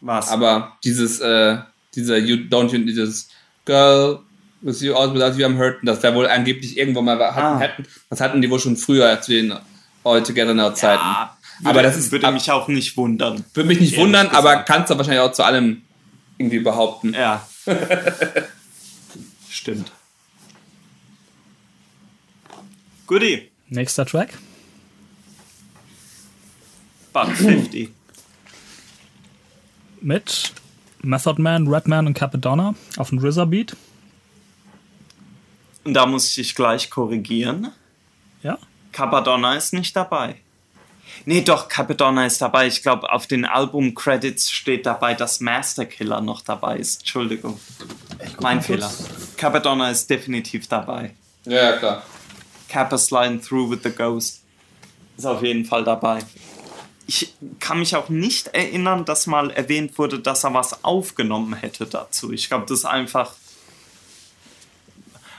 Was? 0.02 0.30
Aber 0.30 0.78
dieses, 0.84 1.20
äh, 1.20 1.58
dieser 1.96 2.18
you 2.18 2.36
don't 2.36 2.72
you, 2.72 2.86
dieses 2.86 3.30
Girl, 3.66 4.20
Das 4.62 4.80
sieht 4.80 4.92
aus, 4.92 5.20
als 5.22 5.38
wir 5.38 5.46
am 5.46 5.58
Hurton, 5.58 5.86
dass 5.86 6.02
wir 6.02 6.14
wohl 6.16 6.28
angeblich 6.28 6.78
irgendwo 6.78 7.02
mal 7.02 7.20
hatten, 7.20 7.40
Ah. 7.40 7.60
hätten. 7.60 7.86
Das 8.10 8.20
hatten 8.22 8.42
die 8.42 8.50
wohl 8.50 8.60
schon 8.60 8.78
früher 8.78 9.20
zu 9.22 9.32
den 9.32 9.54
All 10.04 10.24
Together 10.24 10.54
Now 10.54 10.72
Zeiten. 10.74 11.02
Ja, 11.04 11.38
aber 11.64 11.84
das 11.84 11.98
ist, 11.98 12.12
würde 12.12 12.32
mich 12.32 12.50
auch 12.52 12.68
nicht 12.68 12.98
wundern. 12.98 13.44
würde 13.54 13.68
mich 13.68 13.80
nicht 13.80 13.98
wundern, 13.98 14.28
aber 14.28 14.52
gesagt. 14.52 14.68
kannst 14.68 14.90
du 14.92 14.98
wahrscheinlich 14.98 15.22
auch 15.22 15.32
zu 15.32 15.44
allem 15.44 15.82
irgendwie 16.38 16.60
behaupten. 16.60 17.14
Ja. 17.14 17.48
Stimmt. 19.50 19.92
Goodie. 23.08 23.52
Nächster 23.70 24.06
Track. 24.06 24.38
Buck 27.14 27.32
50. 27.32 27.92
Mit 30.02 30.54
Method 31.02 31.42
Man, 31.42 31.68
Redman 31.68 32.08
und 32.08 32.14
Capadonna 32.14 32.76
auf 32.98 33.10
dem 33.10 33.20
RZA 33.20 33.46
Beat. 33.46 33.76
Und 35.84 35.94
da 35.94 36.06
muss 36.06 36.30
ich 36.30 36.36
dich 36.36 36.56
gleich 36.56 36.90
korrigieren. 36.90 37.72
Ja. 38.44 38.58
Capadonna 38.92 39.56
ist 39.56 39.74
nicht 39.74 39.96
dabei. 39.96 40.36
Nee, 41.26 41.42
doch, 41.42 41.70
Capadonna 41.70 42.26
ist 42.26 42.42
dabei. 42.42 42.68
Ich 42.68 42.82
glaube, 42.82 43.12
auf 43.12 43.28
den 43.28 43.46
Album-Credits 43.46 44.52
steht 44.52 44.86
dabei, 44.86 45.14
dass 45.14 45.40
Master 45.40 45.86
Killer 45.86 46.22
noch 46.22 46.42
dabei 46.42 46.78
ist. 46.78 47.02
Entschuldigung. 47.02 47.60
Mein 48.42 48.62
Fehler. 48.62 48.92
Capadonna 49.38 49.92
ist 49.92 50.10
definitiv 50.10 50.68
dabei. 50.68 51.16
Ja, 51.46 51.72
ja, 51.72 51.78
klar. 51.78 52.04
Kappa 52.68 52.98
Sliding 52.98 53.42
Through 53.42 53.72
with 53.72 53.80
the 53.84 53.92
Ghost 53.92 54.42
ist 55.18 55.26
auf 55.26 55.42
jeden 55.44 55.66
Fall 55.66 55.84
dabei. 55.84 56.20
Ich 57.08 57.34
kann 57.60 57.80
mich 57.80 57.96
auch 57.96 58.10
nicht 58.10 58.48
erinnern, 58.48 59.06
dass 59.06 59.28
mal 59.28 59.52
erwähnt 59.52 59.98
wurde, 59.98 60.20
dass 60.20 60.44
er 60.44 60.54
was 60.54 60.84
aufgenommen 60.84 61.54
hätte 61.54 61.86
dazu. 61.86 62.32
Ich 62.32 62.50
glaube, 62.50 62.66
das 62.68 62.80
ist 62.80 62.86
einfach 62.86 63.34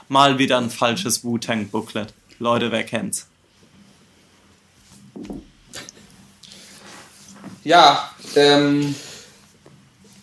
mal 0.07 0.39
wieder 0.39 0.57
ein 0.57 0.69
falsches 0.69 1.23
Wu-Tang-Booklet. 1.23 2.13
Leute, 2.39 2.71
wer 2.71 2.83
kennt's? 2.83 3.27
Ja, 7.63 8.11
ähm, 8.35 8.95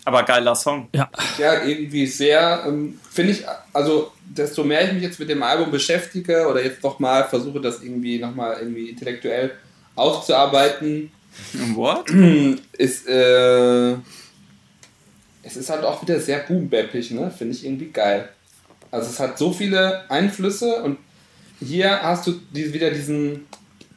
Aber 0.06 0.22
geiler 0.22 0.54
Song. 0.54 0.88
Ja. 0.94 1.10
ja, 1.36 1.62
irgendwie 1.62 2.06
sehr, 2.06 2.64
ähm, 2.66 2.98
finde 3.10 3.32
ich, 3.32 3.44
also 3.74 4.13
desto 4.26 4.64
mehr 4.64 4.84
ich 4.86 4.92
mich 4.92 5.02
jetzt 5.02 5.20
mit 5.20 5.28
dem 5.28 5.42
Album 5.42 5.70
beschäftige 5.70 6.46
oder 6.48 6.62
jetzt 6.64 6.82
noch 6.82 6.98
mal 6.98 7.24
versuche, 7.24 7.60
das 7.60 7.82
irgendwie 7.82 8.18
nochmal 8.18 8.56
irgendwie 8.60 8.88
intellektuell 8.90 9.52
aufzuarbeiten, 9.94 11.10
What? 11.74 12.10
ist, 12.78 13.08
äh, 13.08 13.92
es 15.42 15.56
ist 15.56 15.68
halt 15.68 15.84
auch 15.84 16.00
wieder 16.02 16.20
sehr 16.20 16.38
boombappig, 16.38 17.10
ne? 17.10 17.30
Finde 17.36 17.54
ich 17.54 17.64
irgendwie 17.64 17.90
geil. 17.90 18.28
Also 18.90 19.10
es 19.10 19.18
hat 19.18 19.36
so 19.36 19.52
viele 19.52 20.08
Einflüsse 20.10 20.82
und 20.82 20.98
hier 21.60 22.02
hast 22.02 22.26
du 22.28 22.40
wieder 22.52 22.90
diesen, 22.92 23.46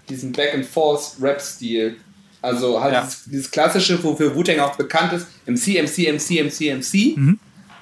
diesen 0.09 0.31
Back-and-Forth-Rap-Stil. 0.31 1.97
Also 2.41 2.81
halt 2.81 2.93
Ja. 2.93 3.01
dieses, 3.01 3.25
dieses 3.25 3.51
klassische, 3.51 4.03
wofür 4.03 4.35
Wu-Tang 4.35 4.59
auch 4.59 4.75
bekannt 4.75 5.14
ist, 5.14 5.27
MC, 5.45 5.81
MC, 5.83 6.11
MC, 6.14 6.43
MC, 6.43 6.77
MC, 6.77 7.17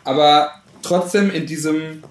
aber 0.04 0.52
trotzdem 0.82 1.32
in 1.32 1.46
diesem 1.46 2.04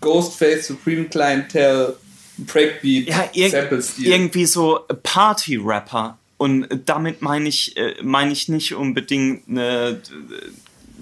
Ghostface 0.00 0.66
Supreme 0.68 1.04
Clientel 1.06 1.96
Breakbeat 2.38 3.08
Ja, 3.08 3.28
ir 3.32 3.68
irgendwie 3.98 4.46
so 4.46 4.80
Party-Rapper. 5.02 6.16
Und 6.38 6.66
damit 6.86 7.20
meine 7.20 7.48
ich, 7.48 7.76
äh, 7.76 7.96
meine 8.02 8.32
ich 8.32 8.48
nicht 8.48 8.74
unbedingt 8.74 9.46
eine, 9.48 10.00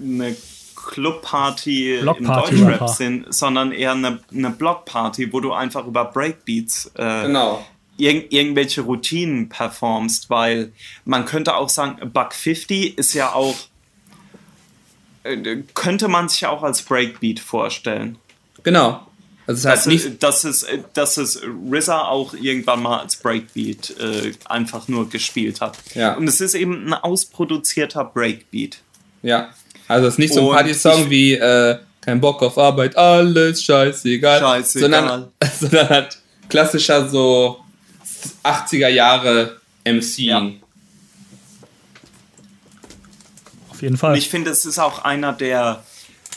eine 0.01 0.35
Clubparty 0.75 1.95
im 1.95 2.01
Blockparty-Rapper. 2.01 2.67
Deutschrap-Sinn, 2.69 3.25
sondern 3.29 3.71
eher 3.71 3.93
eine, 3.93 4.19
eine 4.33 4.49
Blockparty, 4.49 5.31
wo 5.31 5.39
du 5.39 5.53
einfach 5.53 5.85
über 5.87 6.05
Breakbeats 6.05 6.91
äh, 6.95 7.23
Genau. 7.27 7.65
irg 7.97 8.25
irgendwelche 8.31 8.81
Routinen 8.81 9.47
performst, 9.49 10.29
weil 10.29 10.73
man 11.05 11.25
könnte 11.25 11.55
auch 11.55 11.69
sagen, 11.69 12.11
Buck 12.11 12.33
50 12.33 12.97
ist 12.97 13.13
ja 13.13 13.33
auch, 13.33 13.55
äh, 15.23 15.57
könnte 15.73 16.07
man 16.07 16.27
sich 16.27 16.45
auch 16.47 16.63
als 16.63 16.81
Breakbeat 16.81 17.39
vorstellen. 17.39 18.17
Genau. 18.63 19.05
Also 19.47 19.67
halt 19.67 19.79
Dass, 19.79 19.85
nicht 19.87 20.05
es, 20.05 20.19
dass, 20.19 20.43
es, 20.43 20.67
dass 20.93 21.17
es 21.17 21.41
RZA 21.43 22.07
auch 22.07 22.35
irgendwann 22.35 22.83
mal 22.83 22.99
als 22.99 23.15
Breakbeat 23.15 23.95
äh, 23.99 24.33
einfach 24.45 24.87
nur 24.87 25.09
gespielt 25.09 25.59
hat. 25.59 25.77
Ja. 25.95 26.13
Und 26.13 26.27
es 26.27 26.39
ist 26.39 26.53
eben 26.53 26.87
ein 26.87 26.93
ausproduzierter 26.93 28.05
Breakbeat. 28.05 28.77
Ja. 29.23 29.49
Also 29.87 30.07
es 30.07 30.13
ist 30.13 30.19
nicht 30.19 30.33
so 30.35 30.41
ein 30.41 30.47
Und 30.47 30.53
Party-Song 30.53 31.09
wie 31.09 31.33
äh, 31.33 31.79
kein 32.01 32.21
Bock 32.21 32.43
auf 32.43 32.57
Arbeit, 32.59 32.95
alles 32.95 33.63
scheißegal. 33.63 34.39
Scheißegal. 34.39 34.81
Sondern, 34.91 35.27
sondern 35.59 35.89
halt 35.89 36.17
klassischer 36.47 37.09
so 37.09 37.59
80er 38.43 38.89
Jahre 38.89 39.59
MC. 39.83 40.19
Ja. 40.19 40.51
Auf 43.69 43.81
jeden 43.81 43.95
Und 43.95 43.99
Fall. 43.99 44.17
ich 44.17 44.29
finde, 44.29 44.51
es 44.51 44.65
ist 44.65 44.77
auch 44.77 45.03
einer 45.03 45.33
der, 45.33 45.83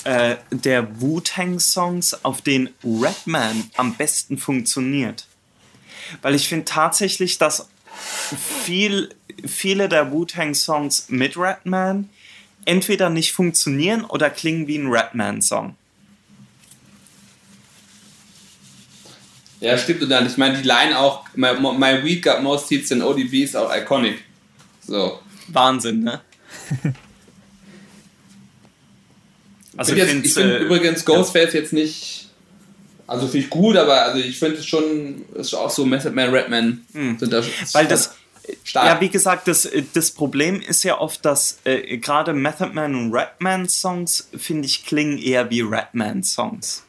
äh, 0.05 0.36
der 0.50 1.00
Wu-Tang-Songs, 1.00 2.24
auf 2.24 2.42
denen 2.42 2.70
Redman 2.84 3.70
am 3.76 3.94
besten 3.94 4.39
funktioniert. 4.39 5.26
Weil 6.22 6.34
ich 6.34 6.48
finde 6.48 6.64
tatsächlich, 6.64 7.39
dass 7.39 7.68
viel, 8.64 9.14
viele 9.47 9.89
der 9.89 10.10
Wu-Tang-Songs 10.10 11.06
mit 11.08 11.36
Redman 11.36 12.10
entweder 12.64 13.10
nicht 13.10 13.32
funktionieren 13.32 14.05
oder 14.05 14.31
klingen 14.31 14.66
wie 14.66 14.78
ein 14.78 14.89
Redman-Song. 14.89 15.76
Ja, 19.60 19.78
stimmt 19.78 20.02
und 20.02 20.08
dann. 20.08 20.26
Ich 20.26 20.36
meine, 20.36 20.58
die 20.58 20.66
Line 20.66 20.98
auch, 20.98 21.24
my, 21.36 21.55
my 21.55 22.02
weed 22.02 22.24
got 22.24 22.42
more 22.42 22.58
seats 22.58 22.89
than 22.89 23.00
ODB 23.00 23.44
ist 23.44 23.56
auch 23.56 23.72
iconic. 23.72 24.24
So. 24.84 25.20
Wahnsinn, 25.47 26.02
ne? 26.02 26.20
Also 29.76 29.94
ich 29.94 30.02
finde 30.02 30.28
finde 30.28 30.28
ich 30.28 30.34
find 30.34 30.60
übrigens 30.65 31.05
Ghostface 31.05 31.52
jetzt 31.55 31.73
nicht. 31.73 32.28
Also 33.07 33.26
finde 33.26 33.44
ich 33.44 33.51
gut, 33.51 33.76
aber 33.76 34.02
also 34.02 34.18
ich 34.18 34.39
finde 34.39 34.59
es 34.59 34.67
schon, 34.67 35.25
ist 35.34 35.55
auch 35.55 35.70
so 35.70 35.84
Method 35.84 36.12
Man, 36.15 36.31
Redman. 36.31 36.86
Sind 36.92 37.33
da. 37.33 37.42
Weil 37.73 37.86
das, 37.86 38.15
stark. 38.65 38.86
ja, 38.86 39.01
wie 39.01 39.09
gesagt, 39.10 39.49
das, 39.49 39.68
das 39.92 40.10
Problem 40.12 40.60
ist 40.60 40.83
ja 40.84 40.99
oft, 40.99 41.25
dass 41.25 41.59
äh, 41.65 41.99
gerade 41.99 42.33
Method 42.33 42.73
Man 42.73 42.94
und 42.94 43.12
Redman 43.12 43.68
Songs, 43.68 44.28
finde 44.36 44.67
ich, 44.67 44.86
klingen 44.86 45.18
eher 45.18 45.51
wie 45.51 45.60
Redman 45.62 46.23
Songs. 46.23 46.84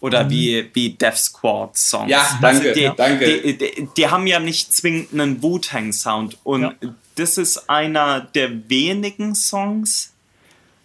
Oder 0.00 0.28
wie, 0.28 0.68
wie 0.74 0.90
Death 0.90 1.16
Squad 1.16 1.76
Songs. 1.78 2.04
Mhm. 2.04 2.10
Ja, 2.10 2.38
danke, 2.42 2.72
die, 2.72 2.90
danke. 2.96 3.40
Die, 3.42 3.56
die, 3.58 3.88
die 3.96 4.06
haben 4.08 4.26
ja 4.26 4.38
nicht 4.38 4.72
zwingend 4.72 5.12
einen 5.14 5.42
Wu-Tang 5.42 5.92
Sound. 5.92 6.36
Und 6.44 6.62
Ja. 6.62 6.74
das 7.14 7.38
ist 7.38 7.70
einer 7.70 8.20
der 8.34 8.68
wenigen 8.68 9.34
Songs, 9.34 10.12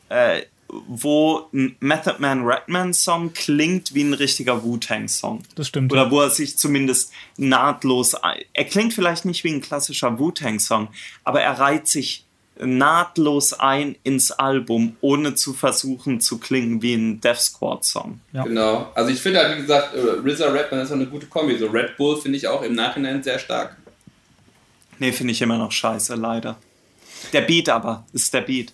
äh, 0.09 0.43
wo 0.87 1.47
ein 1.53 1.75
Method 1.81 2.15
Man 2.19 2.45
Redman 2.45 2.93
Song 2.93 3.33
klingt 3.33 3.93
wie 3.93 4.03
ein 4.03 4.13
richtiger 4.13 4.63
Wu-Tang 4.63 5.07
Song. 5.09 5.43
Das 5.55 5.67
stimmt. 5.67 5.91
Oder 5.91 6.03
ja. 6.03 6.11
wo 6.11 6.21
er 6.21 6.29
sich 6.29 6.57
zumindest 6.57 7.11
nahtlos. 7.37 8.15
ein- 8.15 8.43
Er 8.53 8.63
klingt 8.65 8.93
vielleicht 8.93 9.25
nicht 9.25 9.43
wie 9.43 9.51
ein 9.51 9.61
klassischer 9.61 10.17
Wu-Tang-Song, 10.17 10.87
aber 11.25 11.41
er 11.41 11.59
reiht 11.59 11.87
sich 11.87 12.23
nahtlos 12.59 13.53
ein 13.53 13.95
ins 14.03 14.31
Album, 14.31 14.95
ohne 15.01 15.35
zu 15.35 15.53
versuchen 15.53 16.21
zu 16.21 16.37
klingen 16.37 16.81
wie 16.81 16.93
ein 16.93 17.19
Death 17.19 17.39
Squad-Song. 17.41 18.21
Ja. 18.33 18.43
Genau. 18.43 18.91
Also 18.93 19.09
ich 19.11 19.19
finde 19.19 19.39
halt, 19.39 19.57
wie 19.57 19.61
gesagt, 19.61 19.95
äh, 19.95 19.99
RZA 19.99 20.49
Redman 20.51 20.81
ist 20.81 20.91
auch 20.91 20.95
eine 20.95 21.07
gute 21.07 21.25
Kombi. 21.25 21.57
So 21.57 21.67
Red 21.67 21.97
Bull 21.97 22.21
finde 22.21 22.37
ich 22.37 22.47
auch 22.47 22.61
im 22.61 22.75
Nachhinein 22.75 23.23
sehr 23.23 23.39
stark. 23.39 23.75
Nee, 24.99 25.11
finde 25.11 25.31
ich 25.33 25.41
immer 25.41 25.57
noch 25.57 25.71
scheiße, 25.71 26.13
leider. 26.15 26.57
Der 27.33 27.41
Beat 27.41 27.67
aber, 27.69 28.05
ist 28.13 28.33
der 28.33 28.41
Beat. 28.41 28.73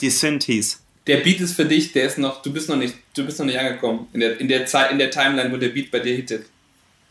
Die 0.00 0.10
Synthes. 0.10 0.82
Der 1.06 1.18
Beat 1.18 1.40
ist 1.40 1.54
für 1.54 1.64
dich, 1.64 1.92
der 1.92 2.06
ist 2.06 2.18
noch, 2.18 2.42
du 2.42 2.52
bist 2.52 2.68
noch 2.68 2.74
nicht, 2.76 2.96
du 3.14 3.24
bist 3.24 3.38
noch 3.38 3.46
nicht 3.46 3.58
angekommen. 3.58 4.08
In 4.12 4.20
der, 4.20 4.40
in 4.40 4.48
der 4.48 4.66
Zeit, 4.66 4.90
in 4.90 4.98
der 4.98 5.10
Timeline, 5.10 5.52
wo 5.52 5.56
der 5.56 5.68
Beat 5.68 5.90
bei 5.92 6.00
dir 6.00 6.16
hittet. 6.16 6.46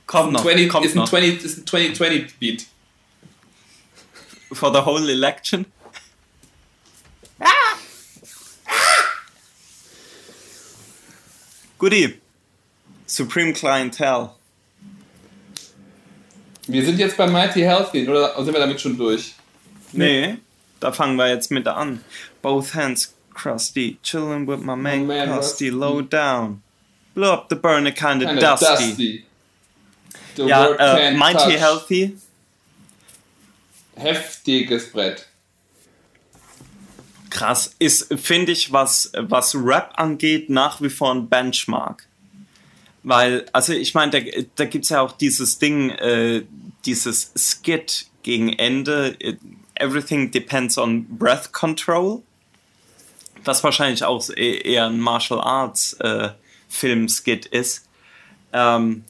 Kommt 0.06 0.34
noch, 0.34 0.42
20, 0.42 0.70
kommt 0.70 0.86
ist, 0.86 0.96
ein 0.96 1.00
noch. 1.00 1.10
20, 1.10 1.44
ist 1.44 1.58
ein 1.60 1.66
2020 1.66 2.38
Beat. 2.38 2.66
For 4.52 4.72
the 4.74 4.86
whole 4.86 5.10
election. 5.12 5.66
Goodie. 11.78 12.20
Supreme 13.06 13.54
Clientele. 13.54 14.32
Wir 16.68 16.84
sind 16.84 17.00
jetzt 17.00 17.16
bei 17.16 17.28
Mighty 17.28 17.62
Healthy, 17.62 18.10
oder 18.10 18.36
sind 18.44 18.54
wir 18.54 18.60
damit 18.60 18.82
schon 18.82 18.98
durch? 18.98 19.36
Nee, 19.92 20.38
da 20.80 20.92
fangen 20.92 21.16
wir 21.16 21.30
jetzt 21.30 21.52
mit 21.52 21.68
an. 21.68 22.04
Both 22.42 22.74
hands 22.74 23.15
crusty, 23.36 24.00
chilling 24.02 24.48
with 24.48 24.62
my 24.62 24.76
man, 24.76 25.06
man 25.06 25.28
crusty, 25.28 25.70
Rusty. 25.70 25.72
low 25.72 26.02
down. 26.02 26.62
Blow 27.14 27.34
up 27.34 27.50
the 27.50 27.56
burner, 27.56 27.92
kinda, 27.92 28.26
Kinda 28.26 28.42
dusty. 28.42 29.26
The 30.36 30.44
Ja, 30.48 30.68
äh, 30.74 31.16
Mighty 31.16 31.38
touch. 31.38 31.60
Healthy, 31.60 32.18
Heftiges 33.96 34.92
Brett. 34.92 35.28
Krass. 37.30 37.76
Ist, 37.80 38.14
finde 38.20 38.52
ich, 38.52 38.72
was, 38.72 39.12
was 39.14 39.56
Rap 39.56 39.94
angeht, 39.98 40.50
nach 40.50 40.82
wie 40.82 40.90
vor 40.90 41.14
ein 41.14 41.28
Benchmark. 41.30 42.08
Weil, 43.04 43.46
also 43.52 43.74
ich 43.74 43.94
meine, 43.94 44.12
da, 44.12 44.20
da 44.56 44.66
gibt 44.66 44.86
es 44.86 44.90
ja 44.90 45.02
auch 45.02 45.12
dieses 45.12 45.60
Ding, 45.60 45.92
äh, 45.92 46.44
dieses 46.86 47.32
Skit 47.36 48.08
gegen 48.24 48.54
Ende, 48.54 49.18
Everything 49.76 50.32
depends 50.32 50.78
on 50.78 51.06
breath 51.18 51.52
control, 51.52 52.24
was 53.48 53.64
wahrscheinlich 53.64 54.04
auch 54.04 54.30
e-, 54.30 54.58
eher 54.58 54.88
ein 54.88 55.00
Martial 55.00 55.40
Arts 55.40 55.94
äh, 55.94 56.30
Film-Skit 56.70 57.46
ist. 57.46 57.88
Ähm, 58.54 59.04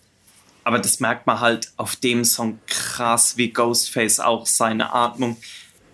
aber 0.64 0.80
das 0.80 0.99
merkt 0.99 1.27
man 1.27 1.39
halt 1.39 1.72
auf 1.77 1.95
dem 1.95 2.25
Song 2.25 2.59
krass, 2.65 3.38
wie 3.38 3.51
Ghostface 3.51 4.19
auch 4.19 4.47
seine 4.47 4.93
Atmung 4.93 5.38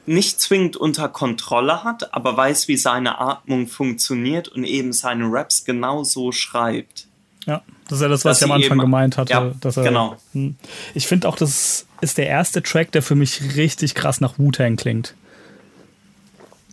nicht 0.05 0.41
zwingend 0.41 0.77
unter 0.77 1.09
Kontrolle 1.09 1.83
hat, 1.83 2.13
aber 2.13 2.35
weiß, 2.35 2.67
wie 2.67 2.77
seine 2.77 3.19
Atmung 3.19 3.67
funktioniert 3.67 4.47
und 4.47 4.63
eben 4.63 4.93
seine 4.93 5.25
Raps 5.31 5.65
genauso 5.65 6.31
schreibt. 6.31 7.07
Ja, 7.45 7.61
das 7.87 7.97
ist 7.97 8.01
ja 8.01 8.07
das, 8.07 8.25
was 8.25 8.37
ich 8.37 8.43
am 8.45 8.51
Anfang 8.51 8.77
gemeint 8.77 9.17
hatte. 9.17 9.31
Ja, 9.31 9.51
dass 9.59 9.77
er, 9.77 9.83
genau. 9.83 10.17
Hm. 10.33 10.55
Ich 10.93 11.07
finde 11.07 11.27
auch, 11.27 11.35
das 11.35 11.85
ist 11.99 12.17
der 12.17 12.27
erste 12.27 12.61
Track, 12.63 12.91
der 12.91 13.01
für 13.01 13.15
mich 13.15 13.55
richtig 13.55 13.95
krass 13.95 14.21
nach 14.21 14.37
Wu-Tang 14.37 14.75
klingt. 14.75 15.15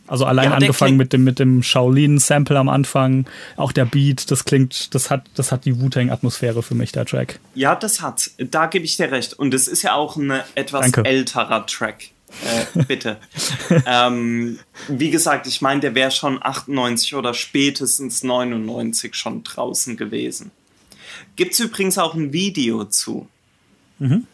Also 0.08 0.24
allein 0.24 0.50
ja, 0.50 0.56
angefangen 0.56 0.96
mit 0.96 1.12
dem, 1.12 1.24
mit 1.24 1.38
dem 1.38 1.62
Shaolin-Sample 1.62 2.58
am 2.58 2.68
Anfang, 2.68 3.26
auch 3.56 3.72
der 3.72 3.84
Beat, 3.84 4.30
das 4.30 4.44
klingt, 4.44 4.94
das 4.94 5.10
hat, 5.10 5.26
das 5.34 5.52
hat 5.52 5.64
die 5.66 5.80
Wu-Tang-Atmosphäre 5.80 6.62
für 6.62 6.74
mich, 6.74 6.92
der 6.92 7.04
Track. 7.04 7.38
Ja, 7.54 7.74
das 7.74 8.00
hat. 8.00 8.30
Da 8.38 8.66
gebe 8.66 8.84
ich 8.84 8.96
dir 8.96 9.12
recht. 9.12 9.34
Und 9.34 9.54
es 9.54 9.68
ist 9.68 9.82
ja 9.82 9.94
auch 9.94 10.16
ein 10.16 10.32
etwas 10.54 10.90
Danke. 10.90 11.04
älterer 11.04 11.66
Track. 11.66 12.10
Äh, 12.74 12.84
bitte. 12.84 13.18
ähm, 13.86 14.58
wie 14.88 15.10
gesagt, 15.10 15.46
ich 15.46 15.60
meine, 15.60 15.80
der 15.80 15.94
wäre 15.94 16.10
schon 16.10 16.42
98 16.42 17.14
oder 17.14 17.34
spätestens 17.34 18.22
99 18.22 19.14
schon 19.14 19.42
draußen 19.44 19.96
gewesen. 19.96 20.50
Gibt 21.36 21.54
es 21.54 21.60
übrigens 21.60 21.98
auch 21.98 22.14
ein 22.14 22.32
Video 22.32 22.84
zu. 22.84 23.28
Mhm. 23.98 24.26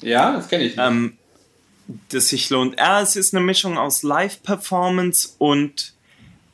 Ja, 0.00 0.32
das 0.32 0.48
kenne 0.48 0.64
ich. 0.64 0.76
Ähm, 0.78 1.14
das 2.08 2.28
sich 2.28 2.50
lohnt. 2.50 2.78
Ja, 2.78 3.00
es 3.00 3.16
ist 3.16 3.34
eine 3.34 3.42
Mischung 3.44 3.78
aus 3.78 4.02
Live-Performance 4.02 5.30
und 5.38 5.94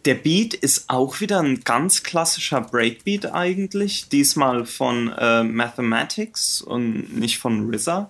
Der 0.05 0.15
Beat 0.15 0.53
ist 0.53 0.89
auch 0.89 1.19
wieder 1.19 1.39
ein 1.39 1.63
ganz 1.63 2.03
klassischer 2.03 2.61
Breakbeat 2.61 3.33
eigentlich. 3.33 4.07
Diesmal 4.09 4.65
von 4.65 5.09
äh, 5.09 5.43
Mathematics 5.43 6.61
und 6.61 7.17
nicht 7.17 7.37
von 7.37 7.73
RZA. 7.73 8.09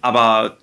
Aber 0.00 0.58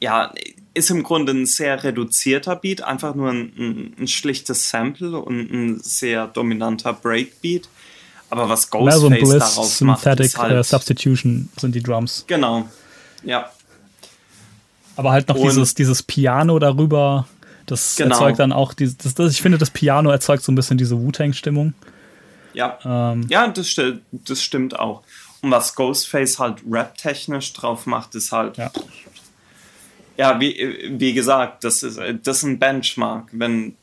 ja, 0.00 0.32
ist 0.74 0.90
im 0.90 1.02
Grunde 1.02 1.32
ein 1.32 1.46
sehr 1.46 1.82
reduzierter 1.82 2.56
Beat, 2.56 2.82
einfach 2.82 3.14
nur 3.14 3.30
ein, 3.30 3.52
ein, 3.56 3.94
ein 4.00 4.08
schlichtes 4.08 4.70
Sample 4.70 5.18
und 5.18 5.50
ein 5.52 5.80
sehr 5.80 6.26
dominanter 6.26 6.92
Breakbeat. 6.92 7.68
Aber 8.30 8.48
was 8.48 8.70
Ghostface 8.70 9.00
so 9.00 9.10
Bliss, 9.10 9.38
daraus 9.38 9.80
macht, 9.82 10.06
ist 10.20 10.38
halt, 10.38 10.58
uh, 10.58 10.62
Substitution 10.62 11.50
sind 11.58 11.74
die 11.74 11.82
Drums. 11.82 12.24
Genau, 12.26 12.66
ja. 13.24 13.50
Aber 14.96 15.12
halt 15.12 15.28
noch 15.28 15.36
dieses, 15.36 15.74
dieses 15.74 16.02
Piano 16.02 16.58
darüber, 16.58 17.26
das 17.66 17.96
genau. 17.96 18.14
erzeugt 18.14 18.38
dann 18.38 18.52
auch, 18.52 18.72
dieses, 18.72 18.96
das, 18.96 19.14
das, 19.14 19.32
ich 19.32 19.42
finde, 19.42 19.58
das 19.58 19.70
Piano 19.70 20.10
erzeugt 20.10 20.42
so 20.42 20.52
ein 20.52 20.54
bisschen 20.54 20.78
diese 20.78 20.98
Wu-Tang-Stimmung. 20.98 21.74
Ja, 22.54 22.78
ähm, 22.84 23.26
ja 23.28 23.46
das, 23.48 23.74
das 24.10 24.42
stimmt 24.42 24.78
auch. 24.78 25.02
Und 25.42 25.50
was 25.50 25.74
Ghostface 25.74 26.38
halt 26.38 26.62
rap-technisch 26.70 27.52
drauf 27.52 27.84
macht, 27.84 28.14
ist 28.14 28.32
halt 28.32 28.56
ja 28.56 28.70
ja, 30.16 30.38
wie, 30.40 30.90
wie 30.98 31.12
gesagt, 31.12 31.64
das 31.64 31.82
ist, 31.82 31.98
das 32.22 32.38
ist 32.38 32.42
ein 32.42 32.58
Benchmark. 32.58 33.28
Wenn 33.32 33.76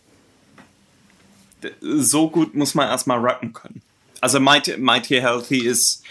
so 1.82 2.30
gut 2.30 2.56
muss 2.56 2.76
man 2.76 2.88
erstmal 2.88 3.20
rappen 3.20 3.54
können. 3.54 3.82
Also 4.22 4.40
Mighty, 4.40 4.78
Mighty 4.78 5.20
Healthy 5.20 5.60
ist 5.60 6.04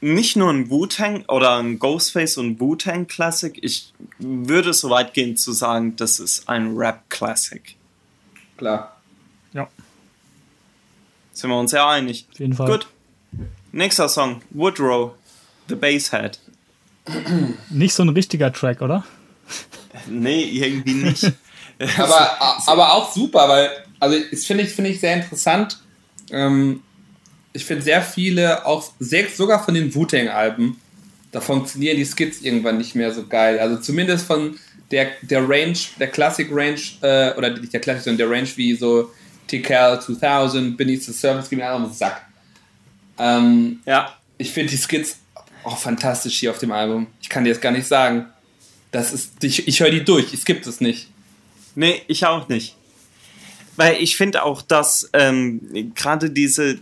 nicht 0.00 0.36
nur 0.36 0.50
ein 0.50 0.70
Wu-Tang 0.70 1.24
oder 1.26 1.56
ein 1.56 1.78
Ghostface 1.78 2.38
und 2.38 2.60
Wu-Tang 2.60 3.06
Classic. 3.06 3.58
Ich 3.62 3.92
würde 4.18 4.72
so 4.72 4.90
weit 4.90 5.12
gehen 5.12 5.36
zu 5.36 5.52
sagen, 5.52 5.96
das 5.96 6.20
ist 6.20 6.48
ein 6.48 6.76
Rap 6.76 7.08
Classic. 7.10 7.76
Klar. 8.56 8.96
Ja. 9.52 9.68
Sind 11.32 11.50
wir 11.50 11.58
uns 11.58 11.72
ja 11.72 11.88
einig. 11.88 12.26
Auf 12.32 12.38
jeden 12.38 12.54
Fall. 12.54 12.70
Gut. 12.70 12.86
Nächster 13.72 14.08
Song, 14.08 14.42
Woodrow, 14.50 15.12
The 15.68 15.74
Basshead. 15.74 16.38
Nicht 17.70 17.94
so 17.94 18.02
ein 18.02 18.08
richtiger 18.10 18.52
Track, 18.52 18.82
oder? 18.82 19.04
Nee, 20.08 20.44
irgendwie 20.44 20.94
nicht. 20.94 21.32
aber, 21.98 22.62
aber 22.66 22.94
auch 22.94 23.12
super, 23.12 23.48
weil, 23.48 23.70
also 24.00 24.18
das 24.30 24.44
finde 24.44 24.64
ich, 24.64 24.70
find 24.70 24.88
ich 24.88 25.00
sehr 25.00 25.14
interessant. 25.14 25.78
Ähm, 26.30 26.82
ich 27.52 27.64
finde 27.64 27.82
sehr 27.82 28.02
viele, 28.02 28.66
auch 28.66 28.90
sehr, 28.98 29.28
sogar 29.28 29.64
von 29.64 29.74
den 29.74 29.94
Wu-Tang-Alben, 29.94 30.80
da 31.32 31.40
funktionieren 31.40 31.96
die 31.96 32.04
Skits 32.04 32.40
irgendwann 32.40 32.78
nicht 32.78 32.94
mehr 32.94 33.12
so 33.12 33.26
geil. 33.26 33.58
Also 33.58 33.76
zumindest 33.78 34.26
von 34.26 34.58
der, 34.90 35.08
der 35.22 35.46
Range, 35.48 35.76
der 35.98 36.08
Classic 36.08 36.48
Range, 36.50 36.80
äh, 37.02 37.36
oder 37.36 37.50
nicht 37.50 37.72
der 37.72 37.80
Classic, 37.80 38.04
sondern 38.04 38.18
der 38.28 38.30
Range 38.30 38.48
wie 38.56 38.74
so 38.74 39.10
TCAL 39.48 40.00
2000, 40.00 40.76
Beneath 40.76 41.02
the 41.02 41.12
Service, 41.12 41.50
geht 41.50 41.58
mir 41.58 41.70
einfach 41.70 41.92
Sack. 41.92 42.22
Ähm, 43.18 43.80
ja. 43.84 44.14
Ich 44.38 44.52
finde 44.52 44.70
die 44.70 44.76
Skits 44.76 45.18
auch 45.64 45.76
fantastisch 45.76 46.38
hier 46.38 46.50
auf 46.50 46.58
dem 46.58 46.72
Album. 46.72 47.08
Ich 47.20 47.28
kann 47.28 47.44
dir 47.44 47.52
das 47.52 47.60
gar 47.60 47.72
nicht 47.72 47.86
sagen. 47.86 48.26
Das 48.90 49.12
ist, 49.12 49.42
ich, 49.44 49.68
ich 49.68 49.80
höre 49.80 49.90
die 49.90 50.04
durch, 50.04 50.32
es 50.32 50.44
gibt 50.44 50.66
es 50.66 50.80
nicht. 50.80 51.08
Nee, 51.74 52.02
ich 52.08 52.26
auch 52.26 52.48
nicht. 52.48 52.74
Weil 53.76 54.02
ich 54.02 54.16
finde 54.16 54.42
auch, 54.42 54.62
dass 54.62 55.08
ähm, 55.12 55.92
gerade 55.94 56.30
diese, 56.30 56.78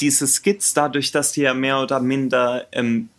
diese 0.00 0.26
Skits, 0.26 0.72
dadurch, 0.72 1.12
dass 1.12 1.32
die 1.32 1.42
ja 1.42 1.52
mehr 1.52 1.80
oder 1.80 2.00
minder 2.00 2.66
ähm, 2.72 3.10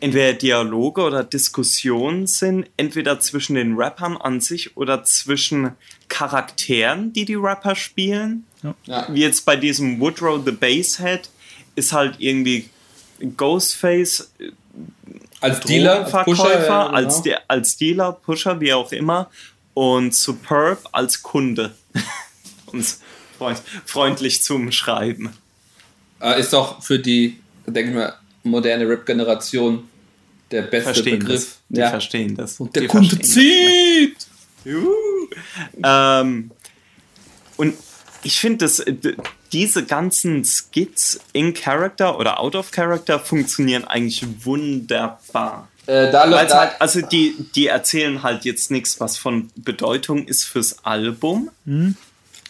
entweder 0.00 0.34
Dialoge 0.34 1.02
oder 1.02 1.24
Diskussionen 1.24 2.26
sind, 2.26 2.68
entweder 2.76 3.18
zwischen 3.20 3.56
den 3.56 3.74
Rappern 3.74 4.16
an 4.16 4.40
sich 4.40 4.76
oder 4.76 5.04
zwischen 5.04 5.72
Charakteren, 6.08 7.12
die 7.12 7.24
die 7.24 7.34
Rapper 7.34 7.74
spielen. 7.74 8.44
Ja. 8.84 9.06
Wie 9.10 9.20
jetzt 9.20 9.44
bei 9.44 9.56
diesem 9.56 10.00
Woodrow 10.00 10.40
the 10.44 10.52
Basshead 10.52 11.30
ist 11.74 11.92
halt 11.92 12.16
irgendwie 12.18 12.68
Ghostface 13.36 14.30
als 15.50 15.60
Dealer, 15.60 16.00
als 16.00 16.10
Verkäufer, 16.10 16.68
ja, 16.68 16.86
genau. 16.86 16.96
als, 16.96 17.22
De 17.22 17.36
als 17.48 17.76
Dealer, 17.76 18.12
Pusher, 18.12 18.60
wie 18.60 18.72
auch 18.72 18.92
immer. 18.92 19.30
Und 19.74 20.14
Superb 20.14 20.88
als 20.92 21.22
Kunde. 21.22 21.74
uns 22.66 23.00
freundlich 23.84 24.42
zum 24.42 24.72
Schreiben. 24.72 25.32
Äh, 26.20 26.40
ist 26.40 26.52
doch 26.52 26.82
für 26.82 26.98
die, 26.98 27.38
denke 27.66 27.90
ich 27.90 27.96
mal, 27.96 28.14
moderne 28.42 28.88
Rap-Generation 28.88 29.88
der 30.50 30.62
beste 30.62 30.94
verstehen 30.94 31.18
Begriff. 31.18 31.40
Das. 31.40 31.58
Die 31.68 31.80
ja. 31.80 31.90
verstehen 31.90 32.36
das. 32.36 32.60
Und 32.60 32.74
der 32.74 32.82
die 32.82 32.88
Kunde 32.88 33.20
zieht! 33.20 34.26
Ähm, 35.84 36.50
und 37.56 37.74
ich 38.22 38.40
finde, 38.40 38.58
dass 38.58 38.84
diese 39.52 39.84
ganzen 39.84 40.44
Skits 40.44 41.20
in 41.32 41.54
Character 41.54 42.18
oder 42.18 42.40
out 42.40 42.54
of 42.54 42.70
Character 42.70 43.18
funktionieren 43.18 43.84
eigentlich 43.84 44.24
wunderbar. 44.44 45.68
Äh, 45.86 46.10
da, 46.10 46.26
da, 46.26 46.38
halt, 46.38 46.80
also 46.80 47.00
die, 47.00 47.36
die 47.54 47.68
erzählen 47.68 48.22
halt 48.22 48.44
jetzt 48.44 48.70
nichts, 48.70 48.98
was 49.00 49.16
von 49.16 49.50
Bedeutung 49.56 50.26
ist 50.26 50.44
fürs 50.44 50.84
Album. 50.84 51.50
Mhm. 51.64 51.96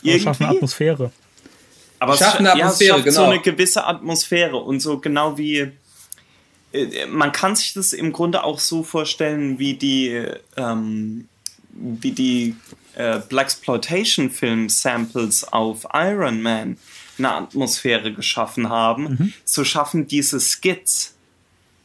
Aber 0.05 0.19
schaffen 0.19 0.47
Atmosphäre. 0.47 1.11
Aber 1.99 2.15
es 2.15 2.19
schaffen 2.19 2.47
eine 2.47 2.53
Atmosphäre, 2.53 2.89
ja, 2.89 2.97
es 2.97 3.05
schafft 3.05 3.05
genau. 3.05 3.27
so 3.27 3.31
eine 3.31 3.41
gewisse 3.41 3.87
Atmosphäre 3.87 4.57
und 4.57 4.81
so 4.81 4.99
genau 4.99 5.39
wie 5.39 5.73
äh, 6.73 7.07
man 7.07 7.33
kann 7.33 7.57
sich 7.57 7.75
das 7.75 7.93
im 7.93 8.13
Grunde 8.13 8.45
auch 8.45 8.59
so 8.59 8.83
vorstellen, 8.83 9.59
wie 9.59 9.75
die 9.75 10.25
ähm, 10.57 11.29
wie 11.73 12.13
die 12.13 12.57
äh, 12.97 13.21
Blaxploitation-Film-Samples 13.29 15.53
auf 15.53 15.87
Iron 15.93 16.43
Man 16.43 16.79
eine 17.19 17.33
Atmosphäre 17.33 18.13
geschaffen 18.13 18.69
haben, 18.69 19.05
mhm. 19.05 19.33
so 19.45 19.65
schaffen 19.65 20.07
diese 20.07 20.41
Skits 20.41 21.15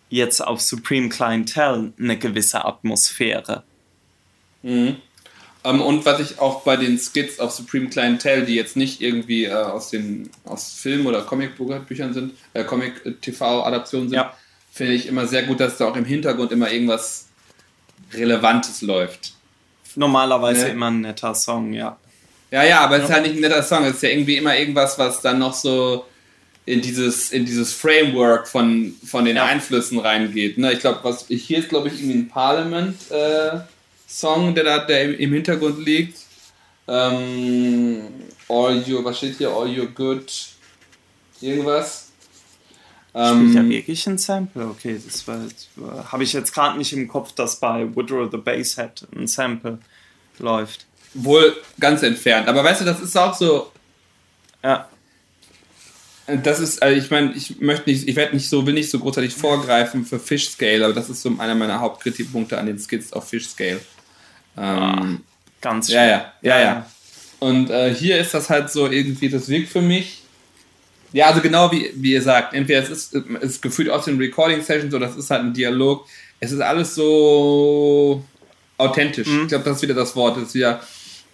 jetzt 0.10 0.46
auf 0.46 0.62
Supreme 0.62 1.10
Clientele 1.10 1.94
eine 1.98 2.18
gewisse 2.18 2.66
Atmosphäre. 2.66 3.64
Mhm. 4.62 4.98
Ähm, 5.64 5.82
und 5.82 6.06
was 6.06 6.20
ich 6.20 6.40
auch 6.40 6.64
bei 6.64 6.76
den 6.76 6.98
Skits 6.98 7.40
auf 7.40 7.52
Supreme 7.52 7.90
Clientele, 7.90 8.46
die 8.46 8.56
jetzt 8.56 8.76
nicht 8.76 9.02
irgendwie 9.02 9.46
äh, 9.46 9.54
aus 9.54 9.90
den 9.90 10.30
aus 10.44 10.74
Film- 10.74 11.06
oder 11.06 11.22
Comicbüchern 11.22 12.14
sind, 12.14 12.34
äh, 12.54 12.64
Comic-TV-Adaptionen 12.64 14.10
sind, 14.10 14.18
ja. 14.18 14.36
finde 14.72 14.94
ich 14.94 15.08
immer 15.08 15.28
sehr 15.28 15.44
gut, 15.44 15.60
dass 15.60 15.78
da 15.78 15.88
auch 15.88 15.96
im 15.96 16.06
Hintergrund 16.06 16.52
immer 16.52 16.72
irgendwas 16.72 17.28
Relevantes 18.14 18.82
läuft. 18.82 19.34
Normalerweise 19.96 20.66
ne? 20.66 20.72
immer 20.72 20.90
ein 20.90 21.02
netter 21.02 21.36
Song, 21.36 21.74
ja. 21.74 21.98
Ja, 22.52 22.64
ja, 22.64 22.80
aber 22.82 22.98
es 22.98 23.06
ist 23.06 23.12
halt 23.12 23.24
nicht 23.24 23.36
ein 23.36 23.42
netter 23.42 23.64
Song. 23.64 23.86
Es 23.86 23.96
ist 23.96 24.04
ja 24.04 24.10
irgendwie 24.10 24.38
immer 24.38 24.56
irgendwas, 24.58 25.00
was 25.00 25.22
dann 25.22 25.40
noch 25.40 25.54
so 25.54 26.06
in 26.66 26.82
dieses, 26.82 27.32
in 27.32 27.46
dieses 27.46 27.74
Framework 27.74 28.48
von, 28.48 28.96
von 29.06 29.26
den 29.26 29.36
ja. 29.38 29.46
Einflüssen 29.46 30.00
reingeht. 30.00 30.58
Ne? 30.58 30.74
Ich 30.74 30.80
glaube, 30.80 31.00
was 31.04 31.28
hier 31.28 31.60
ist, 31.60 31.70
glaube 31.70 31.88
ich, 31.88 31.94
irgendwie 31.96 32.20
ein 32.20 32.28
Parliament-Song, 32.28 34.50
äh, 34.50 34.54
der 34.54 34.64
da 34.64 34.80
der 34.80 35.04
im, 35.04 35.18
im 35.18 35.34
Hintergrund 35.34 35.86
liegt. 35.86 36.18
Ähm, 36.88 38.02
all 38.50 38.84
your, 38.88 39.06
was 39.06 39.18
steht 39.18 39.38
hier? 39.38 39.50
All 39.50 39.68
your 39.68 39.88
good 39.88 40.32
irgendwas. 41.40 42.11
Ähm, 43.14 43.50
Spielt 43.50 43.56
ja 43.56 43.70
wirklich 43.70 44.08
ein 44.08 44.18
Sample, 44.18 44.68
okay, 44.68 45.00
das 45.06 45.28
war, 45.28 45.40
war 45.76 46.12
habe 46.12 46.24
ich 46.24 46.32
jetzt 46.32 46.54
gerade 46.54 46.78
nicht 46.78 46.94
im 46.94 47.10
Kopf, 47.10 47.34
dass 47.34 47.58
bei 47.58 47.86
Woodrow 47.94 48.30
the 48.32 48.38
Basshead 48.38 49.06
ein 49.14 49.28
Sample 49.28 49.80
läuft. 50.40 50.86
Wohl 51.14 51.56
ganz 51.78 52.04
entfernt, 52.04 52.48
aber 52.48 52.64
weißt 52.64 52.82
du, 52.82 52.86
das 52.86 53.02
ist 53.02 53.18
auch 53.18 53.34
so. 53.34 53.72
Ja. 54.64 54.88
Das 56.28 56.62
ist, 56.62 56.82
also 56.82 56.98
ich 56.98 57.12
meine, 57.12 57.34
ich 57.34 57.60
möchte 57.60 57.90
nicht, 57.90 58.08
ich 58.08 58.16
werde 58.16 58.34
nicht 58.34 58.48
so, 58.48 58.66
will 58.66 58.76
nicht 58.76 58.90
so 58.90 59.00
großartig 59.00 59.34
vorgreifen 59.34 60.06
für 60.06 60.18
Fish 60.20 60.50
Scale, 60.50 60.86
aber 60.86 60.94
das 60.94 61.10
ist 61.10 61.22
so 61.22 61.34
einer 61.38 61.56
meiner 61.56 61.82
Hauptkritikpunkte 61.82 62.58
an 62.58 62.68
den 62.68 62.80
Skits 62.80 63.12
auf 63.12 63.28
Fish 63.28 63.50
Scale. 63.50 63.82
Ähm, 64.56 64.64
ah, 64.64 65.06
ganz 65.60 65.88
schön. 65.88 65.96
Ja, 65.96 66.06
ja, 66.06 66.34
ja, 66.42 66.62
ja. 66.62 66.86
Und 67.40 67.70
äh, 67.72 67.94
hier 67.94 68.20
ist 68.20 68.34
das 68.34 68.50
halt 68.50 68.70
so 68.70 68.88
irgendwie, 68.88 69.28
das 69.28 69.50
wirkt 69.50 69.70
für 69.70 69.82
mich 69.82 70.21
ja, 71.14 71.28
also 71.28 71.42
genau 71.42 71.72
wie, 71.72 71.92
wie 71.96 72.14
ihr 72.14 72.22
sagt, 72.22 72.54
entweder 72.54 72.82
es 72.82 72.90
ist, 72.90 73.16
es 73.16 73.50
ist 73.50 73.62
gefühlt 73.62 73.90
aus 73.90 74.06
den 74.06 74.18
Recording-Sessions 74.18 74.94
oder 74.94 75.10
es 75.10 75.16
ist 75.16 75.30
halt 75.30 75.42
ein 75.42 75.54
Dialog. 75.54 76.06
Es 76.40 76.52
ist 76.52 76.62
alles 76.62 76.96
so 76.96 78.24
authentisch. 78.78 79.28
Mhm. 79.28 79.44
Ich 79.44 79.48
glaube, 79.50 79.66
das 79.66 79.78
ist 79.78 79.84
wieder 79.84 79.94
das 79.94 80.16
Wort. 80.16 80.38
Das 80.38 80.50
ist 80.50 80.56
wieder, 80.56 80.82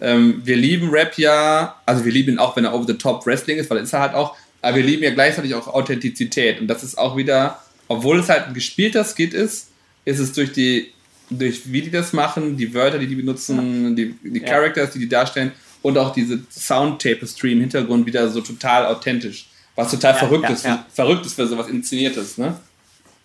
ähm, 0.00 0.42
wir 0.44 0.56
lieben 0.56 0.90
Rap 0.90 1.16
ja, 1.16 1.76
also 1.86 2.04
wir 2.04 2.12
lieben 2.12 2.32
ihn 2.32 2.38
auch, 2.38 2.56
wenn 2.56 2.64
er 2.64 2.74
over 2.74 2.86
the 2.86 2.94
top 2.94 3.24
Wrestling 3.26 3.58
ist, 3.58 3.70
weil 3.70 3.78
ist 3.78 3.92
er 3.92 4.00
halt 4.00 4.14
auch, 4.14 4.36
aber 4.60 4.76
wir 4.76 4.82
lieben 4.82 5.02
ja 5.02 5.10
gleichzeitig 5.10 5.54
auch 5.54 5.68
Authentizität. 5.68 6.60
Und 6.60 6.66
das 6.66 6.82
ist 6.82 6.98
auch 6.98 7.16
wieder, 7.16 7.62
obwohl 7.86 8.18
es 8.18 8.28
halt 8.28 8.48
ein 8.48 8.54
gespielter 8.54 9.04
Skit 9.04 9.32
ist, 9.32 9.70
ist 10.04 10.18
es 10.18 10.32
durch 10.32 10.52
die, 10.52 10.92
durch 11.30 11.72
wie 11.72 11.82
die 11.82 11.90
das 11.90 12.12
machen, 12.12 12.56
die 12.56 12.74
Wörter, 12.74 12.98
die 12.98 13.06
die 13.06 13.14
benutzen, 13.14 13.94
die, 13.94 14.14
die 14.22 14.40
ja. 14.40 14.46
Characters, 14.46 14.90
die 14.92 14.98
die 14.98 15.08
darstellen 15.08 15.52
und 15.82 15.96
auch 15.98 16.12
diese 16.12 16.40
Sound-Tapestry 16.50 17.52
im 17.52 17.60
Hintergrund 17.60 18.06
wieder 18.06 18.28
so 18.28 18.40
total 18.40 18.86
authentisch. 18.86 19.48
Was 19.78 19.92
total 19.92 20.14
ja, 20.14 20.18
verrückt, 20.18 20.42
ja, 20.42 20.50
ist, 20.50 20.64
ja. 20.64 20.86
verrückt 20.92 21.24
ist 21.24 21.34
für 21.34 21.46
sowas 21.46 21.68
Inszeniertes, 21.68 22.36
ne? 22.36 22.58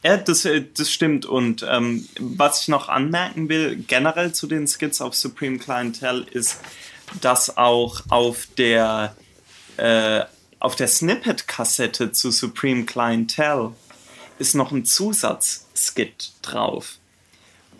Ja, 0.03 0.17
das, 0.17 0.45
äh, 0.45 0.63
das 0.77 0.91
stimmt. 0.91 1.25
Und 1.25 1.65
ähm, 1.67 2.07
was 2.19 2.61
ich 2.61 2.67
noch 2.67 2.89
anmerken 2.89 3.49
will, 3.49 3.83
generell 3.87 4.33
zu 4.33 4.45
den 4.45 4.67
Skits 4.67 5.01
auf 5.01 5.15
Supreme 5.15 5.57
Clientele, 5.57 6.27
ist, 6.29 6.59
dass 7.21 7.57
auch 7.57 8.01
auf 8.09 8.47
der, 8.55 9.15
äh, 9.77 10.21
auf 10.59 10.75
der 10.75 10.87
Snippet-Kassette 10.87 12.11
zu 12.11 12.29
Supreme 12.29 12.85
Clientele 12.85 13.73
ist 14.37 14.53
noch 14.53 14.71
ein 14.71 14.85
Zusatzskit 14.85 16.33
drauf. 16.43 16.99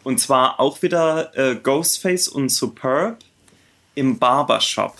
Und 0.03 0.19
zwar 0.19 0.59
auch 0.59 0.81
wieder 0.81 1.37
äh, 1.37 1.55
Ghostface 1.57 2.27
und 2.27 2.49
Superb 2.49 3.19
im 3.93 4.17
Barbershop. 4.17 4.95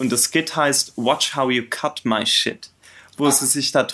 Und 0.00 0.10
das 0.10 0.24
Skit 0.24 0.56
heißt 0.56 0.94
Watch 0.96 1.36
How 1.36 1.50
You 1.50 1.64
Cut 1.68 2.00
My 2.04 2.24
Shit, 2.24 2.70
wo 3.18 3.26
ah. 3.26 3.30
sie 3.30 3.46
sich 3.46 3.70
da 3.70 3.86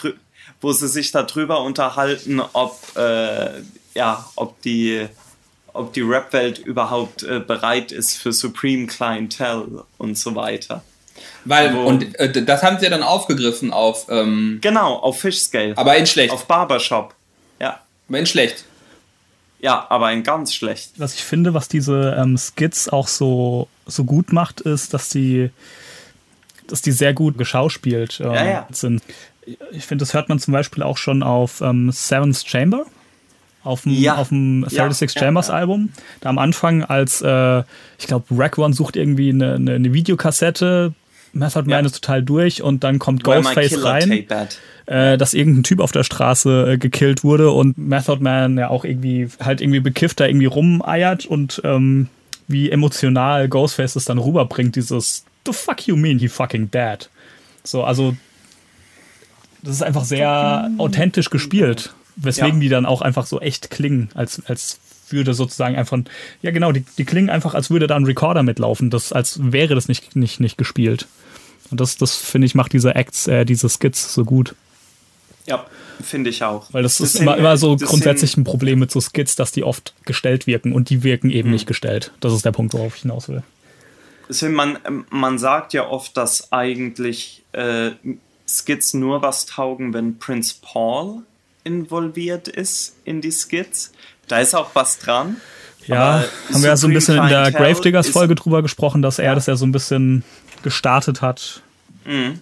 wo 0.60 0.72
sie 0.72 0.86
sich 0.86 1.10
darüber 1.10 1.62
unterhalten, 1.62 2.40
ob 2.52 2.80
äh, 2.96 3.60
ja, 3.94 4.24
ob 4.36 4.62
die 4.62 5.08
ob 5.72 5.92
die 5.92 6.02
Rap-Welt 6.02 6.58
überhaupt 6.58 7.24
äh, 7.24 7.40
bereit 7.40 7.90
ist 7.90 8.16
für 8.16 8.32
Supreme 8.32 8.86
Clientele 8.86 9.84
und 9.98 10.16
so 10.16 10.36
weiter. 10.36 10.84
Weil, 11.44 11.74
Wo, 11.74 11.80
und 11.82 12.18
äh, 12.20 12.44
das 12.44 12.62
haben 12.62 12.78
sie 12.78 12.84
ja 12.84 12.90
dann 12.90 13.02
aufgegriffen 13.02 13.72
auf. 13.72 14.06
Ähm, 14.08 14.58
genau, 14.60 14.94
auf 14.94 15.20
Fish 15.20 15.40
Scale. 15.40 15.76
Aber 15.76 15.96
in 15.96 16.06
schlecht. 16.06 16.32
Auf 16.32 16.46
Barbershop. 16.46 17.14
Ja. 17.60 17.80
Aber 18.08 18.18
in 18.18 18.26
schlecht. 18.26 18.64
Ja, 19.58 19.86
aber 19.88 20.12
in 20.12 20.22
ganz 20.22 20.54
schlecht. 20.54 20.92
Was 20.98 21.14
ich 21.14 21.24
finde, 21.24 21.52
was 21.52 21.68
diese 21.68 22.16
ähm, 22.16 22.38
Skits 22.38 22.88
auch 22.88 23.08
so, 23.08 23.68
so 23.86 24.04
gut 24.04 24.32
macht, 24.32 24.60
ist, 24.60 24.94
dass 24.94 25.08
die 25.08 25.50
dass 26.68 26.82
die 26.82 26.92
sehr 26.92 27.14
gut 27.14 27.38
geschauspielt 27.38 28.20
äh, 28.20 28.24
ja, 28.24 28.44
ja. 28.44 28.68
sind. 28.70 29.02
Ich 29.70 29.86
finde, 29.86 30.02
das 30.02 30.14
hört 30.14 30.28
man 30.28 30.38
zum 30.38 30.52
Beispiel 30.52 30.82
auch 30.82 30.96
schon 30.98 31.22
auf 31.22 31.60
ähm, 31.60 31.90
Seventh 31.92 32.44
Chamber, 32.46 32.84
auf 33.62 33.82
dem, 33.82 33.92
ja. 33.92 34.16
auf 34.16 34.28
dem 34.28 34.62
36 34.62 35.14
ja, 35.14 35.20
Chambers 35.20 35.50
Album. 35.50 35.90
Da 36.20 36.28
am 36.28 36.38
Anfang, 36.38 36.84
als 36.84 37.22
äh, 37.22 37.62
ich 37.98 38.06
glaube, 38.06 38.24
Rack 38.30 38.58
One 38.58 38.74
sucht 38.74 38.96
irgendwie 38.96 39.30
eine, 39.30 39.54
eine, 39.54 39.74
eine 39.74 39.92
Videokassette, 39.92 40.94
Method 41.32 41.68
Man 41.68 41.84
ist 41.84 42.00
total 42.00 42.22
durch 42.22 42.62
und 42.62 42.82
dann 42.82 42.98
kommt 42.98 43.22
Ghostface 43.22 43.84
rein, 43.84 44.26
äh, 44.86 45.18
dass 45.18 45.34
irgendein 45.34 45.62
Typ 45.64 45.80
auf 45.80 45.92
der 45.92 46.04
Straße 46.04 46.72
äh, 46.72 46.78
gekillt 46.78 47.24
wurde 47.24 47.50
und 47.50 47.78
Method 47.78 48.22
Man 48.22 48.58
ja 48.58 48.68
auch 48.68 48.84
irgendwie 48.84 49.28
halt 49.40 49.60
irgendwie 49.60 49.80
bekifft 49.80 50.20
da 50.20 50.26
irgendwie 50.26 50.46
rumeiert 50.46 51.26
und 51.26 51.60
ähm, 51.64 52.08
wie 52.48 52.70
emotional 52.70 53.48
Ghostface 53.48 53.96
es 53.96 54.04
dann 54.04 54.18
rüberbringt, 54.18 54.76
dieses 54.76 55.24
the 55.46 55.52
fuck 55.52 55.86
you 55.86 55.96
mean, 55.96 56.18
he 56.18 56.28
fucking 56.28 56.70
dead? 56.70 57.08
So, 57.64 57.84
also, 57.84 58.16
das 59.62 59.76
ist 59.76 59.82
einfach 59.82 60.04
sehr 60.04 60.70
authentisch 60.78 61.30
gespielt, 61.30 61.94
weswegen 62.16 62.56
ja. 62.56 62.60
die 62.60 62.68
dann 62.68 62.86
auch 62.86 63.02
einfach 63.02 63.26
so 63.26 63.40
echt 63.40 63.70
klingen, 63.70 64.10
als, 64.14 64.42
als 64.46 64.78
würde 65.08 65.34
sozusagen 65.34 65.76
einfach, 65.76 65.98
ja 66.42 66.50
genau, 66.50 66.72
die, 66.72 66.84
die 66.98 67.04
klingen 67.04 67.30
einfach, 67.30 67.54
als 67.54 67.70
würde 67.70 67.86
da 67.86 67.96
ein 67.96 68.04
Recorder 68.04 68.42
mitlaufen, 68.42 68.90
das, 68.90 69.12
als 69.12 69.38
wäre 69.42 69.74
das 69.74 69.88
nicht, 69.88 70.16
nicht, 70.16 70.40
nicht 70.40 70.58
gespielt. 70.58 71.06
Und 71.70 71.80
das, 71.80 71.96
das 71.96 72.16
finde 72.16 72.46
ich, 72.46 72.54
macht 72.54 72.72
diese 72.72 72.94
Acts, 72.94 73.26
äh, 73.26 73.44
diese 73.44 73.68
Skits 73.68 74.14
so 74.14 74.24
gut. 74.24 74.54
Ja, 75.46 75.64
finde 76.00 76.30
ich 76.30 76.42
auch. 76.44 76.72
Weil 76.72 76.82
das, 76.82 76.98
das 76.98 77.14
ist 77.14 77.20
immer, 77.20 77.36
immer 77.36 77.56
so 77.56 77.76
grundsätzlich 77.76 78.36
ein 78.36 78.44
Problem 78.44 78.78
mit 78.78 78.90
so 78.90 79.00
Skits, 79.00 79.36
dass 79.36 79.52
die 79.52 79.64
oft 79.64 79.94
gestellt 80.04 80.46
wirken 80.46 80.72
und 80.72 80.90
die 80.90 81.02
wirken 81.02 81.30
eben 81.30 81.48
hm. 81.48 81.52
nicht 81.52 81.66
gestellt. 81.66 82.12
Das 82.20 82.32
ist 82.32 82.44
der 82.44 82.52
Punkt, 82.52 82.74
worauf 82.74 82.96
ich 82.96 83.02
hinaus 83.02 83.28
will 83.28 83.42
man, 84.42 84.78
man 85.10 85.38
sagt 85.38 85.72
ja 85.72 85.86
oft, 85.86 86.16
dass 86.16 86.52
eigentlich 86.52 87.44
äh, 87.52 87.92
Skits 88.48 88.94
nur 88.94 89.22
was 89.22 89.46
taugen, 89.46 89.92
wenn 89.92 90.18
Prince 90.18 90.54
Paul 90.60 91.22
involviert 91.64 92.48
ist 92.48 92.96
in 93.04 93.20
die 93.20 93.32
Skits. 93.32 93.92
Da 94.28 94.38
ist 94.38 94.54
auch 94.54 94.70
was 94.74 94.98
dran. 94.98 95.40
Ja, 95.86 96.24
haben 96.52 96.62
wir 96.62 96.70
ja 96.70 96.76
so 96.76 96.88
ein 96.88 96.94
bisschen 96.94 97.16
in 97.16 97.28
der 97.28 97.52
Gravediggers-Folge 97.52 98.34
drüber 98.34 98.62
gesprochen, 98.62 99.02
dass 99.02 99.18
er 99.18 99.34
das 99.34 99.46
ja 99.46 99.54
so 99.54 99.66
ein 99.66 99.72
bisschen 99.72 100.24
gestartet 100.62 101.22
hat. 101.22 101.62
Mhm. 102.04 102.40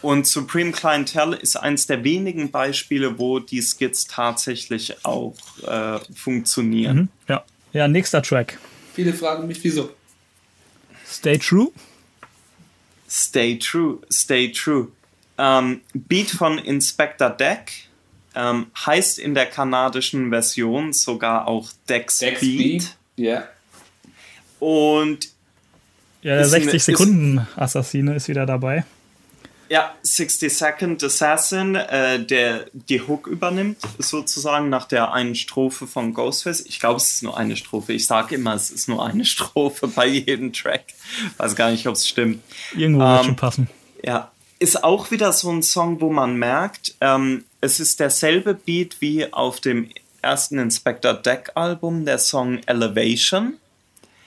Und 0.00 0.28
Supreme 0.28 0.70
Clientele 0.70 1.34
ist 1.34 1.56
eins 1.56 1.88
der 1.88 2.04
wenigen 2.04 2.52
Beispiele, 2.52 3.18
wo 3.18 3.40
die 3.40 3.62
Skits 3.62 4.06
tatsächlich 4.06 5.04
auch 5.04 5.34
äh, 5.66 5.98
funktionieren. 6.14 6.96
Mhm, 6.96 7.08
ja. 7.28 7.44
ja, 7.72 7.88
nächster 7.88 8.22
Track. 8.22 8.58
Viele 8.94 9.12
fragen 9.12 9.48
mich, 9.48 9.62
wieso. 9.64 9.90
Stay 11.18 11.36
True? 11.36 11.72
Stay 13.10 13.58
True, 13.58 13.98
Stay 14.08 14.52
True. 14.52 14.86
Ähm, 15.36 15.80
Beat 15.92 16.30
von 16.30 16.58
Inspector 16.58 17.28
Deck 17.30 17.72
ähm, 18.36 18.66
heißt 18.86 19.18
in 19.18 19.34
der 19.34 19.46
kanadischen 19.46 20.30
Version 20.30 20.92
sogar 20.92 21.48
auch 21.48 21.70
Dex, 21.88 22.18
Dex 22.18 22.40
Beat. 22.40 22.58
Beat. 22.58 22.96
Yeah. 23.18 23.48
Und 24.60 25.30
ja, 26.22 26.36
der 26.36 26.44
60 26.46 26.84
Sekunden 26.84 27.44
Assassine 27.56 28.14
ist 28.14 28.28
wieder 28.28 28.46
dabei. 28.46 28.84
Ja, 29.68 29.94
60 30.02 30.56
Second 30.56 31.04
Assassin, 31.04 31.74
äh, 31.74 32.24
der 32.24 32.66
die 32.72 33.02
Hook 33.02 33.26
übernimmt, 33.26 33.78
sozusagen 33.98 34.70
nach 34.70 34.86
der 34.86 35.12
einen 35.12 35.34
Strophe 35.34 35.86
von 35.86 36.14
Ghostface. 36.14 36.62
Ich 36.62 36.80
glaube, 36.80 36.96
es 36.96 37.10
ist 37.10 37.22
nur 37.22 37.36
eine 37.36 37.56
Strophe. 37.56 37.92
Ich 37.92 38.06
sage 38.06 38.36
immer, 38.36 38.54
es 38.54 38.70
ist 38.70 38.88
nur 38.88 39.04
eine 39.04 39.24
Strophe 39.26 39.88
bei 39.88 40.06
jedem 40.06 40.52
Track. 40.52 40.84
Weiß 41.36 41.54
gar 41.54 41.70
nicht, 41.70 41.86
ob 41.86 41.94
es 41.94 42.08
stimmt. 42.08 42.42
Irgendwo 42.74 43.02
ähm, 43.02 43.08
wird 43.08 43.24
schon 43.26 43.36
passen. 43.36 43.70
Ja, 44.02 44.30
ist 44.58 44.82
auch 44.82 45.10
wieder 45.10 45.32
so 45.32 45.50
ein 45.50 45.62
Song, 45.62 46.00
wo 46.00 46.10
man 46.10 46.36
merkt, 46.36 46.94
ähm, 47.00 47.44
es 47.60 47.78
ist 47.78 48.00
derselbe 48.00 48.54
Beat 48.54 49.00
wie 49.00 49.32
auf 49.32 49.60
dem 49.60 49.90
ersten 50.22 50.58
Inspector 50.58 51.14
Deck 51.14 51.52
Album, 51.54 52.04
der 52.04 52.18
Song 52.18 52.60
Elevation. 52.66 53.54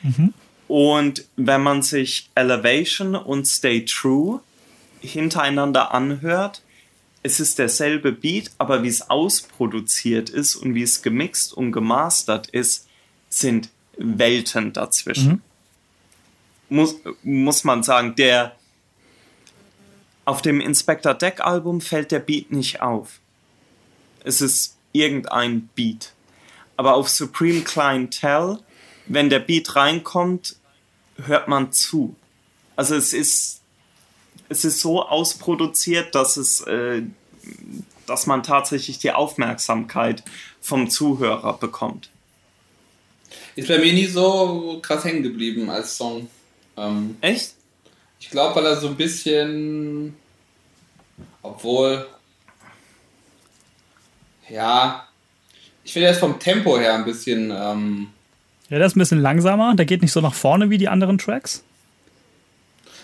Mhm. 0.03 0.33
Und 0.67 1.25
wenn 1.35 1.61
man 1.61 1.81
sich 1.81 2.29
Elevation 2.35 3.15
und 3.15 3.45
Stay 3.45 3.83
True 3.85 4.39
hintereinander 5.01 5.93
anhört, 5.93 6.61
es 7.23 7.39
ist 7.39 7.59
derselbe 7.59 8.11
Beat, 8.11 8.51
aber 8.57 8.83
wie 8.83 8.87
es 8.87 9.09
ausproduziert 9.09 10.29
ist 10.29 10.55
und 10.55 10.73
wie 10.73 10.83
es 10.83 11.01
gemixt 11.01 11.53
und 11.53 11.71
gemastert 11.71 12.47
ist, 12.47 12.87
sind 13.29 13.69
Welten 13.97 14.73
dazwischen. 14.73 15.29
Mhm. 15.29 15.41
Muss, 16.69 16.95
muss 17.23 17.63
man 17.63 17.83
sagen, 17.83 18.15
der 18.15 18.55
auf 20.25 20.41
dem 20.41 20.61
Inspector 20.61 21.13
Deck 21.13 21.41
Album 21.41 21.81
fällt 21.81 22.11
der 22.11 22.19
Beat 22.19 22.51
nicht 22.51 22.81
auf. 22.81 23.19
Es 24.23 24.41
ist 24.41 24.77
irgendein 24.93 25.67
Beat. 25.75 26.13
Aber 26.77 26.95
auf 26.95 27.09
Supreme 27.09 27.61
Clientele, 27.61 28.59
wenn 29.05 29.29
der 29.29 29.39
Beat 29.39 29.75
reinkommt, 29.75 30.55
hört 31.25 31.47
man 31.47 31.71
zu. 31.71 32.15
Also 32.75 32.95
es 32.95 33.13
ist 33.13 33.60
es 34.51 34.65
ist 34.65 34.81
so 34.81 35.01
ausproduziert, 35.01 36.13
dass 36.13 36.35
es, 36.35 36.59
äh, 36.61 37.03
dass 38.05 38.27
man 38.27 38.43
tatsächlich 38.43 38.99
die 38.99 39.11
Aufmerksamkeit 39.11 40.23
vom 40.59 40.89
Zuhörer 40.89 41.53
bekommt. 41.53 42.09
Ist 43.55 43.69
bei 43.69 43.77
mir 43.77 43.93
nie 43.93 44.07
so 44.07 44.79
krass 44.81 45.05
hängen 45.05 45.23
geblieben 45.23 45.69
als 45.69 45.95
Song. 45.95 46.27
Ähm, 46.75 47.15
Echt? 47.21 47.53
Ich 48.19 48.29
glaube, 48.29 48.57
weil 48.57 48.65
er 48.65 48.75
so 48.75 48.89
ein 48.89 48.97
bisschen, 48.97 50.15
obwohl, 51.41 52.05
ja, 54.49 55.07
ich 55.83 55.93
finde 55.93 56.07
er 56.07 56.11
ist 56.11 56.19
vom 56.19 56.39
Tempo 56.39 56.77
her 56.77 56.95
ein 56.95 57.05
bisschen. 57.05 57.51
Ähm, 57.51 58.07
ja, 58.69 58.77
der 58.77 58.87
ist 58.87 58.97
ein 58.97 58.99
bisschen 58.99 59.21
langsamer. 59.21 59.75
Der 59.75 59.85
geht 59.85 60.01
nicht 60.01 60.11
so 60.11 60.19
nach 60.19 60.33
vorne 60.33 60.69
wie 60.69 60.77
die 60.77 60.89
anderen 60.89 61.17
Tracks. 61.17 61.63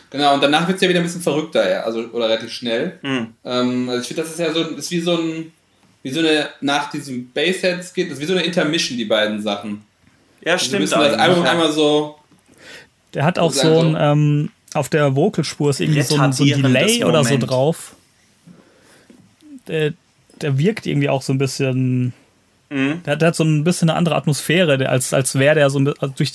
Genau, 0.09 0.35
und 0.35 0.41
danach 0.41 0.67
wird 0.67 0.77
es 0.77 0.81
ja 0.81 0.89
wieder 0.89 0.99
ein 0.99 1.05
bisschen 1.05 1.21
verrückter, 1.21 1.69
ja, 1.69 1.83
also 1.83 1.99
oder 2.11 2.29
relativ 2.29 2.51
schnell. 2.51 2.97
Mhm. 3.01 3.33
Ähm, 3.43 3.89
also 3.89 4.01
ich 4.01 4.07
finde, 4.07 4.23
das 4.23 4.31
ist 4.31 4.39
ja 4.39 4.53
so, 4.53 4.61
ist 4.61 4.91
wie 4.91 5.01
so 5.01 5.17
ein, 5.17 5.51
wie 6.03 6.09
so 6.11 6.19
eine, 6.19 6.49
nach 6.61 6.89
diesem 6.89 7.29
Bassheads 7.31 7.93
geht, 7.93 8.07
das 8.07 8.17
ist 8.17 8.21
wie 8.21 8.27
so 8.27 8.33
eine 8.33 8.43
Intermission, 8.43 8.97
die 8.97 9.05
beiden 9.05 9.41
Sachen. 9.41 9.83
Ja, 10.43 10.53
also 10.53 10.65
stimmt. 10.65 10.83
Das 10.83 10.93
Album 10.93 11.43
ja. 11.43 11.51
einmal 11.51 11.71
so. 11.71 12.17
Der 13.13 13.25
hat 13.25 13.37
auch 13.39 13.51
so 13.51 13.79
ein, 13.79 13.95
ähm, 13.99 14.51
auf 14.73 14.89
der 14.89 15.15
Vocalspur 15.15 15.71
ist 15.71 15.81
irgendwie 15.81 16.01
so 16.01 16.17
ein, 16.17 16.31
so 16.31 16.43
ein 16.43 16.61
Delay 16.61 17.03
oder 17.03 17.23
so 17.23 17.37
drauf. 17.37 17.95
Der, 19.67 19.93
der 20.41 20.57
wirkt 20.57 20.85
irgendwie 20.85 21.09
auch 21.09 21.21
so 21.21 21.33
ein 21.33 21.37
bisschen. 21.37 22.13
Mhm. 22.69 23.01
Der, 23.05 23.15
der, 23.15 23.29
hat 23.29 23.35
so 23.35 23.43
ein 23.43 23.63
bisschen 23.63 23.89
eine 23.89 23.97
andere 23.97 24.15
Atmosphäre, 24.15 24.87
als, 24.87 25.13
als 25.13 25.35
wäre 25.35 25.55
der 25.55 25.69
so 25.69 25.79
ein 25.79 25.85
bisschen. 25.85 26.01
Also 26.01 26.13
durch, 26.15 26.33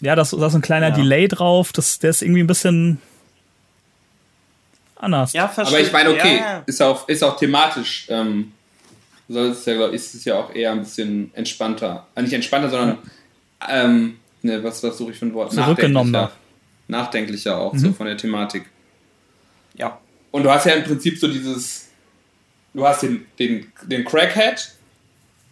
ja, 0.00 0.14
da 0.14 0.22
ist, 0.22 0.32
da 0.32 0.46
ist 0.46 0.54
ein 0.54 0.62
kleiner 0.62 0.88
ja. 0.88 0.94
Delay 0.94 1.28
drauf. 1.28 1.72
Das, 1.72 1.98
der 1.98 2.10
ist 2.10 2.22
irgendwie 2.22 2.42
ein 2.42 2.46
bisschen 2.46 3.00
anders. 4.96 5.32
Ja, 5.32 5.48
verstehe. 5.48 5.78
Aber 5.78 5.86
ich 5.86 5.92
meine, 5.92 6.10
okay, 6.10 6.38
ja. 6.38 6.62
ist, 6.66 6.82
auch, 6.82 7.08
ist 7.08 7.22
auch 7.22 7.36
thematisch. 7.36 8.06
Ähm, 8.08 8.52
soll 9.28 9.48
es 9.48 9.64
ja, 9.66 9.86
ist 9.88 10.14
es 10.14 10.24
ja 10.24 10.36
auch 10.36 10.54
eher 10.54 10.72
ein 10.72 10.80
bisschen 10.80 11.30
entspannter. 11.34 12.06
Äh, 12.14 12.22
nicht 12.22 12.32
entspannter, 12.32 12.70
sondern 12.70 12.98
ähm, 13.68 14.18
ne, 14.42 14.62
was, 14.62 14.82
was 14.82 14.96
suche 14.96 15.12
ich 15.12 15.18
für 15.18 15.26
ein 15.26 15.34
Wort? 15.34 15.52
Zurückgenommener. 15.52 16.30
Nachdenklicher, 16.88 17.56
nachdenklicher 17.56 17.58
auch, 17.58 17.72
mhm. 17.74 17.78
so 17.78 17.92
von 17.92 18.06
der 18.06 18.16
Thematik. 18.16 18.66
Ja. 19.74 20.00
Und 20.30 20.44
du 20.44 20.50
hast 20.50 20.66
ja 20.66 20.74
im 20.74 20.84
Prinzip 20.84 21.18
so 21.18 21.28
dieses, 21.28 21.88
du 22.72 22.86
hast 22.86 23.02
den, 23.02 23.26
den, 23.38 23.70
den 23.82 24.04
Crackhead, 24.04 24.74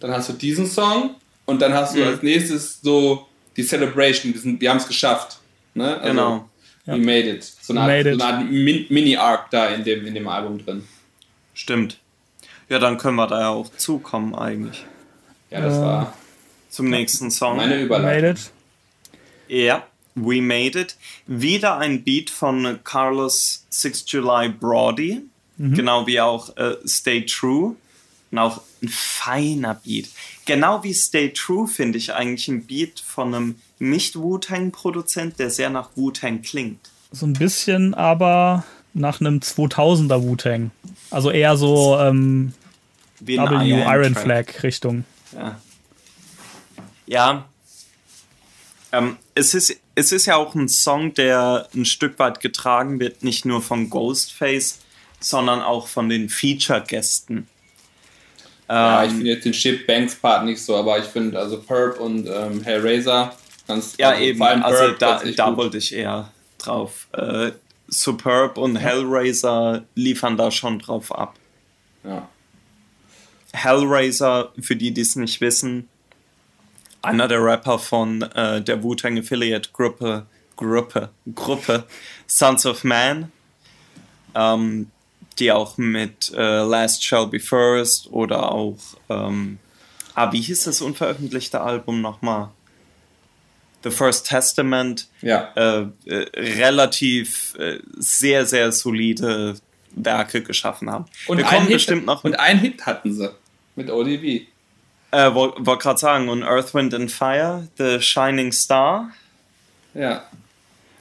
dann 0.00 0.12
hast 0.12 0.28
du 0.28 0.32
diesen 0.34 0.66
Song 0.66 1.16
und 1.44 1.60
dann 1.60 1.74
hast 1.74 1.94
du 1.94 2.00
mhm. 2.00 2.08
als 2.08 2.22
nächstes 2.22 2.80
so 2.80 3.26
die 3.56 3.62
Celebration, 3.62 4.32
wir, 4.34 4.40
sind, 4.40 4.60
wir 4.60 4.70
haben 4.70 4.76
es 4.78 4.86
geschafft. 4.86 5.38
Ne? 5.74 5.96
Also, 5.96 6.08
genau. 6.08 6.48
We 6.86 6.92
ja. 6.92 6.98
made 6.98 7.30
it. 7.30 7.42
So 7.42 7.72
eine 7.72 7.80
Art, 7.80 8.18
so 8.18 8.24
Art 8.24 8.50
Mini-Arc 8.50 9.50
da 9.50 9.68
in 9.68 9.82
dem, 9.82 10.06
in 10.06 10.14
dem 10.14 10.28
Album 10.28 10.64
drin. 10.64 10.84
Stimmt. 11.54 11.98
Ja, 12.68 12.78
dann 12.78 12.98
können 12.98 13.16
wir 13.16 13.26
da 13.26 13.40
ja 13.40 13.48
auch 13.48 13.68
zukommen 13.76 14.34
eigentlich. 14.34 14.84
Ja, 15.50 15.60
das 15.60 15.80
war 15.80 16.14
zum 16.70 16.90
nächsten 16.90 17.30
Song. 17.30 17.56
Meine 17.56 17.80
Überleitung. 17.80 18.30
Made 18.30 18.40
it. 18.40 18.50
Ja, 19.48 19.86
We 20.14 20.42
Made 20.42 20.80
It. 20.80 20.96
Wieder 21.26 21.78
ein 21.78 22.02
Beat 22.02 22.30
von 22.30 22.80
Carlos 22.82 23.64
6 23.70 24.04
July 24.08 24.48
Brody. 24.48 25.22
Mhm. 25.56 25.74
Genau 25.74 26.06
wie 26.06 26.20
auch 26.20 26.56
äh, 26.56 26.76
Stay 26.86 27.24
True. 27.24 27.76
Und 28.30 28.38
auch 28.38 28.60
ein 28.82 28.88
feiner 28.88 29.74
Beat. 29.74 30.08
Genau 30.46 30.82
wie 30.84 30.94
Stay 30.94 31.32
True 31.32 31.66
finde 31.66 31.98
ich 31.98 32.14
eigentlich 32.14 32.48
ein 32.48 32.66
Beat 32.66 33.00
von 33.00 33.34
einem 33.34 33.56
Nicht-Wu-Tang-Produzent, 33.80 35.38
der 35.38 35.50
sehr 35.50 35.70
nach 35.70 35.90
Wu-Tang 35.96 36.42
klingt. 36.42 36.78
So 37.10 37.26
ein 37.26 37.32
bisschen, 37.32 37.94
aber 37.94 38.64
nach 38.94 39.20
einem 39.20 39.40
2000er 39.40 40.22
Wu-Tang. 40.22 40.70
Also 41.10 41.30
eher 41.30 41.56
so 41.56 41.98
ähm, 41.98 42.54
w 43.20 43.34
Iron, 43.34 44.14
Flag 44.14 44.62
Richtung. 44.62 45.04
Ja. 45.32 45.60
Ja. 47.06 47.44
Ähm, 48.92 49.16
es, 49.34 49.52
ist, 49.54 49.76
es 49.96 50.12
ist 50.12 50.26
ja 50.26 50.36
auch 50.36 50.54
ein 50.54 50.68
Song, 50.68 51.12
der 51.14 51.68
ein 51.74 51.84
Stück 51.84 52.18
weit 52.18 52.40
getragen 52.40 53.00
wird, 53.00 53.24
nicht 53.24 53.44
nur 53.44 53.62
von 53.62 53.90
Ghostface, 53.90 54.78
sondern 55.20 55.60
auch 55.60 55.88
von 55.88 56.08
den 56.08 56.28
Feature-Gästen. 56.28 57.48
Ja, 58.68 59.04
ich 59.04 59.10
ähm, 59.10 59.16
finde 59.16 59.30
jetzt 59.30 59.44
den 59.44 59.52
Chip 59.52 59.86
Banks 59.86 60.16
Part 60.16 60.44
nicht 60.44 60.62
so, 60.62 60.76
aber 60.76 60.98
ich 60.98 61.04
finde 61.04 61.38
also 61.38 61.60
Perp 61.60 62.00
und 62.00 62.26
ähm, 62.26 62.62
Hellraiser 62.62 63.36
ganz 63.66 63.96
Ja, 63.98 64.10
also 64.10 64.22
eben, 64.22 64.42
also 64.42 64.92
da, 64.98 65.22
da 65.24 65.56
wollte 65.56 65.78
ich 65.78 65.94
eher 65.94 66.32
drauf. 66.58 67.08
Äh, 67.12 67.52
Superb 67.88 68.58
und 68.58 68.76
Hellraiser 68.76 69.84
liefern 69.94 70.36
da 70.36 70.50
schon 70.50 70.78
drauf 70.78 71.16
ab. 71.16 71.36
Ja. 72.04 72.28
Hellraiser, 73.52 74.52
für 74.60 74.76
die, 74.76 74.92
die 74.92 75.00
es 75.00 75.16
nicht 75.16 75.40
wissen, 75.40 75.88
einer 77.02 77.28
der 77.28 77.42
Rapper 77.42 77.78
von 77.78 78.22
äh, 78.22 78.60
der 78.60 78.82
Wu-Tang 78.82 79.18
Affiliate 79.18 79.70
Gruppe, 79.72 80.26
Gruppe, 80.56 81.10
Gruppe 81.34 81.84
Sons 82.26 82.66
of 82.66 82.82
Man, 82.82 83.30
ähm, 84.34 84.90
die 85.38 85.52
auch 85.52 85.76
mit 85.76 86.32
äh, 86.34 86.62
Last 86.62 87.04
Shall 87.04 87.26
Be 87.26 87.40
First 87.40 88.10
oder 88.10 88.52
auch, 88.52 88.78
ähm, 89.08 89.58
ah, 90.14 90.32
wie 90.32 90.40
hieß 90.40 90.64
das 90.64 90.80
unveröffentlichte 90.80 91.60
Album 91.60 92.00
nochmal? 92.00 92.50
The 93.84 93.90
First 93.90 94.26
Testament 94.26 95.08
ja. 95.22 95.52
äh, 95.54 95.86
äh, 96.06 96.26
relativ 96.34 97.54
äh, 97.58 97.78
sehr, 97.96 98.44
sehr 98.46 98.72
solide 98.72 99.56
Werke 99.92 100.42
geschaffen 100.42 100.90
haben. 100.90 101.04
Und, 101.26 101.38
Wir 101.38 101.44
kommen 101.44 101.68
bestimmt 101.68 102.06
noch 102.06 102.24
und 102.24 102.34
einen 102.34 102.60
Hit 102.60 102.84
hatten 102.84 103.12
sie 103.14 103.30
mit 103.76 103.90
ODB. 103.90 104.46
Äh, 105.12 105.34
Wollte 105.34 105.64
wollt 105.64 105.80
gerade 105.80 105.98
sagen, 105.98 106.28
und 106.28 106.42
Earth, 106.42 106.74
Wind 106.74 106.94
and 106.94 107.10
Fire, 107.10 107.68
The 107.78 108.00
Shining 108.00 108.50
Star. 108.52 109.12
Ja. 109.94 110.24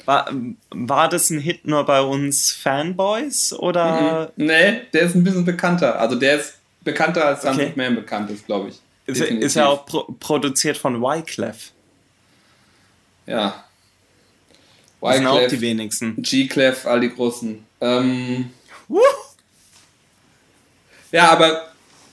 War, 0.06 0.32
war 0.70 1.10
das 1.10 1.30
ein 1.30 1.40
Hit 1.40 1.66
nur 1.66 1.84
bei 1.86 2.02
uns 2.02 2.52
Fanboys 2.52 3.54
oder? 3.54 4.32
Mhm. 4.38 4.46
Nee, 4.46 4.82
der 4.94 5.02
ist 5.02 5.16
ein 5.16 5.24
bisschen 5.24 5.46
bekannter. 5.46 6.00
Also 6.00 6.16
der 6.16 6.40
ist 6.40 6.56
bekannter 6.84 7.26
als 7.26 7.42
Sons 7.42 7.58
okay. 7.58 7.74
Man 7.76 7.96
bekannt 7.96 8.30
ist, 8.30 8.46
glaube 8.46 8.70
ich. 8.70 8.80
Ist, 9.08 9.22
ist 9.22 9.56
ja 9.56 9.68
auch 9.68 9.86
pro 9.86 10.04
produziert 10.20 10.78
von 10.78 11.02
Wyclef. 11.02 11.72
Ja. 13.26 13.64
Das 15.02 15.18
sind 15.18 15.28
auch 15.28 15.48
die 15.48 15.62
wenigsten. 15.62 16.22
G-Clef, 16.22 16.88
all 16.88 17.00
die 17.00 17.14
großen. 17.14 17.64
Ähm, 17.82 18.50
ja, 21.12 21.30
aber 21.32 21.68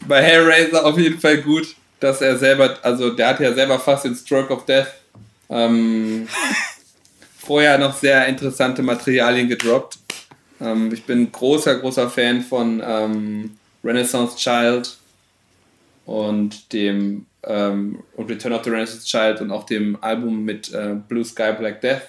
bei 0.06 0.22
Hellraiser 0.22 0.84
auf 0.84 0.98
jeden 0.98 1.18
Fall 1.18 1.38
gut, 1.38 1.74
dass 2.00 2.20
er 2.20 2.36
selber, 2.36 2.78
also 2.82 3.10
der 3.10 3.28
hat 3.28 3.40
ja 3.40 3.54
selber 3.54 3.78
fast 3.78 4.04
den 4.04 4.14
Stroke 4.14 4.52
of 4.52 4.66
Death 4.66 4.88
ähm, 5.48 6.28
vorher 7.52 7.76
noch 7.76 7.94
sehr 7.94 8.26
interessante 8.28 8.80
Materialien 8.80 9.46
gedroppt. 9.46 9.98
Ähm, 10.58 10.90
ich 10.90 11.04
bin 11.04 11.30
großer, 11.30 11.80
großer 11.80 12.08
Fan 12.08 12.40
von 12.40 12.82
ähm, 12.82 13.58
Renaissance 13.84 14.38
Child 14.38 14.96
und 16.06 16.72
dem 16.72 17.26
ähm, 17.42 18.02
und 18.16 18.30
Return 18.30 18.54
of 18.54 18.64
the 18.64 18.70
Renaissance 18.70 19.04
Child 19.04 19.42
und 19.42 19.50
auch 19.50 19.66
dem 19.66 19.98
Album 20.00 20.46
mit 20.46 20.72
äh, 20.72 20.94
Blue 21.06 21.26
Sky 21.26 21.52
Black 21.58 21.82
Death. 21.82 22.00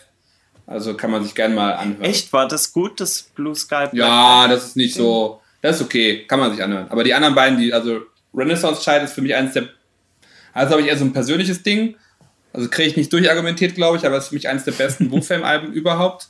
Also 0.65 0.93
kann 0.93 1.11
man 1.11 1.21
sich 1.25 1.35
gerne 1.35 1.53
mal 1.53 1.73
anhören. 1.73 2.03
Echt? 2.03 2.31
War 2.31 2.47
das 2.47 2.71
gut, 2.71 3.01
das 3.01 3.23
Blue 3.23 3.53
Sky 3.53 3.87
Black 3.91 3.95
Ja, 3.95 4.47
das 4.47 4.67
ist 4.67 4.77
nicht 4.77 4.95
so. 4.95 5.41
Das 5.61 5.75
ist 5.75 5.81
okay, 5.81 6.23
kann 6.25 6.39
man 6.39 6.53
sich 6.53 6.63
anhören. 6.63 6.87
Aber 6.89 7.03
die 7.03 7.13
anderen 7.13 7.35
beiden, 7.35 7.59
die, 7.59 7.73
also 7.73 7.99
Renaissance 8.33 8.81
Child 8.81 9.03
ist 9.03 9.13
für 9.13 9.21
mich 9.21 9.35
eines 9.35 9.51
der. 9.51 9.67
Also 10.53 10.71
habe 10.71 10.83
ich 10.83 10.87
eher 10.87 10.97
so 10.97 11.03
ein 11.03 11.11
persönliches 11.11 11.63
Ding. 11.63 11.97
Also 12.53 12.69
kriege 12.69 12.89
ich 12.89 12.95
nicht 12.95 13.11
durchargumentiert, 13.11 13.75
glaube 13.75 13.97
ich, 13.97 14.05
aber 14.05 14.17
es 14.17 14.25
ist 14.25 14.29
für 14.29 14.35
mich 14.35 14.47
eines 14.47 14.63
der 14.63 14.73
besten 14.73 15.11
Wu-Fam-Alben 15.11 15.73
überhaupt. 15.73 16.29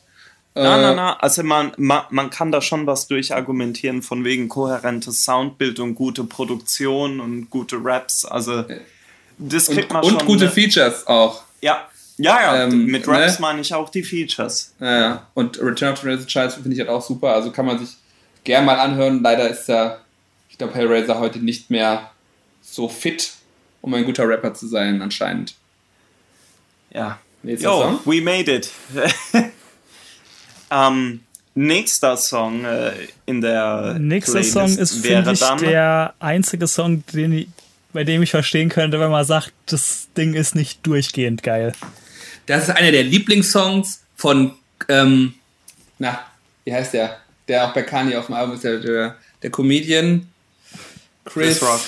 Na, 0.56 0.77
na, 0.77 0.92
äh, 0.92 0.95
na, 0.95 1.18
also 1.18 1.43
man, 1.43 1.74
man, 1.77 2.03
man 2.11 2.30
kann 2.30 2.52
da 2.52 2.61
schon 2.61 2.85
was 2.85 3.08
durchargumentieren 3.08 4.03
von 4.03 4.24
wegen 4.24 4.50
kohärentes 4.50 5.26
Soundbild 5.26 5.80
und 5.80 5.95
gute 5.95 6.24
Produktion 6.24 7.19
und 7.19 7.50
gute 7.50 7.77
Raps. 7.84 8.24
Also 8.24 8.64
das 9.40 9.68
kriegt 9.68 9.85
und, 9.85 9.93
man 9.93 10.03
schon. 10.03 10.14
Und 10.16 10.26
gute 10.26 10.45
ne? 10.45 10.52
Features 10.52 11.08
auch. 11.08 11.43
Ja. 11.61 11.88
Ja, 12.18 12.40
ja, 12.40 12.64
ähm, 12.66 12.85
mit 12.85 13.08
Raps 13.08 13.40
ne? 13.40 13.42
meine 13.42 13.61
ich 13.61 13.74
auch 13.74 13.90
die 13.90 14.03
Features. 14.03 14.76
Ja, 14.80 15.00
ja. 15.00 15.27
Und 15.34 15.60
Return 15.60 15.93
of 15.93 16.00
the 16.02 16.08
Razor 16.08 16.27
Child 16.27 16.53
finde 16.53 16.74
ich 16.74 16.80
halt 16.80 16.90
auch 16.90 17.02
super. 17.02 17.34
Also 17.34 17.52
kann 17.52 17.66
man 17.66 17.80
sich 17.80 17.98
gern 18.43 18.66
mal 18.66 18.80
anhören. 18.80 19.24
Leider 19.24 19.50
ist 19.50 19.68
ja, 19.68 19.98
ich 20.50 20.60
glaube, 20.60 20.76
Hellraiser 20.76 21.19
heute 21.19 21.40
nicht 21.40 21.72
mehr 21.72 22.11
so 22.61 22.88
fit, 22.88 23.32
um 23.82 23.92
ein 23.95 24.06
guter 24.06 24.30
Rapper 24.30 24.53
zu 24.53 24.68
sein, 24.68 25.02
anscheinend. 25.02 25.56
Ja. 26.93 27.19
Nächster 27.41 27.69
Yo, 27.69 27.81
Song? 27.81 27.99
we 28.05 28.22
made 28.22 28.49
it. 28.49 28.72
ähm, 30.72 31.22
nächster 31.55 32.15
Song 32.17 32.63
äh, 32.63 32.91
in 33.25 33.41
der 33.41 33.97
Nächster 33.99 34.33
Playlist 34.33 34.53
Song 34.53 34.77
ist, 34.77 35.05
finde 35.05 35.31
ich, 35.33 35.39
der 35.39 36.13
einzige 36.19 36.67
Song, 36.67 37.03
den 37.07 37.33
ich 37.33 37.47
bei 37.93 38.03
dem 38.03 38.23
ich 38.23 38.31
verstehen 38.31 38.69
könnte, 38.69 38.99
wenn 38.99 39.11
man 39.11 39.23
sagt, 39.23 39.53
das 39.67 40.07
Ding 40.17 40.33
ist 40.33 40.55
nicht 40.55 40.85
durchgehend 40.85 41.43
geil. 41.43 41.73
Das 42.47 42.63
ist 42.63 42.69
einer 42.72 42.91
der 42.91 43.03
Lieblingssongs 43.03 44.01
von, 44.15 44.53
ähm, 44.89 45.35
na, 45.99 46.19
wie 46.65 46.73
heißt 46.73 46.93
der? 46.93 47.19
Der 47.47 47.67
auch 47.67 47.73
bei 47.73 47.83
Kanye 47.83 48.17
auf 48.17 48.25
dem 48.25 48.35
Album 48.35 48.55
ist, 48.55 48.63
der, 48.63 48.80
der, 48.80 49.15
der 49.41 49.51
Comedian 49.51 50.27
Chris, 51.23 51.59
Chris 51.59 51.63
Rock. 51.63 51.81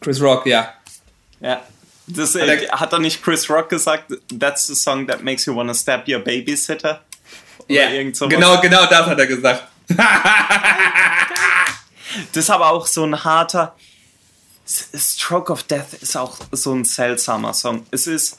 Chris 0.00 0.22
Rock, 0.22 0.46
ja. 0.46 0.74
Ja. 1.40 1.62
Das, 2.08 2.34
Hat 2.34 2.42
äh, 2.42 2.64
er- 2.66 2.80
hat 2.80 2.92
er 2.92 2.98
nicht 2.98 3.22
Chris 3.22 3.48
Rock 3.50 3.68
gesagt, 3.68 4.12
that's 4.38 4.66
the 4.66 4.74
song 4.74 5.06
that 5.06 5.22
makes 5.22 5.44
you 5.46 5.54
wanna 5.54 5.74
stab 5.74 6.08
your 6.08 6.20
babysitter? 6.20 7.00
Ja, 7.68 7.90
irgend 7.90 8.16
sowas? 8.16 8.32
genau, 8.34 8.60
genau 8.60 8.86
das 8.86 9.06
hat 9.06 9.18
er 9.18 9.26
gesagt. 9.26 9.64
Das 12.32 12.44
ist 12.44 12.50
aber 12.50 12.70
auch 12.70 12.86
so 12.86 13.04
ein 13.04 13.22
harter. 13.22 13.76
Stroke 14.66 15.52
of 15.52 15.62
Death 15.64 15.92
ist 16.00 16.16
auch 16.16 16.38
so 16.52 16.72
ein 16.74 16.84
seltsamer 16.84 17.52
Song. 17.54 17.86
Es 17.90 18.06
ist, 18.06 18.38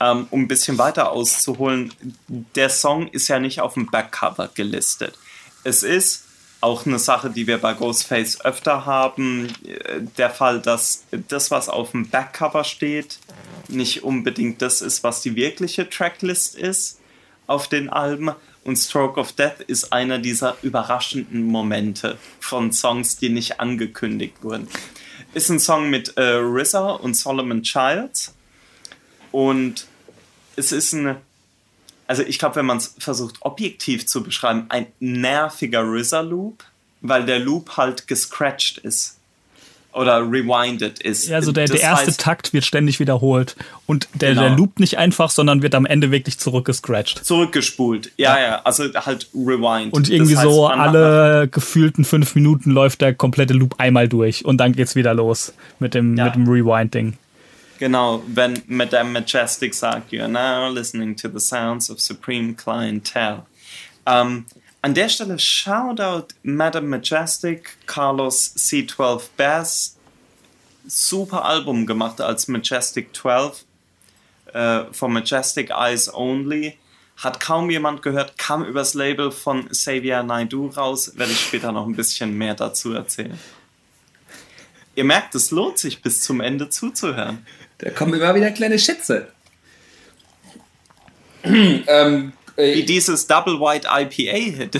ähm, 0.00 0.26
um 0.30 0.42
ein 0.42 0.48
bisschen 0.48 0.78
weiter 0.78 1.10
auszuholen, 1.10 1.92
der 2.28 2.70
Song 2.70 3.08
ist 3.08 3.28
ja 3.28 3.38
nicht 3.38 3.60
auf 3.60 3.74
dem 3.74 3.86
Backcover 3.86 4.50
gelistet. 4.54 5.18
Es 5.64 5.82
ist 5.82 6.24
auch 6.60 6.86
eine 6.86 6.98
Sache, 6.98 7.30
die 7.30 7.46
wir 7.46 7.58
bei 7.58 7.74
Ghostface 7.74 8.44
öfter 8.44 8.86
haben, 8.86 9.48
äh, 9.64 10.00
der 10.16 10.30
Fall, 10.30 10.60
dass 10.60 11.04
das, 11.28 11.50
was 11.50 11.68
auf 11.68 11.92
dem 11.92 12.08
Backcover 12.08 12.64
steht, 12.64 13.18
nicht 13.68 14.04
unbedingt 14.04 14.62
das 14.62 14.80
ist, 14.82 15.02
was 15.02 15.20
die 15.20 15.36
wirkliche 15.36 15.88
Tracklist 15.88 16.56
ist 16.56 17.00
auf 17.46 17.68
den 17.68 17.88
Alben. 17.88 18.30
Und 18.64 18.76
Stroke 18.76 19.20
of 19.20 19.32
Death 19.32 19.60
ist 19.66 19.92
einer 19.92 20.18
dieser 20.18 20.56
überraschenden 20.62 21.44
Momente 21.44 22.18
von 22.40 22.72
Songs, 22.72 23.16
die 23.16 23.28
nicht 23.28 23.60
angekündigt 23.60 24.42
wurden. 24.42 24.68
Ist 25.34 25.50
ein 25.50 25.60
Song 25.60 25.90
mit 25.90 26.16
äh, 26.16 26.38
RZA 26.38 26.92
und 26.92 27.14
Solomon 27.14 27.62
Childs. 27.62 28.34
Und 29.30 29.86
es 30.56 30.72
ist 30.72 30.94
ein, 30.94 31.16
also 32.06 32.22
ich 32.22 32.38
glaube, 32.38 32.56
wenn 32.56 32.66
man 32.66 32.76
es 32.78 32.94
versucht 32.98 33.36
objektiv 33.40 34.06
zu 34.06 34.22
beschreiben, 34.22 34.66
ein 34.68 34.86
nerviger 35.00 35.82
RZA-Loop, 35.82 36.64
weil 37.00 37.24
der 37.26 37.38
Loop 37.38 37.76
halt 37.76 38.06
gescratcht 38.08 38.78
ist. 38.78 39.14
Oder 39.92 40.18
rewinded 40.20 40.98
ist. 40.98 41.26
Ja, 41.28 41.36
also 41.36 41.52
der, 41.52 41.64
der 41.68 41.80
erste 41.80 42.10
heißt- 42.10 42.18
Takt 42.20 42.52
wird 42.52 42.66
ständig 42.66 43.00
wiederholt. 43.00 43.56
Und 43.86 44.08
der, 44.12 44.30
Genau. 44.34 44.42
der 44.42 44.50
loopt 44.50 44.78
nicht 44.78 44.98
einfach, 44.98 45.30
sondern 45.30 45.62
wird 45.62 45.74
am 45.74 45.86
Ende 45.86 46.10
wirklich 46.10 46.38
zurückgescratcht. 46.38 47.24
zurückgespult. 47.24 48.12
Ja, 48.18 48.38
ja, 48.38 48.60
also 48.62 48.84
halt 48.94 49.28
rewind. 49.34 49.94
Und 49.94 50.10
irgendwie 50.10 50.34
Das 50.34 50.42
heißt, 50.44 50.52
so 50.54 50.66
alle 50.66 51.48
gefühlten 51.48 52.04
fünf 52.04 52.34
Minuten 52.34 52.72
läuft 52.72 53.00
der 53.00 53.14
komplette 53.14 53.54
Loop 53.54 53.76
einmal 53.78 54.06
durch 54.06 54.44
und 54.44 54.58
dann 54.58 54.72
geht's 54.74 54.96
wieder 54.96 55.14
los 55.14 55.54
mit 55.78 55.94
dem, 55.94 56.14
Ja. 56.14 56.26
mit 56.26 56.34
dem 56.34 56.46
Rewind-Ding. 56.46 57.14
Genau, 57.78 58.22
wenn 58.26 58.62
Madame 58.66 59.10
Majestic 59.12 59.74
sagt, 59.74 60.10
you're 60.10 60.28
now 60.28 60.68
listening 60.68 61.14
to 61.16 61.28
the 61.28 61.40
sounds 61.40 61.90
of 61.90 62.00
supreme 62.00 62.54
clientele. 62.54 63.44
Ähm, 64.06 64.46
an 64.82 64.94
der 64.94 65.08
Stelle 65.08 65.38
Shoutout 65.38 66.28
Madame 66.42 66.88
Majestic, 66.88 67.76
Carlos 67.86 68.54
C12 68.56 69.28
Bass. 69.36 69.96
Super 70.86 71.44
Album 71.44 71.86
gemacht 71.86 72.20
als 72.20 72.46
Majestic 72.46 73.14
12 73.14 73.64
äh, 74.52 74.84
von 74.92 75.12
Majestic 75.12 75.70
Eyes 75.70 76.12
Only. 76.14 76.78
Hat 77.16 77.40
kaum 77.40 77.68
jemand 77.70 78.02
gehört, 78.02 78.38
kam 78.38 78.64
übers 78.64 78.94
Label 78.94 79.32
von 79.32 79.68
Xavier 79.68 80.22
Naidoo 80.22 80.68
raus. 80.68 81.12
Werde 81.16 81.32
ich 81.32 81.40
später 81.40 81.72
noch 81.72 81.86
ein 81.86 81.96
bisschen 81.96 82.38
mehr 82.38 82.54
dazu 82.54 82.92
erzählen. 82.92 83.38
Ihr 84.94 85.04
merkt, 85.04 85.34
es 85.34 85.50
lohnt 85.50 85.78
sich 85.78 86.00
bis 86.00 86.22
zum 86.22 86.40
Ende 86.40 86.70
zuzuhören. 86.70 87.44
Da 87.78 87.90
kommen 87.90 88.14
immer 88.14 88.34
wieder 88.34 88.50
kleine 88.50 88.78
Schätze. 88.78 89.28
ähm, 91.44 92.32
Wie 92.56 92.62
äh, 92.62 92.82
dieses 92.84 93.26
Double 93.26 93.60
White 93.60 93.86
IPA-Hit. 93.90 94.78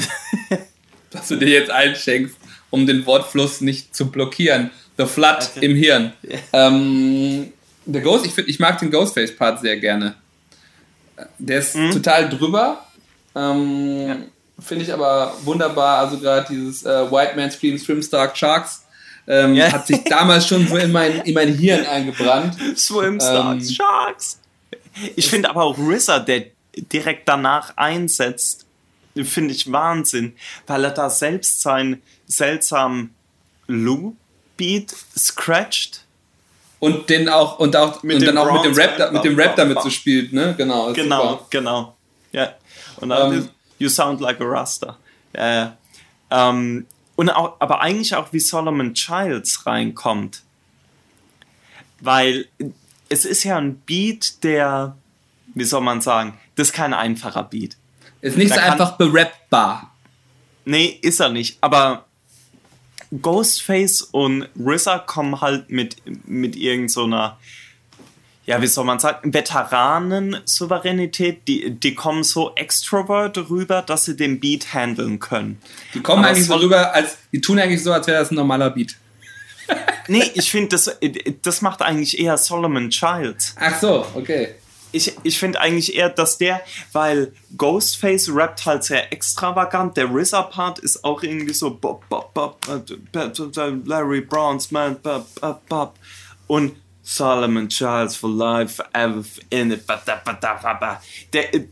dass 1.10 1.28
du 1.28 1.36
dir 1.36 1.48
jetzt 1.48 1.70
einschenkst, 1.70 2.36
um 2.70 2.86
den 2.86 3.06
Wortfluss 3.06 3.60
nicht 3.60 3.94
zu 3.94 4.10
blockieren. 4.10 4.70
The 4.98 5.06
Flood 5.06 5.50
Okay. 5.56 5.66
im 5.66 5.76
Hirn. 5.76 6.12
Ähm, 6.52 7.52
der 7.84 8.00
Ghost, 8.02 8.26
ich, 8.26 8.32
find, 8.32 8.48
ich 8.48 8.58
mag 8.58 8.78
den 8.78 8.90
Ghostface-Part 8.90 9.60
sehr 9.60 9.76
gerne. 9.76 10.14
Der 11.38 11.58
ist 11.60 11.76
Mhm. 11.76 11.92
total 11.92 12.28
drüber. 12.28 12.84
Ähm, 13.34 14.24
Finde 14.58 14.84
ich 14.84 14.92
aber 14.92 15.34
wunderbar. 15.44 15.98
Also 15.98 16.18
gerade 16.18 16.46
dieses 16.48 16.84
äh, 16.84 17.10
White 17.10 17.36
Man 17.36 17.50
Screams 17.50 17.82
Swim 17.84 18.02
Stark 18.02 18.36
Sharks 18.36 18.85
ähm, 19.26 19.54
Ja. 19.54 19.72
hat 19.72 19.86
sich 19.86 20.02
damals 20.04 20.46
schon 20.46 20.66
so 20.68 20.76
in 20.76 20.92
mein, 20.92 21.20
in 21.22 21.34
mein 21.34 21.52
Hirn 21.54 21.84
eingebrannt. 21.86 22.56
Swim 22.76 23.20
Stars, 23.20 23.68
Ähm. 23.68 23.74
Sharks. 23.74 24.40
Ich 25.16 25.28
finde 25.28 25.50
aber 25.50 25.64
auch 25.64 25.76
RZA, 25.78 26.20
der 26.20 26.44
direkt 26.92 27.28
danach 27.28 27.76
einsetzt, 27.76 28.64
finde 29.24 29.52
ich 29.54 29.70
Wahnsinn, 29.72 30.34
weil 30.66 30.84
er 30.84 30.90
da 30.90 31.08
selbst 31.10 31.60
seinen 31.62 32.02
seltsamen 32.26 33.14
Loop-Beat 33.66 34.94
scratcht. 35.18 36.02
Und 36.78 37.08
den 37.08 37.28
auch 37.28 37.58
und 37.58 37.74
auch 37.74 38.02
Mit 38.02 38.16
und 38.16 38.20
dem 38.22 38.26
dann 38.34 38.38
auch 38.38 38.52
mit 38.52 38.64
dem 38.64 38.74
Rap 38.74 38.98
da, 38.98 39.10
mit 39.10 39.24
dem 39.24 39.34
Rap 39.38 39.56
damit 39.56 39.80
so 39.82 39.88
spielt, 39.88 40.32
ne? 40.34 40.54
Genau. 40.58 40.92
Genau, 40.92 41.30
super. 41.30 41.46
genau. 41.50 41.96
Ja. 42.32 42.52
Und 42.98 43.08
dann 43.08 43.32
Ähm. 43.32 43.38
ist, 43.40 43.48
You 43.78 43.90
sound 43.90 44.20
like 44.22 44.40
a 44.40 44.44
Rasta. 44.44 44.96
Ja, 45.34 45.52
ja. 45.52 45.76
Ähm, 46.30 46.86
und 47.16 47.30
auch, 47.30 47.56
aber 47.60 47.80
eigentlich 47.80 48.14
auch 48.14 48.32
wie 48.32 48.40
Solomon 48.40 48.94
Childs 48.94 49.66
reinkommt. 49.66 50.42
Weil 52.00 52.46
es 53.08 53.24
ist 53.24 53.44
ja 53.44 53.56
ein 53.56 53.76
Beat, 53.80 54.42
der, 54.44 54.96
wie 55.54 55.64
soll 55.64 55.80
man 55.80 56.00
sagen, 56.00 56.38
das 56.54 56.68
ist 56.68 56.72
kein 56.74 56.92
einfacher 56.94 57.42
Beat. 57.42 57.76
Ist 58.20 58.36
nicht 58.36 58.50
Da 58.50 58.54
so 58.56 58.60
kann- 58.60 58.70
einfach 58.72 58.92
berappbar. 58.98 59.94
Nee, 60.64 60.98
ist 61.02 61.20
er 61.20 61.28
nicht. 61.30 61.58
Aber 61.60 62.04
Ghostface 63.22 64.02
und 64.02 64.48
RZA 64.58 64.98
kommen 64.98 65.40
halt 65.40 65.70
mit, 65.70 65.96
mit 66.26 66.56
irgend 66.56 66.90
so 66.90 67.04
ja, 68.46 68.62
wie 68.62 68.68
soll 68.68 68.84
man 68.84 69.00
sagen, 69.00 69.34
Veteranen-Souveränität. 69.34 71.48
Die, 71.48 71.70
die 71.70 71.96
kommen 71.96 72.22
so 72.22 72.54
extrovert 72.54 73.36
rüber, 73.50 73.82
dass 73.82 74.04
sie 74.04 74.16
den 74.16 74.38
Beat 74.38 74.72
handeln 74.72 75.18
können. 75.18 75.60
Die 75.94 76.00
kommen 76.00 76.24
Aber 76.24 76.32
eigentlich 76.32 76.46
so 76.46 76.54
rüber, 76.54 76.94
als 76.94 77.16
die 77.32 77.40
tun 77.40 77.58
eigentlich 77.58 77.82
so, 77.82 77.92
als 77.92 78.06
wäre 78.06 78.20
das 78.20 78.30
ein 78.30 78.36
normaler 78.36 78.70
Beat. 78.70 78.96
Nee, 80.08 80.22
ich 80.34 80.52
finde, 80.52 80.68
das, 80.68 80.96
das 81.42 81.62
macht 81.62 81.82
eigentlich 81.82 82.20
eher 82.20 82.38
Solomon 82.38 82.90
Childs. 82.90 83.56
Ach 83.58 83.80
so, 83.80 84.06
okay. 84.14 84.54
Ich, 84.92 85.12
ich 85.24 85.36
finde 85.36 85.60
eigentlich 85.60 85.96
eher, 85.96 86.10
dass 86.10 86.38
der, 86.38 86.60
weil 86.92 87.32
Ghostface 87.56 88.30
rappt 88.32 88.66
halt 88.66 88.84
sehr 88.84 89.12
extravagant, 89.12 89.96
der 89.96 90.08
RZA-Part 90.08 90.78
ist 90.78 91.02
auch 91.02 91.24
irgendwie 91.24 91.54
so 91.54 91.74
bop, 91.74 92.08
bop, 92.08 92.32
bop, 92.34 92.60
äh, 92.68 93.72
Larry 93.84 94.20
Bronzeman, 94.20 94.94
bop, 95.02 95.26
bop, 95.40 95.68
bop. 95.68 95.94
und 96.46 96.76
Solomon 97.08 97.68
Childs 97.68 98.16
for 98.16 98.28
life, 98.28 98.82
forever 98.82 99.24
in 99.50 99.70
it. 99.70 99.84
Der, 101.32 101.54
äh, 101.54 101.66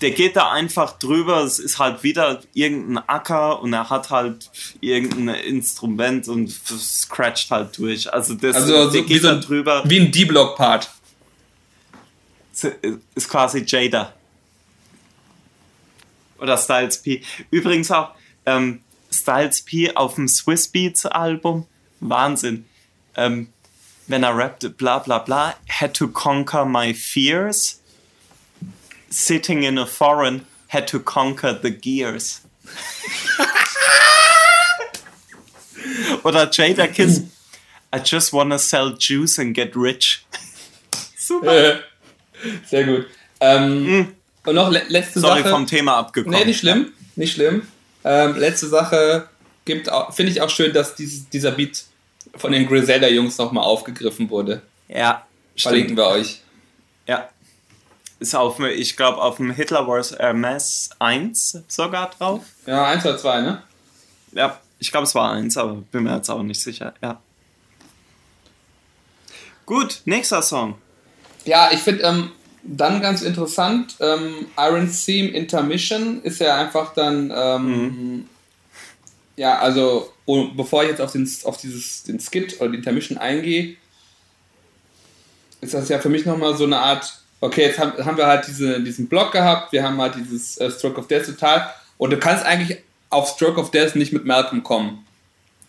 der 0.00 0.10
geht 0.12 0.36
da 0.36 0.52
einfach 0.52 0.96
drüber, 0.96 1.42
es 1.42 1.58
ist 1.58 1.80
halt 1.80 2.04
wieder 2.04 2.40
irgendein 2.54 3.02
Acker 3.08 3.60
und 3.60 3.72
er 3.72 3.90
hat 3.90 4.10
halt 4.10 4.48
irgendein 4.80 5.34
Instrument 5.40 6.28
und 6.28 6.50
scratcht 6.50 7.50
halt 7.50 7.76
durch. 7.78 8.12
Also, 8.12 8.34
das, 8.34 8.54
Also 8.54 8.72
der 8.72 8.84
so, 8.84 8.94
wie, 8.94 9.02
geht 9.02 9.22
so, 9.22 9.28
da 9.28 9.34
drüber 9.40 9.82
wie 9.86 9.98
ein 9.98 10.12
D-Block-Part. 10.12 10.88
ist 13.16 13.28
quasi 13.28 13.64
Jada. 13.66 14.14
Oder 16.38 16.56
Styles 16.56 17.02
P. 17.02 17.22
Übrigens 17.50 17.90
auch 17.90 18.12
ähm, 18.46 18.82
Styles 19.12 19.62
P 19.62 19.96
auf 19.96 20.14
dem 20.14 20.28
Swiss 20.28 20.68
Beats 20.68 21.06
Album. 21.06 21.66
Wahnsinn. 21.98 22.66
Ähm, 23.16 23.48
wenn 24.10 24.22
er 24.22 24.36
rappt, 24.36 24.76
bla 24.76 24.98
bla 24.98 25.18
bla, 25.18 25.54
had 25.68 25.94
to 25.94 26.08
conquer 26.08 26.64
my 26.64 26.92
fears. 26.92 27.80
Sitting 29.08 29.62
in 29.64 29.78
a 29.78 29.86
foreign, 29.86 30.46
had 30.68 30.86
to 30.88 31.00
conquer 31.00 31.58
the 31.60 31.70
gears. 31.70 32.42
Oder 36.22 36.50
Jada 36.50 36.86
Kiss, 36.86 37.22
I 37.92 37.98
just 38.04 38.32
wanna 38.32 38.58
sell 38.58 38.94
juice 38.96 39.38
and 39.38 39.54
get 39.54 39.74
rich. 39.74 40.24
Super. 41.16 41.80
Sehr 42.68 42.84
gut. 42.84 43.06
Ähm, 43.40 44.14
Und 44.46 44.54
noch 44.54 44.70
le 44.70 44.82
letzte. 44.88 45.20
Sorry, 45.20 45.42
Sache. 45.42 45.50
vom 45.50 45.66
Thema 45.66 45.96
abgekommen. 45.96 46.38
Nee, 46.38 46.44
nicht 46.46 46.60
schlimm. 46.60 46.92
Nicht 47.16 47.34
schlimm. 47.34 47.66
Ähm, 48.04 48.36
letzte 48.36 48.68
Sache 48.68 49.28
finde 49.66 50.32
ich 50.32 50.40
auch 50.40 50.50
schön, 50.50 50.72
dass 50.72 50.94
dieses, 50.94 51.28
dieser 51.28 51.52
Beat 51.52 51.84
von 52.36 52.52
den 52.52 52.66
Griselda-Jungs 52.66 53.38
nochmal 53.38 53.64
aufgegriffen 53.64 54.30
wurde. 54.30 54.62
Ja, 54.88 55.26
Verlinken 55.56 55.96
wir 55.96 56.06
euch. 56.06 56.40
Ja. 57.06 57.28
Ist 58.18 58.34
auf, 58.34 58.60
ich 58.60 58.96
glaube, 58.96 59.18
auf 59.18 59.36
dem 59.36 59.50
Hitler 59.50 59.86
Wars 59.86 60.16
Hermes 60.18 60.90
1 60.98 61.64
sogar 61.68 62.10
drauf. 62.10 62.42
Ja, 62.66 62.86
eins 62.86 63.04
oder 63.04 63.16
zwei, 63.16 63.40
ne? 63.40 63.62
Ja, 64.32 64.60
ich 64.78 64.90
glaube, 64.90 65.06
es 65.06 65.14
war 65.14 65.32
1, 65.32 65.56
aber 65.56 65.76
bin 65.90 66.04
mir 66.04 66.16
jetzt 66.16 66.28
auch 66.28 66.42
nicht 66.42 66.60
sicher. 66.60 66.94
Ja. 67.02 67.20
Gut, 69.64 70.02
nächster 70.04 70.42
Song. 70.42 70.76
Ja, 71.44 71.70
ich 71.72 71.80
finde, 71.80 72.02
ähm, 72.02 72.32
dann 72.62 73.00
ganz 73.00 73.22
interessant, 73.22 73.96
ähm, 74.00 74.46
Iron 74.58 74.90
Theme 74.92 75.30
Intermission 75.30 76.22
ist 76.22 76.40
ja 76.40 76.56
einfach 76.56 76.92
dann, 76.92 77.32
ähm, 77.34 77.64
mhm. 77.64 78.28
ja, 79.36 79.58
also 79.58 80.12
bevor 80.56 80.82
ich 80.82 80.90
jetzt 80.90 81.00
auf, 81.00 81.12
den, 81.12 81.28
auf 81.44 81.56
dieses, 81.56 82.02
den 82.04 82.20
Skit 82.20 82.60
oder 82.60 82.70
die 82.70 82.78
Intermission 82.78 83.18
eingehe, 83.18 83.76
ist 85.60 85.74
das 85.74 85.88
ja 85.88 85.98
für 85.98 86.08
mich 86.08 86.24
nochmal 86.24 86.56
so 86.56 86.64
eine 86.64 86.78
Art, 86.78 87.12
okay, 87.40 87.62
jetzt 87.62 87.78
haben, 87.78 88.04
haben 88.04 88.16
wir 88.16 88.26
halt 88.26 88.46
diese, 88.46 88.80
diesen 88.82 89.08
Block 89.08 89.32
gehabt, 89.32 89.72
wir 89.72 89.82
haben 89.82 90.00
halt 90.00 90.14
dieses 90.16 90.58
äh, 90.58 90.70
Stroke 90.70 90.98
of 90.98 91.06
Death 91.06 91.26
total 91.26 91.70
und 91.98 92.10
du 92.10 92.18
kannst 92.18 92.44
eigentlich 92.44 92.78
auf 93.10 93.28
Stroke 93.28 93.60
of 93.60 93.70
Death 93.70 93.96
nicht 93.96 94.12
mit 94.12 94.24
Malcolm 94.24 94.62
kommen. 94.62 95.04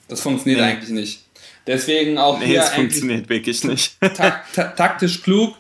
Das 0.08 0.22
funktioniert 0.22 0.62
nee. 0.62 0.68
eigentlich 0.68 0.90
nicht. 0.90 1.24
Deswegen 1.68 2.18
auch 2.18 2.40
nee, 2.40 2.48
hier 2.48 2.62
es 2.62 2.70
funktioniert 2.70 3.30
wirklich 3.30 3.64
nicht. 3.64 3.96
tak 4.16 4.76
taktisch 4.76 5.22
klug 5.22 5.56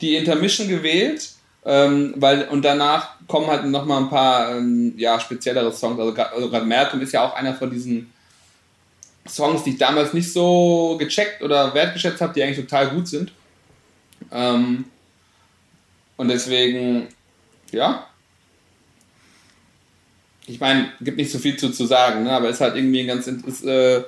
die 0.00 0.16
Intermission 0.16 0.68
gewählt, 0.68 1.30
ähm, 1.64 2.14
weil 2.16 2.48
und 2.48 2.64
danach 2.64 3.16
kommen 3.26 3.48
halt 3.48 3.64
noch 3.66 3.84
mal 3.84 3.98
ein 3.98 4.08
paar 4.08 4.56
ähm, 4.56 4.94
ja, 4.96 5.20
speziellere 5.20 5.72
Songs. 5.72 5.98
Also 5.98 6.14
gerade 6.14 6.32
also 6.32 6.48
Malcolm 6.64 7.02
ist 7.02 7.12
ja 7.12 7.26
auch 7.26 7.34
einer 7.34 7.54
von 7.54 7.70
diesen 7.70 8.12
Songs, 9.30 9.64
die 9.64 9.70
ich 9.70 9.78
damals 9.78 10.12
nicht 10.12 10.32
so 10.32 10.96
gecheckt 10.98 11.42
oder 11.42 11.72
wertgeschätzt 11.74 12.20
habe, 12.20 12.32
die 12.34 12.42
eigentlich 12.42 12.64
total 12.64 12.90
gut 12.90 13.08
sind. 13.08 13.32
Ähm, 14.30 14.84
und 16.16 16.28
deswegen, 16.28 17.08
ja. 17.72 18.06
Ich 20.46 20.58
meine, 20.58 20.92
gibt 21.00 21.16
nicht 21.16 21.30
so 21.30 21.38
viel 21.38 21.56
zu, 21.56 21.70
zu 21.70 21.86
sagen, 21.86 22.24
ne? 22.24 22.32
aber 22.32 22.48
ist 22.48 22.60
halt 22.60 22.76
irgendwie 22.76 23.00
ein 23.00 23.06
ganz 23.06 23.26
ist, 23.26 23.64
äh, 23.64 24.02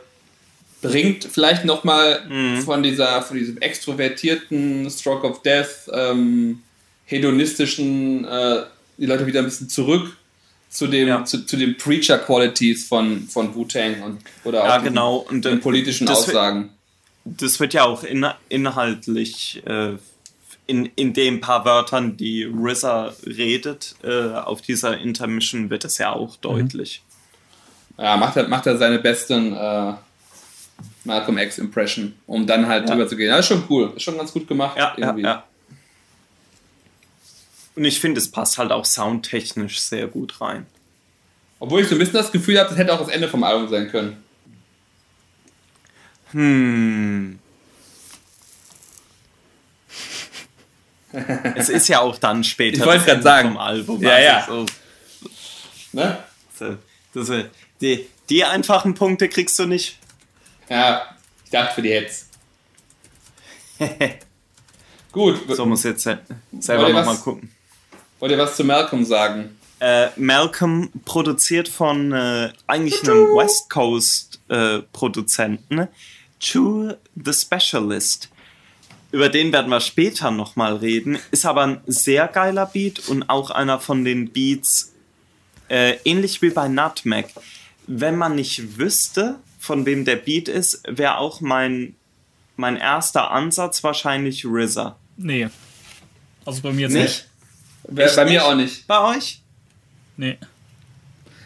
bringt 0.81 1.25
vielleicht 1.25 1.65
nochmal 1.65 2.27
mhm. 2.29 2.63
von 2.63 2.83
dieser, 2.83 3.23
von 3.23 3.39
diesem 3.39 3.59
extrovertierten 3.59 4.91
Stroke 4.91 5.27
of 5.27 5.43
Death, 5.43 5.89
ähm, 5.93 6.63
hedonistischen, 7.05 8.25
äh, 8.25 8.65
die 8.99 9.07
Leute 9.07 9.27
wieder 9.27 9.41
ein 9.41 9.45
bisschen 9.45 9.69
zurück 9.69 10.17
zu 10.73 10.87
dem, 10.87 11.09
ja. 11.09 11.25
zu, 11.25 11.45
zu 11.45 11.57
den 11.57 11.77
Preacher-Qualities 11.77 12.89
von, 12.89 13.29
von 13.29 13.55
Wu-Tang 13.55 14.03
und 14.03 14.21
oder 14.45 14.65
ja, 14.65 14.79
auch 14.79 14.83
genau. 14.83 15.17
und, 15.17 15.45
den 15.45 15.61
politischen 15.61 16.09
Aussagen. 16.09 16.71
Wird, 17.25 17.43
das 17.43 17.61
wird 17.61 17.75
ja 17.75 17.85
auch 17.85 18.05
in, 18.05 18.27
inhaltlich 18.49 19.63
äh, 19.67 19.97
in, 20.67 20.87
in 20.97 21.13
den 21.13 21.41
paar 21.43 21.67
Wörtern, 21.67 22.17
die 22.17 22.45
RZA 22.45 23.13
redet, 23.27 23.97
äh, 24.03 24.33
auf 24.33 24.63
dieser 24.63 24.97
Intermission 24.97 25.69
wird 25.69 25.85
es 25.85 25.99
ja 25.99 26.13
auch 26.13 26.37
mhm. 26.37 26.41
deutlich. 26.41 27.03
Ja, 27.99 28.17
macht 28.17 28.37
er, 28.37 28.49
macht 28.49 28.67
er 28.67 28.79
seine 28.79 28.99
besten 28.99 29.53
äh, 29.53 29.93
Malcolm 31.05 31.37
X 31.37 31.59
Impression, 31.59 32.15
um 32.27 32.47
dann 32.47 32.67
halt 32.67 32.89
ja. 32.89 32.95
drüber 32.95 33.07
zu 33.07 33.17
gehen. 33.17 33.29
Das 33.29 33.41
ist 33.41 33.49
schon 33.49 33.65
cool, 33.69 33.93
ist 33.95 34.03
schon 34.05 34.17
ganz 34.17 34.33
gut 34.33 34.49
gemacht. 34.49 34.79
Ja, 34.79 34.95
irgendwie. 34.97 35.23
Ja, 35.23 35.29
ja. 35.29 35.45
Und 37.75 37.85
ich 37.85 38.01
finde, 38.01 38.21
es 38.21 38.31
passt 38.31 38.59
halt 38.59 38.71
auch 38.71 38.85
soundtechnisch 38.85 39.81
sehr 39.81 40.07
gut 40.07 40.41
rein. 40.41 40.67
Obwohl 41.59 41.81
ich 41.81 41.89
so 41.89 41.95
ein 41.95 41.99
bisschen 41.99 42.15
das 42.15 42.33
Gefühl 42.33 42.59
habe, 42.59 42.69
das 42.69 42.79
hätte 42.79 42.93
auch 42.93 42.99
das 42.99 43.09
Ende 43.09 43.29
vom 43.29 43.45
Album 43.45 43.69
sein 43.69 43.91
können. 43.91 44.23
Hm. 46.33 47.39
es 51.55 51.69
ist 51.69 51.89
ja 51.89 52.01
auch 52.01 52.19
dann 52.19 52.43
später 52.43 52.79
ich 52.79 52.87
wollte 52.87 53.05
gerade 53.05 53.23
sagen. 53.23 53.49
vom 53.51 53.59
Album. 53.59 54.03
Ja, 54.03 54.19
ja. 54.19 54.47
So. 54.47 54.67
Ne? 55.93 56.19
So, 56.59 56.77
das, 57.15 57.45
die, 57.81 58.09
die 58.31 58.45
einfachen 58.45 58.95
Punkte 58.95 59.29
kriegst 59.29 59.59
du 59.59 59.67
nicht. 59.67 59.99
Ja, 60.69 61.17
ich 61.45 61.51
dachte 61.51 61.75
für 61.75 61.83
die 61.83 61.91
jetzt. 61.91 62.29
Gut. 65.13 65.43
So 65.55 65.67
muss 65.67 65.83
jetzt 65.83 66.03
selber 66.03 66.89
nochmal 66.89 67.17
gucken. 67.19 67.52
Wollt 68.23 68.31
ihr 68.31 68.39
was 68.39 68.55
zu 68.55 68.63
Malcolm 68.63 69.05
sagen? 69.05 69.59
Äh, 69.81 70.11
Malcolm 70.15 70.91
produziert 71.05 71.67
von 71.67 72.13
äh, 72.13 72.53
eigentlich 72.69 73.03
einem 73.03 73.25
West 73.35 73.69
Coast 73.69 74.41
äh, 74.47 74.79
Produzenten, 74.93 75.89
To 76.39 76.93
The 77.17 77.33
Specialist. 77.33 78.29
Über 79.11 79.29
den 79.29 79.53
werden 79.53 79.71
wir 79.71 79.81
später 79.81 80.31
nochmal 80.31 80.77
reden. 80.77 81.19
Ist 81.33 81.45
aber 81.45 81.63
ein 81.65 81.81
sehr 81.89 82.29
geiler 82.29 82.67
Beat 82.67 83.09
und 83.09 83.29
auch 83.29 83.51
einer 83.51 83.81
von 83.81 84.05
den 84.05 84.31
Beats, 84.31 84.93
äh, 85.69 85.97
ähnlich 86.05 86.43
wie 86.43 86.51
bei 86.51 86.69
Nutmeg. 86.69 87.27
Wenn 87.89 88.17
man 88.17 88.37
nicht 88.37 88.79
wüsste, 88.79 89.41
von 89.59 89.85
wem 89.85 90.05
der 90.05 90.15
Beat 90.15 90.47
ist, 90.47 90.85
wäre 90.87 91.19
auch 91.19 91.41
mein, 91.41 91.97
mein 92.55 92.77
erster 92.77 93.33
Ansatz 93.33 93.83
wahrscheinlich 93.83 94.47
RZA. 94.47 94.97
Nee. 95.17 95.49
Also 96.45 96.63
bei 96.63 96.71
mir 96.71 96.83
jetzt 96.83 96.93
nicht. 96.93 97.03
nicht. 97.03 97.32
Bei, 97.85 98.25
mir 98.25 98.25
nicht? 98.25 98.41
auch 98.41 98.55
nicht. 98.55 98.87
Bei 98.87 99.17
euch? 99.17 99.41
Nee. 100.17 100.39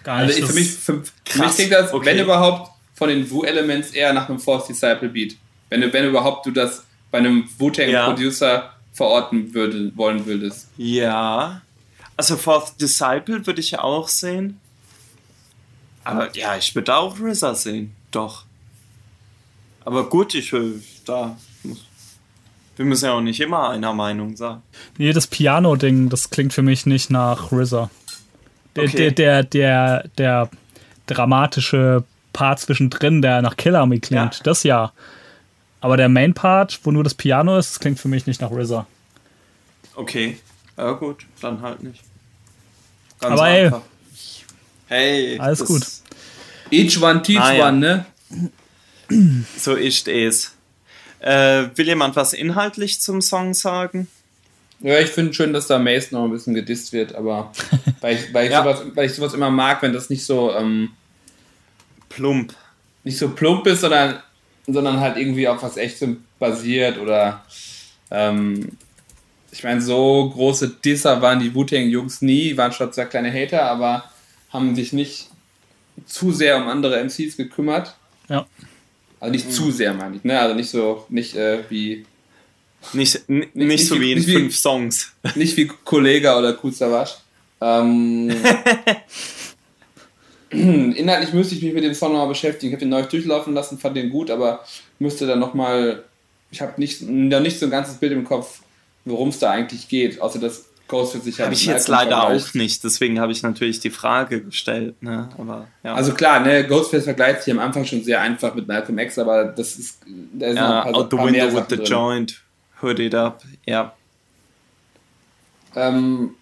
Gar 0.04 0.18
also 0.18 0.26
nicht. 0.34 0.42
Also 0.42 0.58
ich, 0.58 0.70
für, 0.70 0.92
mich, 0.94 1.02
für, 1.02 1.32
für 1.32 1.42
mich 1.42 1.54
klingt 1.54 1.72
das, 1.72 1.92
okay. 1.92 2.06
wenn 2.06 2.18
überhaupt, 2.18 2.70
von 2.94 3.08
den 3.10 3.30
Wu-Elements 3.30 3.90
eher 3.90 4.12
nach 4.12 4.28
einem 4.28 4.38
Force 4.38 4.66
Disciple 4.66 5.08
Beat. 5.08 5.36
Wenn 5.68 5.92
wenn 5.92 6.04
überhaupt 6.06 6.46
du 6.46 6.50
das 6.50 6.84
bei 7.10 7.18
einem 7.18 7.48
Wu-Tang-Producer 7.58 8.52
ja. 8.52 8.74
verorten 8.92 9.52
würde, 9.52 9.92
wollen 9.96 10.24
würdest. 10.26 10.68
Ja. 10.76 11.60
Also 12.16 12.36
Fourth 12.36 12.80
Disciple 12.80 13.46
würde 13.46 13.60
ich 13.60 13.78
auch 13.78 14.08
sehen. 14.08 14.60
Aber 16.04 16.34
ja, 16.36 16.56
ich 16.56 16.74
würde 16.74 16.94
auch 16.94 17.18
RZA 17.20 17.54
sehen. 17.54 17.94
Doch. 18.10 18.44
Aber 19.84 20.08
gut, 20.08 20.34
ich 20.34 20.52
will 20.52 20.82
da. 21.04 21.36
Wir 22.76 22.84
müssen 22.84 23.06
ja 23.06 23.12
auch 23.12 23.20
nicht 23.20 23.40
immer 23.40 23.70
einer 23.70 23.94
Meinung 23.94 24.36
sein. 24.36 24.62
Nee, 24.98 25.12
das 25.12 25.26
Piano-Ding, 25.26 26.10
das 26.10 26.30
klingt 26.30 26.52
für 26.52 26.62
mich 26.62 26.84
nicht 26.84 27.10
nach 27.10 27.50
RZA. 27.50 27.90
Der, 28.76 28.84
okay. 28.84 29.10
der, 29.10 29.12
der, 29.12 29.42
der, 29.42 30.04
der 30.18 30.50
dramatische 31.06 32.04
Part 32.34 32.60
zwischendrin, 32.60 33.22
der 33.22 33.40
nach 33.40 33.56
Killer 33.56 33.86
Me 33.86 33.98
klingt, 33.98 34.34
ja. 34.36 34.42
das 34.44 34.62
ja. 34.62 34.92
Aber 35.80 35.96
der 35.96 36.10
Main-Part, 36.10 36.80
wo 36.84 36.90
nur 36.90 37.02
das 37.02 37.14
Piano 37.14 37.56
ist, 37.56 37.70
das 37.70 37.80
klingt 37.80 37.98
für 37.98 38.08
mich 38.08 38.26
nicht 38.26 38.42
nach 38.42 38.50
RZA. 38.50 38.86
Okay, 39.94 40.36
ja 40.76 40.92
gut, 40.92 41.24
dann 41.40 41.62
halt 41.62 41.82
nicht. 41.82 42.02
Ganz 43.20 43.32
Aber 43.32 43.42
einfach. 43.42 43.82
ey, 44.88 45.30
hey, 45.32 45.38
alles 45.38 45.64
gut. 45.64 45.82
Each 46.70 47.00
one 47.00 47.22
teach 47.22 47.40
ah, 47.40 47.52
ja. 47.52 47.68
one, 47.68 47.78
ne? 47.78 48.06
So 49.56 49.74
ist 49.74 50.08
es. 50.08 50.55
Äh, 51.20 51.68
will 51.74 51.86
jemand 51.86 52.16
was 52.16 52.32
inhaltlich 52.32 53.00
zum 53.00 53.20
Song 53.20 53.54
sagen? 53.54 54.08
Ja, 54.80 54.98
ich 54.98 55.08
finde 55.08 55.32
schön, 55.32 55.52
dass 55.52 55.66
da 55.66 55.78
Mace 55.78 56.12
noch 56.12 56.24
ein 56.24 56.30
bisschen 56.30 56.54
gedisst 56.54 56.92
wird, 56.92 57.14
aber 57.14 57.52
weil 58.00 58.16
ich, 58.16 58.34
weil 58.34 58.46
ich, 58.46 58.52
ja. 58.52 58.62
sowas, 58.62 58.82
weil 58.94 59.06
ich 59.06 59.14
sowas 59.14 59.34
immer 59.34 59.50
mag, 59.50 59.82
wenn 59.82 59.92
das 59.92 60.10
nicht 60.10 60.24
so 60.24 60.52
ähm, 60.54 60.90
plump. 62.08 62.54
Nicht 63.04 63.18
so 63.18 63.30
plump 63.30 63.66
ist, 63.66 63.80
sondern, 63.80 64.22
sondern 64.66 65.00
halt 65.00 65.16
irgendwie 65.16 65.48
auf 65.48 65.62
was 65.62 65.76
Echtem 65.76 66.24
basiert 66.38 66.98
oder 66.98 67.44
ähm, 68.10 68.76
ich 69.50 69.64
meine, 69.64 69.80
so 69.80 70.30
große 70.30 70.68
Disser 70.84 71.22
waren 71.22 71.40
die 71.40 71.54
Wu-Tang-Jungs 71.54 72.20
nie, 72.20 72.56
waren 72.58 72.72
schon 72.72 72.92
sehr 72.92 73.06
kleine 73.06 73.32
Hater, 73.32 73.62
aber 73.62 74.04
haben 74.50 74.74
sich 74.74 74.92
nicht 74.92 75.28
zu 76.04 76.30
sehr 76.32 76.58
um 76.58 76.68
andere 76.68 77.02
MCs 77.02 77.38
gekümmert. 77.38 77.96
Ja. 78.28 78.46
Also 79.20 79.32
nicht 79.32 79.46
mhm. 79.46 79.50
zu 79.50 79.70
sehr, 79.70 79.94
meine 79.94 80.16
ich, 80.16 80.24
ne? 80.24 80.38
Also 80.38 80.54
nicht 80.54 80.70
so, 80.70 81.06
nicht 81.08 81.34
äh, 81.36 81.64
wie. 81.68 82.04
Nicht, 82.92 83.28
nicht, 83.28 83.56
nicht, 83.56 83.86
so 83.86 84.00
wie 84.00 84.12
in 84.12 84.22
fünf 84.22 84.52
wie, 84.52 84.56
Songs. 84.56 85.12
Nicht 85.34 85.56
wie 85.56 85.66
Kollega 85.66 86.38
oder 86.38 86.52
Kuzawasch. 86.52 87.16
Ähm, 87.60 88.30
inhaltlich 90.50 91.32
müsste 91.32 91.54
ich 91.54 91.62
mich 91.62 91.72
mit 91.72 91.84
dem 91.84 91.94
Song 91.94 92.12
nochmal 92.12 92.28
beschäftigen. 92.28 92.68
Ich 92.68 92.74
habe 92.74 92.84
den 92.84 92.90
neu 92.90 93.02
durchlaufen 93.02 93.54
lassen, 93.54 93.78
fand 93.78 93.96
den 93.96 94.10
gut, 94.10 94.30
aber 94.30 94.64
müsste 94.98 95.26
dann 95.26 95.40
nochmal. 95.40 96.04
Ich 96.50 96.60
habe 96.60 96.74
nicht, 96.76 97.02
noch 97.02 97.40
nicht 97.40 97.58
so 97.58 97.66
ein 97.66 97.70
ganzes 97.70 97.96
Bild 97.96 98.12
im 98.12 98.24
Kopf, 98.24 98.60
worum 99.04 99.30
es 99.30 99.38
da 99.38 99.50
eigentlich 99.50 99.88
geht, 99.88 100.20
außer 100.20 100.38
dass 100.38 100.66
Ghostface 100.88 101.24
sich 101.24 101.40
Habe 101.40 101.52
ich 101.52 101.66
jetzt 101.66 101.88
leider 101.88 102.28
auch 102.28 102.54
nicht, 102.54 102.84
deswegen 102.84 103.18
habe 103.18 103.32
ich 103.32 103.42
natürlich 103.42 103.80
die 103.80 103.90
Frage 103.90 104.42
gestellt. 104.42 105.02
Ne? 105.02 105.28
Aber, 105.36 105.66
ja. 105.82 105.94
Also 105.94 106.14
klar, 106.14 106.40
ne, 106.40 106.66
Ghostface 106.66 107.04
vergleicht 107.04 107.42
sich 107.42 107.52
am 107.52 107.58
Anfang 107.58 107.84
schon 107.84 108.04
sehr 108.04 108.20
einfach 108.20 108.54
mit 108.54 108.68
Malcolm 108.68 108.98
X, 108.98 109.18
aber 109.18 109.44
das 109.44 109.76
ist. 109.76 110.00
Da 110.32 110.46
ist 110.46 110.56
ja, 110.56 110.86
out 110.86 111.10
the 111.10 111.18
window 111.18 111.52
with 111.52 111.64
the 111.68 111.76
drin. 111.76 111.86
joint, 111.86 112.42
hood 112.82 112.98
it 113.00 113.14
up, 113.14 113.42
ja. 113.64 113.94
Ähm, 115.74 116.34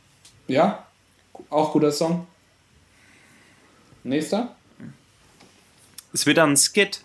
ja, 0.46 0.86
auch 1.48 1.72
guter 1.72 1.90
Song. 1.90 2.26
Nächster? 4.02 4.54
Es 6.12 6.26
wird 6.26 6.38
ein 6.38 6.56
Skit. 6.56 7.00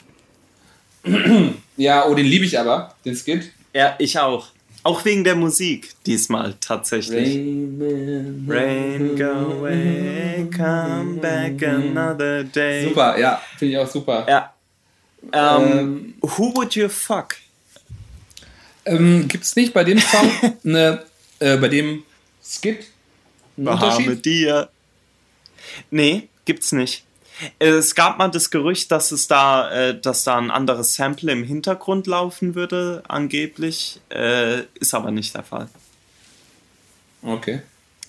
ja, 1.77 2.06
oh, 2.06 2.14
den 2.14 2.26
liebe 2.26 2.43
ich 2.45 2.59
aber, 2.59 2.93
den 3.06 3.16
Skit. 3.16 3.51
Ja, 3.74 3.95
ich 3.98 4.19
auch. 4.19 4.48
Auch 4.83 5.03
wegen 5.03 5.24
der 5.24 5.35
Musik 5.35 5.93
diesmal 6.06 6.56
tatsächlich. 6.61 7.35
Rain, 7.35 8.45
Rain 8.48 9.16
go 9.17 9.59
away, 9.59 10.49
come 10.56 11.19
back 11.19 11.61
another 11.64 12.43
day. 12.45 12.88
Super, 12.88 13.19
ja, 13.19 13.41
finde 13.58 13.74
ich 13.74 13.77
auch 13.77 13.90
super. 13.90 14.25
Ja. 14.27 14.53
Ähm, 15.33 15.72
ähm, 15.72 16.14
who 16.22 16.56
would 16.56 16.75
you 16.75 16.88
fuck? 16.88 17.35
Ähm, 18.85 19.27
Gibt 19.27 19.43
es 19.43 19.56
nicht 19.56 19.74
bei 19.74 19.83
dem 19.83 19.99
Song 19.99 20.32
eine 20.64 21.03
äh, 21.40 21.58
bei 21.58 21.67
dem 21.67 22.03
Skit 22.41 22.85
einen 23.58 23.67
Unterschied? 23.67 24.25
dir. 24.25 24.69
Nee, 25.91 26.30
gibt's 26.45 26.72
nicht. 26.72 27.03
Es 27.59 27.95
gab 27.95 28.18
mal 28.18 28.30
das 28.30 28.50
Gerücht, 28.50 28.92
dass 28.92 29.11
es 29.11 29.27
da, 29.27 29.72
äh, 29.72 30.00
dass 30.00 30.24
da 30.24 30.38
ein 30.38 30.51
anderes 30.51 30.95
Sample 30.95 31.32
im 31.32 31.43
Hintergrund 31.43 32.08
laufen 32.08 32.56
würde, 32.56 33.03
angeblich. 33.08 34.00
Äh, 34.09 34.64
ist 34.76 34.93
aber 34.93 35.11
nicht 35.11 35.34
der 35.35 35.43
Fall. 35.43 35.69
Okay. 37.22 37.61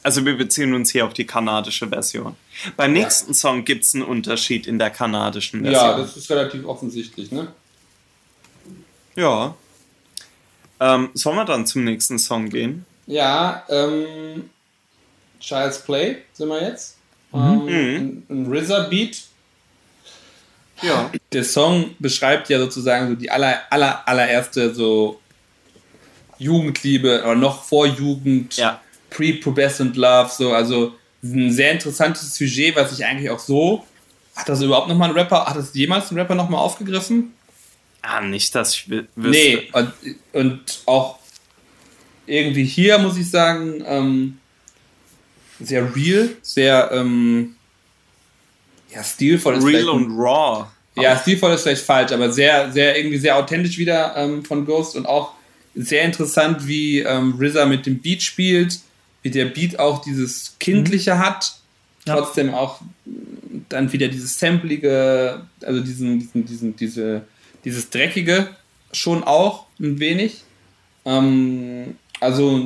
Also 0.03 0.25
wir 0.25 0.37
beziehen 0.37 0.73
uns 0.75 0.91
hier 0.91 1.05
auf 1.05 1.13
die 1.13 1.27
kanadische 1.27 1.89
Version. 1.89 2.37
Beim 2.77 2.93
nächsten 2.93 3.33
ja. 3.33 3.35
Song 3.35 3.65
gibt 3.65 3.85
es 3.85 3.95
einen 3.95 4.05
Unterschied 4.05 4.67
in 4.67 4.79
der 4.79 4.91
kanadischen 4.91 5.63
Version. 5.63 5.85
Ja, 5.85 5.97
das 5.97 6.17
ist 6.17 6.31
relativ 6.31 6.65
offensichtlich, 6.65 7.31
ne? 7.31 7.49
Ja. 9.15 9.55
Ähm, 10.79 11.11
sollen 11.13 11.37
wir 11.37 11.45
dann 11.45 11.67
zum 11.67 11.85
nächsten 11.85 12.19
Song 12.19 12.49
gehen? 12.49 12.87
Ja, 13.07 13.65
ähm, 13.69 14.49
Child's 15.39 15.83
Play 15.83 16.23
sind 16.33 16.49
wir 16.49 16.63
jetzt. 16.63 16.97
Mhm. 17.33 17.69
Ähm, 17.69 18.23
ein, 18.29 18.47
ein 18.47 18.53
RZA-Beat. 18.53 19.23
Ja. 20.83 21.11
Der 21.33 21.45
Song 21.45 21.95
beschreibt 21.99 22.49
ja 22.49 22.59
sozusagen 22.59 23.09
so 23.09 23.15
die 23.15 23.31
aller, 23.31 23.61
aller, 23.71 24.07
allererste 24.09 24.75
so 24.75 25.21
Jugendliebe 26.39 27.23
oder 27.23 27.35
noch 27.35 27.63
vor 27.65 27.87
Jugend. 27.87 28.57
Ja 28.57 28.81
Pre-Pubescent 29.11 29.97
Love, 29.97 30.31
so, 30.33 30.53
also 30.53 30.95
ein 31.23 31.53
sehr 31.53 31.73
interessantes 31.73 32.35
Sujet, 32.35 32.77
was 32.77 32.93
ich 32.93 33.05
eigentlich 33.05 33.29
auch 33.29 33.39
so. 33.39 33.85
Hat 34.35 34.49
das 34.49 34.63
überhaupt 34.63 34.89
nochmal 34.89 35.11
ein 35.11 35.17
Rapper, 35.17 35.45
hat 35.45 35.57
das 35.57 35.75
jemals 35.75 36.11
ein 36.11 36.19
Rapper 36.19 36.35
nochmal 36.35 36.61
aufgegriffen? 36.61 37.35
Ah, 38.01 38.23
nicht, 38.23 38.55
dass 38.55 38.75
ich 38.75 38.89
wüsste. 38.89 39.09
Nee, 39.17 39.69
und, 39.73 39.93
und 40.33 40.83
auch 40.87 41.19
irgendwie 42.27 42.65
hier, 42.65 42.99
muss 42.99 43.19
ich 43.19 43.29
sagen, 43.29 43.83
ähm, 43.85 44.39
sehr 45.61 45.95
real, 45.95 46.31
sehr 46.43 46.91
ähm, 46.93 47.57
ja, 48.95 49.05
stilvoll 49.05 49.57
ist 49.57 49.65
Real 49.65 49.89
und 49.91 50.11
raw. 50.19 50.67
Ja, 50.97 51.17
stilvoll 51.17 51.53
ist 51.53 51.63
vielleicht 51.63 51.85
falsch, 51.85 52.13
aber 52.13 52.33
sehr, 52.33 52.73
sehr, 52.73 52.97
irgendwie 52.97 53.19
sehr 53.19 53.37
authentisch 53.37 53.79
wieder 53.79 54.15
ähm, 54.17 54.45
von 54.45 54.67
Ghost 54.67 54.97
und 54.97 55.07
auch 55.07 55.33
sehr 55.75 56.03
interessant, 56.03 56.67
wie 56.67 56.99
ähm, 56.99 57.39
RZA 57.41 57.65
mit 57.67 57.87
dem 57.87 58.01
Beat 58.01 58.23
spielt 58.23 58.81
wie 59.23 59.31
der 59.31 59.47
Beat 59.47 59.79
auch 59.79 60.03
dieses 60.03 60.57
Kindliche 60.59 61.15
mhm. 61.15 61.19
hat, 61.19 61.55
trotzdem 62.05 62.49
ja. 62.49 62.57
auch 62.57 62.81
dann 63.69 63.93
wieder 63.93 64.09
dieses 64.09 64.39
Samplige, 64.39 65.47
also 65.63 65.81
diesen, 65.81 66.19
diesen, 66.19 66.47
diesen, 66.47 66.77
diese, 66.77 67.23
dieses 67.65 67.91
Dreckige 67.91 68.49
schon 68.93 69.23
auch 69.23 69.67
ein 69.79 69.99
wenig. 70.01 70.43
Ähm, 71.05 71.97
also 72.21 72.65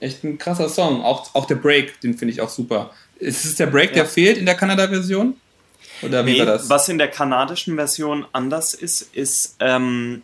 echt 0.00 0.24
ein 0.24 0.38
krasser 0.38 0.68
Song. 0.68 1.02
Auch, 1.02 1.34
auch 1.34 1.46
der 1.46 1.56
Break, 1.56 2.00
den 2.00 2.16
finde 2.16 2.32
ich 2.32 2.40
auch 2.40 2.50
super. 2.50 2.90
Ist 3.18 3.44
es 3.44 3.56
der 3.56 3.66
Break, 3.66 3.90
ja. 3.90 3.96
der 3.96 4.06
fehlt 4.06 4.38
in 4.38 4.46
der 4.46 4.54
Kanada-Version? 4.54 5.34
Oder 6.02 6.24
wie 6.24 6.32
nee, 6.32 6.38
war 6.38 6.46
das? 6.46 6.68
Was 6.70 6.88
in 6.88 6.98
der 6.98 7.08
kanadischen 7.08 7.74
Version 7.74 8.26
anders 8.32 8.74
ist, 8.74 9.14
ist, 9.14 9.56
ähm, 9.60 10.22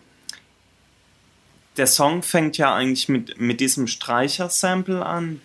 der 1.77 1.87
Song 1.87 2.23
fängt 2.23 2.57
ja 2.57 2.75
eigentlich 2.75 3.09
mit, 3.09 3.41
mit 3.41 3.61
diesem 3.61 3.87
Streicher-Sample 3.87 5.05
an. 5.05 5.41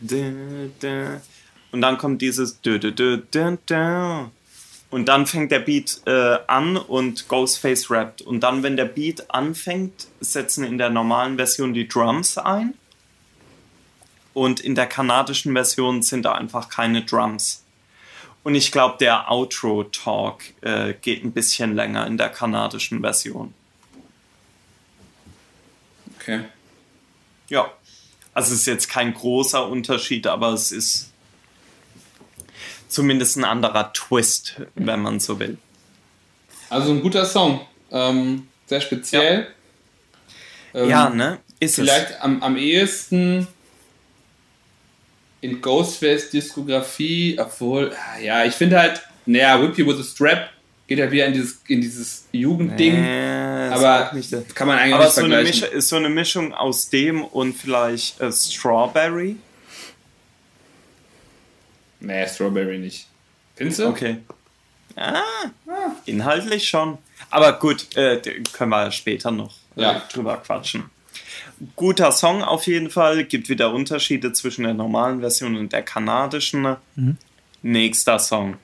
Und 1.72 1.82
dann 1.82 1.98
kommt 1.98 2.22
dieses. 2.22 2.60
Und 4.92 5.06
dann 5.08 5.28
fängt 5.28 5.52
der 5.52 5.60
Beat 5.60 6.02
äh, 6.06 6.38
an 6.48 6.78
und 6.78 7.28
Ghostface 7.28 7.92
rappt. 7.92 8.22
Und 8.22 8.42
dann, 8.42 8.64
wenn 8.64 8.76
der 8.76 8.86
Beat 8.86 9.30
anfängt, 9.30 10.08
setzen 10.20 10.64
in 10.64 10.78
der 10.78 10.90
normalen 10.90 11.36
Version 11.38 11.74
die 11.74 11.88
Drums 11.88 12.38
ein. 12.38 12.74
Und 14.40 14.62
in 14.62 14.74
der 14.74 14.88
kanadischen 14.88 15.52
Version 15.52 16.02
sind 16.02 16.24
da 16.24 16.32
einfach 16.32 16.70
keine 16.70 17.04
Drums. 17.04 17.62
Und 18.42 18.56
ich 18.56 18.72
glaube, 18.72 18.96
der 18.98 19.30
Outro-Talk 19.30 20.44
äh, 20.62 20.94
geht 20.94 21.26
ein 21.26 21.34
bisschen 21.34 21.76
länger 21.76 22.08
in 22.08 22.18
der 22.18 22.30
kanadischen 22.30 23.02
Version. 23.02 23.54
Okay. 26.16 26.46
Ja. 27.50 27.70
Also 28.34 28.54
es 28.54 28.62
ist 28.62 28.68
jetzt 28.68 28.88
kein 28.88 29.14
großer 29.14 29.68
Unterschied, 29.68 30.26
aber 30.26 30.54
es 30.54 30.72
ist 30.72 31.12
zumindest 32.88 33.36
ein 33.36 33.44
anderer 33.44 33.92
Twist, 33.92 34.62
wenn 34.76 35.02
man 35.02 35.20
so 35.20 35.38
will. 35.38 35.58
Also 36.70 36.94
ein 36.94 37.02
guter 37.02 37.26
Song. 37.26 37.68
Ähm, 37.92 38.48
sehr 38.68 38.80
speziell. 38.80 39.54
Ja, 40.72 40.80
ähm, 40.82 40.90
ja 40.90 41.10
ne? 41.10 41.40
Ist 41.60 41.76
vielleicht 41.76 42.12
es. 42.12 42.22
Am, 42.22 42.42
am 42.42 42.56
ehesten 42.56 43.46
in 45.42 45.62
Ghostface 45.62 46.30
Diskografie, 46.30 47.38
obwohl, 47.40 47.94
ah, 47.94 48.20
ja, 48.20 48.46
ich 48.46 48.54
finde 48.54 48.80
halt, 48.80 49.02
naja, 49.26 49.62
Whip 49.62 49.78
You 49.78 49.88
with 49.88 50.00
a 50.00 50.04
Strap 50.04 50.50
geht 50.88 51.00
ja 51.00 51.12
wieder 51.12 51.28
in 51.28 51.34
dieses, 51.34 51.62
in 51.68 51.82
dieses 51.82 52.26
Jugendding. 52.32 53.02
Nee, 53.02 53.70
aber 53.70 54.12
nicht, 54.14 54.56
kann 54.56 54.68
man 54.68 54.80
eigentlich 54.80 54.96
aber 54.96 55.04
nicht 55.06 55.14
so 55.14 55.22
vergleichen. 55.22 55.46
Eine 55.46 55.50
Mischung, 55.50 55.78
ist 55.78 55.90
so 55.90 55.96
eine 55.96 56.10
Mischung 56.10 56.54
aus 56.54 56.90
dem 56.90 57.24
und 57.24 57.54
vielleicht 57.54 58.20
äh, 58.20 58.32
Strawberry? 58.32 59.38
Nee, 62.00 62.28
Strawberry 62.28 62.80
nicht. 62.80 63.08
Findest 63.56 63.80
du? 63.80 63.88
Okay. 63.88 64.18
Ah, 64.96 65.22
ah. 65.68 65.92
inhaltlich 66.06 66.68
schon. 66.68 66.98
Aber 67.30 67.54
gut, 67.60 67.96
äh, 67.96 68.20
können 68.52 68.72
wir 68.72 68.92
später 68.92 69.32
noch 69.32 69.54
äh, 69.76 69.82
ja. 69.82 70.02
drüber 70.12 70.38
quatschen. 70.38 70.90
Guter 71.76 72.12
Song 72.12 72.42
auf 72.42 72.68
jeden 72.68 72.90
Fall. 72.90 73.26
Gibt 73.26 73.50
wieder 73.50 73.74
Unterschiede 73.74 74.34
zwischen 74.34 74.64
der 74.64 74.74
normalen 74.74 75.20
Version 75.20 75.56
und 75.56 75.74
der 75.74 75.84
kanadischen. 75.84 76.76
Mhm. 76.96 77.18
Nächster 77.62 78.20
Song. 78.20 78.56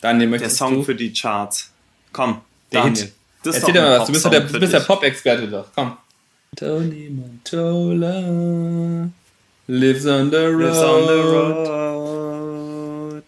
Dann 0.00 0.18
der 0.18 0.50
Song 0.50 0.74
du? 0.74 0.82
für 0.82 0.94
die 0.94 1.12
Charts. 1.12 1.70
Komm, 2.12 2.40
der 2.72 2.82
Daniel. 2.82 3.04
Hit. 3.04 3.12
Das 3.42 3.56
Erzähl 3.56 3.74
dir 3.74 3.82
mal 3.82 4.00
was, 4.00 4.06
du 4.06 4.12
bist, 4.12 4.24
der, 4.24 4.40
du 4.40 4.60
bist 4.60 4.72
der 4.72 4.80
Pop-Experte 4.80 5.48
doch, 5.48 5.66
komm. 5.74 5.96
Tony 6.56 7.10
Mantola 7.10 9.10
lives 9.66 10.06
on 10.06 10.30
the 10.30 10.36
road. 10.36 10.60
Lives 10.60 10.78
on 10.78 11.06
the 11.06 11.22
road. 11.22 13.24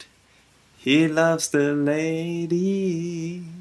He 0.79 1.09
loves 1.09 1.49
the 1.49 1.75
ladies. 1.75 3.56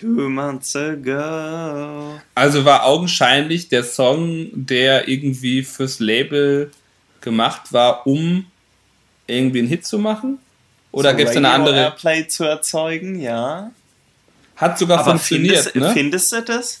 Two 0.00 0.28
months 0.30 0.74
ago. 0.76 2.18
Also 2.34 2.64
war 2.64 2.84
augenscheinlich 2.84 3.68
der 3.68 3.84
Song, 3.84 4.48
der 4.52 5.08
irgendwie 5.08 5.62
fürs 5.62 6.00
Label 6.00 6.70
gemacht 7.20 7.72
war, 7.72 8.06
um 8.06 8.46
irgendwie 9.26 9.58
einen 9.60 9.68
Hit 9.68 9.86
zu 9.86 9.98
machen? 9.98 10.38
Oder 10.92 11.10
so 11.10 11.16
gibt 11.16 11.30
es 11.30 11.36
eine 11.36 11.50
andere? 11.50 11.76
Airplay 11.76 12.26
zu 12.26 12.44
erzeugen, 12.44 13.20
ja. 13.20 13.70
Hat 14.56 14.78
sogar 14.78 15.00
Aber 15.00 15.12
funktioniert. 15.12 15.58
Findest, 15.58 15.76
ne? 15.76 15.92
findest 15.92 16.32
du 16.32 16.42
das? 16.42 16.80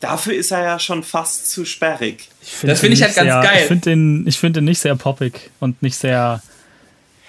Dafür 0.00 0.34
ist 0.34 0.50
er 0.50 0.62
ja 0.62 0.78
schon 0.78 1.02
fast 1.02 1.50
zu 1.50 1.64
sperrig. 1.64 2.30
Find 2.40 2.72
das 2.72 2.80
finde 2.80 2.94
ich 2.94 3.02
halt 3.02 3.14
ganz 3.14 3.30
sehr, 3.30 3.42
geil. 3.42 3.58
Ich 3.60 3.66
finde 3.66 3.90
den, 3.90 4.32
find 4.32 4.56
den 4.56 4.64
nicht 4.64 4.80
sehr 4.80 4.96
poppig 4.96 5.50
und 5.60 5.82
nicht 5.82 5.96
sehr. 5.96 6.42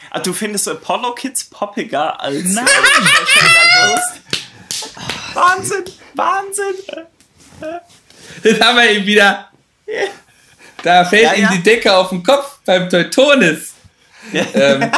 Ah, 0.10 0.20
du 0.20 0.32
findest 0.32 0.68
Apollo 0.68 1.16
Kids 1.16 1.44
poppiger 1.46 2.20
als 2.22 2.44
Nein! 2.46 2.66
Wahnsinn! 5.34 5.86
Wahnsinn! 6.16 6.76
Jetzt 8.44 8.62
haben 8.62 8.78
wir 8.78 8.92
ihn 8.92 9.06
wieder. 9.06 9.50
Da 10.84 11.06
fällt 11.06 11.24
ja, 11.24 11.34
ihm 11.34 11.44
ja. 11.44 11.52
die 11.52 11.64
Decke 11.64 11.94
auf 11.94 12.10
den 12.10 12.24
Kopf 12.24 12.60
beim 12.66 12.90
Teutonis. 12.90 13.74
Ja. 14.32 14.46
Ähm, 14.54 14.92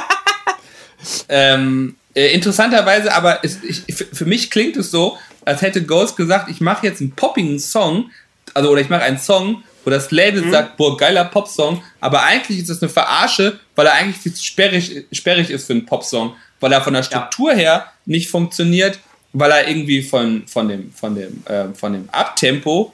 ähm, 1.29 1.95
äh, 2.15 2.33
interessanterweise, 2.33 3.13
aber 3.13 3.43
es, 3.43 3.59
ich, 3.63 3.83
für 3.93 4.25
mich 4.25 4.49
klingt 4.51 4.77
es 4.77 4.91
so, 4.91 5.17
als 5.45 5.61
hätte 5.61 5.83
Ghost 5.83 6.15
gesagt, 6.15 6.49
ich 6.49 6.61
mache 6.61 6.85
jetzt 6.87 7.01
einen 7.01 7.11
poppigen 7.11 7.59
Song, 7.59 8.11
also 8.53 8.69
oder 8.69 8.81
ich 8.81 8.89
mache 8.89 9.03
einen 9.03 9.17
Song, 9.17 9.63
wo 9.83 9.89
das 9.89 10.11
Label 10.11 10.43
mhm. 10.43 10.51
sagt, 10.51 10.77
boah, 10.77 10.95
geiler 10.97 11.25
Popsong, 11.25 11.83
aber 11.99 12.23
eigentlich 12.23 12.59
ist 12.59 12.69
es 12.69 12.81
eine 12.81 12.89
Verarsche, 12.89 13.59
weil 13.75 13.87
er 13.87 13.93
eigentlich 13.93 14.17
viel 14.17 14.33
zu 14.33 14.43
sperrig, 14.43 15.05
sperrig 15.11 15.49
ist 15.49 15.67
für 15.67 15.73
einen 15.73 15.85
Popsong, 15.85 16.35
weil 16.59 16.71
er 16.71 16.81
von 16.81 16.93
der 16.93 17.03
Struktur 17.03 17.51
ja. 17.51 17.57
her 17.57 17.85
nicht 18.05 18.29
funktioniert, 18.29 18.99
weil 19.33 19.51
er 19.51 19.67
irgendwie 19.67 20.01
von, 20.01 20.43
von 20.47 20.69
dem, 20.69 20.91
von 20.91 21.15
dem, 21.15 21.43
äh, 21.45 21.73
von 21.73 21.93
dem 21.93 22.09
Abtempo, 22.11 22.93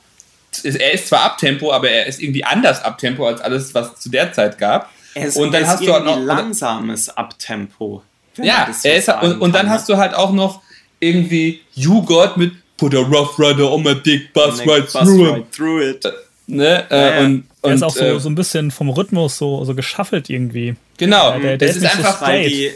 er 0.63 0.93
ist 0.93 1.07
zwar 1.07 1.21
Abtempo, 1.23 1.71
aber 1.71 1.89
er 1.89 2.07
ist 2.07 2.21
irgendwie 2.21 2.43
anders 2.43 2.81
Abtempo 2.81 3.27
als 3.27 3.41
alles, 3.41 3.73
was 3.75 3.93
es 3.93 3.99
zu 3.99 4.09
der 4.09 4.33
Zeit 4.33 4.57
gab. 4.57 4.89
Es, 5.13 5.35
und 5.35 5.53
dann 5.53 5.67
hast 5.67 5.85
du 5.85 5.93
halt 5.93 6.05
noch 6.05 6.19
langsames 6.19 7.09
Abtempo. 7.09 8.03
Ja, 8.37 8.69
er 8.83 8.95
ist, 8.95 9.09
und, 9.09 9.41
und, 9.41 9.53
dann 9.53 9.65
kann, 9.65 9.69
hast 9.69 9.89
du 9.89 9.97
halt 9.97 10.13
auch 10.13 10.31
noch 10.31 10.61
irgendwie 10.99 11.61
You 11.73 12.03
Got 12.03 12.37
mit 12.37 12.53
Put 12.77 12.95
a 12.95 12.99
rough 12.99 13.37
rider 13.37 13.69
on 13.69 13.83
my 13.83 13.93
dick, 13.93 14.31
bust 14.31 14.65
right, 14.65 14.87
through, 14.87 15.29
right 15.29 15.51
through 15.51 15.81
it. 15.81 16.05
Ne? 16.47 16.85
Ja, 16.89 17.19
äh, 17.19 17.25
und, 17.25 17.43
er 17.61 17.73
ist 17.73 17.83
auch 17.83 17.93
so, 17.93 18.05
äh, 18.05 18.19
so 18.21 18.29
ein 18.29 18.35
bisschen 18.35 18.71
vom 18.71 18.89
Rhythmus 18.89 19.37
so, 19.37 19.65
so 19.65 19.75
geschaffelt 19.75 20.29
irgendwie. 20.29 20.75
Genau, 20.97 21.31
ja, 21.31 21.39
der, 21.39 21.57
der 21.57 21.69
ist, 21.69 21.75
ist 21.75 21.85
einfach 21.85 22.21
so 22.21 22.25
weil, 22.25 22.47
die, 22.47 22.71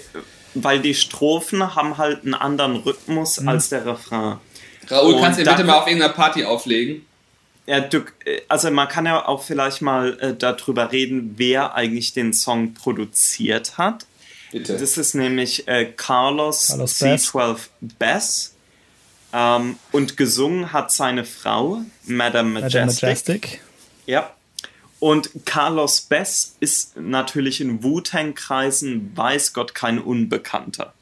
weil 0.53 0.79
die 0.79 0.93
Strophen 0.93 1.75
haben 1.75 1.97
halt 1.97 2.23
einen 2.23 2.33
anderen 2.33 2.77
Rhythmus 2.77 3.39
mhm. 3.39 3.49
als 3.49 3.69
der 3.69 3.85
Refrain. 3.85 4.37
Raoul, 4.87 5.19
kannst 5.19 5.39
du 5.39 5.43
bitte 5.43 5.63
mal 5.63 5.79
auf 5.79 5.87
irgendeiner 5.87 6.13
Party 6.13 6.43
auflegen? 6.43 7.05
Ja, 7.65 7.79
du, 7.79 8.03
also 8.49 8.69
man 8.71 8.89
kann 8.89 9.05
ja 9.05 9.25
auch 9.25 9.41
vielleicht 9.41 9.81
mal 9.81 10.19
äh, 10.19 10.35
darüber 10.35 10.91
reden, 10.91 11.35
wer 11.37 11.75
eigentlich 11.75 12.13
den 12.13 12.33
Song 12.33 12.73
produziert 12.73 13.77
hat. 13.77 14.05
Bitte. 14.51 14.77
Das 14.77 14.97
ist 14.97 15.15
nämlich 15.15 15.67
äh, 15.67 15.85
Carlos, 15.85 16.67
Carlos 16.67 17.01
C12 17.01 17.57
Bass. 17.97 18.53
Ähm, 19.33 19.77
und 19.91 20.17
gesungen 20.17 20.73
hat 20.73 20.91
seine 20.91 21.25
Frau, 21.25 21.81
Madame 22.03 22.49
Majestic. 22.49 22.73
Madame 22.73 22.97
Majestic. 23.01 23.61
Ja. 24.05 24.33
Und 25.03 25.31
Carlos 25.43 25.99
Bass 25.99 26.55
ist 26.61 26.95
natürlich 26.95 27.59
in 27.59 27.83
Wu-Tang-Kreisen, 27.83 29.11
weiß 29.13 29.51
Gott, 29.51 29.75
kein 29.75 29.99
Unbekannter. 29.99 30.93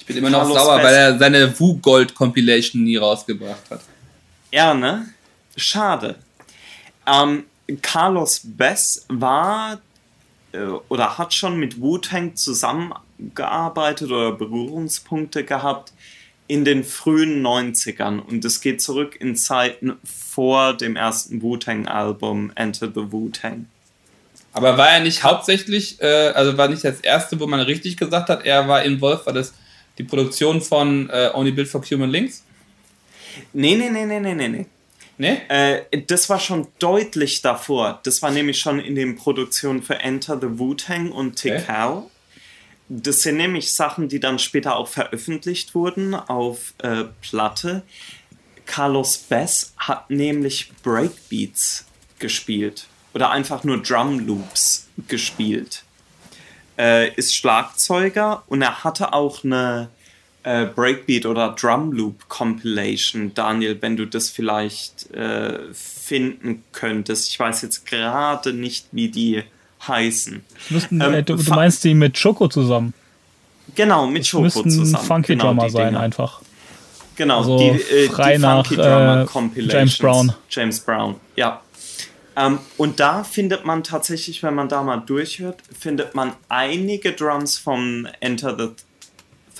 Ich 0.00 0.06
bin 0.06 0.16
immer 0.16 0.30
noch 0.30 0.40
Carlos 0.40 0.56
sauer, 0.56 0.76
Bass, 0.78 0.84
weil 0.84 0.94
er 0.94 1.18
seine 1.20 1.60
Wu-Gold-Compilation 1.60 2.82
nie 2.82 2.96
rausgebracht 2.96 3.70
hat. 3.70 3.82
Ja, 4.50 4.74
ne? 4.74 5.10
Schade. 5.54 6.16
Ähm, 7.06 7.44
Carlos 7.80 8.40
Bess 8.42 9.06
war 9.06 9.80
äh, 10.50 10.64
oder 10.88 11.16
hat 11.16 11.32
schon 11.32 11.56
mit 11.56 11.80
Wu-Tang 11.80 12.34
zusammengearbeitet 12.34 14.10
oder 14.10 14.32
Berührungspunkte 14.32 15.44
gehabt 15.44 15.92
in 16.50 16.64
den 16.64 16.82
frühen 16.82 17.46
90ern 17.46 18.18
und 18.18 18.44
es 18.44 18.60
geht 18.60 18.82
zurück 18.82 19.16
in 19.20 19.36
Zeiten 19.36 19.92
vor 20.02 20.76
dem 20.76 20.96
ersten 20.96 21.42
Wu-Tang-Album 21.42 22.50
Enter 22.56 22.88
the 22.88 23.12
Wu-Tang. 23.12 23.66
Aber 24.52 24.76
war 24.76 24.90
er 24.90 25.00
nicht 25.00 25.22
hauptsächlich, 25.22 26.00
äh, 26.00 26.32
also 26.34 26.58
war 26.58 26.66
nicht 26.66 26.82
das 26.82 27.02
erste, 27.02 27.38
wo 27.38 27.46
man 27.46 27.60
richtig 27.60 27.96
gesagt 27.96 28.28
hat, 28.28 28.44
er 28.44 28.66
war 28.66 28.82
involviert, 28.82 29.26
war 29.26 29.32
das 29.32 29.54
die 29.96 30.02
Produktion 30.02 30.60
von 30.60 31.08
äh, 31.10 31.30
Only 31.32 31.52
Built 31.52 31.68
for 31.68 31.82
Human 31.84 32.10
Links? 32.10 32.42
Nee, 33.52 33.76
nee, 33.76 33.88
nee, 33.88 34.06
nee, 34.06 34.18
nee, 34.18 34.48
nee. 34.48 34.66
Nee? 35.18 35.38
Äh, 35.48 36.02
das 36.08 36.28
war 36.28 36.40
schon 36.40 36.66
deutlich 36.80 37.42
davor. 37.42 38.00
Das 38.02 38.22
war 38.22 38.32
nämlich 38.32 38.58
schon 38.58 38.80
in 38.80 38.96
den 38.96 39.14
Produktionen 39.14 39.84
für 39.84 40.00
Enter 40.00 40.36
the 40.40 40.58
Wu-Tang 40.58 41.12
und 41.12 41.36
Tikal. 41.36 41.98
Okay. 41.98 42.06
Das 42.92 43.22
sind 43.22 43.36
nämlich 43.36 43.72
Sachen, 43.72 44.08
die 44.08 44.18
dann 44.18 44.40
später 44.40 44.74
auch 44.74 44.88
veröffentlicht 44.88 45.76
wurden 45.76 46.12
auf 46.12 46.74
äh, 46.78 47.04
Platte. 47.20 47.82
Carlos 48.66 49.16
Bass 49.16 49.72
hat 49.78 50.10
nämlich 50.10 50.72
Breakbeats 50.82 51.86
gespielt 52.18 52.88
oder 53.14 53.30
einfach 53.30 53.62
nur 53.62 53.80
Drum 53.80 54.26
Loops 54.26 54.88
gespielt. 55.06 55.84
Äh, 56.76 57.14
ist 57.14 57.36
Schlagzeuger 57.36 58.42
und 58.48 58.60
er 58.60 58.82
hatte 58.82 59.12
auch 59.12 59.44
eine 59.44 59.88
äh, 60.42 60.66
Breakbeat 60.66 61.26
oder 61.26 61.50
Drum 61.50 61.92
Loop 61.92 62.28
Compilation, 62.28 63.32
Daniel, 63.34 63.80
wenn 63.80 63.96
du 63.96 64.04
das 64.04 64.30
vielleicht 64.30 65.12
äh, 65.12 65.72
finden 65.72 66.64
könntest. 66.72 67.28
Ich 67.28 67.38
weiß 67.38 67.62
jetzt 67.62 67.86
gerade 67.86 68.52
nicht, 68.52 68.88
wie 68.90 69.10
die 69.10 69.44
heißen. 69.86 70.42
Müssten, 70.70 71.00
ähm, 71.00 71.24
du, 71.24 71.36
du, 71.36 71.50
meinst 71.50 71.84
die 71.84 71.94
mit 71.94 72.20
Choco 72.20 72.48
zusammen? 72.48 72.94
Genau, 73.74 74.06
mit 74.06 74.28
Choco 74.28 74.48
zusammen. 74.48 75.04
Funky 75.04 75.32
genau, 75.32 75.46
Drummer 75.46 75.70
sein 75.70 75.88
Dinge. 75.88 76.00
einfach. 76.00 76.40
Genau, 77.16 77.38
also 77.38 77.58
die, 77.58 77.68
äh, 77.68 78.08
frei 78.08 78.36
die 78.36 78.38
nach 78.38 78.70
äh, 78.70 79.26
James 79.60 79.98
Brown. 79.98 80.32
James 80.48 80.80
Brown, 80.80 81.16
ja. 81.36 81.60
Ähm, 82.36 82.58
und 82.76 83.00
da 83.00 83.24
findet 83.24 83.64
man 83.64 83.82
tatsächlich, 83.82 84.42
wenn 84.42 84.54
man 84.54 84.68
da 84.68 84.82
mal 84.82 84.98
durchhört, 84.98 85.62
findet 85.78 86.14
man 86.14 86.32
einige 86.48 87.12
Drums 87.12 87.58
vom 87.58 88.06
Enter 88.20 88.56
the 88.56 88.68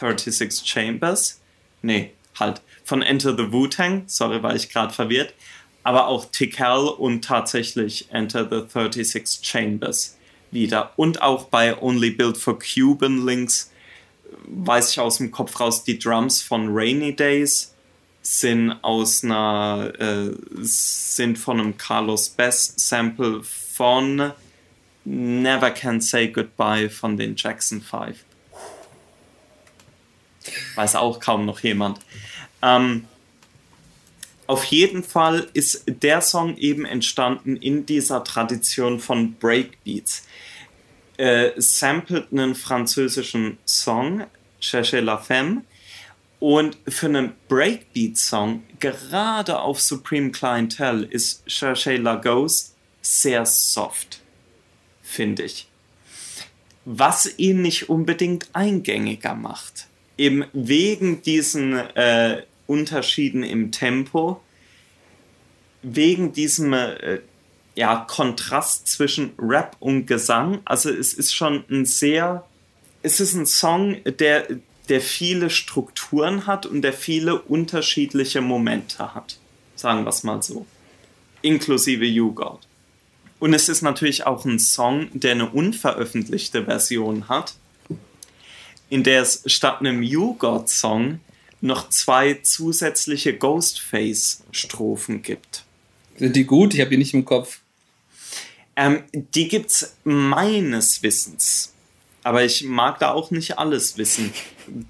36 0.00 0.66
Chambers. 0.66 1.40
Nee, 1.82 2.12
halt. 2.39 2.62
Von 2.84 3.02
Enter 3.02 3.36
the 3.36 3.52
Wu-Tang. 3.52 4.05
Sorry, 4.07 4.42
war 4.42 4.55
ich 4.55 4.70
gerade 4.70 4.92
verwirrt. 4.92 5.34
Aber 5.83 6.09
auch 6.09 6.26
Tikal 6.26 6.89
und 6.89 7.25
tatsächlich 7.25 8.07
Enter 8.10 8.49
the 8.49 8.65
36 8.70 9.47
Chambers 9.47 10.18
wieder. 10.50 10.92
Und 10.97 11.23
auch 11.23 11.44
bei 11.44 11.81
Only 11.81 12.10
Built 12.10 12.36
for 12.36 12.59
Cuban 12.59 13.25
Links 13.25 13.70
weiß 14.47 14.92
ich 14.92 15.00
aus 15.00 15.18
dem 15.18 15.31
Kopf 15.31 15.59
raus, 15.60 15.84
die 15.84 15.99
Drums 15.99 16.42
von 16.42 16.68
Rainy 16.70 17.15
Days 17.15 17.75
sind 18.23 18.73
aus 18.83 19.25
einer 19.25 19.92
äh, 19.99 20.31
sind 20.60 21.39
von 21.39 21.59
einem 21.59 21.76
Carlos 21.76 22.28
Bass 22.28 22.75
Sample 22.76 23.42
von 23.42 24.33
Never 25.05 25.70
Can 25.70 26.00
Say 26.00 26.28
Goodbye 26.28 26.91
von 26.91 27.17
den 27.17 27.34
Jackson 27.36 27.81
5. 27.81 28.18
Weiß 30.75 30.97
auch 30.97 31.18
kaum 31.18 31.47
noch 31.47 31.60
jemand. 31.60 32.00
Ähm, 32.62 33.07
auf 34.50 34.64
jeden 34.64 35.04
Fall 35.04 35.48
ist 35.54 35.84
der 35.86 36.20
Song 36.20 36.56
eben 36.56 36.84
entstanden 36.84 37.56
in 37.56 37.86
dieser 37.86 38.24
Tradition 38.24 38.98
von 38.98 39.34
Breakbeats. 39.34 40.26
Äh, 41.18 41.52
sampled 41.56 42.32
einen 42.32 42.56
französischen 42.56 43.58
Song, 43.64 44.24
Cherchez 44.58 45.04
la 45.04 45.18
Femme, 45.18 45.62
und 46.40 46.76
für 46.88 47.06
einen 47.06 47.34
Breakbeat-Song, 47.46 48.64
gerade 48.80 49.60
auf 49.60 49.80
Supreme 49.80 50.32
Clientele, 50.32 51.06
ist 51.06 51.46
Cherchez 51.46 52.00
la 52.00 52.16
Ghost 52.16 52.74
sehr 53.02 53.46
soft, 53.46 54.20
finde 55.00 55.44
ich. 55.44 55.68
Was 56.84 57.38
ihn 57.38 57.62
nicht 57.62 57.88
unbedingt 57.88 58.48
eingängiger 58.52 59.36
macht 59.36 59.86
eben 60.20 60.44
wegen 60.52 61.22
diesen 61.22 61.72
äh, 61.72 62.42
Unterschieden 62.70 63.42
im 63.42 63.73
Tempo, 63.73 64.40
wegen 65.82 66.32
diesem 66.32 66.73
äh, 66.73 67.20
ja, 67.74 68.07
Kontrast 68.08 68.86
zwischen 68.86 69.32
Rap 69.39 69.76
und 69.81 70.07
Gesang. 70.07 70.60
Also 70.65 70.90
es 70.90 71.12
ist 71.12 71.34
schon 71.34 71.65
ein 71.68 71.84
sehr, 71.84 72.44
es 73.02 73.20
ist 73.20 73.34
ein 73.34 73.47
Song, 73.47 73.97
der, 74.05 74.47
der 74.89 75.00
viele 75.00 75.50
Strukturen 75.50 76.47
hat 76.47 76.66
und 76.66 76.82
der 76.82 76.92
viele 76.92 77.40
unterschiedliche 77.40 78.40
Momente 78.40 79.15
hat. 79.15 79.39
Sagen 79.74 80.05
wir 80.05 80.10
es 80.10 80.23
mal 80.23 80.42
so. 80.42 80.66
Inklusive 81.42 82.05
You 82.05 82.32
God. 82.32 82.60
Und 83.39 83.55
es 83.55 83.68
ist 83.68 83.82
natürlich 83.82 84.26
auch 84.26 84.44
ein 84.44 84.58
Song, 84.58 85.08
der 85.15 85.32
eine 85.32 85.49
unveröffentlichte 85.49 86.66
Version 86.66 87.28
hat 87.28 87.55
in 88.90 89.05
der 89.05 89.23
es 89.23 89.42
statt 89.47 89.81
einem 89.81 90.02
You 90.02 90.34
God 90.34 90.68
Song 90.68 91.20
noch 91.60 91.89
zwei 91.90 92.34
zusätzliche 92.34 93.36
Ghostface-Strophen 93.36 95.22
gibt. 95.22 95.64
Sind 96.16 96.36
die 96.36 96.44
gut? 96.44 96.74
Ich 96.74 96.80
habe 96.80 96.90
die 96.90 96.97
nicht 96.97 97.14
im 97.14 97.24
Kopf. 97.24 97.60
Ähm, 98.76 99.02
die 99.12 99.48
gibt's 99.48 99.97
meines 100.05 101.02
Wissens, 101.02 101.74
aber 102.22 102.44
ich 102.44 102.64
mag 102.64 102.98
da 102.98 103.10
auch 103.12 103.30
nicht 103.30 103.58
alles 103.58 103.98
wissen. 103.98 104.32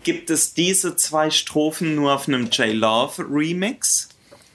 Gibt 0.05 0.31
es 0.31 0.55
diese 0.55 0.97
zwei 0.97 1.31
Strophen 1.31 1.95
nur 1.95 2.15
auf 2.15 2.29
einem 2.29 2.51
J-Love 2.51 3.27
Remix? 3.29 4.11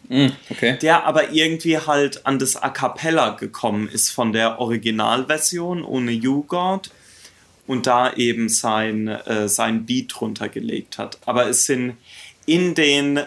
Mm, 0.07 0.27
okay. 0.49 0.77
Der 0.81 1.05
aber 1.05 1.31
irgendwie 1.31 1.77
halt 1.77 2.25
an 2.25 2.39
das 2.39 2.55
A 2.55 2.69
Cappella 2.69 3.31
gekommen 3.31 3.89
ist 3.89 4.11
von 4.11 4.31
der 4.31 4.59
Originalversion 4.59 5.83
ohne 5.83 6.11
You 6.11 6.43
God 6.43 6.91
und 7.67 7.87
da 7.87 8.13
eben 8.13 8.49
sein, 8.49 9.07
äh, 9.07 9.49
sein 9.49 9.85
Beat 9.85 10.13
drunter 10.13 10.49
gelegt 10.49 10.97
hat. 10.97 11.17
Aber 11.25 11.47
es 11.47 11.65
sind 11.65 11.97
in 12.45 12.75
den 12.75 13.21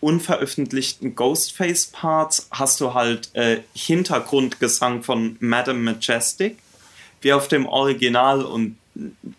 unveröffentlichten 0.00 1.14
Ghostface-Parts 1.14 2.48
hast 2.50 2.80
du 2.80 2.94
halt 2.94 3.34
äh, 3.34 3.60
Hintergrundgesang 3.74 5.02
von 5.02 5.36
Madame 5.40 5.80
Majestic, 5.80 6.58
wie 7.22 7.32
auf 7.32 7.48
dem 7.48 7.66
Original 7.66 8.42
und 8.44 8.76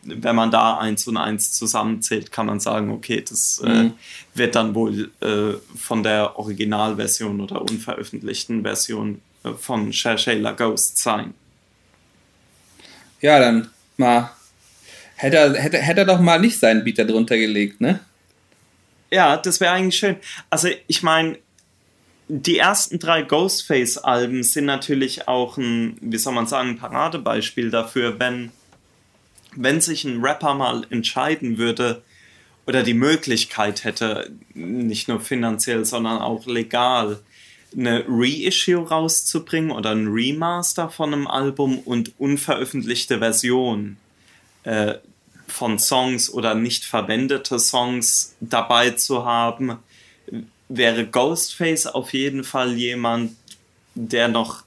wenn 0.03 0.35
man 0.35 0.51
da 0.51 0.77
eins 0.77 1.07
und 1.07 1.17
eins 1.17 1.53
zusammenzählt, 1.53 2.31
kann 2.31 2.47
man 2.47 2.59
sagen, 2.59 2.89
okay, 2.91 3.23
das 3.27 3.61
äh, 3.64 3.83
mhm. 3.83 3.93
wird 4.33 4.55
dann 4.55 4.75
wohl 4.75 5.11
äh, 5.22 5.53
von 5.77 6.03
der 6.03 6.38
Originalversion 6.38 7.39
oder 7.39 7.61
unveröffentlichten 7.61 8.64
Version 8.64 9.22
äh, 9.43 9.51
von 9.51 9.91
Cherchez 9.91 10.41
La 10.41 10.51
Ghost 10.51 10.97
sein. 10.97 11.33
Ja, 13.22 13.39
dann 13.39 13.69
mal. 13.99 14.32
Hätte 15.15 15.38
er, 15.38 15.53
hätte, 15.53 15.77
hätte 15.77 16.01
er 16.01 16.06
doch 16.06 16.19
mal 16.19 16.40
nicht 16.40 16.59
seinen 16.59 16.83
da 16.93 17.03
drunter 17.03 17.38
gelegt, 17.38 17.80
ne? 17.80 17.99
Ja, 19.11 19.38
das 19.38 19.59
wäre 19.61 19.74
eigentlich 19.74 19.98
schön. 19.98 20.17
Also, 20.49 20.69
ich 20.88 21.03
meine, 21.03 21.38
die 22.27 22.57
ersten 22.57 22.99
drei 22.99 23.22
Ghostface-Alben 23.22 24.43
sind 24.43 24.65
natürlich 24.65 25.27
auch 25.27 25.57
ein, 25.57 25.98
wie 26.01 26.17
soll 26.17 26.33
man 26.33 26.48
sagen, 26.48 26.69
ein 26.69 26.77
Paradebeispiel 26.77 27.69
dafür, 27.69 28.19
wenn, 28.19 28.51
wenn 29.56 29.80
sich 29.80 30.03
ein 30.03 30.22
Rapper 30.22 30.56
mal 30.56 30.85
entscheiden 30.90 31.57
würde 31.57 32.01
oder 32.65 32.82
die 32.82 32.95
Möglichkeit 32.95 33.83
hätte, 33.83 34.32
nicht 34.53 35.07
nur 35.07 35.19
finanziell, 35.19 35.85
sondern 35.85 36.17
auch 36.17 36.48
legal, 36.48 37.19
eine 37.77 38.05
Reissue 38.07 38.87
rauszubringen 38.87 39.71
oder 39.71 39.91
ein 39.91 40.07
Remaster 40.07 40.89
von 40.89 41.13
einem 41.13 41.27
Album 41.27 41.79
und 41.79 42.13
unveröffentlichte 42.17 43.19
Version 43.19 43.97
äh, 44.63 44.95
von 45.47 45.77
Songs 45.79 46.29
oder 46.29 46.55
nicht 46.55 46.85
verwendete 46.85 47.59
Songs 47.59 48.35
dabei 48.39 48.91
zu 48.91 49.25
haben, 49.25 49.77
wäre 50.69 51.05
Ghostface 51.05 51.87
auf 51.87 52.13
jeden 52.13 52.43
Fall 52.43 52.73
jemand, 52.73 53.35
der 53.93 54.27
noch 54.27 54.63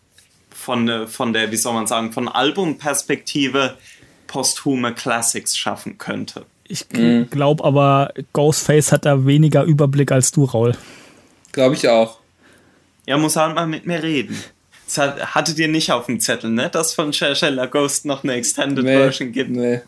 von, 0.50 1.08
von 1.08 1.32
der, 1.32 1.50
wie 1.50 1.56
soll 1.56 1.74
man 1.74 1.86
sagen, 1.86 2.12
von 2.12 2.28
Albumperspektive 2.28 3.76
posthume 4.26 4.94
Classics 4.94 5.56
schaffen 5.56 5.98
könnte. 5.98 6.44
Ich 6.68 6.86
mhm. 6.92 7.30
glaube 7.30 7.64
aber, 7.64 8.12
Ghostface 8.32 8.92
hat 8.92 9.06
da 9.06 9.26
weniger 9.26 9.64
Überblick 9.64 10.12
als 10.12 10.30
du, 10.30 10.44
Raul. 10.44 10.76
Glaube 11.52 11.74
ich 11.74 11.88
auch. 11.88 12.18
Ja, 13.08 13.16
muss 13.16 13.36
halt 13.36 13.54
mal 13.54 13.66
mit 13.66 13.86
mir 13.86 14.02
reden. 14.02 14.38
Das 14.84 14.98
hat, 14.98 15.34
hattet 15.34 15.58
ihr 15.58 15.68
nicht 15.68 15.90
auf 15.90 16.04
dem 16.06 16.20
Zettel, 16.20 16.50
ne? 16.50 16.68
Dass 16.68 16.92
von 16.92 17.14
Shella 17.14 17.64
Ghost 17.64 18.04
noch 18.04 18.22
eine 18.22 18.34
Extended 18.34 18.84
nee, 18.84 18.98
Version 18.98 19.32
gibt. 19.32 19.48
Nee. 19.48 19.80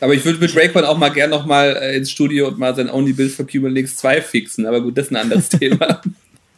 Aber 0.00 0.14
ich 0.14 0.24
würde 0.24 0.38
mit 0.38 0.56
Rayquan 0.56 0.86
auch 0.86 0.96
mal 0.96 1.10
gern 1.10 1.28
noch 1.28 1.44
mal 1.44 1.76
äh, 1.76 1.98
ins 1.98 2.10
Studio 2.10 2.48
und 2.48 2.58
mal 2.58 2.74
sein 2.74 2.88
Only 2.88 3.12
Build 3.12 3.32
for 3.32 3.46
Cuban 3.46 3.72
Links 3.72 3.98
2 3.98 4.22
fixen. 4.22 4.64
Aber 4.64 4.80
gut, 4.80 4.96
das 4.96 5.04
ist 5.04 5.12
ein 5.12 5.16
anderes 5.16 5.48
Thema. 5.50 6.00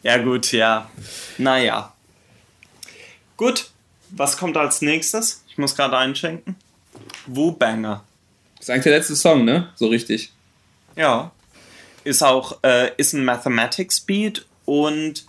Ja, 0.01 0.17
gut, 0.19 0.53
ja. 0.53 0.89
Naja. 1.37 1.93
Gut, 3.35 3.69
was 4.11 4.37
kommt 4.37 4.55
als 4.55 4.81
nächstes? 4.81 5.43
Ich 5.49 5.57
muss 5.57 5.75
gerade 5.75 5.97
einschenken. 5.97 6.55
Wu 7.27 7.51
Banger. 7.51 8.05
Das 8.55 8.67
ist 8.67 8.69
eigentlich 8.69 8.83
der 8.83 8.93
letzte 8.93 9.17
Song, 9.17 9.43
ne? 9.43 9.67
So 9.75 9.87
richtig. 9.87 10.31
Ja. 10.95 11.31
Ist 12.05 12.23
auch, 12.23 12.59
äh, 12.63 12.91
ist 12.95 13.11
ein 13.11 13.25
Mathematics 13.25 13.99
Beat 13.99 14.45
und 14.63 15.27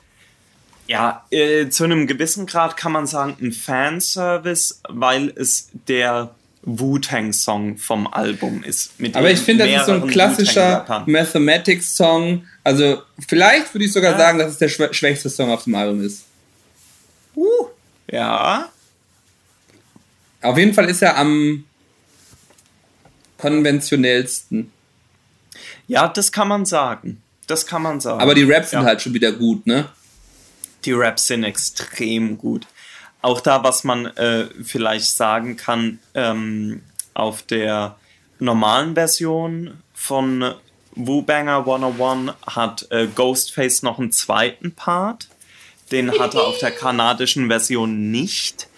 ja, 0.90 1.24
äh, 1.30 1.68
zu 1.68 1.84
einem 1.84 2.08
gewissen 2.08 2.46
Grad 2.46 2.76
kann 2.76 2.90
man 2.90 3.06
sagen, 3.06 3.36
ein 3.40 3.52
Fanservice, 3.52 4.80
weil 4.88 5.32
es 5.36 5.68
der 5.86 6.34
Wu-Tang-Song 6.62 7.78
vom 7.78 8.08
Album 8.08 8.64
ist. 8.64 8.90
Aber 9.12 9.30
ich 9.30 9.38
finde, 9.38 9.68
das 9.68 9.82
ist 9.82 9.86
so 9.86 9.92
ein 9.92 10.08
klassischer 10.08 11.04
Mathematics-Song. 11.06 12.44
Also, 12.64 13.02
vielleicht 13.28 13.72
würde 13.72 13.84
ich 13.84 13.92
sogar 13.92 14.12
ja. 14.12 14.18
sagen, 14.18 14.40
dass 14.40 14.50
es 14.50 14.58
der 14.58 14.68
schwächste 14.68 15.30
Song 15.30 15.52
auf 15.52 15.62
dem 15.62 15.76
Album 15.76 16.02
ist. 16.02 16.24
Uh, 17.36 17.68
ja. 18.10 18.68
Auf 20.42 20.58
jeden 20.58 20.74
Fall 20.74 20.90
ist 20.90 21.02
er 21.02 21.16
am 21.16 21.64
konventionellsten. 23.38 24.72
Ja, 25.86 26.08
das 26.08 26.32
kann 26.32 26.48
man 26.48 26.66
sagen. 26.66 27.22
Das 27.46 27.64
kann 27.64 27.82
man 27.82 28.00
sagen. 28.00 28.20
Aber 28.20 28.34
die 28.34 28.42
Raps 28.42 28.72
ja. 28.72 28.80
sind 28.80 28.88
halt 28.88 29.00
schon 29.00 29.14
wieder 29.14 29.30
gut, 29.30 29.68
ne? 29.68 29.88
Die 30.84 30.92
Raps 30.92 31.26
sind 31.26 31.44
extrem 31.44 32.38
gut. 32.38 32.66
Auch 33.22 33.40
da, 33.40 33.62
was 33.62 33.84
man 33.84 34.06
äh, 34.16 34.46
vielleicht 34.64 35.10
sagen 35.10 35.56
kann, 35.56 35.98
ähm, 36.14 36.82
auf 37.12 37.42
der 37.42 37.96
normalen 38.38 38.94
Version 38.94 39.82
von 39.92 40.54
Wu 40.94 41.22
Banger 41.22 41.58
101 41.58 42.32
hat 42.46 42.86
äh, 42.90 43.06
Ghostface 43.06 43.82
noch 43.82 43.98
einen 43.98 44.12
zweiten 44.12 44.72
Part. 44.72 45.28
Den 45.92 46.18
hat 46.18 46.34
er 46.34 46.46
auf 46.46 46.58
der 46.58 46.70
kanadischen 46.70 47.48
Version 47.48 48.10
nicht. 48.10 48.68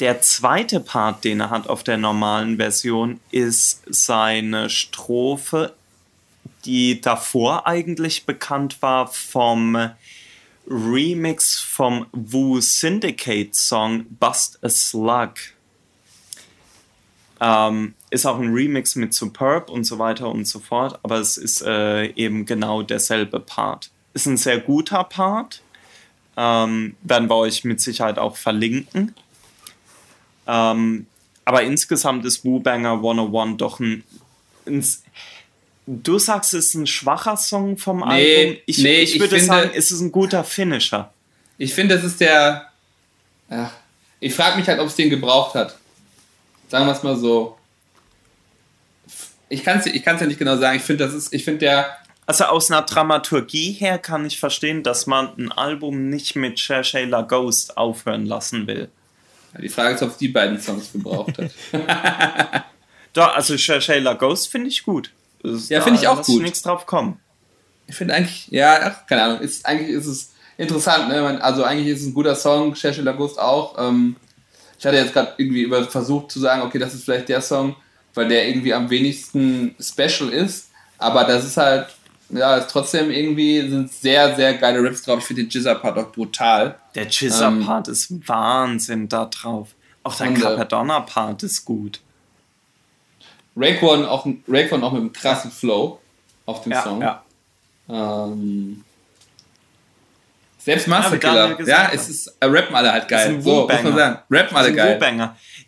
Der 0.00 0.20
zweite 0.20 0.80
Part, 0.80 1.24
den 1.24 1.40
er 1.40 1.50
hat 1.50 1.68
auf 1.68 1.82
der 1.82 1.96
normalen 1.96 2.58
Version, 2.58 3.20
ist 3.30 3.82
seine 3.88 4.68
Strophe, 4.68 5.74
die 6.64 7.00
davor 7.00 7.66
eigentlich 7.66 8.26
bekannt 8.26 8.82
war 8.82 9.06
vom 9.08 9.90
Remix 10.68 11.60
vom 11.60 12.06
Wu 12.12 12.60
Syndicate 12.60 13.54
Song 13.54 14.06
Bust 14.18 14.58
a 14.62 14.68
Slug. 14.68 15.34
Ähm, 17.40 17.94
ist 18.10 18.26
auch 18.26 18.38
ein 18.38 18.52
Remix 18.52 18.96
mit 18.96 19.12
Superb 19.12 19.68
und 19.68 19.84
so 19.84 19.98
weiter 19.98 20.30
und 20.30 20.46
so 20.46 20.58
fort, 20.58 20.98
aber 21.02 21.18
es 21.18 21.36
ist 21.36 21.62
äh, 21.62 22.06
eben 22.14 22.46
genau 22.46 22.82
derselbe 22.82 23.40
Part. 23.40 23.90
Ist 24.14 24.26
ein 24.26 24.38
sehr 24.38 24.58
guter 24.58 25.04
Part. 25.04 25.62
Ähm, 26.36 26.96
werden 27.02 27.28
wir 27.28 27.36
euch 27.36 27.64
mit 27.64 27.80
Sicherheit 27.80 28.18
auch 28.18 28.36
verlinken. 28.36 29.14
Ähm, 30.46 31.06
aber 31.44 31.62
insgesamt 31.62 32.24
ist 32.24 32.44
Wu 32.44 32.60
Banger 32.60 32.94
101 32.94 33.56
doch 33.58 33.80
ein, 33.80 34.02
ein 34.66 34.84
Du 35.86 36.18
sagst, 36.18 36.52
es 36.52 36.66
ist 36.66 36.74
ein 36.74 36.86
schwacher 36.88 37.36
Song 37.36 37.78
vom 37.78 38.00
nee, 38.00 38.04
Album. 38.04 38.56
Ich, 38.66 38.78
nee, 38.78 39.02
ich, 39.02 39.14
ich 39.14 39.20
würde 39.20 39.36
finde, 39.36 39.46
sagen, 39.46 39.70
es 39.72 39.92
ist 39.92 40.00
ein 40.00 40.10
guter 40.10 40.42
Finisher. 40.42 41.12
Ich 41.58 41.72
finde, 41.72 41.94
es 41.94 42.02
ist 42.02 42.20
der. 42.20 42.68
Ach, 43.48 43.70
ich 44.18 44.34
frage 44.34 44.58
mich 44.58 44.66
halt, 44.66 44.80
ob 44.80 44.88
es 44.88 44.96
den 44.96 45.10
gebraucht 45.10 45.54
hat. 45.54 45.76
Sagen 46.68 46.86
wir 46.86 46.92
es 46.92 47.04
mal 47.04 47.16
so. 47.16 47.56
Ich 49.48 49.62
kann 49.62 49.78
es 49.78 49.86
ich 49.86 50.04
ja 50.04 50.26
nicht 50.26 50.40
genau 50.40 50.56
sagen. 50.56 50.76
Ich 50.76 50.82
finde, 50.82 51.04
das 51.04 51.14
ist. 51.14 51.32
Ich 51.32 51.44
finde 51.44 51.60
der. 51.60 51.96
Also 52.26 52.46
aus 52.46 52.68
einer 52.68 52.82
Dramaturgie 52.82 53.70
her 53.70 53.98
kann 53.98 54.26
ich 54.26 54.40
verstehen, 54.40 54.82
dass 54.82 55.06
man 55.06 55.36
ein 55.38 55.52
Album 55.52 56.10
nicht 56.10 56.34
mit 56.34 56.58
Shayla 56.58 57.22
Ghost 57.22 57.76
aufhören 57.76 58.26
lassen 58.26 58.66
will. 58.66 58.88
Die 59.62 59.68
Frage 59.68 59.94
ist, 59.94 60.02
ob 60.02 60.10
es 60.10 60.16
die 60.16 60.28
beiden 60.28 60.60
Songs 60.60 60.90
gebraucht 60.90 61.38
hat. 61.38 61.52
Doch, 63.12 63.36
also 63.36 63.56
Shayla 63.56 64.14
Ghost 64.14 64.48
finde 64.48 64.68
ich 64.68 64.82
gut 64.82 65.12
ja, 65.68 65.80
finde 65.80 66.00
ich 66.00 66.08
auch 66.08 66.22
gut. 66.22 66.42
nichts 66.42 66.62
drauf 66.62 66.86
kommen. 66.86 67.20
Ich 67.86 67.96
finde 67.96 68.14
eigentlich, 68.14 68.48
ja, 68.50 68.78
ach, 68.82 69.06
keine 69.06 69.22
Ahnung, 69.22 69.40
ist, 69.40 69.64
eigentlich 69.64 69.90
ist 69.90 70.06
es 70.06 70.32
interessant, 70.56 71.08
ne? 71.08 71.42
Also 71.42 71.64
eigentlich 71.64 71.88
ist 71.88 72.00
es 72.00 72.06
ein 72.06 72.14
guter 72.14 72.34
Song, 72.34 72.74
Cherche 72.74 73.02
Lagust 73.02 73.38
auch. 73.38 73.76
Ähm, 73.78 74.16
ich 74.78 74.84
hatte 74.84 74.96
jetzt 74.96 75.12
gerade 75.12 75.32
irgendwie 75.36 75.62
über 75.62 75.84
versucht 75.84 76.30
zu 76.30 76.40
sagen, 76.40 76.62
okay, 76.62 76.78
das 76.78 76.94
ist 76.94 77.04
vielleicht 77.04 77.28
der 77.28 77.40
Song, 77.40 77.76
weil 78.14 78.28
der 78.28 78.48
irgendwie 78.48 78.74
am 78.74 78.90
wenigsten 78.90 79.74
special 79.80 80.30
ist, 80.30 80.70
aber 80.98 81.24
das 81.24 81.44
ist 81.44 81.56
halt, 81.56 81.88
ja, 82.30 82.56
ist 82.56 82.70
trotzdem 82.70 83.10
irgendwie 83.10 83.68
sind 83.68 83.92
sehr, 83.92 84.34
sehr 84.34 84.54
geile 84.54 84.82
Rips 84.82 85.02
drauf. 85.02 85.20
Ich 85.20 85.24
finde 85.24 85.44
den 85.44 85.50
Jizzer-Part 85.50 85.98
auch 85.98 86.12
brutal. 86.12 86.78
Der 86.94 87.06
Jizzer-Part 87.06 87.88
ähm, 87.88 87.92
ist 87.92 88.28
Wahnsinn 88.28 89.08
da 89.08 89.26
drauf. 89.26 89.68
Auch 90.02 90.14
der 90.16 90.34
Capadonna-Part 90.34 91.42
ist 91.42 91.64
gut. 91.64 92.00
Raekwon 93.56 94.04
auch, 94.04 94.26
Raekwon 94.46 94.84
auch 94.84 94.92
mit 94.92 95.00
einem 95.00 95.12
krassen 95.12 95.50
Flow 95.50 95.98
auf 96.44 96.62
dem 96.62 96.72
ja, 96.72 96.82
Song. 96.82 97.00
Ja. 97.00 97.22
Ähm, 97.88 98.84
selbst 100.58 100.88
Masterkiller. 100.88 101.58
Ja, 101.60 101.66
ja, 101.66 101.90
es 101.92 102.08
ist, 102.08 102.26
äh, 102.40 102.46
rappen 102.46 102.74
alle 102.74 102.92
halt 102.92 103.08
geil. 103.08 103.40
So, 103.40 103.68
muss 103.68 103.82
man 103.82 103.94
sagen. 103.94 104.18
Rappen 104.30 104.56
alle 104.56 104.74
geil. 104.74 104.98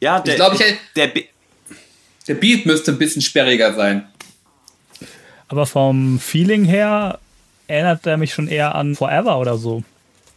Ja, 0.00 0.20
der, 0.20 0.34
ich 0.34 0.36
glaube, 0.36 0.56
ich, 0.56 0.76
der, 0.94 1.10
der 2.26 2.34
Beat 2.34 2.66
müsste 2.66 2.92
ein 2.92 2.98
bisschen 2.98 3.22
sperriger 3.22 3.74
sein. 3.74 4.06
Aber 5.48 5.66
vom 5.66 6.18
Feeling 6.18 6.64
her 6.64 7.18
erinnert 7.68 8.06
er 8.06 8.16
mich 8.18 8.34
schon 8.34 8.48
eher 8.48 8.74
an 8.74 8.94
Forever 8.96 9.38
oder 9.38 9.56
so. 9.56 9.82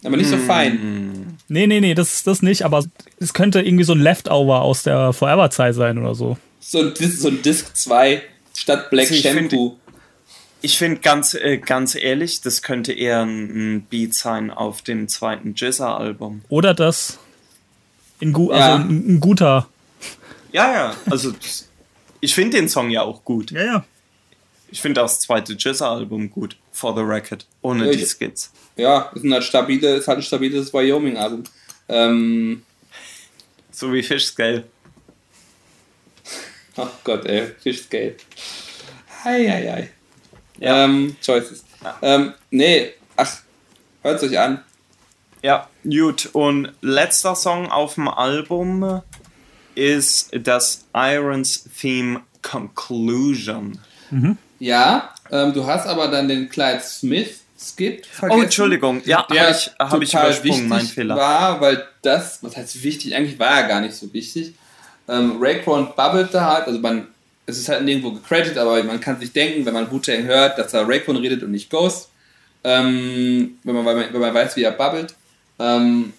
Aber 0.04 0.16
nicht 0.16 0.30
so 0.30 0.36
mm. 0.36 0.46
fein. 0.46 1.38
Nee, 1.48 1.66
nee, 1.66 1.80
nee, 1.80 1.94
das, 1.94 2.24
das 2.24 2.42
nicht, 2.42 2.64
aber 2.64 2.82
es 3.20 3.34
könnte 3.34 3.60
irgendwie 3.60 3.84
so 3.84 3.92
ein 3.92 4.00
Leftover 4.00 4.62
aus 4.62 4.82
der 4.82 5.12
Forever-Zeit 5.12 5.74
sein 5.74 5.98
oder 5.98 6.14
so 6.14 6.38
so 6.62 6.78
ein, 6.78 6.94
so 6.94 7.28
ein 7.28 7.42
Disc 7.42 7.76
2 7.76 8.22
statt 8.54 8.90
Black 8.90 9.10
also 9.10 9.22
Shampoo. 9.22 9.76
ich 10.62 10.78
finde 10.78 11.00
ganz, 11.00 11.34
äh, 11.34 11.58
ganz 11.58 11.94
ehrlich, 11.94 12.40
das 12.40 12.62
könnte 12.62 12.92
eher 12.92 13.22
ein, 13.22 13.86
Beat 13.90 14.14
sein 14.14 14.50
auf 14.50 14.82
dem 14.82 15.08
zweiten 15.08 15.54
Jizza-Album. 15.54 16.42
Oder 16.48 16.72
das 16.72 17.18
in 18.20 18.32
gu 18.32 18.52
ja. 18.52 18.74
also 18.74 18.84
ein, 18.84 19.14
ein, 19.14 19.20
guter. 19.20 19.68
Ja, 20.52 20.72
ja, 20.72 20.96
also 21.10 21.34
ich 22.20 22.34
finde 22.34 22.58
den 22.58 22.68
Song 22.68 22.90
ja 22.90 23.02
auch 23.02 23.24
gut. 23.24 23.50
Ja, 23.50 23.64
ja. 23.64 23.84
Ich 24.70 24.80
finde 24.80 25.00
das 25.00 25.20
zweite 25.20 25.54
Jizza-Album 25.54 26.30
gut, 26.30 26.56
for 26.70 26.94
the 26.94 27.02
record, 27.02 27.46
ohne 27.60 27.86
ja, 27.86 27.92
die 27.92 28.06
Skits. 28.06 28.52
Ja, 28.76 29.10
ist, 29.14 29.24
ein 29.24 29.42
stabile, 29.42 29.96
ist 29.96 30.08
halt 30.08 30.18
ein 30.18 30.22
stabiles 30.22 30.72
Wyoming-Album. 30.72 31.44
Ähm, 31.88 32.62
so 33.70 33.92
wie 33.92 34.02
Fischscale. 34.02 34.64
Ach 36.76 36.90
Gott, 37.04 37.26
ey, 37.26 37.54
Fischscale. 37.62 38.16
Hei, 39.24 39.46
hei, 39.48 39.72
hei. 39.72 39.90
Ja. 40.58 40.84
Ähm, 40.84 41.16
Choices. 41.24 41.64
Ja. 41.82 41.98
Ähm, 42.02 42.34
nee, 42.50 42.92
ach, 43.16 43.38
hört 44.02 44.22
euch 44.22 44.38
an. 44.38 44.62
Ja, 45.42 45.68
gut. 45.84 46.30
Und 46.32 46.72
letzter 46.80 47.34
Song 47.34 47.70
auf 47.70 47.94
dem 47.94 48.08
Album 48.08 49.02
ist 49.74 50.30
das 50.32 50.86
Irons 50.94 51.64
Theme 51.78 52.20
Conclusion. 52.42 53.78
Mhm. 54.10 54.38
Ja, 54.58 55.14
ähm, 55.30 55.52
du 55.52 55.66
hast 55.66 55.86
aber 55.86 56.08
dann 56.08 56.28
den 56.28 56.48
Clyde 56.48 56.80
Smith 56.80 57.40
Skit 57.58 58.06
vergessen. 58.06 58.40
Oh, 58.40 58.42
Entschuldigung. 58.42 59.02
Ja, 59.04 59.26
habe 59.28 59.50
ich, 59.50 59.70
hab 59.78 60.02
ich 60.02 60.12
übersprungen, 60.12 60.68
mein 60.68 60.86
Fehler. 60.86 61.16
war, 61.16 61.60
weil 61.60 61.84
das, 62.02 62.42
was 62.42 62.56
heißt 62.56 62.82
wichtig, 62.82 63.14
eigentlich 63.14 63.38
war 63.38 63.62
er 63.62 63.68
gar 63.68 63.80
nicht 63.80 63.94
so 63.94 64.12
wichtig. 64.12 64.54
Ähm, 65.08 65.38
Raekwon 65.40 65.88
bubbelte 65.96 66.44
halt, 66.44 66.66
also 66.66 66.78
man, 66.78 67.08
es 67.46 67.58
ist 67.58 67.68
halt 67.68 67.84
nirgendwo 67.84 68.12
gecredited, 68.12 68.58
aber 68.58 68.82
man 68.84 69.00
kann 69.00 69.18
sich 69.18 69.32
denken, 69.32 69.66
wenn 69.66 69.74
man 69.74 69.90
Wu-Tang 69.90 70.24
hört, 70.24 70.58
dass 70.58 70.72
da 70.72 70.82
Raekwon 70.82 71.16
redet 71.16 71.42
und 71.42 71.50
nicht 71.50 71.70
Ghost. 71.70 72.08
Ähm, 72.64 73.58
wenn, 73.64 73.74
man, 73.74 73.84
wenn 73.84 74.20
man 74.20 74.34
weiß, 74.34 74.56
wie 74.56 74.62
er 74.62 74.72
bubbelt. 74.72 75.14
Ähm, 75.58 76.12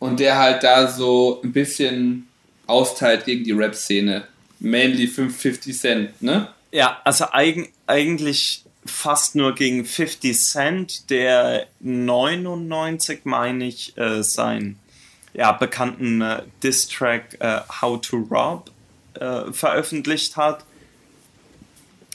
und 0.00 0.20
der 0.20 0.38
halt 0.38 0.62
da 0.64 0.88
so 0.88 1.40
ein 1.42 1.52
bisschen 1.52 2.28
austeilt 2.66 3.24
gegen 3.24 3.44
die 3.44 3.52
Rap-Szene. 3.52 4.24
Mainly 4.58 5.06
550 5.06 5.78
Cent, 5.78 6.22
ne? 6.22 6.48
Ja, 6.72 7.00
also 7.04 7.26
eig 7.30 7.72
eigentlich 7.86 8.64
fast 8.84 9.34
nur 9.34 9.54
gegen 9.54 9.84
50 9.84 10.38
Cent, 10.38 11.10
der 11.10 11.66
99, 11.80 13.20
meine 13.24 13.66
ich, 13.66 13.96
äh, 13.96 14.22
sein 14.22 14.76
ja, 15.34 15.52
bekannten 15.52 16.22
äh, 16.22 16.42
Diss-Track 16.62 17.36
äh, 17.40 17.60
How 17.80 18.00
to 18.00 18.16
Rob 18.30 18.70
äh, 19.14 19.52
veröffentlicht 19.52 20.36
hat, 20.36 20.64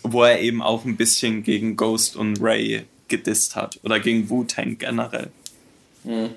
wo 0.03 0.23
er 0.23 0.39
eben 0.39 0.61
auch 0.61 0.85
ein 0.85 0.97
bisschen 0.97 1.43
gegen 1.43 1.75
Ghost 1.75 2.15
und 2.15 2.41
Ray 2.41 2.85
gedisst 3.09 3.55
hat 3.55 3.79
oder 3.83 3.99
gegen 3.99 4.29
Wu-Tang 4.29 4.77
generell. 4.77 5.29
Mhm. 6.03 6.29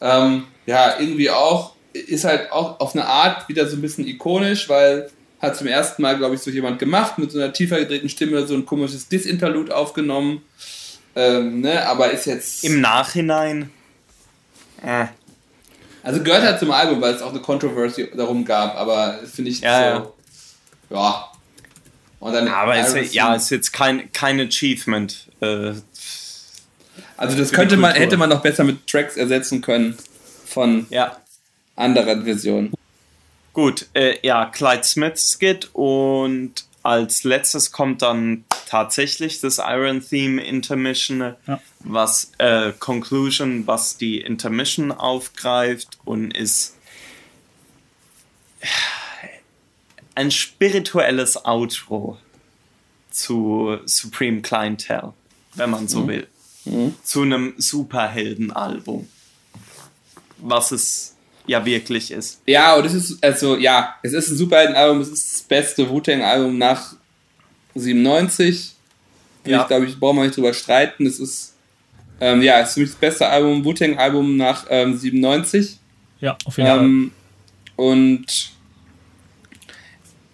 Ähm, 0.00 0.44
ja, 0.66 0.98
irgendwie 0.98 1.30
auch, 1.30 1.74
ist 1.92 2.24
halt 2.24 2.52
auch 2.52 2.78
auf 2.80 2.94
eine 2.94 3.06
Art 3.06 3.48
wieder 3.48 3.66
so 3.66 3.76
ein 3.76 3.82
bisschen 3.82 4.06
ikonisch, 4.06 4.68
weil 4.68 5.10
hat 5.40 5.56
zum 5.56 5.66
ersten 5.66 6.02
Mal, 6.02 6.16
glaube 6.16 6.34
ich, 6.34 6.40
so 6.40 6.50
jemand 6.50 6.78
gemacht, 6.78 7.18
mit 7.18 7.30
so 7.30 7.38
einer 7.38 7.52
tiefer 7.52 7.78
gedrehten 7.78 8.08
Stimme 8.08 8.46
so 8.46 8.54
ein 8.54 8.64
komisches 8.64 9.08
Diss-Interlude 9.08 9.76
aufgenommen. 9.76 10.42
Ähm, 11.16 11.60
ne, 11.60 11.86
aber 11.86 12.10
ist 12.10 12.24
jetzt. 12.24 12.64
Im 12.64 12.80
Nachhinein. 12.80 13.70
Äh. 14.82 15.06
Also 16.04 16.22
gehört 16.22 16.44
halt 16.44 16.58
zum 16.58 16.70
Album, 16.70 17.00
weil 17.00 17.14
es 17.14 17.22
auch 17.22 17.30
eine 17.30 17.40
Controversy 17.40 18.10
darum 18.14 18.44
gab, 18.44 18.76
aber 18.76 19.20
finde 19.24 19.50
ich 19.50 19.60
ja, 19.60 19.96
so. 19.96 20.14
Ja. 20.90 21.00
ja. 21.00 21.28
Und 22.20 22.32
dann 22.34 22.46
aber 22.46 22.78
ist, 22.78 23.14
ja, 23.14 23.34
ist 23.34 23.50
jetzt 23.50 23.72
kein, 23.72 24.12
kein 24.12 24.38
Achievement. 24.38 25.28
Äh, 25.40 25.72
also 27.16 27.38
das 27.38 27.52
könnte 27.52 27.78
man, 27.78 27.94
hätte 27.94 28.18
man 28.18 28.28
noch 28.28 28.42
besser 28.42 28.64
mit 28.64 28.86
Tracks 28.86 29.16
ersetzen 29.16 29.62
können 29.62 29.96
von 30.44 30.86
ja. 30.90 31.16
anderen 31.74 32.24
Versionen. 32.24 32.72
Gut, 33.54 33.86
äh, 33.94 34.16
ja, 34.22 34.46
Clyde 34.46 34.84
Smith 34.84 35.18
Skit 35.18 35.70
und 35.72 36.64
als 36.84 37.24
letztes 37.24 37.72
kommt 37.72 38.02
dann 38.02 38.44
tatsächlich 38.66 39.40
das 39.40 39.58
Iron 39.58 40.06
Theme 40.06 40.44
Intermission, 40.44 41.34
ja. 41.46 41.60
was 41.80 42.30
äh, 42.38 42.72
Conclusion, 42.78 43.66
was 43.66 43.96
die 43.96 44.20
Intermission 44.20 44.92
aufgreift 44.92 45.98
und 46.04 46.30
ist 46.36 46.76
ein 50.14 50.30
spirituelles 50.30 51.44
Outro 51.44 52.18
zu 53.10 53.78
Supreme 53.86 54.42
Clientele, 54.42 55.14
wenn 55.54 55.70
man 55.70 55.88
so 55.88 56.00
mhm. 56.00 56.08
will. 56.08 56.28
Mhm. 56.66 56.94
Zu 57.02 57.22
einem 57.22 57.54
Superheldenalbum. 57.56 59.08
Was 60.38 60.70
es 60.70 61.13
ja 61.46 61.64
wirklich 61.64 62.10
ist. 62.10 62.40
Ja, 62.46 62.74
und 62.74 62.86
es 62.86 62.94
ist, 62.94 63.22
also 63.22 63.56
ja, 63.56 63.96
es 64.02 64.12
ist 64.12 64.30
ein 64.30 64.36
Superhelden-Album, 64.36 65.00
es 65.00 65.08
ist 65.08 65.32
das 65.32 65.42
beste 65.42 65.88
Wu-Tang-Album 65.88 66.56
nach 66.58 66.94
97. 67.74 68.72
Ja. 69.44 69.62
Ich 69.62 69.66
glaube, 69.68 69.86
ich 69.86 69.98
brauche 69.98 70.14
mal 70.14 70.24
nicht 70.24 70.36
drüber 70.36 70.54
streiten. 70.54 71.06
Es 71.06 71.18
ist, 71.18 71.54
ähm, 72.20 72.42
ja, 72.42 72.60
es 72.60 72.68
ist 72.68 72.74
für 72.74 72.80
mich 72.80 72.90
das 72.90 72.98
beste 72.98 73.28
Album, 73.28 73.64
Wu-Tang-Album 73.64 74.36
nach 74.36 74.66
ähm, 74.70 74.96
97. 74.96 75.78
Ja, 76.20 76.36
auf 76.44 76.56
jeden 76.56 76.70
ähm, 76.70 77.12
Fall. 77.76 77.86
Und 77.86 78.54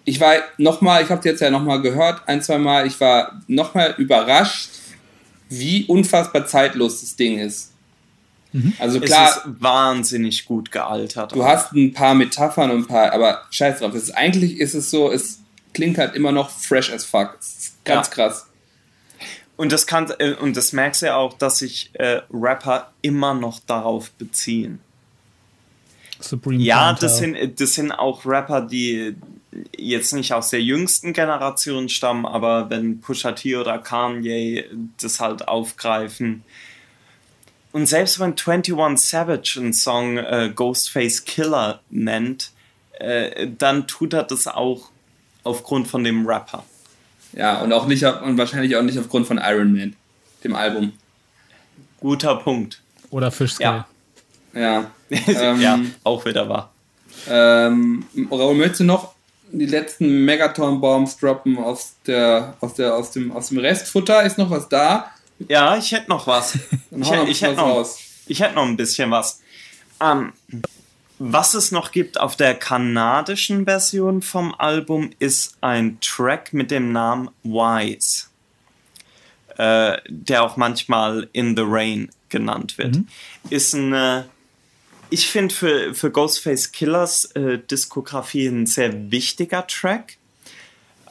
ich 0.05 0.19
war 0.19 0.35
nochmal, 0.57 1.03
ich 1.03 1.09
habe 1.09 1.27
jetzt 1.27 1.41
ja 1.41 1.49
nochmal 1.49 1.81
gehört, 1.81 2.21
ein, 2.27 2.41
zwei 2.41 2.57
Mal, 2.57 2.87
ich 2.87 2.99
war 2.99 3.41
nochmal 3.47 3.95
überrascht, 3.97 4.69
wie 5.49 5.85
unfassbar 5.85 6.45
zeitlos 6.45 7.01
das 7.01 7.15
Ding 7.15 7.37
ist. 7.39 7.70
Mhm. 8.53 8.73
Also 8.79 8.99
klar. 8.99 9.29
Es 9.29 9.37
ist 9.37 9.43
wahnsinnig 9.59 10.45
gut 10.45 10.71
gealtert. 10.71 11.33
Du 11.33 11.43
hast 11.43 11.71
ein 11.73 11.93
paar 11.93 12.13
Metaphern 12.15 12.71
und 12.71 12.77
ein 12.79 12.87
paar, 12.87 13.13
aber 13.13 13.43
scheiß 13.49 13.79
drauf. 13.79 13.93
Ist, 13.93 14.11
eigentlich 14.11 14.59
ist 14.59 14.73
es 14.73 14.91
so, 14.91 15.11
es 15.11 15.39
klingt 15.73 15.97
halt 15.97 16.15
immer 16.15 16.31
noch 16.31 16.49
fresh 16.49 16.91
as 16.91 17.05
fuck. 17.05 17.37
ganz 17.85 18.07
ja. 18.07 18.13
krass. 18.13 18.47
Und 19.55 19.71
das, 19.71 19.85
kann, 19.85 20.11
äh, 20.17 20.33
und 20.33 20.57
das 20.57 20.73
merkst 20.73 21.03
du 21.03 21.05
ja 21.07 21.15
auch, 21.15 21.37
dass 21.37 21.59
sich 21.59 21.91
äh, 21.93 22.21
Rapper 22.33 22.91
immer 23.01 23.33
noch 23.33 23.59
darauf 23.59 24.11
beziehen. 24.11 24.79
Supreme 26.19 26.61
ja, 26.61 26.93
das 26.93 27.17
sind, 27.17 27.59
das 27.59 27.73
sind 27.73 27.91
auch 27.91 28.25
Rapper, 28.25 28.61
die 28.61 29.15
jetzt 29.75 30.13
nicht 30.13 30.33
aus 30.33 30.49
der 30.49 30.61
jüngsten 30.61 31.13
Generation 31.13 31.89
stammen, 31.89 32.25
aber 32.25 32.69
wenn 32.69 33.01
Pusha 33.01 33.33
T 33.33 33.55
oder 33.55 33.79
Kanye 33.79 34.65
das 34.99 35.19
halt 35.19 35.47
aufgreifen, 35.47 36.43
und 37.71 37.85
selbst 37.85 38.19
wenn 38.19 38.35
21 38.37 39.09
Savage 39.09 39.59
einen 39.59 39.73
Song 39.73 40.17
äh, 40.17 40.51
Ghostface 40.53 41.25
Killer 41.25 41.79
nennt, 41.89 42.51
äh, 42.99 43.47
dann 43.57 43.87
tut 43.87 44.13
er 44.13 44.23
das 44.23 44.47
auch 44.47 44.89
aufgrund 45.43 45.87
von 45.87 46.03
dem 46.03 46.25
Rapper. 46.27 46.63
Ja, 47.33 47.61
und 47.61 47.71
auch 47.71 47.87
nicht 47.87 48.03
und 48.03 48.37
wahrscheinlich 48.37 48.75
auch 48.75 48.81
nicht 48.81 48.99
aufgrund 48.99 49.25
von 49.25 49.37
Iron 49.37 49.71
Man, 49.73 49.95
dem 50.43 50.53
Album. 50.53 50.93
Guter 51.99 52.35
Punkt. 52.35 52.81
Oder 53.09 53.31
Fischscale. 53.31 53.85
Ja. 54.53 54.61
Ja. 54.61 54.91
ähm, 55.09 55.61
ja, 55.61 55.79
auch 56.03 56.25
wieder 56.25 56.47
wahr. 56.47 56.71
Ähm, 57.29 58.05
Raoul, 58.29 58.55
möchtest 58.55 58.81
du 58.81 58.83
noch 58.85 59.13
die 59.51 59.65
letzten 59.65 60.25
Megaton-Bombs 60.25 61.17
droppen 61.17 61.57
aus, 61.57 61.95
der, 62.07 62.55
aus, 62.61 62.73
der, 62.75 62.95
aus, 62.95 63.11
dem, 63.11 63.31
aus 63.31 63.49
dem 63.49 63.59
Restfutter? 63.59 64.23
Ist 64.23 64.37
noch 64.37 64.49
was 64.49 64.69
da? 64.69 65.11
Ja, 65.47 65.77
ich 65.77 65.91
hätte 65.91 66.09
noch 66.09 66.27
was. 66.27 66.55
ich, 66.91 67.11
hätte, 67.11 67.29
ich, 67.29 67.41
hätte 67.41 67.55
noch, 67.55 67.87
ich 68.27 68.39
hätte 68.41 68.55
noch 68.55 68.65
ein 68.65 68.77
bisschen 68.77 69.11
was. 69.11 69.41
Ähm, 70.01 70.33
was 71.23 71.53
es 71.53 71.71
noch 71.71 71.91
gibt 71.91 72.19
auf 72.19 72.35
der 72.35 72.55
kanadischen 72.55 73.65
Version 73.65 74.23
vom 74.23 74.55
Album 74.57 75.11
ist 75.19 75.55
ein 75.61 75.99
Track 76.01 76.51
mit 76.51 76.71
dem 76.71 76.91
Namen 76.91 77.29
Wise, 77.43 78.25
äh, 79.57 79.97
der 80.07 80.41
auch 80.41 80.57
manchmal 80.57 81.29
In 81.31 81.55
the 81.55 81.63
Rain 81.63 82.09
genannt 82.29 82.79
wird. 82.79 82.95
Mhm. 82.95 83.07
Ist 83.51 83.75
eine, 83.75 84.29
ich 85.11 85.27
finde 85.27 85.53
für, 85.53 85.93
für 85.93 86.09
Ghostface 86.09 86.71
Killers 86.71 87.25
äh, 87.35 87.59
Diskografie 87.59 88.47
ein 88.47 88.65
sehr 88.65 89.11
wichtiger 89.11 89.67
Track. 89.67 90.17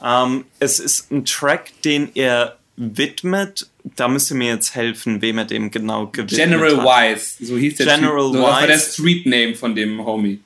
Ähm, 0.03 0.43
es 0.59 0.81
ist 0.81 1.09
ein 1.09 1.23
Track, 1.23 1.71
den 1.83 2.11
er 2.15 2.57
widmet 2.75 3.69
da 3.83 4.07
müsst 4.07 4.31
ihr 4.31 4.37
mir 4.37 4.49
jetzt 4.49 4.75
helfen, 4.75 5.21
wem 5.21 5.37
er 5.39 5.45
dem 5.45 5.71
genau 5.71 6.07
gewidmet 6.07 6.35
General 6.37 6.77
hat. 6.77 7.15
Wise, 7.15 7.45
so 7.45 7.57
hieß 7.57 7.77
der 7.77 7.85
General 7.85 8.29
Street, 8.29 8.33
so, 8.33 8.41
Das 8.41 8.59
war 8.59 8.67
der 8.67 8.79
Street 8.79 9.25
Name 9.25 9.55
von 9.55 9.75
dem 9.75 10.05
Homie. 10.05 10.39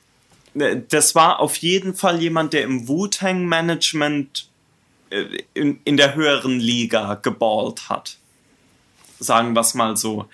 Äh, 0.57 0.77
das 0.89 1.15
war 1.15 1.39
auf 1.39 1.57
jeden 1.57 1.93
Fall 1.93 2.21
jemand, 2.21 2.53
der 2.53 2.63
im 2.63 2.87
Wu-Tang 2.87 3.45
Management 3.45 4.47
äh, 5.09 5.25
in, 5.53 5.79
in 5.83 5.97
der 5.97 6.15
höheren 6.15 6.59
Liga 6.59 7.15
geballt 7.15 7.89
hat. 7.89 8.17
Sagen 9.19 9.53
wir 9.53 9.61
es 9.61 9.73
mal 9.73 9.97
so. 9.97 10.27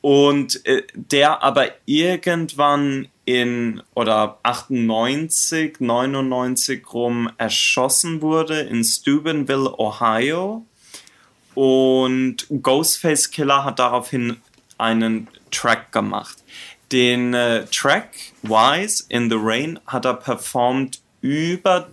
Und 0.00 0.64
äh, 0.66 0.82
der 0.94 1.42
aber 1.42 1.70
irgendwann 1.84 3.08
in 3.24 3.82
oder 3.94 4.38
98, 4.44 5.80
99 5.80 6.92
rum 6.92 7.28
erschossen 7.38 8.22
wurde 8.22 8.60
in 8.60 8.84
Steubenville, 8.84 9.78
Ohio 9.78 10.64
und 11.56 12.46
Ghostface 12.62 13.30
Killer 13.30 13.64
hat 13.64 13.80
daraufhin 13.80 14.36
einen 14.78 15.26
Track 15.50 15.90
gemacht. 15.90 16.36
Den 16.92 17.34
äh, 17.34 17.66
Track 17.66 18.10
Wise 18.42 19.04
in 19.08 19.28
the 19.30 19.36
Rain 19.38 19.80
hat 19.86 20.04
er 20.04 20.14
performt 20.14 21.00
über 21.20 21.88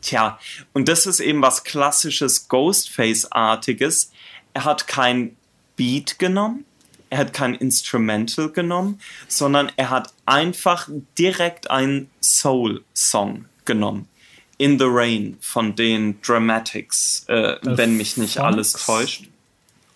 Tja, 0.00 0.38
und 0.72 0.88
das 0.88 1.04
ist 1.06 1.20
eben 1.20 1.42
was 1.42 1.64
klassisches 1.64 2.48
Ghostface-artiges. 2.48 4.12
Er 4.54 4.64
hat 4.64 4.86
kein 4.86 5.36
Beat 5.76 6.18
genommen, 6.18 6.64
er 7.10 7.18
hat 7.18 7.32
kein 7.32 7.54
Instrumental 7.54 8.50
genommen, 8.50 9.00
sondern 9.28 9.72
er 9.76 9.90
hat 9.90 10.12
einfach 10.24 10.88
direkt 11.18 11.70
einen 11.70 12.08
Soul-Song 12.22 13.46
genommen. 13.64 14.08
In 14.58 14.78
the 14.78 14.86
Rain 14.88 15.36
von 15.40 15.76
den 15.76 16.20
Dramatics, 16.22 17.24
äh, 17.28 17.56
wenn 17.62 17.96
mich 17.96 18.16
nicht 18.16 18.38
alles 18.38 18.72
täuscht. 18.72 19.24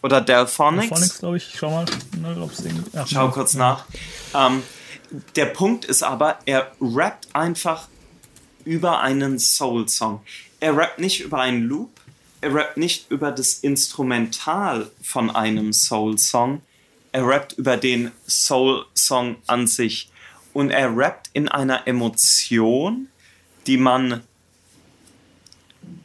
Oder 0.02 0.20
Delphonics. 0.20 0.89
Delphonics, 0.89 1.18
glaube 1.18 1.36
ich. 1.36 1.52
Schau 1.56 1.70
mal, 1.70 1.86
ne, 2.20 2.36
ob's 2.42 2.58
den, 2.58 2.84
ach, 2.94 3.06
Schau 3.06 3.26
ne. 3.26 3.32
kurz 3.32 3.55
nach. 3.55 3.84
Ähm, 4.34 4.62
der 5.36 5.47
Punkt 5.47 5.84
ist 5.84 6.02
aber, 6.02 6.39
er 6.47 6.70
rappt 6.80 7.28
einfach 7.34 7.89
über 8.64 9.00
einen 9.00 9.39
Soul-Song. 9.39 10.20
Er 10.60 10.76
rappt 10.76 10.98
nicht 10.98 11.20
über 11.20 11.40
einen 11.40 11.62
Loop, 11.62 11.90
er 12.40 12.55
rappt 12.55 12.76
nicht 12.76 13.10
über 13.10 13.32
das 13.32 13.55
Instrumental 13.55 14.90
von 15.02 15.30
einem 15.30 15.72
Soul-Song, 15.72 16.62
er 17.12 17.26
rappt 17.26 17.55
über 17.55 17.76
den 17.76 18.12
Soul-Song 18.26 19.36
an 19.47 19.66
sich. 19.66 20.10
Und 20.52 20.70
er 20.70 20.97
rappt 20.97 21.30
in 21.32 21.48
einer 21.48 21.86
Emotion, 21.86 23.08
die 23.66 23.76
man 23.76 24.22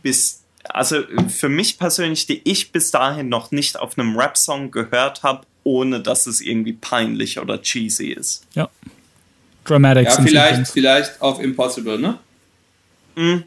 bis, 0.05 0.43
also 0.65 1.01
für 1.29 1.49
mich 1.49 1.79
persönlich, 1.79 2.27
die 2.27 2.39
ich 2.43 2.71
bis 2.71 2.91
dahin 2.91 3.27
noch 3.27 3.49
nicht 3.49 3.79
auf 3.79 3.97
einem 3.97 4.15
Rap-Song 4.15 4.69
gehört 4.69 5.23
habe, 5.23 5.47
ohne 5.63 5.99
dass 5.99 6.27
es 6.27 6.41
irgendwie 6.41 6.73
peinlich 6.73 7.39
oder 7.39 7.59
cheesy 7.59 8.09
ist. 8.09 8.45
Ja. 8.53 8.69
Dramatics. 9.63 10.17
Ja, 10.17 10.23
vielleicht, 10.23 10.67
vielleicht 10.67 11.21
auf 11.21 11.39
Impossible, 11.41 11.97
ne? 11.97 12.19
Mhm. 13.15 13.45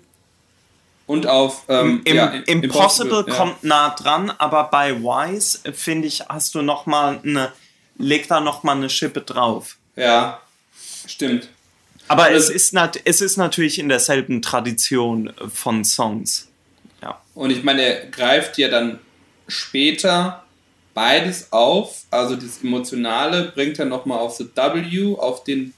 Und 1.07 1.28
auf 1.28 1.62
ähm, 1.69 2.01
Im, 2.05 2.17
ja, 2.17 2.27
Impossible, 2.27 2.65
Impossible, 2.65 3.25
ja. 3.28 3.35
kommt 3.35 3.62
nah 3.62 3.91
dran, 3.91 4.33
aber 4.37 4.65
bei 4.65 5.01
Wise 5.01 5.61
finde 5.73 6.09
ich, 6.09 6.23
hast 6.28 6.57
du 6.57 6.62
noch 6.62 6.87
mal 6.87 7.20
eine, 7.23 7.53
leg 7.99 8.27
da 8.27 8.41
noch 8.41 8.65
mal 8.65 8.77
eine 8.77 8.91
Schippe 8.91 9.20
drauf. 9.20 9.77
Ja, 9.95 10.41
stimmt. 11.07 11.51
Aber 12.09 12.25
Also- 12.25 12.49
es 12.49 12.51
ist, 12.51 12.73
nat 12.73 12.99
es 13.05 13.20
ist 13.20 13.37
natürlich 13.37 13.78
in 13.78 13.89
derselben 13.89 14.43
Tradition 14.43 15.33
von 15.55 15.85
Songs. 15.85 16.48
Und 17.39 17.50
ich 17.50 17.62
meine, 17.62 17.83
er 17.83 18.07
greift 18.07 18.58
ja 18.58 18.67
dann 18.67 18.99
später 19.47 20.42
beides 20.92 21.52
auf. 21.52 22.02
Also 22.10 22.34
das 22.34 22.65
Emotionale 22.65 23.52
bringt 23.55 23.78
er 23.78 23.84
nochmal 23.84 24.18
auf 24.18 24.36
The 24.36 24.47
W, 24.57 25.15
auf 25.17 25.44
den 25.44 25.73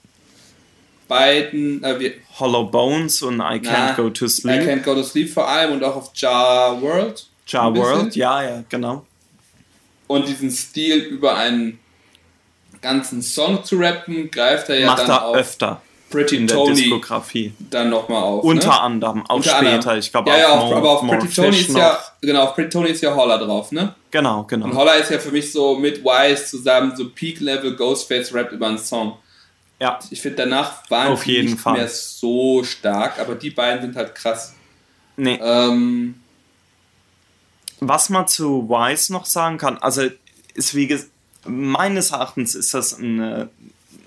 beiden, 1.06 1.84
äh, 1.84 2.12
Hollow 2.38 2.64
Bones 2.64 3.20
und 3.20 3.40
I 3.40 3.60
Can't 3.60 3.88
na, 3.88 3.92
Go 3.92 4.08
to 4.08 4.24
I 4.24 4.28
Sleep. 4.30 4.62
Can't 4.62 4.82
Go 4.82 4.94
to 4.94 5.02
Sleep 5.02 5.28
vor 5.28 5.46
allem 5.46 5.72
und 5.72 5.84
auch 5.84 5.96
auf 5.96 6.10
Jar 6.14 6.80
World. 6.80 7.26
Ja 7.48 7.66
ein 7.66 7.74
bisschen. 7.74 7.88
World, 7.90 8.16
ja, 8.16 8.42
ja, 8.42 8.64
genau. 8.66 9.04
Und 10.06 10.26
diesen 10.28 10.50
Stil 10.50 10.96
über 10.96 11.36
einen 11.36 11.78
ganzen 12.80 13.20
Song 13.20 13.62
zu 13.64 13.76
rappen, 13.76 14.30
greift 14.30 14.70
er 14.70 14.78
ja 14.78 14.86
Macht 14.86 15.00
dann 15.00 15.10
er 15.10 15.24
auf 15.26 15.36
öfter 15.36 15.82
Pretty 16.10 16.36
in 16.36 16.46
der 16.46 16.56
Tony 16.56 16.74
Diskografie. 16.74 17.52
dann 17.58 17.88
nochmal 17.90 18.22
auf. 18.22 18.44
Unter 18.44 18.68
ne? 18.68 18.80
anderem, 18.80 19.26
auch 19.26 19.36
Unter 19.36 19.50
später. 19.50 19.72
anderem. 19.74 19.98
Ich 19.98 20.10
glaube, 20.10 20.30
ja, 20.30 20.38
ja, 20.38 20.48
auf, 20.50 20.64
More, 20.64 20.76
aber 20.76 20.90
auf 20.90 21.00
Pretty 21.08 21.28
Tony 21.34 21.52
Fish 21.52 21.68
ist 21.68 21.76
ja, 21.76 21.92
noch. 21.92 22.12
genau, 22.20 22.42
auf 22.44 22.54
Pretty 22.54 22.68
Tony 22.70 22.88
ist 22.90 23.00
ja 23.02 23.14
Holler 23.14 23.38
drauf, 23.38 23.72
ne? 23.72 23.94
Genau, 24.10 24.40
Und 24.40 24.48
genau. 24.48 24.74
Holler 24.74 24.96
ist 24.96 25.10
ja 25.10 25.18
für 25.18 25.30
mich 25.30 25.52
so 25.52 25.76
mit 25.76 26.04
Wise 26.04 26.46
zusammen 26.46 26.94
so 26.96 27.08
Peak-Level 27.10 27.76
Ghostface 27.76 28.34
Rap 28.34 28.50
über 28.52 28.66
einen 28.68 28.78
Song. 28.78 29.16
Ja, 29.78 29.98
Ich 30.10 30.20
finde, 30.20 30.36
danach 30.38 30.88
waren 30.90 31.12
Auf 31.12 31.22
die 31.24 31.42
nicht 31.42 31.58
Fall. 31.58 31.72
mehr 31.74 31.88
so 31.88 32.62
stark, 32.64 33.18
aber 33.18 33.34
die 33.34 33.50
beiden 33.50 33.80
sind 33.82 33.96
halt 33.96 34.14
krass. 34.14 34.54
nee. 35.16 35.38
Ähm, 35.42 36.16
Was 37.80 38.10
man 38.10 38.28
zu 38.28 38.68
Wise 38.68 39.12
noch 39.12 39.24
sagen 39.24 39.56
kann, 39.56 39.78
also 39.78 40.02
ist 40.54 40.74
wie 40.74 40.86
gesagt, 40.86 41.10
meines 41.46 42.10
Erachtens 42.10 42.54
ist 42.54 42.74
das 42.74 42.98
ein, 42.98 43.20
äh, 43.22 43.46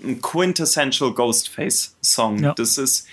ein 0.06 0.20
quintessential 0.22 1.12
Ghostface-Song. 1.12 2.42
Ja. 2.42 2.54
Das 2.54 2.78
ist 2.78 3.06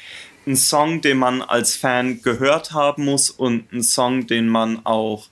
ein 0.46 0.56
Song, 0.56 1.02
den 1.02 1.18
man 1.18 1.42
als 1.42 1.76
Fan 1.76 2.22
gehört 2.22 2.72
haben 2.72 3.06
muss 3.06 3.30
und 3.30 3.72
ein 3.72 3.84
Song, 3.84 4.28
den 4.28 4.48
man 4.48 4.86
auch 4.86 5.28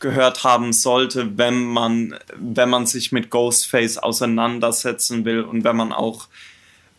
gehört 0.00 0.44
haben 0.44 0.72
sollte, 0.72 1.36
wenn 1.38 1.64
man, 1.64 2.14
wenn 2.36 2.68
man 2.70 2.86
sich 2.86 3.10
mit 3.12 3.30
Ghostface 3.30 3.98
auseinandersetzen 3.98 5.24
will 5.24 5.42
und 5.42 5.64
wenn 5.64 5.76
man 5.76 5.92
auch 5.92 6.28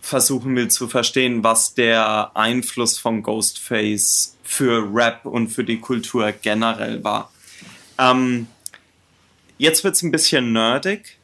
versuchen 0.01 0.55
will 0.55 0.69
zu 0.69 0.87
verstehen, 0.87 1.43
was 1.43 1.73
der 1.73 2.31
Einfluss 2.33 2.97
von 2.97 3.21
Ghostface 3.23 4.35
für 4.43 4.89
Rap 4.93 5.25
und 5.25 5.49
für 5.49 5.63
die 5.63 5.79
Kultur 5.79 6.31
generell 6.31 7.03
war. 7.03 7.31
Ähm, 7.97 8.47
jetzt 9.57 9.83
wird 9.83 9.95
es 9.95 10.01
ein 10.01 10.11
bisschen 10.11 10.53
nerdig. 10.53 11.17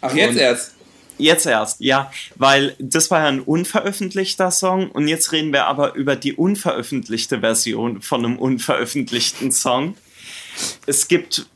ach, 0.00 0.14
jetzt 0.14 0.30
Und- 0.32 0.38
erst. 0.38 0.74
Jetzt 1.20 1.46
erst, 1.46 1.80
ja, 1.80 2.10
weil 2.36 2.74
das 2.78 3.10
war 3.10 3.20
ja 3.20 3.26
ein 3.26 3.40
unveröffentlichter 3.40 4.50
Song 4.50 4.90
und 4.90 5.06
jetzt 5.08 5.32
reden 5.32 5.52
wir 5.52 5.66
aber 5.66 5.94
über 5.94 6.16
die 6.16 6.34
unveröffentlichte 6.34 7.40
Version 7.40 8.02
von 8.02 8.24
einem 8.24 8.36
unveröffentlichten 8.38 9.52
Song. 9.52 9.96
Es 10.86 11.06
gibt, 11.08 11.46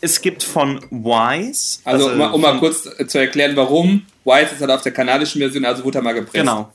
es 0.00 0.20
gibt 0.20 0.42
von 0.42 0.80
Wise. 0.90 1.80
Also, 1.84 2.10
um, 2.10 2.18
mal- 2.18 2.30
um 2.32 2.40
mal 2.40 2.58
kurz 2.58 2.82
zu 3.06 3.18
erklären, 3.18 3.56
warum. 3.56 4.04
Wise 4.24 4.54
ist 4.54 4.60
halt 4.60 4.70
auf 4.70 4.82
der 4.82 4.92
kanadischen 4.92 5.40
Version, 5.40 5.64
also 5.64 5.84
wurde 5.84 5.98
er 5.98 6.02
mal 6.02 6.12
gepresst. 6.14 6.34
Genau. 6.34 6.72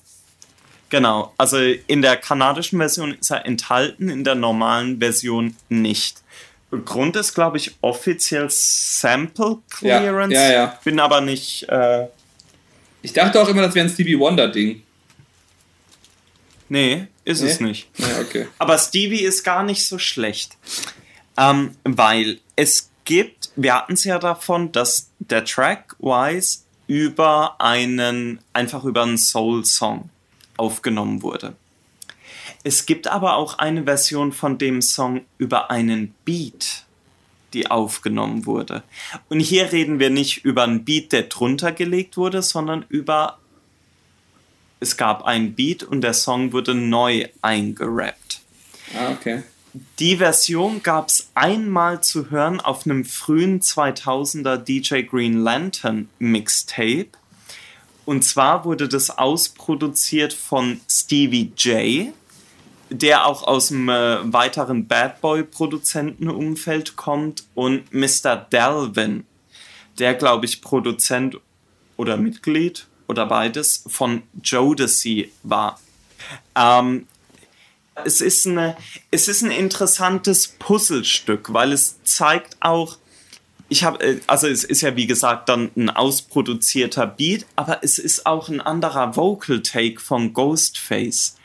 Genau. 0.90 1.34
Also 1.38 1.58
in 1.58 2.02
der 2.02 2.18
kanadischen 2.18 2.78
Version 2.80 3.14
ist 3.20 3.32
er 3.32 3.46
enthalten, 3.46 4.10
in 4.10 4.24
der 4.26 4.36
normalen 4.36 5.00
Version 5.00 5.56
nicht. 5.70 6.18
Grund 6.86 7.16
ist, 7.16 7.34
glaube 7.34 7.58
ich, 7.58 7.72
offiziell 7.82 8.48
Sample 8.50 9.58
Ja, 9.82 10.00
Clearance. 10.00 10.34
ja, 10.36 10.52
ja. 10.52 10.80
Bin 10.84 11.00
aber 11.00 11.20
nicht. 11.22 11.68
Äh, 11.70 12.08
Ich 13.02 13.14
dachte 13.14 13.42
auch 13.42 13.48
immer, 13.48 13.62
das 13.64 13.74
wäre 13.76 13.86
ein 13.88 13.92
Stevie 13.92 14.18
Wonder-Ding. 14.20 14.84
nee, 16.70 17.08
ist 17.26 17.42
es 17.42 17.60
Nee? 17.60 17.68
nicht. 17.70 17.90
Ja, 17.98 18.20
okay. 18.22 18.48
Aber 18.60 18.78
Stevie 18.78 19.22
ist 19.22 19.44
gar 19.44 19.64
nicht 19.64 19.86
so 19.88 19.98
schlecht. 19.98 20.58
Ähm, 21.38 21.76
weil 21.84 22.40
es 22.56 22.90
gibt, 23.06 23.50
wir 23.56 23.74
hatten 23.76 23.94
es 23.94 24.04
ja 24.04 24.20
davon, 24.20 24.72
dass 24.72 25.10
der 25.20 25.46
Track 25.46 25.96
Wise 26.00 26.60
über 26.88 27.56
einen, 27.60 28.40
einfach 28.54 28.84
über 28.84 29.04
einen 29.04 29.18
Soul-Song 29.18 30.10
aufgenommen 30.58 31.22
wurde. 31.22 31.56
Es 32.64 32.86
gibt 32.86 33.08
aber 33.08 33.36
auch 33.36 33.58
eine 33.58 33.84
Version 33.86 34.32
von 34.32 34.58
dem 34.58 34.82
Song 34.82 35.22
über 35.38 35.72
einen 35.72 36.14
Beat, 36.26 36.86
die 37.54 37.70
aufgenommen 37.70 38.46
wurde. 38.46 38.84
Und 39.30 39.40
hier 39.40 39.72
reden 39.72 40.00
wir 40.00 40.10
nicht 40.10 40.46
über 40.46 40.64
einen 40.64 40.86
Beat, 40.86 41.12
der 41.12 41.24
drunter 41.24 41.72
gelegt 41.72 42.18
wurde, 42.18 42.42
sondern 42.42 42.86
über 42.90 43.40
es 44.80 44.98
gab 44.98 45.24
einen 45.26 45.54
Beat 45.54 45.84
und 45.84 46.02
der 46.02 46.14
Song 46.14 46.54
wurde 46.54 46.74
neu 46.74 47.28
eingerappt. 47.42 48.42
Ah, 48.98 49.12
okay. 49.12 49.44
Die 50.00 50.18
Version 50.18 50.84
gab 50.84 51.08
es 51.08 51.30
einmal 51.34 52.02
zu 52.02 52.30
hören 52.30 52.60
auf 52.60 52.86
einem 52.86 53.06
frühen 53.06 53.62
2000er 53.62 54.58
DJ 54.58 55.04
Green 55.04 55.38
Lantern 55.38 56.10
Mixtape. 56.20 57.10
Und 58.06 58.24
zwar 58.24 58.66
wurde 58.66 58.90
das 58.90 59.18
ausproduziert 59.18 60.34
von 60.34 60.82
Stevie 60.90 61.54
J, 61.56 62.12
der 62.92 63.26
auch 63.26 63.44
aus 63.44 63.70
dem 63.70 63.88
äh, 63.88 64.34
weiteren 64.34 64.88
Bad 64.88 65.22
Boy 65.22 65.44
Produzentenumfeld 65.44 66.98
kommt 66.98 67.46
und 67.56 67.94
Mr. 67.94 68.36
Delvin, 68.36 69.26
der 69.98 70.14
glaube 70.14 70.46
ich 70.46 70.62
Produzent 70.62 71.40
oder 71.96 72.18
Mitglied 72.18 72.88
oder 73.08 73.26
beides 73.26 73.84
von 73.88 74.24
Jodeci 74.44 75.32
war. 75.44 75.80
Ähm, 76.56 77.08
es 78.04 78.20
ist, 78.20 78.46
eine, 78.46 78.76
es 79.10 79.28
ist 79.28 79.42
ein 79.42 79.52
interessantes 79.52 80.48
Puzzlestück, 80.48 81.54
weil 81.54 81.72
es 81.72 82.04
zeigt 82.04 82.58
auch, 82.60 82.98
ich 83.70 83.86
habe, 83.86 84.20
also 84.28 84.48
es 84.48 84.66
ist 84.66 84.82
ja 84.82 84.98
wie 84.98 85.08
gesagt 85.08 85.48
dann 85.48 85.72
ein 85.78 85.90
ausproduzierter 85.90 87.08
Beat, 87.08 87.46
aber 87.56 87.84
es 87.84 88.00
ist 88.00 88.26
auch 88.26 88.50
ein 88.50 88.60
anderer 88.60 89.16
Vocal 89.16 89.62
Take 89.62 90.00
von 90.02 90.34
Ghostface, 90.34 91.38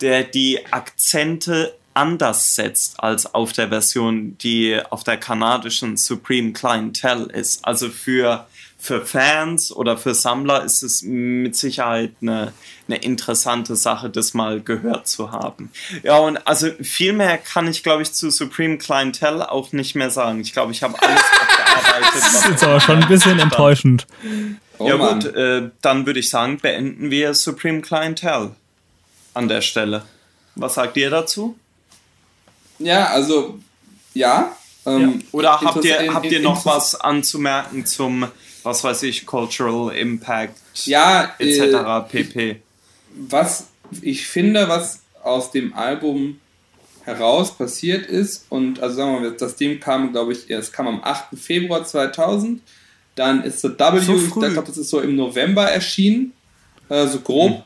der 0.00 0.24
die 0.24 0.66
Akzente 0.72 1.74
anders 1.96 2.54
setzt 2.54 3.00
als 3.02 3.34
auf 3.34 3.52
der 3.52 3.68
Version, 3.68 4.36
die 4.38 4.78
auf 4.90 5.02
der 5.02 5.16
kanadischen 5.16 5.96
Supreme 5.96 6.52
Clientele 6.52 7.24
ist. 7.32 7.64
Also 7.64 7.88
für, 7.88 8.46
für 8.78 9.04
Fans 9.06 9.72
oder 9.72 9.96
für 9.96 10.14
Sammler 10.14 10.62
ist 10.62 10.82
es 10.82 11.02
mit 11.02 11.56
Sicherheit 11.56 12.12
eine, 12.20 12.52
eine 12.86 12.98
interessante 12.98 13.76
Sache, 13.76 14.10
das 14.10 14.34
mal 14.34 14.60
gehört 14.60 15.08
zu 15.08 15.32
haben. 15.32 15.70
Ja, 16.02 16.18
und 16.18 16.36
also 16.46 16.70
viel 16.82 17.14
mehr 17.14 17.38
kann 17.38 17.66
ich, 17.66 17.82
glaube 17.82 18.02
ich, 18.02 18.12
zu 18.12 18.30
Supreme 18.30 18.76
Clientele 18.76 19.50
auch 19.50 19.72
nicht 19.72 19.94
mehr 19.94 20.10
sagen. 20.10 20.40
Ich 20.40 20.52
glaube, 20.52 20.72
ich 20.72 20.82
habe 20.82 21.00
alles 21.00 21.22
abgearbeitet. 21.40 22.14
Das 22.14 22.34
ist 22.34 22.48
jetzt 22.48 22.64
aber 22.64 22.80
schon 22.80 23.02
ein 23.02 23.08
bisschen 23.08 23.38
enttäuschend. 23.38 24.06
Oh, 24.78 24.86
ja 24.86 24.98
Mann. 24.98 25.20
gut, 25.20 25.34
äh, 25.34 25.70
dann 25.80 26.04
würde 26.04 26.20
ich 26.20 26.28
sagen, 26.28 26.58
beenden 26.58 27.10
wir 27.10 27.32
Supreme 27.32 27.80
Clientele 27.80 28.54
an 29.36 29.48
der 29.48 29.60
Stelle. 29.60 30.02
Was 30.54 30.74
sagt 30.74 30.96
ihr 30.96 31.10
dazu? 31.10 31.56
Ja, 32.78 33.06
also, 33.08 33.58
ja. 34.14 34.56
Ja. 34.84 34.92
Ähm, 34.92 35.22
Oder 35.32 35.60
habt 35.60 35.84
ihr, 35.84 36.14
habt 36.14 36.26
ihr 36.26 36.40
noch 36.40 36.64
was 36.64 36.94
anzumerken 36.94 37.84
zum, 37.86 38.26
was 38.62 38.84
weiß 38.84 39.02
ich, 39.02 39.26
Cultural 39.26 39.94
Impact 39.96 40.56
Ja, 40.84 41.34
etc. 41.38 41.60
äh, 41.60 42.00
pp? 42.02 42.62
was 43.16 43.68
ich 44.02 44.26
finde, 44.26 44.68
was 44.68 45.00
aus 45.22 45.50
dem 45.50 45.74
Album 45.74 46.38
heraus 47.04 47.56
passiert 47.56 48.06
ist, 48.06 48.46
und 48.48 48.80
also 48.80 48.96
sagen 48.96 49.12
wir 49.14 49.20
mal, 49.20 49.36
das 49.36 49.56
Ding 49.56 49.80
kam, 49.80 50.12
glaube 50.12 50.32
ich, 50.32 50.50
erst 50.50 50.72
kam 50.72 50.88
am 50.88 51.02
8. 51.02 51.38
Februar 51.38 51.84
2000, 51.84 52.60
dann 53.14 53.42
ist 53.42 53.62
The 53.62 53.68
W, 53.70 54.00
So 54.00 54.16
ich 54.16 54.30
glaube, 54.30 54.66
das 54.66 54.76
ist 54.76 54.90
so 54.90 55.00
im 55.00 55.16
November 55.16 55.64
erschienen, 55.70 56.32
äh, 56.88 57.06
so 57.06 57.20
grob. 57.20 57.52
Hm. 57.52 57.62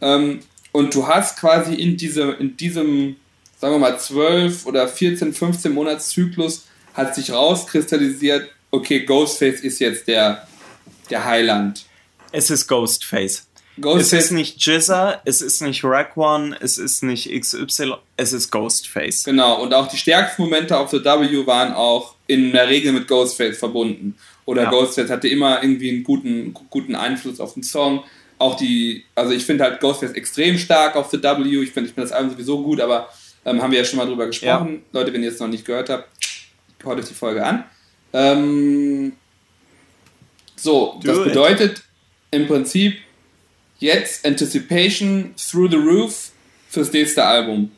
Ähm, 0.00 0.40
und 0.78 0.94
du 0.94 1.08
hast 1.08 1.40
quasi 1.40 1.74
in, 1.74 1.96
diese, 1.96 2.30
in 2.34 2.56
diesem, 2.56 3.16
sagen 3.60 3.74
wir 3.74 3.78
mal, 3.80 3.98
12 3.98 4.64
oder 4.64 4.86
14, 4.86 5.34
15 5.34 5.72
Monatszyklus 5.72 6.66
hat 6.94 7.16
sich 7.16 7.32
rauskristallisiert, 7.32 8.48
okay, 8.70 9.00
Ghostface 9.04 9.60
ist 9.60 9.80
jetzt 9.80 10.06
der, 10.06 10.46
der 11.10 11.24
Heiland. 11.24 11.84
Es 12.30 12.50
ist 12.50 12.68
Ghostface. 12.68 13.48
Es 13.76 13.82
Ghostface 13.82 14.24
ist 14.26 14.30
nicht 14.30 14.64
Jizza, 14.64 15.20
es 15.24 15.42
ist 15.42 15.62
nicht 15.62 15.82
Rack 15.82 16.16
One, 16.16 16.56
es 16.60 16.78
ist 16.78 17.02
nicht 17.02 17.28
XY, 17.28 17.94
es 18.16 18.32
ist 18.32 18.52
Ghostface. 18.52 19.24
Genau, 19.24 19.60
und 19.60 19.74
auch 19.74 19.88
die 19.88 19.96
stärksten 19.96 20.42
Momente 20.42 20.78
auf 20.78 20.90
The 20.90 21.04
W 21.04 21.44
waren 21.44 21.72
auch 21.72 22.14
in 22.28 22.52
der 22.52 22.68
Regel 22.68 22.92
mit 22.92 23.08
Ghostface 23.08 23.58
verbunden. 23.58 24.16
Oder 24.44 24.62
Ja. 24.62 24.70
Ghostface 24.70 25.10
hatte 25.10 25.26
immer 25.26 25.60
irgendwie 25.60 25.90
einen 25.90 26.04
guten, 26.04 26.54
guten 26.70 26.94
Einfluss 26.94 27.40
auf 27.40 27.54
den 27.54 27.64
Song. 27.64 28.04
Auch 28.38 28.56
die, 28.56 29.04
also 29.14 29.32
ich 29.32 29.44
finde 29.44 29.64
halt 29.64 29.80
Ghostface 29.80 30.12
extrem 30.12 30.58
stark 30.58 30.96
auf 30.96 31.10
The 31.10 31.22
W. 31.22 31.62
Ich 31.62 31.72
finde 31.72 31.88
ich 31.88 31.94
find 31.94 32.04
das 32.04 32.12
Album 32.12 32.30
sowieso 32.32 32.62
gut, 32.62 32.80
aber 32.80 33.08
Ähm, 33.44 33.62
haben 33.62 33.70
wir 33.70 33.78
ja 33.78 33.84
schon 33.84 33.98
mal 33.98 34.06
drüber 34.06 34.26
gesprochen. 34.26 34.82
Ja. 34.92 35.00
Leute, 35.00 35.12
wenn 35.12 35.22
ihr 35.22 35.30
es 35.30 35.38
noch 35.38 35.48
nicht 35.48 35.64
gehört 35.64 35.88
habt, 35.88 36.08
hört 36.82 36.98
euch 36.98 37.06
die 37.06 37.14
Folge 37.14 37.44
an. 37.44 37.64
Ähm, 38.12 39.12
so, 40.56 40.98
Do 41.02 41.06
das 41.06 41.24
bedeutet 41.24 41.78
it. 41.78 41.82
im 42.32 42.46
Prinzip 42.46 42.98
jetzt 43.78 44.26
Anticipation 44.26 45.34
Through 45.36 45.70
the 45.70 45.76
Roof 45.76 46.32
fürs 46.68 46.92
nächste 46.92 47.24
Album. 47.24 47.70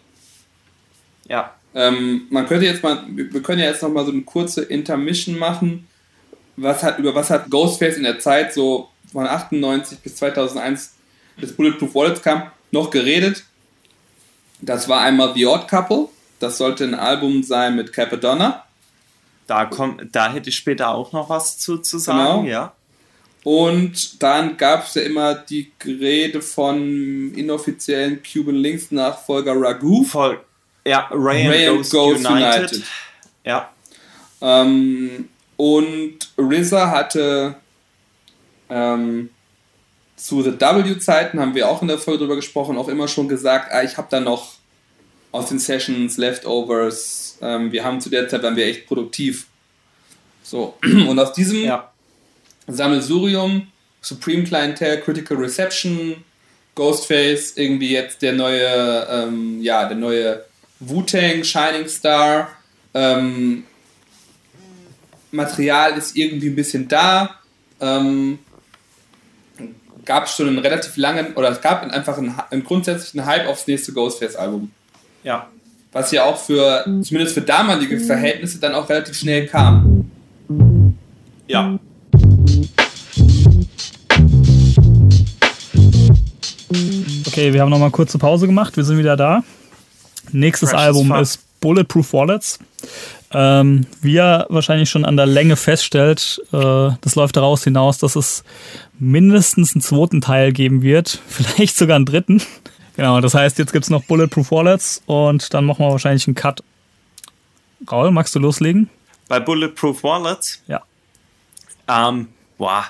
Ja. 1.28 1.54
Ähm, 1.74 2.26
man 2.30 2.46
könnte 2.46 2.64
jetzt 2.66 2.82
mal, 2.82 3.04
wir 3.08 3.42
können 3.42 3.60
ja 3.60 3.66
jetzt 3.66 3.82
noch 3.82 3.90
mal 3.90 4.04
so 4.04 4.10
eine 4.12 4.22
kurze 4.22 4.62
Intermission 4.62 5.38
machen. 5.38 5.86
Was 6.56 6.82
hat, 6.82 6.98
über 6.98 7.14
was 7.14 7.30
hat 7.30 7.48
Ghostface 7.50 7.96
in 7.96 8.02
der 8.02 8.18
Zeit 8.18 8.52
so 8.52 8.88
von 9.12 9.26
98 9.26 9.98
bis 10.00 10.16
2001 10.16 10.94
bis 11.36 11.54
Bulletproof 11.54 11.94
Wallets 11.94 12.22
kam, 12.22 12.50
noch 12.70 12.90
geredet? 12.90 13.44
Das 14.60 14.88
war 14.88 15.00
einmal 15.00 15.34
The 15.34 15.46
Odd 15.46 15.68
Couple. 15.68 16.08
Das 16.38 16.58
sollte 16.58 16.84
ein 16.84 16.94
Album 16.94 17.42
sein 17.42 17.76
mit 17.76 17.92
Capadonna. 17.92 18.64
Da, 19.46 19.64
kommt, 19.64 20.14
da 20.14 20.32
hätte 20.32 20.50
ich 20.50 20.56
später 20.56 20.90
auch 20.90 21.12
noch 21.12 21.28
was 21.28 21.58
zu, 21.58 21.78
zu 21.78 21.98
sagen, 21.98 22.44
genau. 22.44 22.50
ja. 22.50 22.72
Und 23.42 24.22
dann 24.22 24.56
gab 24.56 24.86
es 24.86 24.94
ja 24.94 25.02
immer 25.02 25.34
die 25.34 25.72
Rede 25.84 26.42
von 26.42 27.32
inoffiziellen 27.34 28.20
Cuban 28.22 28.54
Links 28.54 28.90
Nachfolger 28.90 29.54
Ragu. 29.56 30.04
Voll. 30.04 30.40
Ja, 30.86 31.08
Ray, 31.10 31.48
Ray 31.48 31.66
and 31.68 31.78
Ghost, 31.78 31.92
Ghost 31.92 32.26
United. 32.26 32.72
United. 32.72 32.84
Ja. 33.44 33.70
Ähm, 34.42 35.28
und 35.56 36.18
RZA 36.38 36.90
hatte 36.90 37.56
ähm, 38.70 39.30
zu 40.16 40.42
The 40.42 40.52
W-Zeiten, 40.52 41.40
haben 41.40 41.54
wir 41.54 41.68
auch 41.68 41.82
in 41.82 41.88
der 41.88 41.98
Folge 41.98 42.20
drüber 42.20 42.36
gesprochen, 42.36 42.76
auch 42.76 42.88
immer 42.88 43.08
schon 43.08 43.28
gesagt, 43.28 43.72
ah, 43.72 43.82
ich 43.82 43.96
habe 43.96 44.08
da 44.10 44.20
noch 44.20 44.54
aus 45.32 45.48
den 45.48 45.58
Sessions, 45.58 46.16
Leftovers, 46.16 47.38
ähm, 47.40 47.72
wir 47.72 47.84
haben 47.84 48.00
zu 48.00 48.10
der 48.10 48.28
Zeit, 48.28 48.42
waren 48.42 48.56
wir 48.56 48.66
echt 48.66 48.86
produktiv. 48.86 49.46
So, 50.42 50.76
und 50.82 51.18
aus 51.18 51.32
diesem 51.32 51.64
ja. 51.64 51.90
Sammelsurium, 52.66 53.68
Supreme 54.00 54.44
Clientel, 54.44 55.00
Critical 55.00 55.36
Reception, 55.36 56.24
Ghostface, 56.74 57.56
irgendwie 57.56 57.92
jetzt 57.92 58.22
der 58.22 58.32
neue, 58.32 59.06
ähm, 59.10 59.60
ja, 59.62 59.86
der 59.86 59.96
neue 59.96 60.44
Wu-Tang, 60.80 61.44
Shining 61.44 61.88
Star, 61.88 62.48
ähm, 62.94 63.64
Material 65.30 65.96
ist 65.96 66.16
irgendwie 66.16 66.48
ein 66.48 66.56
bisschen 66.56 66.88
da, 66.88 67.38
ähm, 67.80 68.38
gab 70.04 70.24
es 70.24 70.36
schon 70.36 70.48
einen 70.48 70.58
relativ 70.58 70.96
langen, 70.96 71.34
oder 71.34 71.50
es 71.50 71.60
gab 71.60 71.82
einfach 71.82 72.18
einen, 72.18 72.34
einen 72.50 72.64
grundsätzlichen 72.64 73.26
Hype 73.26 73.46
aufs 73.48 73.66
nächste 73.66 73.92
Ghostface-Album. 73.92 74.70
Ja. 75.22 75.48
Was 75.92 76.12
ja 76.12 76.24
auch 76.24 76.38
für, 76.38 76.84
zumindest 77.02 77.34
für 77.34 77.42
damalige 77.42 77.98
Verhältnisse, 77.98 78.60
dann 78.60 78.74
auch 78.74 78.88
relativ 78.88 79.16
schnell 79.16 79.46
kam. 79.46 80.10
Ja. 81.48 81.78
Okay, 87.26 87.52
wir 87.52 87.60
haben 87.60 87.70
nochmal 87.70 87.90
kurze 87.90 88.18
Pause 88.18 88.46
gemacht. 88.46 88.76
Wir 88.76 88.84
sind 88.84 88.98
wieder 88.98 89.16
da. 89.16 89.42
Nächstes 90.30 90.70
Precious 90.70 90.86
Album 90.86 91.14
ist 91.16 91.40
Bulletproof 91.60 92.12
Wallets. 92.12 92.58
Ähm, 93.32 93.86
wie 94.02 94.14
ihr 94.14 94.46
wahrscheinlich 94.48 94.90
schon 94.90 95.04
an 95.04 95.16
der 95.16 95.26
Länge 95.26 95.56
feststellt, 95.56 96.42
äh, 96.52 96.90
das 97.00 97.14
läuft 97.14 97.36
daraus 97.36 97.62
hinaus, 97.62 97.98
dass 97.98 98.16
es 98.16 98.42
mindestens 98.98 99.74
einen 99.74 99.82
zweiten 99.82 100.20
Teil 100.20 100.52
geben 100.52 100.82
wird, 100.82 101.20
vielleicht 101.28 101.76
sogar 101.76 101.96
einen 101.96 102.06
dritten. 102.06 102.42
Genau, 102.96 103.20
das 103.20 103.34
heißt, 103.34 103.58
jetzt 103.58 103.72
gibt 103.72 103.84
es 103.84 103.90
noch 103.90 104.02
Bulletproof 104.04 104.50
Wallets 104.50 105.02
und 105.06 105.54
dann 105.54 105.64
machen 105.64 105.84
wir 105.84 105.90
wahrscheinlich 105.90 106.26
einen 106.26 106.34
Cut. 106.34 106.62
Raul, 107.90 108.10
magst 108.10 108.34
du 108.34 108.40
loslegen? 108.40 108.90
Bei 109.28 109.38
Bulletproof 109.38 110.02
Wallets? 110.02 110.62
Ja. 110.66 110.82
Ähm, 111.88 112.28
boah, 112.58 112.84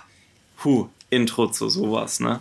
huh, 0.64 0.88
Intro 1.10 1.48
zu 1.48 1.68
sowas, 1.68 2.18
ne? 2.18 2.40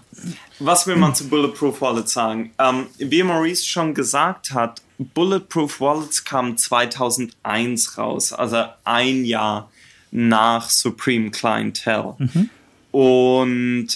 Was 0.60 0.88
will 0.88 0.96
man 0.96 1.14
zu 1.14 1.28
Bulletproof 1.28 1.82
Wallets 1.82 2.14
sagen? 2.14 2.52
Ähm, 2.58 2.88
wie 2.98 3.24
Maurice 3.24 3.66
schon 3.66 3.94
gesagt 3.94 4.52
hat, 4.52 4.82
Bulletproof 5.00 5.80
Wallets 5.80 6.26
kam 6.26 6.58
2001 6.58 7.98
raus, 7.98 8.34
also 8.34 8.66
ein 8.84 9.24
Jahr 9.24 9.72
nach 10.12 10.70
Supreme 10.70 11.32
Clientele. 11.32 12.16
Mhm. 12.18 12.50
Und 12.92 13.88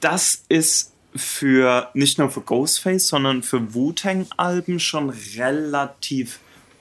das 0.00 0.42
ist 0.48 0.92
für 1.14 1.90
nicht 1.92 2.18
nur 2.18 2.30
für 2.30 2.40
Ghostface, 2.40 3.08
sondern 3.08 3.42
für 3.42 3.74
Wu-Tang-Alben 3.74 4.80
schon 4.80 5.10
relativ 5.10 6.38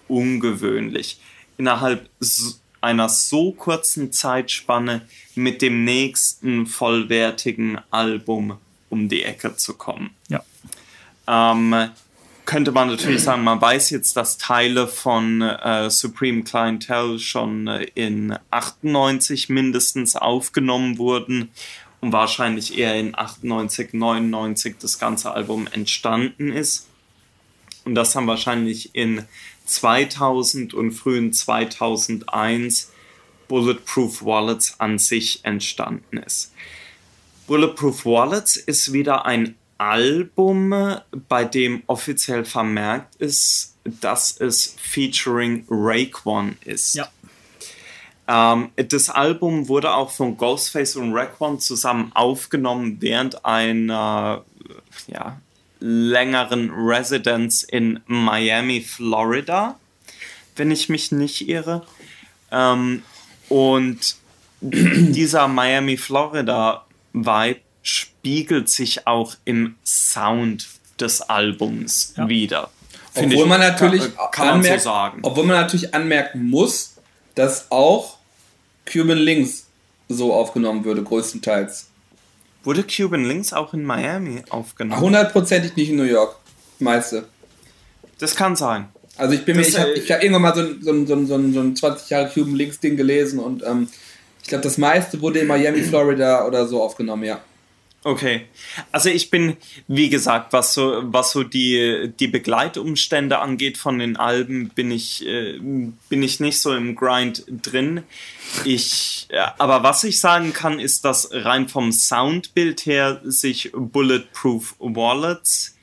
ungewöhnlich. 0.07 1.19
Innerhalb 1.57 2.09
einer 2.80 3.09
so 3.09 3.51
kurzen 3.51 4.13
Zeitspanne 4.13 5.01
mit 5.35 5.61
dem 5.61 5.83
nächsten 5.83 6.65
vollwertigen 6.65 7.80
Album 7.91 8.57
um 8.89 9.09
die 9.09 9.23
Ecke 9.23 9.55
zu 9.55 9.73
kommen. 9.75 10.11
Ja. 10.27 10.43
Ähm, 11.27 11.91
könnte 12.45 12.72
man 12.72 12.88
natürlich 12.88 13.24
sagen, 13.24 13.44
man 13.44 13.61
weiß 13.61 13.90
jetzt, 13.92 14.18
dass 14.18 14.38
Teile 14.38 14.88
von 14.88 15.42
äh, 15.42 15.90
Supreme 15.90 16.44
Clientele 16.44 17.20
schon 17.20 17.68
äh, 17.68 17.84
in 17.95 18.38
98 18.50 19.50
mindestens 19.50 20.16
aufgenommen 20.16 20.98
wurden 20.98 21.50
und 22.02 22.11
wahrscheinlich 22.11 22.78
eher 22.78 22.95
in 23.00 23.16
98, 23.16 23.94
99 23.94 24.76
das 24.80 25.00
ganze 25.00 25.32
Album 25.32 25.68
entstanden 25.72 26.52
ist. 26.52 26.88
Und 27.86 27.95
das 27.95 28.16
haben 28.16 28.28
wahrscheinlich 28.28 28.94
in 28.94 29.24
2000 29.66 30.74
und 30.74 30.92
frühen 30.92 31.34
2001 31.34 32.92
Bulletproof 33.48 34.24
Wallets 34.24 34.80
an 34.80 34.98
sich 34.98 35.44
entstanden 35.44 36.18
ist. 36.18 36.53
Bulletproof 37.48 38.06
Wallets 38.06 38.56
ist 38.56 38.94
wieder 38.94 39.26
ein 39.26 39.56
Album, 39.82 40.76
bei 41.27 41.43
dem 41.43 41.82
offiziell 41.88 42.45
vermerkt 42.45 43.16
ist, 43.16 43.76
dass 43.84 44.40
es 44.40 44.76
featuring 44.80 45.66
Raekwon 45.68 46.56
ist. 46.66 46.93
Ja. 46.93 47.10
Ähm, 48.27 48.69
das 48.76 49.10
Album 49.10 49.68
wurde 49.69 49.92
auch 49.95 50.11
von 50.11 50.38
Ghostface 50.38 50.98
und 50.98 51.14
Raekwon 51.14 51.60
zusammen 51.60 52.11
aufgenommen 52.14 52.98
während 53.00 53.43
einer 53.43 54.45
ja, 55.08 55.42
längeren 55.80 56.69
Residence 56.69 57.64
in 57.64 58.01
Miami, 58.06 58.82
Florida, 58.82 59.80
wenn 60.58 60.69
ich 60.69 60.90
mich 60.90 61.11
nicht 61.11 61.50
irre. 61.50 61.88
Ähm, 62.51 63.01
und 63.50 64.16
dieser 64.61 65.48
Miami, 65.48 65.98
Florida 65.98 66.85
Vibe 67.14 67.61
spiegelt 68.22 68.69
sich 68.69 69.08
auch 69.08 69.33
im 69.45 69.77
Sound 69.83 70.67
des 71.00 71.22
Albums 71.22 72.14
ja. 72.16 72.30
wieder. 72.30 72.69
Obwohl 73.16 73.33
ich, 73.33 73.45
man 73.48 73.59
natürlich 73.59 74.16
kann, 74.16 74.32
kann 74.32 74.61
man 74.61 74.64
so 74.64 74.77
sagen. 74.77 75.19
Obwohl 75.24 75.43
man 75.43 75.59
natürlich 75.59 75.95
anmerken 75.95 76.48
muss, 76.48 76.98
dass 77.33 77.72
auch 77.72 78.17
Cuban 78.85 79.17
Links 79.17 79.66
so 80.08 80.33
aufgenommen 80.33 80.85
würde, 80.85 81.01
größtenteils. 81.01 81.88
Wurde 82.64 82.83
Cuban 82.83 83.25
Links 83.25 83.53
auch 83.53 83.74
in 83.74 83.83
Miami 83.83 84.43
aufgenommen? 84.50 85.01
Hundertprozentig 85.01 85.75
nicht 85.75 85.90
in 85.90 85.95
New 85.95 86.03
York. 86.03 86.35
Meiste. 86.77 87.25
Das 88.19 88.35
kann 88.35 88.56
sein. 88.56 88.90
Also 89.17 89.33
ich 89.33 89.45
bin 89.45 89.58
das, 89.58 89.72
mir, 89.72 89.72
ich 89.72 89.80
habe 89.80 89.95
äh, 89.95 90.14
hab 90.14 90.24
irgendwann 90.24 90.41
mal 90.43 90.56
so 90.56 90.61
ein, 90.61 91.06
so 91.08 91.14
ein, 91.16 91.27
so 91.27 91.35
ein, 91.35 91.53
so 91.53 91.59
ein 91.59 91.75
20 91.75 92.09
Jahre 92.11 92.30
Cuban 92.30 92.56
Links 92.56 92.80
Ding 92.80 92.98
gelesen 92.98 93.40
und 93.40 93.64
ähm, 93.64 93.88
ich 94.43 94.48
glaube, 94.48 94.64
das 94.64 94.77
meiste 94.77 95.19
wurde 95.22 95.40
in 95.40 95.48
Miami, 95.48 95.82
Florida 95.82 96.45
oder 96.45 96.67
so 96.67 96.83
aufgenommen, 96.83 97.24
ja. 97.24 97.41
Okay. 98.03 98.47
Also 98.91 99.09
ich 99.09 99.30
bin, 99.30 99.57
wie 99.88 100.09
gesagt, 100.09 100.53
was 100.53 100.73
so, 100.73 101.01
was 101.03 101.31
so 101.31 101.43
die, 101.43 102.11
die 102.19 102.27
Begleitumstände 102.27 103.38
angeht 103.38 103.77
von 103.77 103.99
den 103.99 104.17
Alben, 104.17 104.69
bin 104.69 104.89
ich, 104.89 105.25
äh, 105.25 105.59
bin 105.59 106.23
ich 106.23 106.39
nicht 106.39 106.59
so 106.59 106.73
im 106.73 106.95
Grind 106.95 107.43
drin. 107.47 108.03
Ich, 108.65 109.27
ja, 109.31 109.53
aber 109.59 109.83
was 109.83 110.03
ich 110.03 110.19
sagen 110.19 110.51
kann, 110.51 110.80
ist, 110.80 111.05
dass 111.05 111.30
rein 111.31 111.69
vom 111.69 111.91
Soundbild 111.91 112.88
her 112.88 113.21
sich 113.23 113.71
Bulletproof 113.73 114.75
Wallets 114.80 115.75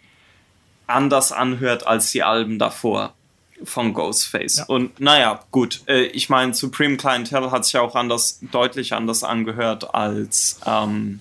anders 0.88 1.30
anhört 1.30 1.86
als 1.86 2.10
die 2.10 2.24
Alben 2.24 2.58
davor 2.58 3.14
von 3.62 3.94
Ghostface. 3.94 4.58
Ja. 4.58 4.64
Und 4.64 4.98
naja, 5.00 5.40
gut, 5.50 5.82
äh, 5.86 6.06
ich 6.06 6.28
meine, 6.28 6.54
Supreme 6.54 6.96
Clientele 6.96 7.50
hat 7.50 7.64
sich 7.64 7.76
auch 7.76 7.94
anders, 7.94 8.40
deutlich 8.52 8.92
anders 8.92 9.22
angehört 9.22 9.94
als 9.94 10.60
ähm, 10.66 11.20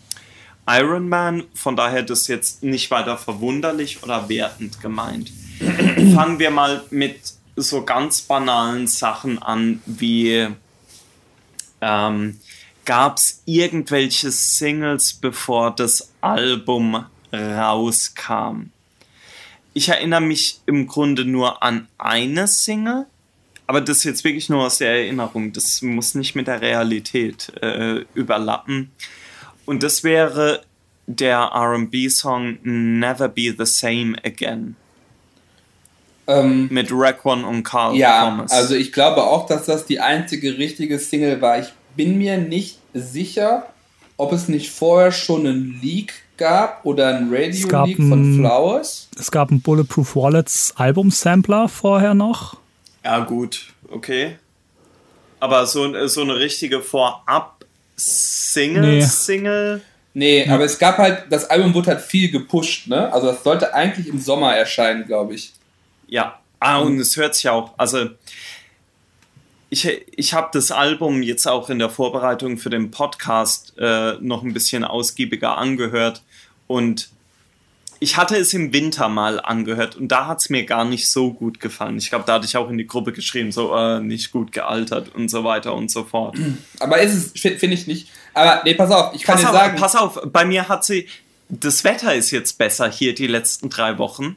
Iron 0.68 1.10
Man. 1.10 1.44
Von 1.54 1.76
daher 1.76 2.04
das 2.04 2.28
jetzt 2.28 2.64
nicht 2.64 2.92
weiter 2.92 3.18
verwunderlich 3.18 4.04
oder 4.04 4.30
wertend 4.30 4.82
gemeint. 4.82 5.32
Fangen 6.14 6.40
wir 6.40 6.52
mal 6.52 6.84
mit 6.90 7.20
so 7.56 7.84
ganz 7.84 8.22
banalen 8.22 8.86
Sachen 8.88 9.42
an, 9.42 9.82
wie 9.86 10.48
ähm, 11.82 12.40
gab 12.86 13.18
es 13.18 13.42
irgendwelche 13.46 14.30
Singles, 14.30 15.14
bevor 15.14 15.72
das 15.72 16.12
Album 16.22 17.06
rauskam? 17.34 18.70
ich 19.78 19.90
erinnere 19.90 20.22
mich 20.22 20.60
im 20.66 20.88
Grunde 20.88 21.24
nur 21.24 21.62
an 21.62 21.88
eine 22.00 22.48
Single, 22.48 23.06
aber 23.68 23.80
das 23.80 23.98
ist 23.98 24.04
jetzt 24.06 24.24
wirklich 24.24 24.50
nur 24.50 24.66
aus 24.66 24.80
der 24.80 24.90
Erinnerung. 24.90 25.54
Das 25.54 25.84
muss 25.84 26.16
nicht 26.16 26.36
mit 26.36 26.48
der 26.48 26.62
Realität 26.62 27.54
äh, 27.62 28.04
überlappen. 28.16 28.92
Und 29.68 29.84
das 29.84 30.04
wäre 30.04 30.62
der 31.08 31.52
RB-Song 31.54 32.58
Never 32.64 33.28
Be 33.28 33.54
the 33.56 33.66
Same 33.66 34.16
Again. 34.24 34.78
Ähm, 36.26 36.68
mit 36.72 36.90
Raekwon 36.92 37.44
und 37.44 37.64
Carl 37.64 37.96
ja, 37.96 38.26
Thomas. 38.26 38.52
also 38.52 38.76
ich 38.76 38.92
glaube 38.92 39.24
auch, 39.24 39.46
dass 39.46 39.66
das 39.66 39.86
die 39.86 40.00
einzige 40.00 40.58
richtige 40.58 41.00
Single 41.00 41.42
war. 41.42 41.60
Ich 41.60 41.68
bin 41.96 42.18
mir 42.18 42.38
nicht 42.38 42.80
sicher, 42.94 43.68
ob 44.18 44.34
es 44.34 44.48
nicht 44.48 44.72
vorher 44.72 45.12
schon 45.12 45.46
einen 45.46 45.80
Leak 45.82 46.14
gab 46.38 46.86
oder 46.86 47.16
ein 47.16 47.30
Radio-Leak 47.30 47.98
von 47.98 48.36
Flowers. 48.36 49.10
Es 49.18 49.32
gab 49.32 49.52
ein 49.52 49.62
Bulletproof 49.62 50.16
Wallets 50.16 50.74
Album-Sampler 50.78 51.68
vorher 51.68 52.14
noch. 52.14 52.58
Ja, 53.04 53.20
gut, 53.20 53.74
okay. 53.90 54.38
Aber 55.40 55.66
so, 55.66 56.08
so 56.08 56.22
eine 56.22 56.38
richtige 56.38 56.82
Vorab-Single, 57.98 58.82
nee. 58.82 59.02
Single. 59.02 59.82
Nee, 60.14 60.48
aber 60.50 60.66
es 60.66 60.80
gab 60.80 60.98
halt, 60.98 61.26
das 61.30 61.46
Album 61.50 61.74
wurde 61.74 61.92
halt 61.92 62.02
viel 62.02 62.32
gepusht, 62.32 62.88
ne? 62.88 63.12
Also 63.14 63.28
das 63.28 63.44
sollte 63.44 63.74
eigentlich 63.74 64.08
im 64.08 64.20
Sommer 64.20 64.56
erscheinen, 64.56 65.06
glaube 65.06 65.36
ich. 65.36 65.54
Ja, 66.08 66.40
ah, 66.60 66.80
und 66.80 67.00
es 67.00 67.18
hört 67.18 67.36
sich 67.36 67.50
auch, 67.50 67.74
also 67.78 68.10
ich, 69.70 69.86
ich 70.16 70.34
habe 70.34 70.50
das 70.54 70.72
Album 70.72 71.22
jetzt 71.22 71.46
auch 71.48 71.70
in 71.70 71.78
der 71.78 71.90
Vorbereitung 71.90 72.58
für 72.58 72.70
den 72.70 72.90
Podcast 72.90 73.74
äh, 73.78 74.14
noch 74.22 74.44
ein 74.44 74.54
bisschen 74.54 74.84
ausgiebiger 74.84 75.58
angehört 75.58 76.24
und 76.68 77.10
ich 78.00 78.18
hatte 78.18 78.36
es 78.36 78.54
im 78.54 78.74
Winter 78.74 79.10
mal 79.10 79.40
angehört 79.40 79.96
und 79.96 80.10
da 80.10 80.28
hat 80.28 80.40
es 80.40 80.50
mir 80.50 80.66
gar 80.66 80.86
nicht 80.86 81.10
so 81.10 81.34
gut 81.34 81.60
gefallen. 81.60 81.98
Ich 81.98 82.10
glaube, 82.10 82.26
da 82.26 82.36
hatte 82.36 82.46
ich 82.46 82.56
auch 82.58 82.70
in 82.70 82.78
die 82.78 82.88
Gruppe 82.88 83.12
geschrieben, 83.12 83.52
so 83.52 83.76
äh, 83.76 84.00
nicht 84.00 84.32
gut 84.32 84.52
gealtert 84.52 85.14
und 85.16 85.30
so 85.30 85.44
weiter 85.44 85.74
und 85.74 85.90
so 85.90 86.04
fort. 86.04 86.38
Aber 86.80 87.00
ist 87.00 87.14
es, 87.14 87.40
finde 87.40 87.60
find 87.60 87.74
ich 87.74 87.88
nicht. 87.88 88.10
Aber 88.34 88.62
nee, 88.64 88.76
pass 88.76 88.92
auf, 88.92 89.16
ich 89.16 89.24
kann 89.24 89.36
pass 89.36 89.42
dir 89.44 89.50
auf, 89.50 89.56
sagen. 89.56 89.78
Pass 89.78 89.96
auf, 89.96 90.20
bei 90.26 90.46
mir 90.46 90.70
hat 90.70 90.86
sie. 90.86 91.08
Das 91.50 91.86
Wetter 91.86 92.14
ist 92.14 92.32
jetzt 92.32 92.58
besser 92.58 92.92
hier 92.92 93.16
die 93.16 93.28
letzten 93.28 93.70
drei 93.70 93.98
Wochen. 93.98 94.36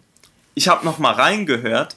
Ich 0.55 0.69
habe 0.69 0.85
noch 0.85 0.99
mal 0.99 1.13
reingehört. 1.13 1.97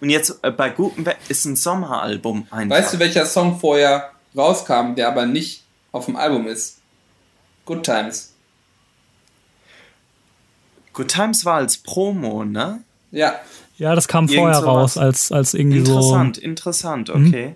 Und 0.00 0.10
jetzt 0.10 0.38
äh, 0.42 0.50
bei 0.50 0.70
gutem 0.70 1.04
Wetter 1.04 1.18
ist 1.28 1.44
ein 1.46 1.56
Sommeralbum 1.56 2.46
einfach. 2.50 2.76
Weißt 2.76 2.94
du, 2.94 2.98
welcher 3.00 3.26
Song 3.26 3.58
vorher 3.58 4.12
rauskam, 4.36 4.94
der 4.94 5.08
aber 5.08 5.26
nicht 5.26 5.64
auf 5.90 6.06
dem 6.06 6.16
Album 6.16 6.46
ist? 6.46 6.78
Good 7.64 7.82
Times. 7.82 8.35
Good 10.96 11.08
Times 11.08 11.44
war 11.44 11.56
als 11.56 11.76
Promo, 11.76 12.44
ne? 12.44 12.82
Ja. 13.12 13.38
Ja, 13.76 13.94
das 13.94 14.08
kam 14.08 14.24
Irgend 14.24 14.38
vorher 14.38 14.60
raus, 14.60 14.96
als, 14.96 15.30
als 15.30 15.52
irgendwie 15.52 15.78
interessant, 15.78 16.36
so. 16.36 16.42
Interessant, 16.42 17.08
interessant, 17.08 17.10
okay. 17.10 17.48
Mhm. 17.48 17.54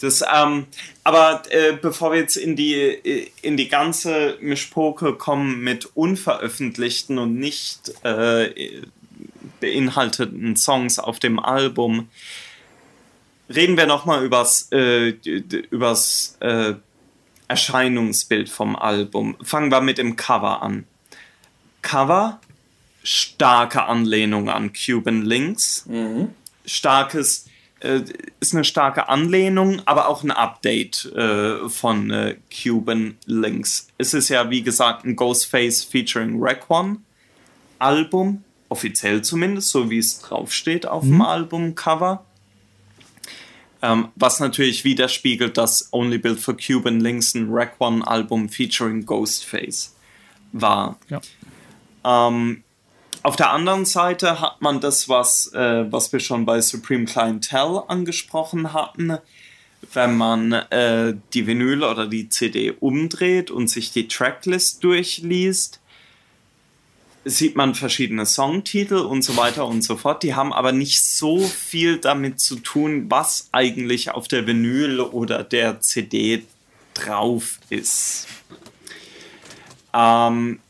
Das, 0.00 0.22
ähm, 0.32 0.66
aber 1.02 1.42
äh, 1.50 1.72
bevor 1.72 2.12
wir 2.12 2.20
jetzt 2.20 2.36
in 2.36 2.54
die, 2.54 2.74
äh, 2.74 3.28
in 3.42 3.56
die 3.56 3.68
ganze 3.68 4.38
Mischpoke 4.40 5.14
kommen 5.14 5.64
mit 5.64 5.88
unveröffentlichten 5.96 7.18
und 7.18 7.36
nicht 7.36 7.92
äh, 8.04 8.82
beinhalteten 9.60 10.54
Songs 10.54 11.00
auf 11.00 11.18
dem 11.18 11.40
Album, 11.40 12.08
reden 13.52 13.76
wir 13.76 13.86
nochmal 13.86 14.24
übers, 14.24 14.68
äh, 14.70 15.08
übers 15.70 16.36
äh, 16.38 16.74
Erscheinungsbild 17.48 18.48
vom 18.48 18.76
Album. 18.76 19.36
Fangen 19.42 19.72
wir 19.72 19.80
mit 19.80 19.98
dem 19.98 20.14
Cover 20.14 20.62
an. 20.62 20.84
Cover, 21.82 22.40
starke 23.04 23.84
Anlehnung 23.84 24.48
an 24.48 24.72
Cuban 24.72 25.22
Links. 25.22 25.84
Mhm. 25.86 26.30
Starkes, 26.64 27.46
äh, 27.80 28.00
ist 28.40 28.54
eine 28.54 28.64
starke 28.64 29.08
Anlehnung, 29.08 29.82
aber 29.84 30.08
auch 30.08 30.24
ein 30.24 30.30
Update 30.30 31.04
äh, 31.14 31.68
von 31.68 32.10
äh, 32.10 32.36
Cuban 32.50 33.16
Links. 33.26 33.88
Es 33.98 34.14
ist 34.14 34.30
ja, 34.30 34.50
wie 34.50 34.62
gesagt, 34.62 35.04
ein 35.04 35.14
Ghostface 35.14 35.84
featuring 35.84 36.42
Raekwon 36.42 37.04
Album, 37.78 38.42
offiziell 38.70 39.22
zumindest, 39.22 39.68
so 39.68 39.90
wie 39.90 39.98
es 39.98 40.20
draufsteht 40.20 40.86
auf 40.86 41.04
mhm. 41.04 41.10
dem 41.10 41.22
Albumcover. 41.22 42.24
Ähm, 43.82 44.08
was 44.14 44.40
natürlich 44.40 44.84
widerspiegelt, 44.84 45.58
dass 45.58 45.92
Only 45.92 46.16
Built 46.16 46.40
for 46.40 46.56
Cuban 46.56 47.00
Links 47.00 47.34
ein 47.34 47.48
Raekwon 47.50 48.02
Album 48.02 48.48
featuring 48.48 49.04
Ghostface 49.04 49.94
war. 50.52 50.98
Ja. 51.10 51.20
Ähm, 52.02 52.64
auf 53.24 53.36
der 53.36 53.50
anderen 53.50 53.86
Seite 53.86 54.38
hat 54.38 54.60
man 54.60 54.80
das, 54.80 55.08
was, 55.08 55.50
äh, 55.54 55.90
was 55.90 56.12
wir 56.12 56.20
schon 56.20 56.44
bei 56.44 56.60
Supreme 56.60 57.06
Clientele 57.06 57.88
angesprochen 57.88 58.74
hatten. 58.74 59.16
Wenn 59.94 60.18
man 60.18 60.52
äh, 60.52 61.14
die 61.32 61.46
Vinyl 61.46 61.84
oder 61.84 62.06
die 62.06 62.28
CD 62.28 62.74
umdreht 62.78 63.50
und 63.50 63.68
sich 63.68 63.92
die 63.92 64.08
Tracklist 64.08 64.84
durchliest, 64.84 65.80
sieht 67.24 67.56
man 67.56 67.74
verschiedene 67.74 68.26
Songtitel 68.26 68.98
und 68.98 69.22
so 69.22 69.38
weiter 69.38 69.66
und 69.66 69.80
so 69.80 69.96
fort. 69.96 70.22
Die 70.22 70.34
haben 70.34 70.52
aber 70.52 70.72
nicht 70.72 71.02
so 71.02 71.38
viel 71.38 71.96
damit 71.96 72.40
zu 72.40 72.56
tun, 72.56 73.06
was 73.10 73.48
eigentlich 73.52 74.10
auf 74.10 74.28
der 74.28 74.46
Vinyl 74.46 75.00
oder 75.00 75.44
der 75.44 75.80
CD 75.80 76.44
drauf 76.92 77.58
ist. 77.70 78.26
Ähm, 79.94 80.60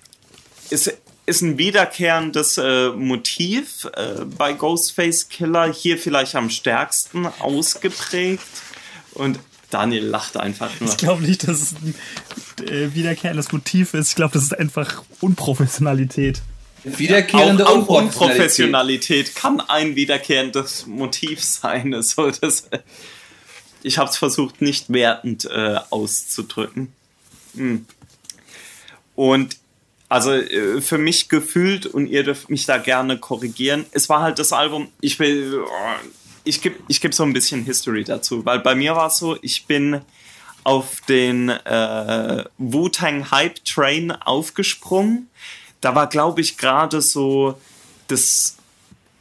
ist 0.71 1.04
ist 1.27 1.41
ein 1.41 1.59
wiederkehrendes 1.59 2.59
äh, 2.59 2.91
Motiv 2.91 3.89
äh, 3.95 4.25
bei 4.25 4.53
Ghostface 4.53 5.29
Killer, 5.29 5.73
hier 5.73 5.99
vielleicht 5.99 6.35
am 6.35 6.51
stärksten 6.51 7.27
ausgeprägt. 7.27 8.45
Und 9.13 9.39
Daniel 9.71 10.05
lacht 10.05 10.37
einfach 10.37 10.71
nur. 10.81 10.91
Ich 10.91 10.97
glaube 10.97 11.23
nicht, 11.23 11.49
dass 11.49 11.61
es 11.61 11.73
ein 11.73 11.95
äh, 12.67 12.95
wiederkehrendes 12.95 13.53
Motiv 13.53 13.95
ist. 13.95 14.11
Ich 14.11 14.15
glaube, 14.17 14.35
das 14.35 14.45
ist 14.45 14.59
einfach 14.59 15.03
Unprofessionalität. 15.21 16.43
Wiederkehrende 16.85 17.67
auch, 17.67 17.71
auch 17.71 17.77
Unprofessionalität. 17.77 18.21
Unprofessionalität 18.21 19.35
kann 19.35 19.61
ein 19.61 19.97
wiederkehrendes 19.97 20.87
Motiv 20.87 21.43
sein. 21.43 21.95
Also 21.95 22.31
das, 22.31 22.69
ich 23.83 23.97
habe 23.97 24.11
es 24.11 24.19
versucht, 24.19 24.61
nicht 24.61 24.93
wertend 24.93 25.47
äh, 25.47 25.79
auszudrücken. 25.89 26.93
Hm. 27.57 27.87
Und 29.15 29.57
also 30.09 30.33
äh, 30.33 30.81
für 30.81 30.99
mich 30.99 31.29
gefühlt, 31.29 31.87
und 31.87 32.07
ihr 32.07 32.23
dürft 32.23 32.51
mich 32.51 32.67
da 32.67 32.79
gerne 32.79 33.19
korrigieren, 33.19 33.87
es 33.93 34.09
war 34.09 34.21
halt 34.21 34.39
das 34.39 34.53
Album, 34.53 34.89
ich 35.01 35.19
will, 35.19 35.63
oh, 35.65 36.09
ich 36.45 36.61
gebe 36.61 36.77
ich 36.89 37.01
geb 37.01 37.15
so 37.15 37.23
ein 37.23 37.33
bisschen 37.33 37.65
History 37.65 38.05
dazu, 38.05 38.45
weil 38.45 38.61
bei 38.61 38.75
mir 38.75 38.95
war 38.97 39.09
es 39.09 39.17
so, 39.17 39.39
ich 39.41 39.67
bin 39.67 40.01
auf 40.65 41.01
den 41.03 41.51
äh, 41.51 42.45
Wu-Tang 42.59 43.31
Hype 43.31 43.65
Train 43.65 44.13
aufgesprungen. 44.13 45.29
Da 45.81 45.95
war, 45.95 46.09
glaube 46.09 46.41
ich, 46.41 46.57
gerade 46.57 47.03
so, 47.03 47.61
das 48.09 48.57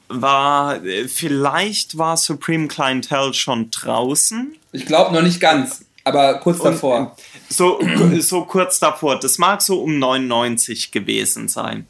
war, 0.07 0.79
vielleicht 1.07 1.97
war 1.97 2.15
Supreme 2.15 2.67
Clientele 2.69 3.33
schon 3.33 3.69
draußen. 3.71 4.55
Ich 4.71 4.85
glaube 4.85 5.13
noch 5.13 5.21
nicht 5.21 5.41
ganz, 5.41 5.85
aber 6.05 6.39
kurz 6.39 6.61
davor. 6.61 6.97
Und, 6.97 7.11
so, 7.53 7.80
so 8.19 8.45
kurz 8.45 8.80
davor. 8.80 9.19
Das 9.19 9.38
mag 9.38 9.61
so 9.61 9.82
um 9.82 9.99
99 9.99 10.91
gewesen 10.91 11.48
sein. 11.48 11.88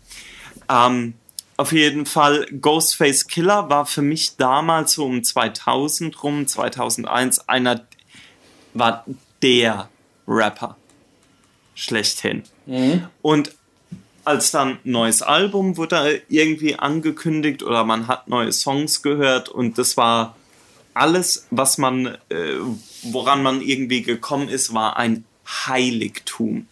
Ähm, 0.69 1.14
auf 1.56 1.72
jeden 1.72 2.06
Fall, 2.06 2.48
Ghostface 2.61 3.27
Killer 3.27 3.69
war 3.69 3.85
für 3.85 4.01
mich 4.01 4.38
damals 4.38 4.93
so 4.93 5.06
um 5.06 5.24
2000 5.24 6.24
rum, 6.24 6.48
2001, 6.48 7.48
einer, 7.48 7.85
war 8.74 9.06
der 9.42 9.90
Rapper 10.27 10.77
schlechthin. 11.75 12.43
Mhm. 12.66 13.08
Und 13.22 13.53
als 14.25 14.51
dann 14.51 14.80
neues 14.83 15.22
Album 15.22 15.77
wurde 15.77 16.22
irgendwie 16.30 16.75
angekündigt 16.80 17.61
oder 17.61 17.83
man 17.83 18.08
hat 18.08 18.27
neue 18.30 18.51
Songs 18.51 19.01
gehört 19.01 19.50
und 19.50 19.77
das 19.77 19.98
war 19.98 20.35
alles, 20.93 21.48
was 21.51 21.77
man, 21.77 22.17
äh, 22.30 22.56
woran 23.03 23.43
man 23.43 23.61
irgendwie 23.61 24.01
gekommen 24.01 24.48
ist, 24.48 24.74
war 24.74 24.98
ein 24.98 25.25
Heiligtum. 25.67 26.67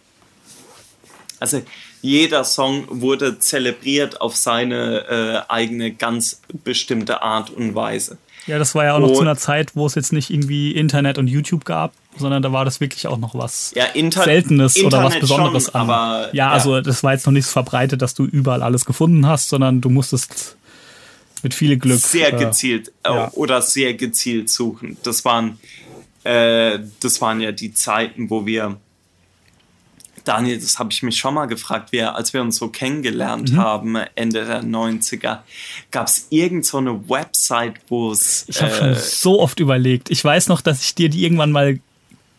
Also 1.39 1.61
jeder 2.01 2.43
Song 2.43 2.85
wurde 2.89 3.39
zelebriert 3.39 4.21
auf 4.21 4.35
seine 4.35 5.45
äh, 5.47 5.51
eigene 5.51 5.91
ganz 5.91 6.41
bestimmte 6.63 7.21
Art 7.21 7.49
und 7.49 7.75
Weise. 7.75 8.17
Ja, 8.47 8.57
das 8.57 8.73
war 8.73 8.85
ja 8.85 8.95
auch 8.95 8.99
noch 8.99 9.09
und, 9.09 9.15
zu 9.15 9.21
einer 9.21 9.37
Zeit, 9.37 9.75
wo 9.75 9.85
es 9.85 9.95
jetzt 9.95 10.13
nicht 10.13 10.31
irgendwie 10.31 10.71
Internet 10.71 11.17
und 11.17 11.27
YouTube 11.27 11.63
gab, 11.63 11.93
sondern 12.17 12.41
da 12.41 12.51
war 12.51 12.65
das 12.65 12.79
wirklich 12.79 13.05
auch 13.07 13.17
noch 13.17 13.35
was 13.35 13.71
ja, 13.75 13.85
Inter 13.85 14.23
Seltenes 14.23 14.75
Internet 14.75 14.93
oder 14.93 15.03
was 15.05 15.19
Besonderes 15.19 15.65
schon, 15.65 15.75
an. 15.75 15.81
Aber, 15.81 16.27
ja, 16.27 16.47
ja, 16.47 16.51
also 16.51 16.81
das 16.81 17.03
war 17.03 17.13
jetzt 17.13 17.25
noch 17.25 17.33
nicht 17.33 17.45
so 17.45 17.51
verbreitet, 17.51 18.01
dass 18.01 18.15
du 18.15 18.25
überall 18.25 18.63
alles 18.63 18.85
gefunden 18.85 19.27
hast, 19.27 19.49
sondern 19.49 19.79
du 19.79 19.89
musstest 19.89 20.57
mit 21.43 21.53
viel 21.53 21.77
Glück. 21.77 21.99
Sehr 21.99 22.33
äh, 22.33 22.45
gezielt 22.45 22.91
äh, 23.03 23.09
ja. 23.09 23.31
oder 23.33 23.61
sehr 23.61 23.93
gezielt 23.93 24.49
suchen. 24.49 24.97
Das 25.03 25.23
waren, 25.23 25.59
äh, 26.23 26.79
das 26.99 27.21
waren 27.21 27.41
ja 27.41 27.51
die 27.51 27.73
Zeiten, 27.73 28.29
wo 28.29 28.45
wir 28.45 28.77
Daniel, 30.23 30.59
das 30.59 30.77
habe 30.79 30.91
ich 30.91 31.03
mich 31.03 31.17
schon 31.17 31.33
mal 31.33 31.45
gefragt, 31.45 31.91
wir, 31.91 32.15
als 32.15 32.33
wir 32.33 32.41
uns 32.41 32.57
so 32.57 32.67
kennengelernt 32.67 33.53
mhm. 33.53 33.57
haben, 33.57 33.95
Ende 34.15 34.45
der 34.45 34.63
90er, 34.63 35.39
gab 35.89 36.07
es 36.07 36.27
irgend 36.29 36.65
so 36.65 36.77
eine 36.77 37.09
Website, 37.09 37.75
wo 37.87 38.11
es. 38.11 38.45
Ich 38.47 38.61
habe 38.61 38.71
äh, 38.71 38.77
schon 38.77 38.95
so 38.95 39.39
oft 39.39 39.59
überlegt. 39.59 40.11
Ich 40.11 40.23
weiß 40.23 40.47
noch, 40.47 40.61
dass 40.61 40.83
ich 40.83 40.95
dir 40.95 41.09
die 41.09 41.23
irgendwann 41.23 41.51
mal 41.51 41.79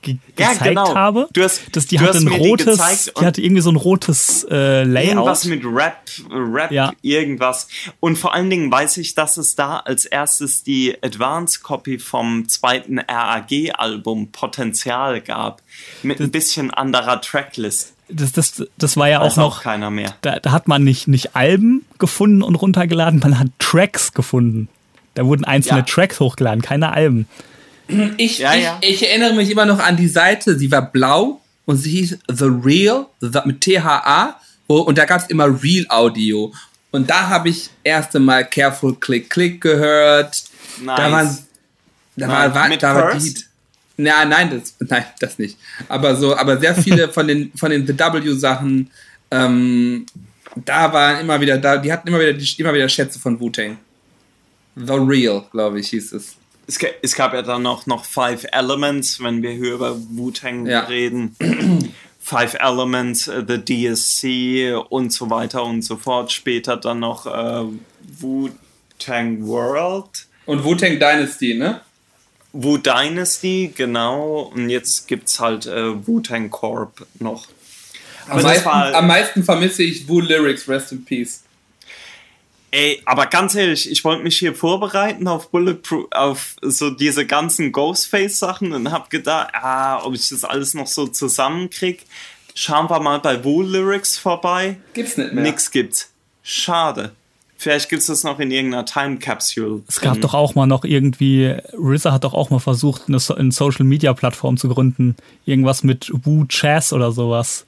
ge 0.03 0.19
ja, 0.39 0.53
gezeigt 0.53 0.69
genau. 0.71 0.95
habe. 0.95 1.29
Du 1.33 1.43
hast, 1.43 1.75
dass 1.75 1.87
die 1.87 1.99
hatte 1.99 2.19
ein 2.19 2.29
rotes, 2.29 2.79
die, 3.07 3.21
die, 3.21 3.25
hatte 3.25 3.41
irgendwie 3.41 3.63
so 3.63 3.71
ein 3.71 3.77
rotes 3.77 4.45
äh, 4.51 4.83
Layout. 4.83 5.09
Irgendwas 5.09 5.45
mit 5.47 5.65
Rap, 5.65 6.03
Rap, 6.31 6.71
ja. 6.71 6.93
irgendwas. 7.01 7.69
Und 8.01 8.17
vor 8.19 8.35
allen 8.35 8.51
Dingen 8.51 8.71
weiß 8.71 8.99
ich, 8.99 9.15
dass 9.15 9.37
es 9.37 9.55
da 9.55 9.79
als 9.79 10.05
erstes 10.05 10.63
die 10.63 10.97
Advance 11.03 11.61
Copy 11.63 11.99
vom 11.99 12.49
zweiten 12.49 12.99
RAG-Album 12.99 14.33
Potenzial 14.33 15.21
gab. 15.21 15.63
Mit 16.03 16.21
das, 16.21 16.27
ein 16.27 16.31
bisschen 16.31 16.71
anderer 16.71 17.21
Tracklist. 17.21 17.95
Das, 18.09 18.33
das, 18.33 18.65
das 18.77 18.97
war 18.97 19.09
ja 19.09 19.21
auch 19.21 19.37
noch. 19.37 19.59
Auch 19.59 19.63
keiner 19.63 19.91
mehr. 19.91 20.15
Da, 20.21 20.39
da 20.39 20.53
hat 20.53 20.69
man 20.69 20.85
nicht, 20.85 21.09
nicht 21.09 21.35
Alben 21.35 21.85
gefunden 21.99 22.43
und 22.43 22.57
runtergeladen, 22.57 23.21
man 23.21 23.39
hat 23.39 23.49
Tracks 23.59 24.13
gefunden. 24.13 24.69
Da 25.15 25.27
wurden 25.27 25.45
einzelne 25.45 25.81
ja. 25.81 25.85
Tracks 25.85 26.21
hochgeladen, 26.21 26.63
keine 26.63 26.93
Alben. 26.93 27.29
Ich, 27.89 28.39
ja, 28.39 28.55
ich, 28.55 28.63
ja. 28.63 28.79
ich, 28.81 29.09
erinnere 29.09 29.35
mich 29.35 29.51
immer 29.51 29.67
noch 29.67 29.79
an 29.79 29.97
die 29.97 30.09
Seite, 30.09 30.59
sie 30.59 30.71
war 30.71 30.83
blau 30.83 31.41
und 31.67 31.77
sie 31.77 31.91
hieß 31.91 32.19
The 32.29 32.45
Real 32.45 33.07
mit 33.45 33.61
THA 33.61 34.41
und 34.67 34.97
da 34.97 35.05
gab 35.05 35.21
es 35.21 35.27
immer 35.29 35.63
Real 35.63 35.87
Audio. 35.89 36.53
Und 36.91 37.09
da 37.09 37.29
habe 37.29 37.49
ich 37.49 37.71
erste 37.83 38.21
Mal 38.21 38.49
Careful 38.49 38.97
Click 38.97 39.31
Click 39.31 39.61
gehört. 39.61 40.43
Nice. 40.81 40.97
Da, 40.97 41.11
waren, 41.11 41.39
da 42.17 42.29
war, 42.29 42.55
war, 42.55 42.77
da 42.77 42.95
war 42.95 43.15
die. 43.19 43.35
Ja, 43.99 44.25
nein, 44.25 44.51
das, 44.51 44.75
nein, 44.79 45.05
das 45.21 45.39
nicht. 45.39 45.59
Aber 45.89 46.17
so, 46.17 46.37
aber 46.37 46.59
sehr 46.59 46.75
viele 46.75 47.09
von 47.09 47.29
den 47.29 47.53
von 47.57 47.71
den 47.71 47.87
The 47.87 47.99
W 47.99 48.33
Sachen, 48.35 48.91
ähm, 49.31 50.07
da 50.65 50.93
waren 50.93 51.21
immer 51.21 51.41
wieder, 51.41 51.59
da, 51.59 51.77
die 51.77 51.93
hatten 51.93 52.09
immer 52.09 52.21
wieder, 52.21 52.33
die, 52.33 52.55
immer 52.59 52.75
wieder 52.75 52.89
Schätze 52.89 53.19
von 53.19 53.39
Wu-Tang. 53.39 53.79
The 54.77 54.95
Real, 54.95 55.45
glaube 55.51 55.81
ich, 55.81 55.89
hieß 55.89 56.13
es 56.13 56.37
es, 56.67 56.79
es, 57.03 57.15
gab 57.15 57.35
ja 57.35 57.43
dann 57.43 57.63
noch, 57.63 57.87
noch 57.87 58.05
Five 58.05 58.47
Elements, 58.53 59.23
wenn 59.23 59.43
wir 59.43 59.51
hier 59.51 59.75
über 59.75 59.97
Wu-Tang 59.97 60.67
ja. 60.67 60.81
reden. 60.81 61.37
Five 62.21 62.55
Elements, 62.61 63.29
uh, 63.29 63.43
The 63.47 63.59
DSC 63.59 64.75
und 64.89 65.13
so 65.13 65.29
weiter 65.29 65.65
und 65.65 65.83
so 65.83 65.97
fort. 65.97 66.31
Später 66.31 66.77
dann 66.77 67.01
noch 67.01 67.27
uh, 67.27 67.73
Wu-Tang 68.21 69.47
World. 69.47 70.27
Und 70.47 70.65
Wu-Tang 70.65 70.99
Dynasty, 70.99 71.55
ne? 71.55 71.81
Wu 72.53 72.77
Dynasty, 72.77 73.73
genau. 73.75 74.53
Und 74.55 74.69
jetzt 74.69 75.09
gibt 75.09 75.29
es 75.29 75.41
halt 75.41 75.67
uh, 75.67 76.07
Wu-Tang 76.07 76.51
Corp 76.51 77.07
noch. 77.19 77.47
Am 78.29 78.43
meisten, 78.43 78.69
am 78.69 79.07
meisten 79.07 79.43
vermisse 79.43 79.83
ich 79.83 80.07
Wu 80.09 80.21
Lyrics, 80.21 80.69
Rest 80.69 80.93
in 80.93 81.05
Peace. 81.05 81.43
Ey, 82.75 83.03
aber 83.05 83.27
ganz 83.27 83.55
ehrlich, 83.55 83.91
ich 83.91 84.03
wollte 84.03 84.23
mich 84.23 84.39
hier 84.39 84.55
vorbereiten 84.55 85.29
auf 85.29 85.51
Bulletproof, 85.51 86.07
auf 86.11 86.57
so 86.63 86.89
diese 86.89 87.27
ganzen 87.27 87.71
Ghostface-Sachen 87.71 88.73
und 88.73 88.91
hab 88.91 89.11
gedacht, 89.11 89.51
ah, 89.53 90.03
ob 90.03 90.15
ich 90.15 90.31
das 90.31 90.43
alles 90.43 90.73
noch 90.73 90.87
so 90.87 91.07
zusammenkrieg. 91.07 92.07
Schauen 92.55 92.89
wir 92.89 92.99
mal 93.01 93.21
bei 93.21 93.45
Wool 93.45 93.67
Lyrics 93.67 94.17
vorbei. 94.17 94.79
Gibt's 94.95 95.19
nicht 95.19 95.35
mehr. 95.35 95.45
Nix 95.45 95.71
gibt's. 95.71 96.11
Schade. 96.43 97.13
Vielleicht 97.59 97.91
gibt's 97.91 98.07
das 98.07 98.25
noch 98.25 98.41
in 98.41 98.51
irgendeiner 98.51 98.87
Time 98.87 99.19
Capsule. 99.19 99.83
Es 99.87 100.01
gab 100.01 100.21
doch 100.23 100.33
auch 100.33 100.55
mal 100.55 100.67
noch 100.67 100.85
irgendwie, 100.85 101.55
RZA 101.79 102.13
hat 102.13 102.25
doch 102.25 102.35
auch 102.35 102.49
mal 102.49 102.59
versucht, 102.59 103.03
eine, 103.07 103.19
eine 103.37 103.53
Social 103.53 103.85
Media 103.85 104.15
Plattform 104.15 104.57
zu 104.57 104.69
gründen. 104.69 105.15
Irgendwas 105.45 105.85
mit 105.85 106.11
Woo 106.25 106.47
Chess 106.47 106.95
oder 106.95 107.13
sowas 107.13 107.67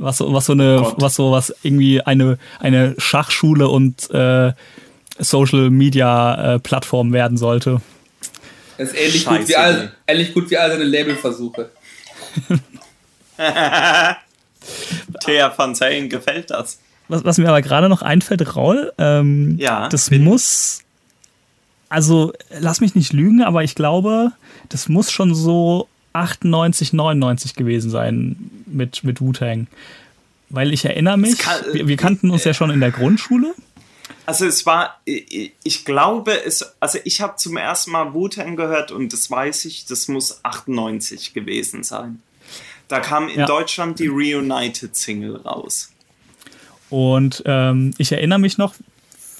was 0.00 0.18
so, 0.18 0.32
was 0.32 0.46
so 0.46 0.52
eine, 0.52 0.82
oh 0.82 0.94
was 0.96 1.14
so 1.14 1.30
was 1.30 1.54
irgendwie 1.62 2.00
eine, 2.00 2.38
eine 2.58 2.94
Schachschule 2.98 3.68
und 3.68 4.10
äh, 4.10 4.52
Social 5.18 5.70
Media 5.70 6.54
äh, 6.54 6.58
Plattform 6.58 7.12
werden 7.12 7.36
sollte. 7.36 7.80
Das 8.78 8.88
ist 8.88 8.98
ähnlich, 8.98 9.26
gut 9.26 9.46
wie, 9.48 9.56
all, 9.56 9.92
ähnlich 10.06 10.32
gut 10.32 10.50
wie 10.50 10.56
all 10.56 10.70
seine 10.70 10.84
Labelversuche. 10.84 11.70
Thea 15.20 15.52
van 15.56 15.74
Zellen 15.74 16.08
gefällt 16.08 16.50
das. 16.50 16.80
Was, 17.08 17.24
was 17.24 17.38
mir 17.38 17.48
aber 17.48 17.60
gerade 17.60 17.88
noch 17.90 18.02
einfällt, 18.02 18.56
Raul, 18.56 18.92
ähm, 18.96 19.56
ja, 19.58 19.88
das 19.88 20.08
bin. 20.08 20.24
muss, 20.24 20.82
also 21.90 22.32
lass 22.58 22.80
mich 22.80 22.94
nicht 22.94 23.12
lügen, 23.12 23.42
aber 23.42 23.64
ich 23.64 23.74
glaube, 23.74 24.32
das 24.70 24.88
muss 24.88 25.10
schon 25.10 25.34
so 25.34 25.88
98, 26.12 26.92
99 26.92 27.54
gewesen 27.54 27.90
sein 27.90 28.50
mit, 28.66 29.04
mit 29.04 29.20
Wu-Tang. 29.20 29.66
Weil 30.48 30.72
ich 30.72 30.84
erinnere 30.84 31.16
mich, 31.16 31.38
kann, 31.38 31.60
wir, 31.72 31.86
wir, 31.86 31.96
kannten 31.96 32.30
uns 32.30 32.44
äh, 32.44 32.48
ja 32.48 32.54
schon 32.54 32.70
in 32.70 32.80
der 32.80 32.90
Grundschule. 32.90 33.54
Also 34.26 34.46
es 34.46 34.66
war, 34.66 35.00
ich 35.04 35.84
glaube, 35.84 36.44
es, 36.44 36.74
also 36.80 36.98
ich 37.04 37.20
habe 37.20 37.36
zum 37.36 37.56
ersten 37.56 37.92
Mal 37.92 38.12
Wu-Tang 38.12 38.56
gehört 38.56 38.90
und 38.90 39.12
das 39.12 39.30
weiß 39.30 39.64
ich, 39.64 39.86
das 39.86 40.08
muss 40.08 40.44
98 40.44 41.32
gewesen 41.34 41.84
sein. 41.84 42.20
Da 42.88 42.98
kam 42.98 43.28
in 43.28 43.40
ja. 43.40 43.46
Deutschland 43.46 44.00
die 44.00 44.08
Reunited-Single 44.08 45.36
raus. 45.36 45.92
Und 46.90 47.44
ähm, 47.46 47.94
ich 47.98 48.10
erinnere 48.10 48.40
mich 48.40 48.58
noch, 48.58 48.74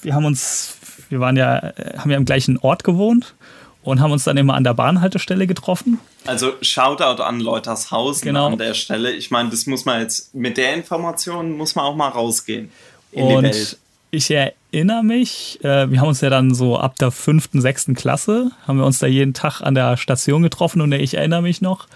wir 0.01 0.15
haben 0.15 0.23
uns, 0.23 0.77
wir 1.09 1.19
waren 1.19 1.35
ja, 1.35 1.57
äh, 1.57 1.97
haben 1.97 2.09
ja 2.09 2.17
im 2.17 2.25
gleichen 2.25 2.57
Ort 2.57 2.85
gewohnt 2.85 3.35
und 3.83 3.99
haben 3.99 4.11
uns 4.11 4.23
dann 4.23 4.37
immer 4.37 4.53
an 4.53 4.63
der 4.63 4.73
Bahnhaltestelle 4.73 5.47
getroffen. 5.47 5.99
Also 6.25 6.53
Shoutout 6.61 7.21
an 7.21 7.39
Leutershausen 7.39 8.25
genau. 8.25 8.47
an 8.47 8.57
der 8.57 8.73
Stelle. 8.73 9.11
Ich 9.11 9.31
meine, 9.31 9.49
das 9.49 9.65
muss 9.65 9.85
man 9.85 10.01
jetzt 10.01 10.35
mit 10.35 10.57
der 10.57 10.75
Information 10.75 11.57
muss 11.57 11.75
man 11.75 11.85
auch 11.85 11.95
mal 11.95 12.09
rausgehen 12.09 12.71
in 13.11 13.23
und 13.23 13.43
die 13.43 13.49
Welt. 13.49 13.77
Ich 14.13 14.29
erinnere 14.29 15.03
mich, 15.03 15.59
äh, 15.63 15.89
wir 15.89 16.01
haben 16.01 16.09
uns 16.09 16.19
ja 16.19 16.29
dann 16.29 16.53
so 16.53 16.77
ab 16.77 16.97
der 16.97 17.11
fünften, 17.11 17.61
sechsten 17.61 17.95
Klasse, 17.95 18.51
haben 18.67 18.77
wir 18.77 18.85
uns 18.85 18.99
da 18.99 19.07
jeden 19.07 19.33
Tag 19.33 19.61
an 19.61 19.73
der 19.73 19.95
Station 19.95 20.43
getroffen 20.43 20.81
und 20.81 20.91
ich 20.91 21.13
erinnere 21.13 21.41
mich 21.41 21.61
noch, 21.61 21.87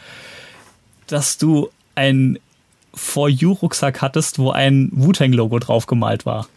dass 1.08 1.38
du 1.38 1.70
ein 1.94 2.40
For 2.94 3.28
You-Rucksack 3.28 4.02
hattest, 4.02 4.40
wo 4.40 4.52
ein 4.52 4.90
Wu-Tang-Logo 4.94 5.60
drauf 5.60 5.88
gemalt 5.88 6.26
war. 6.26 6.48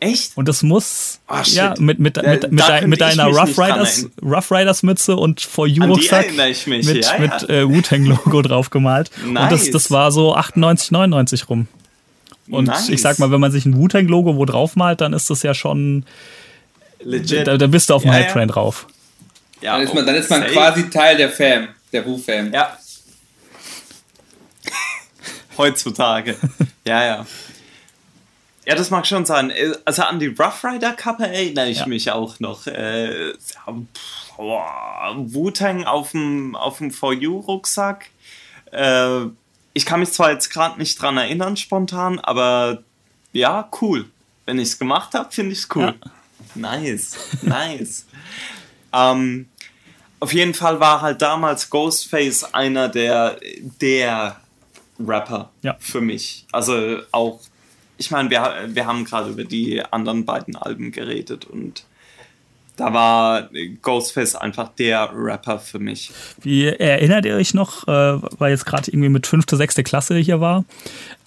Echt? 0.00 0.36
Und 0.36 0.46
das 0.46 0.62
muss 0.62 1.20
oh, 1.28 1.34
ja 1.44 1.74
mit, 1.78 1.98
mit, 1.98 2.16
mit, 2.16 2.52
mit, 2.52 2.68
de, 2.68 2.86
mit 2.86 3.00
deiner 3.00 3.26
Rough 3.26 3.58
Riders, 3.58 4.08
Rough 4.22 4.50
Riders 4.52 4.82
Mütze 4.84 5.16
und 5.16 5.40
For 5.40 5.66
You 5.66 5.84
Rucksack 5.84 6.36
mit, 6.36 6.66
ja, 6.66 7.18
mit 7.18 7.50
Äh, 7.50 7.68
Wu-Tang 7.68 8.04
Logo 8.04 8.42
drauf 8.42 8.70
gemalt. 8.70 9.10
Nice. 9.24 9.42
Und 9.42 9.52
das, 9.52 9.70
das 9.70 9.90
war 9.90 10.12
so 10.12 10.34
98, 10.36 10.92
99 10.92 11.48
rum. 11.48 11.66
Und 12.48 12.66
nice. 12.66 12.88
ich 12.88 13.02
sag 13.02 13.18
mal, 13.18 13.30
wenn 13.32 13.40
man 13.40 13.50
sich 13.50 13.66
ein 13.66 13.76
Wu-Tang 13.76 14.06
Logo 14.06 14.36
wo 14.36 14.44
drauf 14.44 14.76
malt, 14.76 15.00
dann 15.00 15.12
ist 15.12 15.28
das 15.30 15.42
ja 15.42 15.52
schon 15.52 16.04
legit. 17.00 17.46
Da, 17.46 17.56
da 17.56 17.66
bist 17.66 17.90
du 17.90 17.94
auf 17.94 18.02
dem 18.02 18.12
ja, 18.12 18.18
Hype-Train 18.18 18.48
ja. 18.48 18.54
drauf. 18.54 18.86
Ja, 19.60 19.72
dann 19.76 19.82
ist 19.86 19.94
man, 19.94 20.06
dann 20.06 20.14
ist 20.14 20.30
man 20.30 20.44
quasi 20.46 20.88
Teil 20.90 21.16
der 21.16 21.30
Fam, 21.30 21.68
der 21.92 22.06
Wu-Fam. 22.06 22.52
Ja. 22.52 22.78
Heutzutage. 25.58 26.36
ja, 26.86 27.04
ja. 27.04 27.26
Ja, 28.68 28.74
das 28.74 28.90
mag 28.90 29.06
schon 29.06 29.24
sein. 29.24 29.48
Äh, 29.48 29.72
also 29.86 30.02
an 30.02 30.18
die 30.18 30.26
Rough 30.26 30.62
Rider 30.62 30.92
Kappe 30.92 31.26
erinnere 31.26 31.70
ich 31.70 31.78
ja. 31.78 31.86
mich 31.86 32.10
auch 32.10 32.38
noch. 32.38 32.66
Äh, 32.66 33.32
Wu-Tang 34.36 35.84
auf 35.84 36.10
dem, 36.10 36.54
auf 36.54 36.76
dem 36.76 36.90
For 36.90 37.14
You 37.14 37.38
Rucksack. 37.38 38.10
Äh, 38.70 39.20
ich 39.72 39.86
kann 39.86 40.00
mich 40.00 40.12
zwar 40.12 40.32
jetzt 40.32 40.50
gerade 40.50 40.78
nicht 40.78 41.00
dran 41.00 41.16
erinnern 41.16 41.56
spontan, 41.56 42.18
aber 42.18 42.82
ja, 43.32 43.70
cool. 43.80 44.04
Wenn 44.44 44.58
ich 44.58 44.68
es 44.68 44.78
gemacht 44.78 45.14
habe, 45.14 45.32
finde 45.32 45.52
ich 45.52 45.60
es 45.60 45.68
cool. 45.74 45.94
Ja. 46.04 46.10
Nice, 46.54 47.16
nice. 47.40 48.06
ähm, 48.92 49.48
auf 50.20 50.34
jeden 50.34 50.52
Fall 50.52 50.78
war 50.78 51.00
halt 51.00 51.22
damals 51.22 51.70
Ghostface 51.70 52.52
einer 52.52 52.90
der, 52.90 53.40
der 53.80 54.36
Rapper 55.00 55.48
ja. 55.62 55.74
für 55.80 56.02
mich. 56.02 56.44
Also 56.52 56.98
auch 57.12 57.40
ich 57.98 58.10
meine, 58.10 58.30
wir, 58.30 58.68
wir 58.68 58.86
haben 58.86 59.04
gerade 59.04 59.30
über 59.30 59.44
die 59.44 59.82
anderen 59.84 60.24
beiden 60.24 60.56
Alben 60.56 60.92
geredet 60.92 61.44
und 61.44 61.84
da 62.76 62.94
war 62.94 63.50
Ghostface 63.82 64.36
einfach 64.36 64.68
der 64.78 65.10
Rapper 65.12 65.58
für 65.58 65.80
mich. 65.80 66.12
Wie 66.40 66.66
erinnert 66.66 67.26
ihr 67.26 67.34
euch 67.34 67.52
noch, 67.52 67.88
äh, 67.88 68.22
weil 68.38 68.52
jetzt 68.52 68.66
gerade 68.66 68.88
irgendwie 68.90 69.08
mit 69.08 69.26
fünfte, 69.26 69.56
sechste 69.56 69.82
Klasse 69.82 70.16
hier 70.16 70.40
war 70.40 70.64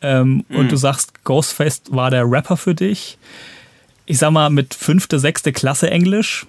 ähm, 0.02 0.46
mm. 0.48 0.56
und 0.56 0.66
mhm. 0.66 0.70
du 0.70 0.78
sagst, 0.78 1.26
Ghostface 1.26 1.82
war 1.90 2.10
der 2.10 2.24
Rapper 2.24 2.56
für 2.56 2.74
dich. 2.74 3.18
Ich 4.06 4.18
sag 4.18 4.32
mal, 4.32 4.50
mit 4.50 4.74
fünfte, 4.74 5.20
sechste 5.20 5.52
Klasse 5.52 5.92
Englisch. 5.92 6.46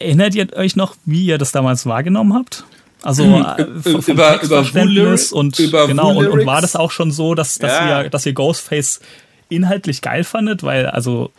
Erinnert 0.00 0.34
ihr 0.34 0.52
euch 0.54 0.74
noch, 0.74 0.96
wie 1.04 1.24
ihr 1.24 1.38
das 1.38 1.52
damals 1.52 1.86
wahrgenommen 1.86 2.34
habt? 2.34 2.64
Also 3.02 3.24
mhm. 3.24 3.44
äh, 3.44 3.64
vom 3.82 4.14
über, 4.14 4.32
Textverständnis 4.32 5.30
über 5.30 5.38
und 5.38 5.58
über 5.58 5.86
genau 5.86 6.16
und, 6.16 6.26
und, 6.26 6.46
war 6.46 6.60
das 6.60 6.74
auch 6.74 6.90
schon 6.90 7.12
so, 7.12 7.34
dass, 7.34 7.58
dass 7.58 7.72
ja. 7.72 8.02
ihr 8.02 8.10
dass 8.10 8.26
ihr 8.26 8.32
Ghostface 8.32 9.00
inhaltlich 9.48 10.02
geil 10.02 10.24
fandet, 10.24 10.62
weil 10.62 10.86
also 10.86 11.30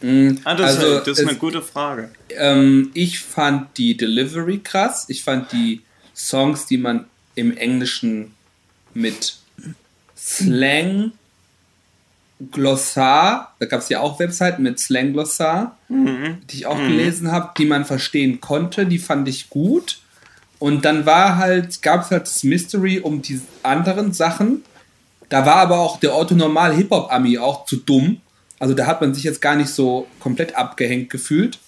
mhm. 0.00 0.40
ah, 0.44 0.54
das, 0.54 0.76
also, 0.76 0.98
das 1.00 1.08
ist 1.08 1.20
eine 1.20 1.32
es, 1.32 1.38
gute 1.38 1.60
Frage. 1.60 2.10
Ähm, 2.30 2.90
ich 2.94 3.20
fand 3.20 3.76
die 3.76 3.96
Delivery 3.96 4.58
krass. 4.58 5.04
Ich 5.08 5.22
fand 5.22 5.52
die 5.52 5.82
Songs, 6.16 6.66
die 6.66 6.78
man 6.78 7.04
im 7.34 7.56
Englischen 7.56 8.34
mit 8.94 9.36
Slang 10.16 11.12
Glossar, 12.52 13.54
da 13.58 13.66
gab 13.66 13.80
es 13.80 13.88
ja 13.88 14.00
auch 14.00 14.20
Webseiten 14.20 14.62
mit 14.62 14.78
Slang 14.78 15.12
Glossar, 15.12 15.76
mhm. 15.88 16.38
die 16.50 16.56
ich 16.56 16.66
auch 16.66 16.78
mhm. 16.78 16.88
gelesen 16.88 17.32
habe, 17.32 17.50
die 17.58 17.64
man 17.64 17.84
verstehen 17.84 18.40
konnte, 18.40 18.86
die 18.86 18.98
fand 18.98 19.28
ich 19.28 19.50
gut. 19.50 20.00
Und 20.58 20.84
dann 20.84 21.06
war 21.06 21.36
halt, 21.36 21.82
gab 21.82 22.04
es 22.04 22.10
halt 22.10 22.22
das 22.22 22.44
Mystery 22.44 23.00
um 23.00 23.22
die 23.22 23.40
anderen 23.62 24.12
Sachen. 24.12 24.62
Da 25.28 25.46
war 25.46 25.56
aber 25.56 25.78
auch 25.78 26.00
der 26.00 26.14
orthonormal 26.14 26.74
Hip-Hop-Ami 26.74 27.38
auch 27.38 27.64
zu 27.64 27.76
dumm. 27.76 28.20
Also 28.58 28.74
da 28.74 28.86
hat 28.86 29.00
man 29.00 29.14
sich 29.14 29.24
jetzt 29.24 29.40
gar 29.40 29.56
nicht 29.56 29.70
so 29.70 30.06
komplett 30.20 30.56
abgehängt 30.56 31.10
gefühlt. 31.10 31.58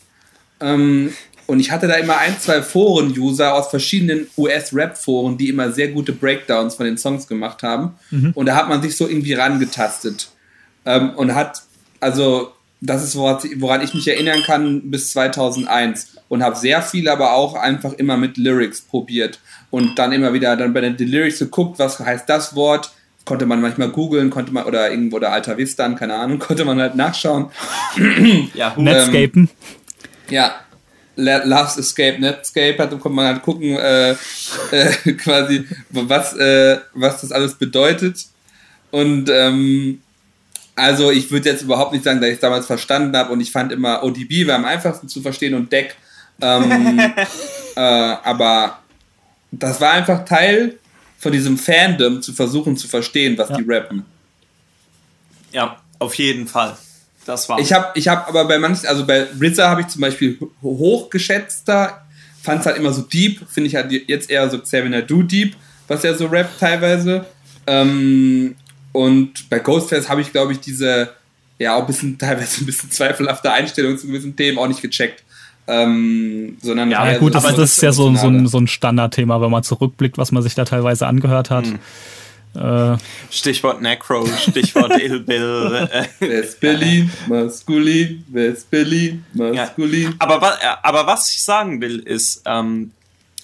Ähm, 0.60 1.12
und 1.46 1.58
ich 1.58 1.72
hatte 1.72 1.88
da 1.88 1.94
immer 1.94 2.18
ein, 2.18 2.38
zwei 2.38 2.62
Foren-User 2.62 3.54
aus 3.54 3.70
verschiedenen 3.70 4.28
US-Rap-Foren, 4.36 5.36
die 5.36 5.48
immer 5.48 5.72
sehr 5.72 5.88
gute 5.88 6.12
Breakdowns 6.12 6.76
von 6.76 6.86
den 6.86 6.96
Songs 6.96 7.26
gemacht 7.26 7.64
haben. 7.64 7.94
Mhm. 8.10 8.30
Und 8.34 8.46
da 8.46 8.54
hat 8.54 8.68
man 8.68 8.82
sich 8.82 8.96
so 8.96 9.08
irgendwie 9.08 9.34
rangetastet. 9.34 10.30
Ähm, 10.84 11.10
und 11.10 11.34
hat, 11.34 11.62
also, 12.00 12.52
das 12.80 13.04
ist, 13.04 13.16
woran 13.16 13.82
ich 13.82 13.94
mich 13.94 14.08
erinnern 14.08 14.42
kann, 14.44 14.90
bis 14.90 15.12
2001. 15.12 16.16
Und 16.28 16.42
habe 16.42 16.56
sehr 16.56 16.80
viel 16.82 17.08
aber 17.08 17.32
auch 17.34 17.54
einfach 17.54 17.92
immer 17.94 18.16
mit 18.16 18.36
Lyrics 18.36 18.80
probiert. 18.80 19.40
Und 19.70 19.98
dann 19.98 20.12
immer 20.12 20.32
wieder 20.32 20.56
dann 20.56 20.72
bei 20.72 20.80
den 20.80 20.96
Lyrics 20.96 21.40
geguckt, 21.40 21.78
was 21.78 21.98
heißt 21.98 22.28
das 22.28 22.54
Wort. 22.54 22.92
Konnte 23.24 23.46
man 23.46 23.60
manchmal 23.60 23.90
googeln, 23.90 24.30
konnte 24.30 24.52
man, 24.52 24.64
oder 24.64 24.90
irgendwo, 24.90 25.16
oder 25.16 25.32
Alta 25.32 25.56
Vista, 25.56 25.88
keine 25.90 26.14
Ahnung, 26.14 26.38
konnte 26.40 26.64
man 26.64 26.80
halt 26.80 26.94
nachschauen. 26.94 27.50
ja, 28.54 28.74
Netscapen. 28.76 29.42
Ähm, 29.42 29.48
ja, 30.30 30.54
Love's 31.16 31.76
Escape, 31.76 32.18
Netscape, 32.18 32.76
da 32.76 32.86
konnte 32.86 33.10
man 33.10 33.26
halt 33.26 33.42
gucken, 33.42 33.76
äh, 33.76 34.12
äh, 34.70 35.12
quasi, 35.12 35.66
was, 35.90 36.36
äh, 36.36 36.78
was 36.94 37.20
das 37.20 37.32
alles 37.32 37.54
bedeutet. 37.54 38.24
Und 38.90 39.30
ähm, 39.30 40.00
also 40.80 41.10
ich 41.10 41.30
würde 41.30 41.50
jetzt 41.50 41.62
überhaupt 41.62 41.92
nicht 41.92 42.04
sagen, 42.04 42.20
dass 42.20 42.30
ich 42.30 42.36
es 42.36 42.40
damals 42.40 42.66
verstanden 42.66 43.16
habe 43.16 43.32
und 43.32 43.40
ich 43.40 43.52
fand 43.52 43.70
immer 43.70 44.02
ODB 44.02 44.46
war 44.46 44.56
am 44.56 44.64
einfachsten 44.64 45.08
zu 45.08 45.20
verstehen 45.20 45.54
und 45.54 45.70
Deck. 45.70 45.96
Ähm, 46.40 46.98
äh, 47.76 47.80
aber 47.80 48.78
das 49.52 49.80
war 49.80 49.92
einfach 49.92 50.24
Teil 50.24 50.78
von 51.18 51.32
diesem 51.32 51.58
Fandom, 51.58 52.22
zu 52.22 52.32
versuchen 52.32 52.76
zu 52.76 52.88
verstehen, 52.88 53.36
was 53.36 53.50
ja. 53.50 53.56
die 53.56 53.64
rappen. 53.66 54.04
Ja, 55.52 55.76
auf 55.98 56.14
jeden 56.14 56.46
Fall. 56.46 56.76
Das 57.26 57.48
war. 57.48 57.58
Ich 57.58 57.72
habe 57.72 57.90
ich 57.94 58.08
hab 58.08 58.28
aber 58.28 58.46
bei 58.46 58.58
manchen, 58.58 58.86
also 58.86 59.04
bei 59.04 59.26
RZA 59.38 59.68
habe 59.68 59.82
ich 59.82 59.88
zum 59.88 60.00
Beispiel 60.00 60.38
hochgeschätzter, 60.62 62.06
fand 62.42 62.60
es 62.60 62.66
halt 62.66 62.78
immer 62.78 62.92
so 62.92 63.02
deep, 63.02 63.46
finde 63.50 63.68
ich 63.68 63.74
halt 63.74 63.92
jetzt 63.92 64.30
eher 64.30 64.48
so 64.48 64.58
Xavier 64.58 65.02
Do 65.02 65.22
Deep, 65.22 65.54
was 65.88 66.04
er 66.04 66.14
so 66.14 66.26
rappt 66.26 66.58
teilweise. 66.58 67.26
Ähm, 67.66 68.56
und 68.92 69.48
bei 69.48 69.58
Ghostface 69.58 70.08
habe 70.08 70.20
ich, 70.20 70.32
glaube 70.32 70.52
ich, 70.52 70.60
diese, 70.60 71.10
ja, 71.58 71.74
auch 71.76 71.82
ein 71.82 71.86
bisschen, 71.86 72.18
teilweise 72.18 72.62
ein 72.62 72.66
bisschen 72.66 72.90
zweifelhafte 72.90 73.52
Einstellung 73.52 73.98
zu 73.98 74.06
gewissen 74.06 74.36
Themen 74.36 74.58
auch 74.58 74.68
nicht 74.68 74.82
gecheckt. 74.82 75.24
Ähm, 75.66 76.56
sondern 76.62 76.90
ja, 76.90 77.16
gut, 77.18 77.34
das, 77.34 77.44
das 77.44 77.58
ist 77.58 77.82
ja 77.82 77.92
so, 77.92 78.12
so, 78.16 78.26
ein, 78.26 78.48
so 78.48 78.58
ein 78.58 78.66
Standardthema, 78.66 79.40
wenn 79.40 79.50
man 79.52 79.62
zurückblickt, 79.62 80.18
was 80.18 80.32
man 80.32 80.42
sich 80.42 80.54
da 80.54 80.64
teilweise 80.64 81.06
angehört 81.06 81.50
hat. 81.50 81.66
Hm. 81.66 81.78
Äh, 82.54 82.96
Stichwort 83.30 83.80
Necro, 83.80 84.26
Stichwort 84.26 84.90
Ill 85.00 85.20
Bill. 85.20 85.88
Wer 86.18 86.42
ist 86.42 86.58
Billy? 86.58 87.08
Maskulin. 87.28 88.24
Wer 88.28 88.46
ist 88.46 88.68
Billy? 88.68 89.20
Maskulin. 89.34 90.02
Ja. 90.02 90.10
Aber, 90.18 90.58
aber 90.82 91.06
was 91.06 91.30
ich 91.30 91.42
sagen 91.42 91.80
will, 91.80 92.00
ist, 92.00 92.42
ähm, 92.46 92.90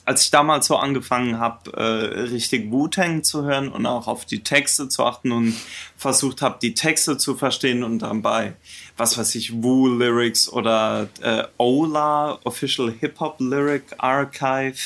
als 0.06 0.22
ich 0.22 0.30
damals 0.30 0.66
so 0.66 0.76
angefangen 0.76 1.38
habe, 1.38 1.72
äh, 1.72 2.20
richtig 2.30 2.70
Wu-Tang 2.70 3.24
zu 3.24 3.44
hören 3.44 3.68
und 3.68 3.84
auch 3.84 4.06
auf 4.06 4.24
die 4.24 4.42
Texte 4.42 4.88
zu 4.88 5.04
achten 5.04 5.32
und 5.32 5.54
versucht 5.96 6.40
habe, 6.40 6.58
die 6.62 6.72
Texte 6.72 7.18
zu 7.18 7.34
verstehen 7.34 7.84
und 7.84 7.98
dann 7.98 8.22
bei, 8.22 8.54
was 8.96 9.18
weiß 9.18 9.34
ich, 9.34 9.62
Wu-Lyrics 9.62 10.48
oder 10.48 11.08
äh, 11.20 11.44
OLA, 11.58 12.38
Official 12.44 12.94
Hip-Hop 12.98 13.40
Lyric 13.40 13.84
Archive, 13.98 14.78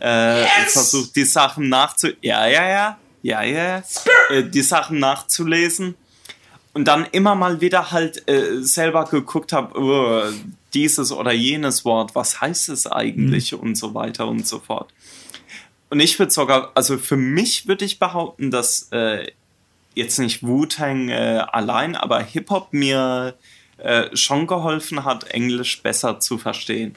äh, 0.00 0.42
yes! 0.42 0.72
versucht, 0.72 1.16
die 1.16 1.24
Sachen 1.24 1.70
nachzu... 1.70 2.08
Ja, 2.20 2.46
ja, 2.46 2.68
ja 2.68 2.98
ja, 3.22 3.42
ja, 3.42 3.82
äh, 4.30 4.42
die 4.42 4.62
Sachen 4.62 4.98
nachzulesen 4.98 5.94
und 6.74 6.86
dann 6.86 7.06
immer 7.12 7.34
mal 7.34 7.60
wieder 7.60 7.90
halt 7.92 8.28
äh, 8.28 8.62
selber 8.62 9.04
geguckt 9.04 9.52
habe, 9.52 9.78
oh, 9.78 10.22
dieses 10.74 11.12
oder 11.12 11.32
jenes 11.32 11.84
Wort, 11.84 12.14
was 12.14 12.40
heißt 12.40 12.68
es 12.68 12.86
eigentlich 12.86 13.52
mhm. 13.52 13.60
und 13.60 13.74
so 13.76 13.94
weiter 13.94 14.26
und 14.28 14.46
so 14.46 14.58
fort. 14.58 14.92
Und 15.90 16.00
ich 16.00 16.18
würde 16.18 16.32
sogar, 16.32 16.72
also 16.74 16.96
für 16.96 17.16
mich 17.16 17.68
würde 17.68 17.84
ich 17.84 17.98
behaupten, 17.98 18.50
dass 18.50 18.88
äh, 18.92 19.26
jetzt 19.94 20.18
nicht 20.18 20.42
Wu-Tang 20.42 21.10
äh, 21.10 21.44
allein, 21.52 21.96
aber 21.96 22.22
Hip-Hop 22.22 22.72
mir 22.72 23.34
äh, 23.76 24.16
schon 24.16 24.46
geholfen 24.46 25.04
hat, 25.04 25.24
Englisch 25.24 25.82
besser 25.82 26.20
zu 26.20 26.38
verstehen. 26.38 26.94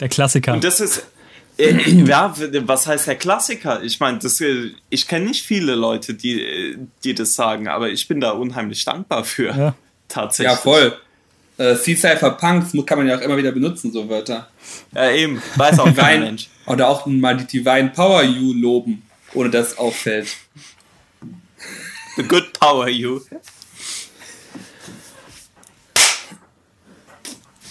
Der 0.00 0.08
Klassiker. 0.08 0.54
Und 0.54 0.64
das 0.64 0.80
ist, 0.80 1.06
äh, 1.56 1.72
ja, 2.04 2.34
was 2.66 2.86
heißt 2.86 3.06
der 3.06 3.16
Klassiker? 3.16 3.82
Ich 3.82 4.00
meine, 4.00 4.18
äh, 4.18 4.70
ich 4.90 5.06
kenne 5.06 5.26
nicht 5.26 5.44
viele 5.44 5.74
Leute, 5.74 6.14
die, 6.14 6.42
äh, 6.42 6.78
die 7.04 7.14
das 7.14 7.34
sagen, 7.34 7.68
aber 7.68 7.90
ich 7.90 8.08
bin 8.08 8.20
da 8.20 8.30
unheimlich 8.30 8.84
dankbar 8.84 9.24
für. 9.24 9.56
Ja. 9.56 9.74
Tatsächlich. 10.08 10.52
Ja, 10.52 10.56
voll. 10.56 10.96
Äh, 11.58 11.74
C-Cypher 11.74 12.30
Punks 12.30 12.72
kann 12.86 12.98
man 12.98 13.08
ja 13.08 13.18
auch 13.18 13.20
immer 13.20 13.36
wieder 13.36 13.50
benutzen, 13.50 13.92
so 13.92 14.08
Wörter. 14.08 14.48
Ja, 14.94 15.10
eben. 15.10 15.42
Weiß 15.56 15.78
auch 15.80 15.92
kein 15.94 16.20
Mensch. 16.20 16.48
Oder 16.66 16.88
auch 16.88 17.04
mal 17.06 17.36
die 17.36 17.46
Divine 17.46 17.90
Power 17.94 18.22
You 18.22 18.52
loben, 18.52 19.02
ohne 19.34 19.50
dass 19.50 19.72
es 19.72 19.78
auffällt. 19.78 20.28
The 22.16 22.22
good 22.22 22.52
power 22.58 22.88
you. 22.88 23.20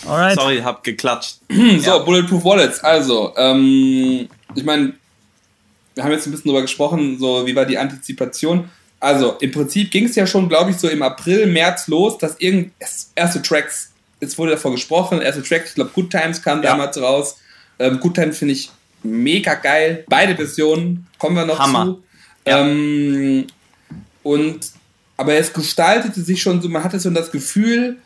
Alright. 0.05 0.35
Sorry, 0.35 0.59
hab 0.59 0.83
geklatscht. 0.83 1.39
so, 1.49 1.55
ja. 1.55 1.97
Bulletproof 1.99 2.43
Wallets. 2.43 2.79
Also, 2.81 3.33
ähm, 3.37 4.27
ich 4.55 4.63
meine, 4.63 4.93
wir 5.95 6.03
haben 6.03 6.11
jetzt 6.11 6.27
ein 6.27 6.31
bisschen 6.31 6.49
drüber 6.49 6.61
gesprochen, 6.61 7.17
so 7.19 7.45
wie 7.45 7.55
war 7.55 7.65
die 7.65 7.77
Antizipation. 7.77 8.69
Also, 8.99 9.37
im 9.41 9.51
Prinzip 9.51 9.91
ging 9.91 10.05
es 10.05 10.15
ja 10.15 10.25
schon, 10.25 10.49
glaube 10.49 10.71
ich, 10.71 10.77
so 10.77 10.87
im 10.89 11.01
April, 11.03 11.45
März 11.47 11.87
los, 11.87 12.17
dass 12.17 12.35
irgend 12.39 12.71
erste 13.15 13.41
Tracks, 13.41 13.91
jetzt 14.19 14.37
wurde 14.37 14.51
davor 14.51 14.71
gesprochen, 14.71 15.21
erste 15.21 15.43
Tracks, 15.43 15.69
ich 15.69 15.75
glaube, 15.75 15.91
Good 15.93 16.09
Times 16.09 16.41
kam 16.41 16.63
ja. 16.63 16.71
damals 16.71 16.99
raus. 16.99 17.37
Ähm, 17.79 17.99
Good 17.99 18.15
Times 18.15 18.37
finde 18.39 18.53
ich 18.55 18.71
mega 19.03 19.53
geil. 19.53 20.03
Beide 20.07 20.35
Versionen 20.35 21.07
kommen 21.19 21.35
wir 21.35 21.45
noch 21.45 21.59
Hammer. 21.59 21.85
zu. 21.85 22.03
Ja. 22.47 22.65
Ähm, 22.65 23.45
und 24.23 24.71
aber 25.17 25.33
es 25.33 25.51
gestaltete 25.51 26.21
sich 26.21 26.41
schon 26.41 26.61
so, 26.61 26.69
man 26.69 26.83
hatte 26.83 26.99
so 26.99 27.09
das 27.09 27.31
Gefühl, 27.31 27.97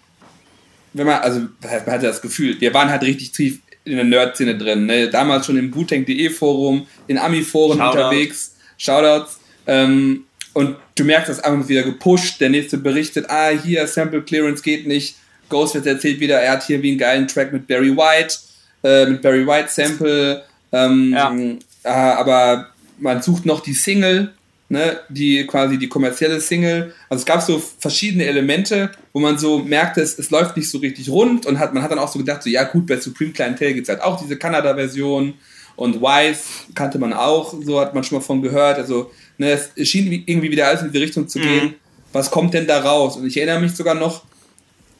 wenn 0.93 1.07
man, 1.07 1.21
also 1.21 1.41
man 1.61 1.71
hatte 1.71 2.05
das 2.05 2.21
Gefühl, 2.21 2.59
wir 2.59 2.73
waren 2.73 2.89
halt 2.89 3.03
richtig 3.03 3.31
tief 3.31 3.59
in 3.83 3.95
der 3.95 4.05
Nerd-Szene 4.05 4.57
drin. 4.57 4.85
Ne? 4.85 5.09
Damals 5.09 5.45
schon 5.45 5.57
im 5.57 5.71
booteng.de 5.71 6.29
Forum, 6.29 6.87
in 7.07 7.17
Ami-Foren 7.17 7.81
unterwegs, 7.81 8.55
Shoutouts. 8.77 9.39
Ähm, 9.67 10.25
und 10.53 10.75
du 10.95 11.03
merkst, 11.03 11.29
das 11.29 11.39
einfach 11.39 11.67
wieder 11.67 11.83
gepusht. 11.83 12.41
Der 12.41 12.49
nächste 12.49 12.77
berichtet, 12.77 13.29
ah, 13.29 13.49
hier, 13.49 13.87
Sample 13.87 14.21
Clearance 14.21 14.61
geht 14.61 14.87
nicht. 14.87 15.15
Ghostface 15.49 15.85
erzählt 15.85 16.19
wieder, 16.19 16.39
er 16.39 16.53
hat 16.53 16.63
hier 16.63 16.81
wie 16.81 16.89
einen 16.89 16.97
geilen 16.97 17.27
Track 17.27 17.51
mit 17.51 17.67
Barry 17.67 17.95
White, 17.95 18.35
äh, 18.83 19.05
mit 19.05 19.21
Barry 19.21 19.45
White 19.45 19.69
Sample. 19.69 20.43
Ähm, 20.71 21.11
ja. 21.13 21.35
äh, 21.83 21.89
aber 21.89 22.69
man 22.99 23.21
sucht 23.21 23.45
noch 23.45 23.59
die 23.59 23.73
Single 23.73 24.31
ne, 24.71 25.01
die 25.09 25.45
quasi 25.45 25.77
die 25.77 25.89
kommerzielle 25.89 26.39
Single. 26.39 26.93
Also 27.09 27.21
es 27.21 27.25
gab 27.25 27.41
so 27.41 27.61
verschiedene 27.79 28.25
Elemente, 28.25 28.89
wo 29.11 29.19
man 29.19 29.37
so 29.37 29.59
merkte, 29.59 30.01
es, 30.01 30.17
es 30.17 30.31
läuft 30.31 30.55
nicht 30.55 30.71
so 30.71 30.77
richtig 30.77 31.09
rund 31.09 31.45
und 31.45 31.59
hat, 31.59 31.73
man 31.73 31.83
hat 31.83 31.91
dann 31.91 31.99
auch 31.99 32.07
so 32.07 32.17
gedacht, 32.17 32.41
so 32.41 32.49
ja 32.49 32.63
gut, 32.63 32.87
bei 32.87 32.97
Supreme 32.97 33.33
Clientel 33.33 33.73
gibt 33.73 33.87
es 33.87 33.93
halt 33.93 34.01
auch 34.01 34.19
diese 34.19 34.37
Kanada-Version 34.37 35.33
und 35.75 36.01
Wise 36.01 36.41
kannte 36.73 36.99
man 36.99 37.11
auch, 37.11 37.53
so 37.61 37.81
hat 37.81 37.93
man 37.93 38.05
schon 38.05 38.19
mal 38.19 38.23
von 38.23 38.41
gehört. 38.41 38.77
Also 38.77 39.11
ne, 39.41 39.59
es 39.75 39.89
schien 39.89 40.23
irgendwie 40.25 40.51
wieder 40.51 40.67
alles 40.67 40.81
in 40.81 40.91
die 40.91 40.97
Richtung 40.97 41.27
zu 41.27 41.39
gehen. 41.39 41.65
Mhm. 41.65 41.73
Was 42.13 42.31
kommt 42.31 42.53
denn 42.53 42.67
da 42.67 42.79
raus? 42.79 43.17
Und 43.17 43.25
ich 43.25 43.37
erinnere 43.37 43.59
mich 43.59 43.75
sogar 43.75 43.95
noch 43.95 44.23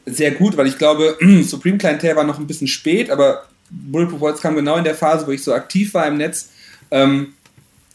sehr 0.05 0.31
gut, 0.31 0.57
weil 0.57 0.67
ich 0.67 0.77
glaube, 0.77 1.17
Supreme 1.43 1.77
Clientel 1.77 2.15
war 2.15 2.23
noch 2.23 2.39
ein 2.39 2.47
bisschen 2.47 2.67
spät, 2.67 3.09
aber 3.09 3.45
Bulletproof 3.69 4.19
Worlds 4.19 4.41
kam 4.41 4.55
genau 4.55 4.77
in 4.77 4.83
der 4.83 4.95
Phase, 4.95 5.25
wo 5.25 5.31
ich 5.31 5.43
so 5.43 5.53
aktiv 5.53 5.93
war 5.93 6.07
im 6.07 6.17
Netz, 6.17 6.49
ähm, 6.89 7.33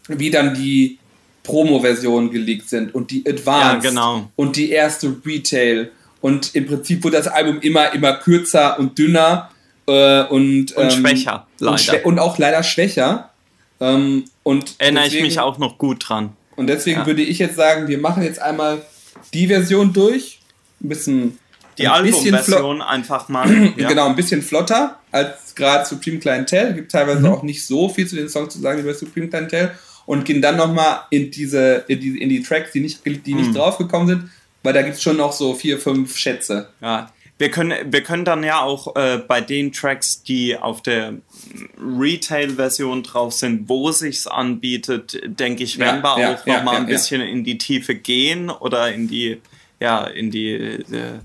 wie 0.09 0.31
dann 0.31 0.55
die 0.55 0.99
Promo-Versionen 1.43 2.31
geleakt 2.31 2.69
sind 2.69 2.95
und 2.95 3.11
die 3.11 3.25
Advanced 3.27 3.85
ja, 3.85 3.91
genau. 3.91 4.31
und 4.37 4.57
die 4.57 4.71
erste 4.71 5.17
Retail. 5.25 5.91
Und 6.21 6.55
im 6.55 6.67
Prinzip 6.67 7.05
wurde 7.05 7.19
das 7.19 7.29
Album 7.29 7.61
immer, 7.61 7.93
immer 7.93 8.15
kürzer 8.15 8.79
und 8.79 8.99
dünner 8.99 9.51
äh, 9.87 10.23
und, 10.25 10.73
und 10.73 10.77
ähm, 10.77 10.91
schwächer, 10.91 11.47
leider. 11.59 11.73
Und, 11.73 11.81
schwä 11.81 12.03
und, 12.03 12.19
auch 12.19 12.39
leider 12.39 12.63
schwächer. 12.63 13.31
Ähm, 13.81 14.25
und 14.43 14.75
Erinnere 14.79 15.05
deswegen, 15.05 15.25
ich 15.25 15.31
mich 15.33 15.41
auch 15.41 15.59
noch 15.59 15.79
gut 15.79 16.09
dran. 16.09 16.33
Und 16.57 16.69
deswegen 16.69 17.01
ja. 17.01 17.07
würde 17.07 17.23
ich 17.23 17.39
jetzt 17.39 17.57
sagen, 17.57 17.89
wir 17.89 17.99
machen 17.99 18.23
jetzt 18.23 18.41
einmal 18.41 18.83
die 19.35 19.47
Version 19.47 19.93
durch. 19.93 20.41
Ein 20.83 20.89
bisschen 20.89 21.39
die 21.79 21.87
Albumversion 21.87 22.83
einfach 22.83 23.29
mal. 23.29 23.47
Ja. 23.77 23.89
genau, 23.89 24.07
ein 24.07 24.17
bisschen 24.17 24.43
flotter 24.43 24.99
als 25.13 25.55
gerade 25.55 25.85
Supreme 25.85 26.19
Clientel. 26.19 26.75
Gibt 26.75 26.93
teilweise 26.93 27.21
mhm. 27.21 27.27
auch 27.27 27.43
nicht 27.43 27.67
so 27.67 27.89
viel 27.89 28.07
zu 28.07 28.17
den 28.17 28.29
Songs 28.29 28.55
zu 28.55 28.61
sagen 28.61 28.83
wie 28.83 28.87
bei 28.87 28.95
Supreme 28.95 29.29
Clientel. 29.29 29.73
Und 30.07 30.25
gehen 30.25 30.41
dann 30.41 30.57
nochmal 30.57 31.01
in 31.11 31.31
diese, 31.31 31.85
in 31.89 32.01
die, 32.01 32.23
in 32.23 32.29
die 32.29 32.43
Tracks, 32.43 32.71
die 32.73 32.81
nicht, 32.81 33.05
die 33.05 33.35
nicht 33.35 33.51
mhm. 33.51 33.55
draufgekommen 33.55 34.07
sind, 34.07 34.31
weil 34.63 34.73
da 34.73 34.83
gibt 34.83 34.97
es 34.97 35.03
schon 35.03 35.17
noch 35.17 35.33
so 35.33 35.53
vier, 35.53 35.81
fünf 35.81 36.17
Schätze. 36.17 36.69
Ja, 36.81 37.11
wir 37.39 37.51
können, 37.51 37.93
wir 37.93 38.03
können 38.03 38.25
dann 38.25 38.43
ja 38.43 38.63
auch 38.63 38.97
äh, 38.97 39.19
bei 39.19 39.41
den 39.41 39.73
Tracks, 39.73 40.23
die 40.23 40.57
auf 40.57 40.83
der 40.83 41.15
Retail-Version 41.79 43.03
drauf 43.03 43.35
sind, 43.35 43.69
wo 43.69 43.91
sich's 43.93 44.27
anbietet, 44.27 45.21
denke 45.25 45.65
ich, 45.65 45.79
werden 45.79 46.03
ja, 46.03 46.17
wir 46.17 46.23
ja, 46.23 46.35
auch 46.35 46.47
ja, 46.47 46.57
noch 46.57 46.65
mal 46.65 46.73
ja, 46.75 46.79
ein 46.79 46.87
bisschen 46.87 47.21
in 47.21 47.45
die 47.45 47.59
Tiefe 47.59 47.95
gehen 47.95 48.49
oder 48.49 48.93
in 48.93 49.07
die, 49.09 49.41
ja, 49.81 50.05
in 50.05 50.31
die, 50.31 50.53
äh, 50.53 51.19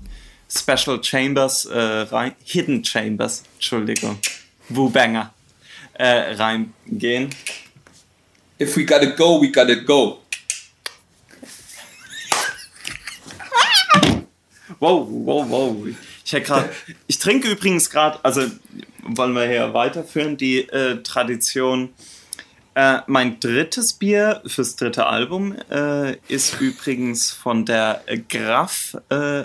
Special 0.54 1.02
Chambers 1.02 1.64
äh, 1.64 1.78
rein, 1.78 2.34
Hidden 2.44 2.84
Chambers, 2.84 3.42
Entschuldigung, 3.54 4.18
Woo-Banger 4.68 5.32
äh, 5.94 6.34
reingehen. 6.34 7.30
If 8.60 8.76
we 8.76 8.84
gotta 8.84 9.06
go, 9.06 9.40
we 9.40 9.50
gotta 9.50 9.74
go. 9.74 10.18
Wow, 14.82 15.06
wow, 15.08 15.48
wow. 15.48 15.86
Ich, 16.24 16.32
grad, 16.42 16.68
ich 17.06 17.20
trinke 17.20 17.48
übrigens 17.48 17.88
gerade, 17.88 18.18
also 18.24 18.42
wollen 19.04 19.32
wir 19.32 19.46
hier 19.46 19.72
weiterführen, 19.74 20.36
die 20.36 20.68
äh, 20.70 21.00
Tradition. 21.04 21.90
Äh, 22.74 22.98
mein 23.06 23.38
drittes 23.38 23.92
Bier 23.92 24.42
fürs 24.44 24.74
dritte 24.74 25.06
Album 25.06 25.54
äh, 25.70 26.16
ist 26.26 26.60
übrigens 26.60 27.30
von 27.30 27.64
der 27.64 28.02
Graf 28.28 28.96
äh, 29.08 29.44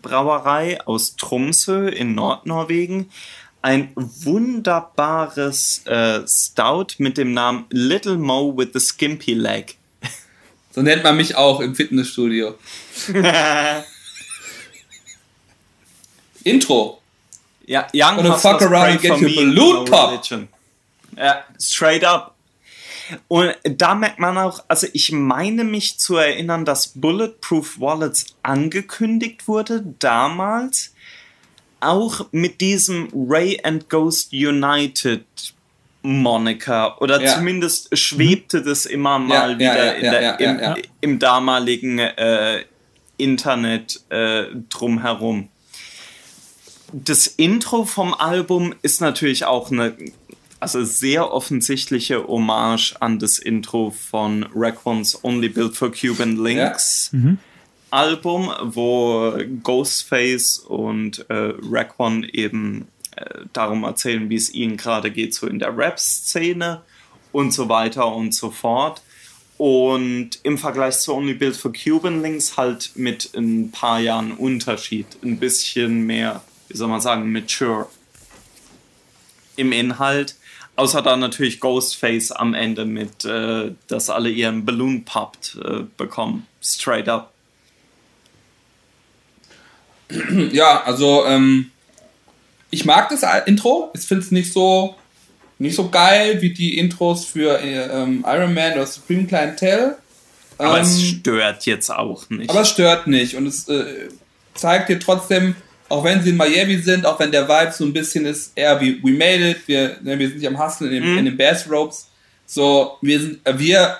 Brauerei 0.00 0.80
aus 0.86 1.16
Tromsø 1.16 1.86
in 1.86 2.14
Nordnorwegen. 2.14 3.10
Ein 3.60 3.92
wunderbares 3.96 5.82
äh, 5.84 6.26
Stout 6.26 6.94
mit 6.96 7.18
dem 7.18 7.34
Namen 7.34 7.66
Little 7.68 8.16
Mo 8.16 8.56
with 8.56 8.68
the 8.72 8.80
Skimpy 8.80 9.34
Leg. 9.34 9.76
So 10.70 10.80
nennt 10.80 11.04
man 11.04 11.18
mich 11.18 11.36
auch 11.36 11.60
im 11.60 11.74
Fitnessstudio. 11.74 12.54
Intro. 16.44 17.00
Ja, 17.66 17.86
Young 17.92 18.16
Gonna 18.16 18.38
fuck 18.38 18.62
around 18.62 18.90
and 18.90 19.02
get 19.02 19.20
your 19.20 19.28
balloon 19.28 19.84
pop. 19.84 20.22
Ja, 21.16 21.44
straight 21.58 22.04
up. 22.04 22.34
Und 23.28 23.54
da 23.62 23.94
merkt 23.94 24.18
man 24.18 24.36
auch, 24.38 24.64
also 24.68 24.86
ich 24.92 25.12
meine 25.12 25.64
mich 25.64 25.98
zu 25.98 26.16
erinnern, 26.16 26.64
dass 26.64 26.88
Bulletproof 26.88 27.80
Wallets 27.80 28.26
angekündigt 28.42 29.48
wurde 29.48 29.82
damals, 29.98 30.94
auch 31.80 32.26
mit 32.32 32.60
diesem 32.60 33.08
Ray 33.14 33.60
and 33.62 33.88
Ghost 33.88 34.32
United 34.32 35.24
Moniker 36.02 37.00
oder 37.02 37.20
ja. 37.20 37.34
zumindest 37.34 37.96
schwebte 37.96 38.62
das 38.62 38.86
immer 38.86 39.18
mal 39.18 39.52
ja, 39.52 39.58
wieder 39.58 39.98
ja, 39.98 40.36
der, 40.36 40.40
im, 40.40 40.82
im, 41.00 41.18
damaligen 41.18 41.98
äh, 41.98 42.64
Internet 43.16 44.00
äh, 44.08 44.44
drumherum 44.70 45.48
das 46.92 47.26
Intro 47.26 47.84
vom 47.84 48.14
Album 48.14 48.74
ist 48.82 49.00
natürlich 49.00 49.44
auch 49.44 49.70
eine 49.70 49.96
also 50.60 50.82
sehr 50.82 51.32
offensichtliche 51.32 52.26
Hommage 52.26 52.96
an 53.00 53.18
das 53.18 53.38
Intro 53.38 53.90
von 53.90 54.46
Raekwon's 54.54 55.22
Only 55.22 55.48
Built 55.48 55.76
for 55.76 55.92
Cuban 55.92 56.42
Links 56.42 57.10
ja. 57.12 57.18
mhm. 57.18 57.38
Album, 57.90 58.50
wo 58.62 59.32
Ghostface 59.62 60.58
und 60.58 61.24
äh, 61.30 61.54
Raekwon 61.62 62.24
eben 62.24 62.88
äh, 63.16 63.24
darum 63.52 63.84
erzählen, 63.84 64.28
wie 64.28 64.36
es 64.36 64.52
ihnen 64.52 64.76
gerade 64.76 65.10
geht, 65.10 65.34
so 65.34 65.46
in 65.46 65.58
der 65.58 65.76
Rap-Szene 65.76 66.82
und 67.32 67.52
so 67.52 67.68
weiter 67.68 68.14
und 68.14 68.34
so 68.34 68.50
fort. 68.50 69.00
Und 69.56 70.38
im 70.42 70.58
Vergleich 70.58 70.98
zu 70.98 71.14
Only 71.14 71.34
Built 71.34 71.56
for 71.56 71.72
Cuban 71.72 72.22
Links 72.22 72.56
halt 72.56 72.92
mit 72.94 73.30
ein 73.34 73.70
paar 73.70 74.00
Jahren 74.00 74.32
Unterschied, 74.32 75.06
ein 75.22 75.38
bisschen 75.38 76.02
mehr 76.02 76.42
wie 76.68 76.76
soll 76.76 76.88
man 76.88 77.00
sagen, 77.00 77.32
mature 77.32 77.88
im 79.56 79.72
Inhalt. 79.72 80.36
Außer 80.76 81.02
dann 81.02 81.18
natürlich 81.18 81.58
Ghostface 81.58 82.30
am 82.30 82.54
Ende 82.54 82.84
mit, 82.84 83.24
äh, 83.24 83.72
dass 83.88 84.10
alle 84.10 84.30
ihren 84.30 84.64
Balloon 84.64 85.04
popped 85.04 85.58
äh, 85.64 85.82
bekommen. 85.96 86.46
Straight 86.62 87.08
up. 87.08 87.32
Ja, 90.52 90.82
also 90.84 91.26
ähm, 91.26 91.70
ich 92.70 92.84
mag 92.84 93.08
das 93.08 93.24
Intro. 93.46 93.90
Ich 93.94 94.02
finde 94.02 94.24
es 94.24 94.30
nicht 94.30 94.52
so, 94.52 94.94
nicht 95.58 95.74
so 95.74 95.88
geil 95.88 96.40
wie 96.40 96.54
die 96.54 96.78
Intros 96.78 97.24
für 97.24 97.60
äh, 97.60 98.02
ähm, 98.02 98.24
Iron 98.26 98.54
Man 98.54 98.74
oder 98.74 98.86
Supreme 98.86 99.26
Clientel. 99.26 99.96
Aber 100.58 100.78
ähm, 100.78 100.82
es 100.82 101.02
stört 101.02 101.66
jetzt 101.66 101.90
auch 101.90 102.30
nicht. 102.30 102.50
Aber 102.50 102.60
es 102.60 102.68
stört 102.68 103.06
nicht 103.06 103.34
und 103.34 103.46
es 103.46 103.68
äh, 103.68 104.08
zeigt 104.54 104.88
dir 104.88 104.98
trotzdem, 104.98 105.56
auch 105.88 106.04
wenn 106.04 106.22
sie 106.22 106.30
in 106.30 106.36
Miami 106.36 106.76
sind, 106.78 107.06
auch 107.06 107.18
wenn 107.18 107.32
der 107.32 107.48
Vibe 107.48 107.72
so 107.72 107.84
ein 107.84 107.92
bisschen 107.92 108.26
ist, 108.26 108.52
eher 108.54 108.80
wie 108.80 109.02
We 109.02 109.12
Made 109.12 109.50
It, 109.50 109.66
wir, 109.66 109.96
ne, 110.02 110.18
wir 110.18 110.28
sind 110.28 110.38
nicht 110.38 110.48
am 110.48 110.58
Hustlen 110.58 110.92
in, 110.92 111.12
mhm. 111.12 111.18
in 111.18 111.24
den 111.26 111.36
Bassropes. 111.36 112.08
So, 112.46 112.98
wir 113.00 113.20
sind, 113.20 113.40
wir 113.44 113.98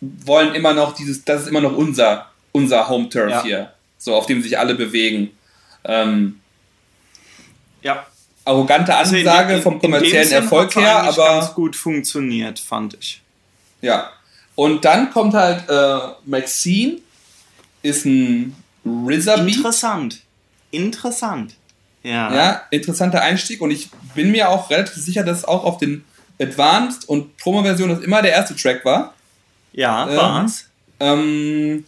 wollen 0.00 0.54
immer 0.54 0.72
noch 0.72 0.94
dieses, 0.94 1.24
das 1.24 1.42
ist 1.42 1.48
immer 1.48 1.60
noch 1.60 1.76
unser, 1.76 2.30
unser 2.52 2.88
Home 2.88 3.08
Turf 3.08 3.30
ja. 3.30 3.42
hier. 3.42 3.72
So, 3.98 4.14
auf 4.14 4.26
dem 4.26 4.42
sich 4.42 4.58
alle 4.58 4.74
bewegen. 4.74 5.30
Ähm, 5.84 6.40
ja. 7.82 8.06
Arrogante 8.44 8.94
Ansage 8.94 9.26
also 9.26 9.50
in, 9.50 9.56
in, 9.56 9.62
vom 9.62 9.80
kommerziellen 9.80 10.32
Erfolg 10.32 10.74
her, 10.76 11.04
aber. 11.04 11.40
ganz 11.40 11.54
gut 11.54 11.76
funktioniert, 11.76 12.58
fand 12.58 12.96
ich. 13.00 13.22
Ja. 13.80 14.10
Und 14.54 14.84
dann 14.84 15.10
kommt 15.10 15.34
halt 15.34 15.68
äh, 15.68 15.98
Maxine, 16.26 16.98
ist 17.82 18.04
ein 18.04 18.54
RZA 18.86 19.36
Beat. 19.36 19.56
Interessant. 19.56 20.23
Interessant. 20.74 21.54
Ja. 22.02 22.34
ja, 22.34 22.62
interessanter 22.70 23.22
Einstieg 23.22 23.62
und 23.62 23.70
ich 23.70 23.88
bin 24.14 24.30
mir 24.30 24.50
auch 24.50 24.68
relativ 24.68 25.02
sicher, 25.02 25.24
dass 25.24 25.46
auch 25.46 25.64
auf 25.64 25.78
den 25.78 26.04
Advanced 26.38 27.08
und 27.08 27.36
Promo-Version 27.38 27.88
das 27.88 28.00
immer 28.00 28.20
der 28.20 28.32
erste 28.32 28.54
Track 28.54 28.84
war. 28.84 29.14
Ja, 29.72 30.08
ähm, 30.08 30.16
war's. 30.16 30.66
Ähm, 31.00 31.84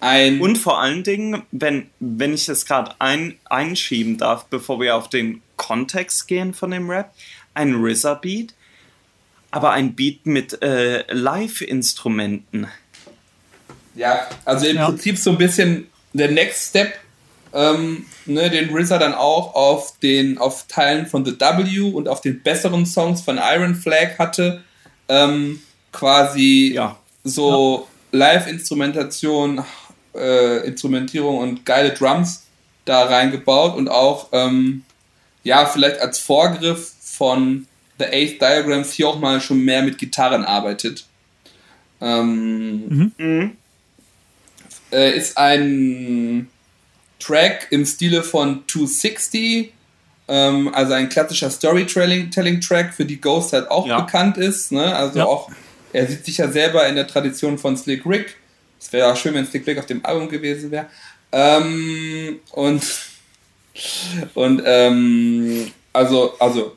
ein 0.00 0.40
und 0.40 0.56
vor 0.58 0.80
allen 0.80 1.04
Dingen, 1.04 1.44
wenn, 1.52 1.88
wenn 2.00 2.34
ich 2.34 2.46
das 2.46 2.66
gerade 2.66 2.94
ein, 2.98 3.38
einschieben 3.44 4.18
darf, 4.18 4.46
bevor 4.46 4.80
wir 4.80 4.96
auf 4.96 5.08
den 5.08 5.40
Kontext 5.56 6.26
gehen 6.26 6.54
von 6.54 6.72
dem 6.72 6.90
Rap, 6.90 7.14
ein 7.54 7.74
RZA-Beat, 7.74 8.52
aber 9.50 9.70
ein 9.70 9.94
Beat 9.94 10.26
mit 10.26 10.60
äh, 10.60 11.04
Live-Instrumenten. 11.12 12.66
Ja, 13.94 14.26
also 14.44 14.66
im 14.66 14.76
ja. 14.76 14.86
Prinzip 14.86 15.18
so 15.18 15.30
ein 15.30 15.38
bisschen 15.38 15.86
der 16.14 16.30
Next 16.30 16.70
Step, 16.70 16.94
ähm, 17.52 18.06
ne, 18.26 18.50
den 18.50 18.74
RZA 18.74 18.98
dann 18.98 19.14
auch 19.14 19.54
auf 19.54 19.98
den 19.98 20.38
auf 20.38 20.66
Teilen 20.68 21.06
von 21.06 21.24
The 21.24 21.38
W 21.38 21.80
und 21.92 22.08
auf 22.08 22.20
den 22.20 22.42
besseren 22.42 22.86
Songs 22.86 23.20
von 23.20 23.38
Iron 23.38 23.74
Flag 23.74 24.18
hatte, 24.18 24.64
ähm, 25.08 25.60
quasi 25.92 26.72
ja. 26.74 26.96
so 27.22 27.86
ja. 28.12 28.18
Live-Instrumentation, 28.18 29.62
äh, 30.14 30.66
Instrumentierung 30.66 31.38
und 31.38 31.66
geile 31.66 31.90
Drums 31.90 32.44
da 32.84 33.04
reingebaut 33.04 33.76
und 33.76 33.88
auch 33.88 34.28
ähm, 34.32 34.84
ja 35.42 35.66
vielleicht 35.66 36.00
als 36.00 36.18
Vorgriff 36.18 36.92
von 37.00 37.66
The 37.98 38.06
Eighth 38.06 38.40
Diagrams 38.40 38.92
hier 38.92 39.08
auch 39.08 39.18
mal 39.18 39.40
schon 39.40 39.60
mehr 39.60 39.82
mit 39.82 39.98
Gitarren 39.98 40.44
arbeitet. 40.44 41.06
Ähm, 42.00 43.12
mhm. 43.16 43.56
Äh, 44.94 45.16
ist 45.16 45.36
ein 45.36 46.48
Track 47.18 47.68
im 47.70 47.84
Stile 47.84 48.22
von 48.22 48.64
260, 48.66 49.72
ähm, 50.28 50.74
also 50.74 50.92
ein 50.94 51.08
klassischer 51.08 51.50
Storytelling-Track, 51.50 52.94
für 52.94 53.04
die 53.04 53.20
Ghost 53.20 53.52
halt 53.52 53.70
auch 53.70 53.86
ja. 53.86 54.00
bekannt 54.00 54.38
ist. 54.38 54.72
Ne? 54.72 54.94
Also 54.94 55.18
ja. 55.18 55.24
auch, 55.26 55.50
er 55.92 56.06
sieht 56.06 56.24
sich 56.24 56.38
ja 56.38 56.50
selber 56.50 56.86
in 56.86 56.94
der 56.94 57.06
Tradition 57.06 57.58
von 57.58 57.76
Slick 57.76 58.06
Rick. 58.06 58.36
Es 58.80 58.92
wäre 58.92 59.12
auch 59.12 59.16
schön, 59.16 59.34
wenn 59.34 59.46
Slick 59.46 59.66
Rick 59.66 59.78
auf 59.78 59.86
dem 59.86 60.04
Album 60.04 60.28
gewesen 60.28 60.70
wäre. 60.70 60.86
Ähm, 61.32 62.40
und 62.52 62.82
und 64.34 64.62
ähm, 64.64 65.70
also, 65.92 66.34
also 66.38 66.76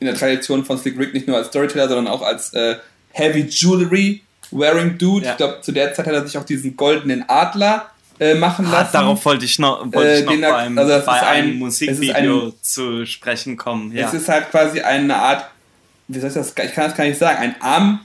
in 0.00 0.06
der 0.06 0.16
Tradition 0.16 0.64
von 0.64 0.78
Slick 0.78 0.98
Rick 0.98 1.14
nicht 1.14 1.26
nur 1.26 1.36
als 1.36 1.48
Storyteller, 1.48 1.88
sondern 1.88 2.08
auch 2.08 2.22
als 2.22 2.52
äh, 2.52 2.76
Heavy 3.12 3.46
Jewelry 3.48 4.22
Wearing 4.50 4.98
Dude. 4.98 5.24
Ja. 5.24 5.32
Ich 5.32 5.36
glaube, 5.36 5.60
zu 5.60 5.72
der 5.72 5.94
Zeit 5.94 6.06
hat 6.06 6.14
er 6.14 6.26
sich 6.26 6.36
auch 6.38 6.44
diesen 6.44 6.76
goldenen 6.76 7.28
Adler 7.28 7.90
äh, 8.20 8.34
machen 8.34 8.70
lassen. 8.70 8.96
Ah, 8.96 9.00
darauf 9.00 9.24
wollte 9.24 9.44
ich 9.44 9.58
noch, 9.58 9.80
wollte 9.92 10.10
äh, 10.10 10.20
ich 10.20 10.40
noch 10.40 10.50
beim, 10.50 10.78
also 10.78 11.06
bei 11.06 11.22
einem 11.26 11.50
ein, 11.52 11.58
Musikvideo 11.58 12.46
ein, 12.46 12.52
zu 12.62 13.06
sprechen 13.06 13.56
kommen. 13.56 13.92
Ja. 13.92 14.06
Es 14.06 14.14
ist 14.14 14.28
halt 14.28 14.50
quasi 14.50 14.80
eine 14.80 15.16
Art, 15.16 15.46
wie 16.08 16.20
soll 16.20 16.28
ich 16.28 16.34
das, 16.34 16.48
ich 16.50 16.72
kann 16.72 16.88
das 16.88 16.96
gar 16.96 17.04
nicht 17.04 17.18
sagen, 17.18 17.38
ein 17.38 17.56
Arm, 17.60 18.00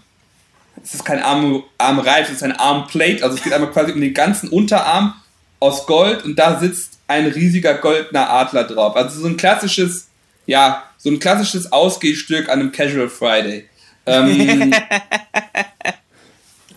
es 0.84 0.96
ist 0.96 1.06
kein 1.06 1.22
Arm, 1.22 1.64
Armreif, 1.78 2.28
es 2.28 2.38
ist 2.38 2.44
ein 2.44 2.54
Armplate, 2.54 3.24
also 3.24 3.36
es 3.36 3.44
geht 3.44 3.54
einmal 3.54 3.72
quasi 3.72 3.92
um 3.92 4.02
den 4.02 4.14
ganzen 4.14 4.50
Unterarm 4.50 5.14
aus 5.60 5.86
Gold 5.86 6.24
und 6.24 6.38
da 6.38 6.60
sitzt 6.60 7.00
ein 7.08 7.28
riesiger 7.28 7.76
goldener 7.76 8.30
Adler 8.30 8.64
drauf. 8.64 8.96
Also 8.96 9.20
so 9.20 9.28
ein 9.28 9.38
klassisches, 9.38 10.08
ja, 10.46 10.84
so 10.98 11.10
ein 11.10 11.20
klassisches 11.20 11.72
Ausgehstück 11.72 12.50
an 12.50 12.60
einem 12.60 12.72
Casual 12.72 13.10
Friday. 13.10 13.68
Ähm, 14.06 14.74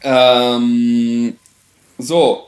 ähm, 0.03 1.37
so, 1.99 2.47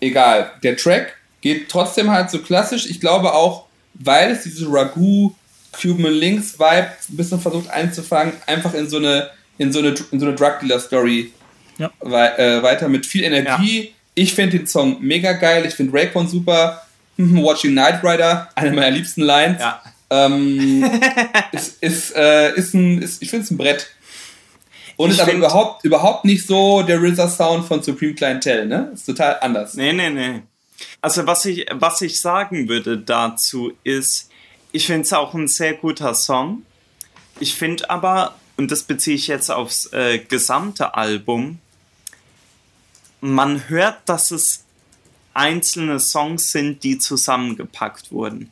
egal. 0.00 0.52
Der 0.62 0.76
Track 0.76 1.14
geht 1.40 1.68
trotzdem 1.68 2.10
halt 2.10 2.30
so 2.30 2.38
klassisch. 2.40 2.86
Ich 2.86 3.00
glaube 3.00 3.32
auch, 3.32 3.66
weil 3.94 4.32
es 4.32 4.42
diese 4.42 4.66
Ragu 4.70 5.32
Cuban 5.72 6.12
Links 6.12 6.58
Vibe 6.58 6.88
ein 7.08 7.16
bisschen 7.16 7.40
versucht 7.40 7.70
einzufangen, 7.70 8.32
einfach 8.46 8.74
in 8.74 8.88
so 8.88 8.96
eine 8.96 9.30
in 9.58 9.72
so 9.72 9.78
eine 9.78 9.94
in 10.10 10.20
so 10.20 10.26
eine 10.26 10.34
Drug 10.34 10.60
Dealer 10.60 10.80
Story 10.80 11.32
ja. 11.78 11.90
wei 12.00 12.28
äh, 12.36 12.62
weiter 12.62 12.88
mit 12.88 13.06
viel 13.06 13.24
Energie. 13.24 13.80
Ja. 13.80 13.90
Ich 14.14 14.34
finde 14.34 14.58
den 14.58 14.66
Song 14.66 14.96
mega 15.00 15.32
geil. 15.32 15.66
Ich 15.66 15.74
finde 15.74 15.92
Raycon 15.92 16.28
super. 16.28 16.82
Watching 17.18 17.74
Night 17.74 18.02
Rider, 18.02 18.48
eine 18.54 18.72
meiner 18.72 18.90
liebsten 18.90 19.22
Lines. 19.22 19.60
Ja. 19.60 19.82
Ähm, 20.10 20.84
ist, 21.52 21.82
ist, 21.82 22.14
äh, 22.14 22.54
ist 22.54 22.74
ein, 22.74 23.02
ist, 23.02 23.22
ich 23.22 23.30
finde 23.30 23.44
es 23.44 23.50
ein 23.50 23.56
Brett. 23.56 23.88
Und 24.96 25.10
ich 25.10 25.16
ist 25.16 25.22
aber 25.22 25.32
überhaupt, 25.32 25.84
überhaupt 25.84 26.24
nicht 26.24 26.46
so 26.46 26.82
der 26.82 27.00
RZA-Sound 27.00 27.66
von 27.66 27.82
Supreme 27.82 28.14
Clientel, 28.14 28.66
ne? 28.66 28.90
Ist 28.94 29.04
total 29.04 29.38
anders. 29.40 29.74
Nee, 29.74 29.92
nee, 29.92 30.10
nee. 30.10 30.42
Also 31.00 31.26
was 31.26 31.44
ich, 31.44 31.66
was 31.72 32.00
ich 32.02 32.20
sagen 32.20 32.68
würde 32.68 32.98
dazu 32.98 33.72
ist, 33.84 34.30
ich 34.72 34.86
finde 34.86 35.02
es 35.02 35.12
auch 35.12 35.34
ein 35.34 35.48
sehr 35.48 35.74
guter 35.74 36.14
Song. 36.14 36.62
Ich 37.40 37.54
finde 37.54 37.88
aber, 37.90 38.34
und 38.56 38.70
das 38.70 38.82
beziehe 38.82 39.16
ich 39.16 39.26
jetzt 39.26 39.50
aufs 39.50 39.92
äh, 39.92 40.18
gesamte 40.18 40.94
Album, 40.94 41.60
man 43.20 43.68
hört, 43.68 43.96
dass 44.06 44.30
es 44.30 44.64
einzelne 45.34 46.00
Songs 46.00 46.52
sind, 46.52 46.82
die 46.82 46.98
zusammengepackt 46.98 48.10
wurden 48.10 48.50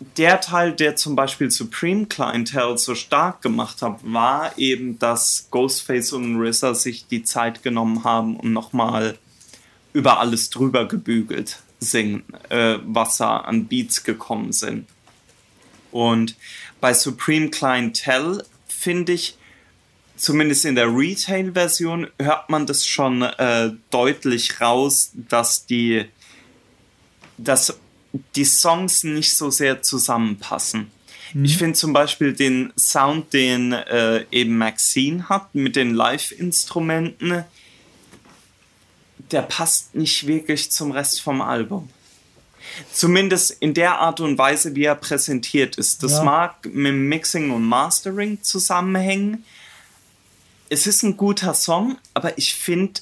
der 0.00 0.40
Teil, 0.40 0.72
der 0.72 0.96
zum 0.96 1.16
Beispiel 1.16 1.50
Supreme 1.50 2.06
Clientele 2.06 2.78
so 2.78 2.94
stark 2.94 3.42
gemacht 3.42 3.82
hat, 3.82 3.98
war 4.02 4.56
eben, 4.56 4.98
dass 4.98 5.48
Ghostface 5.50 6.12
und 6.12 6.40
RZA 6.40 6.74
sich 6.74 7.06
die 7.08 7.24
Zeit 7.24 7.62
genommen 7.62 8.04
haben 8.04 8.36
und 8.36 8.52
nochmal 8.52 9.18
über 9.92 10.20
alles 10.20 10.50
drüber 10.50 10.86
gebügelt 10.86 11.60
singen, 11.80 12.22
äh, 12.48 12.78
was 12.84 13.16
da 13.16 13.38
an 13.38 13.66
Beats 13.66 14.04
gekommen 14.04 14.52
sind. 14.52 14.86
Und 15.90 16.36
bei 16.80 16.94
Supreme 16.94 17.50
Clientele 17.50 18.44
finde 18.66 19.12
ich, 19.12 19.36
zumindest 20.16 20.64
in 20.64 20.74
der 20.74 20.94
Retail-Version, 20.94 22.08
hört 22.20 22.50
man 22.50 22.66
das 22.66 22.86
schon 22.86 23.22
äh, 23.22 23.72
deutlich 23.90 24.60
raus, 24.60 25.12
dass 25.14 25.66
die 25.66 26.06
dass 27.38 27.78
die 28.12 28.44
Songs 28.44 29.04
nicht 29.04 29.36
so 29.36 29.50
sehr 29.50 29.82
zusammenpassen. 29.82 30.90
Mhm. 31.32 31.44
Ich 31.44 31.58
finde 31.58 31.74
zum 31.74 31.92
Beispiel 31.92 32.32
den 32.32 32.72
Sound, 32.78 33.32
den 33.32 33.72
äh, 33.72 34.24
eben 34.30 34.56
Maxine 34.56 35.28
hat 35.28 35.54
mit 35.54 35.76
den 35.76 35.94
Live-Instrumenten, 35.94 37.44
der 39.30 39.42
passt 39.42 39.94
nicht 39.94 40.26
wirklich 40.26 40.70
zum 40.70 40.90
Rest 40.90 41.20
vom 41.20 41.42
Album. 41.42 41.90
Zumindest 42.92 43.50
in 43.60 43.74
der 43.74 43.98
Art 43.98 44.20
und 44.20 44.38
Weise, 44.38 44.74
wie 44.74 44.84
er 44.84 44.94
präsentiert 44.94 45.76
ist. 45.76 46.02
Das 46.02 46.12
ja. 46.12 46.22
mag 46.22 46.64
mit 46.66 46.94
Mixing 46.94 47.50
und 47.50 47.64
Mastering 47.64 48.42
zusammenhängen. 48.42 49.44
Es 50.68 50.86
ist 50.86 51.02
ein 51.02 51.16
guter 51.16 51.54
Song, 51.54 51.98
aber 52.14 52.36
ich 52.36 52.54
finde, 52.54 53.00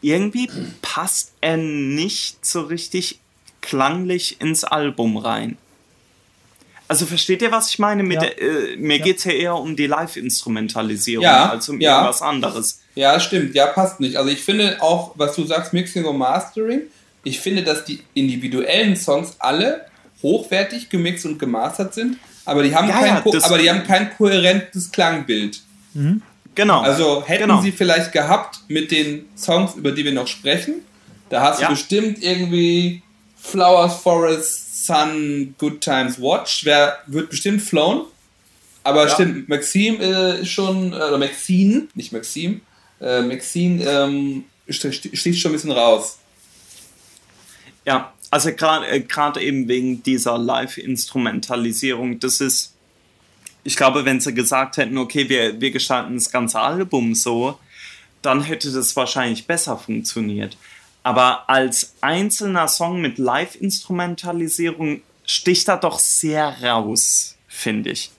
irgendwie 0.00 0.50
passt 0.82 1.32
er 1.40 1.56
nicht 1.56 2.44
so 2.44 2.62
richtig 2.62 3.20
klanglich 3.68 4.40
ins 4.40 4.64
Album 4.64 5.18
rein. 5.18 5.58
Also 6.88 7.04
versteht 7.04 7.42
ihr, 7.42 7.52
was 7.52 7.68
ich 7.68 7.78
meine? 7.78 8.02
Mit, 8.02 8.22
ja. 8.22 8.28
äh, 8.28 8.76
mir 8.78 8.96
ja. 8.96 9.04
geht 9.04 9.18
es 9.18 9.24
ja 9.24 9.32
eher 9.32 9.54
um 9.56 9.76
die 9.76 9.86
Live-Instrumentalisierung 9.86 11.22
ja, 11.22 11.50
als 11.50 11.68
um 11.68 11.78
ja. 11.80 11.96
irgendwas 11.96 12.22
anderes. 12.22 12.80
Ja, 12.94 13.20
stimmt. 13.20 13.54
Ja, 13.54 13.66
passt 13.66 14.00
nicht. 14.00 14.16
Also 14.16 14.30
ich 14.30 14.40
finde 14.40 14.78
auch, 14.80 15.12
was 15.16 15.36
du 15.36 15.44
sagst, 15.44 15.74
Mixing 15.74 16.06
und 16.06 16.16
Mastering, 16.16 16.82
ich 17.24 17.40
finde, 17.40 17.62
dass 17.62 17.84
die 17.84 18.00
individuellen 18.14 18.96
Songs 18.96 19.36
alle 19.38 19.84
hochwertig 20.22 20.88
gemixt 20.88 21.26
und 21.26 21.38
gemastert 21.38 21.92
sind, 21.92 22.16
aber 22.46 22.62
die 22.62 22.74
haben, 22.74 22.88
kein, 22.88 23.18
aber 23.18 23.58
die 23.58 23.70
haben 23.70 23.86
kein 23.86 24.16
kohärentes 24.16 24.90
Klangbild. 24.90 25.60
Mhm. 25.92 26.22
Genau. 26.54 26.80
Also 26.80 27.22
hätten 27.26 27.42
genau. 27.42 27.60
sie 27.60 27.70
vielleicht 27.70 28.12
gehabt 28.12 28.60
mit 28.68 28.90
den 28.90 29.26
Songs, 29.36 29.74
über 29.74 29.92
die 29.92 30.04
wir 30.04 30.12
noch 30.12 30.26
sprechen, 30.26 30.76
da 31.28 31.42
hast 31.42 31.60
du 31.60 31.68
bestimmt 31.68 32.22
irgendwie 32.22 33.02
Flowers, 33.48 33.96
Forest, 34.02 34.86
Sun, 34.86 35.54
Good 35.58 35.80
Times, 35.80 36.20
Watch. 36.20 36.64
Wer 36.64 36.98
wird 37.06 37.30
bestimmt 37.30 37.62
flown. 37.62 38.06
Aber 38.84 39.06
ja. 39.06 39.14
stimmt, 39.14 39.48
Maxime 39.48 39.98
äh, 39.98 40.40
ist 40.42 40.48
schon, 40.50 40.92
äh, 40.92 40.96
oder 40.96 41.18
Maxine, 41.18 41.88
nicht 41.94 42.12
Maxime, 42.12 42.60
äh, 43.00 43.20
Maxine 43.20 43.84
ähm, 43.84 44.44
sticht 44.68 45.40
schon 45.40 45.50
ein 45.50 45.54
bisschen 45.54 45.72
raus. 45.72 46.18
Ja, 47.84 48.12
also 48.30 48.52
gerade 48.52 48.86
äh, 48.86 49.46
eben 49.46 49.68
wegen 49.68 50.02
dieser 50.02 50.38
Live-Instrumentalisierung, 50.38 52.18
das 52.20 52.40
ist, 52.40 52.74
ich 53.64 53.76
glaube, 53.76 54.04
wenn 54.04 54.20
sie 54.20 54.32
gesagt 54.32 54.76
hätten, 54.76 54.96
okay, 54.98 55.28
wir, 55.28 55.60
wir 55.60 55.70
gestalten 55.70 56.14
das 56.14 56.30
ganze 56.30 56.60
Album 56.60 57.14
so, 57.14 57.58
dann 58.22 58.42
hätte 58.42 58.72
das 58.72 58.96
wahrscheinlich 58.96 59.46
besser 59.46 59.76
funktioniert. 59.76 60.56
Aber 61.02 61.48
als 61.48 61.94
einzelner 62.00 62.68
Song 62.68 63.00
mit 63.00 63.18
Live-Instrumentalisierung 63.18 65.02
sticht 65.24 65.68
er 65.68 65.76
doch 65.76 65.98
sehr 65.98 66.62
raus, 66.62 67.36
finde 67.46 67.90
ich. 67.90 68.10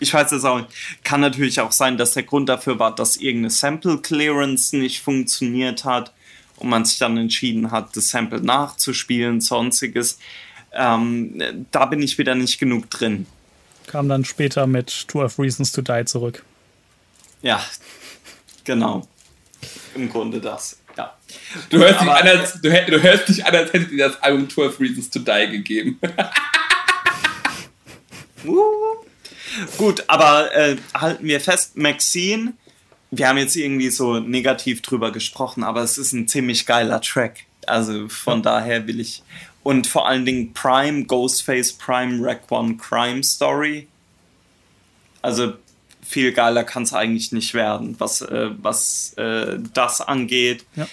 Ich 0.00 0.14
weiß 0.14 0.32
es 0.32 0.44
auch 0.44 0.58
nicht. 0.58 0.70
Kann 1.04 1.20
natürlich 1.20 1.60
auch 1.60 1.72
sein, 1.72 1.98
dass 1.98 2.14
der 2.14 2.22
Grund 2.22 2.48
dafür 2.48 2.78
war, 2.78 2.94
dass 2.94 3.16
irgendeine 3.16 3.50
Sample 3.50 3.98
Clearance 3.98 4.76
nicht 4.76 5.02
funktioniert 5.02 5.84
hat 5.84 6.12
und 6.56 6.70
man 6.70 6.84
sich 6.84 6.98
dann 6.98 7.16
entschieden 7.18 7.70
hat, 7.70 7.96
das 7.96 8.08
Sample 8.08 8.40
nachzuspielen, 8.40 9.40
sonstiges. 9.40 10.18
Ähm, 10.72 11.66
da 11.70 11.86
bin 11.86 12.00
ich 12.02 12.16
wieder 12.16 12.34
nicht 12.34 12.58
genug 12.58 12.88
drin. 12.90 13.26
Kam 13.86 14.08
dann 14.08 14.24
später 14.24 14.66
mit 14.66 14.88
12 14.90 15.38
Reasons 15.38 15.72
to 15.72 15.82
Die 15.82 16.04
zurück. 16.06 16.44
Ja, 17.42 17.62
genau. 18.64 19.06
Im 19.94 20.08
Grunde 20.08 20.40
das. 20.40 20.79
Ja. 20.96 21.16
Du 21.68 21.78
hörst, 21.78 22.00
dich 22.00 22.08
an, 22.08 22.26
als, 22.26 22.60
du, 22.60 22.70
du 22.70 23.02
hörst 23.02 23.28
dich 23.28 23.44
an, 23.44 23.54
als 23.54 23.72
hättet 23.72 23.92
ihr 23.92 24.08
das 24.08 24.22
Album 24.22 24.48
12 24.48 24.80
Reasons 24.80 25.10
to 25.10 25.18
Die 25.20 25.48
gegeben. 25.50 25.98
Gut, 29.76 30.04
aber 30.06 30.54
äh, 30.54 30.76
halten 30.94 31.24
wir 31.24 31.40
fest, 31.40 31.76
Maxine, 31.76 32.54
wir 33.10 33.28
haben 33.28 33.38
jetzt 33.38 33.56
irgendwie 33.56 33.90
so 33.90 34.20
negativ 34.20 34.82
drüber 34.82 35.10
gesprochen, 35.10 35.64
aber 35.64 35.82
es 35.82 35.98
ist 35.98 36.12
ein 36.12 36.28
ziemlich 36.28 36.66
geiler 36.66 37.00
Track. 37.00 37.44
Also 37.66 38.08
von 38.08 38.38
ja. 38.38 38.42
daher 38.42 38.86
will 38.86 39.00
ich. 39.00 39.22
Und 39.62 39.86
vor 39.86 40.08
allen 40.08 40.24
Dingen 40.24 40.54
Prime, 40.54 41.04
Ghostface, 41.04 41.72
Prime, 41.72 42.24
Rack 42.24 42.50
One, 42.50 42.76
Crime 42.76 43.22
Story. 43.22 43.88
Also 45.20 45.54
viel 46.10 46.32
geiler 46.32 46.64
kann 46.64 46.82
es 46.82 46.92
eigentlich 46.92 47.30
nicht 47.30 47.54
werden, 47.54 47.94
was, 47.98 48.20
äh, 48.22 48.50
was 48.58 49.14
äh, 49.14 49.58
das 49.72 50.00
angeht. 50.00 50.64
Ja. 50.74 50.88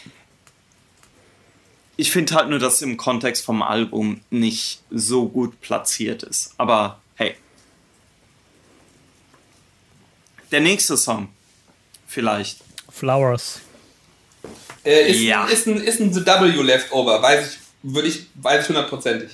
Ich 1.96 2.12
finde 2.12 2.36
halt 2.36 2.50
nur, 2.50 2.60
dass 2.60 2.76
es 2.76 2.82
im 2.84 2.98
Kontext 2.98 3.44
vom 3.44 3.64
Album 3.64 4.22
nicht 4.30 4.82
so 4.92 5.28
gut 5.28 5.60
platziert 5.60 6.22
ist. 6.22 6.54
Aber 6.58 7.02
hey. 7.16 7.36
Der 10.52 10.60
nächste 10.60 10.96
Song. 10.96 11.30
Vielleicht. 12.06 12.60
Flowers. 12.92 13.62
Äh, 14.86 15.12
ist, 15.12 15.22
ja. 15.22 15.48
ist, 15.48 15.66
ein, 15.66 15.78
ist 15.82 16.00
ein 16.00 16.14
The 16.14 16.26
W 16.26 16.62
Leftover, 16.62 17.22
weiß 17.22 17.54
ich, 17.54 17.60
würde 17.82 18.08
ich, 18.08 18.28
weiß 18.36 18.64
ich 18.64 18.70
hundertprozentig. 18.70 19.32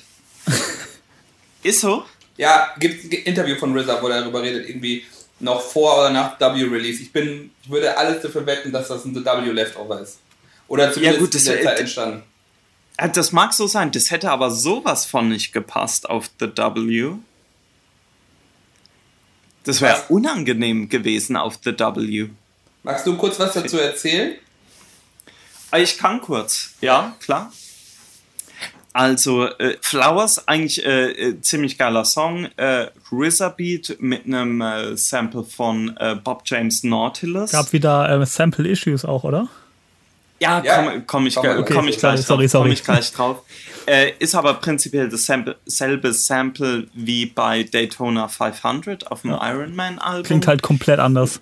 ist 1.62 1.82
so? 1.82 2.06
Ja, 2.38 2.74
gibt 2.80 3.04
ein 3.04 3.12
Interview 3.12 3.58
von 3.58 3.78
RZA, 3.78 4.02
wo 4.02 4.08
er 4.08 4.22
darüber 4.22 4.42
redet, 4.42 4.68
irgendwie, 4.68 5.04
noch 5.44 5.62
vor 5.62 6.00
oder 6.00 6.10
nach 6.10 6.40
W-Release. 6.40 7.02
Ich 7.02 7.12
bin, 7.12 7.52
ich 7.64 7.70
würde 7.70 7.98
alles 7.98 8.22
dafür 8.22 8.46
wetten, 8.46 8.72
dass 8.72 8.88
das 8.88 9.06
ein 9.06 9.14
The 9.14 9.24
W 9.24 9.52
Leftover 9.52 10.02
ist. 10.02 10.20
Oder 10.68 10.92
zumindest 10.92 11.20
ja, 11.20 11.26
gut, 11.26 11.36
das, 11.36 11.46
in 11.46 11.54
der 11.54 11.64
Zeit 11.64 11.80
entstanden. 11.80 12.24
Das 13.14 13.32
mag 13.32 13.54
so 13.54 13.68
sein, 13.68 13.92
das 13.92 14.12
hätte 14.12 14.32
aber 14.32 14.52
sowas 14.52 15.06
von 15.06 15.30
nicht 15.30 15.52
gepasst 15.52 16.10
auf 16.10 16.30
The 16.40 16.48
W. 16.48 17.16
Das 19.64 19.82
wäre 19.82 20.04
unangenehm 20.10 20.90
gewesen 20.90 21.36
auf 21.36 21.60
The 21.64 21.72
W. 21.72 22.30
Magst 22.84 23.08
du 23.08 23.18
kurz 23.18 23.40
was 23.40 23.54
dazu 23.54 23.78
erzählen? 23.78 24.36
Ich 25.76 25.98
kann 25.98 26.22
kurz, 26.22 26.72
ja, 26.82 27.16
klar. 27.20 27.52
Also 28.94 29.48
äh, 29.48 29.76
Flowers, 29.82 30.48
eigentlich 30.48 30.86
äh, 30.86 31.12
äh, 31.12 31.42
ziemlich 31.42 31.78
geiler 31.80 32.06
Song. 32.06 32.48
Äh, 32.58 32.88
RZA 33.12 33.50
Beat 33.50 33.98
mit 34.00 34.26
einem 34.26 34.62
äh, 34.62 34.96
Sample 34.96 35.44
von 35.44 35.98
äh, 35.98 36.16
Bob 36.16 36.44
James 36.46 36.84
Nautilus. 36.84 37.52
Gab 37.52 37.74
wieder 37.74 38.08
äh, 38.22 38.26
Sample-Issues 38.26 39.04
auch, 39.04 39.24
oder? 39.24 39.48
Ja, 40.40 40.62
Ja, 40.64 40.76
komme 40.84 41.04
komm 41.08 41.26
ich, 41.28 41.36
komm 41.36 41.46
mal 41.46 41.56
komm 41.64 41.66
gleich. 41.66 41.90
ich 41.90 41.98
gleich 42.00 42.22
Sorry, 42.22 42.44
drauf. 42.44 42.52
sorry, 42.52 42.64
Komm 42.70 42.74
ich 42.74 42.84
gleich 42.84 43.12
drauf. 43.14 43.42
Äh, 43.88 44.12
ist 44.20 44.36
aber 44.36 44.54
prinzipiell 44.56 45.10
dasselbe 45.10 45.56
selbe 45.66 46.14
Sample 46.14 46.88
wie 46.94 47.26
bei 47.26 47.64
Daytona 47.64 48.28
500 48.28 49.12
auf 49.12 49.24
dem 49.24 49.32
Iron 49.42 49.76
Man 49.76 49.98
Album. 50.00 50.24
Klingt 50.24 50.48
halt 50.48 50.62
komplett 50.62 51.00
anders. 51.00 51.42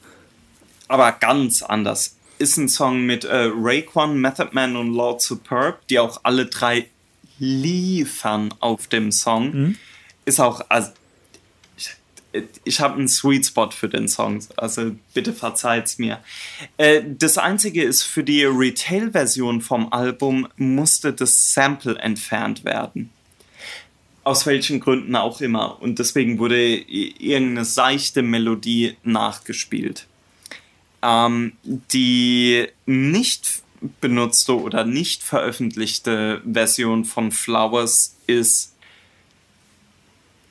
aber 0.87 1.11
ganz 1.13 1.61
anders. 1.63 2.15
Ist 2.39 2.57
ein 2.57 2.69
Song 2.69 3.01
mit 3.05 3.23
äh, 3.25 3.49
Raekwon, 3.53 4.17
Method 4.19 4.49
Man 4.53 4.75
und 4.75 4.93
Lord 4.93 5.21
Superb, 5.21 5.85
die 5.89 5.99
auch 5.99 6.21
alle 6.23 6.45
drei 6.47 6.87
liefern 7.41 8.53
auf 8.59 8.85
dem 8.85 9.11
Song. 9.11 9.51
Mhm. 9.51 9.75
Ist 10.25 10.39
auch, 10.39 10.63
also, 10.69 10.91
ich, 11.75 11.89
ich 12.63 12.79
habe 12.79 12.99
einen 12.99 13.07
Sweet 13.07 13.47
Spot 13.47 13.71
für 13.71 13.89
den 13.89 14.07
Song, 14.07 14.45
also 14.57 14.91
bitte 15.15 15.33
verzeiht's 15.33 15.97
mir. 15.97 16.19
Äh, 16.77 17.01
das 17.03 17.39
Einzige 17.39 17.83
ist, 17.83 18.03
für 18.03 18.23
die 18.23 18.45
Retail-Version 18.45 19.61
vom 19.61 19.91
Album 19.91 20.47
musste 20.55 21.13
das 21.13 21.53
Sample 21.53 21.97
entfernt 21.97 22.63
werden. 22.63 23.09
Aus 24.23 24.45
welchen 24.45 24.79
Gründen 24.79 25.15
auch 25.15 25.41
immer. 25.41 25.81
Und 25.81 25.97
deswegen 25.97 26.37
wurde 26.37 26.63
irgendeine 26.63 27.65
seichte 27.65 28.21
Melodie 28.21 28.95
nachgespielt. 29.03 30.05
Ähm, 31.01 31.53
die 31.63 32.67
nicht 32.85 33.63
benutzte 33.99 34.59
oder 34.59 34.85
nicht 34.85 35.23
veröffentlichte 35.23 36.41
Version 36.51 37.05
von 37.05 37.31
Flowers 37.31 38.15
ist 38.27 38.75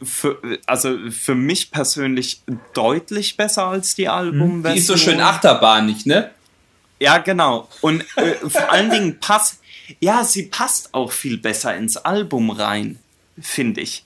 für, 0.03 0.41
also 0.67 0.97
für 1.11 1.35
mich 1.35 1.71
persönlich 1.71 2.43
deutlich 2.73 3.37
besser 3.37 3.67
als 3.67 3.95
die 3.95 4.09
Albumversion. 4.09 4.75
Die 4.75 4.81
ist 4.81 4.87
so 4.87 4.97
schön 4.97 5.21
achterbahnig, 5.21 6.07
ne? 6.07 6.31
Ja, 6.99 7.19
genau. 7.19 7.69
Und 7.81 8.05
äh, 8.17 8.35
vor 8.49 8.71
allen 8.71 8.91
Dingen 8.91 9.21
passt, 9.21 9.61
ja, 10.01 10.25
sie 10.25 10.45
passt 10.45 10.93
auch 10.95 11.13
viel 11.13 11.39
besser 11.39 11.77
ins 11.77 11.97
Album 11.97 12.51
rein, 12.51 12.99
finde 13.41 13.81
ich. 13.81 14.05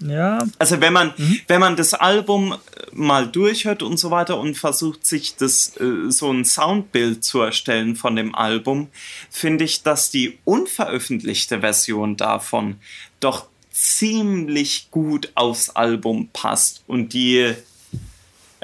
Ja, 0.00 0.44
Also 0.58 0.80
wenn 0.80 0.92
man, 0.92 1.14
wenn 1.46 1.60
man 1.60 1.76
das 1.76 1.94
Album 1.94 2.52
äh, 2.52 2.56
mal 2.92 3.26
durchhört 3.26 3.82
und 3.82 3.96
so 3.96 4.10
weiter 4.10 4.38
und 4.38 4.56
versucht 4.56 5.06
sich 5.06 5.36
das 5.36 5.76
äh, 5.76 6.10
so 6.10 6.30
ein 6.30 6.44
Soundbild 6.44 7.24
zu 7.24 7.40
erstellen 7.40 7.96
von 7.96 8.16
dem 8.16 8.34
Album, 8.34 8.88
finde 9.30 9.64
ich, 9.64 9.82
dass 9.82 10.10
die 10.10 10.38
unveröffentlichte 10.44 11.60
Version 11.60 12.16
davon 12.16 12.76
doch 13.20 13.46
ziemlich 13.70 14.90
gut 14.90 15.30
aufs 15.34 15.70
Album 15.70 16.28
passt 16.32 16.82
und 16.86 17.12
die 17.12 17.54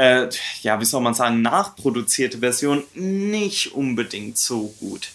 äh, 0.01 0.29
ja, 0.63 0.81
wie 0.81 0.85
soll 0.85 1.03
man 1.03 1.15
sagen, 1.15 1.43
nachproduzierte 1.43 2.39
Version 2.39 2.85
nicht 2.95 3.75
unbedingt 3.75 4.39
so 4.39 4.75
gut. 4.81 5.11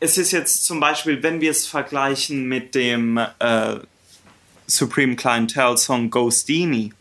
Es 0.00 0.18
ist 0.18 0.32
jetzt 0.32 0.64
zum 0.64 0.80
Beispiel, 0.80 1.22
wenn 1.22 1.40
wir 1.40 1.52
es 1.52 1.66
vergleichen 1.66 2.46
mit 2.46 2.74
dem 2.74 3.18
äh, 3.18 3.76
Supreme 4.68 5.16
Clientele 5.16 5.76
Song 5.76 6.10
Ghostini, 6.10 6.92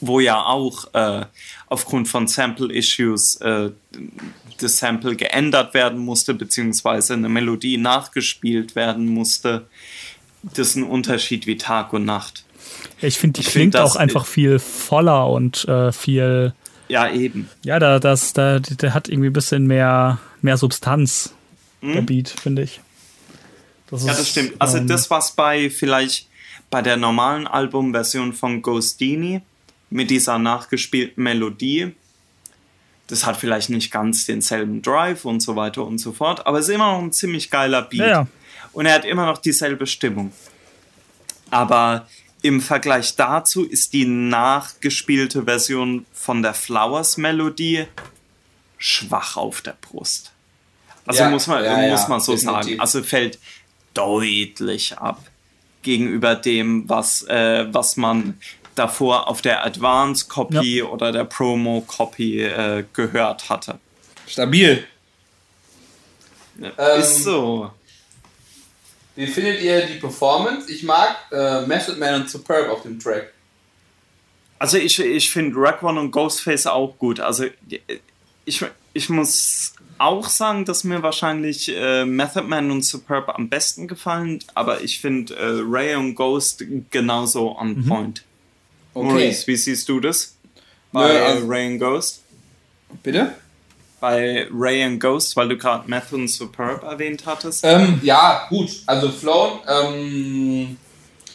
wo 0.00 0.20
ja 0.20 0.44
auch 0.44 0.92
äh, 0.92 1.24
aufgrund 1.68 2.08
von 2.08 2.26
Sample 2.26 2.72
Issues 2.72 3.36
äh, 3.36 3.70
das 4.58 4.78
Sample 4.78 5.16
geändert 5.16 5.74
werden 5.74 6.00
musste, 6.00 6.34
beziehungsweise 6.34 7.14
eine 7.14 7.28
Melodie 7.28 7.78
nachgespielt 7.78 8.74
werden 8.74 9.06
musste. 9.06 9.66
Das 10.42 10.68
ist 10.68 10.76
ein 10.76 10.82
Unterschied 10.82 11.46
wie 11.46 11.56
Tag 11.56 11.92
und 11.92 12.04
Nacht. 12.04 12.44
ich 13.00 13.18
finde, 13.18 13.40
die 13.40 13.46
Ich 13.46 13.52
klingt 13.52 13.74
find 13.74 13.84
auch 13.84 13.96
einfach 13.96 14.26
viel 14.26 14.58
voller 14.58 15.28
und 15.28 15.66
äh, 15.68 15.92
viel. 15.92 16.52
Ja, 16.88 17.10
eben. 17.10 17.48
Ja, 17.62 17.78
da, 17.78 17.98
das, 17.98 18.32
da, 18.32 18.58
der 18.58 18.94
hat 18.94 19.08
irgendwie 19.08 19.28
ein 19.28 19.34
bisschen 19.34 19.66
mehr, 19.66 20.18
mehr 20.42 20.56
Substanz, 20.56 21.34
der 21.82 22.00
Beat, 22.00 22.28
finde 22.28 22.62
ich. 22.62 22.80
Das? 23.90 24.04
Ja, 24.04 24.12
ist, 24.12 24.20
das 24.20 24.28
stimmt. 24.30 24.54
Also 24.58 24.78
ähm, 24.78 24.86
das, 24.86 25.10
was 25.10 25.32
bei 25.32 25.70
vielleicht 25.70 26.28
bei 26.70 26.82
der 26.82 26.96
normalen 26.96 27.46
Albumversion 27.46 28.32
von 28.32 28.60
Ghostini 28.62 29.40
mit 29.90 30.10
dieser 30.10 30.38
nachgespielten 30.38 31.22
Melodie, 31.22 31.94
das 33.06 33.24
hat 33.24 33.38
vielleicht 33.38 33.70
nicht 33.70 33.90
ganz 33.90 34.26
denselben 34.26 34.82
Drive 34.82 35.24
und 35.24 35.40
so 35.40 35.56
weiter 35.56 35.86
und 35.86 35.98
so 35.98 36.12
fort, 36.12 36.46
aber 36.46 36.58
es 36.58 36.68
ist 36.68 36.74
immer 36.74 36.92
noch 36.92 37.02
ein 37.02 37.12
ziemlich 37.12 37.50
geiler 37.50 37.82
Beat. 37.82 38.00
Ja, 38.00 38.06
ja. 38.08 38.26
Und 38.72 38.86
er 38.86 38.94
hat 38.94 39.04
immer 39.06 39.24
noch 39.26 39.38
dieselbe 39.38 39.86
Stimmung. 39.86 40.32
Aber 41.50 42.06
im 42.42 42.60
Vergleich 42.60 43.16
dazu 43.16 43.64
ist 43.64 43.94
die 43.94 44.04
nachgespielte 44.04 45.44
Version 45.44 46.04
von 46.12 46.42
der 46.42 46.54
Flowers-Melodie 46.54 47.86
schwach 48.76 49.36
auf 49.36 49.62
der 49.62 49.76
Brust. 49.80 50.32
Also 51.06 51.22
Ja, 51.22 51.30
muss 51.30 51.46
man, 51.46 51.90
muss 51.90 52.06
man 52.08 52.20
so 52.20 52.32
definitiv. 52.32 52.66
sagen. 52.66 52.80
Also 52.80 53.02
fällt 53.02 53.38
deutlich 53.98 54.96
ab 54.96 55.20
gegenüber 55.82 56.34
dem, 56.36 56.88
was, 56.88 57.22
äh, 57.24 57.66
was 57.72 57.96
man 57.96 58.38
davor 58.74 59.28
auf 59.28 59.42
der 59.42 59.64
Advance 59.64 60.26
Copy 60.28 60.82
oder 60.82 61.10
der 61.10 61.24
Promo 61.24 61.82
Copy 61.86 62.42
äh, 62.42 62.84
gehört 62.92 63.48
hatte. 63.48 63.78
Stabil. 64.26 64.84
Ähm, 66.60 67.00
Ist 67.00 67.24
so. 67.24 67.72
Wie 69.16 69.26
findet 69.26 69.60
ihr 69.62 69.86
die 69.86 69.94
Performance? 69.94 70.70
Ich 70.70 70.84
mag 70.84 71.16
äh, 71.32 71.62
Method 71.62 71.98
Man 71.98 72.22
und 72.22 72.30
Superb 72.30 72.70
auf 72.70 72.82
dem 72.82 73.00
Track. 73.00 73.32
Also 74.60 74.76
ich, 74.76 74.98
ich 75.00 75.30
finde 75.30 75.56
Rack 75.58 75.82
One 75.82 75.98
und 75.98 76.10
Ghostface 76.12 76.66
auch 76.66 76.96
gut. 76.98 77.18
Also 77.18 77.46
ich, 78.44 78.64
ich 78.92 79.08
muss 79.08 79.74
auch 79.98 80.28
sagen, 80.28 80.64
dass 80.64 80.84
mir 80.84 81.02
wahrscheinlich 81.02 81.74
äh, 81.74 82.04
Method 82.04 82.42
Man 82.46 82.70
und 82.70 82.84
Superb 82.84 83.28
am 83.30 83.48
besten 83.48 83.88
gefallen, 83.88 84.40
aber 84.54 84.80
ich 84.82 85.00
finde 85.00 85.34
äh, 85.34 85.60
Ray 85.64 85.94
und 85.96 86.14
Ghost 86.14 86.64
genauso 86.90 87.56
on 87.58 87.84
point. 87.86 88.22
Maurice, 88.94 89.46
wie 89.46 89.56
siehst 89.56 89.88
du 89.88 90.00
das? 90.00 90.36
Bei 90.92 91.12
Nö, 91.12 91.18
also- 91.18 91.46
Ray 91.46 91.72
und 91.72 91.78
Ghost? 91.78 92.22
Bitte? 93.02 93.34
Bei 94.00 94.46
Ray 94.52 94.84
and 94.84 95.00
Ghost, 95.00 95.34
weil 95.36 95.48
du 95.48 95.58
gerade 95.58 95.88
Method 95.90 96.14
und 96.16 96.28
Superb 96.28 96.84
erwähnt 96.84 97.26
hattest. 97.26 97.64
Ähm, 97.64 98.00
ja, 98.02 98.46
gut. 98.48 98.70
Also 98.86 99.10
Flown, 99.10 99.58
ähm, 99.68 100.76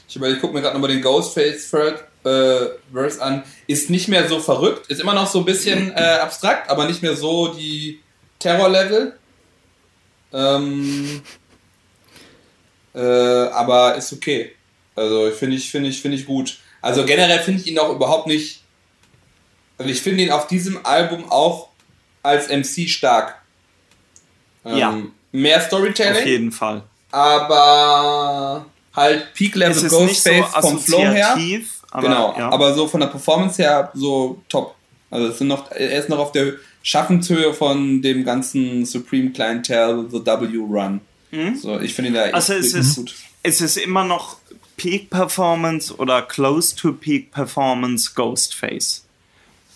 ich, 0.08 0.16
ich 0.16 0.40
gucke 0.40 0.54
mir 0.54 0.62
gerade 0.62 0.74
nochmal 0.74 0.90
den 0.92 1.02
Ghostface 1.02 1.70
Third, 1.70 2.06
äh, 2.24 2.70
Verse 2.94 3.22
an. 3.22 3.44
Ist 3.68 3.90
nicht 3.90 4.08
mehr 4.08 4.30
so 4.30 4.40
verrückt. 4.40 4.88
Ist 4.88 5.02
immer 5.02 5.14
noch 5.14 5.28
so 5.28 5.40
ein 5.40 5.46
bisschen 5.46 5.92
äh, 5.96 6.20
abstrakt, 6.22 6.70
aber 6.70 6.86
nicht 6.88 7.02
mehr 7.02 7.16
so 7.18 7.50
die 7.50 8.00
Terror-Level. 8.44 9.18
Ähm, 10.34 11.22
äh, 12.94 13.00
aber 13.00 13.96
ist 13.96 14.14
okay. 14.14 14.52
Also 14.96 15.32
finde 15.32 15.56
ich, 15.58 15.70
finde 15.72 15.90
ich, 15.90 16.02
finde 16.02 16.18
ich 16.18 16.26
gut. 16.26 16.60
Also 16.82 17.06
generell 17.06 17.40
finde 17.40 17.62
ich 17.62 17.68
ihn 17.68 17.80
auch 17.80 17.90
überhaupt 17.90 18.28
nicht. 18.28 18.62
Also 19.78 19.92
ich 19.92 20.02
finde 20.02 20.24
ihn 20.24 20.32
auf 20.32 20.48
diesem 20.48 20.86
Album 20.86 21.30
auch 21.32 21.70
als 22.22 22.50
MC 22.50 22.90
stark. 22.90 23.42
Ähm, 24.66 24.78
Ja. 24.78 24.98
Mehr 25.32 25.58
Auf 25.58 25.64
Storytelling, 25.64 26.28
jeden 26.28 26.52
Fall. 26.52 26.84
aber 27.10 28.66
halt 28.96 29.34
Peak 29.34 29.56
Level 29.56 29.82
nicht 29.82 29.90
so 29.90 29.98
Ghostface 29.98 30.46
vom 30.62 30.80
Flow 30.80 31.00
her. 31.00 31.36
aber 31.90 32.02
genau, 32.08 32.36
ja. 32.38 32.50
aber 32.52 32.74
so 32.76 32.88
von 32.88 33.00
der 33.00 33.08
Performance 33.08 33.62
her 33.62 33.90
so 33.96 34.44
top. 34.48 34.76
Also 35.14 35.28
es 35.28 35.38
sind 35.38 35.48
noch, 35.48 35.70
er 35.72 36.00
ist 36.00 36.10
noch 36.10 36.18
auf 36.18 36.32
der 36.32 36.54
Schaffenshöhe 36.82 37.54
von 37.54 38.02
dem 38.02 38.26
ganzen 38.26 38.84
Supreme 38.84 39.32
Clientele 39.32 40.08
The 40.10 40.26
W 40.26 40.58
Run. 40.58 41.02
So, 41.56 41.80
ich 41.80 41.94
finde 41.94 42.10
ihn 42.10 42.16
da 42.16 42.28
Mhm. 42.28 42.34
Also 42.34 42.54
es 42.54 42.66
richtig 42.74 42.80
ist, 42.80 42.96
gut. 42.96 43.16
es 43.44 43.62
ist 43.62 43.78
immer 43.78 44.04
noch 44.04 44.38
Peak 44.76 45.12
Performance 45.12 45.96
oder 45.96 46.24
close 46.24 46.76
to 46.76 46.94
Peak 46.94 47.32
Performance 47.32 48.12
Ghostface. 48.16 49.06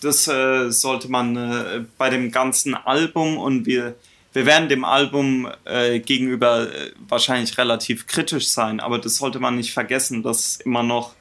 Das 0.02 0.28
äh, 0.28 0.72
sollte 0.72 1.08
man 1.10 1.36
äh, 1.36 1.86
bei 2.00 2.10
dem 2.10 2.32
ganzen 2.32 2.74
Album 2.74 3.38
und 3.38 3.68
wir, 3.68 3.96
wir 4.34 4.46
werden 4.48 4.70
dem 4.70 4.86
Album 4.86 5.50
äh, 5.66 6.00
gegenüber 6.00 6.64
äh, 6.64 6.92
wahrscheinlich 7.08 7.58
relativ 7.60 8.08
kritisch 8.08 8.48
sein, 8.48 8.80
aber 8.80 8.98
das 8.98 9.18
sollte 9.18 9.40
man 9.40 9.56
nicht 9.56 9.72
vergessen, 9.72 10.24
dass 10.24 10.58
immer 10.58 10.84
noch 10.84 11.14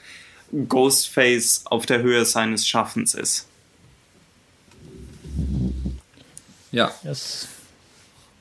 Ghostface 0.69 1.63
auf 1.67 1.85
der 1.85 2.01
Höhe 2.01 2.25
seines 2.25 2.67
Schaffens 2.67 3.15
ist. 3.15 3.47
Ja. 6.73 6.93
Yes. 7.05 7.49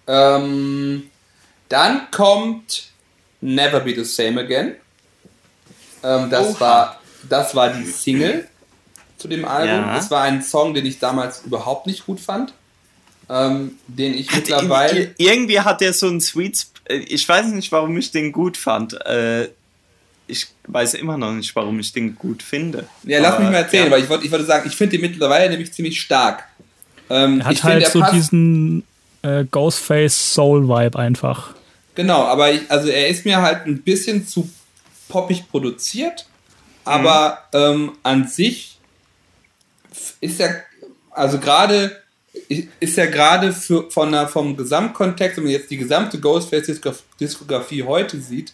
Ähm, 0.08 1.04
dann 1.70 2.12
kommt 2.12 2.88
Never 3.42 3.80
Be 3.80 3.96
the 3.96 4.04
Same 4.04 4.42
Again. 4.42 4.76
Ähm, 6.04 6.30
das, 6.30 6.48
Oha. 6.56 6.60
war, 6.60 7.02
das 7.30 7.56
war 7.56 7.70
die 7.74 7.86
Single 7.86 8.48
zu 9.18 9.28
dem 9.28 9.46
Album. 9.46 9.86
Ja. 9.88 9.96
Das 9.96 10.12
war 10.12 10.24
ein 10.24 10.42
Song, 10.44 10.74
den 10.74 10.86
ich 10.86 11.00
damals 11.00 11.44
überhaupt 11.46 11.88
nicht 11.88 12.06
gut 12.06 12.20
fand. 12.20 12.54
Ähm, 13.28 13.78
den 13.88 14.14
ich 14.14 14.32
mittlerweile. 14.36 15.00
Ir- 15.00 15.14
Irgendwie 15.18 15.60
hat 15.60 15.82
der 15.82 15.94
so 15.94 16.08
einen 16.08 16.22
Sweet. 16.22 16.68
Äh, 16.86 16.98
Ich 16.98 17.28
weiß 17.28 17.48
nicht, 17.48 17.72
warum 17.72 17.98
ich 17.98 18.12
den 18.12 18.32
gut 18.32 18.56
fand. 18.58 18.94
Äh, 19.06 19.50
Ich 20.28 20.48
weiß 20.68 20.96
immer 20.96 21.18
noch 21.18 21.32
nicht, 21.34 21.56
warum 21.56 21.80
ich 21.80 21.92
den 21.94 22.16
gut 22.16 22.44
finde. 22.44 22.88
Ja, 23.04 23.20
lass 23.20 23.40
mich 23.40 23.48
Aber, 23.48 23.52
mal 23.52 23.64
erzählen, 23.64 23.86
ja. 23.86 23.92
weil 23.92 24.04
ich 24.04 24.10
wollte 24.10 24.26
ich 24.26 24.32
wollte 24.32 24.46
sagen, 24.46 24.68
ich 24.68 24.76
finde 24.76 24.98
den 24.98 25.02
mittlerweile 25.10 25.50
nämlich 25.50 25.72
ziemlich 25.74 26.00
stark. 26.02 26.44
Ähm, 27.10 27.40
Er 27.40 27.46
hat 27.46 27.64
halt 27.64 27.84
er 27.84 27.90
so 27.90 28.00
passt- 28.00 28.14
diesen, 28.16 28.84
äh, 29.22 29.46
Ghostface 29.46 30.34
Soul 30.34 30.68
Vibe 30.68 30.98
einfach. 30.98 31.54
Genau, 31.96 32.24
aber 32.24 32.52
ich, 32.52 32.70
also 32.70 32.90
er 32.90 33.08
ist 33.08 33.26
mir 33.26 33.42
halt 33.42 33.66
ein 33.66 33.82
bisschen 33.82 34.28
zu 34.28 34.50
poppig 35.08 35.50
produziert, 35.50 36.26
aber 36.84 37.40
mhm. 37.54 37.60
ähm, 37.60 37.92
an 38.04 38.28
sich 38.28 38.78
ist 40.20 40.40
er, 40.40 40.64
also 41.12 41.40
gerade 41.40 42.02
ist 42.50 42.98
ja 42.98 43.06
gerade 43.06 43.54
von 43.54 44.12
der, 44.12 44.28
vom 44.28 44.58
Gesamtkontext, 44.58 45.38
wenn 45.38 45.46
man 45.46 45.54
jetzt 45.54 45.72
die 45.72 45.78
gesamte 45.78 46.20
Ghostface-Diskografie 46.20 47.84
heute 47.84 48.20
sieht, 48.20 48.54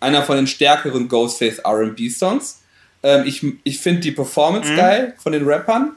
einer 0.00 0.22
von 0.22 0.36
den 0.36 0.46
stärkeren 0.46 1.06
Ghostface 1.08 1.60
RB-Songs. 1.64 2.62
Ähm, 3.02 3.24
ich 3.26 3.44
ich 3.62 3.78
finde 3.78 4.00
die 4.00 4.12
Performance 4.12 4.72
mhm. 4.72 4.76
geil 4.76 5.14
von 5.18 5.32
den 5.32 5.46
Rappern. 5.46 5.92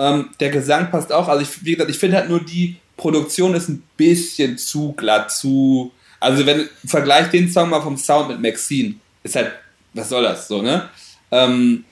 Ähm, 0.00 0.30
der 0.40 0.48
Gesang 0.48 0.90
passt 0.90 1.12
auch. 1.12 1.28
Also, 1.28 1.42
ich, 1.42 1.62
wie 1.62 1.72
gesagt, 1.72 1.90
ich 1.90 1.98
finde 1.98 2.16
halt 2.16 2.30
nur 2.30 2.42
die 2.42 2.76
Produktion 2.96 3.54
ist 3.54 3.68
ein 3.68 3.82
bisschen 3.98 4.56
zu 4.56 4.92
glatt, 4.92 5.30
zu. 5.30 5.92
Also, 6.18 6.46
wenn 6.46 6.68
vergleich 6.86 7.28
den 7.28 7.50
Song 7.50 7.68
mal 7.68 7.82
vom 7.82 7.98
Sound 7.98 8.28
mit 8.28 8.40
Maxine, 8.40 8.94
ist 9.22 9.36
halt, 9.36 9.52
was 9.92 10.08
soll 10.08 10.22
das 10.22 10.48
so, 10.48 10.62
ne? 10.62 10.88
Ähm, 11.30 11.84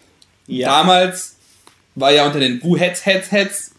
ja. 0.46 0.68
Damals 0.70 1.36
war 1.94 2.10
ja 2.10 2.24
unter 2.24 2.40
den 2.40 2.60
Boo 2.60 2.78
Heads 2.78 3.04
Heads 3.04 3.30
Heads 3.30 3.72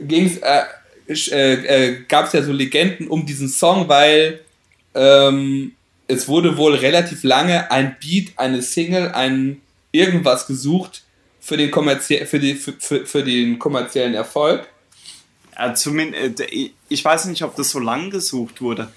ging's, 0.00 0.36
äh, 0.38 0.64
äh, 1.08 1.52
äh, 1.54 2.04
gab 2.06 2.26
es 2.26 2.34
ja 2.34 2.42
so 2.42 2.52
Legenden 2.52 3.08
um 3.08 3.24
diesen 3.24 3.48
Song, 3.48 3.88
weil 3.88 4.40
ähm, 4.94 5.72
es 6.06 6.28
wurde 6.28 6.58
wohl 6.58 6.74
relativ 6.74 7.22
lange 7.22 7.70
ein 7.70 7.96
Beat, 7.98 8.32
eine 8.36 8.60
Single, 8.60 9.12
ein 9.12 9.62
irgendwas 9.90 10.46
gesucht 10.46 11.01
für 11.42 11.56
den, 11.56 11.70
kommerzie 11.70 12.24
für, 12.24 12.38
die, 12.38 12.54
für, 12.54 12.72
für, 12.78 13.04
für 13.04 13.22
den 13.22 13.58
kommerziellen 13.58 14.14
Erfolg. 14.14 14.66
Ja, 15.58 15.74
zumindest, 15.74 16.40
äh, 16.40 16.70
ich 16.88 17.04
weiß 17.04 17.26
nicht, 17.26 17.42
ob 17.42 17.56
das 17.56 17.70
so 17.70 17.80
lang 17.80 18.10
gesucht 18.10 18.62
wurde, 18.62 18.90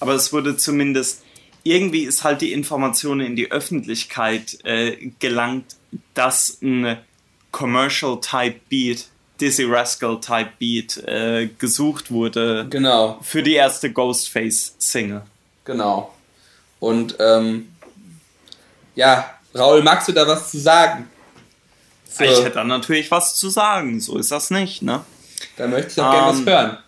aber 0.00 0.14
es 0.14 0.32
wurde 0.32 0.56
zumindest, 0.56 1.22
irgendwie 1.62 2.02
ist 2.02 2.24
halt 2.24 2.40
die 2.40 2.52
Information 2.52 3.20
in 3.20 3.36
die 3.36 3.52
Öffentlichkeit 3.52 4.58
äh, 4.64 5.10
gelangt, 5.20 5.76
dass 6.12 6.58
ein 6.60 6.98
Commercial-Type 7.52 8.60
Beat 8.68 9.06
Dizzy 9.40 9.64
Rascal 9.64 10.20
Type 10.20 10.50
Beat 10.58 10.96
äh, 11.06 11.48
gesucht 11.58 12.10
wurde. 12.10 12.66
Genau. 12.68 13.18
Für 13.22 13.42
die 13.42 13.54
erste 13.54 13.92
Ghostface 13.92 14.74
Single. 14.78 15.22
Genau. 15.64 16.14
Und 16.80 17.16
ähm, 17.20 17.68
ja, 18.94 19.38
Raul, 19.54 19.82
magst 19.82 20.08
du 20.08 20.12
da 20.12 20.26
was 20.26 20.50
zu 20.50 20.58
sagen? 20.58 21.08
So. 22.12 22.24
Ich 22.24 22.38
hätte 22.40 22.50
da 22.50 22.64
natürlich 22.64 23.10
was 23.10 23.36
zu 23.36 23.48
sagen, 23.48 24.00
so 24.00 24.18
ist 24.18 24.30
das 24.30 24.50
nicht, 24.50 24.82
ne? 24.82 25.04
Da 25.56 25.66
möchte 25.66 25.92
ich 25.92 26.00
auch 26.00 26.12
ähm, 26.12 26.12
gerne 26.12 26.28
was 26.30 26.38
ähm, 26.38 26.46
hören. 26.46 26.78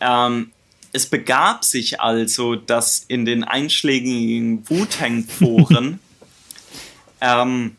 Ähm, 0.00 0.52
es 0.92 1.06
begab 1.06 1.64
sich 1.64 2.00
also, 2.00 2.56
dass 2.56 3.04
in 3.06 3.24
den 3.24 3.44
einschlägigen 3.44 4.68
Wu-Tang-Foren 4.68 6.00
ähm, 7.20 7.76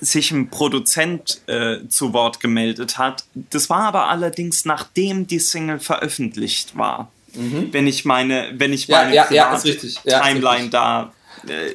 sich 0.00 0.30
ein 0.30 0.50
Produzent 0.50 1.40
äh, 1.48 1.88
zu 1.88 2.12
Wort 2.12 2.40
gemeldet 2.40 2.98
hat. 2.98 3.24
Das 3.34 3.68
war 3.68 3.82
aber 3.82 4.08
allerdings 4.08 4.64
nachdem 4.64 5.26
die 5.26 5.40
Single 5.40 5.80
veröffentlicht 5.80 6.76
war. 6.76 7.10
Mhm. 7.34 7.72
Wenn 7.72 7.86
ich 7.86 8.04
meine, 8.04 8.52
wenn 8.54 8.72
ich 8.72 8.88
meine 8.88 9.14
ja, 9.14 9.26
ja, 9.30 9.58
ja, 10.04 10.20
Timeline 10.22 10.70
da 10.70 11.12
äh, 11.46 11.72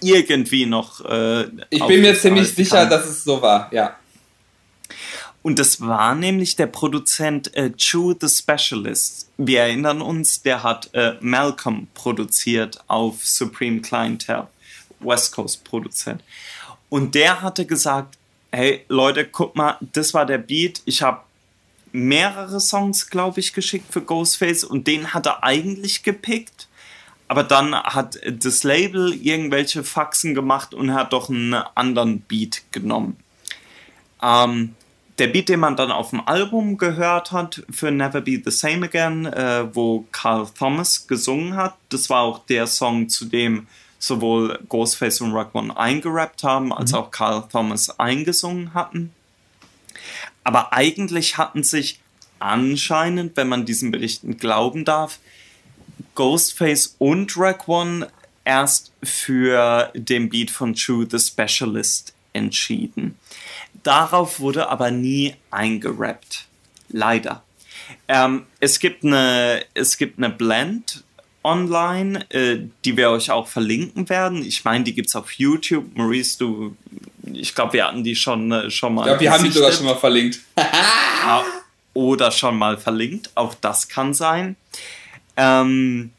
irgendwie 0.00 0.66
noch. 0.66 1.04
Äh, 1.04 1.44
ich 1.70 1.84
bin 1.86 2.00
mir 2.00 2.18
ziemlich 2.18 2.54
sicher, 2.54 2.80
kann. 2.80 2.90
dass 2.90 3.06
es 3.06 3.24
so 3.24 3.40
war, 3.40 3.72
ja. 3.72 3.96
Und 5.42 5.60
das 5.60 5.80
war 5.80 6.16
nämlich 6.16 6.56
der 6.56 6.66
Produzent 6.66 7.54
äh, 7.54 7.70
Chew 7.70 8.14
the 8.20 8.28
Specialist. 8.28 9.30
Wir 9.36 9.60
erinnern 9.60 10.02
uns, 10.02 10.42
der 10.42 10.64
hat 10.64 10.90
äh, 10.92 11.14
Malcolm 11.20 11.86
produziert 11.94 12.80
auf 12.88 13.24
Supreme 13.24 13.80
Clientele, 13.80 14.48
West 14.98 15.32
Coast 15.32 15.62
Produzent. 15.62 16.20
Und 16.88 17.14
der 17.14 17.42
hatte 17.42 17.64
gesagt, 17.64 18.18
hey 18.50 18.84
Leute, 18.88 19.24
guck 19.24 19.54
mal, 19.54 19.76
das 19.92 20.14
war 20.14 20.26
der 20.26 20.38
Beat. 20.38 20.82
Ich 20.84 21.02
habe 21.02 21.20
mehrere 21.92 22.60
Songs, 22.60 23.08
glaube 23.08 23.40
ich, 23.40 23.52
geschickt 23.52 23.92
für 23.92 24.02
Ghostface 24.02 24.64
und 24.64 24.86
den 24.86 25.14
hat 25.14 25.26
er 25.26 25.44
eigentlich 25.44 26.02
gepickt. 26.02 26.68
Aber 27.28 27.42
dann 27.42 27.74
hat 27.74 28.18
das 28.24 28.62
Label 28.62 29.12
irgendwelche 29.12 29.82
Faxen 29.82 30.34
gemacht 30.34 30.74
und 30.74 30.94
hat 30.94 31.12
doch 31.12 31.28
einen 31.28 31.54
anderen 31.54 32.20
Beat 32.20 32.62
genommen. 32.70 33.16
Ähm, 34.22 34.74
der 35.18 35.28
Beat, 35.28 35.48
den 35.48 35.60
man 35.60 35.76
dann 35.76 35.90
auf 35.90 36.10
dem 36.10 36.26
Album 36.26 36.78
gehört 36.78 37.32
hat 37.32 37.64
für 37.70 37.90
Never 37.90 38.20
Be 38.20 38.40
the 38.44 38.50
Same 38.50 38.86
Again, 38.86 39.26
äh, 39.26 39.74
wo 39.74 40.04
Carl 40.12 40.46
Thomas 40.56 41.06
gesungen 41.06 41.56
hat, 41.56 41.74
das 41.88 42.10
war 42.10 42.22
auch 42.22 42.44
der 42.46 42.66
Song, 42.66 43.08
zu 43.08 43.24
dem 43.24 43.66
sowohl 43.98 44.58
Ghostface 44.68 45.22
und 45.22 45.32
Rock 45.32 45.54
One 45.54 45.76
eingerappt 45.76 46.42
haben, 46.42 46.72
als 46.72 46.92
mhm. 46.92 46.98
auch 46.98 47.10
Carl 47.10 47.44
Thomas 47.50 47.98
eingesungen 47.98 48.74
hatten. 48.74 49.12
Aber 50.44 50.72
eigentlich 50.72 51.38
hatten 51.38 51.64
sich 51.64 52.00
anscheinend, 52.38 53.36
wenn 53.36 53.48
man 53.48 53.64
diesen 53.64 53.90
Berichten 53.90 54.36
glauben 54.36 54.84
darf, 54.84 55.18
Ghostface 56.16 56.96
und 56.98 57.36
Rack 57.36 57.68
One 57.68 58.08
erst 58.44 58.92
für 59.02 59.92
den 59.94 60.28
Beat 60.28 60.50
von 60.50 60.74
True 60.74 61.06
the 61.08 61.20
Specialist 61.20 62.12
entschieden. 62.32 63.16
Darauf 63.84 64.40
wurde 64.40 64.68
aber 64.68 64.90
nie 64.90 65.36
eingerappt. 65.52 66.46
Leider. 66.88 67.44
Ähm, 68.08 68.46
es, 68.58 68.80
gibt 68.80 69.04
eine, 69.04 69.64
es 69.74 69.96
gibt 69.96 70.18
eine 70.18 70.30
Blend 70.30 71.04
online, 71.44 72.28
äh, 72.30 72.58
die 72.84 72.96
wir 72.96 73.10
euch 73.10 73.30
auch 73.30 73.46
verlinken 73.46 74.08
werden. 74.08 74.44
Ich 74.44 74.64
meine, 74.64 74.84
die 74.84 74.94
gibt 74.94 75.08
es 75.08 75.16
auf 75.16 75.32
YouTube. 75.32 75.96
Maurice, 75.96 76.38
du, 76.38 76.76
ich 77.32 77.54
glaube, 77.54 77.74
wir 77.74 77.86
hatten 77.86 78.02
die 78.02 78.16
schon, 78.16 78.50
äh, 78.50 78.70
schon 78.70 78.94
mal. 78.94 79.02
Ich 79.02 79.06
glaube, 79.06 79.20
wir 79.20 79.32
haben 79.32 79.44
die 79.44 79.50
sogar 79.50 79.72
schon 79.72 79.86
mal 79.86 79.96
verlinkt. 79.96 80.40
Oder 81.94 82.30
schon 82.30 82.58
mal 82.58 82.76
verlinkt. 82.76 83.30
Auch 83.36 83.54
das 83.54 83.88
kann 83.88 84.12
sein. 84.12 84.56
Ähm, 85.36 86.10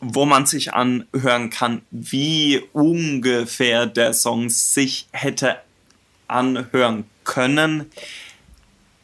wo 0.00 0.24
man 0.26 0.46
sich 0.46 0.74
anhören 0.74 1.50
kann, 1.50 1.82
wie 1.90 2.62
ungefähr 2.72 3.86
der 3.86 4.12
Song 4.12 4.50
sich 4.50 5.06
hätte 5.12 5.56
anhören 6.28 7.04
können, 7.24 7.90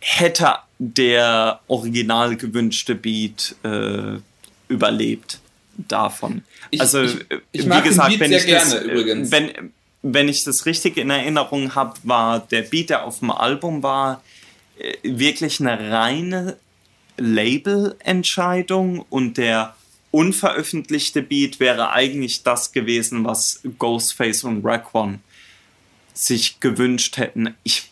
hätte 0.01 0.57
der 0.79 1.61
original 1.69 2.37
gewünschte 2.37 2.95
Beat 2.95 3.55
äh, 3.63 4.19
überlebt 4.69 5.41
davon. 5.77 6.43
Ich, 6.71 6.81
also, 6.81 7.03
ich, 7.03 7.25
ich 7.53 7.71
wie 7.71 7.83
gesagt, 7.83 8.21
wenn 8.21 8.33
ich, 8.33 8.47
das, 8.47 8.75
wenn, 8.83 9.73
wenn 10.03 10.29
ich 10.29 10.45
das 10.45 10.67
richtig 10.67 10.97
in 10.97 11.11
Erinnerung 11.11 11.75
habe, 11.75 11.95
war 12.03 12.41
der 12.41 12.63
Beat, 12.63 12.91
der 12.91 13.05
auf 13.05 13.21
dem 13.21 13.31
Album 13.31 13.83
war, 13.83 14.23
äh, 14.79 14.95
wirklich 15.03 15.61
eine 15.61 15.91
reine 15.91 16.57
Label-Entscheidung 17.17 19.05
und 19.09 19.37
der 19.37 19.75
unveröffentlichte 20.11 21.23
Beat 21.23 21.59
wäre 21.59 21.91
eigentlich 21.91 22.43
das 22.43 22.73
gewesen, 22.73 23.25
was 23.25 23.61
Ghostface 23.79 24.45
und 24.45 24.65
Raekwon 24.65 25.21
sich 26.15 26.61
gewünscht 26.61 27.17
hätten. 27.17 27.55
Ich 27.63 27.91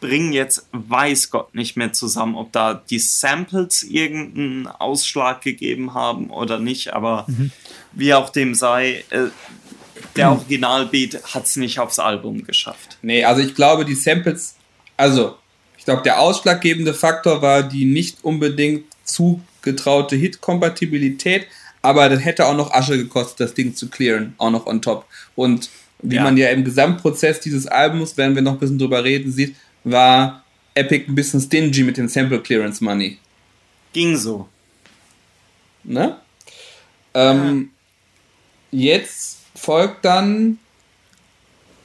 bringen 0.00 0.32
jetzt, 0.32 0.66
weiß 0.72 1.30
Gott 1.30 1.54
nicht 1.54 1.76
mehr 1.76 1.92
zusammen, 1.92 2.34
ob 2.34 2.52
da 2.52 2.74
die 2.74 2.98
Samples 2.98 3.82
irgendeinen 3.82 4.66
Ausschlag 4.66 5.42
gegeben 5.42 5.94
haben 5.94 6.30
oder 6.30 6.58
nicht, 6.58 6.92
aber 6.94 7.26
mhm. 7.28 7.52
wie 7.92 8.14
auch 8.14 8.30
dem 8.30 8.54
sei, 8.54 9.04
äh, 9.10 9.26
der 10.16 10.32
Originalbeat 10.32 11.22
hat 11.34 11.44
es 11.44 11.56
nicht 11.56 11.78
aufs 11.78 11.98
Album 11.98 12.44
geschafft. 12.44 12.98
Nee, 13.02 13.24
also 13.24 13.42
ich 13.42 13.54
glaube, 13.54 13.84
die 13.84 13.94
Samples, 13.94 14.56
also 14.96 15.36
ich 15.80 15.86
glaube, 15.86 16.02
der 16.02 16.20
ausschlaggebende 16.20 16.92
Faktor 16.92 17.40
war 17.40 17.62
die 17.62 17.86
nicht 17.86 18.18
unbedingt 18.22 18.84
zugetraute 19.02 20.14
Hit-Kompatibilität, 20.14 21.46
aber 21.80 22.10
das 22.10 22.22
hätte 22.22 22.44
auch 22.44 22.54
noch 22.54 22.70
Asche 22.74 22.98
gekostet, 22.98 23.40
das 23.40 23.54
Ding 23.54 23.74
zu 23.74 23.88
clearen, 23.88 24.34
auch 24.36 24.50
noch 24.50 24.66
on 24.66 24.82
top. 24.82 25.06
Und 25.36 25.70
wie 26.02 26.16
ja. 26.16 26.22
man 26.22 26.36
ja 26.36 26.50
im 26.50 26.64
Gesamtprozess 26.64 27.40
dieses 27.40 27.66
Albums, 27.66 28.18
werden 28.18 28.34
wir 28.34 28.42
noch 28.42 28.52
ein 28.52 28.58
bisschen 28.58 28.78
drüber 28.78 29.02
reden, 29.02 29.32
sieht, 29.32 29.56
war 29.82 30.44
Epic 30.74 31.06
ein 31.08 31.14
bisschen 31.14 31.40
stingy 31.40 31.82
mit 31.82 31.96
den 31.96 32.08
Sample 32.10 32.42
Clearance 32.42 32.84
Money. 32.84 33.16
Ging 33.94 34.18
so. 34.18 34.48
Ne? 35.82 36.18
Ähm, 37.14 37.70
ja. 38.70 38.92
Jetzt 38.92 39.38
folgt 39.54 40.04
dann 40.04 40.58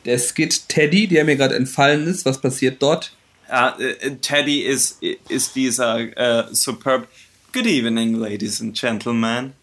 der 0.04 0.20
Skit 0.20 0.68
Teddy, 0.68 1.08
der 1.08 1.24
mir 1.24 1.38
gerade 1.38 1.56
entfallen 1.56 2.06
ist. 2.08 2.26
Was 2.26 2.42
passiert 2.42 2.82
dort? 2.82 3.15
Ja, 3.50 3.76
uh, 3.78 4.16
Teddy 4.22 4.62
ist, 4.62 5.02
ist 5.30 5.56
dieser 5.56 5.98
uh, 6.00 6.54
superb. 6.54 7.08
Good 7.54 7.68
evening, 7.68 8.16
ladies 8.16 8.60
and 8.60 8.76
gentlemen. 8.76 9.54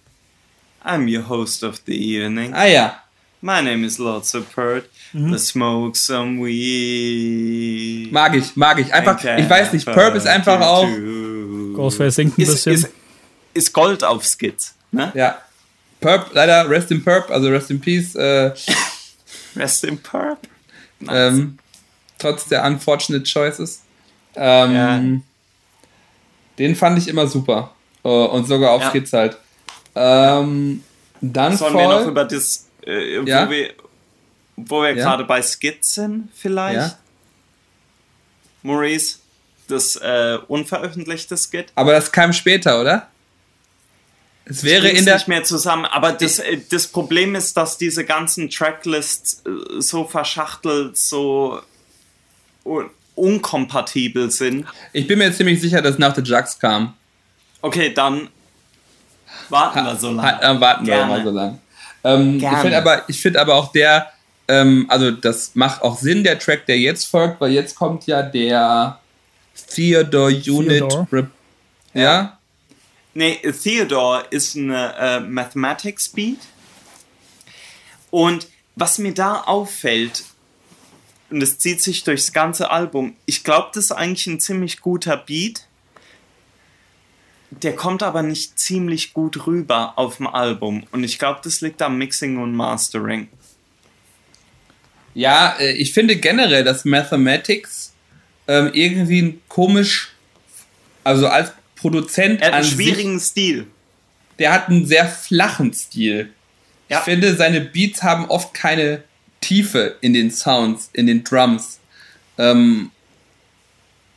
I'm 0.85 1.09
your 1.09 1.23
host 1.23 1.63
of 1.63 1.81
the 1.87 1.95
evening. 1.95 2.53
Ah 2.55 2.65
ja. 2.65 3.03
My 3.41 3.61
name 3.61 3.85
is 3.85 3.99
Lord 3.99 4.25
Superb. 4.25 4.85
Mhm. 5.13 5.33
Let's 5.33 5.49
smoke 5.49 5.97
some 5.97 6.41
weed. 6.41 8.13
Mag 8.13 8.37
ich, 8.37 8.55
mag 8.57 8.79
ich. 8.79 8.93
Einfach, 8.95 9.23
ich 9.23 9.51
weiß 9.51 9.73
nicht, 9.73 9.85
Perp 9.85 10.15
ist 10.15 10.27
einfach 10.27 10.61
auch 10.61 10.87
Ghostface 11.75 12.15
singt 12.15 12.39
ein 12.39 12.47
bisschen. 12.47 12.75
Ist, 12.75 12.89
ist 13.53 13.73
Gold 13.73 14.05
auf 14.05 14.25
Skits, 14.25 14.75
ne? 14.93 15.11
Ja. 15.15 15.39
Perp, 16.01 16.31
leider 16.33 16.69
Rest 16.69 16.91
in 16.93 17.03
Perp, 17.03 17.31
also 17.31 17.49
Rest 17.49 17.71
in 17.71 17.81
Peace. 17.81 18.15
Äh, 18.15 18.53
Rest 19.57 19.85
in 19.85 19.99
Perp. 19.99 20.39
Nice. 21.01 21.35
ähm, 21.35 21.59
trotz 22.23 22.47
der 22.47 22.65
unfortunate 22.65 23.25
choices. 23.25 23.83
Ähm, 24.35 24.75
Ja. 24.75 25.03
Den 26.59 26.77
fand 26.77 26.99
ich 26.99 27.09
immer 27.09 27.27
super. 27.27 27.75
Äh, 28.05 28.09
und 28.09 28.47
sogar 28.47 28.71
auf 28.73 28.83
Ja. 28.83 28.91
Skits 28.91 29.13
halt. 29.13 29.37
Ähm, 29.95 30.83
dann 31.21 31.57
Sollen 31.57 31.75
wir 31.77 31.89
noch 31.89 32.07
über 32.07 32.25
das, 32.25 32.67
äh, 32.87 33.21
wo 33.21 33.27
Ja. 33.27 33.49
wir, 33.51 33.73
wo 34.57 34.83
wir 34.83 34.95
gerade 34.95 35.25
bei 35.25 35.43
Skits 35.43 35.95
sind, 35.95 36.29
vielleicht? 36.35 36.77
Ja. 36.77 36.99
Maurice, 38.63 39.19
das 39.69 39.97
äh, 39.97 40.39
unveröffentlichte 40.49 41.37
Skit? 41.37 41.67
Aber 41.75 41.93
das 41.93 42.11
kam 42.13 42.33
später, 42.33 42.81
oder? 42.81 43.09
Es 44.45 44.65
wäre 44.65 44.89
in 44.89 45.05
der. 45.05 45.15
nicht 45.15 45.29
mehr 45.29 45.45
zusammen. 45.45 45.85
Aber 45.85 46.13
das, 46.13 46.39
äh, 46.41 46.59
das 46.71 46.87
Problem 46.89 47.35
ist, 47.35 47.57
dass 47.57 47.79
diese 47.79 48.05
ganzen 48.05 48.51
Tracklists 48.51 49.43
äh, 49.47 49.81
so 49.81 50.05
verschachtelt, 50.05 50.97
so 50.99 51.61
unkompatibel 53.15 54.31
sind. 54.31 54.67
Ich 54.93 55.07
bin 55.07 55.19
mir 55.19 55.33
ziemlich 55.33 55.61
sicher, 55.61 55.83
dass 55.83 55.99
nach 55.99 56.15
The 56.15 56.23
Jugs 56.23 56.59
kam. 56.59 56.95
Okay, 57.61 57.93
dann 57.93 58.29
warten 59.49 59.85
wir 59.85 59.97
so 59.97 60.11
lange. 60.11 60.41
Ha, 60.41 60.53
äh, 60.53 60.61
warten 60.61 60.87
wir 60.87 60.95
Gerne. 60.95 61.13
mal 61.13 61.25
so 61.25 61.31
lang. 61.31 61.59
Ähm, 62.05 62.37
ich 62.39 62.59
finde 62.59 62.79
aber, 62.79 63.09
ich 63.09 63.21
finde 63.21 63.41
aber 63.41 63.55
auch 63.55 63.73
der, 63.73 64.11
ähm, 64.49 64.87
also 64.89 65.11
das 65.11 65.55
macht 65.55 65.83
auch 65.83 65.99
Sinn, 65.99 66.25
der 66.25 66.39
Track, 66.39 66.67
der 66.67 66.79
jetzt 66.79 67.05
folgt, 67.05 67.41
weil 67.41 67.53
jetzt 67.53 67.75
kommt 67.75 68.07
ja 68.07 68.23
der 68.23 68.99
Theodore 69.69 70.33
Unit. 70.33 70.79
Theodore. 70.79 71.07
Rep 71.13 71.27
ja? 71.95 72.39
Nee, 73.15 73.37
Theodore 73.37 74.25
ist 74.31 74.57
eine 74.57 74.95
äh, 74.99 75.21
Mathematics 75.21 76.09
Beat. 76.09 76.39
Und 78.11 78.49
was 78.75 78.99
mir 78.99 79.13
da 79.13 79.43
auffällt, 79.43 80.25
und 81.33 81.41
das 81.41 81.59
zieht 81.59 81.81
sich 81.81 82.05
durchs 82.05 82.33
ganze 82.33 82.71
Album, 82.71 83.17
ich 83.27 83.43
glaube, 83.43 83.71
das 83.75 83.85
ist 83.87 83.93
eigentlich 83.93 84.27
ein 84.27 84.39
ziemlich 84.41 84.81
guter 84.81 85.17
Beat. 85.17 85.67
Der 87.51 87.75
kommt 87.75 88.03
aber 88.03 88.23
nicht 88.23 88.59
ziemlich 88.59 89.13
gut 89.13 89.47
rüber 89.47 89.95
auf 89.97 90.17
dem 90.19 90.27
Album. 90.27 90.85
Und 90.93 91.05
ich 91.05 91.19
glaube, 91.19 91.41
das 91.45 91.61
liegt 91.61 91.83
am 91.83 91.99
Mixing 91.99 92.39
und 92.39 92.55
Mastering. 92.55 93.29
Ja, 95.15 95.57
äh, 95.59 95.73
ich 95.73 95.93
finde 95.93 96.17
generell, 96.17 96.65
dass 96.65 96.85
Mathematics 96.85 97.93
ähm, 98.49 98.71
irgendwie 98.73 99.23
ein 99.23 99.41
komisch, 99.49 100.13
also 101.05 101.29
als 101.29 101.53
Produzent 101.77 102.41
Er 102.41 102.49
hat 102.49 102.55
einen 102.55 102.65
sich, 102.65 102.75
schwierigen 102.75 103.21
Stil. 103.21 103.67
der 104.39 104.53
hat 104.53 104.69
einen 104.69 104.87
sehr 104.87 105.09
flachen 105.09 105.73
Stil. 105.75 106.33
Ja. 106.89 106.99
Ich 106.99 107.05
finde, 107.05 107.35
seine 107.37 107.61
Beats 107.61 108.03
haben 108.03 108.27
oft 108.27 108.55
keine 108.55 109.03
Tiefe 109.43 109.97
in 110.01 110.15
den 110.15 110.31
Sounds, 110.31 110.89
in 110.95 111.07
den 111.07 111.23
Drums. 111.23 111.81
Ähm, 112.39 112.91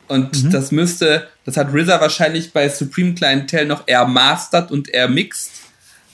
und 0.08 0.54
das 0.54 0.72
müsste, 0.72 1.28
das 1.44 1.58
hat 1.58 1.74
RZA 1.74 2.00
wahrscheinlich 2.00 2.54
bei 2.54 2.70
Supreme 2.70 3.14
Clientel 3.16 3.66
noch 3.66 3.84
eher 3.88 4.06
mastered 4.06 4.72
und 4.72 4.88
eher 4.88 5.10
mixed. 5.10 5.52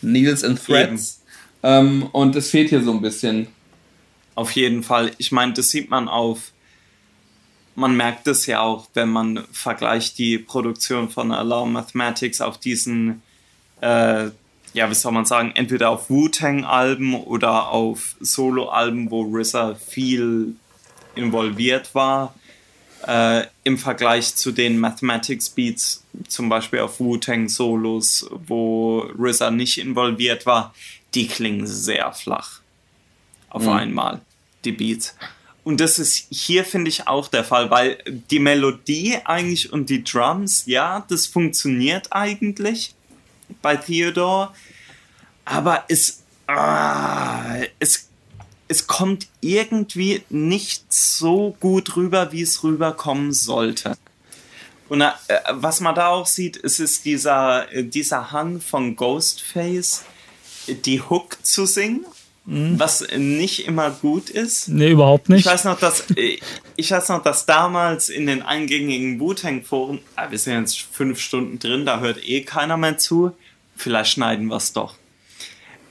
Needles 0.01 0.43
and 0.43 0.63
Threads. 0.63 1.21
Ähm, 1.63 2.07
und 2.11 2.35
es 2.35 2.49
fehlt 2.49 2.69
hier 2.69 2.83
so 2.83 2.91
ein 2.91 3.01
bisschen. 3.01 3.47
Auf 4.35 4.51
jeden 4.53 4.83
Fall. 4.83 5.11
Ich 5.17 5.31
meine, 5.31 5.53
das 5.53 5.69
sieht 5.69 5.89
man 5.89 6.07
auf. 6.07 6.51
Man 7.75 7.95
merkt 7.95 8.27
es 8.27 8.45
ja 8.47 8.61
auch, 8.61 8.87
wenn 8.93 9.09
man 9.09 9.45
vergleicht 9.51 10.17
die 10.17 10.37
Produktion 10.37 11.09
von 11.09 11.31
Allow 11.31 11.65
Mathematics 11.65 12.41
auf 12.41 12.57
diesen, 12.57 13.21
äh, 13.79 14.29
ja, 14.73 14.89
wie 14.89 14.95
soll 14.95 15.11
man 15.11 15.25
sagen, 15.25 15.51
entweder 15.55 15.89
auf 15.89 16.09
Wu-Tang-Alben 16.09 17.15
oder 17.15 17.69
auf 17.69 18.15
Solo-Alben, 18.19 19.11
wo 19.11 19.23
RZA 19.23 19.75
viel 19.75 20.55
involviert 21.15 21.93
war. 21.93 22.33
Äh, 23.05 23.45
Im 23.63 23.77
Vergleich 23.77 24.35
zu 24.35 24.51
den 24.51 24.79
Mathematics 24.79 25.49
Beats, 25.49 26.03
zum 26.27 26.49
Beispiel 26.49 26.79
auf 26.79 26.99
Wu-Tang 26.99 27.49
Solos, 27.49 28.29
wo 28.47 29.07
RZA 29.19 29.51
nicht 29.51 29.77
involviert 29.77 30.45
war, 30.45 30.73
die 31.13 31.27
klingen 31.27 31.67
sehr 31.67 32.13
flach 32.13 32.61
auf 33.49 33.67
einmal, 33.67 34.21
die 34.63 34.71
Beats. 34.71 35.15
Und 35.63 35.79
das 35.79 35.99
ist 35.99 36.27
hier, 36.31 36.63
finde 36.63 36.89
ich, 36.89 37.07
auch 37.07 37.27
der 37.27 37.43
Fall, 37.43 37.69
weil 37.69 37.97
die 38.31 38.39
Melodie 38.39 39.17
eigentlich 39.25 39.71
und 39.71 39.89
die 39.89 40.03
Drums, 40.03 40.63
ja, 40.65 41.05
das 41.07 41.27
funktioniert 41.27 42.07
eigentlich 42.11 42.95
bei 43.61 43.75
Theodore, 43.75 44.51
aber 45.45 45.85
es, 45.87 46.23
ah, 46.47 47.55
es, 47.79 48.09
es 48.67 48.87
kommt 48.87 49.27
irgendwie 49.41 50.23
nicht 50.29 50.93
so 50.93 51.55
gut 51.59 51.95
rüber, 51.95 52.31
wie 52.31 52.41
es 52.41 52.63
rüberkommen 52.63 53.33
sollte. 53.33 53.97
Und 54.87 55.01
äh, 55.01 55.11
was 55.51 55.79
man 55.79 55.95
da 55.95 56.09
auch 56.09 56.27
sieht, 56.27 56.61
es 56.61 56.79
ist 56.79 57.05
dieser, 57.05 57.65
dieser 57.81 58.31
Hang 58.31 58.59
von 58.59 58.95
Ghostface, 58.95 60.03
die 60.67 61.01
Hook 61.01 61.37
zu 61.45 61.65
singen, 61.65 62.05
was 62.45 63.05
nicht 63.15 63.67
immer 63.67 63.91
gut 63.91 64.29
ist. 64.29 64.67
Nee, 64.67 64.91
überhaupt 64.91 65.29
nicht. 65.29 65.45
Ich 65.45 65.51
weiß 65.51 65.65
noch, 65.65 65.79
dass 65.79 66.09
äh, 66.15 66.39
ich 66.75 66.91
weiß 66.91 67.09
noch, 67.09 67.21
dass 67.21 67.45
damals 67.45 68.09
in 68.09 68.25
den 68.25 68.41
eingängigen 68.41 69.19
Wu-Tang-Foren, 69.19 69.99
ah, 70.15 70.31
wir 70.31 70.39
sind 70.39 70.59
jetzt 70.61 70.79
fünf 70.79 71.19
Stunden 71.19 71.59
drin, 71.59 71.85
da 71.85 71.99
hört 71.99 72.27
eh 72.27 72.41
keiner 72.41 72.77
mehr 72.77 72.97
zu. 72.97 73.31
Vielleicht 73.75 74.11
schneiden 74.11 74.47
wir 74.47 74.57
es 74.57 74.73
doch. 74.73 74.95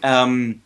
Ähm, 0.03 0.61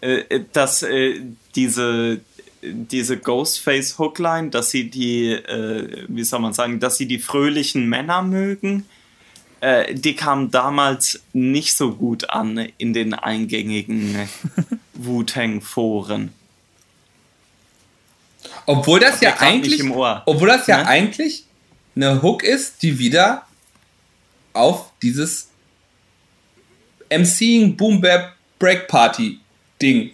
äh, 0.00 0.40
dass 0.52 0.82
äh, 0.82 1.20
diese 1.54 2.20
diese 2.62 3.18
Ghostface 3.18 3.98
Hookline, 3.98 4.50
dass 4.50 4.70
sie 4.70 4.90
die, 4.90 5.30
äh, 5.30 6.04
wie 6.08 6.24
soll 6.24 6.40
man 6.40 6.52
sagen, 6.52 6.80
dass 6.80 6.96
sie 6.96 7.06
die 7.06 7.20
fröhlichen 7.20 7.88
Männer 7.88 8.22
mögen, 8.22 8.86
äh, 9.60 9.94
die 9.94 10.14
kam 10.14 10.50
damals 10.50 11.20
nicht 11.32 11.76
so 11.76 11.92
gut 11.92 12.30
an 12.30 12.68
in 12.78 12.92
den 12.92 13.14
eingängigen 13.14 14.28
Wu-Tang-Foren. 14.94 16.32
Obwohl 18.66 19.00
das 19.00 19.20
ja 19.20 19.36
eigentlich, 19.38 19.82
obwohl 20.26 20.48
das 20.48 20.66
ja 20.66 20.78
ne? 20.78 20.86
eigentlich 20.86 21.44
eine 21.96 22.22
Hook 22.22 22.42
ist, 22.42 22.82
die 22.82 22.98
wieder 22.98 23.46
auf 24.52 24.92
dieses 25.02 25.48
MCing 27.10 27.76
Boom 27.76 28.00
Bap 28.00 28.34
Break 28.58 28.88
Party 28.88 29.40
Ding 29.80 30.12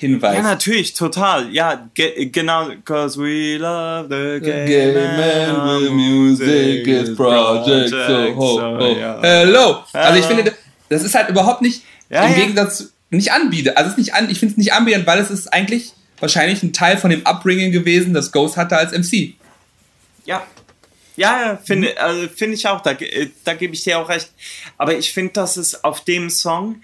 hinweist. 0.00 0.36
Ja, 0.36 0.42
natürlich, 0.42 0.94
total. 0.94 1.52
Ja, 1.52 1.88
ge 1.94 2.26
genau. 2.26 2.70
Cause 2.84 3.20
we 3.20 3.58
love 3.58 4.08
the 4.08 4.40
game, 4.44 4.66
Game 4.66 4.96
and 4.96 5.84
the 5.84 5.90
music 5.90 6.86
is 6.86 7.14
project, 7.14 7.90
so 7.90 8.34
ho, 8.34 8.60
ho. 8.60 8.96
ja. 8.98 9.18
Hello. 9.20 9.84
Also 9.92 10.18
ich 10.18 10.24
finde, 10.24 10.54
das 10.88 11.04
ist 11.04 11.14
halt 11.14 11.28
überhaupt 11.28 11.62
nicht 11.62 11.82
Ja, 12.08 12.24
im 12.24 12.32
ja. 12.32 12.38
Gegensatz 12.38 12.92
nicht 13.10 13.30
anbiete. 13.32 13.76
Also 13.76 13.88
es 13.88 13.92
ist 13.92 13.98
nicht 13.98 14.14
an, 14.14 14.30
ich 14.30 14.38
finde 14.38 14.52
es 14.52 14.58
nicht 14.58 14.72
anbietend, 14.72 15.06
weil 15.06 15.18
es 15.18 15.30
ist 15.30 15.52
eigentlich 15.52 15.92
wahrscheinlich 16.18 16.62
ein 16.62 16.72
Teil 16.72 16.96
von 16.96 17.10
dem 17.10 17.26
Upbringing 17.26 17.70
gewesen, 17.72 18.14
das 18.14 18.32
Ghost 18.32 18.56
hatte 18.56 18.76
als 18.76 18.92
MC. 18.92 19.34
Ja. 20.24 20.46
Ja, 21.16 21.58
finde 21.62 22.00
also 22.00 22.28
finde 22.34 22.54
ich 22.54 22.66
auch, 22.66 22.80
da, 22.80 22.92
äh, 22.92 23.28
da 23.44 23.52
gebe 23.54 23.74
ich 23.74 23.82
dir 23.84 23.98
auch 23.98 24.08
recht. 24.08 24.30
Aber 24.78 24.96
ich 24.96 25.12
finde, 25.12 25.34
dass 25.34 25.58
es 25.58 25.84
auf 25.84 26.02
dem 26.04 26.30
Song 26.30 26.80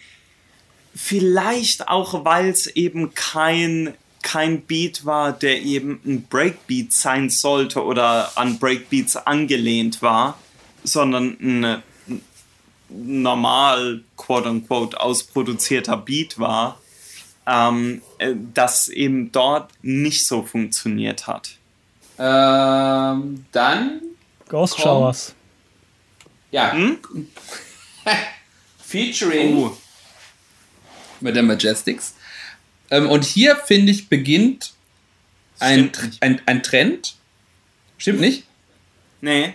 vielleicht 0.97 1.89
auch, 1.89 2.25
weil 2.25 2.49
es 2.49 2.67
eben 2.67 3.15
kein, 3.15 3.95
kein 4.23 4.63
Beat 4.63 5.05
war, 5.05 5.33
der 5.33 5.63
eben 5.63 6.01
ein 6.05 6.23
Breakbeat 6.23 6.93
sein 6.93 7.29
sollte 7.31 7.85
oder 7.85 8.33
an 8.37 8.59
Breakbeats 8.59 9.17
angelehnt 9.17 10.01
war, 10.03 10.39
sondern 10.83 11.37
ein, 11.41 11.83
normal, 12.89 14.03
quote 14.17 14.49
unquote, 14.49 14.99
ausproduzierter 14.99 15.99
Beat 15.99 16.39
war, 16.39 16.81
ähm, 17.47 18.01
äh, 18.19 18.35
das 18.55 18.89
eben 18.89 19.31
dort 19.33 19.71
nicht 19.83 20.27
so 20.27 20.43
funktioniert 20.43 21.27
hat. 21.27 21.59
Ähm, 22.19 23.45
dann, 23.53 24.01
Ghost. 24.49 24.81
Showers. 24.81 25.35
ja, 26.51 26.73
Hm? 26.73 26.99
featuring 28.79 29.59
Oh. 29.59 29.77
Mit 31.27 31.37
der 31.37 31.43
Majestics. 31.43 32.15
Ähm, 32.91 33.09
und 33.11 33.25
hier, 33.25 33.57
finde 33.57 33.93
ich, 33.93 34.09
beginnt 34.09 34.73
ein, 35.59 35.91
ein, 36.21 36.41
ein 36.47 36.63
Trend. 36.63 37.17
Stimmt 37.99 38.21
nicht? 38.21 38.45
Nee, 39.21 39.55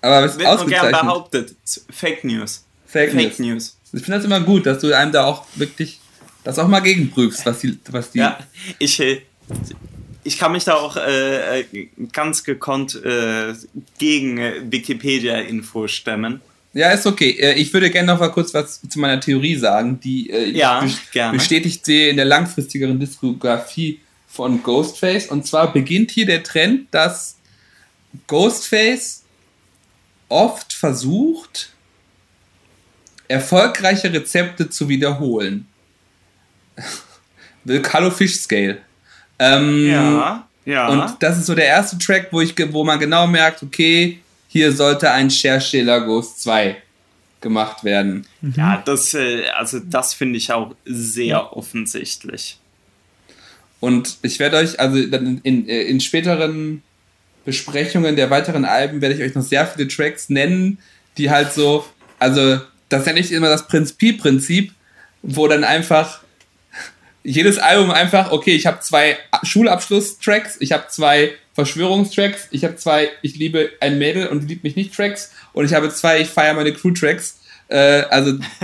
Aber 0.00 0.24
es 0.24 0.38
wird 0.38 0.58
nur 0.58 0.66
gern 0.66 0.90
behauptet. 0.90 1.56
Fake 1.90 2.24
News. 2.24 2.64
Fake, 2.86 3.12
Fake 3.12 3.38
News. 3.38 3.38
News. 3.38 3.76
Ich 3.92 4.02
finde 4.02 4.18
das 4.18 4.24
immer 4.24 4.40
gut, 4.40 4.66
dass 4.66 4.80
du 4.80 4.94
einem 4.96 5.12
da 5.12 5.24
auch 5.24 5.46
wirklich 5.54 6.00
das 6.44 6.58
auch 6.58 6.68
mal 6.68 6.80
gegenprüfst, 6.80 7.46
was 7.46 7.60
die, 7.60 7.78
was 7.90 8.10
die. 8.10 8.18
Ja, 8.18 8.38
ich, 8.78 9.00
äh, 9.00 9.22
ich 10.22 10.38
kann 10.38 10.52
mich 10.52 10.64
da 10.64 10.74
auch 10.74 10.96
äh, 10.96 11.60
äh 11.60 11.88
ganz 12.12 12.44
gekonnt 12.44 12.94
äh, 13.04 13.54
gegen 13.98 14.70
Wikipedia-Info 14.70 15.88
stemmen. 15.88 16.40
Ja, 16.76 16.90
ist 16.90 17.06
okay. 17.06 17.30
Äh, 17.30 17.54
ich 17.54 17.72
würde 17.72 17.90
gerne 17.90 18.12
noch 18.12 18.20
mal 18.20 18.28
kurz 18.28 18.52
was 18.52 18.82
zu 18.82 19.00
meiner 19.00 19.18
Theorie 19.18 19.56
sagen, 19.56 19.98
die 19.98 20.28
äh, 20.28 20.50
ja, 20.50 20.84
ich 20.84 21.10
gerne. 21.10 21.38
bestätigt 21.38 21.86
sehe 21.86 22.10
in 22.10 22.16
der 22.16 22.26
langfristigeren 22.26 23.00
Diskografie 23.00 24.00
von 24.28 24.62
Ghostface. 24.62 25.28
Und 25.28 25.46
zwar 25.46 25.72
beginnt 25.72 26.10
hier 26.10 26.26
der 26.26 26.42
Trend, 26.42 26.88
dass 26.90 27.38
Ghostface 28.26 29.22
oft 30.28 30.74
versucht, 30.74 31.70
erfolgreiche 33.26 34.12
Rezepte 34.12 34.68
zu 34.68 34.90
wiederholen. 34.90 35.66
The 37.64 37.80
Color 37.80 38.12
Fish 38.12 38.34
Scale. 38.34 38.82
Ähm, 39.38 39.90
ja, 39.90 40.46
ja. 40.66 40.88
Und 40.88 41.16
das 41.20 41.38
ist 41.38 41.46
so 41.46 41.54
der 41.54 41.68
erste 41.68 41.96
Track, 41.96 42.28
wo, 42.32 42.42
ich, 42.42 42.54
wo 42.70 42.84
man 42.84 42.98
genau 42.98 43.26
merkt, 43.26 43.62
okay, 43.62 44.20
hier 44.56 44.72
sollte 44.72 45.10
ein 45.10 45.28
Cherche 45.28 45.82
Lagos 45.82 46.38
2 46.38 46.78
gemacht 47.42 47.84
werden. 47.84 48.26
Ja, 48.40 48.82
das, 48.86 49.12
äh, 49.12 49.48
also 49.50 49.80
das 49.80 50.14
finde 50.14 50.38
ich 50.38 50.50
auch 50.50 50.74
sehr 50.86 51.54
offensichtlich. 51.54 52.58
Und 53.80 54.16
ich 54.22 54.38
werde 54.38 54.56
euch, 54.56 54.80
also 54.80 54.96
in, 54.96 55.40
in, 55.42 55.68
in, 55.68 56.00
späteren 56.00 56.82
Besprechungen 57.44 58.16
der 58.16 58.30
weiteren 58.30 58.64
Alben 58.64 59.02
werde 59.02 59.14
ich 59.14 59.20
euch 59.20 59.34
noch 59.34 59.42
sehr 59.42 59.66
viele 59.66 59.88
Tracks 59.88 60.30
nennen, 60.30 60.78
die 61.18 61.30
halt 61.30 61.52
so, 61.52 61.84
also 62.18 62.58
das 62.88 63.02
ist 63.02 63.06
ja 63.08 63.12
nicht 63.12 63.32
immer 63.32 63.50
das 63.50 63.66
Prinzip-Prinzip, 63.68 64.72
wo 65.20 65.48
dann 65.48 65.64
einfach 65.64 66.20
jedes 67.22 67.58
Album 67.58 67.90
einfach, 67.90 68.32
okay, 68.32 68.54
ich 68.54 68.64
habe 68.64 68.80
zwei 68.80 69.18
Schulabschluss-Tracks, 69.42 70.56
ich 70.60 70.72
habe 70.72 70.86
zwei 70.88 71.34
Verschwörungstracks, 71.56 72.46
ich 72.52 72.62
habe 72.62 72.76
zwei 72.76 73.08
Ich 73.22 73.34
liebe 73.36 73.70
ein 73.80 73.98
Mädel 73.98 74.28
und 74.28 74.48
liebt 74.48 74.62
mich 74.62 74.76
nicht 74.76 74.94
Tracks. 74.94 75.32
Und 75.52 75.64
ich 75.64 75.74
habe 75.74 75.90
zwei 75.90 76.20
Ich 76.20 76.28
feiere 76.28 76.54
meine 76.54 76.72
Crew-Tracks. 76.72 77.40
Äh, 77.66 78.02
also, 78.10 78.34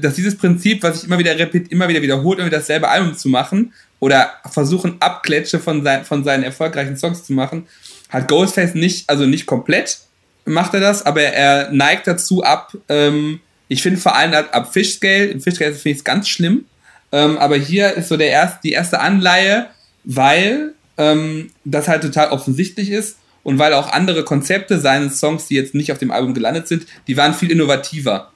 dass 0.00 0.14
dieses 0.14 0.38
Prinzip, 0.38 0.82
was 0.82 1.00
sich 1.00 1.08
immer 1.08 1.18
wieder 1.18 1.38
repet 1.38 1.70
immer 1.70 1.88
wieder 1.88 2.00
wiederholt, 2.00 2.38
immer 2.38 2.46
wieder 2.46 2.58
dasselbe 2.58 2.88
Album 2.88 3.14
zu 3.14 3.28
machen 3.28 3.74
oder 4.00 4.32
versuchen, 4.50 4.96
Abklätsche 5.00 5.60
von, 5.60 5.82
sein, 5.84 6.06
von 6.06 6.24
seinen 6.24 6.44
erfolgreichen 6.44 6.96
Songs 6.96 7.24
zu 7.24 7.34
machen, 7.34 7.66
hat 8.08 8.28
Ghostface 8.28 8.74
nicht, 8.74 9.10
also 9.10 9.26
nicht 9.26 9.44
komplett 9.44 9.98
macht 10.46 10.74
er 10.74 10.80
das, 10.80 11.04
aber 11.04 11.22
er 11.22 11.70
neigt 11.72 12.06
dazu 12.06 12.42
ab, 12.42 12.72
ähm, 12.88 13.40
ich 13.68 13.82
finde 13.82 14.00
vor 14.00 14.14
allem 14.14 14.32
ab, 14.32 14.48
ab 14.52 14.72
Fishscale, 14.72 15.26
im 15.26 15.40
Fishscale 15.40 15.72
finde 15.72 15.90
ich 15.90 15.98
es 15.98 16.04
ganz 16.04 16.28
schlimm, 16.28 16.64
ähm, 17.12 17.36
aber 17.38 17.56
hier 17.56 17.94
ist 17.94 18.08
so 18.08 18.16
der 18.16 18.30
erst, 18.30 18.64
die 18.64 18.72
erste 18.72 19.00
Anleihe, 19.00 19.66
weil 20.04 20.72
ähm, 20.98 21.50
das 21.64 21.88
halt 21.88 22.02
total 22.02 22.30
offensichtlich 22.30 22.90
ist 22.90 23.18
und 23.42 23.58
weil 23.58 23.72
auch 23.74 23.92
andere 23.92 24.24
Konzepte 24.24 24.80
seines 24.80 25.20
Songs, 25.20 25.46
die 25.46 25.54
jetzt 25.54 25.74
nicht 25.74 25.92
auf 25.92 25.98
dem 25.98 26.10
Album 26.10 26.34
gelandet 26.34 26.68
sind, 26.68 26.86
die 27.06 27.16
waren 27.16 27.34
viel 27.34 27.50
innovativer. 27.50 28.32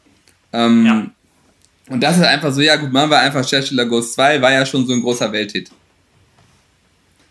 Ähm, 0.52 0.86
ja. 0.86 1.06
Und 1.88 2.00
das 2.00 2.16
ist 2.16 2.22
einfach 2.22 2.52
so, 2.52 2.60
ja 2.60 2.76
gut, 2.76 2.92
machen 2.92 3.10
wir 3.10 3.18
einfach 3.18 3.46
Shashila 3.46 3.84
Ghost 3.84 4.14
2, 4.14 4.40
war 4.40 4.52
ja 4.52 4.64
schon 4.64 4.86
so 4.86 4.92
ein 4.92 5.02
großer 5.02 5.32
Welthit. 5.32 5.70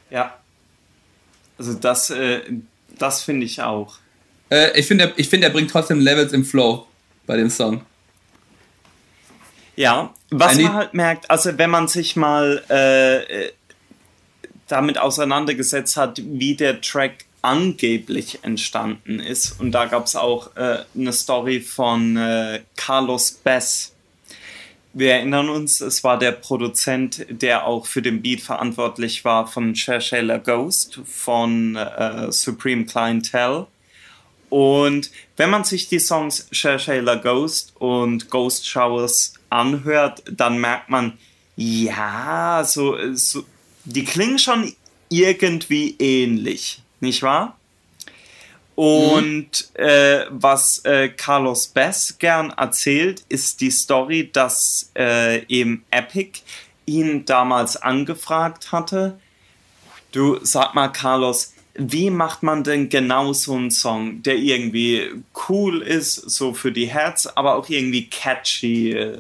Ja. 0.09 0.35
Also 1.58 1.74
das, 1.74 2.09
äh, 2.09 2.41
das 2.98 3.24
finde 3.24 3.45
ich 3.45 3.61
auch. 3.61 3.99
Äh, 4.49 4.77
ich 4.77 4.88
finde, 4.88 5.14
ich 5.16 5.30
find, 5.30 5.43
er 5.43 5.49
bringt 5.49 5.72
trotzdem 5.72 5.99
Levels 5.99 6.33
im 6.33 6.43
Flow 6.43 6.88
bei 7.25 7.38
dem 7.38 7.49
Song. 7.49 7.85
Ja, 9.75 10.14
was 10.30 10.58
man 10.58 10.74
halt 10.74 10.93
merkt, 10.93 11.32
also 11.32 11.58
wenn 11.58 11.69
man 11.69 11.88
sich 11.88 12.17
mal 12.17 12.61
äh, 12.67 13.51
damit 14.70 14.98
auseinandergesetzt 14.98 15.98
hat, 15.98 16.22
wie 16.24 16.56
der 16.56 16.80
Track 16.80 17.26
angeblich 17.42 18.40
entstanden 18.44 19.20
ist, 19.20 19.60
und 19.60 19.72
da 19.72 19.86
gab 19.86 20.06
es 20.06 20.16
auch 20.16 20.56
äh, 20.56 20.80
eine 20.96 21.14
Story 21.14 21.62
von 21.62 22.18
äh, 22.18 22.62
Carlos 22.76 23.32
Bess. 23.32 23.94
Wir 24.92 25.14
erinnern 25.14 25.50
uns, 25.50 25.82
es 25.82 26.04
war 26.04 26.18
der 26.18 26.32
Produzent, 26.32 27.26
der 27.30 27.66
auch 27.66 27.86
für 27.86 28.02
den 28.02 28.22
Beat 28.22 28.42
verantwortlich 28.42 29.24
war 29.24 29.48
von 29.48 29.76
Shayla 29.76 30.38
Ghost 30.38 31.00
von 31.06 31.76
äh, 31.76 32.32
Supreme 32.32 32.86
Clientele. 32.86 33.68
Und 34.50 35.12
wenn 35.38 35.52
man 35.52 35.64
sich 35.64 35.88
die 35.90 36.00
Songs 36.00 36.48
Shayla 36.52 37.16
Ghost 37.16 37.74
und 37.78 38.32
Ghost 38.32 38.68
Showers 38.68 39.36
anhört, 39.50 40.24
dann 40.30 40.58
merkt 40.58 40.90
man, 40.90 41.18
ja, 41.56 42.64
so, 42.66 42.98
so 43.14 43.44
die 43.90 44.06
klingen 44.06 44.40
schon 44.40 44.74
irgendwie 45.09 45.95
ähnlich, 46.00 46.82
nicht 47.00 47.24
wahr? 47.24 47.58
Und 48.76 49.69
mhm. 49.77 49.84
äh, 49.84 50.26
was 50.30 50.85
äh, 50.85 51.09
Carlos 51.09 51.68
Bess 51.68 52.18
gern 52.18 52.51
erzählt, 52.51 53.24
ist 53.27 53.59
die 53.59 53.72
Story, 53.72 54.30
dass 54.32 54.92
äh, 54.95 55.43
eben 55.48 55.84
Epic 55.92 56.40
ihn 56.85 57.26
damals 57.26 57.76
angefragt 57.76 58.72
hatte. 58.72 59.19
Du 60.11 60.40
sag 60.43 60.76
mal, 60.76 60.88
Carlos, 60.88 61.53
wie 61.76 62.09
macht 62.09 62.42
man 62.42 62.64
denn 62.64 62.90
genau 62.90 63.34
so 63.34 63.56
einen 63.56 63.72
Song, 63.72 64.24
der 64.24 64.35
irgendwie 64.35 65.09
cool 65.50 65.82
ist, 65.82 66.16
so 66.16 66.53
für 66.53 66.72
die 66.72 66.88
Herz, 66.88 67.27
aber 67.27 67.56
auch 67.56 67.69
irgendwie 67.69 68.08
catchy 68.08 68.93
äh, 68.93 69.18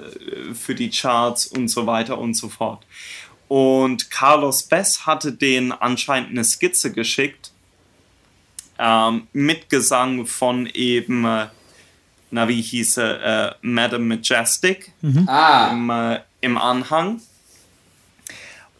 für 0.53 0.75
die 0.75 0.89
Charts 0.89 1.47
und 1.47 1.67
so 1.67 1.85
weiter 1.85 2.17
und 2.17 2.33
so 2.33 2.49
fort. 2.49 2.85
Und 3.49 4.11
Carlos 4.11 4.63
Bess 4.63 5.07
hatte 5.07 5.33
den 5.33 5.71
anscheinend 5.71 6.29
eine 6.29 6.43
Skizze 6.43 6.93
geschickt 6.93 7.51
ähm, 8.77 9.27
mit 9.33 9.69
Gesang 9.69 10.27
von 10.27 10.67
eben, 10.67 11.25
äh, 11.25 11.47
na 12.29 12.47
wie 12.47 12.61
hieß 12.61 12.97
er, 12.97 13.23
äh, 13.49 13.55
Madame 13.63 14.05
Majestic 14.05 14.93
mhm. 15.01 15.27
ah. 15.27 15.71
im, 15.71 15.89
äh, 15.89 16.19
im 16.41 16.59
Anhang. 16.59 17.21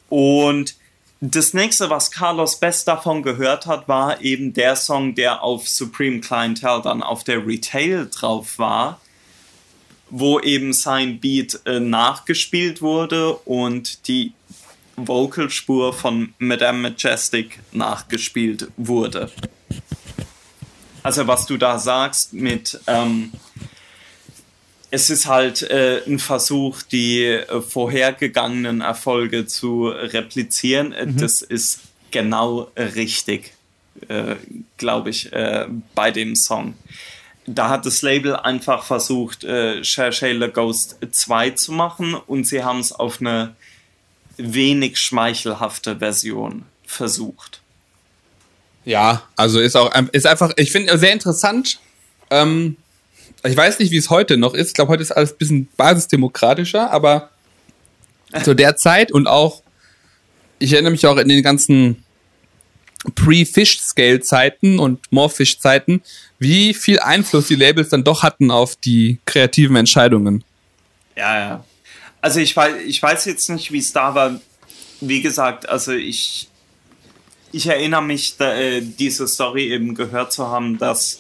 Und 0.08 0.76
das 1.20 1.56
nächste, 1.56 1.90
was 1.90 2.12
Carlos 2.12 2.60
Best 2.60 2.88
davon 2.88 3.24
gehört 3.24 3.66
hat, 3.66 3.88
war 3.88 4.22
eben 4.22 4.54
der 4.54 4.76
Song, 4.76 5.16
der 5.16 5.42
auf 5.42 5.68
Supreme 5.68 6.22
Clientele 6.22 6.82
dann 6.84 7.02
auf 7.02 7.24
der 7.24 7.46
Retail 7.46 8.08
drauf 8.08 8.60
war, 8.60 9.02
wo 10.12 10.40
eben 10.40 10.74
sein 10.74 11.20
Beat 11.20 11.60
äh, 11.66 11.80
nachgespielt 11.80 12.84
wurde 12.84 13.34
und 13.34 14.08
die 14.08 14.34
Vocalspur 15.08 15.94
von 15.94 16.34
Madame 16.40 16.90
Majestic 16.90 17.60
nachgespielt 17.72 18.68
wurde. 18.78 19.32
Also 21.04 21.28
was 21.28 21.46
du 21.46 21.58
da 21.58 21.80
sagst 21.80 22.34
mit 22.34 22.80
ähm, 22.88 23.32
es 24.92 25.10
ist 25.10 25.28
halt 25.28 25.62
äh, 25.64 26.02
ein 26.06 26.20
Versuch, 26.20 26.82
die 26.82 27.24
äh, 27.24 27.62
vorhergegangenen 27.62 28.82
Erfolge 28.82 29.46
zu 29.46 29.88
replizieren. 29.88 30.90
Mhm. 30.90 31.18
Das 31.18 31.42
ist 31.42 31.82
genau 32.12 32.72
richtig, 32.76 33.54
äh, 34.08 34.36
glaube 34.78 35.12
ich, 35.12 35.32
äh, 35.32 35.68
bei 35.94 36.12
dem 36.12 36.36
Song. 36.36 36.74
Da 37.46 37.70
hat 37.70 37.86
das 37.86 38.02
Label 38.02 38.36
einfach 38.36 38.84
versucht, 38.84 39.44
äh, 39.44 39.84
Shayla 39.84 40.48
Ghost 40.48 40.98
2 41.10 41.52
zu 41.52 41.72
machen 41.72 42.14
und 42.14 42.46
sie 42.46 42.64
haben 42.64 42.80
es 42.80 42.92
auf 42.92 43.22
eine 43.22 43.56
wenig 44.40 44.98
schmeichelhafte 44.98 45.98
Version 45.98 46.64
versucht. 46.86 47.62
Ja, 48.86 49.24
also 49.36 49.60
ist 49.60 49.76
auch 49.76 49.94
ist 50.12 50.26
einfach, 50.26 50.52
ich 50.56 50.72
finde 50.72 50.98
sehr 50.98 51.14
interessant. 51.14 51.80
Ähm 52.32 52.78
ich 53.44 53.56
weiß 53.56 53.80
nicht, 53.80 53.92
wie 53.92 53.98
es 53.98 54.10
heute 54.10 54.38
noch 54.38 54.54
ist. 54.54 54.70
Ich 54.70 54.74
glaube, 54.74 54.92
heute 54.92 55.04
ist 55.04 55.12
alles 55.12 55.32
ein 55.32 55.38
bisschen 55.38 55.68
basisdemokratischer, 55.78 56.92
aber 56.92 57.30
zu 58.44 58.54
der 58.54 58.76
Zeit 58.76 59.12
und 59.12 59.28
auch, 59.28 59.64
ich 60.60 60.74
erinnere 60.74 60.92
mich 60.92 61.06
auch 61.06 61.18
in 61.18 61.30
den 61.30 61.44
ganzen 61.44 62.04
Pre-Fish-Scale-Zeiten 63.16 64.78
und 64.78 65.00
More-Fish-Zeiten, 65.12 66.02
wie 66.38 66.74
viel 66.74 67.00
Einfluss 67.00 67.48
die 67.48 67.56
Labels 67.56 67.90
dann 67.90 68.04
doch 68.04 68.24
hatten 68.24 68.52
auf 68.52 68.76
die 68.76 69.20
kreativen 69.26 69.78
Entscheidungen. 69.78 70.44
Ja, 71.16 71.40
ja. 71.40 71.66
Also 72.22 72.40
ich 72.40 72.56
weiß, 72.56 72.84
ich 72.86 73.02
weiß 73.02 73.26
jetzt 73.26 73.50
nicht, 73.50 73.72
wie 73.72 73.80
es 73.80 73.94
da 73.94 74.14
war. 74.16 74.40
Wie 75.02 75.22
gesagt, 75.22 75.70
also 75.70 75.94
ich, 75.94 76.50
ich 77.52 77.68
erinnere 77.68 78.04
mich, 78.04 78.38
da, 78.38 78.54
äh, 78.54 78.82
diese 78.82 79.28
Story 79.28 79.72
eben 79.72 79.96
gehört 79.96 80.34
zu 80.34 80.48
haben, 80.48 80.78
dass 80.78 81.20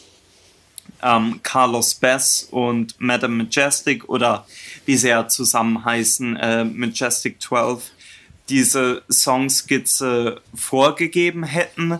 ähm, 1.01 1.39
Carlos 1.43 1.95
Bass 1.95 2.47
und 2.51 2.99
Madame 2.99 3.43
Majestic 3.43 4.09
oder 4.09 4.45
wie 4.85 4.97
sie 4.97 5.09
ja 5.09 5.27
zusammen 5.27 5.85
heißen, 5.85 6.35
äh, 6.35 6.65
Majestic 6.65 7.41
12, 7.41 7.91
diese 8.49 9.03
Songskizze 9.09 10.41
vorgegeben 10.53 11.43
hätten. 11.43 11.99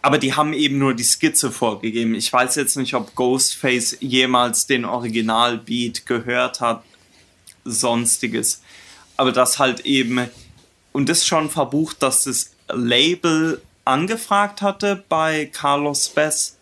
Aber 0.00 0.18
die 0.18 0.34
haben 0.34 0.52
eben 0.52 0.78
nur 0.78 0.94
die 0.94 1.04
Skizze 1.04 1.52
vorgegeben. 1.52 2.14
Ich 2.16 2.32
weiß 2.32 2.56
jetzt 2.56 2.76
nicht, 2.76 2.94
ob 2.94 3.14
Ghostface 3.14 3.98
jemals 4.00 4.66
den 4.66 4.84
Originalbeat 4.84 6.06
gehört 6.06 6.60
hat, 6.60 6.82
sonstiges. 7.64 8.62
Aber 9.16 9.32
das 9.32 9.58
halt 9.58 9.80
eben, 9.80 10.28
und 10.92 11.08
das 11.08 11.26
schon 11.26 11.50
verbucht, 11.50 12.02
dass 12.02 12.26
es 12.26 12.54
Label 12.68 13.60
angefragt 13.84 14.62
hatte 14.62 15.04
bei 15.08 15.46
Carlos 15.46 16.08
Bess 16.08 16.56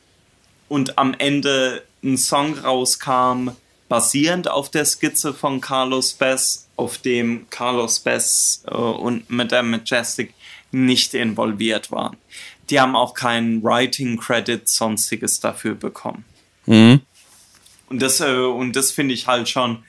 und 0.68 0.98
am 0.98 1.14
Ende 1.18 1.82
ein 2.02 2.16
Song 2.16 2.58
rauskam, 2.58 3.50
basierend 3.88 4.48
auf 4.48 4.70
der 4.70 4.84
Skizze 4.84 5.34
von 5.34 5.60
Carlos 5.60 6.14
Bess, 6.14 6.68
auf 6.76 6.98
dem 6.98 7.46
Carlos 7.50 8.00
Bess 8.00 8.62
äh, 8.66 8.74
und 8.74 9.28
Madame 9.28 9.78
Majestic 9.78 10.32
nicht 10.70 11.14
involviert 11.14 11.90
waren. 11.90 12.16
Die 12.70 12.80
haben 12.80 12.94
auch 12.94 13.14
keinen 13.14 13.62
Writing 13.62 14.18
Credit, 14.18 14.66
sonstiges 14.68 15.40
dafür 15.40 15.74
bekommen. 15.74 16.24
Mhm. 16.66 17.00
Und 17.88 18.00
das, 18.00 18.20
äh, 18.20 18.32
und 18.32 18.76
das 18.76 18.92
finde 18.92 19.12
ich 19.12 19.26
halt 19.26 19.48
schon. 19.48 19.84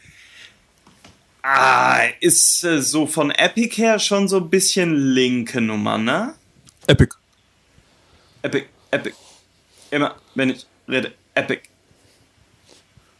Ah, 1.43 2.03
ist 2.19 2.63
äh, 2.63 2.81
so 2.81 3.07
von 3.07 3.31
Epic 3.31 3.75
her 3.81 3.97
schon 3.99 4.27
so 4.27 4.37
ein 4.37 4.49
bisschen 4.49 4.95
linke 4.95 5.59
Nummer, 5.59 5.97
ne? 5.97 6.33
Epic. 6.87 7.15
Epic, 8.43 8.65
Epic. 8.91 9.15
Immer, 9.89 10.15
wenn 10.35 10.51
ich 10.51 10.65
rede, 10.87 11.13
Epic. 11.33 11.61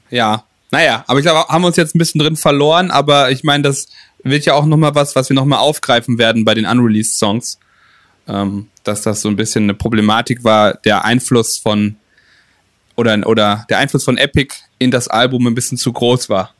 Ja. 0.09 0.45
Naja, 0.73 1.03
aber 1.07 1.19
ich 1.19 1.25
glaube, 1.25 1.47
haben 1.49 1.63
wir 1.63 1.67
uns 1.67 1.75
jetzt 1.75 1.95
ein 1.95 1.99
bisschen 1.99 2.19
drin 2.19 2.37
verloren, 2.37 2.91
aber 2.91 3.29
ich 3.31 3.43
meine, 3.43 3.63
das 3.63 3.89
wird 4.23 4.45
ja 4.45 4.53
auch 4.53 4.65
nochmal 4.65 4.95
was, 4.95 5.15
was 5.15 5.27
wir 5.29 5.35
nochmal 5.35 5.59
aufgreifen 5.59 6.17
werden 6.17 6.45
bei 6.45 6.53
den 6.53 6.65
Unreleased 6.65 7.17
Songs. 7.17 7.59
Ähm, 8.27 8.69
dass 8.83 9.01
das 9.01 9.21
so 9.21 9.29
ein 9.29 9.35
bisschen 9.35 9.63
eine 9.63 9.73
Problematik 9.73 10.43
war, 10.43 10.75
der 10.75 11.03
Einfluss 11.03 11.57
von 11.57 11.97
oder, 12.95 13.27
oder 13.27 13.65
der 13.69 13.79
Einfluss 13.79 14.03
von 14.03 14.17
Epic 14.17 14.55
in 14.79 14.91
das 14.91 15.07
Album 15.07 15.47
ein 15.47 15.55
bisschen 15.55 15.77
zu 15.77 15.91
groß 15.91 16.29
war. 16.29 16.53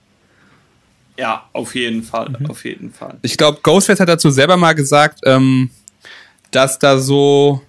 Ja, 1.17 1.49
auf 1.53 1.75
jeden 1.75 2.03
Fall, 2.03 2.35
auf 2.48 2.65
jeden 2.65 2.93
Fall. 2.93 3.17
Ich 3.22 3.38
glaube, 3.38 3.59
Ghostface 3.61 3.99
hat 3.99 4.09
dazu 4.09 4.30
selber 4.30 4.57
mal 4.57 4.73
gesagt, 4.73 5.19
ähm, 5.25 5.69
dass 6.51 6.80
da 6.80 6.98
so, 6.98 7.61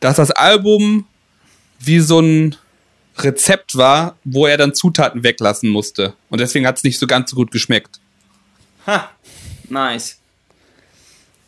dass 0.00 0.16
das 0.16 0.30
Album 0.30 1.06
wie 1.78 2.00
so 2.00 2.20
ein 2.20 2.56
Rezept 3.18 3.76
war, 3.76 4.16
wo 4.24 4.46
er 4.46 4.56
dann 4.56 4.74
Zutaten 4.74 5.22
weglassen 5.22 5.70
musste. 5.70 6.14
Und 6.28 6.40
deswegen 6.40 6.66
hat 6.66 6.76
es 6.76 6.84
nicht 6.84 6.98
so 6.98 7.06
ganz 7.06 7.30
so 7.30 7.36
gut 7.36 7.50
geschmeckt. 7.50 8.00
Ha, 8.86 9.10
nice. 9.68 10.18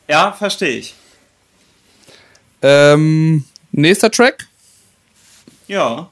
Ja, 0.08 0.32
verstehe 0.32 0.78
ich. 0.78 0.94
Ähm, 2.62 3.44
nächster 3.70 4.10
Track? 4.10 4.48
Ja. 5.66 6.10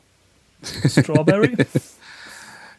Strawberry? 0.87 1.57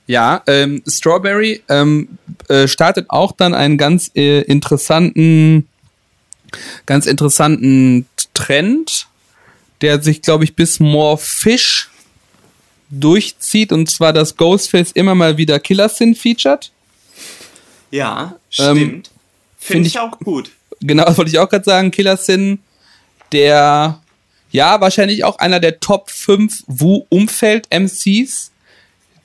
Ja, 0.08 0.42
ähm, 0.48 0.82
Strawberry 0.88 1.62
ähm, 1.70 2.18
äh, 2.48 2.68
startet 2.68 3.10
auch 3.10 3.34
dann 3.34 3.54
einen 3.54 3.78
ganz 3.78 4.10
äh, 4.16 4.42
interessanten, 4.42 5.68
ganz 6.86 7.06
interessanten 7.06 8.08
Trend, 8.34 9.08
der 9.82 10.02
sich, 10.02 10.22
glaube 10.22 10.46
ich, 10.46 10.56
bis 10.56 10.80
More 10.80 11.18
Fish 11.18 11.90
durchzieht 12.90 13.74
und 13.74 13.90
zwar, 13.90 14.14
dass 14.14 14.38
Ghostface 14.38 14.92
immer 14.94 15.14
mal 15.14 15.38
wieder 15.38 15.60
Killer 15.60 15.90
Sin 15.90 16.16
featured. 16.16 16.72
Ja, 17.92 18.38
Ähm, 18.60 18.78
stimmt. 18.78 18.80
Finde 18.80 19.10
find 19.60 19.88
ich, 19.88 19.94
ich- 19.96 20.00
auch 20.00 20.18
gut. 20.20 20.52
Genau, 20.80 21.04
das 21.06 21.18
wollte 21.18 21.32
ich 21.32 21.40
auch 21.40 21.50
gerade 21.50 21.66
sagen. 21.66 21.92
Killer 21.92 22.16
Sin, 22.18 22.60
der 23.32 24.00
ja 24.52 24.80
wahrscheinlich 24.80 25.24
auch 25.24 25.38
einer 25.40 25.60
der 25.60 25.80
Top 25.80 26.10
5 26.12 26.64
Wu-Umfeld-MCs. 26.68 28.52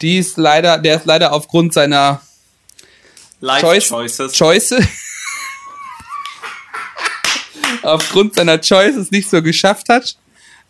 Die 0.02 0.18
ist 0.18 0.36
leider, 0.36 0.78
der 0.78 0.97
ist 0.97 1.06
leider 1.06 1.32
aufgrund 1.32 1.72
seiner 1.72 2.20
Life 3.40 3.60
Choice, 3.64 3.89
Choices. 3.89 4.32
Choice 4.32 4.74
aufgrund 7.82 8.34
seiner 8.34 8.58
Choices 8.60 9.10
nicht 9.10 9.28
so 9.31 9.42
geschafft 9.42 9.89
hat. 9.89 10.16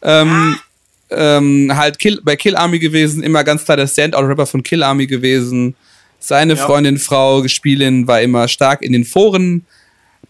Ähm, 0.02 0.58
ähm, 1.10 1.72
halt 1.74 1.98
Kill, 1.98 2.20
bei 2.22 2.36
Kill 2.36 2.56
Army 2.56 2.78
gewesen, 2.78 3.22
immer 3.22 3.44
ganz 3.44 3.64
klar 3.64 3.76
der 3.76 3.86
Standout-Rapper 3.86 4.46
von 4.46 4.62
Kill 4.62 4.82
Army 4.82 5.06
gewesen. 5.06 5.74
Seine 6.18 6.54
Ja. 6.54 6.64
Freundin, 6.66 6.98
Frau, 6.98 7.42
Gespielin 7.42 8.06
war 8.06 8.20
immer 8.22 8.48
stark 8.48 8.82
in 8.82 8.92
den 8.92 9.04
Foren. 9.04 9.66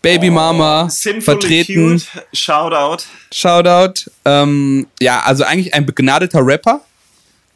Baby 0.00 0.30
Mama 0.30 0.88
Sinfully 0.88 1.22
vertreten. 1.22 1.98
Cute. 1.98 2.24
Shoutout. 2.32 3.04
Shoutout. 3.32 4.10
Ähm, 4.24 4.88
ja, 5.00 5.20
also 5.20 5.44
eigentlich 5.44 5.74
ein 5.74 5.86
begnadeter 5.86 6.44
Rapper 6.44 6.80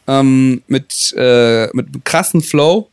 ähm, 0.07 0.62
mit, 0.67 1.15
äh, 1.17 1.67
mit 1.73 1.86
einem 1.86 2.05
krassen 2.05 2.41
Flow. 2.41 2.89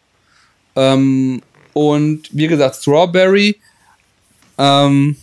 Ähm, 0.76 1.42
und 1.74 2.30
wie 2.32 2.48
gesagt, 2.48 2.78
Strawberry. 2.78 3.58
Ähm, 4.58 5.16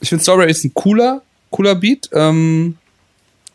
ich 0.00 0.08
finde 0.08 0.22
Strawberry 0.22 0.50
ist 0.50 0.64
ein 0.64 0.74
cooler, 0.74 1.22
cooler 1.50 1.74
Beat. 1.74 2.08
Ähm, 2.12 2.76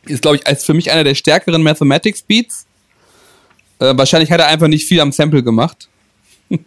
ist, 0.06 0.22
glaube 0.22 0.38
ich, 0.38 0.48
als 0.48 0.64
für 0.64 0.74
mich 0.74 0.91
einer 0.91 1.03
der 1.03 1.16
stärkeren 1.16 1.61
Mathematics 1.61 2.22
Beats. 2.22 2.66
Äh, 3.80 3.98
wahrscheinlich 3.98 4.32
hat 4.32 4.40
er 4.40 4.48
einfach 4.48 4.67
nicht 4.67 4.88
viel 4.88 4.99
am 4.99 5.11
Sample 5.11 5.43
gemacht. 5.43 5.88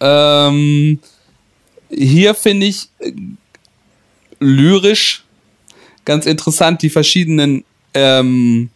ähm, 0.00 0.98
hier 1.90 2.34
finde 2.34 2.66
ich 2.66 2.88
äh, 2.98 3.12
lyrisch 4.40 5.24
ganz 6.04 6.26
interessant 6.26 6.82
die 6.82 6.90
verschiedenen 6.90 7.64
ähm, 7.94 8.70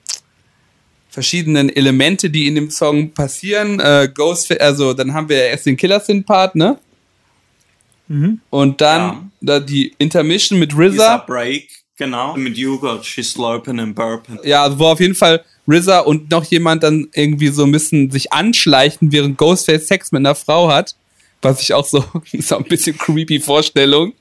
verschiedenen 1.17 1.71
Elemente, 1.75 2.29
die 2.29 2.47
in 2.47 2.57
dem 2.57 2.69
Song 2.71 3.11
passieren. 3.11 3.81
Äh, 3.81 4.11
Ghost, 4.15 4.53
also 4.61 4.93
dann 4.93 5.15
haben 5.15 5.31
wir 5.31 5.45
erst 5.45 5.65
den 5.65 5.75
Killer 5.75 5.99
Sin 5.99 6.23
Part, 6.23 6.55
ne? 6.55 6.79
Und 8.51 8.81
dann 8.83 9.01
Ja. 9.01 9.23
da 9.41 9.61
die 9.61 9.95
Intermission 9.97 10.59
mit 10.59 10.75
RZA. 10.77 11.25
Break, 11.27 11.71
genau. 11.97 12.37
Mit 12.37 12.59
Joghurt, 12.59 13.07
she's 13.07 13.33
slurping 13.33 13.81
and 13.81 13.95
burping. 13.95 14.39
Ja, 14.45 14.65
also 14.65 14.79
wo 14.79 14.89
auf 14.89 15.01
jeden 15.01 15.15
Fall 15.15 15.43
RZA 15.67 16.01
und 16.01 16.31
noch 16.31 16.45
jemand 16.45 16.83
dann 16.83 17.09
irgendwie 17.15 17.49
so 17.49 17.65
ein 17.65 17.73
bisschen 17.73 18.11
sich 18.11 18.31
anschleichen, 18.33 19.11
während 19.11 19.39
Ghostface 19.39 19.89
Sex 19.89 20.13
mit 20.13 20.21
einer 20.21 20.35
Frau 20.35 20.69
hat. 20.71 20.95
Was 21.41 21.63
ich 21.63 21.73
auch 21.73 21.87
so, 21.87 22.05
so 22.41 22.59
ein 22.59 22.65
bisschen 22.65 22.97
creepy 22.99 23.41
Vorstellung. 23.41 24.13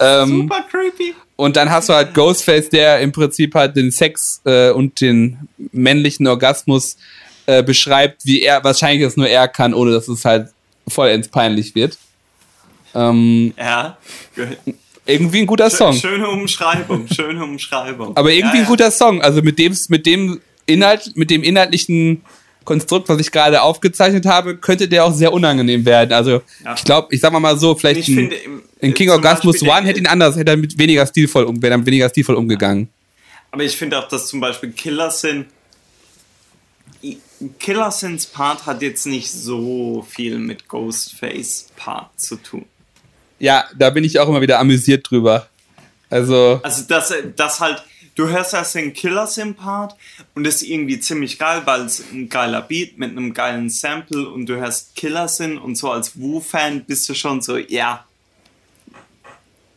Ähm, 0.00 0.42
Super 0.42 0.64
creepy. 0.68 1.14
Und 1.36 1.56
dann 1.56 1.70
hast 1.70 1.88
du 1.88 1.94
halt 1.94 2.14
Ghostface, 2.14 2.68
der 2.68 3.00
im 3.00 3.12
Prinzip 3.12 3.54
halt 3.54 3.74
den 3.76 3.90
Sex 3.90 4.40
äh, 4.44 4.70
und 4.70 5.00
den 5.00 5.48
männlichen 5.72 6.26
Orgasmus 6.26 6.96
äh, 7.46 7.62
beschreibt, 7.62 8.24
wie 8.24 8.42
er 8.42 8.62
wahrscheinlich 8.62 9.04
das 9.04 9.16
nur 9.16 9.28
er 9.28 9.48
kann, 9.48 9.74
ohne 9.74 9.92
dass 9.92 10.08
es 10.08 10.24
halt 10.24 10.48
vollends 10.86 11.28
peinlich 11.28 11.74
wird. 11.74 11.98
Ähm, 12.94 13.54
Ja. 13.56 13.96
irgendwie 15.06 15.40
ein 15.40 15.46
guter 15.46 15.70
Song. 15.70 15.94
Schöne 15.94 16.28
Umschreibung, 16.28 17.08
schöne 17.08 17.42
Umschreibung. 17.42 18.16
Aber 18.16 18.30
irgendwie 18.30 18.58
ja, 18.58 18.62
ein 18.62 18.68
guter 18.68 18.90
Song. 18.90 19.22
Also 19.22 19.42
mit 19.42 19.58
dem, 19.58 19.76
mit 19.88 20.06
dem 20.06 20.40
Inhalt, 20.66 21.12
mit 21.16 21.30
dem 21.30 21.42
inhaltlichen 21.42 22.22
Konstrukt, 22.64 23.08
was 23.08 23.20
ich 23.20 23.30
gerade 23.30 23.62
aufgezeichnet 23.62 24.26
habe, 24.26 24.56
könnte 24.56 24.88
der 24.88 25.04
auch 25.04 25.12
sehr 25.12 25.32
unangenehm 25.32 25.84
werden. 25.84 26.12
Also 26.12 26.42
Ja. 26.64 26.74
ich 26.76 26.84
glaube, 26.84 27.08
ich 27.14 27.20
sag 27.20 27.32
mal 27.32 27.58
so, 27.58 27.74
vielleicht 27.74 28.00
Ich 28.00 28.08
ein, 28.08 28.14
finde, 28.14 28.36
im- 28.36 28.62
in 28.80 28.94
King 28.94 29.10
Orgasmus 29.10 29.56
Beispiel 29.60 29.70
One 29.70 29.86
hätte 29.86 29.98
ihn 30.00 30.06
anders, 30.06 30.36
hätte 30.36 30.50
er 30.52 30.56
mit 30.56 30.78
weniger 30.78 31.06
stilvoll 31.06 31.44
um, 31.44 31.60
wäre 31.62 31.84
weniger 31.86 32.08
stilvoll 32.08 32.34
umgegangen. 32.36 32.88
Aber 33.50 33.62
ich 33.64 33.76
finde 33.76 33.98
auch, 33.98 34.08
dass 34.08 34.26
zum 34.28 34.40
Beispiel 34.40 34.70
Killer 34.72 35.10
Sin. 35.10 35.46
Killer 37.58 37.90
Sins 37.90 38.26
Part 38.26 38.66
hat 38.66 38.82
jetzt 38.82 39.06
nicht 39.06 39.30
so 39.30 40.06
viel 40.08 40.38
mit 40.38 40.68
Ghostface 40.68 41.66
Part 41.76 42.18
zu 42.20 42.36
tun. 42.36 42.64
Ja, 43.40 43.64
da 43.76 43.90
bin 43.90 44.04
ich 44.04 44.20
auch 44.20 44.28
immer 44.28 44.40
wieder 44.40 44.60
amüsiert 44.60 45.10
drüber. 45.10 45.48
Also, 46.08 46.60
Also, 46.62 46.82
dass, 46.86 47.12
das 47.36 47.58
halt, 47.58 47.82
du 48.14 48.28
hörst 48.28 48.54
erst 48.54 48.74
den 48.74 48.92
Killer 48.92 49.26
Sin 49.26 49.54
Part 49.54 49.96
und 50.34 50.44
das 50.44 50.56
ist 50.56 50.68
irgendwie 50.68 51.00
ziemlich 51.00 51.38
geil, 51.38 51.62
weil 51.64 51.82
es 51.82 52.00
ein 52.12 52.28
geiler 52.28 52.62
Beat 52.62 52.98
mit 52.98 53.10
einem 53.10 53.34
geilen 53.34 53.70
Sample 53.70 54.28
und 54.28 54.46
du 54.46 54.56
hörst 54.56 54.94
Killer 54.94 55.28
Sin 55.28 55.58
und 55.58 55.76
so 55.76 55.90
als 55.90 56.18
Wu-Fan 56.18 56.84
bist 56.84 57.08
du 57.08 57.14
schon 57.14 57.40
so, 57.40 57.56
ja, 57.56 58.06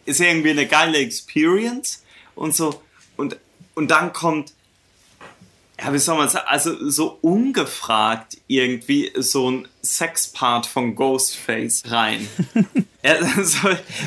ist 0.06 0.22
irgendwie 0.22 0.52
eine 0.52 0.68
geile 0.68 1.00
Experience 1.00 2.04
und 2.36 2.56
so. 2.56 2.82
Und, 3.18 3.38
und 3.74 3.90
dann 3.90 4.14
kommt, 4.14 4.54
ja, 5.80 5.92
wie 5.94 5.98
soll 6.00 6.18
man 6.18 6.30
sagen, 6.30 6.46
also 6.48 6.90
so 6.90 7.18
ungefragt 7.22 8.38
irgendwie 8.48 9.12
so 9.18 9.52
ein 9.52 9.68
Sexpart 9.84 10.66
von 10.66 10.96
Ghostface 10.96 11.84
rein. 11.88 12.28
ja, 13.04 13.16
so, 13.44 13.58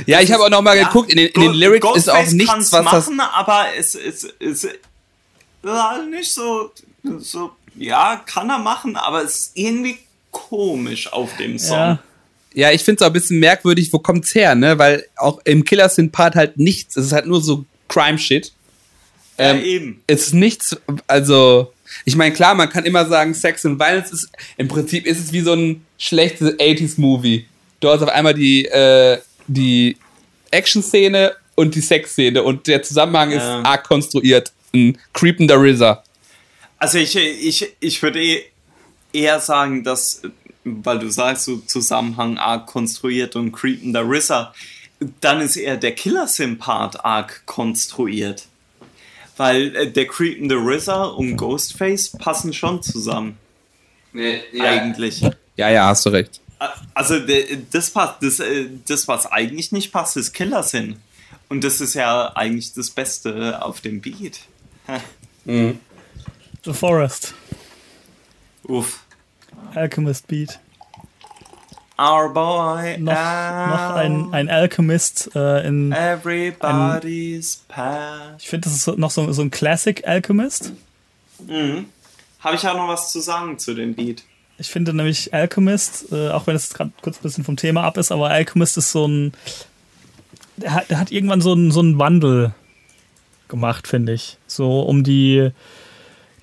Ja, 0.06 0.20
ich 0.20 0.32
habe 0.32 0.44
auch 0.44 0.50
noch 0.50 0.62
mal 0.62 0.76
ja, 0.76 0.86
geguckt, 0.88 1.10
in 1.10 1.18
den- 1.18 1.28
in 1.32 1.40
den 1.42 1.52
Lyrics 1.52 1.86
ist 1.94 2.08
auch 2.08 2.14
Ghostface 2.14 2.32
nichts, 2.34 2.72
was 2.72 2.84
das- 2.84 2.84
machen, 3.10 3.20
aber 3.20 3.66
es 3.76 3.94
ist, 3.94 4.32
halt 5.64 6.10
nicht 6.10 6.32
so, 6.32 6.70
so, 7.18 7.50
ja, 7.76 8.16
kann 8.26 8.48
er 8.50 8.58
machen, 8.58 8.96
aber 8.96 9.22
es 9.22 9.34
ist 9.38 9.50
irgendwie 9.54 9.98
komisch 10.30 11.12
auf 11.12 11.36
dem 11.36 11.58
Song. 11.58 11.76
Ja. 11.76 11.98
ja, 12.54 12.70
ich 12.70 12.82
finde 12.84 13.00
es 13.00 13.02
auch 13.02 13.10
ein 13.10 13.12
bisschen 13.12 13.40
merkwürdig, 13.40 13.92
wo 13.92 13.98
kommt's 13.98 14.34
her, 14.34 14.54
ne? 14.54 14.78
Weil 14.78 15.06
auch 15.16 15.40
im 15.44 15.64
Killer 15.64 15.88
Sin 15.88 16.10
Part 16.10 16.34
halt 16.34 16.56
nichts, 16.58 16.96
es 16.96 17.06
ist 17.06 17.12
halt 17.12 17.26
nur 17.26 17.42
so 17.42 17.64
Crime-Shit. 17.88 18.46
Ja, 18.48 18.52
Ähm, 19.38 19.62
eben. 19.64 20.02
Es 20.06 20.28
ist 20.28 20.34
nichts, 20.34 20.76
also, 21.06 21.72
ich 22.04 22.16
meine, 22.16 22.34
klar, 22.34 22.54
man 22.54 22.68
kann 22.68 22.84
immer 22.84 23.06
sagen, 23.06 23.34
Sex 23.34 23.64
und 23.64 23.78
Violence 23.78 24.10
ist, 24.10 24.28
im 24.56 24.68
Prinzip 24.68 25.06
ist 25.06 25.20
es 25.20 25.32
wie 25.32 25.40
so 25.40 25.52
ein 25.52 25.86
schlechtes 25.96 26.54
80s-Movie. 26.58 27.46
Du 27.80 27.88
hast 27.88 28.02
auf 28.02 28.08
einmal 28.08 28.34
die, 28.34 28.66
äh, 28.66 29.18
die 29.46 29.96
Action-Szene 30.50 31.34
und 31.54 31.74
die 31.74 31.80
Sexszene 31.80 32.42
und 32.42 32.66
der 32.66 32.82
Zusammenhang 32.82 33.30
ist 33.30 33.42
ähm. 33.42 33.64
arg 33.64 33.84
konstruiert. 33.84 34.52
Ein 34.74 34.98
creepender 35.12 35.56
RZA. 35.56 36.02
Also 36.78 36.98
ich, 36.98 37.16
ich, 37.16 37.74
ich 37.80 38.02
würde 38.02 38.22
eh 38.22 38.44
eher 39.12 39.40
sagen, 39.40 39.82
dass, 39.82 40.22
weil 40.64 40.98
du 40.98 41.10
sagst, 41.10 41.44
so 41.44 41.58
Zusammenhang 41.58 42.38
arg 42.38 42.66
konstruiert 42.66 43.34
und 43.36 43.52
creepender 43.52 44.04
RZA, 44.08 44.54
dann 45.20 45.40
ist 45.40 45.56
eher 45.56 45.76
der 45.76 45.94
Killer-Sim-Part 45.94 47.04
arg 47.04 47.42
konstruiert. 47.46 48.47
Weil 49.38 49.74
äh, 49.74 49.90
der 49.90 50.06
creepende 50.06 50.56
RZA 50.56 51.04
und 51.04 51.36
Ghostface 51.36 52.10
passen 52.10 52.52
schon 52.52 52.82
zusammen. 52.82 53.38
Nee, 54.12 54.40
ja. 54.52 54.64
Eigentlich. 54.64 55.22
Ja, 55.56 55.70
ja, 55.70 55.86
hast 55.86 56.04
du 56.04 56.10
recht. 56.10 56.40
Also 56.92 57.20
das 57.70 57.90
passt, 57.90 58.22
das, 58.22 58.40
äh, 58.40 58.66
das 58.86 59.06
was 59.06 59.26
eigentlich 59.26 59.70
nicht 59.70 59.92
passt, 59.92 60.16
ist 60.16 60.32
Killer 60.32 60.62
Sin. 60.62 60.96
Und 61.48 61.64
das 61.64 61.80
ist 61.80 61.94
ja 61.94 62.32
eigentlich 62.34 62.74
das 62.74 62.90
Beste 62.90 63.64
auf 63.64 63.80
dem 63.80 64.00
Beat. 64.00 64.40
mhm. 65.44 65.78
The 66.64 66.72
Forest. 66.72 67.34
Uff. 68.64 69.04
Alchemist 69.74 70.26
Beat. 70.26 70.58
Our 72.00 72.28
boy. 72.32 72.96
Noch, 72.98 73.12
noch 73.12 73.94
ein, 73.96 74.28
ein 74.32 74.48
Alchemist 74.48 75.30
äh, 75.34 75.66
in. 75.66 75.90
Everybody's 75.90 77.64
ein, 77.68 77.74
past. 77.74 78.42
Ich 78.42 78.48
finde, 78.48 78.68
das 78.68 78.76
ist 78.76 78.98
noch 78.98 79.10
so, 79.10 79.32
so 79.32 79.42
ein 79.42 79.50
Classic 79.50 80.06
Alchemist. 80.06 80.72
Mhm. 81.46 81.86
Habe 82.40 82.54
ich 82.54 82.66
auch 82.68 82.76
noch 82.76 82.86
was 82.86 83.10
zu 83.10 83.20
sagen 83.20 83.58
zu 83.58 83.74
dem 83.74 83.94
Beat. 83.94 84.22
Ich 84.58 84.68
finde 84.68 84.94
nämlich 84.94 85.34
Alchemist, 85.34 86.12
äh, 86.12 86.30
auch 86.30 86.46
wenn 86.46 86.54
es 86.54 86.72
gerade 86.72 86.92
kurz 87.02 87.18
ein 87.18 87.22
bisschen 87.22 87.44
vom 87.44 87.56
Thema 87.56 87.82
ab 87.82 87.96
ist, 87.96 88.12
aber 88.12 88.30
Alchemist 88.30 88.78
ist 88.78 88.92
so 88.92 89.06
ein. 89.06 89.32
Der 90.56 90.74
hat, 90.74 90.90
der 90.90 91.00
hat 91.00 91.10
irgendwann 91.10 91.40
so 91.40 91.52
einen, 91.52 91.72
so 91.72 91.80
einen 91.80 91.98
Wandel 91.98 92.52
gemacht, 93.48 93.88
finde 93.88 94.12
ich. 94.12 94.38
So 94.46 94.82
um 94.82 95.02
die 95.02 95.50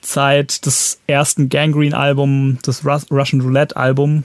Zeit 0.02 0.66
des 0.66 1.00
ersten 1.08 1.48
Gangrene-Album, 1.48 2.60
des 2.66 2.86
Russian 2.86 3.42
Roulette-Album, 3.42 4.24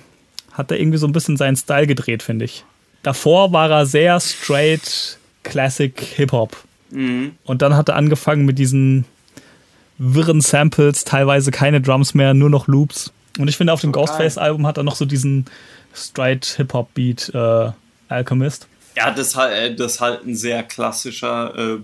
hat 0.53 0.71
er 0.71 0.79
irgendwie 0.79 0.99
so 0.99 1.07
ein 1.07 1.13
bisschen 1.13 1.37
seinen 1.37 1.57
Style 1.57 1.87
gedreht, 1.87 2.23
finde 2.23 2.45
ich. 2.45 2.65
Davor 3.03 3.53
war 3.53 3.71
er 3.71 3.87
sehr 3.87 4.21
straight 4.21 5.19
Classic 5.43 5.99
Hip-Hop. 6.17 6.57
Mhm. 6.91 7.33
Und 7.45 7.63
dann 7.63 7.77
hat 7.77 7.89
er 7.89 7.97
angefangen 7.97 8.45
mit 8.45 8.59
diesen 8.59 9.05
wirren 9.99 10.41
Samples, 10.41 11.05
teilweise 11.05 11.51
keine 11.51 11.81
Drums 11.81 12.15
mehr, 12.15 12.35
nur 12.35 12.51
noch 12.51 12.67
Loops. 12.67 13.13
Und 13.39 13.49
ich 13.49 13.57
finde, 13.57 13.73
auf 13.73 13.81
dem 13.81 13.93
Ghostface-Album 13.93 14.67
hat 14.67 14.77
er 14.77 14.83
noch 14.83 14.97
so 14.97 15.05
diesen 15.05 15.47
straight 15.95 16.45
Hip-Hop-Beat 16.57 17.33
äh, 17.35 17.71
Alchemist. 18.09 18.67
Ja, 18.97 19.11
das, 19.11 19.35
äh, 19.37 19.75
das 19.75 19.93
ist 19.93 20.01
halt 20.01 20.27
ein 20.27 20.35
sehr 20.35 20.63
klassischer, 20.63 21.55
äh, 21.57 21.79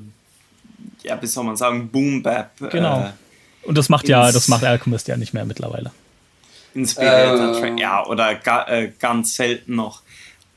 ja, 1.03 1.21
wie 1.21 1.27
soll 1.27 1.45
man 1.45 1.57
sagen, 1.57 1.89
Boom-Bap. 1.89 2.71
Genau. 2.71 3.03
Äh, 3.03 3.69
Und 3.69 3.79
das 3.79 3.89
macht 3.89 4.09
ja, 4.09 4.33
das 4.33 4.49
macht 4.49 4.65
Alchemist 4.65 5.09
ja 5.09 5.17
nicht 5.17 5.33
mehr 5.33 5.45
mittlerweile 5.45 5.93
inspirierter 6.77 7.57
äh. 7.57 7.61
Track. 7.61 7.81
Ja, 7.81 8.07
oder 8.07 8.35
ga, 8.35 8.67
äh, 8.69 8.93
ganz 8.99 9.35
selten 9.35 9.75
noch. 9.75 10.03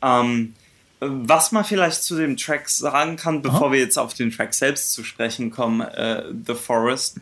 Ähm, 0.02 0.54
was 1.00 1.52
man 1.52 1.64
vielleicht 1.64 2.04
zu 2.04 2.18
dem 2.18 2.36
Track 2.36 2.70
sagen 2.70 3.16
kann, 3.16 3.42
bevor 3.42 3.68
Aha. 3.68 3.72
wir 3.72 3.80
jetzt 3.80 3.98
auf 3.98 4.14
den 4.14 4.32
Track 4.32 4.54
selbst 4.54 4.92
zu 4.92 5.04
sprechen 5.04 5.50
kommen, 5.50 5.82
äh, 5.82 6.24
The 6.46 6.56
Forest, 6.56 7.20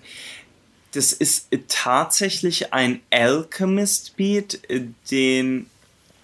das 0.93 1.13
ist 1.13 1.49
tatsächlich 1.67 2.73
ein 2.73 3.01
Alchemist-Beat, 3.11 4.61
den 5.11 5.69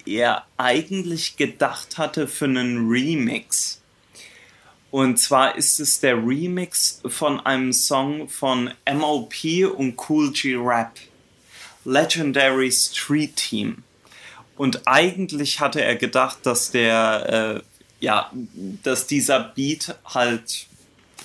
er 0.05 0.45
eigentlich 0.57 1.37
gedacht 1.37 1.97
hatte 1.97 2.27
für 2.27 2.45
einen 2.45 2.89
Remix. 2.89 3.81
Und 4.89 5.19
zwar 5.19 5.55
ist 5.55 5.79
es 5.79 5.99
der 5.99 6.15
Remix 6.15 7.01
von 7.05 7.39
einem 7.39 7.73
Song 7.73 8.29
von 8.29 8.71
MOP 8.91 9.33
und 9.75 9.95
Cool 10.09 10.31
G 10.31 10.55
Rap. 10.55 10.91
Legendary 11.85 12.71
Street 12.71 13.35
Team. 13.35 13.83
Und 14.55 14.87
eigentlich 14.87 15.59
hatte 15.59 15.83
er 15.83 15.95
gedacht, 15.95 16.39
dass 16.43 16.71
der, 16.71 17.61
äh, 17.61 18.03
ja, 18.03 18.31
dass 18.83 19.07
dieser 19.07 19.39
Beat 19.39 19.95
halt 20.05 20.67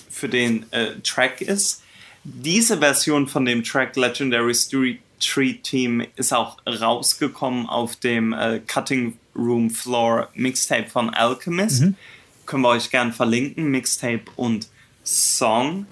für 0.09 0.29
den 0.29 0.71
äh, 0.71 0.95
Track 1.03 1.41
ist. 1.41 1.83
Diese 2.23 2.79
Version 2.79 3.27
von 3.27 3.45
dem 3.45 3.63
Track 3.63 3.95
Legendary 3.95 4.53
Street, 4.53 4.99
Street 5.19 5.63
Team 5.63 6.05
ist 6.15 6.33
auch 6.33 6.57
rausgekommen 6.67 7.67
auf 7.67 7.95
dem 7.97 8.33
äh, 8.33 8.59
Cutting 8.59 9.17
Room 9.35 9.69
Floor 9.69 10.29
Mixtape 10.33 10.89
von 10.89 11.09
Alchemist. 11.11 11.81
Mhm. 11.81 11.95
Können 12.45 12.63
wir 12.63 12.69
euch 12.69 12.89
gern 12.89 13.13
verlinken, 13.13 13.69
Mixtape 13.69 14.23
und 14.35 14.67
Song. 15.03 15.85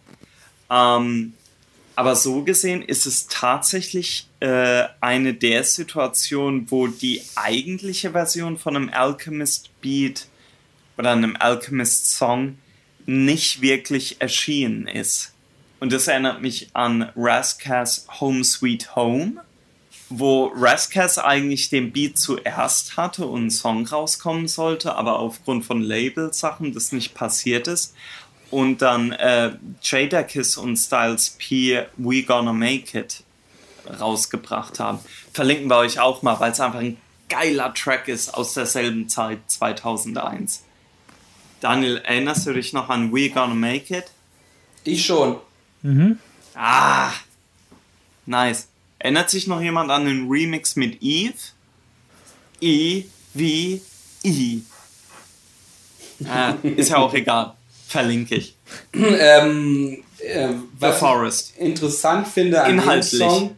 Ähm, 0.70 1.34
aber 1.98 2.16
so 2.16 2.44
gesehen 2.44 2.84
ist 2.84 3.08
es 3.08 3.26
tatsächlich 3.26 4.30
äh, 4.40 4.84
eine 5.02 5.34
der 5.34 5.64
Situationen, 5.64 6.70
wo 6.70 6.86
die 6.86 7.24
eigentliche 7.34 8.12
Version 8.12 8.60
von 8.60 8.76
einem 8.76 8.90
Alchemist 8.90 9.72
Beat 9.82 10.28
oder 11.00 11.14
einem 11.14 11.36
Alchemist 11.40 12.12
Song 12.12 12.60
nicht 13.08 13.62
wirklich 13.62 14.22
erschienen 14.22 14.88
ist. 14.88 15.34
Und 15.80 15.92
das 15.92 16.08
erinnert 16.08 16.40
mich 16.44 16.70
an 16.74 17.12
Rascas 17.16 18.06
Home 18.20 18.44
Sweet 18.44 18.96
Home, 18.96 19.42
wo 20.10 20.52
Rascas 20.56 21.18
eigentlich 21.18 21.70
den 21.70 21.92
Beat 21.94 22.20
zuerst 22.20 22.96
hatte 22.96 23.26
und 23.26 23.48
ein 23.48 23.52
Song 23.52 23.88
rauskommen 23.88 24.48
sollte, 24.48 24.94
aber 24.94 25.18
aufgrund 25.18 25.66
von 25.66 25.82
Label-Sachen 25.82 26.74
das 26.74 26.92
nicht 26.92 27.16
passiert 27.16 27.68
ist 27.68 27.96
und 28.52 28.82
dann 28.82 29.12
äh, 29.12 29.52
Jadakiss 29.82 30.58
und 30.58 30.78
Styles 30.78 31.32
P 31.38 31.86
We 31.98 32.24
Gonna 32.24 32.54
Make 32.54 33.00
It 33.00 33.24
rausgebracht 34.00 34.80
haben. 34.80 35.00
Verlinken 35.34 35.70
wir 35.70 35.78
euch 35.78 36.00
auch 36.00 36.22
mal, 36.22 36.40
weil 36.40 36.52
es 36.52 36.60
einfach 36.60 36.80
ein 36.80 36.98
geiler 37.30 37.74
Track 37.74 38.08
ist 38.08 38.34
aus 38.34 38.54
derselben 38.54 39.10
Zeit, 39.10 39.40
2001. 39.48 40.64
Daniel, 41.60 41.98
erinnerst 41.98 42.48
du 42.48 42.54
dich 42.54 42.74
noch 42.74 42.90
an 42.90 43.14
We 43.14 43.30
Gonna 43.30 43.54
Make 43.54 43.98
It? 43.98 44.06
Ich 44.84 45.06
schon. 45.06 45.38
Mhm. 45.82 46.20
Ah, 46.54 47.12
nice. 48.26 48.68
Erinnert 49.00 49.30
sich 49.30 49.48
noch 49.48 49.62
jemand 49.62 49.92
an 49.92 50.06
den 50.06 50.28
Remix 50.30 50.76
mit 50.76 51.02
Eve? 51.02 51.36
E, 52.62 53.04
wie, 53.34 53.82
I. 54.24 54.64
Ah, 56.28 56.56
ist 56.64 56.90
ja 56.90 56.98
auch 56.98 57.14
egal. 57.14 57.57
Verlinke 57.88 58.36
ich. 58.36 58.56
ähm, 58.94 60.04
äh, 60.20 60.50
The 60.82 60.92
Forest. 60.92 61.56
interessant 61.58 62.28
finde 62.28 62.62
an 62.62 62.72
Inhaltlich. 62.72 63.12
dem 63.12 63.30
Song, 63.30 63.58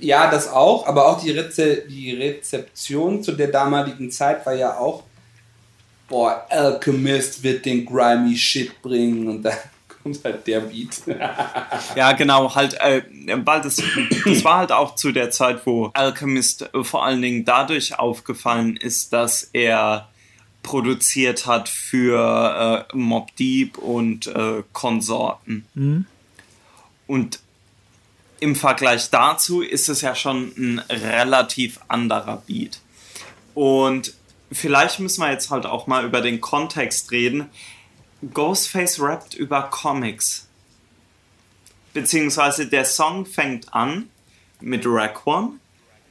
ja, 0.00 0.30
das 0.30 0.48
auch, 0.48 0.86
aber 0.86 1.06
auch 1.06 1.20
die, 1.20 1.30
Reze 1.30 1.84
die 1.88 2.12
Rezeption 2.12 3.22
zu 3.22 3.32
der 3.32 3.48
damaligen 3.48 4.10
Zeit 4.10 4.44
war 4.44 4.54
ja 4.54 4.76
auch, 4.76 5.04
boah, 6.08 6.44
Alchemist 6.50 7.42
wird 7.42 7.64
den 7.64 7.86
grimy 7.86 8.36
Shit 8.36 8.82
bringen 8.82 9.28
und 9.28 9.42
dann 9.42 9.54
kommt 10.02 10.24
halt 10.24 10.46
der 10.46 10.60
Beat. 10.60 11.00
ja, 11.96 12.12
genau, 12.12 12.52
halt, 12.52 12.74
äh, 12.80 13.02
weil 13.44 13.60
das, 13.60 13.76
das 14.24 14.44
war 14.44 14.58
halt 14.58 14.72
auch 14.72 14.96
zu 14.96 15.12
der 15.12 15.30
Zeit, 15.30 15.64
wo 15.64 15.90
Alchemist 15.94 16.68
vor 16.82 17.04
allen 17.04 17.22
Dingen 17.22 17.44
dadurch 17.44 17.98
aufgefallen 17.98 18.76
ist, 18.76 19.12
dass 19.12 19.50
er 19.52 20.08
produziert 20.62 21.46
hat 21.46 21.68
für 21.68 22.86
äh, 22.90 22.96
Mob 22.96 23.34
Deep 23.36 23.78
und 23.78 24.26
äh, 24.26 24.62
Konsorten. 24.72 25.66
Mhm. 25.74 26.06
Und 27.06 27.40
im 28.40 28.54
Vergleich 28.54 29.10
dazu 29.10 29.62
ist 29.62 29.88
es 29.88 30.00
ja 30.00 30.14
schon 30.14 30.52
ein 30.56 30.78
relativ 30.90 31.80
anderer 31.88 32.42
Beat. 32.46 32.80
Und 33.54 34.14
vielleicht 34.52 35.00
müssen 35.00 35.22
wir 35.22 35.30
jetzt 35.32 35.50
halt 35.50 35.66
auch 35.66 35.86
mal 35.86 36.04
über 36.04 36.20
den 36.20 36.40
Kontext 36.40 37.10
reden. 37.10 37.46
Ghostface 38.32 39.00
rappt 39.00 39.34
über 39.34 39.62
Comics. 39.62 40.46
Beziehungsweise 41.94 42.66
der 42.66 42.84
Song 42.84 43.26
fängt 43.26 43.74
an 43.74 44.08
mit 44.60 44.84
Raekwon, 44.86 45.58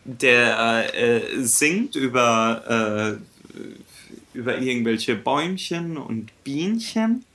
der 0.04 0.94
äh, 0.96 1.44
singt 1.44 1.96
über 1.96 3.20
äh, 3.56 3.58
über 4.38 4.60
irgendwelche 4.60 5.16
Bäumchen 5.16 5.98
und 5.98 6.32
Bienchen. 6.44 7.26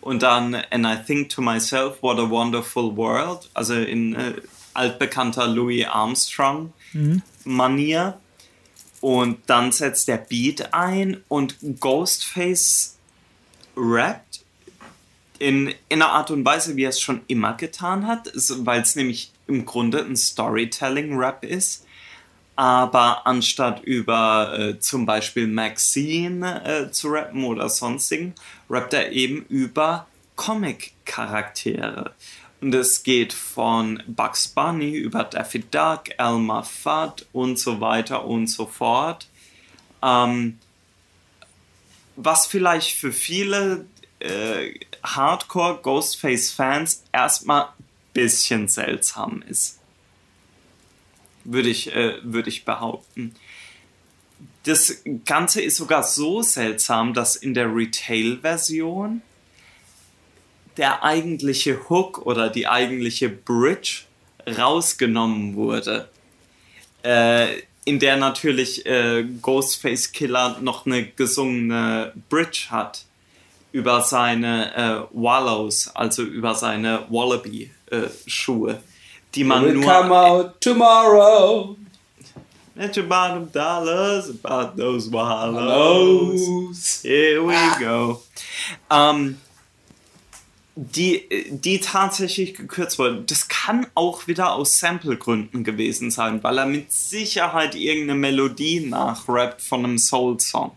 Und 0.00 0.22
dann 0.22 0.54
And 0.54 0.86
I 0.86 0.96
Think 1.06 1.28
to 1.28 1.42
Myself, 1.42 2.02
What 2.02 2.18
a 2.18 2.28
Wonderful 2.30 2.96
World, 2.96 3.50
also 3.52 3.74
in 3.74 4.14
äh, 4.14 4.32
altbekannter 4.72 5.46
Louis 5.46 5.84
Armstrong 5.86 6.72
mhm. 6.94 7.22
Manier. 7.44 8.18
Und 9.02 9.38
dann 9.46 9.70
setzt 9.70 10.08
der 10.08 10.16
Beat 10.16 10.72
ein 10.72 11.22
und 11.28 11.56
Ghostface 11.78 12.96
rappt 13.76 14.44
in, 15.38 15.68
in 15.88 16.02
einer 16.02 16.12
Art 16.12 16.30
und 16.30 16.44
Weise, 16.44 16.76
wie 16.76 16.84
er 16.84 16.90
es 16.90 17.00
schon 17.00 17.20
immer 17.26 17.54
getan 17.54 18.06
hat, 18.06 18.30
weil 18.58 18.80
es 18.80 18.96
nämlich 18.96 19.32
im 19.46 19.66
Grunde 19.66 20.04
ein 20.04 20.16
Storytelling-Rap 20.16 21.44
ist 21.44 21.84
aber 22.60 23.26
anstatt 23.26 23.84
über 23.84 24.54
äh, 24.58 24.78
zum 24.78 25.06
Beispiel 25.06 25.46
Maxine 25.46 26.62
äh, 26.66 26.90
zu 26.90 27.08
rappen 27.08 27.44
oder 27.44 27.70
sonstigen, 27.70 28.34
rappt 28.68 28.92
er 28.92 29.12
eben 29.12 29.46
über 29.48 30.06
Comic-Charaktere. 30.36 32.12
Und 32.60 32.74
es 32.74 33.02
geht 33.02 33.32
von 33.32 34.02
Bugs 34.06 34.48
Bunny 34.48 34.90
über 34.90 35.24
Daffy 35.24 35.60
Duck, 35.60 36.10
Elmer 36.18 36.62
Fudd 36.62 37.24
und 37.32 37.58
so 37.58 37.80
weiter 37.80 38.26
und 38.26 38.48
so 38.48 38.66
fort. 38.66 39.26
Ähm, 40.02 40.58
was 42.16 42.46
vielleicht 42.46 42.94
für 42.94 43.12
viele 43.12 43.86
äh, 44.18 44.74
Hardcore 45.02 45.78
Ghostface-Fans 45.80 47.04
erstmal 47.10 47.62
ein 47.62 47.84
bisschen 48.12 48.68
seltsam 48.68 49.42
ist. 49.48 49.79
Würde 51.44 51.68
ich, 51.68 51.94
äh, 51.94 52.14
würde 52.22 52.48
ich 52.48 52.64
behaupten. 52.64 53.34
Das 54.64 55.02
Ganze 55.24 55.62
ist 55.62 55.76
sogar 55.76 56.02
so 56.02 56.42
seltsam, 56.42 57.14
dass 57.14 57.36
in 57.36 57.54
der 57.54 57.74
Retail-Version 57.74 59.22
der 60.76 61.02
eigentliche 61.02 61.88
Hook 61.88 62.24
oder 62.26 62.50
die 62.50 62.66
eigentliche 62.66 63.28
Bridge 63.28 64.02
rausgenommen 64.46 65.54
wurde. 65.54 66.08
Äh, 67.02 67.62
in 67.84 67.98
der 67.98 68.16
natürlich 68.16 68.84
äh, 68.86 69.24
Ghostface 69.40 70.12
Killer 70.12 70.58
noch 70.60 70.86
eine 70.86 71.06
gesungene 71.06 72.12
Bridge 72.28 72.66
hat 72.68 73.04
über 73.72 74.02
seine 74.02 74.74
äh, 74.74 75.06
Wallows, 75.12 75.88
also 75.94 76.22
über 76.22 76.54
seine 76.54 77.06
Wallaby-Schuhe, 77.08 78.72
äh, 78.72 78.78
die 79.34 79.44
man 79.44 79.64
Will 79.64 79.74
nur. 79.74 79.84
come 79.84 80.12
out 80.14 80.60
tomorrow. 80.60 81.76
At 82.78 82.96
your 82.96 83.04
bottom 83.04 83.50
dollars 83.52 84.30
about 84.30 84.76
those 84.80 85.10
wallows. 85.12 87.02
Here 87.02 87.42
we 87.46 87.54
go. 87.78 88.22
Ähm, 88.88 89.36
die, 90.76 91.26
die 91.50 91.80
tatsächlich 91.80 92.54
gekürzt 92.54 92.98
wurden. 92.98 93.26
Das 93.26 93.48
kann 93.48 93.86
auch 93.94 94.26
wieder 94.28 94.54
aus 94.54 94.78
Sample-Gründen 94.78 95.62
gewesen 95.62 96.10
sein, 96.10 96.42
weil 96.42 96.56
er 96.58 96.64
mit 96.66 96.90
Sicherheit 96.90 97.74
irgendeine 97.74 98.18
Melodie 98.18 98.80
nachrappt 98.80 99.60
von 99.60 99.84
einem 99.84 99.98
Soul-Song. 99.98 100.72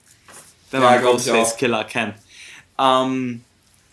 Wenn 0.71 0.81
Ja, 0.81 0.91
man 0.91 1.01
Ghostface. 1.03 1.55
Killer 1.55 1.85
kennt. 1.85 2.15
Ähm, 2.77 3.43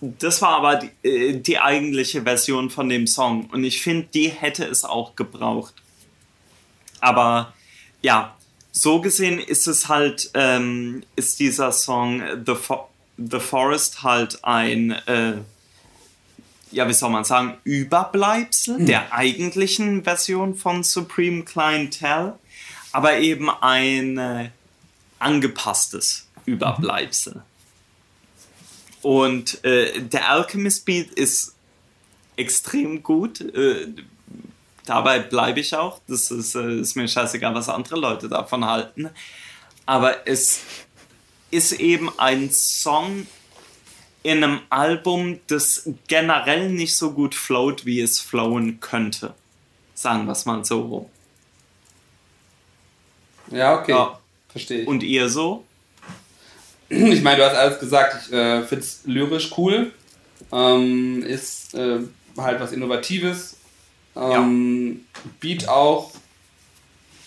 das 0.01 0.41
war 0.41 0.57
aber 0.57 0.77
die, 0.77 1.09
äh, 1.09 1.39
die 1.39 1.59
eigentliche 1.59 2.23
Version 2.23 2.71
von 2.71 2.89
dem 2.89 3.07
Song 3.07 3.47
und 3.53 3.65
ich 3.65 3.83
finde, 3.83 4.09
die 4.15 4.29
hätte 4.29 4.65
es 4.65 4.85
auch 4.85 5.15
gebraucht. 5.15 5.75
Aber 7.01 7.53
ja, 8.03 8.37
so 8.73 9.01
gesehen 9.01 9.39
ist 9.39 9.67
es 9.67 9.89
halt, 9.89 10.31
ähm, 10.35 11.03
ist 11.17 11.41
dieser 11.41 11.73
Song 11.73 12.23
The, 12.47 12.55
Fo 12.55 12.89
The 13.17 13.41
Forest 13.41 14.03
halt 14.03 14.45
ein, 14.45 14.93
äh, 15.07 15.35
ja, 16.71 16.89
wie 16.89 16.93
soll 16.95 17.11
man 17.11 17.25
sagen, 17.25 17.59
Überbleibsel 17.65 18.85
der 18.85 19.13
eigentlichen 19.13 20.05
Version 20.05 20.55
von 20.55 20.83
Supreme 20.83 21.45
Clientele, 21.45 22.39
aber 22.93 23.19
eben 23.19 23.51
ein 23.51 24.17
äh, 24.17 24.51
angepasstes 25.19 26.29
Überbleibsel. 26.47 27.43
Und 29.03 29.65
äh, 29.65 30.01
der 30.01 30.31
Alchemist 30.31 30.85
Beat 30.85 31.11
ist 31.13 31.55
extrem 32.37 33.03
gut. 33.03 33.41
Äh, 33.41 33.89
dabei 34.85 35.21
bleibe 35.21 35.61
ich 35.61 35.75
auch. 35.75 36.01
Das 36.07 36.31
ist, 36.31 36.55
äh, 36.55 36.81
ist 36.81 36.97
mir 36.97 37.09
scheißegal, 37.09 37.55
was 37.55 37.69
andere 37.69 37.97
Leute 37.97 38.29
davon 38.29 38.65
halten. 38.65 39.11
Aber 39.87 40.27
es 40.27 40.61
ist 41.51 41.73
eben 41.73 42.11
ein 42.19 42.51
Song 42.51 43.27
in 44.23 44.45
einem 44.45 44.61
Album, 44.69 45.41
das 45.47 45.89
generell 46.07 46.69
nicht 46.69 46.95
so 46.95 47.13
gut 47.13 47.35
float, 47.35 47.87
wie 47.87 48.01
es 48.01 48.21
flowen 48.21 48.81
könnte. 48.81 49.35
Sagen 49.95 50.27
wir 50.27 50.33
es 50.33 50.45
mal 50.45 50.65
so 50.65 50.83
rum. 50.83 51.07
Ja, 53.51 53.81
okay. 53.81 53.93
Ja. 53.93 54.21
Verstehe 54.49 54.83
ich. 54.83 54.89
Und 54.89 55.03
ihr 55.03 55.29
so? 55.29 55.65
Ich 57.13 57.23
meine, 57.23 57.39
du 57.39 57.45
hast 57.45 57.57
alles 57.57 57.79
gesagt. 57.79 58.17
Ich 58.27 58.33
äh, 58.33 58.63
finde 58.63 58.85
es 58.85 59.03
lyrisch 59.05 59.53
cool. 59.57 59.93
Ähm, 60.53 61.23
ist 61.23 61.75
äh, 61.75 62.01
halt 62.37 62.61
was 62.61 62.73
Innovatives. 62.73 63.57
Ähm, 64.17 65.05
Beat 65.39 65.69
auch. 65.69 66.11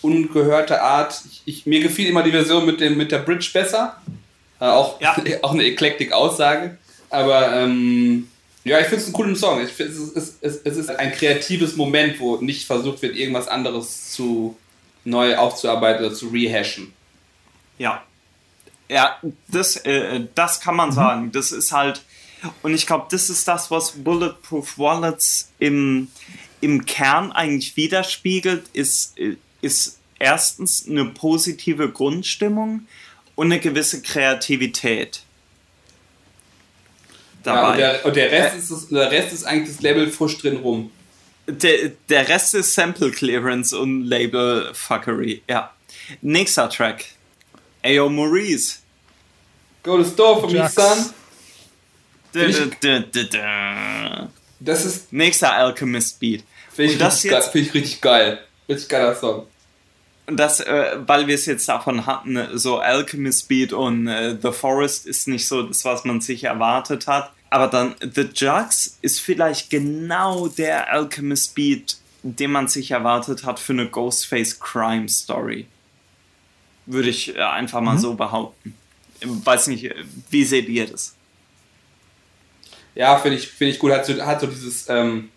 Ungehörte 0.02 0.82
Art. 0.82 1.18
Ich, 1.26 1.42
ich, 1.46 1.66
mir 1.66 1.80
gefiel 1.80 2.08
immer 2.08 2.22
die 2.22 2.30
Version 2.30 2.66
mit, 2.66 2.80
dem, 2.80 2.98
mit 2.98 3.10
der 3.10 3.20
Bridge 3.20 3.48
besser. 3.52 3.96
Äh, 4.60 4.66
auch, 4.66 5.00
Ja. 5.00 5.16
auch 5.42 5.52
eine 5.52 5.64
Eklektik-Aussage. 5.64 6.76
Aber 7.08 7.54
ähm, 7.54 8.28
ja, 8.64 8.80
ich 8.80 8.86
finde 8.86 9.00
es 9.00 9.04
einen 9.06 9.14
coolen 9.14 9.36
Song. 9.36 9.62
Ich 9.62 9.70
find, 9.70 9.90
es, 9.90 9.98
ist, 9.98 10.38
es, 10.42 10.60
es 10.62 10.76
ist 10.76 10.90
ein 10.90 11.12
kreatives 11.12 11.76
Moment, 11.76 12.20
wo 12.20 12.36
nicht 12.36 12.66
versucht 12.66 13.00
wird, 13.00 13.16
irgendwas 13.16 13.48
anderes 13.48 14.12
zu 14.12 14.56
neu 15.04 15.36
aufzuarbeiten 15.36 16.04
oder 16.04 16.14
zu 16.14 16.28
rehashen. 16.28 16.92
Ja. 17.78 18.02
Ja, 18.88 19.18
das, 19.48 19.76
äh, 19.76 20.26
das 20.34 20.60
kann 20.60 20.76
man 20.76 20.92
sagen. 20.92 21.32
Das 21.32 21.52
ist 21.52 21.72
halt, 21.72 22.02
und 22.62 22.74
ich 22.74 22.86
glaube, 22.86 23.06
das 23.10 23.30
ist 23.30 23.48
das, 23.48 23.70
was 23.70 23.92
Bulletproof 23.92 24.78
Wallets 24.78 25.50
im, 25.58 26.08
im 26.60 26.84
Kern 26.84 27.32
eigentlich 27.32 27.76
widerspiegelt, 27.76 28.64
ist, 28.72 29.18
äh, 29.18 29.36
ist 29.62 29.98
erstens 30.18 30.86
eine 30.88 31.06
positive 31.06 31.90
Grundstimmung 31.90 32.86
und 33.34 33.46
eine 33.46 33.60
gewisse 33.60 34.02
Kreativität. 34.02 35.22
Ja, 37.44 37.54
Dabei. 37.54 37.70
und, 37.70 37.78
der, 37.78 38.06
und 38.06 38.16
der, 38.16 38.30
Rest 38.32 38.54
Äh, 38.54 38.58
ist 38.58 38.70
das, 38.70 38.88
der 38.88 39.10
Rest 39.10 39.32
ist 39.32 39.44
eigentlich 39.44 39.76
das 39.76 39.82
Label 39.82 40.10
Fusch 40.10 40.38
drin 40.38 40.56
rum. 40.56 40.90
Der, 41.46 41.90
der 42.08 42.28
Rest 42.28 42.54
ist 42.54 42.74
Sample 42.74 43.10
Clearance 43.10 43.76
und 43.76 44.04
Label 44.04 44.70
Fuckery. 44.72 45.42
Ja. 45.48 45.70
Nächster 46.22 46.70
Track. 46.70 47.06
Ayo 47.84 48.08
Maurice. 48.08 48.78
Go 49.82 49.98
to 49.98 50.04
store 50.04 50.40
for 50.40 50.46
me, 50.48 50.54
Jax. 50.58 50.74
son. 50.74 51.10
Da, 52.32 52.46
da, 52.48 52.64
da, 52.80 52.98
da, 53.12 53.22
da. 53.30 54.28
Das 54.60 54.84
ist, 54.84 55.12
Nächster 55.12 55.52
Alchemist 55.52 56.18
Beat. 56.18 56.42
finde 56.72 56.92
ich, 56.92 56.98
das 56.98 57.16
richtig 57.22 57.30
geil- 57.30 57.40
jetzt- 57.40 57.52
find 57.52 57.66
ich 57.66 57.74
richtig 57.74 58.00
geil. 58.00 58.38
Richtig 58.68 58.88
geiler 58.88 59.14
Song. 59.14 59.46
Und 60.26 60.38
das, 60.38 60.60
äh, 60.60 60.96
weil 61.06 61.26
wir 61.26 61.34
es 61.34 61.44
jetzt 61.44 61.68
davon 61.68 62.06
hatten, 62.06 62.38
so 62.54 62.78
Alchemist 62.78 63.46
Beat 63.48 63.74
und 63.74 64.06
äh, 64.08 64.36
The 64.42 64.52
Forest 64.52 65.06
ist 65.06 65.28
nicht 65.28 65.46
so 65.46 65.62
das, 65.64 65.84
was 65.84 66.04
man 66.04 66.22
sich 66.22 66.44
erwartet 66.44 67.06
hat. 67.06 67.30
Aber 67.50 67.68
dann 67.68 67.94
The 68.00 68.22
Jugs 68.34 68.98
ist 69.02 69.20
vielleicht 69.20 69.68
genau 69.68 70.48
der 70.48 70.90
Alchemist 70.90 71.54
Beat, 71.54 71.98
den 72.22 72.52
man 72.52 72.68
sich 72.68 72.90
erwartet 72.92 73.44
hat 73.44 73.60
für 73.60 73.74
eine 73.74 73.86
Ghostface 73.88 74.58
Crime 74.58 75.08
Story. 75.10 75.66
Würde 76.86 77.08
ich 77.08 77.34
äh, 77.34 77.40
einfach 77.40 77.80
mal 77.80 77.98
so 77.98 78.14
behaupten. 78.14 78.74
Ich 79.20 79.28
weiß 79.28 79.68
nicht, 79.68 79.84
äh, 79.84 79.94
wie 80.30 80.44
seht 80.44 80.68
ihr 80.68 80.86
das? 80.86 81.14
Ja, 82.94 83.16
finde 83.18 83.38
ich, 83.38 83.48
find 83.48 83.72
ich 83.72 83.78
gut. 83.78 83.90
Hat 83.92 84.04
so, 84.06 84.14
hat 84.24 84.40
so 84.40 84.46
dieses 84.46 84.88
ähm, 84.88 85.30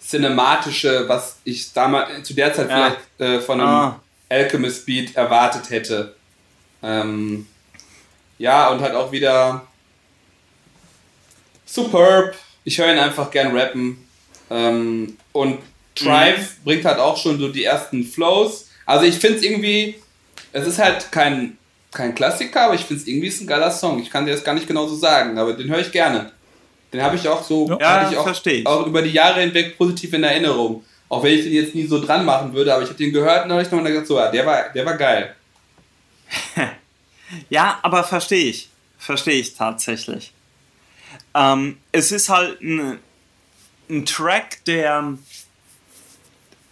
cinematische, 0.00 1.08
was 1.08 1.38
ich 1.44 1.72
damals 1.72 2.26
zu 2.26 2.34
der 2.34 2.52
Zeit 2.54 2.70
Ja. 2.70 2.76
vielleicht 3.18 3.20
äh, 3.20 3.40
von 3.40 3.60
einem 3.60 3.68
Ah. 3.68 4.00
Alchemist 4.30 4.86
Beat 4.86 5.16
erwartet 5.16 5.70
hätte. 5.70 6.14
Ähm, 6.82 7.46
ja, 8.38 8.68
und 8.68 8.80
hat 8.80 8.94
auch 8.94 9.10
wieder 9.10 9.66
superb. 11.66 12.36
Ich 12.64 12.78
höre 12.78 12.92
ihn 12.92 12.98
einfach 12.98 13.30
gern 13.30 13.56
rappen. 13.56 14.06
Ähm, 14.50 15.16
und 15.32 15.58
Tribe 15.94 16.46
bringt 16.64 16.84
halt 16.84 16.98
auch 16.98 17.16
schon 17.16 17.38
so 17.38 17.48
die 17.48 17.64
ersten 17.64 18.04
Flows. 18.04 18.68
Also 18.86 19.04
ich 19.04 19.16
finde 19.18 19.38
es 19.38 19.42
irgendwie, 19.44 19.96
es 20.52 20.66
ist 20.66 20.78
halt 20.78 21.10
kein, 21.12 21.56
kein 21.92 22.14
Klassiker, 22.14 22.62
aber 22.66 22.74
ich 22.74 22.82
finde 22.84 23.02
es 23.02 23.08
irgendwie 23.08 23.28
ist 23.28 23.40
ein 23.40 23.46
geiler 23.46 23.70
Song. 23.70 24.00
Ich 24.00 24.10
kann 24.10 24.26
dir 24.26 24.32
das 24.32 24.44
gar 24.44 24.54
nicht 24.54 24.66
genau 24.66 24.86
so 24.86 24.96
sagen, 24.96 25.38
aber 25.38 25.52
den 25.54 25.68
höre 25.68 25.80
ich 25.80 25.92
gerne. 25.92 26.32
Den 26.92 27.02
habe 27.02 27.16
ich 27.16 27.28
auch 27.28 27.42
so, 27.42 27.68
Ja, 27.80 28.10
ich 28.10 28.16
auch, 28.16 28.44
ich. 28.46 28.66
auch 28.66 28.86
über 28.86 29.02
die 29.02 29.10
Jahre 29.12 29.40
hinweg 29.40 29.76
positiv 29.76 30.12
in 30.14 30.24
Erinnerung. 30.24 30.84
Auch 31.10 31.22
wenn 31.22 31.34
ich 31.38 31.44
den 31.44 31.52
jetzt 31.52 31.74
nie 31.74 31.86
so 31.86 32.00
dran 32.02 32.24
machen 32.24 32.52
würde, 32.52 32.72
aber 32.72 32.82
ich 32.82 32.88
habe 32.88 32.98
den 32.98 33.12
gehört 33.12 33.42
und 33.44 33.48
dann 33.50 33.58
habe 33.58 33.62
ich 33.62 33.70
nochmal 33.70 33.92
gedacht, 33.92 34.06
so, 34.06 34.18
ja, 34.18 34.30
der 34.30 34.44
war, 34.46 34.68
der 34.70 34.84
war 34.86 34.96
geil. 34.96 35.34
Ja, 37.50 37.78
aber 37.82 38.04
verstehe 38.04 38.46
ich. 38.46 38.70
Verstehe 38.98 39.34
ich 39.34 39.54
tatsächlich. 39.54 40.32
Ähm, 41.34 41.76
es 41.92 42.10
ist 42.10 42.30
halt 42.30 42.58
ein, 42.62 42.98
ein 43.90 44.06
Track, 44.06 44.64
der 44.64 45.12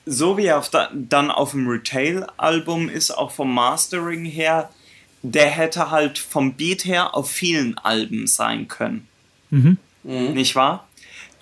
so 0.07 0.39
wie 0.39 0.47
er 0.47 0.59
auf 0.59 0.71
da, 0.71 0.89
dann 0.95 1.31
auf 1.31 1.51
dem 1.51 1.69
Retail-Album 1.69 2.89
ist, 2.89 3.11
auch 3.11 3.33
vom 3.33 3.53
Mastering 3.53 4.25
her, 4.25 4.71
der 5.23 5.51
hätte 5.51 5.91
halt 5.91 6.19
vom 6.19 6.55
Beat 6.55 6.85
her 6.85 7.15
auf 7.17 7.29
vielen 7.29 7.77
Alben 7.79 8.29
sein 8.29 8.69
können. 8.69 9.09
Nicht 10.05 10.55
wahr? 10.55 10.89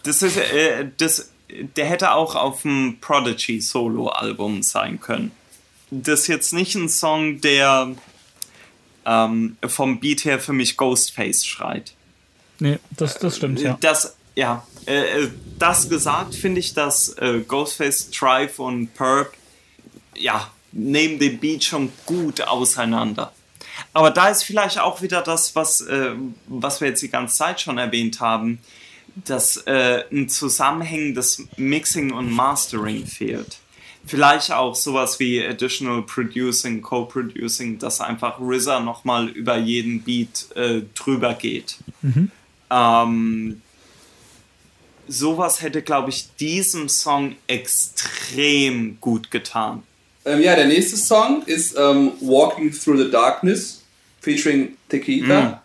Das 0.03 0.23
ist, 0.23 0.37
äh, 0.39 0.89
das, 0.97 1.31
der 1.77 1.87
hätte 1.87 2.13
auch 2.13 2.35
auf 2.35 2.63
dem 2.63 2.99
Prodigy 3.01 3.61
Solo-Album 3.61 4.63
sein 4.63 5.01
können. 5.01 5.33
das 5.91 6.21
ist 6.21 6.27
jetzt 6.29 6.53
nicht 6.53 6.75
ein 6.75 6.89
Song, 6.89 7.41
der 7.41 7.95
ähm, 9.05 9.57
vom 9.67 10.01
Beat 10.01 10.25
her 10.25 10.41
für 10.41 10.53
mich 10.53 10.77
Ghostface 10.77 11.45
schreit. 11.45 11.93
Nee, 12.59 12.79
das, 12.91 13.19
das 13.19 13.37
stimmt, 13.37 13.61
ja. 13.61 13.77
Das, 13.81 14.17
ja, 14.35 14.67
äh, 14.87 15.29
das 15.59 15.89
gesagt, 15.89 16.35
finde 16.35 16.61
ich, 16.61 16.75
dass 16.75 17.11
äh, 17.19 17.41
Ghostface, 17.47 18.11
Trife 18.11 18.63
und 18.63 18.95
Perp, 18.95 19.33
ja, 20.17 20.51
nehmen 20.73 21.19
den 21.19 21.39
Beat 21.39 21.65
schon 21.65 21.93
gut 22.07 22.41
auseinander. 22.43 23.33
Aber 23.93 24.11
da 24.11 24.29
ist 24.29 24.43
vielleicht 24.43 24.79
auch 24.79 25.03
wieder 25.03 25.23
das, 25.23 25.55
was, 25.55 25.81
äh, 25.83 26.13
was 26.47 26.81
wir 26.81 26.89
jetzt 26.89 27.03
die 27.03 27.11
ganze 27.11 27.37
Zeit 27.37 27.61
schon 27.61 27.79
erwähnt 27.79 28.21
haben, 28.21 28.59
dass 29.17 29.57
äh, 29.59 30.05
ein 30.11 30.29
zusammenhängendes 30.29 31.45
Mixing 31.57 32.13
und 32.13 32.31
Mastering 32.33 33.07
fehlt. 33.07 33.59
Vielleicht 34.07 34.53
auch 34.53 34.75
sowas 34.75 35.19
wie 35.19 35.45
Additional 35.45 36.03
Producing, 36.03 36.83
Co-Producing, 36.83 37.79
dass 37.79 38.01
einfach 38.01 38.39
RZA 38.39 38.81
nochmal 38.81 39.29
über 39.29 39.57
jeden 39.57 40.03
Beat 40.03 40.49
äh, 40.57 40.83
drüber 40.95 41.35
geht. 41.35 41.79
Mhm. 42.03 42.31
Ähm, 42.71 43.63
sowas 45.09 45.63
hätte, 45.63 45.83
glaube 45.83 46.11
ich, 46.11 46.35
diesem 46.37 46.89
Song 46.89 47.37
extrem 47.47 48.99
gut 49.01 49.31
getan. 49.31 49.83
Ähm, 50.25 50.41
ja, 50.41 50.57
der 50.57 50.67
nächste 50.67 50.97
Song 50.97 51.43
ist 51.47 51.77
ähm, 51.77 52.13
Walking 52.21 52.73
Through 52.73 52.99
the 52.99 53.11
Darkness, 53.11 53.83
featuring 54.21 54.77
Tequila. 54.89 55.63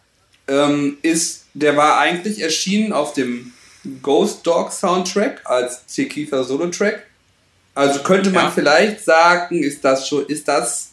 Mm. 0.48 0.52
Ähm, 0.52 0.98
ist, 1.02 1.46
der 1.54 1.78
war 1.78 2.00
eigentlich 2.00 2.42
erschienen 2.42 2.92
auf 2.92 3.14
dem 3.14 3.54
Ghost 4.02 4.46
Dog 4.46 4.72
Soundtrack 4.72 5.42
als 5.46 5.86
Tequila 5.86 6.44
Solo-Track. 6.44 7.06
Also 7.76 8.00
könnte 8.00 8.32
man 8.32 8.46
ja. 8.46 8.52
vielleicht 8.52 9.06
sagen, 9.06 9.64
ist 9.64 9.86
das 9.86 10.08
schon, 10.08 10.26
ist 10.26 10.48
das 10.48 10.90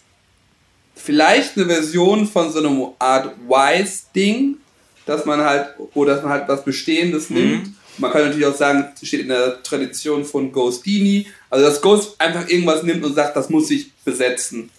vielleicht 0.94 1.56
eine 1.56 1.66
Version 1.66 2.26
von 2.26 2.52
so 2.52 2.60
einem 2.60 2.86
Art 2.98 3.34
Wise-Ding, 3.48 4.58
dass 5.04 5.24
man 5.24 5.40
halt, 5.40 5.68
oder 5.94 6.14
dass 6.14 6.22
man 6.22 6.32
halt 6.32 6.48
was 6.48 6.64
Bestehendes 6.64 7.30
mhm. 7.30 7.36
nimmt. 7.36 7.68
Man 7.98 8.12
kann 8.12 8.22
natürlich 8.22 8.46
auch 8.46 8.54
sagen, 8.54 8.92
es 9.00 9.08
steht 9.08 9.20
in 9.20 9.28
der 9.28 9.62
Tradition 9.62 10.24
von 10.24 10.52
Ghostini, 10.52 11.26
also 11.50 11.64
dass 11.64 11.80
Ghost 11.80 12.20
einfach 12.20 12.48
irgendwas 12.48 12.82
nimmt 12.82 13.04
und 13.04 13.14
sagt, 13.14 13.36
das 13.36 13.48
muss 13.48 13.70
ich 13.70 13.92
besetzen. 14.04 14.70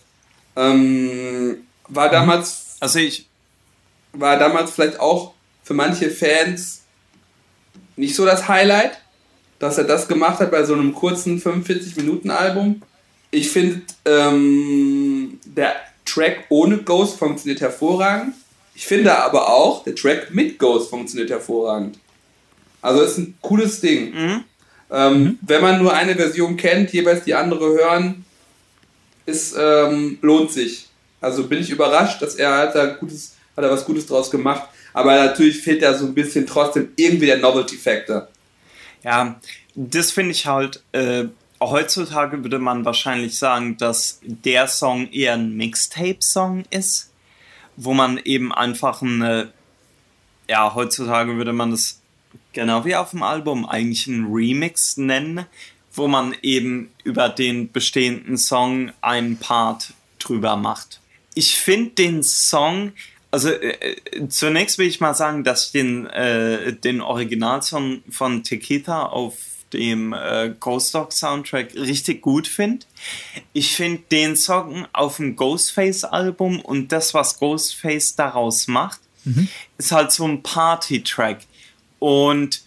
Ähm, 0.55 1.67
war 1.87 2.07
mhm. 2.07 2.11
damals. 2.11 2.77
Also 2.79 2.99
ich. 2.99 3.25
War 4.13 4.39
damals 4.39 4.71
vielleicht 4.71 4.99
auch 4.99 5.33
für 5.63 5.75
manche 5.75 6.09
Fans 6.09 6.81
nicht 7.97 8.15
so 8.15 8.25
das 8.25 8.47
Highlight, 8.47 8.99
dass 9.59 9.77
er 9.77 9.83
das 9.83 10.07
gemacht 10.07 10.39
hat 10.39 10.49
bei 10.49 10.63
so 10.63 10.73
einem 10.73 10.93
kurzen 10.93 11.39
45-Minuten-Album. 11.39 12.81
Ich 13.31 13.51
finde, 13.51 13.81
ähm, 14.05 15.39
der 15.45 15.75
Track 16.05 16.45
ohne 16.49 16.77
Ghost 16.79 17.19
funktioniert 17.19 17.61
hervorragend. 17.61 18.33
Ich 18.73 18.87
finde 18.87 19.17
aber 19.17 19.49
auch, 19.49 19.83
der 19.83 19.95
Track 19.95 20.33
mit 20.33 20.57
Ghost 20.57 20.89
funktioniert 20.89 21.29
hervorragend. 21.29 21.99
Also 22.81 23.01
ist 23.01 23.17
ein 23.17 23.37
cooles 23.41 23.81
Ding. 23.81 24.13
Mhm. 24.13 24.43
Ähm, 24.89 25.23
mhm. 25.23 25.39
Wenn 25.41 25.61
man 25.61 25.81
nur 25.81 25.93
eine 25.93 26.15
Version 26.15 26.55
kennt, 26.57 26.93
jeweils 26.93 27.23
die 27.23 27.33
andere 27.33 27.65
hören, 27.73 28.25
ist, 29.25 29.55
ähm, 29.59 30.17
lohnt 30.21 30.51
sich. 30.51 30.87
Also 31.19 31.47
bin 31.47 31.59
ich 31.59 31.69
überrascht, 31.69 32.21
dass 32.21 32.35
er 32.35 32.57
hat 32.57 32.75
da 32.75 32.85
gutes, 32.85 33.35
hat 33.55 33.63
er 33.63 33.71
was 33.71 33.85
Gutes 33.85 34.05
draus 34.05 34.31
gemacht. 34.31 34.69
Aber 34.93 35.13
natürlich 35.15 35.61
fehlt 35.61 35.83
da 35.83 35.93
so 35.93 36.05
ein 36.05 36.13
bisschen 36.13 36.47
trotzdem 36.47 36.89
irgendwie 36.95 37.27
der 37.27 37.37
Novelty-Factor. 37.37 38.27
Ja, 39.03 39.39
das 39.75 40.11
finde 40.11 40.31
ich 40.31 40.45
halt. 40.45 40.81
Äh, 40.91 41.25
heutzutage 41.59 42.43
würde 42.43 42.59
man 42.59 42.85
wahrscheinlich 42.85 43.37
sagen, 43.37 43.77
dass 43.77 44.19
der 44.23 44.67
Song 44.67 45.11
eher 45.11 45.33
ein 45.33 45.55
Mixtape-Song 45.55 46.63
ist, 46.69 47.11
wo 47.75 47.93
man 47.93 48.17
eben 48.17 48.53
einfach 48.53 49.01
eine. 49.01 49.51
Ja, 50.49 50.73
heutzutage 50.73 51.35
würde 51.35 51.53
man 51.53 51.71
das 51.71 51.99
genau 52.53 52.85
wie 52.85 52.95
auf 52.95 53.11
dem 53.11 53.23
Album 53.23 53.65
eigentlich 53.65 54.07
einen 54.07 54.31
Remix 54.31 54.97
nennen, 54.97 55.45
wo 55.93 56.07
man 56.07 56.35
eben 56.41 56.91
über 57.03 57.29
den 57.29 57.71
bestehenden 57.71 58.37
Song 58.37 58.91
einen 59.01 59.37
Part 59.37 59.93
drüber 60.19 60.55
macht. 60.55 60.99
Ich 61.33 61.57
finde 61.57 61.91
den 61.91 62.23
Song, 62.23 62.93
also 63.31 63.49
äh, 63.49 63.95
zunächst 64.29 64.77
will 64.77 64.87
ich 64.87 64.99
mal 64.99 65.13
sagen, 65.13 65.43
dass 65.43 65.67
ich 65.67 65.71
den, 65.71 66.07
äh, 66.07 66.73
den 66.73 67.01
Originalsong 67.01 68.01
von 68.09 68.43
Tequila 68.43 69.07
auf 69.07 69.35
dem 69.73 70.13
äh, 70.13 70.53
Ghost 70.59 70.95
Dog 70.95 71.11
Soundtrack 71.11 71.75
richtig 71.75 72.21
gut 72.21 72.47
finde. 72.47 72.85
Ich 73.53 73.75
finde 73.75 74.03
den 74.11 74.35
Song 74.35 74.87
auf 74.93 75.17
dem 75.17 75.35
Ghostface 75.35 76.05
Album 76.05 76.61
und 76.61 76.91
das, 76.91 77.13
was 77.13 77.37
Ghostface 77.39 78.15
daraus 78.15 78.67
macht, 78.67 78.99
mhm. 79.25 79.47
ist 79.77 79.91
halt 79.91 80.11
so 80.11 80.25
ein 80.25 80.41
Party-Track. 80.41 81.39
Und 81.99 82.61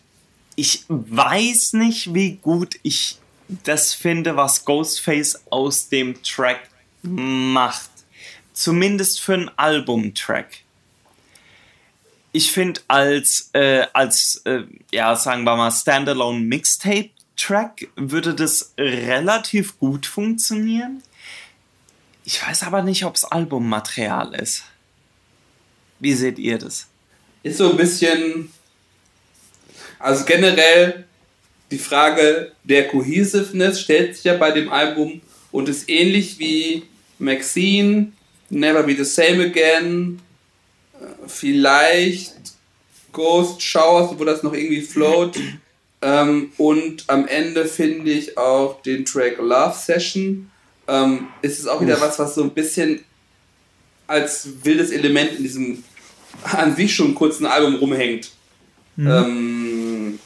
ich 0.56 0.84
weiß 0.88 1.74
nicht, 1.74 2.14
wie 2.14 2.36
gut 2.36 2.76
ich 2.82 3.18
das 3.64 3.94
finde, 3.94 4.36
was 4.36 4.64
Ghostface 4.64 5.40
aus 5.50 5.88
dem 5.88 6.22
Track 6.22 6.68
macht. 7.02 7.90
Zumindest 8.52 9.20
für 9.20 9.34
einen 9.34 9.50
Albumtrack. 9.56 10.58
Ich 12.32 12.52
finde 12.52 12.80
als, 12.86 13.50
äh, 13.54 13.86
als 13.92 14.42
äh, 14.44 14.64
ja, 14.92 15.16
sagen 15.16 15.44
wir 15.44 15.56
mal, 15.56 15.70
Standalone 15.70 16.38
Mixtape 16.38 17.10
Track 17.36 17.88
würde 17.96 18.34
das 18.34 18.74
relativ 18.78 19.78
gut 19.78 20.06
funktionieren. 20.06 21.02
Ich 22.24 22.46
weiß 22.46 22.64
aber 22.64 22.82
nicht, 22.82 23.04
ob 23.04 23.16
es 23.16 23.24
Albummaterial 23.24 24.34
ist. 24.34 24.62
Wie 25.98 26.12
seht 26.12 26.38
ihr 26.38 26.58
das? 26.58 26.86
Ist 27.42 27.58
so 27.58 27.70
ein 27.70 27.76
bisschen 27.76 28.52
also 30.00 30.24
generell 30.24 31.04
die 31.70 31.78
Frage 31.78 32.52
der 32.64 32.88
Cohesiveness 32.88 33.80
stellt 33.80 34.16
sich 34.16 34.24
ja 34.24 34.36
bei 34.36 34.50
dem 34.50 34.70
Album 34.72 35.20
und 35.52 35.68
ist 35.68 35.88
ähnlich 35.88 36.38
wie 36.38 36.82
Maxine, 37.18 38.12
Never 38.48 38.82
Be 38.82 38.96
the 38.96 39.04
Same 39.04 39.44
Again, 39.44 40.20
äh, 40.94 41.04
vielleicht 41.28 42.34
Ghost 43.12 43.62
Showers, 43.62 44.18
wo 44.18 44.24
das 44.24 44.42
noch 44.42 44.52
irgendwie 44.52 44.82
float. 44.82 45.38
Ähm, 46.02 46.50
und 46.56 47.04
am 47.08 47.28
Ende 47.28 47.66
finde 47.66 48.10
ich 48.10 48.38
auch 48.38 48.80
den 48.80 49.04
Track 49.04 49.36
Love 49.36 49.76
Session. 49.76 50.50
Ähm, 50.88 51.28
ist 51.42 51.58
es 51.58 51.66
auch 51.66 51.82
wieder 51.82 52.00
was, 52.00 52.18
was 52.18 52.34
so 52.36 52.42
ein 52.42 52.54
bisschen 52.54 53.04
als 54.06 54.48
wildes 54.64 54.92
Element 54.92 55.32
in 55.32 55.42
diesem 55.42 55.84
an 56.42 56.74
sich 56.74 56.94
schon 56.94 57.14
kurzen 57.14 57.44
Album 57.44 57.74
rumhängt. 57.74 58.30
Mhm. 59.00 59.10
Ähm, 59.10 60.18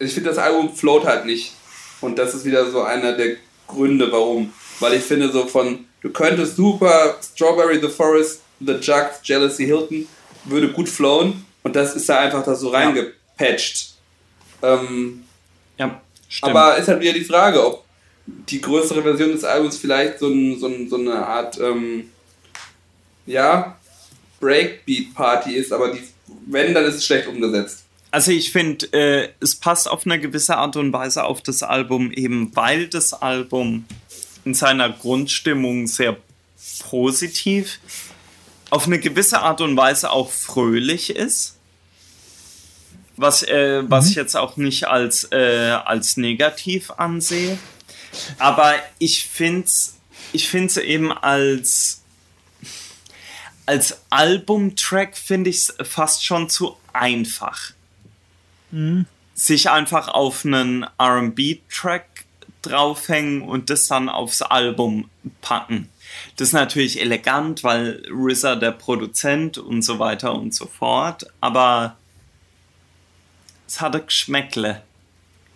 ich 0.00 0.12
finde, 0.12 0.30
das 0.30 0.38
Album 0.38 0.74
float 0.74 1.04
halt 1.04 1.24
nicht. 1.24 1.52
Und 2.00 2.18
das 2.18 2.34
ist 2.34 2.44
wieder 2.44 2.68
so 2.68 2.82
einer 2.82 3.12
der 3.12 3.36
Gründe, 3.68 4.10
warum. 4.10 4.52
Weil 4.80 4.94
ich 4.94 5.04
finde, 5.04 5.30
so 5.30 5.46
von, 5.46 5.84
du 6.00 6.10
könntest 6.10 6.56
super 6.56 7.16
Strawberry 7.22 7.80
the 7.80 7.88
Forest, 7.88 8.42
The 8.58 8.72
Jug, 8.72 9.10
Jealousy 9.22 9.66
Hilton, 9.66 10.08
würde 10.44 10.72
gut 10.72 10.88
flowen. 10.88 11.46
Und 11.62 11.76
das 11.76 11.94
ist 11.94 12.08
da 12.08 12.18
einfach 12.18 12.44
da 12.44 12.56
so 12.56 12.70
reingepatcht. 12.70 13.94
Ähm, 14.62 15.22
ja, 15.78 16.00
stimmt. 16.28 16.50
Aber 16.50 16.76
ist 16.76 16.88
halt 16.88 17.00
wieder 17.00 17.12
die 17.12 17.24
Frage, 17.24 17.64
ob 17.64 17.84
die 18.26 18.60
größere 18.60 19.02
Version 19.02 19.30
des 19.30 19.44
Albums 19.44 19.76
vielleicht 19.76 20.18
so, 20.18 20.26
ein, 20.26 20.58
so, 20.58 20.66
ein, 20.66 20.88
so 20.88 20.96
eine 20.96 21.24
Art, 21.24 21.58
ähm, 21.60 22.10
ja, 23.26 23.76
Breakbeat-Party 24.40 25.54
ist, 25.54 25.72
aber 25.72 25.92
die, 25.92 26.02
wenn, 26.46 26.74
dann 26.74 26.84
ist 26.84 26.96
es 26.96 27.06
schlecht 27.06 27.28
umgesetzt. 27.28 27.81
Also 28.12 28.30
ich 28.30 28.52
finde, 28.52 28.86
äh, 28.92 29.30
es 29.40 29.56
passt 29.56 29.88
auf 29.88 30.06
eine 30.06 30.20
gewisse 30.20 30.56
Art 30.56 30.76
und 30.76 30.92
Weise 30.92 31.24
auf 31.24 31.42
das 31.42 31.62
Album, 31.62 32.12
eben 32.12 32.54
weil 32.54 32.86
das 32.86 33.14
Album 33.14 33.86
in 34.44 34.54
seiner 34.54 34.90
Grundstimmung 34.90 35.86
sehr 35.86 36.16
positiv, 36.80 37.80
auf 38.70 38.86
eine 38.86 39.00
gewisse 39.00 39.40
Art 39.40 39.60
und 39.60 39.76
Weise 39.76 40.10
auch 40.10 40.30
fröhlich 40.30 41.10
ist. 41.10 41.56
Was, 43.16 43.42
äh, 43.42 43.82
mhm. 43.82 43.90
was 43.90 44.08
ich 44.08 44.14
jetzt 44.14 44.36
auch 44.36 44.56
nicht 44.56 44.86
als, 44.86 45.24
äh, 45.32 45.70
als 45.84 46.16
negativ 46.16 46.90
ansehe. 46.90 47.58
Aber 48.38 48.74
ich 48.98 49.26
finde 49.26 49.64
es 49.64 49.96
ich 50.32 50.48
find's 50.48 50.76
eben 50.76 51.12
als, 51.12 52.02
als 53.66 54.00
Albumtrack 54.10 55.16
finde 55.16 55.50
ich 55.50 55.56
es 55.56 55.74
fast 55.82 56.24
schon 56.24 56.48
zu 56.48 56.76
einfach 56.92 57.72
mhm. 58.72 59.06
sich 59.34 59.70
einfach 59.70 60.08
auf 60.08 60.44
einen 60.44 60.84
RB-Track 61.00 62.24
draufhängen 62.62 63.42
und 63.42 63.70
das 63.70 63.86
dann 63.86 64.08
aufs 64.08 64.42
Album 64.42 65.08
packen. 65.40 65.88
Das 66.36 66.48
ist 66.48 66.54
natürlich 66.54 67.00
elegant, 67.00 67.64
weil 67.64 68.02
RZA 68.10 68.56
der 68.56 68.72
Produzent 68.72 69.58
und 69.58 69.82
so 69.82 69.98
weiter 69.98 70.34
und 70.34 70.54
so 70.54 70.66
fort, 70.66 71.26
aber 71.40 71.96
es 73.66 73.80
hatte 73.80 74.02
Geschmäckle, 74.02 74.82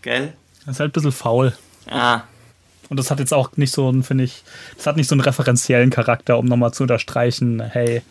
gell? 0.03 0.33
Das 0.65 0.77
ist 0.77 0.81
halt 0.81 0.91
ein 0.91 0.93
bisschen 0.93 1.13
faul. 1.13 1.57
Ah. 1.89 2.23
Und 2.89 2.99
das 2.99 3.11
hat 3.11 3.19
jetzt 3.19 3.35
auch 3.35 3.57
nicht 3.57 3.73
so 3.73 3.89
einen, 3.89 4.03
finde 4.03 4.25
ich, 4.25 4.43
das 4.77 4.87
hat 4.87 4.97
nicht 4.97 5.09
so 5.09 5.15
einen 5.15 5.21
referenziellen 5.21 5.91
Charakter, 5.91 6.39
um 6.39 6.47
nochmal 6.47 6.73
zu 6.73 6.85
unterstreichen, 6.85 7.61
hey, 7.61 8.03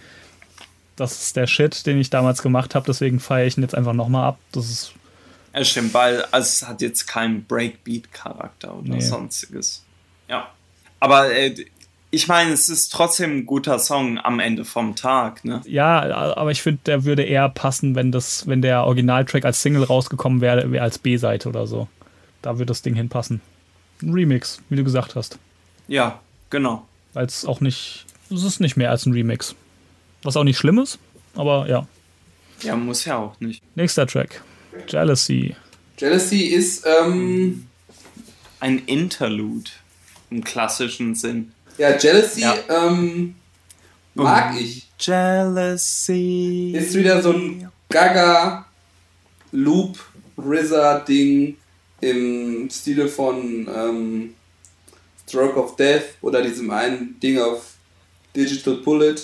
das 0.96 1.22
ist 1.22 1.36
der 1.36 1.48
Shit, 1.48 1.86
den 1.86 2.00
ich 2.00 2.10
damals 2.10 2.42
gemacht 2.42 2.76
habe, 2.76 2.86
deswegen 2.86 3.20
feiere 3.20 3.48
ich 3.48 3.58
ihn 3.58 3.62
jetzt 3.64 3.76
einfach 3.76 3.94
nochmal 3.94 4.28
ab. 4.28 4.40
Das 4.52 4.70
ist. 4.70 4.94
Ja, 5.54 5.64
stimmt, 5.64 5.94
weil 5.94 6.24
also 6.32 6.46
es 6.46 6.68
hat 6.68 6.82
jetzt 6.82 7.08
keinen 7.08 7.46
Breakbeat-Charakter 7.46 8.76
oder 8.76 8.96
nee. 8.96 9.02
sonstiges. 9.02 9.84
Ja. 10.28 10.50
Aber 11.00 11.32
äh, 11.32 11.56
ich 12.12 12.28
meine, 12.28 12.52
es 12.52 12.70
ist 12.70 12.94
trotzdem 12.94 13.40
ein 13.40 13.46
guter 13.46 13.78
Song 13.80 14.18
am 14.20 14.40
Ende 14.40 14.64
vom 14.64 14.96
Tag, 14.96 15.44
ne? 15.44 15.62
Ja, 15.66 16.02
aber 16.36 16.52
ich 16.52 16.62
finde, 16.62 16.80
der 16.86 17.04
würde 17.04 17.24
eher 17.24 17.50
passen, 17.50 17.96
wenn 17.96 18.12
das, 18.12 18.48
wenn 18.48 18.62
der 18.62 18.86
Originaltrack 18.86 19.44
als 19.44 19.62
Single 19.62 19.84
rausgekommen 19.84 20.40
wäre, 20.40 20.82
als 20.82 20.98
B-Seite 20.98 21.50
oder 21.50 21.68
so. 21.68 21.88
Da 22.42 22.54
würde 22.54 22.68
das 22.68 22.82
Ding 22.82 22.96
hinpassen. 22.96 23.42
Ein 24.02 24.14
Remix, 24.14 24.62
wie 24.70 24.76
du 24.78 24.84
gesagt 24.84 25.16
hast. 25.16 25.40
Ja, 25.88 26.20
genau. 26.50 26.86
Es 27.16 27.46
auch 27.46 27.60
nicht, 27.60 28.06
es 28.30 28.44
ist 28.44 28.60
nicht 28.60 28.78
mehr 28.78 28.92
als 28.92 29.06
ein 29.06 29.14
Remix. 29.14 29.56
Was 30.26 30.36
auch 30.36 30.44
nicht 30.44 30.58
schlimm 30.58 30.80
ist, 30.80 30.98
aber 31.36 31.70
ja. 31.70 31.88
Ja, 32.64 32.76
muss 32.76 33.06
ja 33.06 33.18
auch 33.18 33.40
nicht. 33.40 33.62
Nächster 33.76 34.08
Track. 34.08 34.42
Jealousy. 34.88 35.56
Jealousy 36.00 36.45
ist 36.48 36.84
ähm, 36.86 37.68
ein 38.60 38.80
Interlude 38.88 39.70
im 40.32 40.44
klassischen 40.44 41.14
Sinn. 41.14 41.52
Ja, 41.78 41.95
Jealousy 41.95 42.42
ja. 42.42 42.56
Ähm, 42.70 43.36
mag 44.16 44.60
ich. 44.60 44.88
Jealousy. 45.00 46.74
Ist 46.76 46.95
wieder 46.95 47.22
so 47.22 47.32
ein 47.32 47.70
Gaga 47.90 48.66
Loop 49.52 50.00
RZA 50.40 51.02
Ding 51.02 51.58
im 52.02 52.68
Stile 52.72 53.08
von 53.08 53.70
ähm, 53.74 54.34
Stroke 55.28 55.60
of 55.60 55.76
Death 55.76 56.16
oder 56.22 56.42
diesem 56.42 56.72
einen 56.72 57.20
Ding 57.20 57.40
auf 57.40 57.76
Digital 58.36 58.78
Bullet. 58.78 59.16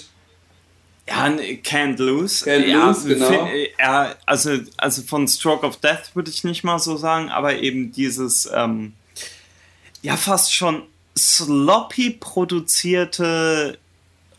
Ja, 1.08 1.26
Can't 1.26 1.98
Lose. 1.98 2.46
Can't 2.46 2.66
ja, 2.66 2.88
Lose, 2.88 3.08
genau. 3.08 3.48
ja, 3.80 4.16
also, 4.26 4.60
also 4.78 5.02
von 5.02 5.28
Stroke 5.28 5.66
of 5.66 5.78
Death 5.78 6.16
würde 6.16 6.30
ich 6.30 6.44
nicht 6.44 6.64
mal 6.64 6.80
so 6.80 6.96
sagen, 6.96 7.30
aber 7.30 7.58
eben 7.58 7.92
dieses, 7.92 8.50
ähm, 8.54 8.94
ja, 10.02 10.16
fast 10.16 10.54
schon 10.54 10.84
sloppy 11.18 12.12
produzierte 12.12 13.78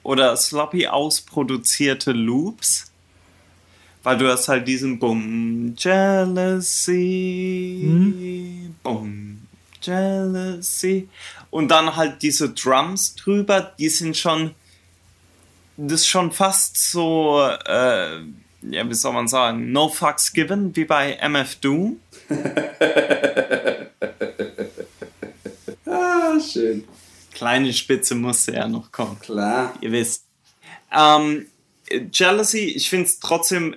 oder 0.02 0.36
sloppy 0.36 0.86
ausproduzierte 0.88 2.12
Loops. 2.12 2.90
Weil 4.04 4.18
du 4.18 4.28
hast 4.28 4.48
halt 4.48 4.66
diesen 4.66 4.98
Bumm, 4.98 5.76
Jealousy, 5.78 6.92
mhm. 7.84 8.74
Bumm, 8.82 9.42
Jealousy. 9.80 11.08
Und 11.50 11.68
dann 11.68 11.94
halt 11.94 12.20
diese 12.20 12.50
Drums 12.50 13.14
drüber, 13.14 13.72
die 13.78 13.88
sind 13.88 14.16
schon, 14.16 14.56
das 15.76 16.00
ist 16.02 16.08
schon 16.08 16.32
fast 16.32 16.76
so, 16.90 17.40
äh, 17.66 18.20
ja, 18.62 18.88
wie 18.88 18.94
soll 18.94 19.12
man 19.12 19.28
sagen, 19.28 19.72
no 19.72 19.88
fucks 19.88 20.32
given, 20.32 20.74
wie 20.76 20.84
bei 20.84 21.14
MF 21.14 21.56
Doom. 21.56 22.00
ah, 25.86 26.40
schön. 26.40 26.84
Kleine 27.34 27.72
Spitze 27.72 28.14
musste 28.14 28.52
ja 28.52 28.68
noch 28.68 28.92
kommen. 28.92 29.18
Klar. 29.20 29.74
Ihr 29.80 29.90
wisst. 29.92 30.24
Ähm, 30.92 31.46
Jealousy, 32.12 32.60
ich 32.60 32.88
finde 32.88 33.06
es 33.06 33.18
trotzdem 33.18 33.74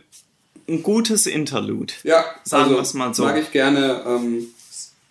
ein 0.68 0.84
gutes 0.84 1.26
Interlude. 1.28 1.94
Ja, 2.04 2.26
sagen 2.44 2.64
also, 2.64 2.76
wir 2.76 2.82
es 2.82 2.94
mal 2.94 3.14
so. 3.14 3.24
Mag 3.24 3.38
ich 3.38 3.52
gerne 3.52 4.04
ähm, 4.06 4.48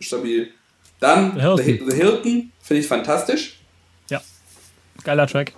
stabil. 0.00 0.52
Dann 1.00 1.34
The 1.34 1.62
Hilton, 1.62 1.90
The 1.90 1.96
Hilton 1.96 2.52
finde 2.62 2.80
ich 2.80 2.86
fantastisch. 2.86 3.58
Ja, 4.08 4.22
geiler 5.02 5.26
Track. 5.26 5.52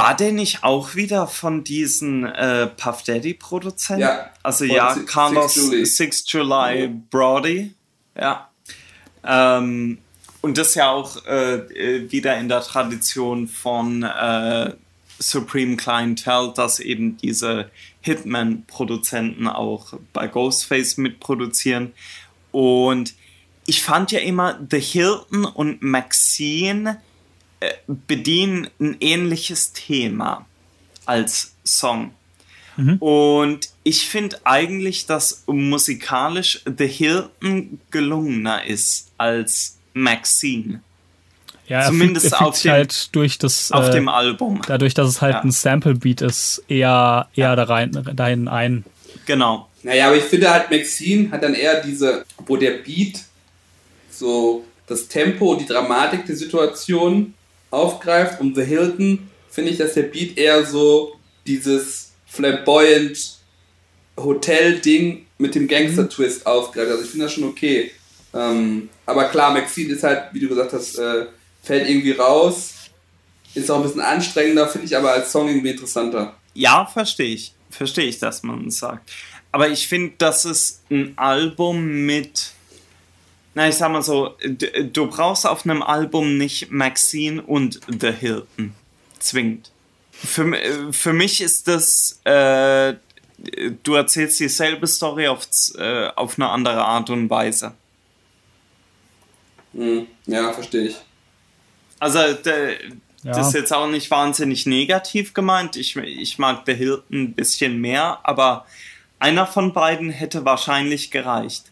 War 0.00 0.16
der 0.16 0.32
nicht 0.32 0.64
auch 0.64 0.94
wieder 0.94 1.26
von 1.26 1.62
diesen 1.62 2.24
äh, 2.24 2.66
Puff 2.68 3.02
Daddy 3.02 3.34
Produzenten? 3.34 4.02
Ja. 4.02 4.30
Also 4.42 4.64
ja, 4.64 4.94
Carlos 5.06 5.54
6 5.54 5.70
July, 5.70 5.84
6 5.84 6.32
July 6.32 6.88
Brody. 7.10 7.74
Ja. 8.16 8.50
Ähm, 9.24 9.98
und 10.40 10.56
das 10.56 10.74
ja 10.74 10.90
auch 10.90 11.24
äh, 11.26 11.56
äh, 11.56 12.10
wieder 12.10 12.38
in 12.38 12.48
der 12.48 12.62
Tradition 12.62 13.46
von 13.46 14.02
äh, 14.02 14.72
Supreme 15.18 15.76
Clientele, 15.76 16.52
dass 16.54 16.80
eben 16.80 17.18
diese 17.18 17.70
Hitman-Produzenten 18.00 19.46
auch 19.48 19.92
bei 20.14 20.28
Ghostface 20.28 20.96
mitproduzieren. 20.96 21.92
Und 22.52 23.14
ich 23.66 23.82
fand 23.82 24.12
ja 24.12 24.20
immer, 24.20 24.58
The 24.70 24.80
Hilton 24.80 25.44
und 25.44 25.82
Maxine 25.82 27.02
bedienen 27.86 28.68
ein 28.78 28.96
ähnliches 29.00 29.72
Thema 29.72 30.46
als 31.06 31.54
Song. 31.64 32.12
Mhm. 32.76 32.96
Und 32.96 33.68
ich 33.82 34.08
finde 34.08 34.38
eigentlich, 34.44 35.06
dass 35.06 35.44
musikalisch 35.46 36.62
The 36.64 36.86
Hilton 36.86 37.80
gelungener 37.90 38.64
ist 38.64 39.10
als 39.18 39.76
Maxine. 39.92 40.80
Ja, 41.66 41.86
Zumindest 41.86 42.32
er 42.32 42.42
auf, 42.42 42.60
dem, 42.60 42.72
halt 42.72 43.14
durch 43.14 43.38
das, 43.38 43.70
auf 43.70 43.88
äh, 43.88 43.92
dem 43.92 44.08
Album. 44.08 44.60
Dadurch, 44.66 44.94
dass 44.94 45.08
es 45.08 45.22
halt 45.22 45.34
ja. 45.34 45.40
ein 45.40 45.52
Sample-Beat 45.52 46.20
ist, 46.20 46.64
eher, 46.66 47.28
eher 47.36 47.48
ja. 47.50 47.56
da 47.56 47.62
rein, 47.64 47.92
dahin 48.14 48.48
ein. 48.48 48.84
Genau. 49.26 49.68
Naja, 49.82 50.08
aber 50.08 50.16
ich 50.16 50.24
finde 50.24 50.50
halt, 50.50 50.70
Maxine 50.70 51.30
hat 51.30 51.42
dann 51.42 51.54
eher 51.54 51.80
diese, 51.80 52.24
wo 52.44 52.56
der 52.56 52.78
Beat 52.78 53.20
so 54.10 54.64
das 54.88 55.06
Tempo, 55.06 55.54
die 55.54 55.66
Dramatik 55.66 56.26
der 56.26 56.36
Situation 56.36 57.34
aufgreift 57.70 58.40
und 58.40 58.54
The 58.54 58.64
Hilton 58.64 59.30
finde 59.50 59.70
ich, 59.70 59.78
dass 59.78 59.94
der 59.94 60.04
Beat 60.04 60.38
eher 60.38 60.64
so 60.64 61.16
dieses 61.46 62.12
flamboyant 62.26 63.38
Hotel-Ding 64.16 65.26
mit 65.38 65.54
dem 65.54 65.66
Gangster-Twist 65.66 66.46
aufgreift. 66.46 66.90
Also 66.90 67.04
ich 67.04 67.10
finde 67.10 67.26
das 67.26 67.32
schon 67.32 67.44
okay. 67.44 67.90
Ähm, 68.32 68.88
aber 69.06 69.24
klar, 69.24 69.52
Maxine 69.52 69.94
ist 69.94 70.02
halt, 70.02 70.32
wie 70.32 70.40
du 70.40 70.48
gesagt 70.48 70.72
hast, 70.72 70.98
äh, 70.98 71.26
fällt 71.62 71.88
irgendwie 71.88 72.12
raus. 72.12 72.74
Ist 73.54 73.70
auch 73.70 73.76
ein 73.76 73.82
bisschen 73.82 74.00
anstrengender, 74.00 74.68
finde 74.68 74.86
ich 74.86 74.96
aber 74.96 75.12
als 75.12 75.32
Song 75.32 75.48
irgendwie 75.48 75.70
interessanter. 75.70 76.36
Ja, 76.54 76.86
verstehe 76.86 77.34
ich. 77.34 77.54
Verstehe 77.70 78.06
ich, 78.06 78.18
dass 78.18 78.42
man 78.42 78.70
sagt. 78.70 79.10
Aber 79.52 79.68
ich 79.68 79.88
finde, 79.88 80.14
das 80.18 80.44
ist 80.44 80.82
ein 80.90 81.14
Album 81.16 82.06
mit. 82.06 82.52
Na, 83.54 83.68
ich 83.68 83.74
sag 83.74 83.90
mal 83.90 84.02
so, 84.02 84.36
du 84.44 85.06
brauchst 85.08 85.46
auf 85.46 85.64
einem 85.64 85.82
Album 85.82 86.38
nicht 86.38 86.70
Maxine 86.70 87.42
und 87.42 87.80
The 87.88 88.12
Hilton. 88.12 88.74
Zwingend. 89.18 89.70
Für, 90.12 90.92
für 90.92 91.12
mich 91.12 91.40
ist 91.40 91.66
das. 91.66 92.20
Äh, 92.24 92.94
du 93.82 93.94
erzählst 93.94 94.38
dieselbe 94.38 94.86
Story 94.86 95.26
auf, 95.28 95.46
äh, 95.78 96.08
auf 96.14 96.38
eine 96.38 96.48
andere 96.50 96.84
Art 96.84 97.08
und 97.10 97.30
Weise. 97.30 97.72
Hm, 99.72 100.06
ja, 100.26 100.52
verstehe 100.52 100.88
ich. 100.88 100.96
Also, 101.98 102.34
der, 102.34 102.72
ja. 102.72 103.32
das 103.32 103.48
ist 103.48 103.54
jetzt 103.54 103.72
auch 103.72 103.88
nicht 103.88 104.10
wahnsinnig 104.10 104.66
negativ 104.66 105.32
gemeint. 105.32 105.76
Ich, 105.76 105.96
ich 105.96 106.38
mag 106.38 106.62
The 106.66 106.74
Hilton 106.74 107.22
ein 107.22 107.34
bisschen 107.34 107.80
mehr, 107.80 108.20
aber 108.22 108.66
einer 109.18 109.46
von 109.46 109.72
beiden 109.72 110.10
hätte 110.10 110.44
wahrscheinlich 110.44 111.10
gereicht. 111.10 111.69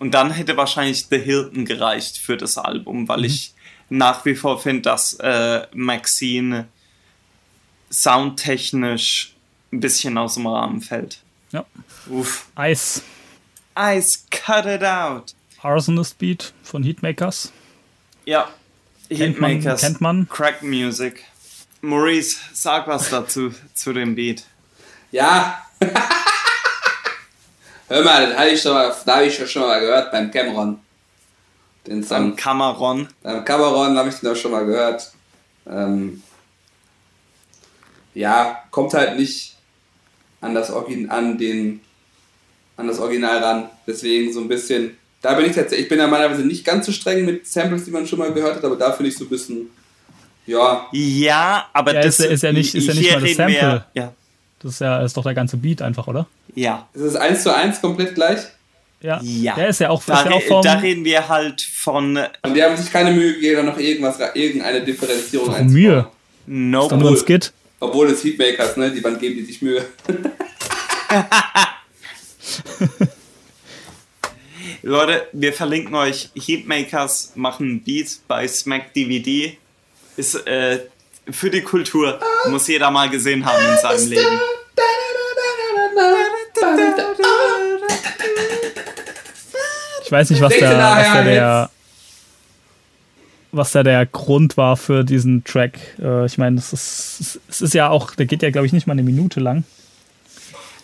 Und 0.00 0.12
dann 0.12 0.32
hätte 0.32 0.56
wahrscheinlich 0.56 1.06
The 1.08 1.18
Hilton 1.18 1.64
gereicht 1.64 2.18
für 2.18 2.36
das 2.36 2.58
Album, 2.58 3.06
weil 3.06 3.18
mhm. 3.18 3.24
ich 3.26 3.54
nach 3.90 4.24
wie 4.24 4.34
vor 4.34 4.60
finde, 4.60 4.82
dass 4.82 5.14
äh, 5.20 5.66
Maxine 5.72 6.66
soundtechnisch 7.92 9.34
ein 9.72 9.80
bisschen 9.80 10.18
aus 10.18 10.34
dem 10.34 10.46
Rahmen 10.46 10.80
fällt. 10.80 11.20
Ja. 11.52 11.64
Uff. 12.08 12.48
Eis. 12.54 13.02
Ice, 13.78 14.20
cut 14.30 14.66
it 14.66 14.82
out. 14.82 15.34
Arsonist 15.62 16.18
Beat 16.18 16.52
von 16.62 16.82
Heatmakers. 16.82 17.52
Ja, 18.24 18.48
Heatmakers. 19.10 19.80
Kennt 19.80 20.00
man. 20.00 20.28
Crack 20.28 20.62
Music. 20.62 21.24
Maurice, 21.82 22.38
sag 22.52 22.86
was 22.86 23.10
dazu, 23.10 23.52
zu 23.74 23.92
dem 23.92 24.14
Beat. 24.14 24.44
Ja. 25.10 25.66
Hör 27.90 28.04
mal, 28.04 28.26
das 28.26 28.38
habe 28.38 28.50
ich, 28.50 28.62
schon 28.62 28.72
mal, 28.72 28.94
da 29.04 29.16
hab 29.16 29.22
ich 29.22 29.50
schon 29.50 29.62
mal 29.62 29.80
gehört 29.80 30.12
beim 30.12 30.30
Cameron. 30.30 30.78
Den 31.86 32.02
Song. 32.02 32.30
Beim 32.30 32.36
Cameron. 32.36 33.08
Beim 33.22 33.44
Cameron 33.44 33.98
habe 33.98 34.08
ich 34.08 34.14
den 34.16 34.30
auch 34.30 34.36
schon 34.36 34.52
mal 34.52 34.64
gehört. 34.64 35.12
Ähm, 35.68 36.22
ja, 38.14 38.62
kommt 38.70 38.94
halt 38.94 39.18
nicht 39.18 39.56
an 40.40 40.54
das, 40.54 40.70
an, 40.70 41.36
den, 41.36 41.80
an 42.76 42.86
das 42.86 42.98
Original 42.98 43.38
ran. 43.38 43.70
Deswegen 43.86 44.32
so 44.32 44.40
ein 44.40 44.48
bisschen 44.48 44.96
da 45.22 45.34
bin 45.34 45.46
ich 45.46 45.54
tatsächlich, 45.54 45.84
ich 45.84 45.88
bin 45.88 45.98
ja 45.98 46.06
normalerweise 46.06 46.42
nicht 46.42 46.64
ganz 46.64 46.86
so 46.86 46.92
streng 46.92 47.24
mit 47.24 47.46
Samples, 47.46 47.84
die 47.84 47.90
man 47.90 48.06
schon 48.06 48.18
mal 48.18 48.32
gehört 48.32 48.56
hat, 48.56 48.64
aber 48.64 48.76
da 48.76 48.92
finde 48.92 49.10
ich 49.10 49.18
so 49.18 49.24
ein 49.24 49.28
bisschen, 49.28 49.68
ja. 50.46 50.86
Ja, 50.92 51.66
aber 51.72 51.94
ja, 51.94 52.02
das 52.02 52.20
ist, 52.20 52.30
ist, 52.30 52.42
ja 52.42 52.52
nicht, 52.52 52.74
ist 52.74 52.86
ja 52.86 52.94
nicht 52.94 53.12
mal 53.12 53.20
das 53.20 53.34
Sample. 53.34 53.84
Ja. 53.94 54.12
Das 54.60 54.72
ist 54.72 54.80
ja 54.80 55.02
ist 55.02 55.16
doch 55.16 55.22
der 55.22 55.34
ganze 55.34 55.56
Beat 55.56 55.82
einfach, 55.82 56.06
oder? 56.06 56.26
Ja. 56.54 56.88
Ist 56.94 57.02
es 57.02 57.16
eins 57.16 57.42
zu 57.42 57.54
eins 57.54 57.80
komplett 57.80 58.14
gleich? 58.14 58.40
Ja, 59.02 59.18
Ja. 59.22 59.54
der 59.54 59.68
ist 59.68 59.80
ja 59.80 59.88
auch, 59.90 60.02
Da, 60.04 60.20
ist 60.20 60.26
ja 60.28 60.32
auch 60.32 60.42
vom, 60.42 60.62
da 60.62 60.74
reden 60.74 61.04
wir 61.04 61.26
halt 61.28 61.62
von 61.62 62.18
Und 62.42 62.54
die 62.54 62.62
haben 62.62 62.76
sich 62.76 62.92
keine 62.92 63.10
Mühe 63.12 63.34
gegeben, 63.34 63.56
da 63.56 63.62
noch 63.72 63.78
irgendwas, 63.78 64.18
irgendeine 64.34 64.82
Differenzierung 64.84 65.48
Warum 65.48 65.66
Mühe? 65.68 65.96
einzubauen. 65.98 66.70
Nope. 66.70 66.88
dann 66.90 66.98
nur 66.98 67.10
ein 67.12 67.16
Skit. 67.16 67.52
Obwohl 67.80 68.08
es 68.10 68.22
Heatmakers, 68.22 68.76
ne? 68.76 68.90
Die 68.90 69.00
Band 69.00 69.18
geben 69.20 69.36
die 69.36 69.44
sich 69.44 69.62
Mühe. 69.62 69.84
Leute, 74.82 75.26
wir 75.32 75.52
verlinken 75.52 75.94
euch. 75.94 76.30
Heatmakers 76.34 77.32
machen 77.34 77.82
Beat 77.82 78.08
bei 78.28 78.46
Smack 78.48 78.92
DVD. 78.94 79.56
Ist 80.16 80.46
äh, 80.46 80.80
für 81.30 81.50
die 81.50 81.62
Kultur. 81.62 82.18
Muss 82.48 82.66
jeder 82.68 82.90
mal 82.90 83.08
gesehen 83.10 83.44
haben 83.44 83.62
in 83.64 83.78
seinem 83.78 84.08
Leben. 84.08 84.40
Ich 90.04 90.12
weiß 90.12 90.30
nicht, 90.30 90.42
was 90.42 90.52
da, 90.58 90.96
was 90.96 91.12
da 91.12 91.22
der, 91.22 91.70
was 93.52 93.72
da 93.72 93.82
der 93.82 94.06
Grund 94.06 94.56
war 94.56 94.76
für 94.76 95.04
diesen 95.04 95.44
Track. 95.44 95.78
Äh, 96.00 96.26
ich 96.26 96.36
meine, 96.36 96.58
es 96.58 96.72
ist, 96.72 97.40
es 97.48 97.60
ist 97.60 97.74
ja 97.74 97.88
auch, 97.88 98.14
der 98.14 98.26
geht 98.26 98.42
ja, 98.42 98.50
glaube 98.50 98.66
ich, 98.66 98.72
nicht 98.72 98.86
mal 98.88 98.94
eine 98.94 99.04
Minute 99.04 99.38
lang. 99.38 99.64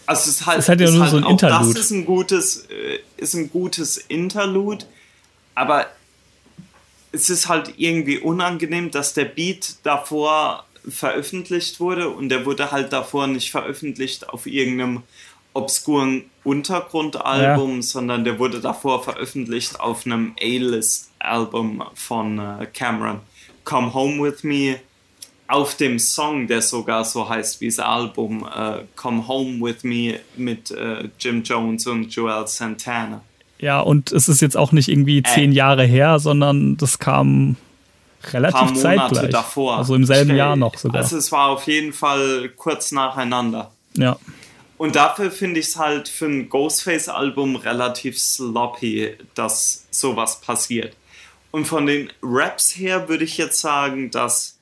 Also 0.07 0.31
es 0.31 0.37
ist 0.37 0.47
halt, 0.47 0.59
Es 0.60 0.69
hat 0.69 0.81
ja 0.81 0.87
ist 0.87 0.92
nur 0.92 1.03
halt 1.03 1.10
so 1.10 1.17
ein 1.17 1.25
Interlude. 1.25 1.75
Das 1.75 1.85
ist 1.85 1.91
ein 1.91 2.05
gutes, 2.05 2.67
äh, 2.71 3.01
ist 3.17 3.35
ein 3.35 3.51
gutes 3.51 3.97
Interlude, 3.97 4.87
aber 5.57 5.87
es 7.10 7.31
ist 7.31 7.49
halt 7.49 7.75
irgendwie 7.76 8.19
unangenehm, 8.19 8.91
dass 8.91 9.15
der 9.15 9.25
Beat 9.25 9.76
davor 9.83 10.67
veröffentlicht 10.89 11.81
wurde 11.81 12.09
und 12.10 12.28
der 12.28 12.47
wurde 12.47 12.71
halt 12.71 12.92
davor 12.92 13.26
nicht 13.26 13.51
veröffentlicht 13.51 14.28
auf 14.28 14.47
irgendeinem 14.47 15.03
obskuren 15.56 16.24
Untergrundalbum, 16.44 17.83
sondern 17.83 18.24
der 18.24 18.39
wurde 18.39 18.60
davor 18.60 19.03
veröffentlicht 19.03 19.81
auf 19.81 20.06
einem 20.06 20.35
A-List-Album 20.40 21.83
von 21.94 22.39
äh, 22.39 22.67
Cameron. 22.72 23.21
Come 23.65 23.92
Home 23.94 24.22
With 24.22 24.44
Me 24.44 24.76
auf 25.49 25.76
dem 25.76 25.99
Song, 25.99 26.47
der 26.47 26.62
sogar 26.62 27.05
so 27.05 27.28
heißt 27.28 27.60
wie 27.60 27.67
das 27.67 27.78
Album, 27.78 28.47
äh, 28.55 28.85
Come 28.94 29.26
Home 29.26 29.60
With 29.60 29.83
Me 29.83 30.21
mit 30.37 30.71
äh, 30.71 31.08
Jim 31.19 31.42
Jones 31.42 31.87
und 31.87 32.15
Joel 32.15 32.47
Santana. 32.47 33.22
Ja, 33.58 33.81
und 33.81 34.12
es 34.12 34.28
ist 34.28 34.40
jetzt 34.40 34.56
auch 34.56 34.72
nicht 34.72 34.89
irgendwie 34.89 35.22
zehn 35.22 35.51
Jahre 35.53 35.85
her, 35.85 36.19
sondern 36.19 36.76
das 36.76 36.99
kam 36.99 37.56
relativ 38.33 38.58
paar 38.58 38.65
Monate 38.67 38.83
zeitgleich. 38.83 39.31
davor. 39.31 39.78
Also 39.78 39.94
im 39.94 40.05
selben 40.05 40.37
Jahr 40.37 40.56
noch 40.56 40.76
sogar. 40.76 41.03
Also 41.03 41.17
es 41.17 41.33
war 41.33 41.49
auf 41.49 41.67
jeden 41.67 41.92
Fall 41.92 42.51
kurz 42.56 42.92
nacheinander. 42.92 43.71
ja. 43.94 44.17
Und 44.78 44.97
dafür 44.97 45.31
finde 45.31 45.60
ich 45.60 45.67
es 45.67 45.76
halt 45.76 46.09
für 46.09 46.26
ein 46.26 46.49
Ghostface-Album 46.49 47.57
relativ 47.57 48.19
sloppy, 48.19 49.15
dass 49.35 49.87
sowas 49.91 50.41
passiert. 50.41 50.97
Und 51.51 51.67
von 51.67 51.87
den 51.87 52.10
Raps 52.23 52.76
her 52.76 53.09
würde 53.09 53.25
ich 53.25 53.39
jetzt 53.39 53.60
sagen, 53.60 54.10
dass 54.10 54.59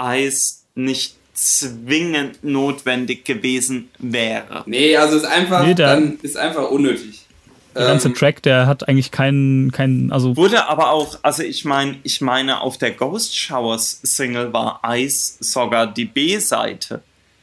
Ice 0.00 0.58
nicht 0.74 1.16
zwingend 1.34 2.42
notwendig 2.44 3.24
gewesen 3.24 3.90
wäre. 3.98 4.62
Nee, 4.66 4.96
also 4.96 5.16
ist 5.16 5.24
einfach, 5.24 5.66
Nee, 5.66 5.74
dann 5.74 6.18
ist 6.22 6.36
einfach 6.36 6.70
unnötig. 6.70 7.26
Der 7.74 7.88
ganze 7.88 8.08
Ähm, 8.08 8.14
Track, 8.14 8.42
der 8.42 8.66
hat 8.66 8.88
eigentlich 8.88 9.10
keinen, 9.10 9.70
keinen, 9.70 10.10
also 10.10 10.34
Wurde 10.36 10.66
aber 10.66 10.92
auch, 10.92 11.18
also 11.22 11.42
ich 11.42 11.66
meine, 11.66 11.98
ich 12.04 12.22
meine, 12.22 12.62
auf 12.62 12.78
der 12.78 12.92
Ghost 12.92 13.36
Showers 13.36 14.00
Single 14.02 14.52
war 14.54 14.80
Ice 14.88 15.36
sogar 15.40 15.86
die 15.86 16.06
B-Seite. 16.06 17.02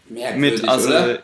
merkwürdig, 0.10 0.62
mit 0.62 0.70
also 0.70 0.88
oder? 0.88 1.20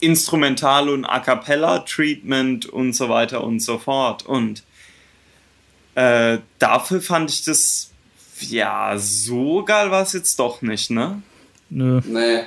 Instrumental 0.00 0.88
und 0.88 1.04
A 1.04 1.20
cappella 1.20 1.80
Treatment 1.80 2.66
und 2.66 2.94
so 2.94 3.08
weiter 3.08 3.44
und 3.44 3.60
so 3.60 3.78
fort. 3.78 4.26
Und 4.26 4.62
äh, 5.94 6.38
dafür 6.58 7.00
fand 7.00 7.30
ich 7.30 7.44
das 7.44 7.90
ja 8.40 8.94
so 8.96 9.62
geil 9.64 9.90
war 9.90 10.02
es 10.02 10.14
jetzt 10.14 10.38
doch 10.38 10.62
nicht, 10.62 10.90
ne? 10.90 11.22
nö. 11.68 12.00
Nee. 12.04 12.40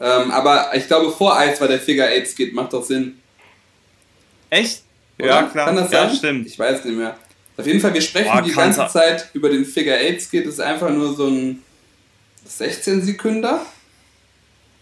Ähm, 0.00 0.30
aber 0.30 0.70
ich 0.74 0.86
glaube, 0.86 1.10
vor 1.10 1.36
Ice 1.42 1.60
war 1.60 1.68
der 1.68 1.80
Figure 1.80 2.08
8 2.08 2.26
Skit, 2.26 2.54
macht 2.54 2.72
doch 2.72 2.84
Sinn. 2.84 3.18
Echt? 4.50 4.82
Oder? 5.18 5.28
Ja, 5.28 5.42
klar. 5.44 5.66
Kann 5.66 5.76
das 5.76 5.90
ja, 5.90 6.06
sein? 6.06 6.16
stimmt. 6.16 6.46
Ich 6.46 6.58
weiß 6.58 6.84
nicht 6.84 6.96
mehr. 6.96 7.16
Auf 7.56 7.66
jeden 7.66 7.80
Fall, 7.80 7.92
wir 7.92 8.00
sprechen 8.00 8.30
Boah, 8.32 8.42
die 8.42 8.52
ganze 8.52 8.78
sein. 8.78 8.90
Zeit 8.90 9.30
über 9.32 9.48
den 9.48 9.64
Figure 9.64 9.96
8 9.96 10.20
Skit. 10.22 10.46
Das 10.46 10.54
ist 10.54 10.60
einfach 10.60 10.90
nur 10.90 11.14
so 11.16 11.26
ein 11.26 11.62
16 12.46 13.02
Sekünder. 13.02 13.66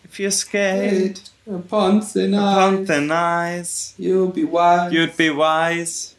If 0.04 0.18
you're 0.18 0.30
scared, 0.30 1.20
Upon 1.48 2.00
tonight, 2.00 2.54
pump 2.54 2.86
the 2.88 3.00
nice, 3.00 3.94
you'll 3.98 4.32
be 4.32 4.42
wild 4.44 4.92
you'd 4.92 5.16
be 5.16 5.30
wise 5.30 6.16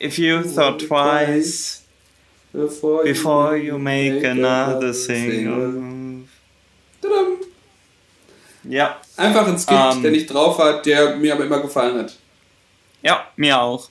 if 0.00 0.18
you 0.18 0.42
thought 0.42 0.78
twice 0.80 1.82
before, 2.50 3.04
before 3.04 3.58
you 3.58 3.78
make 3.78 4.24
another 4.24 4.94
single. 4.94 6.24
Tudum. 7.02 7.40
Ja, 8.66 8.96
Einfach 9.18 9.46
ein 9.46 9.58
Skit, 9.58 9.76
Ähm. 9.96 10.02
der 10.02 10.10
nicht 10.12 10.32
drauf 10.32 10.58
hat, 10.58 10.86
der 10.86 11.16
mir 11.16 11.34
aber 11.34 11.44
immer 11.44 11.60
gefallen 11.60 11.98
hat. 11.98 12.14
ja, 13.02 13.26
mir 13.36 13.60
auch. 13.60 13.90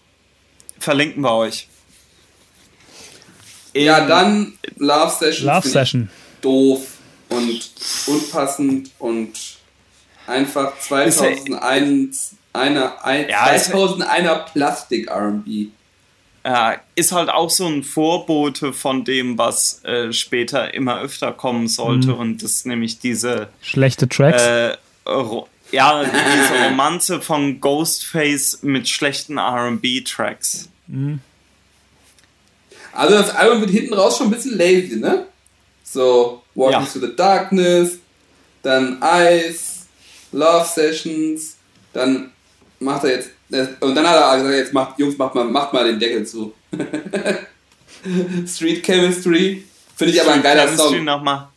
Verlinken 0.80 1.22
wir 1.22 1.34
euch. 1.34 1.68
Ja, 3.76 4.00
In- 4.00 4.08
dann 4.08 4.54
Love 4.78 5.12
Session. 5.20 5.46
Love 5.48 5.68
Session. 5.68 6.10
Doof 6.42 6.98
und 7.30 7.70
unpassend 8.08 8.90
und 8.98 9.34
einfach 10.28 10.78
2001 10.80 12.36
einer, 12.54 13.04
ein, 13.06 13.28
Ja, 13.30 13.52
es- 13.54 13.70
2001er 13.72 14.46
Plastik 14.52 15.08
R&B. 15.10 15.68
Ja, 16.46 16.76
ist 16.96 17.14
halt 17.14 17.30
auch 17.30 17.50
so 17.50 17.66
ein 17.68 17.84
Vorbote 17.84 18.74
von 18.74 19.06
dem, 19.06 19.38
was 19.38 19.82
äh, 19.86 20.12
später 20.12 20.74
immer 20.74 21.00
öfter 21.00 21.32
kommen 21.32 21.68
sollte. 21.70 22.10
Mhm. 22.10 22.14
Und 22.20 22.44
das 22.44 22.52
ist 22.52 22.66
nämlich 22.66 23.00
diese, 23.00 23.48
Schlechte 23.62 24.10
Tracks. 24.10 24.42
äh, 24.44 24.76
ja, 25.72 26.04
diese 26.04 26.66
Romanze 26.66 27.22
von 27.22 27.62
Ghostface 27.62 28.60
mit 28.62 28.90
schlechten 28.90 29.40
RB-Tracks. 29.40 30.68
Also 32.92 33.16
das 33.16 33.30
Album 33.36 33.62
wird 33.62 33.72
hinten 33.72 33.94
raus 33.94 34.18
schon 34.18 34.28
ein 34.28 34.32
bisschen 34.32 34.58
lazy, 34.58 34.98
ne? 34.98 35.26
So, 35.84 36.44
Walking 36.56 36.82
Ja. 36.82 36.86
to 36.86 37.00
the 37.00 37.16
Darkness, 37.16 37.98
dann 38.62 39.02
Ice, 39.02 39.73
Love 40.34 40.66
Sessions, 40.66 41.56
dann 41.94 42.32
macht 42.80 43.04
er 43.06 43.12
jetzt, 43.12 43.30
äh, 43.52 43.68
und 43.80 43.96
dann 43.96 44.08
hat 44.08 44.16
er 44.16 44.38
gesagt, 44.38 44.56
jetzt 44.56 44.74
macht, 44.74 45.00
Jungs, 45.00 45.18
macht 45.18 45.36
mal, 45.36 45.46
macht 45.46 45.74
mal 45.74 45.86
den 45.86 46.00
Deckel 46.00 46.26
zu. 46.26 46.54
Street 48.48 48.84
Chemistry, 48.84 49.64
finde 49.96 50.14
ich 50.14 50.22
aber 50.22 50.34
ein 50.34 50.44
geiler 50.44 50.66
Chemistry 50.66 50.98
Song. 50.98 51.04
Nochmal. 51.06 51.48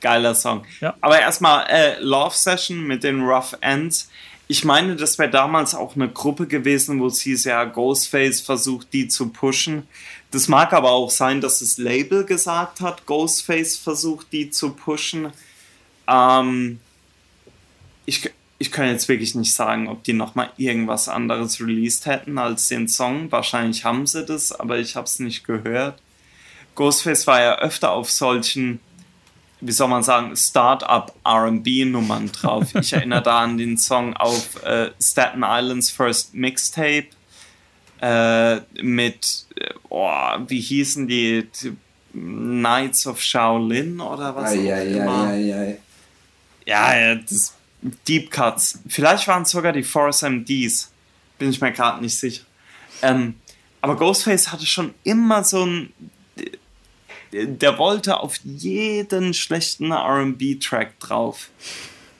Geiler 0.00 0.34
Song. 0.34 0.64
Ja. 0.80 0.94
Aber 1.00 1.20
erstmal 1.20 1.66
äh, 1.68 1.98
Love 2.00 2.36
Session 2.36 2.84
mit 2.86 3.04
den 3.04 3.22
Rough 3.22 3.56
Ends. 3.60 4.08
Ich 4.46 4.64
meine, 4.64 4.96
das 4.96 5.18
wäre 5.18 5.30
damals 5.30 5.74
auch 5.74 5.96
eine 5.96 6.08
Gruppe 6.10 6.46
gewesen, 6.46 7.00
wo 7.00 7.06
es 7.06 7.20
hieß, 7.22 7.44
ja, 7.44 7.64
Ghostface 7.64 8.42
versucht, 8.42 8.92
die 8.92 9.08
zu 9.08 9.30
pushen. 9.30 9.88
Das 10.30 10.48
mag 10.48 10.74
aber 10.74 10.90
auch 10.90 11.10
sein, 11.10 11.40
dass 11.40 11.60
das 11.60 11.78
Label 11.78 12.24
gesagt 12.24 12.82
hat, 12.82 13.06
Ghostface 13.06 13.78
versucht, 13.78 14.26
die 14.32 14.50
zu 14.50 14.74
pushen. 14.74 15.32
Ähm, 16.06 16.80
ich, 18.06 18.30
ich 18.58 18.70
kann 18.70 18.88
jetzt 18.88 19.08
wirklich 19.08 19.34
nicht 19.34 19.52
sagen, 19.52 19.88
ob 19.88 20.04
die 20.04 20.12
nochmal 20.12 20.50
irgendwas 20.56 21.08
anderes 21.08 21.60
released 21.60 22.06
hätten 22.06 22.38
als 22.38 22.68
den 22.68 22.88
Song. 22.88 23.30
Wahrscheinlich 23.30 23.84
haben 23.84 24.06
sie 24.06 24.24
das, 24.24 24.52
aber 24.52 24.78
ich 24.78 24.96
habe 24.96 25.06
es 25.06 25.18
nicht 25.18 25.44
gehört. 25.44 26.00
Ghostface 26.74 27.26
war 27.26 27.40
ja 27.40 27.58
öfter 27.58 27.92
auf 27.92 28.10
solchen, 28.10 28.80
wie 29.60 29.72
soll 29.72 29.88
man 29.88 30.02
sagen, 30.02 30.36
Start-up 30.36 31.14
RB-Nummern 31.26 32.32
drauf. 32.32 32.74
Ich 32.74 32.92
erinnere 32.94 33.22
da 33.22 33.40
an 33.40 33.58
den 33.58 33.78
Song 33.78 34.16
auf 34.16 34.62
äh, 34.64 34.90
Staten 35.00 35.42
Islands 35.44 35.90
First 35.90 36.34
Mixtape 36.34 37.06
äh, 38.00 38.56
mit, 38.82 39.46
äh, 39.56 39.70
oh, 39.88 40.10
wie 40.46 40.60
hießen 40.60 41.06
die, 41.06 41.48
die 41.62 41.76
Knights 42.12 43.06
of 43.06 43.20
Shaolin 43.20 44.00
oder 44.00 44.34
was? 44.34 44.52
auch 44.52 44.56
immer. 44.56 45.28
Eieieiei. 45.28 45.78
Ja, 46.66 46.96
ja, 46.96 47.14
das 47.16 47.54
Deep 48.08 48.30
Cuts. 48.30 48.80
Vielleicht 48.88 49.28
waren 49.28 49.42
es 49.42 49.50
sogar 49.50 49.72
die 49.72 49.82
Force 49.82 50.22
MDs. 50.22 50.90
Bin 51.38 51.50
ich 51.50 51.60
mir 51.60 51.72
gerade 51.72 52.00
nicht 52.02 52.16
sicher. 52.16 52.44
Ähm, 53.02 53.34
aber 53.80 53.96
Ghostface 53.96 54.50
hatte 54.50 54.66
schon 54.66 54.94
immer 55.04 55.44
so 55.44 55.66
ein. 55.66 55.92
Der 57.32 57.78
wollte 57.78 58.20
auf 58.20 58.36
jeden 58.44 59.34
schlechten 59.34 59.92
RB-Track 59.92 60.98
drauf. 61.00 61.50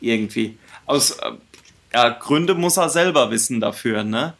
Irgendwie. 0.00 0.58
Aus 0.86 1.12
äh, 1.12 1.32
ja, 1.94 2.10
Gründe 2.10 2.54
muss 2.54 2.76
er 2.76 2.90
selber 2.90 3.30
wissen 3.30 3.60
dafür, 3.60 4.02
ne? 4.02 4.34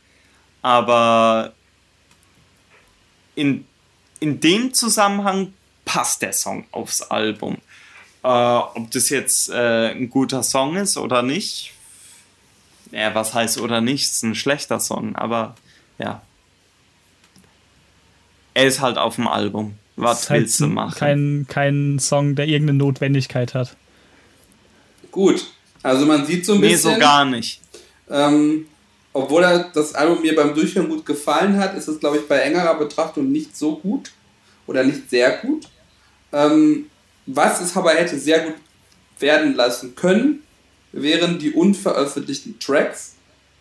Aber 0.61 1.55
in, 3.35 3.67
in 4.21 4.41
dem 4.41 4.75
Zusammenhang 4.75 5.55
passt 5.85 6.23
der 6.23 6.33
Song 6.33 6.67
aufs 6.73 7.03
Album. 7.03 7.59
Äh, 8.25 8.27
ob 8.27 8.91
das 8.91 9.11
jetzt 9.11 9.51
äh, 9.51 9.91
ein 9.91 10.09
guter 10.09 10.43
Song 10.43 10.77
ist 10.77 10.97
oder 10.97 11.23
nicht, 11.23 11.75
Ja, 12.91 13.15
was 13.15 13.35
heißt 13.35 13.61
oder 13.61 13.83
nicht? 13.83 14.05
Ist 14.05 14.23
ein 14.23 14.35
schlechter 14.35 14.81
Song, 14.81 15.15
aber 15.15 15.57
ja. 15.99 16.23
Er 18.55 18.67
ist 18.67 18.81
halt 18.81 18.97
auf 18.97 19.17
dem 19.17 19.29
Album. 19.29 19.75
Was 19.97 20.31
halt 20.31 20.43
willst 20.43 20.61
du 20.61 20.69
machen? 20.69 20.99
Kein, 20.99 21.47
kein 21.51 21.99
Song, 21.99 22.35
der 22.35 22.49
irgendeine 22.49 22.79
Notwendigkeit 22.79 23.53
hat. 23.53 23.77
Gut, 25.11 25.47
also 25.83 26.07
man 26.07 26.25
sieht 26.25 26.47
so 26.47 26.55
ein 26.55 26.61
nee, 26.61 26.71
bisschen. 26.71 26.95
so 26.95 26.99
gar 26.99 27.27
nicht. 27.27 27.61
Ähm, 28.09 28.67
obwohl 29.13 29.45
er 29.45 29.71
das 29.75 29.95
Album 29.95 30.23
mir 30.23 30.35
beim 30.35 30.55
Durchhören 30.55 30.89
gut 30.89 31.05
gefallen 31.05 31.59
hat, 31.59 31.77
ist 31.77 31.89
es, 31.89 32.01
glaube 32.01 32.17
ich, 32.17 32.27
bei 32.27 32.39
engerer 32.39 32.79
Betrachtung 32.79 33.31
nicht 33.31 33.55
so 33.55 33.77
gut 33.77 34.13
oder 34.67 34.83
nicht 34.83 35.11
sehr 35.11 35.39
gut. 35.39 35.69
Ähm, 36.33 36.87
was 37.27 37.61
es 37.61 37.77
aber 37.77 37.91
hätte 37.91 38.19
sehr 38.19 38.41
gut 38.41 38.55
werden 39.19 39.55
lassen 39.55 39.95
können, 39.95 40.43
wären 40.93 41.39
die 41.39 41.53
unveröffentlichten 41.53 42.59
Tracks. 42.59 43.15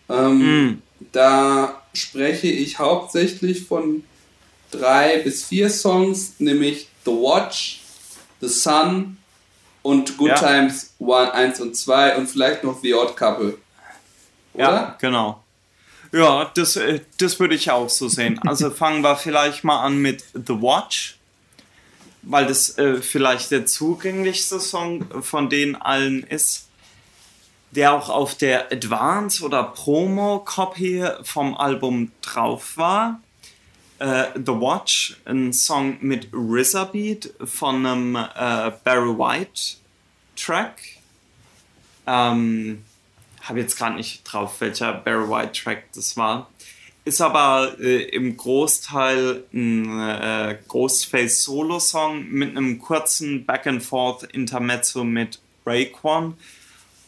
Ähm, 0.10 0.69
Mm. 0.69 0.81
Da 1.12 1.81
spreche 1.94 2.47
ich 2.47 2.79
hauptsächlich 2.79 3.65
von 3.65 4.03
drei 4.72 5.19
bis 5.19 5.46
vier 5.46 5.69
Songs, 5.69 6.35
nämlich 6.40 6.88
The 7.06 7.12
Watch, 7.12 7.81
The 8.40 8.47
Sun 8.47 9.17
und 9.81 10.17
Good 10.17 10.29
Ja. 10.29 10.35
Times 10.35 10.94
1 10.99 11.60
und 11.60 11.76
2 11.76 12.17
und 12.17 12.28
vielleicht 12.28 12.63
noch 12.63 12.81
The 12.81 12.94
Odd 12.94 13.15
Couple. 13.15 13.58
Oder? 14.53 14.63
Ja, 14.63 14.97
genau. 14.99 15.44
Ja, 16.12 16.51
das, 16.56 16.76
äh, 16.76 17.01
das 17.17 17.40
würde 17.40 17.56
ich 17.56 17.69
auch 17.72 17.90
so 17.90 18.08
sehen. 18.08 18.40
Also 18.46 18.69
fangen 18.72 19.01
wir 19.01 19.15
vielleicht 19.15 19.63
mal 19.63 19.81
an 19.81 19.97
mit 19.97 20.24
The 20.33 20.53
Watch, 20.62 21.17
weil 22.23 22.47
das 22.47 22.77
äh, 22.77 23.01
vielleicht 23.01 23.51
der 23.51 23.65
zugänglichste 23.65 24.59
Song 24.59 25.06
von 25.22 25.49
denen 25.49 25.75
allen 25.75 26.23
ist, 26.23 26.67
der 27.72 27.93
auch 27.93 28.09
auf 28.09 28.35
der 28.35 28.72
Advance- 28.72 29.43
oder 29.43 29.63
Promo-Copy 29.63 31.06
vom 31.23 31.56
Album 31.56 32.11
drauf 32.22 32.77
war. 32.77 33.19
Äh, 33.99 34.25
The 34.35 34.53
Watch, 34.53 35.17
ein 35.25 35.53
Song 35.53 35.97
mit 36.01 36.29
RZA 36.33 36.85
Beat 36.85 37.33
von 37.43 37.85
einem 37.85 38.15
äh, 38.15 38.72
Barry 38.83 39.17
White 39.17 39.77
Track. 40.35 40.81
Ähm, 42.06 42.83
habe 43.41 43.59
jetzt 43.59 43.77
gerade 43.77 43.95
nicht 43.95 44.23
drauf, 44.23 44.61
welcher 44.61 44.93
Barry 44.93 45.29
White 45.29 45.51
Track 45.53 45.85
das 45.93 46.15
war. 46.15 46.49
Ist 47.06 47.22
aber 47.22 47.76
äh, 47.80 48.03
im 48.10 48.38
Großteil 48.38 49.44
ein 49.53 50.00
äh, 50.00 50.58
Ghostface 50.68 51.44
Solo-Song 51.44 52.30
mit 52.30 52.56
einem 52.56 52.80
kurzen 52.80 53.46
Back-and-Forth-Intermezzo 53.46 55.03
mit 55.03 55.40
Raekwon 55.66 56.38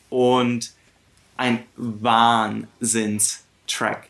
und 0.10 0.74
ein 1.38 1.64
Wahnsinns-Track. 1.78 4.10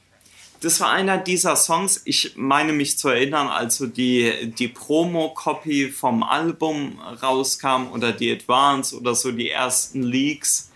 Das 0.62 0.80
war 0.80 0.92
einer 0.92 1.20
dieser 1.20 1.56
Songs, 1.56 2.02
ich 2.06 2.34
meine 2.36 2.74
mich 2.74 2.98
zu 2.98 3.10
erinnern, 3.10 3.50
also 3.50 3.86
die, 3.86 4.52
die 4.58 4.68
Promo-Copy 4.68 5.90
vom 5.90 6.24
Album 6.24 7.00
rauskam 7.22 7.92
oder 7.92 8.12
die 8.12 8.32
Advance 8.32 8.98
oder 8.98 9.14
so 9.14 9.32
die 9.32 9.52
ersten 9.52 10.02
Leaks 10.02 10.72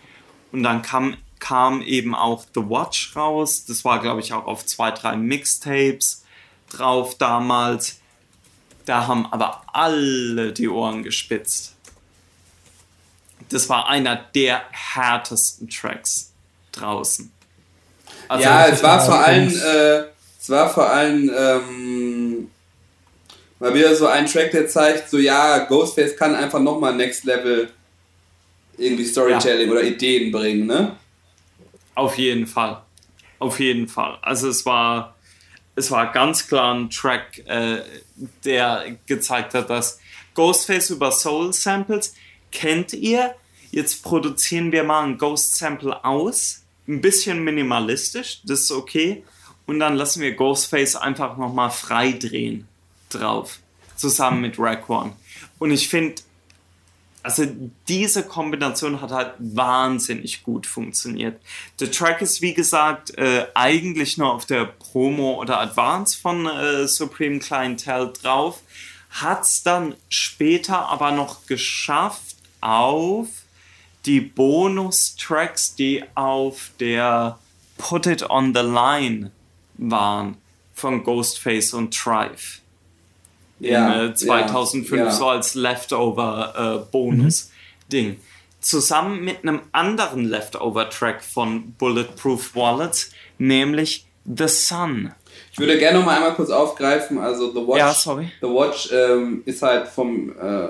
und 0.52 0.62
dann 0.62 0.82
kam, 0.82 1.16
kam 1.40 1.82
eben 1.82 2.14
auch 2.14 2.44
The 2.54 2.60
Watch 2.60 3.16
raus. 3.16 3.64
Das 3.66 3.84
war, 3.84 4.00
glaube 4.00 4.20
ich, 4.20 4.32
auch 4.32 4.46
auf 4.46 4.64
zwei, 4.66 4.90
drei 4.90 5.16
Mixtapes 5.16 6.24
drauf 6.70 7.16
damals. 7.16 7.98
Da 8.86 9.06
haben 9.06 9.26
aber 9.32 9.62
alle 9.72 10.52
die 10.52 10.68
Ohren 10.68 11.02
gespitzt. 11.02 11.74
Das 13.48 13.68
war 13.68 13.88
einer 13.88 14.16
der 14.16 14.62
härtesten 14.70 15.68
Tracks 15.68 16.30
draußen. 16.72 17.32
Also, 18.28 18.44
ja, 18.44 18.66
es 18.66 18.82
war 18.82 19.04
vor 19.04 19.18
allem, 19.18 19.48
äh, 19.48 20.04
es 20.40 20.48
war 20.48 20.72
vor 20.72 20.88
allem 20.88 21.30
ähm, 21.36 22.50
mal 23.58 23.74
wieder 23.74 23.94
so 23.96 24.06
ein 24.06 24.26
Track, 24.26 24.52
der 24.52 24.68
zeigt, 24.68 25.10
so 25.10 25.18
ja, 25.18 25.58
Ghostface 25.64 26.16
kann 26.16 26.34
einfach 26.34 26.60
nochmal 26.60 26.94
Next 26.94 27.24
Level 27.24 27.70
irgendwie 28.78 29.04
Storytelling 29.04 29.70
oder 29.70 29.82
Ideen 29.82 30.30
bringen, 30.30 30.66
ne? 30.66 30.96
Auf 31.94 32.18
jeden 32.18 32.46
Fall. 32.46 32.82
Auf 33.38 33.58
jeden 33.58 33.88
Fall. 33.88 34.18
Also 34.22 34.48
es 34.48 34.66
war, 34.66 35.16
es 35.74 35.90
war 35.90 36.12
ganz 36.12 36.46
klar 36.46 36.74
ein 36.74 36.90
Track, 36.90 37.42
äh, 37.46 37.82
der 38.44 38.96
gezeigt 39.06 39.54
hat, 39.54 39.70
dass 39.70 39.98
Ghostface 40.34 40.90
über 40.90 41.10
Soul 41.10 41.52
Samples 41.52 42.14
kennt 42.52 42.92
ihr. 42.92 43.34
Jetzt 43.70 44.02
produzieren 44.02 44.72
wir 44.72 44.84
mal 44.84 45.04
ein 45.04 45.18
Ghost 45.18 45.56
Sample 45.56 46.04
aus. 46.04 46.62
Ein 46.88 47.00
bisschen 47.00 47.44
minimalistisch, 47.44 48.40
das 48.44 48.62
ist 48.62 48.72
okay. 48.72 49.22
Und 49.66 49.78
dann 49.78 49.94
lassen 49.94 50.20
wir 50.20 50.34
Ghostface 50.34 50.96
einfach 50.96 51.36
nochmal 51.36 51.70
frei 51.70 52.12
drehen 52.12 52.66
drauf. 53.08 53.60
Zusammen 53.96 54.40
mit 54.40 54.58
Rack 54.58 54.88
One. 54.90 55.12
Und 55.58 55.70
ich 55.70 55.88
finde, 55.88 56.22
also 57.22 57.46
diese 57.88 58.22
Kombination 58.24 59.00
hat 59.00 59.10
halt 59.10 59.34
wahnsinnig 59.38 60.42
gut 60.42 60.66
funktioniert. 60.66 61.40
Der 61.78 61.90
Track 61.90 62.22
ist 62.22 62.40
wie 62.40 62.54
gesagt 62.54 63.16
äh, 63.18 63.46
eigentlich 63.54 64.16
nur 64.16 64.32
auf 64.32 64.46
der 64.46 64.64
Promo 64.64 65.34
oder 65.40 65.60
Advance 65.60 66.18
von 66.18 66.46
äh, 66.46 66.86
Supreme 66.88 67.38
Clientele 67.38 68.12
drauf, 68.22 68.62
hat 69.10 69.42
es 69.42 69.62
dann 69.62 69.94
später 70.08 70.88
aber 70.88 71.10
noch 71.10 71.46
geschafft 71.46 72.36
auf 72.60 73.28
die 74.06 74.20
Bonus-Tracks, 74.20 75.74
die 75.74 76.04
auf 76.14 76.70
der 76.80 77.38
Put 77.76 78.06
It 78.06 78.30
On 78.30 78.54
The 78.54 78.62
Line 78.62 79.30
waren 79.76 80.36
von 80.74 81.04
Ghostface 81.04 81.74
und 81.74 81.94
Trife 81.94 82.60
Ja, 83.60 84.04
in 84.04 84.10
äh, 84.10 84.14
2005 84.14 84.98
ja, 84.98 85.06
ja. 85.06 85.12
so 85.12 85.28
als 85.28 85.54
Leftover-Bonus-Ding. 85.54 88.16
Zusammen 88.60 89.24
mit 89.24 89.42
einem 89.42 89.60
anderen 89.72 90.24
Leftover-Track 90.24 91.22
von 91.22 91.72
Bulletproof 91.78 92.56
Wallets, 92.56 93.12
nämlich 93.38 94.06
The 94.24 94.48
Sun. 94.48 95.12
Ich 95.52 95.58
würde 95.58 95.78
gerne 95.78 95.98
noch 95.98 96.06
mal 96.06 96.16
einmal 96.16 96.34
kurz 96.34 96.50
aufgreifen, 96.50 97.18
also 97.18 97.52
The 97.52 97.66
Watch, 97.66 97.78
Ja, 97.78 97.94
sorry. 97.94 98.30
The 98.40 98.48
Watch 98.48 98.90
ähm, 98.92 99.42
ist 99.46 99.62
halt 99.62 99.88
vom 99.88 100.34
äh, 100.38 100.68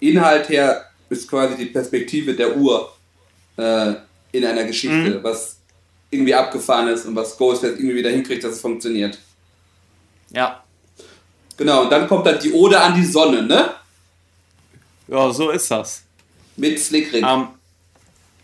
Inhalt 0.00 0.48
her 0.48 0.86
ist 1.08 1.28
quasi 1.28 1.56
die 1.56 1.66
Perspektive 1.66 2.34
der 2.34 2.56
Uhr 2.56 2.92
äh, 3.56 3.94
in 4.32 4.44
einer 4.44 4.64
Geschichte, 4.64 5.22
was 5.22 5.58
irgendwie 6.10 6.34
abgefahren 6.34 6.88
ist 6.88 7.06
und 7.06 7.14
was 7.16 7.36
Ghostface 7.36 7.78
irgendwie 7.78 7.96
wieder 7.96 8.10
hinkriegt, 8.10 8.44
dass 8.44 8.52
es 8.52 8.60
funktioniert. 8.60 9.18
Ja, 10.30 10.62
Genau, 11.58 11.82
und 11.82 11.90
dann 11.90 12.08
kommt 12.08 12.24
dann 12.24 12.38
die 12.38 12.52
Ode 12.52 12.80
an 12.80 12.94
die 12.94 13.04
Sonne, 13.04 13.42
ne? 13.42 13.74
ja 15.08 15.30
so 15.32 15.50
ist 15.50 15.70
das. 15.70 16.02
Mit 16.56 16.78
Slick 16.78 17.12
Rick. 17.12 17.24
Ähm, 17.24 17.48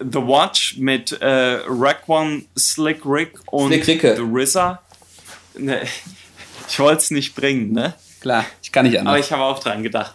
The 0.00 0.18
Watch 0.18 0.76
mit 0.78 1.12
äh, 1.20 1.60
Rack 1.66 2.08
One, 2.08 2.42
Slick 2.58 3.00
Rick 3.04 3.34
und 3.46 3.68
Slick 3.68 3.86
Ricke. 3.86 4.16
The 4.16 4.22
RZA. 4.22 4.82
Ne, 5.58 5.82
ich 6.68 6.78
wollte 6.78 6.98
es 6.98 7.10
nicht 7.10 7.34
bringen, 7.34 7.72
ne? 7.72 7.94
Klar, 8.20 8.44
ich 8.62 8.72
kann 8.72 8.86
nicht 8.86 8.98
Aber 8.98 9.18
ich 9.18 9.30
habe 9.30 9.42
auch 9.42 9.60
dran 9.60 9.82
gedacht. 9.82 10.14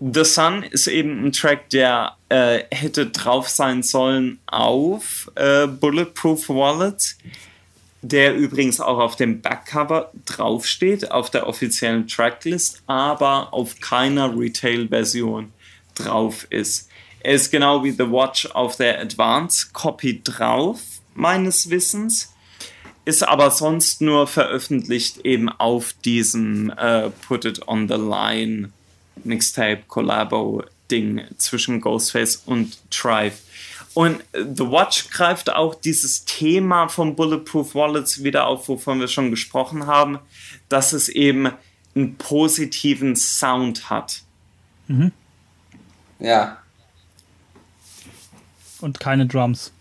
The 0.00 0.24
Sun 0.24 0.62
ist 0.62 0.86
eben 0.88 1.24
ein 1.24 1.32
Track, 1.32 1.70
der 1.70 2.16
äh, 2.28 2.64
hätte 2.70 3.06
drauf 3.06 3.48
sein 3.48 3.82
sollen 3.82 4.40
auf 4.46 5.30
äh, 5.34 5.66
Bulletproof 5.66 6.48
Wallets, 6.50 7.16
der 8.08 8.36
übrigens 8.36 8.80
auch 8.80 8.98
auf 8.98 9.16
dem 9.16 9.40
Backcover 9.40 10.12
draufsteht, 10.24 11.10
auf 11.10 11.30
der 11.30 11.46
offiziellen 11.46 12.06
Tracklist, 12.06 12.82
aber 12.86 13.52
auf 13.52 13.80
keiner 13.80 14.38
Retail-Version 14.38 15.52
drauf 15.94 16.46
ist. 16.50 16.88
Er 17.20 17.34
ist 17.34 17.50
genau 17.50 17.82
wie 17.82 17.90
The 17.90 18.10
Watch 18.10 18.46
auf 18.46 18.76
der 18.76 19.00
Advance 19.00 19.68
Copy 19.72 20.22
drauf, 20.22 20.80
meines 21.14 21.70
Wissens 21.70 22.32
ist 23.04 23.22
aber 23.22 23.52
sonst 23.52 24.00
nur 24.00 24.26
veröffentlicht 24.26 25.18
eben 25.18 25.48
auf 25.48 25.94
diesem 26.04 26.70
äh, 26.70 27.08
Put 27.26 27.44
It 27.44 27.66
On 27.68 27.88
The 27.88 27.94
Line 27.94 28.70
Mixtape 29.22 29.82
Collabo 29.86 30.64
Ding 30.90 31.22
zwischen 31.38 31.80
Ghostface 31.80 32.42
und 32.46 32.78
Tribe. 32.90 33.36
Und 33.96 34.22
The 34.34 34.70
Watch 34.70 35.08
greift 35.08 35.50
auch 35.50 35.74
dieses 35.74 36.26
Thema 36.26 36.88
von 36.88 37.16
Bulletproof 37.16 37.74
Wallets 37.74 38.22
wieder 38.22 38.46
auf, 38.46 38.68
wovon 38.68 39.00
wir 39.00 39.08
schon 39.08 39.30
gesprochen 39.30 39.86
haben, 39.86 40.18
dass 40.68 40.92
es 40.92 41.08
eben 41.08 41.48
einen 41.94 42.16
positiven 42.16 43.16
Sound 43.16 43.88
hat. 43.88 44.20
Ja. 46.18 46.58
Und 48.82 49.00
keine 49.00 49.24
Drums. 49.24 49.72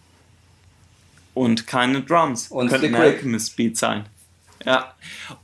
und 1.33 1.67
keine 1.67 2.01
Drums. 2.01 2.47
Und 2.47 2.69
Könnte 2.69 2.87
ein. 2.87 2.95
Alchemist 2.95 3.57
Beat 3.57 3.75
sein. 3.75 4.05
Ja. 4.65 4.93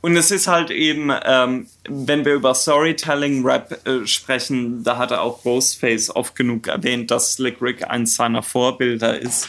Und 0.00 0.16
es 0.16 0.30
ist 0.30 0.48
halt 0.48 0.70
eben, 0.70 1.10
ähm, 1.24 1.68
wenn 1.88 2.24
wir 2.24 2.34
über 2.34 2.54
Storytelling-Rap 2.54 3.86
äh, 3.86 4.06
sprechen, 4.06 4.82
da 4.82 4.98
hat 4.98 5.12
er 5.12 5.22
auch 5.22 5.42
Ghostface 5.42 6.14
oft 6.14 6.34
genug 6.34 6.66
erwähnt, 6.66 7.10
dass 7.10 7.34
Slick 7.34 7.62
Rick 7.62 7.88
eins 7.88 8.16
seiner 8.16 8.42
Vorbilder 8.42 9.18
ist. 9.18 9.48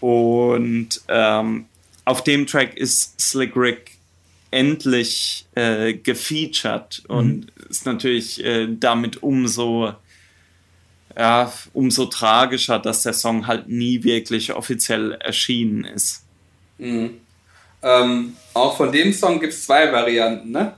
Und 0.00 1.00
ähm, 1.08 1.66
auf 2.04 2.22
dem 2.22 2.46
Track 2.46 2.76
ist 2.76 3.20
Slick 3.20 3.56
Rick 3.56 3.92
endlich 4.50 5.46
äh, 5.56 5.94
gefeatured 5.94 7.02
mhm. 7.08 7.16
und 7.16 7.52
ist 7.68 7.86
natürlich 7.86 8.44
äh, 8.44 8.68
damit 8.70 9.22
umso 9.22 9.92
ja, 11.16 11.52
umso 11.72 12.06
tragischer, 12.06 12.78
dass 12.78 13.02
der 13.02 13.12
Song 13.12 13.46
halt 13.46 13.68
nie 13.68 14.02
wirklich 14.02 14.52
offiziell 14.52 15.12
erschienen 15.12 15.84
ist. 15.84 16.24
Mhm. 16.78 17.20
Ähm, 17.84 18.36
auch 18.54 18.76
von 18.76 18.90
dem 18.90 19.12
Song 19.12 19.38
gibt 19.38 19.52
es 19.52 19.66
zwei 19.66 19.92
Varianten, 19.92 20.50
ne? 20.50 20.74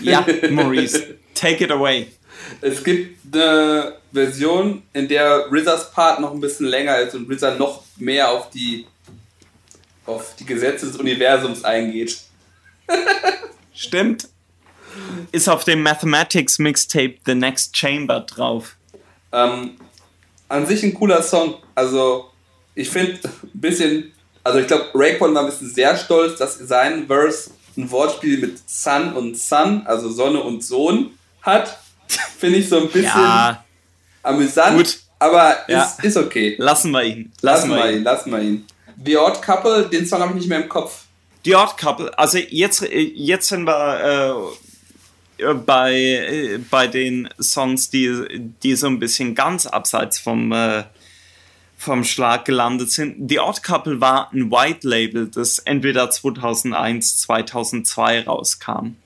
Ja, 0.00 0.26
Maurice, 0.50 1.18
take 1.34 1.64
it 1.64 1.70
away. 1.70 2.08
Es 2.60 2.82
gibt 2.82 3.34
eine 3.34 3.96
Version, 4.12 4.82
in 4.94 5.08
der 5.08 5.46
RZAs 5.52 5.92
Part 5.92 6.20
noch 6.20 6.32
ein 6.32 6.40
bisschen 6.40 6.66
länger 6.66 6.98
ist 6.98 7.14
und 7.14 7.30
RZA 7.30 7.54
noch 7.56 7.84
mehr 7.96 8.30
auf 8.30 8.50
die, 8.50 8.86
auf 10.06 10.34
die 10.36 10.46
Gesetze 10.46 10.86
des 10.86 10.96
Universums 10.96 11.64
eingeht. 11.64 12.18
Stimmt. 13.74 14.28
Ist 15.32 15.48
auf 15.48 15.64
dem 15.64 15.82
Mathematics 15.82 16.58
Mixtape 16.58 17.16
The 17.24 17.34
Next 17.34 17.76
Chamber 17.76 18.20
drauf. 18.20 18.76
Ähm, 19.32 19.76
an 20.48 20.66
sich 20.66 20.82
ein 20.82 20.94
cooler 20.94 21.22
Song. 21.22 21.56
Also, 21.74 22.30
ich 22.74 22.90
finde 22.90 23.18
ein 23.22 23.50
bisschen, 23.54 24.12
also 24.44 24.58
ich 24.58 24.66
glaube, 24.66 24.90
Raekwon 24.94 25.34
war 25.34 25.42
ein 25.42 25.50
bisschen 25.50 25.72
sehr 25.72 25.96
stolz, 25.96 26.38
dass 26.38 26.58
sein 26.58 27.06
Verse 27.06 27.50
ein 27.76 27.90
Wortspiel 27.90 28.38
mit 28.38 28.58
Sun 28.68 29.14
und 29.14 29.38
Sun, 29.38 29.82
also 29.86 30.10
Sonne 30.10 30.40
und 30.40 30.64
Sohn, 30.64 31.10
hat. 31.42 31.78
Finde 32.38 32.58
ich 32.58 32.68
so 32.68 32.78
ein 32.78 32.88
bisschen 32.88 33.04
ja, 33.04 33.64
amüsant. 34.22 34.76
Gut. 34.76 34.98
Aber 35.18 35.56
ja. 35.68 35.84
ist, 35.84 36.04
ist 36.04 36.16
okay. 36.16 36.56
Lassen 36.58 36.90
wir 36.90 37.04
ihn. 37.04 37.32
Lassen, 37.40 37.70
lassen 37.70 37.82
wir 37.82 37.90
ihn. 37.90 37.96
ihn. 37.98 38.02
Lassen 38.02 38.32
wir 38.32 38.40
ihn. 38.40 38.66
The 39.04 39.16
Odd 39.16 39.40
Couple, 39.40 39.88
den 39.88 40.06
Song 40.06 40.20
habe 40.20 40.32
ich 40.32 40.40
nicht 40.40 40.48
mehr 40.48 40.62
im 40.62 40.68
Kopf. 40.68 41.04
The 41.44 41.54
Odd 41.54 41.76
Couple, 41.76 42.18
also 42.18 42.38
jetzt, 42.38 42.84
jetzt 42.90 43.48
sind 43.48 43.64
wir 43.64 44.50
äh, 45.38 45.54
bei, 45.54 45.94
äh, 45.94 46.58
bei 46.70 46.86
den 46.86 47.28
Songs, 47.40 47.90
die, 47.90 48.52
die 48.62 48.74
so 48.76 48.86
ein 48.86 48.98
bisschen 48.98 49.34
ganz 49.34 49.66
abseits 49.66 50.18
vom, 50.18 50.52
äh, 50.52 50.84
vom 51.82 52.04
Schlag 52.04 52.44
gelandet 52.44 52.92
sind. 52.92 53.28
The 53.28 53.40
Odd 53.40 53.64
Couple 53.64 54.00
war 54.00 54.32
ein 54.32 54.52
White 54.52 54.86
Label, 54.86 55.26
das 55.26 55.58
entweder 55.58 56.10
2001, 56.10 57.18
2002 57.18 58.22
rauskam. 58.22 58.96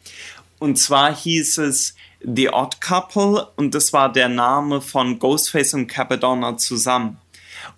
Und 0.58 0.76
zwar 0.76 1.14
hieß 1.14 1.56
es 1.58 1.94
The 2.20 2.50
Odd 2.50 2.76
Couple 2.82 3.48
und 3.56 3.74
das 3.74 3.94
war 3.94 4.12
der 4.12 4.28
Name 4.28 4.82
von 4.82 5.18
Ghostface 5.18 5.72
und 5.72 5.86
Capadonna 5.86 6.58
zusammen. 6.58 7.16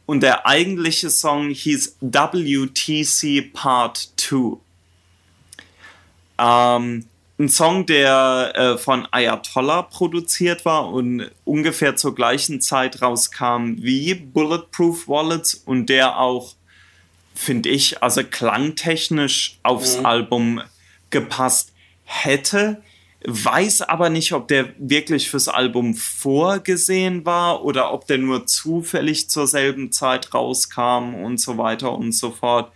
Und 0.04 0.24
der 0.24 0.46
eigentliche 0.46 1.10
Song 1.10 1.50
hieß 1.50 1.98
WTC 2.00 3.52
Part 3.52 4.10
2. 4.16 4.58
Ähm, 6.38 7.04
ein 7.38 7.48
Song, 7.48 7.86
der 7.86 8.52
äh, 8.54 8.78
von 8.78 9.06
Ayatollah 9.10 9.82
produziert 9.82 10.64
war 10.64 10.88
und 10.92 11.30
ungefähr 11.44 11.94
zur 11.94 12.14
gleichen 12.14 12.60
Zeit 12.60 13.00
rauskam 13.00 13.76
wie 13.78 14.14
Bulletproof 14.14 15.06
Wallets 15.06 15.54
und 15.54 15.86
der 15.86 16.18
auch, 16.18 16.54
finde 17.34 17.68
ich, 17.68 18.02
also 18.02 18.22
klangtechnisch 18.24 19.58
aufs 19.62 19.98
mhm. 19.98 20.06
Album 20.06 20.62
gepasst 21.10 21.72
hätte. 22.02 22.82
Weiß 23.24 23.82
aber 23.82 24.10
nicht, 24.10 24.32
ob 24.32 24.48
der 24.48 24.72
wirklich 24.78 25.30
fürs 25.30 25.48
Album 25.48 25.94
vorgesehen 25.94 27.24
war 27.24 27.64
oder 27.64 27.92
ob 27.92 28.06
der 28.06 28.18
nur 28.18 28.46
zufällig 28.46 29.30
zur 29.30 29.46
selben 29.46 29.92
Zeit 29.92 30.34
rauskam 30.34 31.14
und 31.14 31.40
so 31.40 31.56
weiter 31.56 31.92
und 31.92 32.12
so 32.12 32.32
fort. 32.32 32.72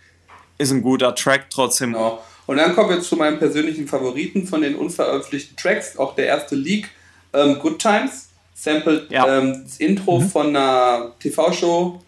Ist 0.57 0.71
ein 0.71 0.81
guter 0.81 1.15
Track 1.15 1.49
trotzdem. 1.49 1.93
Genau. 1.93 2.21
Und 2.45 2.57
dann 2.57 2.75
kommen 2.75 2.89
wir 2.89 3.01
zu 3.01 3.15
meinem 3.15 3.39
persönlichen 3.39 3.87
Favoriten 3.87 4.47
von 4.47 4.61
den 4.61 4.75
unveröffentlichten 4.75 5.55
Tracks, 5.55 5.97
auch 5.97 6.15
der 6.15 6.27
erste 6.27 6.55
Leak, 6.55 6.89
ähm, 7.33 7.59
Good 7.59 7.79
Times, 7.79 8.29
sampled 8.53 9.09
ja. 9.09 9.39
ähm, 9.39 9.63
das 9.63 9.77
Intro 9.77 10.19
mhm. 10.19 10.29
von 10.29 10.47
einer 10.47 11.13
TV-Show, 11.19 12.01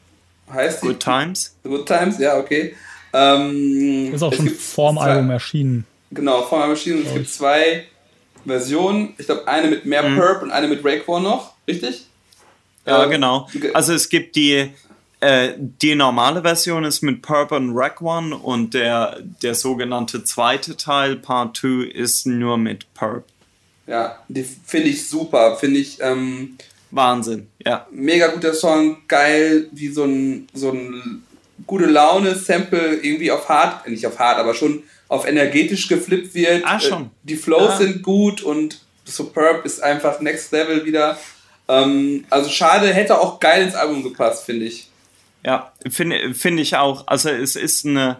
heißt 0.51 0.81
Good 0.81 0.95
die? 0.95 0.99
Times. 0.99 1.55
Good 1.63 1.85
Times, 1.85 2.19
ja, 2.19 2.37
okay. 2.37 2.75
Ähm, 3.13 4.13
ist 4.13 4.21
auch 4.21 4.33
schon 4.33 4.49
vorm 4.49 4.97
Album 4.97 5.29
erschienen. 5.29 5.85
Genau, 6.11 6.43
vorm 6.43 6.61
Album 6.61 6.75
erschienen. 6.75 7.05
Es 7.05 7.13
gibt 7.13 7.29
zwei 7.29 7.85
Versionen. 8.45 9.13
Ich 9.17 9.25
glaube, 9.25 9.47
eine 9.47 9.69
mit 9.69 9.85
mehr 9.85 10.03
mhm. 10.03 10.17
Perp 10.17 10.43
und 10.43 10.51
eine 10.51 10.67
mit 10.67 10.83
Raekwon 10.83 11.23
noch, 11.23 11.53
richtig? 11.67 12.05
Ja, 12.85 13.03
ähm, 13.03 13.09
genau. 13.09 13.49
Also 13.73 13.93
es 13.93 14.09
gibt 14.09 14.35
die 14.35 14.71
äh, 15.25 15.55
die 15.57 15.95
normale 15.95 16.43
Version 16.43 16.83
ist 16.83 17.01
mit 17.01 17.23
Perp 17.23 17.51
und 17.51 17.75
Rack 17.75 17.99
One 17.99 18.35
und 18.35 18.75
der, 18.75 19.21
der 19.41 19.55
sogenannte 19.55 20.23
zweite 20.23 20.77
Teil, 20.77 21.15
Part 21.15 21.57
2, 21.57 21.85
ist 21.85 22.27
nur 22.27 22.59
mit 22.59 22.93
Perp. 22.93 23.23
Ja, 23.87 24.19
die 24.27 24.43
finde 24.43 24.89
ich 24.89 25.09
super. 25.09 25.57
Finde 25.57 25.79
ich. 25.79 25.97
Ähm, 25.99 26.57
Wahnsinn, 26.91 27.47
ja. 27.65 27.87
Mega 27.89 28.27
guter 28.27 28.53
Song, 28.53 28.97
geil, 29.07 29.67
wie 29.71 29.87
so 29.87 30.03
ein, 30.03 30.47
so 30.53 30.71
ein 30.71 31.23
gute 31.65 31.85
Laune-Sample 31.85 32.97
irgendwie 33.01 33.31
auf 33.31 33.49
hart, 33.49 33.87
nicht 33.87 34.05
auf 34.05 34.19
hart, 34.19 34.37
aber 34.37 34.53
schon 34.53 34.83
auf 35.07 35.27
energetisch 35.27 35.87
geflippt 35.87 36.35
wird. 36.35 36.63
Ah, 36.65 36.79
schon. 36.79 37.03
Äh, 37.03 37.09
die 37.23 37.35
Flows 37.35 37.71
ja. 37.71 37.77
sind 37.77 38.03
gut 38.03 38.43
und 38.43 38.79
Superb 39.05 39.65
ist 39.65 39.81
einfach 39.81 40.19
Next 40.21 40.51
Level 40.51 40.85
wieder. 40.85 41.17
Ähm, 41.67 42.25
also 42.29 42.47
schade, 42.49 42.93
hätte 42.93 43.19
auch 43.19 43.39
geil 43.39 43.63
ins 43.63 43.75
Album 43.75 44.03
gepasst, 44.03 44.45
finde 44.45 44.65
ich. 44.65 44.89
Ja, 45.45 45.71
finde 45.87 46.33
find 46.33 46.59
ich 46.59 46.75
auch. 46.75 47.05
Also 47.07 47.29
es 47.29 47.55
ist 47.55 47.85
eine. 47.85 48.17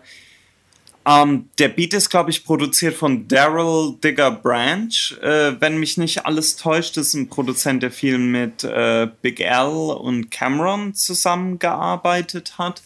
Ähm, 1.07 1.49
der 1.59 1.69
Beat 1.69 1.93
ist, 1.93 2.09
glaube 2.09 2.31
ich, 2.31 2.45
produziert 2.45 2.95
von 2.95 3.27
Daryl 3.27 3.95
Digger 4.03 4.31
Branch, 4.31 5.11
äh, 5.21 5.59
wenn 5.59 5.77
mich 5.77 5.97
nicht 5.97 6.25
alles 6.25 6.55
täuscht. 6.55 6.97
Ist 6.97 7.13
ein 7.15 7.29
Produzent, 7.29 7.83
der 7.83 7.91
viel 7.91 8.17
mit 8.17 8.63
äh, 8.63 9.07
Big 9.21 9.39
L 9.39 9.67
und 9.67 10.29
Cameron 10.29 10.93
zusammengearbeitet 10.93 12.57
hat. 12.57 12.83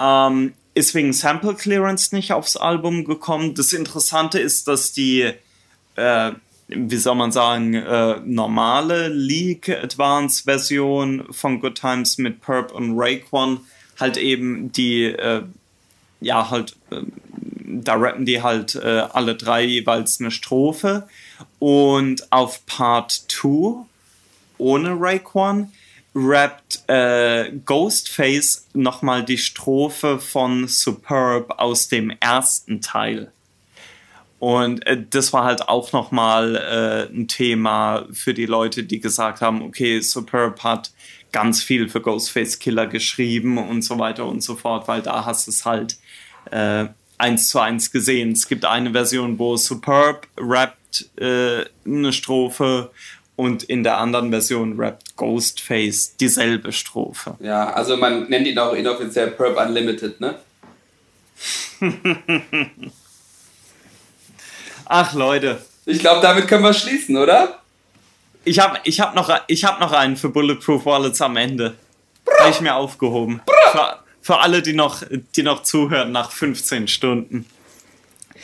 Ähm, 0.00 0.54
ist 0.74 0.94
wegen 0.94 1.12
Sample 1.12 1.54
Clearance 1.54 2.14
nicht 2.14 2.32
aufs 2.32 2.56
Album 2.56 3.04
gekommen. 3.04 3.54
Das 3.54 3.72
Interessante 3.72 4.40
ist, 4.40 4.66
dass 4.66 4.92
die 4.92 5.32
äh, 5.96 6.32
wie 6.68 6.96
soll 6.96 7.14
man 7.14 7.32
sagen, 7.32 7.74
äh, 7.74 8.20
normale 8.24 9.08
League 9.08 9.68
Advance 9.68 10.44
Version 10.44 11.24
von 11.30 11.60
Good 11.60 11.76
Times 11.76 12.18
mit 12.18 12.40
Perp 12.40 12.72
und 12.72 12.94
Raekwon 12.96 13.60
halt 14.00 14.16
eben 14.16 14.72
die, 14.72 15.04
äh, 15.04 15.42
ja, 16.20 16.50
halt, 16.50 16.76
äh, 16.90 17.02
da 17.66 17.94
rappen 17.94 18.24
die 18.24 18.42
halt 18.42 18.76
äh, 18.76 19.02
alle 19.12 19.34
drei 19.34 19.64
jeweils 19.64 20.20
eine 20.20 20.30
Strophe. 20.30 21.08
Und 21.58 22.32
auf 22.32 22.64
Part 22.66 23.12
2 23.28 23.84
ohne 24.58 24.96
Raekwon 24.98 25.72
rappt 26.14 26.84
äh, 26.88 27.50
Ghostface 27.64 28.66
nochmal 28.72 29.24
die 29.24 29.38
Strophe 29.38 30.20
von 30.20 30.68
Superb 30.68 31.58
aus 31.58 31.88
dem 31.88 32.10
ersten 32.20 32.80
Teil. 32.80 33.32
Und 34.44 34.86
äh, 34.86 35.02
das 35.08 35.32
war 35.32 35.44
halt 35.44 35.70
auch 35.70 35.92
nochmal 35.92 36.56
äh, 36.56 37.10
ein 37.10 37.28
Thema 37.28 38.04
für 38.12 38.34
die 38.34 38.44
Leute, 38.44 38.84
die 38.84 39.00
gesagt 39.00 39.40
haben, 39.40 39.62
okay, 39.62 40.00
Superb 40.00 40.62
hat 40.62 40.90
ganz 41.32 41.62
viel 41.62 41.88
für 41.88 42.02
Ghostface 42.02 42.58
Killer 42.58 42.86
geschrieben 42.86 43.56
und 43.56 43.80
so 43.80 43.98
weiter 43.98 44.26
und 44.26 44.42
so 44.42 44.54
fort, 44.54 44.86
weil 44.86 45.00
da 45.00 45.24
hast 45.24 45.46
du 45.46 45.50
es 45.50 45.64
halt 45.64 45.96
äh, 46.50 46.84
eins 47.16 47.48
zu 47.48 47.58
eins 47.58 47.90
gesehen. 47.90 48.32
Es 48.32 48.46
gibt 48.46 48.66
eine 48.66 48.90
Version, 48.90 49.38
wo 49.38 49.56
Superb 49.56 50.26
rappt 50.36 51.08
äh, 51.18 51.64
eine 51.86 52.12
Strophe 52.12 52.90
und 53.36 53.62
in 53.62 53.82
der 53.82 53.96
anderen 53.96 54.28
Version 54.28 54.78
rappt 54.78 55.16
Ghostface 55.16 56.18
dieselbe 56.18 56.70
Strophe. 56.72 57.38
Ja, 57.40 57.72
also 57.72 57.96
man 57.96 58.28
nennt 58.28 58.46
ihn 58.46 58.58
auch 58.58 58.74
inoffiziell 58.74 59.28
Perp 59.28 59.56
Unlimited, 59.58 60.20
ne? 60.20 60.34
Ach 64.86 65.14
Leute. 65.14 65.64
Ich 65.86 65.98
glaube, 65.98 66.20
damit 66.20 66.48
können 66.48 66.64
wir 66.64 66.74
schließen, 66.74 67.16
oder? 67.16 67.60
Ich 68.44 68.58
habe 68.58 68.78
ich 68.84 69.00
hab 69.00 69.14
noch, 69.14 69.28
hab 69.28 69.80
noch 69.80 69.92
einen 69.92 70.16
für 70.16 70.28
Bulletproof 70.28 70.84
Wallets 70.84 71.20
am 71.20 71.36
Ende. 71.36 71.74
Habe 72.40 72.50
ich 72.50 72.60
mir 72.60 72.74
aufgehoben. 72.74 73.40
Für, 73.72 73.98
für, 74.20 74.38
alle, 74.38 74.62
die 74.62 74.72
noch, 74.72 75.02
die 75.36 75.42
noch 75.42 75.62
zuhören 75.62 76.12
nach 76.12 76.30
15 76.30 76.88
Stunden. 76.88 77.46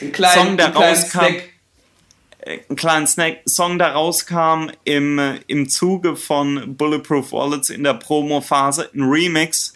Ein 0.00 0.12
klein, 0.12 0.38
Song, 0.38 0.56
der 0.56 0.74
rauskam. 0.74 1.18
Snack. 1.18 1.48
Äh, 2.40 2.58
ein 2.68 2.76
kleinen 2.76 3.06
Snack. 3.06 3.42
Song, 3.46 3.78
der 3.78 3.92
rauskam 3.92 4.70
im, 4.84 5.38
im 5.46 5.68
Zuge 5.68 6.16
von 6.16 6.76
Bulletproof 6.76 7.32
Wallets 7.32 7.70
in 7.70 7.84
der 7.84 7.94
Promo-Phase. 7.94 8.90
Ein 8.94 9.02
Remix. 9.02 9.74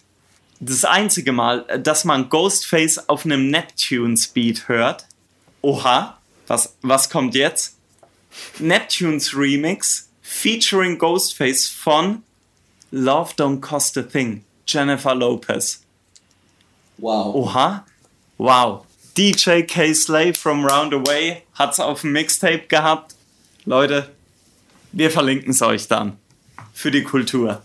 Das 0.61 0.85
einzige 0.85 1.33
Mal, 1.33 1.67
dass 1.83 2.05
man 2.05 2.31
Ghostface 2.31 3.09
auf 3.09 3.27
einem 3.27 3.51
Neptune-Speed 3.51 4.69
hört. 4.69 5.07
Oha. 5.61 6.19
Was, 6.47 6.77
was 6.83 7.09
kommt 7.09 7.35
jetzt? 7.35 7.77
Neptunes 8.59 9.35
Remix 9.35 10.09
featuring 10.23 10.99
Ghostface 10.99 11.69
von 11.69 12.23
Love 12.91 13.35
Don't 13.37 13.60
Cost 13.60 13.97
a 13.97 14.03
Thing. 14.03 14.44
Jennifer 14.67 15.15
Lopez. 15.15 15.83
Wow. 16.99 17.35
Oha. 17.35 17.85
Wow. 18.39 18.87
DJ 19.17 19.62
K. 19.62 19.94
Slay 19.94 20.33
from 20.33 20.65
Roundaway 20.65 21.43
hat's 21.55 21.78
auf 21.78 22.01
dem 22.01 22.12
Mixtape 22.12 22.67
gehabt. 22.67 23.15
Leute, 23.65 24.10
wir 24.93 25.10
verlinken 25.10 25.51
es 25.51 25.62
euch 25.62 25.87
dann. 25.89 26.19
Für 26.73 26.91
die 26.91 27.05
Kultur. 27.05 27.62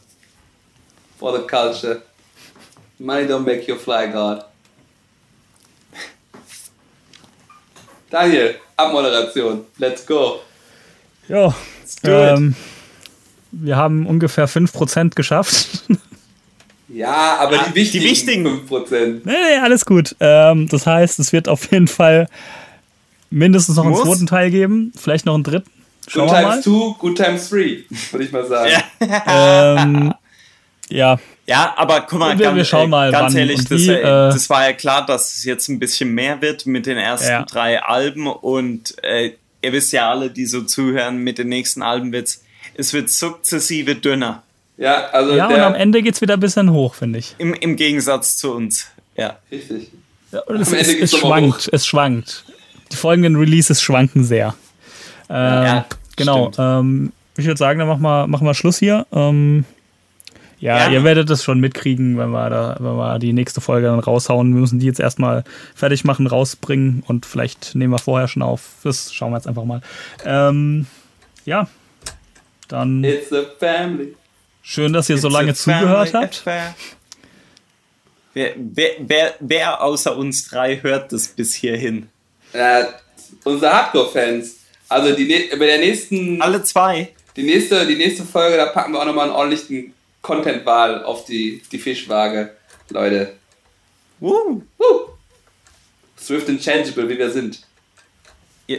For 1.18 1.38
the 1.38 1.46
culture. 1.46 2.04
Money 3.00 3.26
don't 3.26 3.46
make 3.46 3.68
you 3.68 3.76
fly, 3.78 4.08
God. 4.08 4.44
Daniel, 8.10 8.56
Abmoderation. 8.80 9.66
Let's 9.78 10.06
go. 10.06 10.40
Ja, 11.28 11.54
do 12.04 12.12
ähm, 12.12 12.56
wir 13.52 13.76
haben 13.78 14.06
ungefähr 14.06 14.48
5% 14.48 15.16
geschafft. 15.16 15.84
Ja, 16.92 17.38
aber 17.40 17.60
Ah, 17.60 17.66
die 17.70 17.76
wichtigen, 17.76 18.04
die 18.04 18.10
wichtigen. 18.10 18.48
5%. 18.68 19.22
nee, 19.24 19.32
nee, 19.32 19.58
alles 19.62 19.86
gut. 19.86 20.16
Ähm, 20.20 20.68
das 20.70 20.88
heißt, 20.88 21.20
es 21.20 21.32
wird 21.32 21.48
auf 21.48 21.72
jeden 21.72 21.88
Fall 21.88 22.28
mindestens 23.30 23.76
noch 23.76 23.84
einen 23.84 23.92
Muss. 23.94 24.02
zweiten 24.06 24.26
Teil 24.26 24.50
geben, 24.50 24.92
vielleicht 24.98 25.28
noch 25.28 25.36
einen 25.36 25.44
dritten. 25.44 25.70
Schauen 26.08 26.26
Good 26.28 26.36
wir 26.36 26.42
mal. 26.42 26.52
times 26.54 26.64
two, 26.66 26.94
good 26.98 27.16
times 27.16 27.48
three, 27.48 27.84
würde 28.12 28.26
ich 28.26 28.32
mal 28.32 28.44
sagen. 28.48 28.72
Ähm, 29.28 30.14
ja, 30.90 31.20
Ja, 31.50 31.74
aber 31.78 32.02
guck 32.02 32.20
mal, 32.20 32.38
Wir- 32.38 32.46
ganz, 32.46 32.56
wir 32.58 32.66
schauen 32.66 32.90
mal, 32.92 33.12
ganz 33.12 33.34
ehrlich, 33.34 33.58
das, 33.68 33.72
wie, 33.82 33.90
äh, 33.90 34.00
äh, 34.02 34.04
das 34.04 34.50
war 34.52 34.68
ja 34.68 34.74
klar, 34.74 35.06
dass 35.06 35.36
es 35.36 35.44
jetzt 35.46 35.68
ein 35.68 35.80
bisschen 35.80 36.14
mehr 36.14 36.42
wird 36.42 36.66
mit 36.68 36.86
den 36.86 36.98
ersten 36.98 37.28
Ja. 37.28 37.44
drei 37.44 37.82
Alben 37.82 38.28
und 38.28 38.96
äh, 39.04 39.32
ihr 39.64 39.74
wisst 39.74 39.92
ja 39.92 40.10
alle, 40.12 40.30
die 40.30 40.46
so 40.46 40.62
zuhören, 40.62 41.18
mit 41.18 41.40
den 41.40 41.50
nächsten 41.50 41.82
Alben 41.82 42.12
wird's, 42.12 42.44
es 42.76 42.94
wird 42.94 43.10
sukzessive 43.10 43.96
dünner. 43.96 44.44
Ja, 44.78 45.08
also 45.12 45.36
ja 45.36 45.48
und 45.48 45.56
am 45.60 45.74
Ende 45.76 46.02
geht 46.04 46.14
es 46.14 46.22
wieder 46.22 46.36
ein 46.36 46.40
bisschen 46.40 46.72
hoch, 46.72 46.94
finde 46.94 47.20
ich. 47.20 47.34
Im, 47.40 47.54
Im 47.56 47.76
Gegensatz 47.76 48.38
zu 48.38 48.54
uns. 48.54 48.86
Ja. 49.18 49.38
Richtig. 49.52 49.90
Ja, 50.32 50.42
und 50.42 50.62
es, 50.62 50.68
Am 50.70 50.76
Ende 50.76 50.92
es, 51.00 51.14
es 51.14 51.18
schwankt, 51.20 51.70
es 51.74 51.86
schwankt. 51.88 52.46
Die 52.92 52.96
folgenden 52.96 53.36
Releases 53.36 53.82
schwanken 53.82 54.24
sehr. 54.24 54.54
Ähm, 55.30 55.36
Ja, 55.64 55.86
genau. 56.16 56.52
Ähm, 56.58 57.12
ich 57.38 57.46
würde 57.46 57.58
sagen, 57.58 57.80
dann 57.80 57.88
machen 57.88 58.02
wir, 58.04 58.28
machen 58.28 58.46
wir 58.46 58.54
Schluss 58.54 58.78
hier. 58.78 59.06
Ähm, 59.12 59.66
ja, 60.60 60.78
Ja. 60.78 60.90
ihr 60.92 61.04
werdet 61.04 61.30
es 61.30 61.44
schon 61.44 61.60
mitkriegen, 61.60 62.18
wenn 62.18 62.30
wir, 62.32 62.50
da, 62.50 62.76
wenn 62.80 62.96
wir 62.96 63.20
die 63.20 63.34
nächste 63.34 63.62
Folge 63.62 63.88
dann 63.88 64.00
raushauen. 64.00 64.54
Wir 64.54 64.62
müssen 64.62 64.80
die 64.80 64.86
jetzt 64.86 65.00
erstmal 65.00 65.44
fertig 65.76 66.04
machen, 66.04 66.28
rausbringen 66.28 67.04
und 67.08 67.26
vielleicht 67.26 67.76
nehmen 67.76 67.94
wir 67.94 68.00
vorher 68.00 68.28
schon 68.28 68.42
auf. 68.42 68.62
Das 68.84 69.14
schauen 69.14 69.32
wir 69.32 69.38
jetzt 69.38 69.48
einfach 69.48 69.66
mal. 69.66 69.82
Ähm, 70.26 70.86
ja, 71.46 71.68
dann 72.68 73.04
It's 73.04 73.32
a 73.34 73.44
family. 73.60 74.16
schön, 74.62 74.94
dass 74.94 75.10
ihr 75.10 75.18
so 75.18 75.28
It's 75.28 75.36
a 75.36 75.40
lange 75.40 75.54
zugehört 75.54 76.14
habt. 76.14 76.44
Wer, 78.34 78.54
wer, 78.58 78.90
wer, 79.00 79.34
wer 79.40 79.82
außer 79.84 80.16
uns 80.16 80.48
drei 80.50 80.80
hört 80.82 81.12
das 81.12 81.28
bis 81.30 81.54
hierhin? 81.56 82.10
Äh, 82.54 82.84
unsere 83.44 83.72
Hardcore-Fans. 83.74 84.56
Also 84.88 85.16
die, 85.16 85.50
bei 85.58 85.66
der 85.66 85.80
nächsten, 85.80 86.42
Alle 86.42 86.62
zwei? 86.64 87.10
die 87.36 87.44
nächste, 87.44 87.86
die 87.88 87.96
nächste 87.96 88.24
Folge, 88.24 88.58
da 88.58 88.68
packen 88.68 88.92
wir 88.94 89.00
auch 89.02 89.06
nochmal 89.06 89.26
einen 89.26 89.36
ordentlichen 89.36 89.94
Content-Wahl 90.22 91.04
auf 91.04 91.26
die, 91.26 91.62
die 91.72 91.80
Fischwaage. 91.80 92.56
Leute. 92.90 93.36
Uh. 94.22 94.62
Woo. 94.78 95.10
Swift 96.18 96.50
and 96.50 96.62
Changeable, 96.62 97.08
wie 97.08 97.18
wir 97.18 97.30
sind. 97.30 97.62
Ja. 98.68 98.78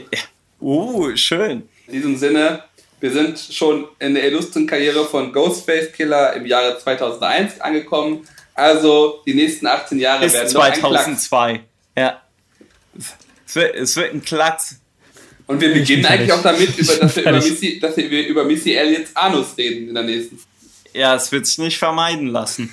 Uh, 0.60 1.16
schön. 1.16 1.68
In 1.86 1.92
diesem 1.92 2.16
Sinne, 2.16 2.62
wir 3.00 3.10
sind 3.10 3.38
schon 3.38 3.88
in 3.98 4.14
der 4.14 4.24
illustren 4.24 4.66
Karriere 4.66 5.06
von 5.06 5.32
Ghostface 5.32 5.92
Killer 5.92 6.34
im 6.34 6.44
Jahre 6.46 6.78
2001 6.78 7.60
angekommen. 7.60 8.26
Also 8.54 9.22
die 9.26 9.34
nächsten 9.34 9.66
18 9.66 9.98
Jahre 9.98 10.24
Bis 10.24 10.34
werden 10.34 10.52
noch 10.52 10.62
ein 10.62 10.72
Klacks. 10.72 11.28
2002. 11.28 11.60
Ja. 11.96 12.22
Es 13.46 13.56
wird, 13.56 13.74
es 13.74 13.96
wird 13.96 14.14
ein 14.14 14.22
Klacks. 14.22 14.80
Und 15.46 15.60
wir 15.60 15.72
beginnen 15.72 16.04
eigentlich 16.06 16.32
auch 16.32 16.42
damit, 16.42 16.68
über, 16.78 16.94
dass, 16.96 17.16
wir 17.16 17.22
über. 17.22 17.32
Missy, 17.32 17.80
dass 17.80 17.96
wir 17.96 18.28
über 18.28 18.44
Missy 18.44 18.74
Elliott's 18.74 19.16
Anus 19.16 19.56
reden 19.56 19.88
in 19.88 19.94
der 19.94 20.04
nächsten. 20.04 20.38
Ja, 20.92 21.14
es 21.14 21.30
wird 21.32 21.46
sich 21.46 21.58
nicht 21.58 21.78
vermeiden 21.78 22.28
lassen. 22.28 22.70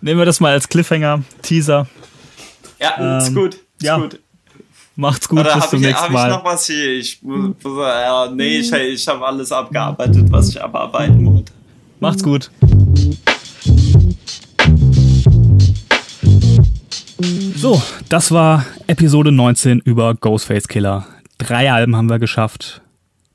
Nehmen 0.00 0.18
wir 0.18 0.24
das 0.24 0.40
mal 0.40 0.52
als 0.52 0.68
Cliffhanger, 0.68 1.22
Teaser. 1.42 1.86
Ja, 2.80 3.18
ist 3.18 3.28
Ähm, 3.28 3.34
gut. 3.34 3.54
Ist 3.54 3.62
ja. 3.82 3.96
gut. 3.98 4.20
Macht's 4.96 5.28
gut, 5.28 5.40
Oder 5.40 5.54
bis 5.54 5.70
zum 5.70 5.80
ich, 5.80 5.86
nächsten 5.86 6.02
hab 6.02 6.08
ich 6.10 6.14
Mal. 6.14 6.28
noch 6.28 6.44
was 6.44 6.66
hier? 6.66 6.98
Ich, 6.98 7.20
ja, 7.22 8.30
nee, 8.30 8.58
ich, 8.58 8.72
ich 8.72 9.08
habe 9.08 9.24
alles 9.26 9.50
abgearbeitet, 9.50 10.26
was 10.30 10.50
ich 10.50 10.62
abarbeiten 10.62 11.24
wollte. 11.24 11.52
Macht's 11.98 12.22
gut. 12.22 12.50
So, 17.56 17.80
das 18.08 18.32
war 18.32 18.66
Episode 18.88 19.30
19 19.32 19.80
über 19.80 20.14
Ghostface 20.14 20.66
Killer. 20.68 21.06
Drei 21.42 21.72
Alben 21.72 21.96
haben 21.96 22.08
wir 22.08 22.20
geschafft. 22.20 22.82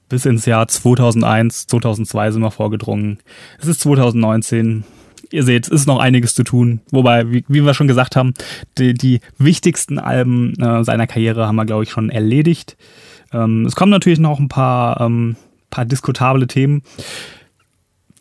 Bis 0.08 0.26
ins 0.26 0.46
Jahr 0.46 0.66
2001, 0.68 1.68
2002 1.68 2.32
sind 2.32 2.42
wir 2.42 2.52
vorgedrungen. 2.52 3.20
Es 3.60 3.68
ist 3.68 3.82
2019. 3.82 4.86
Ihr 5.30 5.44
seht, 5.44 5.66
es 5.66 5.82
ist 5.82 5.88
noch 5.88 6.00
einiges 6.00 6.34
zu 6.34 6.44
tun. 6.44 6.80
Wobei, 6.90 7.30
wie, 7.30 7.44
wie 7.50 7.66
wir 7.66 7.74
schon 7.74 7.90
gesagt 7.90 8.16
haben, 8.16 8.34
die, 8.78 8.94
die 8.94 9.20
wichtigsten 9.38 10.00
Alben 10.00 10.54
äh, 10.62 10.86
seiner 10.86 11.06
Karriere 11.06 11.48
haben 11.48 11.58
wir, 11.58 11.66
glaube 11.66 11.84
ich, 11.84 11.90
schon 11.90 12.10
erledigt. 12.10 12.78
Ähm, 13.34 13.66
es 13.66 13.76
kommen 13.76 13.92
natürlich 13.92 14.20
noch 14.20 14.40
ein 14.40 14.48
paar, 14.48 15.02
ähm, 15.02 15.36
paar 15.70 15.84
diskutable 15.84 16.48
Themen. 16.48 16.84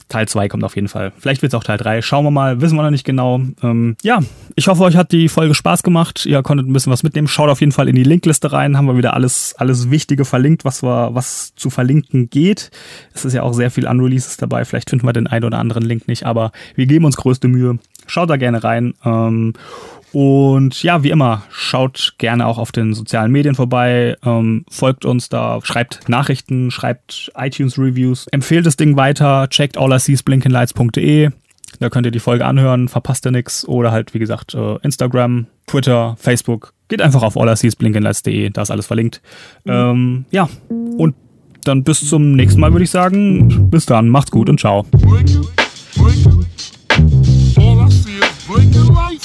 Teil 0.08 0.28
2 0.28 0.48
kommt 0.48 0.62
auf 0.62 0.76
jeden 0.76 0.88
Fall. 0.88 1.12
Vielleicht 1.18 1.42
wird 1.42 1.52
es 1.52 1.58
auch 1.58 1.64
Teil 1.64 1.78
3. 1.78 2.00
Schauen 2.00 2.24
wir 2.24 2.30
mal, 2.30 2.60
wissen 2.60 2.76
wir 2.76 2.82
noch 2.82 2.90
nicht 2.90 3.04
genau. 3.04 3.40
Ähm, 3.62 3.96
ja, 4.02 4.20
ich 4.54 4.68
hoffe, 4.68 4.84
euch 4.84 4.96
hat 4.96 5.10
die 5.10 5.28
Folge 5.28 5.54
Spaß 5.54 5.82
gemacht. 5.82 6.26
Ihr 6.26 6.42
konntet 6.42 6.68
ein 6.68 6.72
bisschen 6.72 6.92
was 6.92 7.02
mitnehmen. 7.02 7.26
Schaut 7.26 7.50
auf 7.50 7.60
jeden 7.60 7.72
Fall 7.72 7.88
in 7.88 7.96
die 7.96 8.04
Linkliste 8.04 8.52
rein. 8.52 8.76
Haben 8.76 8.86
wir 8.86 8.96
wieder 8.96 9.14
alles, 9.14 9.54
alles 9.58 9.90
Wichtige 9.90 10.24
verlinkt, 10.24 10.64
was 10.64 10.82
wir, 10.84 11.10
was 11.12 11.54
zu 11.56 11.70
verlinken 11.70 12.30
geht. 12.30 12.70
Es 13.14 13.24
ist 13.24 13.32
ja 13.32 13.42
auch 13.42 13.52
sehr 13.52 13.72
viel 13.72 13.88
Unreleases 13.88 14.36
dabei. 14.36 14.64
Vielleicht 14.64 14.90
finden 14.90 15.06
wir 15.06 15.12
den 15.12 15.26
einen 15.26 15.44
oder 15.44 15.58
anderen 15.58 15.84
Link 15.84 16.06
nicht, 16.06 16.24
aber 16.24 16.52
wir 16.76 16.86
geben 16.86 17.04
uns 17.04 17.16
größte 17.16 17.48
Mühe. 17.48 17.78
Schaut 18.06 18.30
da 18.30 18.36
gerne 18.36 18.62
rein. 18.62 18.94
Ähm, 19.04 19.54
und 20.12 20.82
ja, 20.82 21.02
wie 21.02 21.10
immer, 21.10 21.42
schaut 21.50 22.14
gerne 22.18 22.46
auch 22.46 22.58
auf 22.58 22.72
den 22.72 22.94
sozialen 22.94 23.32
Medien 23.32 23.54
vorbei, 23.54 24.16
ähm, 24.24 24.64
folgt 24.70 25.04
uns 25.04 25.28
da, 25.28 25.58
schreibt 25.62 26.08
Nachrichten, 26.08 26.70
schreibt 26.70 27.32
iTunes-Reviews, 27.36 28.26
empfehlt 28.28 28.66
das 28.66 28.76
Ding 28.76 28.96
weiter, 28.96 29.48
checkt 29.48 29.76
alliseesblinkenlights.de. 29.76 31.30
Da 31.80 31.90
könnt 31.90 32.06
ihr 32.06 32.12
die 32.12 32.20
Folge 32.20 32.46
anhören, 32.46 32.88
verpasst 32.88 33.26
ihr 33.26 33.32
nix. 33.32 33.66
Oder 33.66 33.92
halt, 33.92 34.14
wie 34.14 34.18
gesagt, 34.18 34.54
äh, 34.54 34.76
Instagram, 34.82 35.46
Twitter, 35.66 36.16
Facebook. 36.18 36.72
Geht 36.88 37.02
einfach 37.02 37.22
auf 37.22 37.36
alliseesblinkenlights.de, 37.36 38.50
da 38.50 38.62
ist 38.62 38.70
alles 38.70 38.86
verlinkt. 38.86 39.20
Ähm, 39.66 40.24
ja, 40.30 40.48
und 40.96 41.14
dann 41.64 41.82
bis 41.82 42.08
zum 42.08 42.32
nächsten 42.32 42.60
Mal, 42.60 42.72
würde 42.72 42.84
ich 42.84 42.90
sagen. 42.90 43.68
Bis 43.70 43.86
dann, 43.86 44.08
macht's 44.08 44.30
gut 44.30 44.48
und 44.48 44.60
ciao. 44.60 44.84
Blinking, 44.84 45.44
blinking. 45.96 46.35
All 49.16 49.24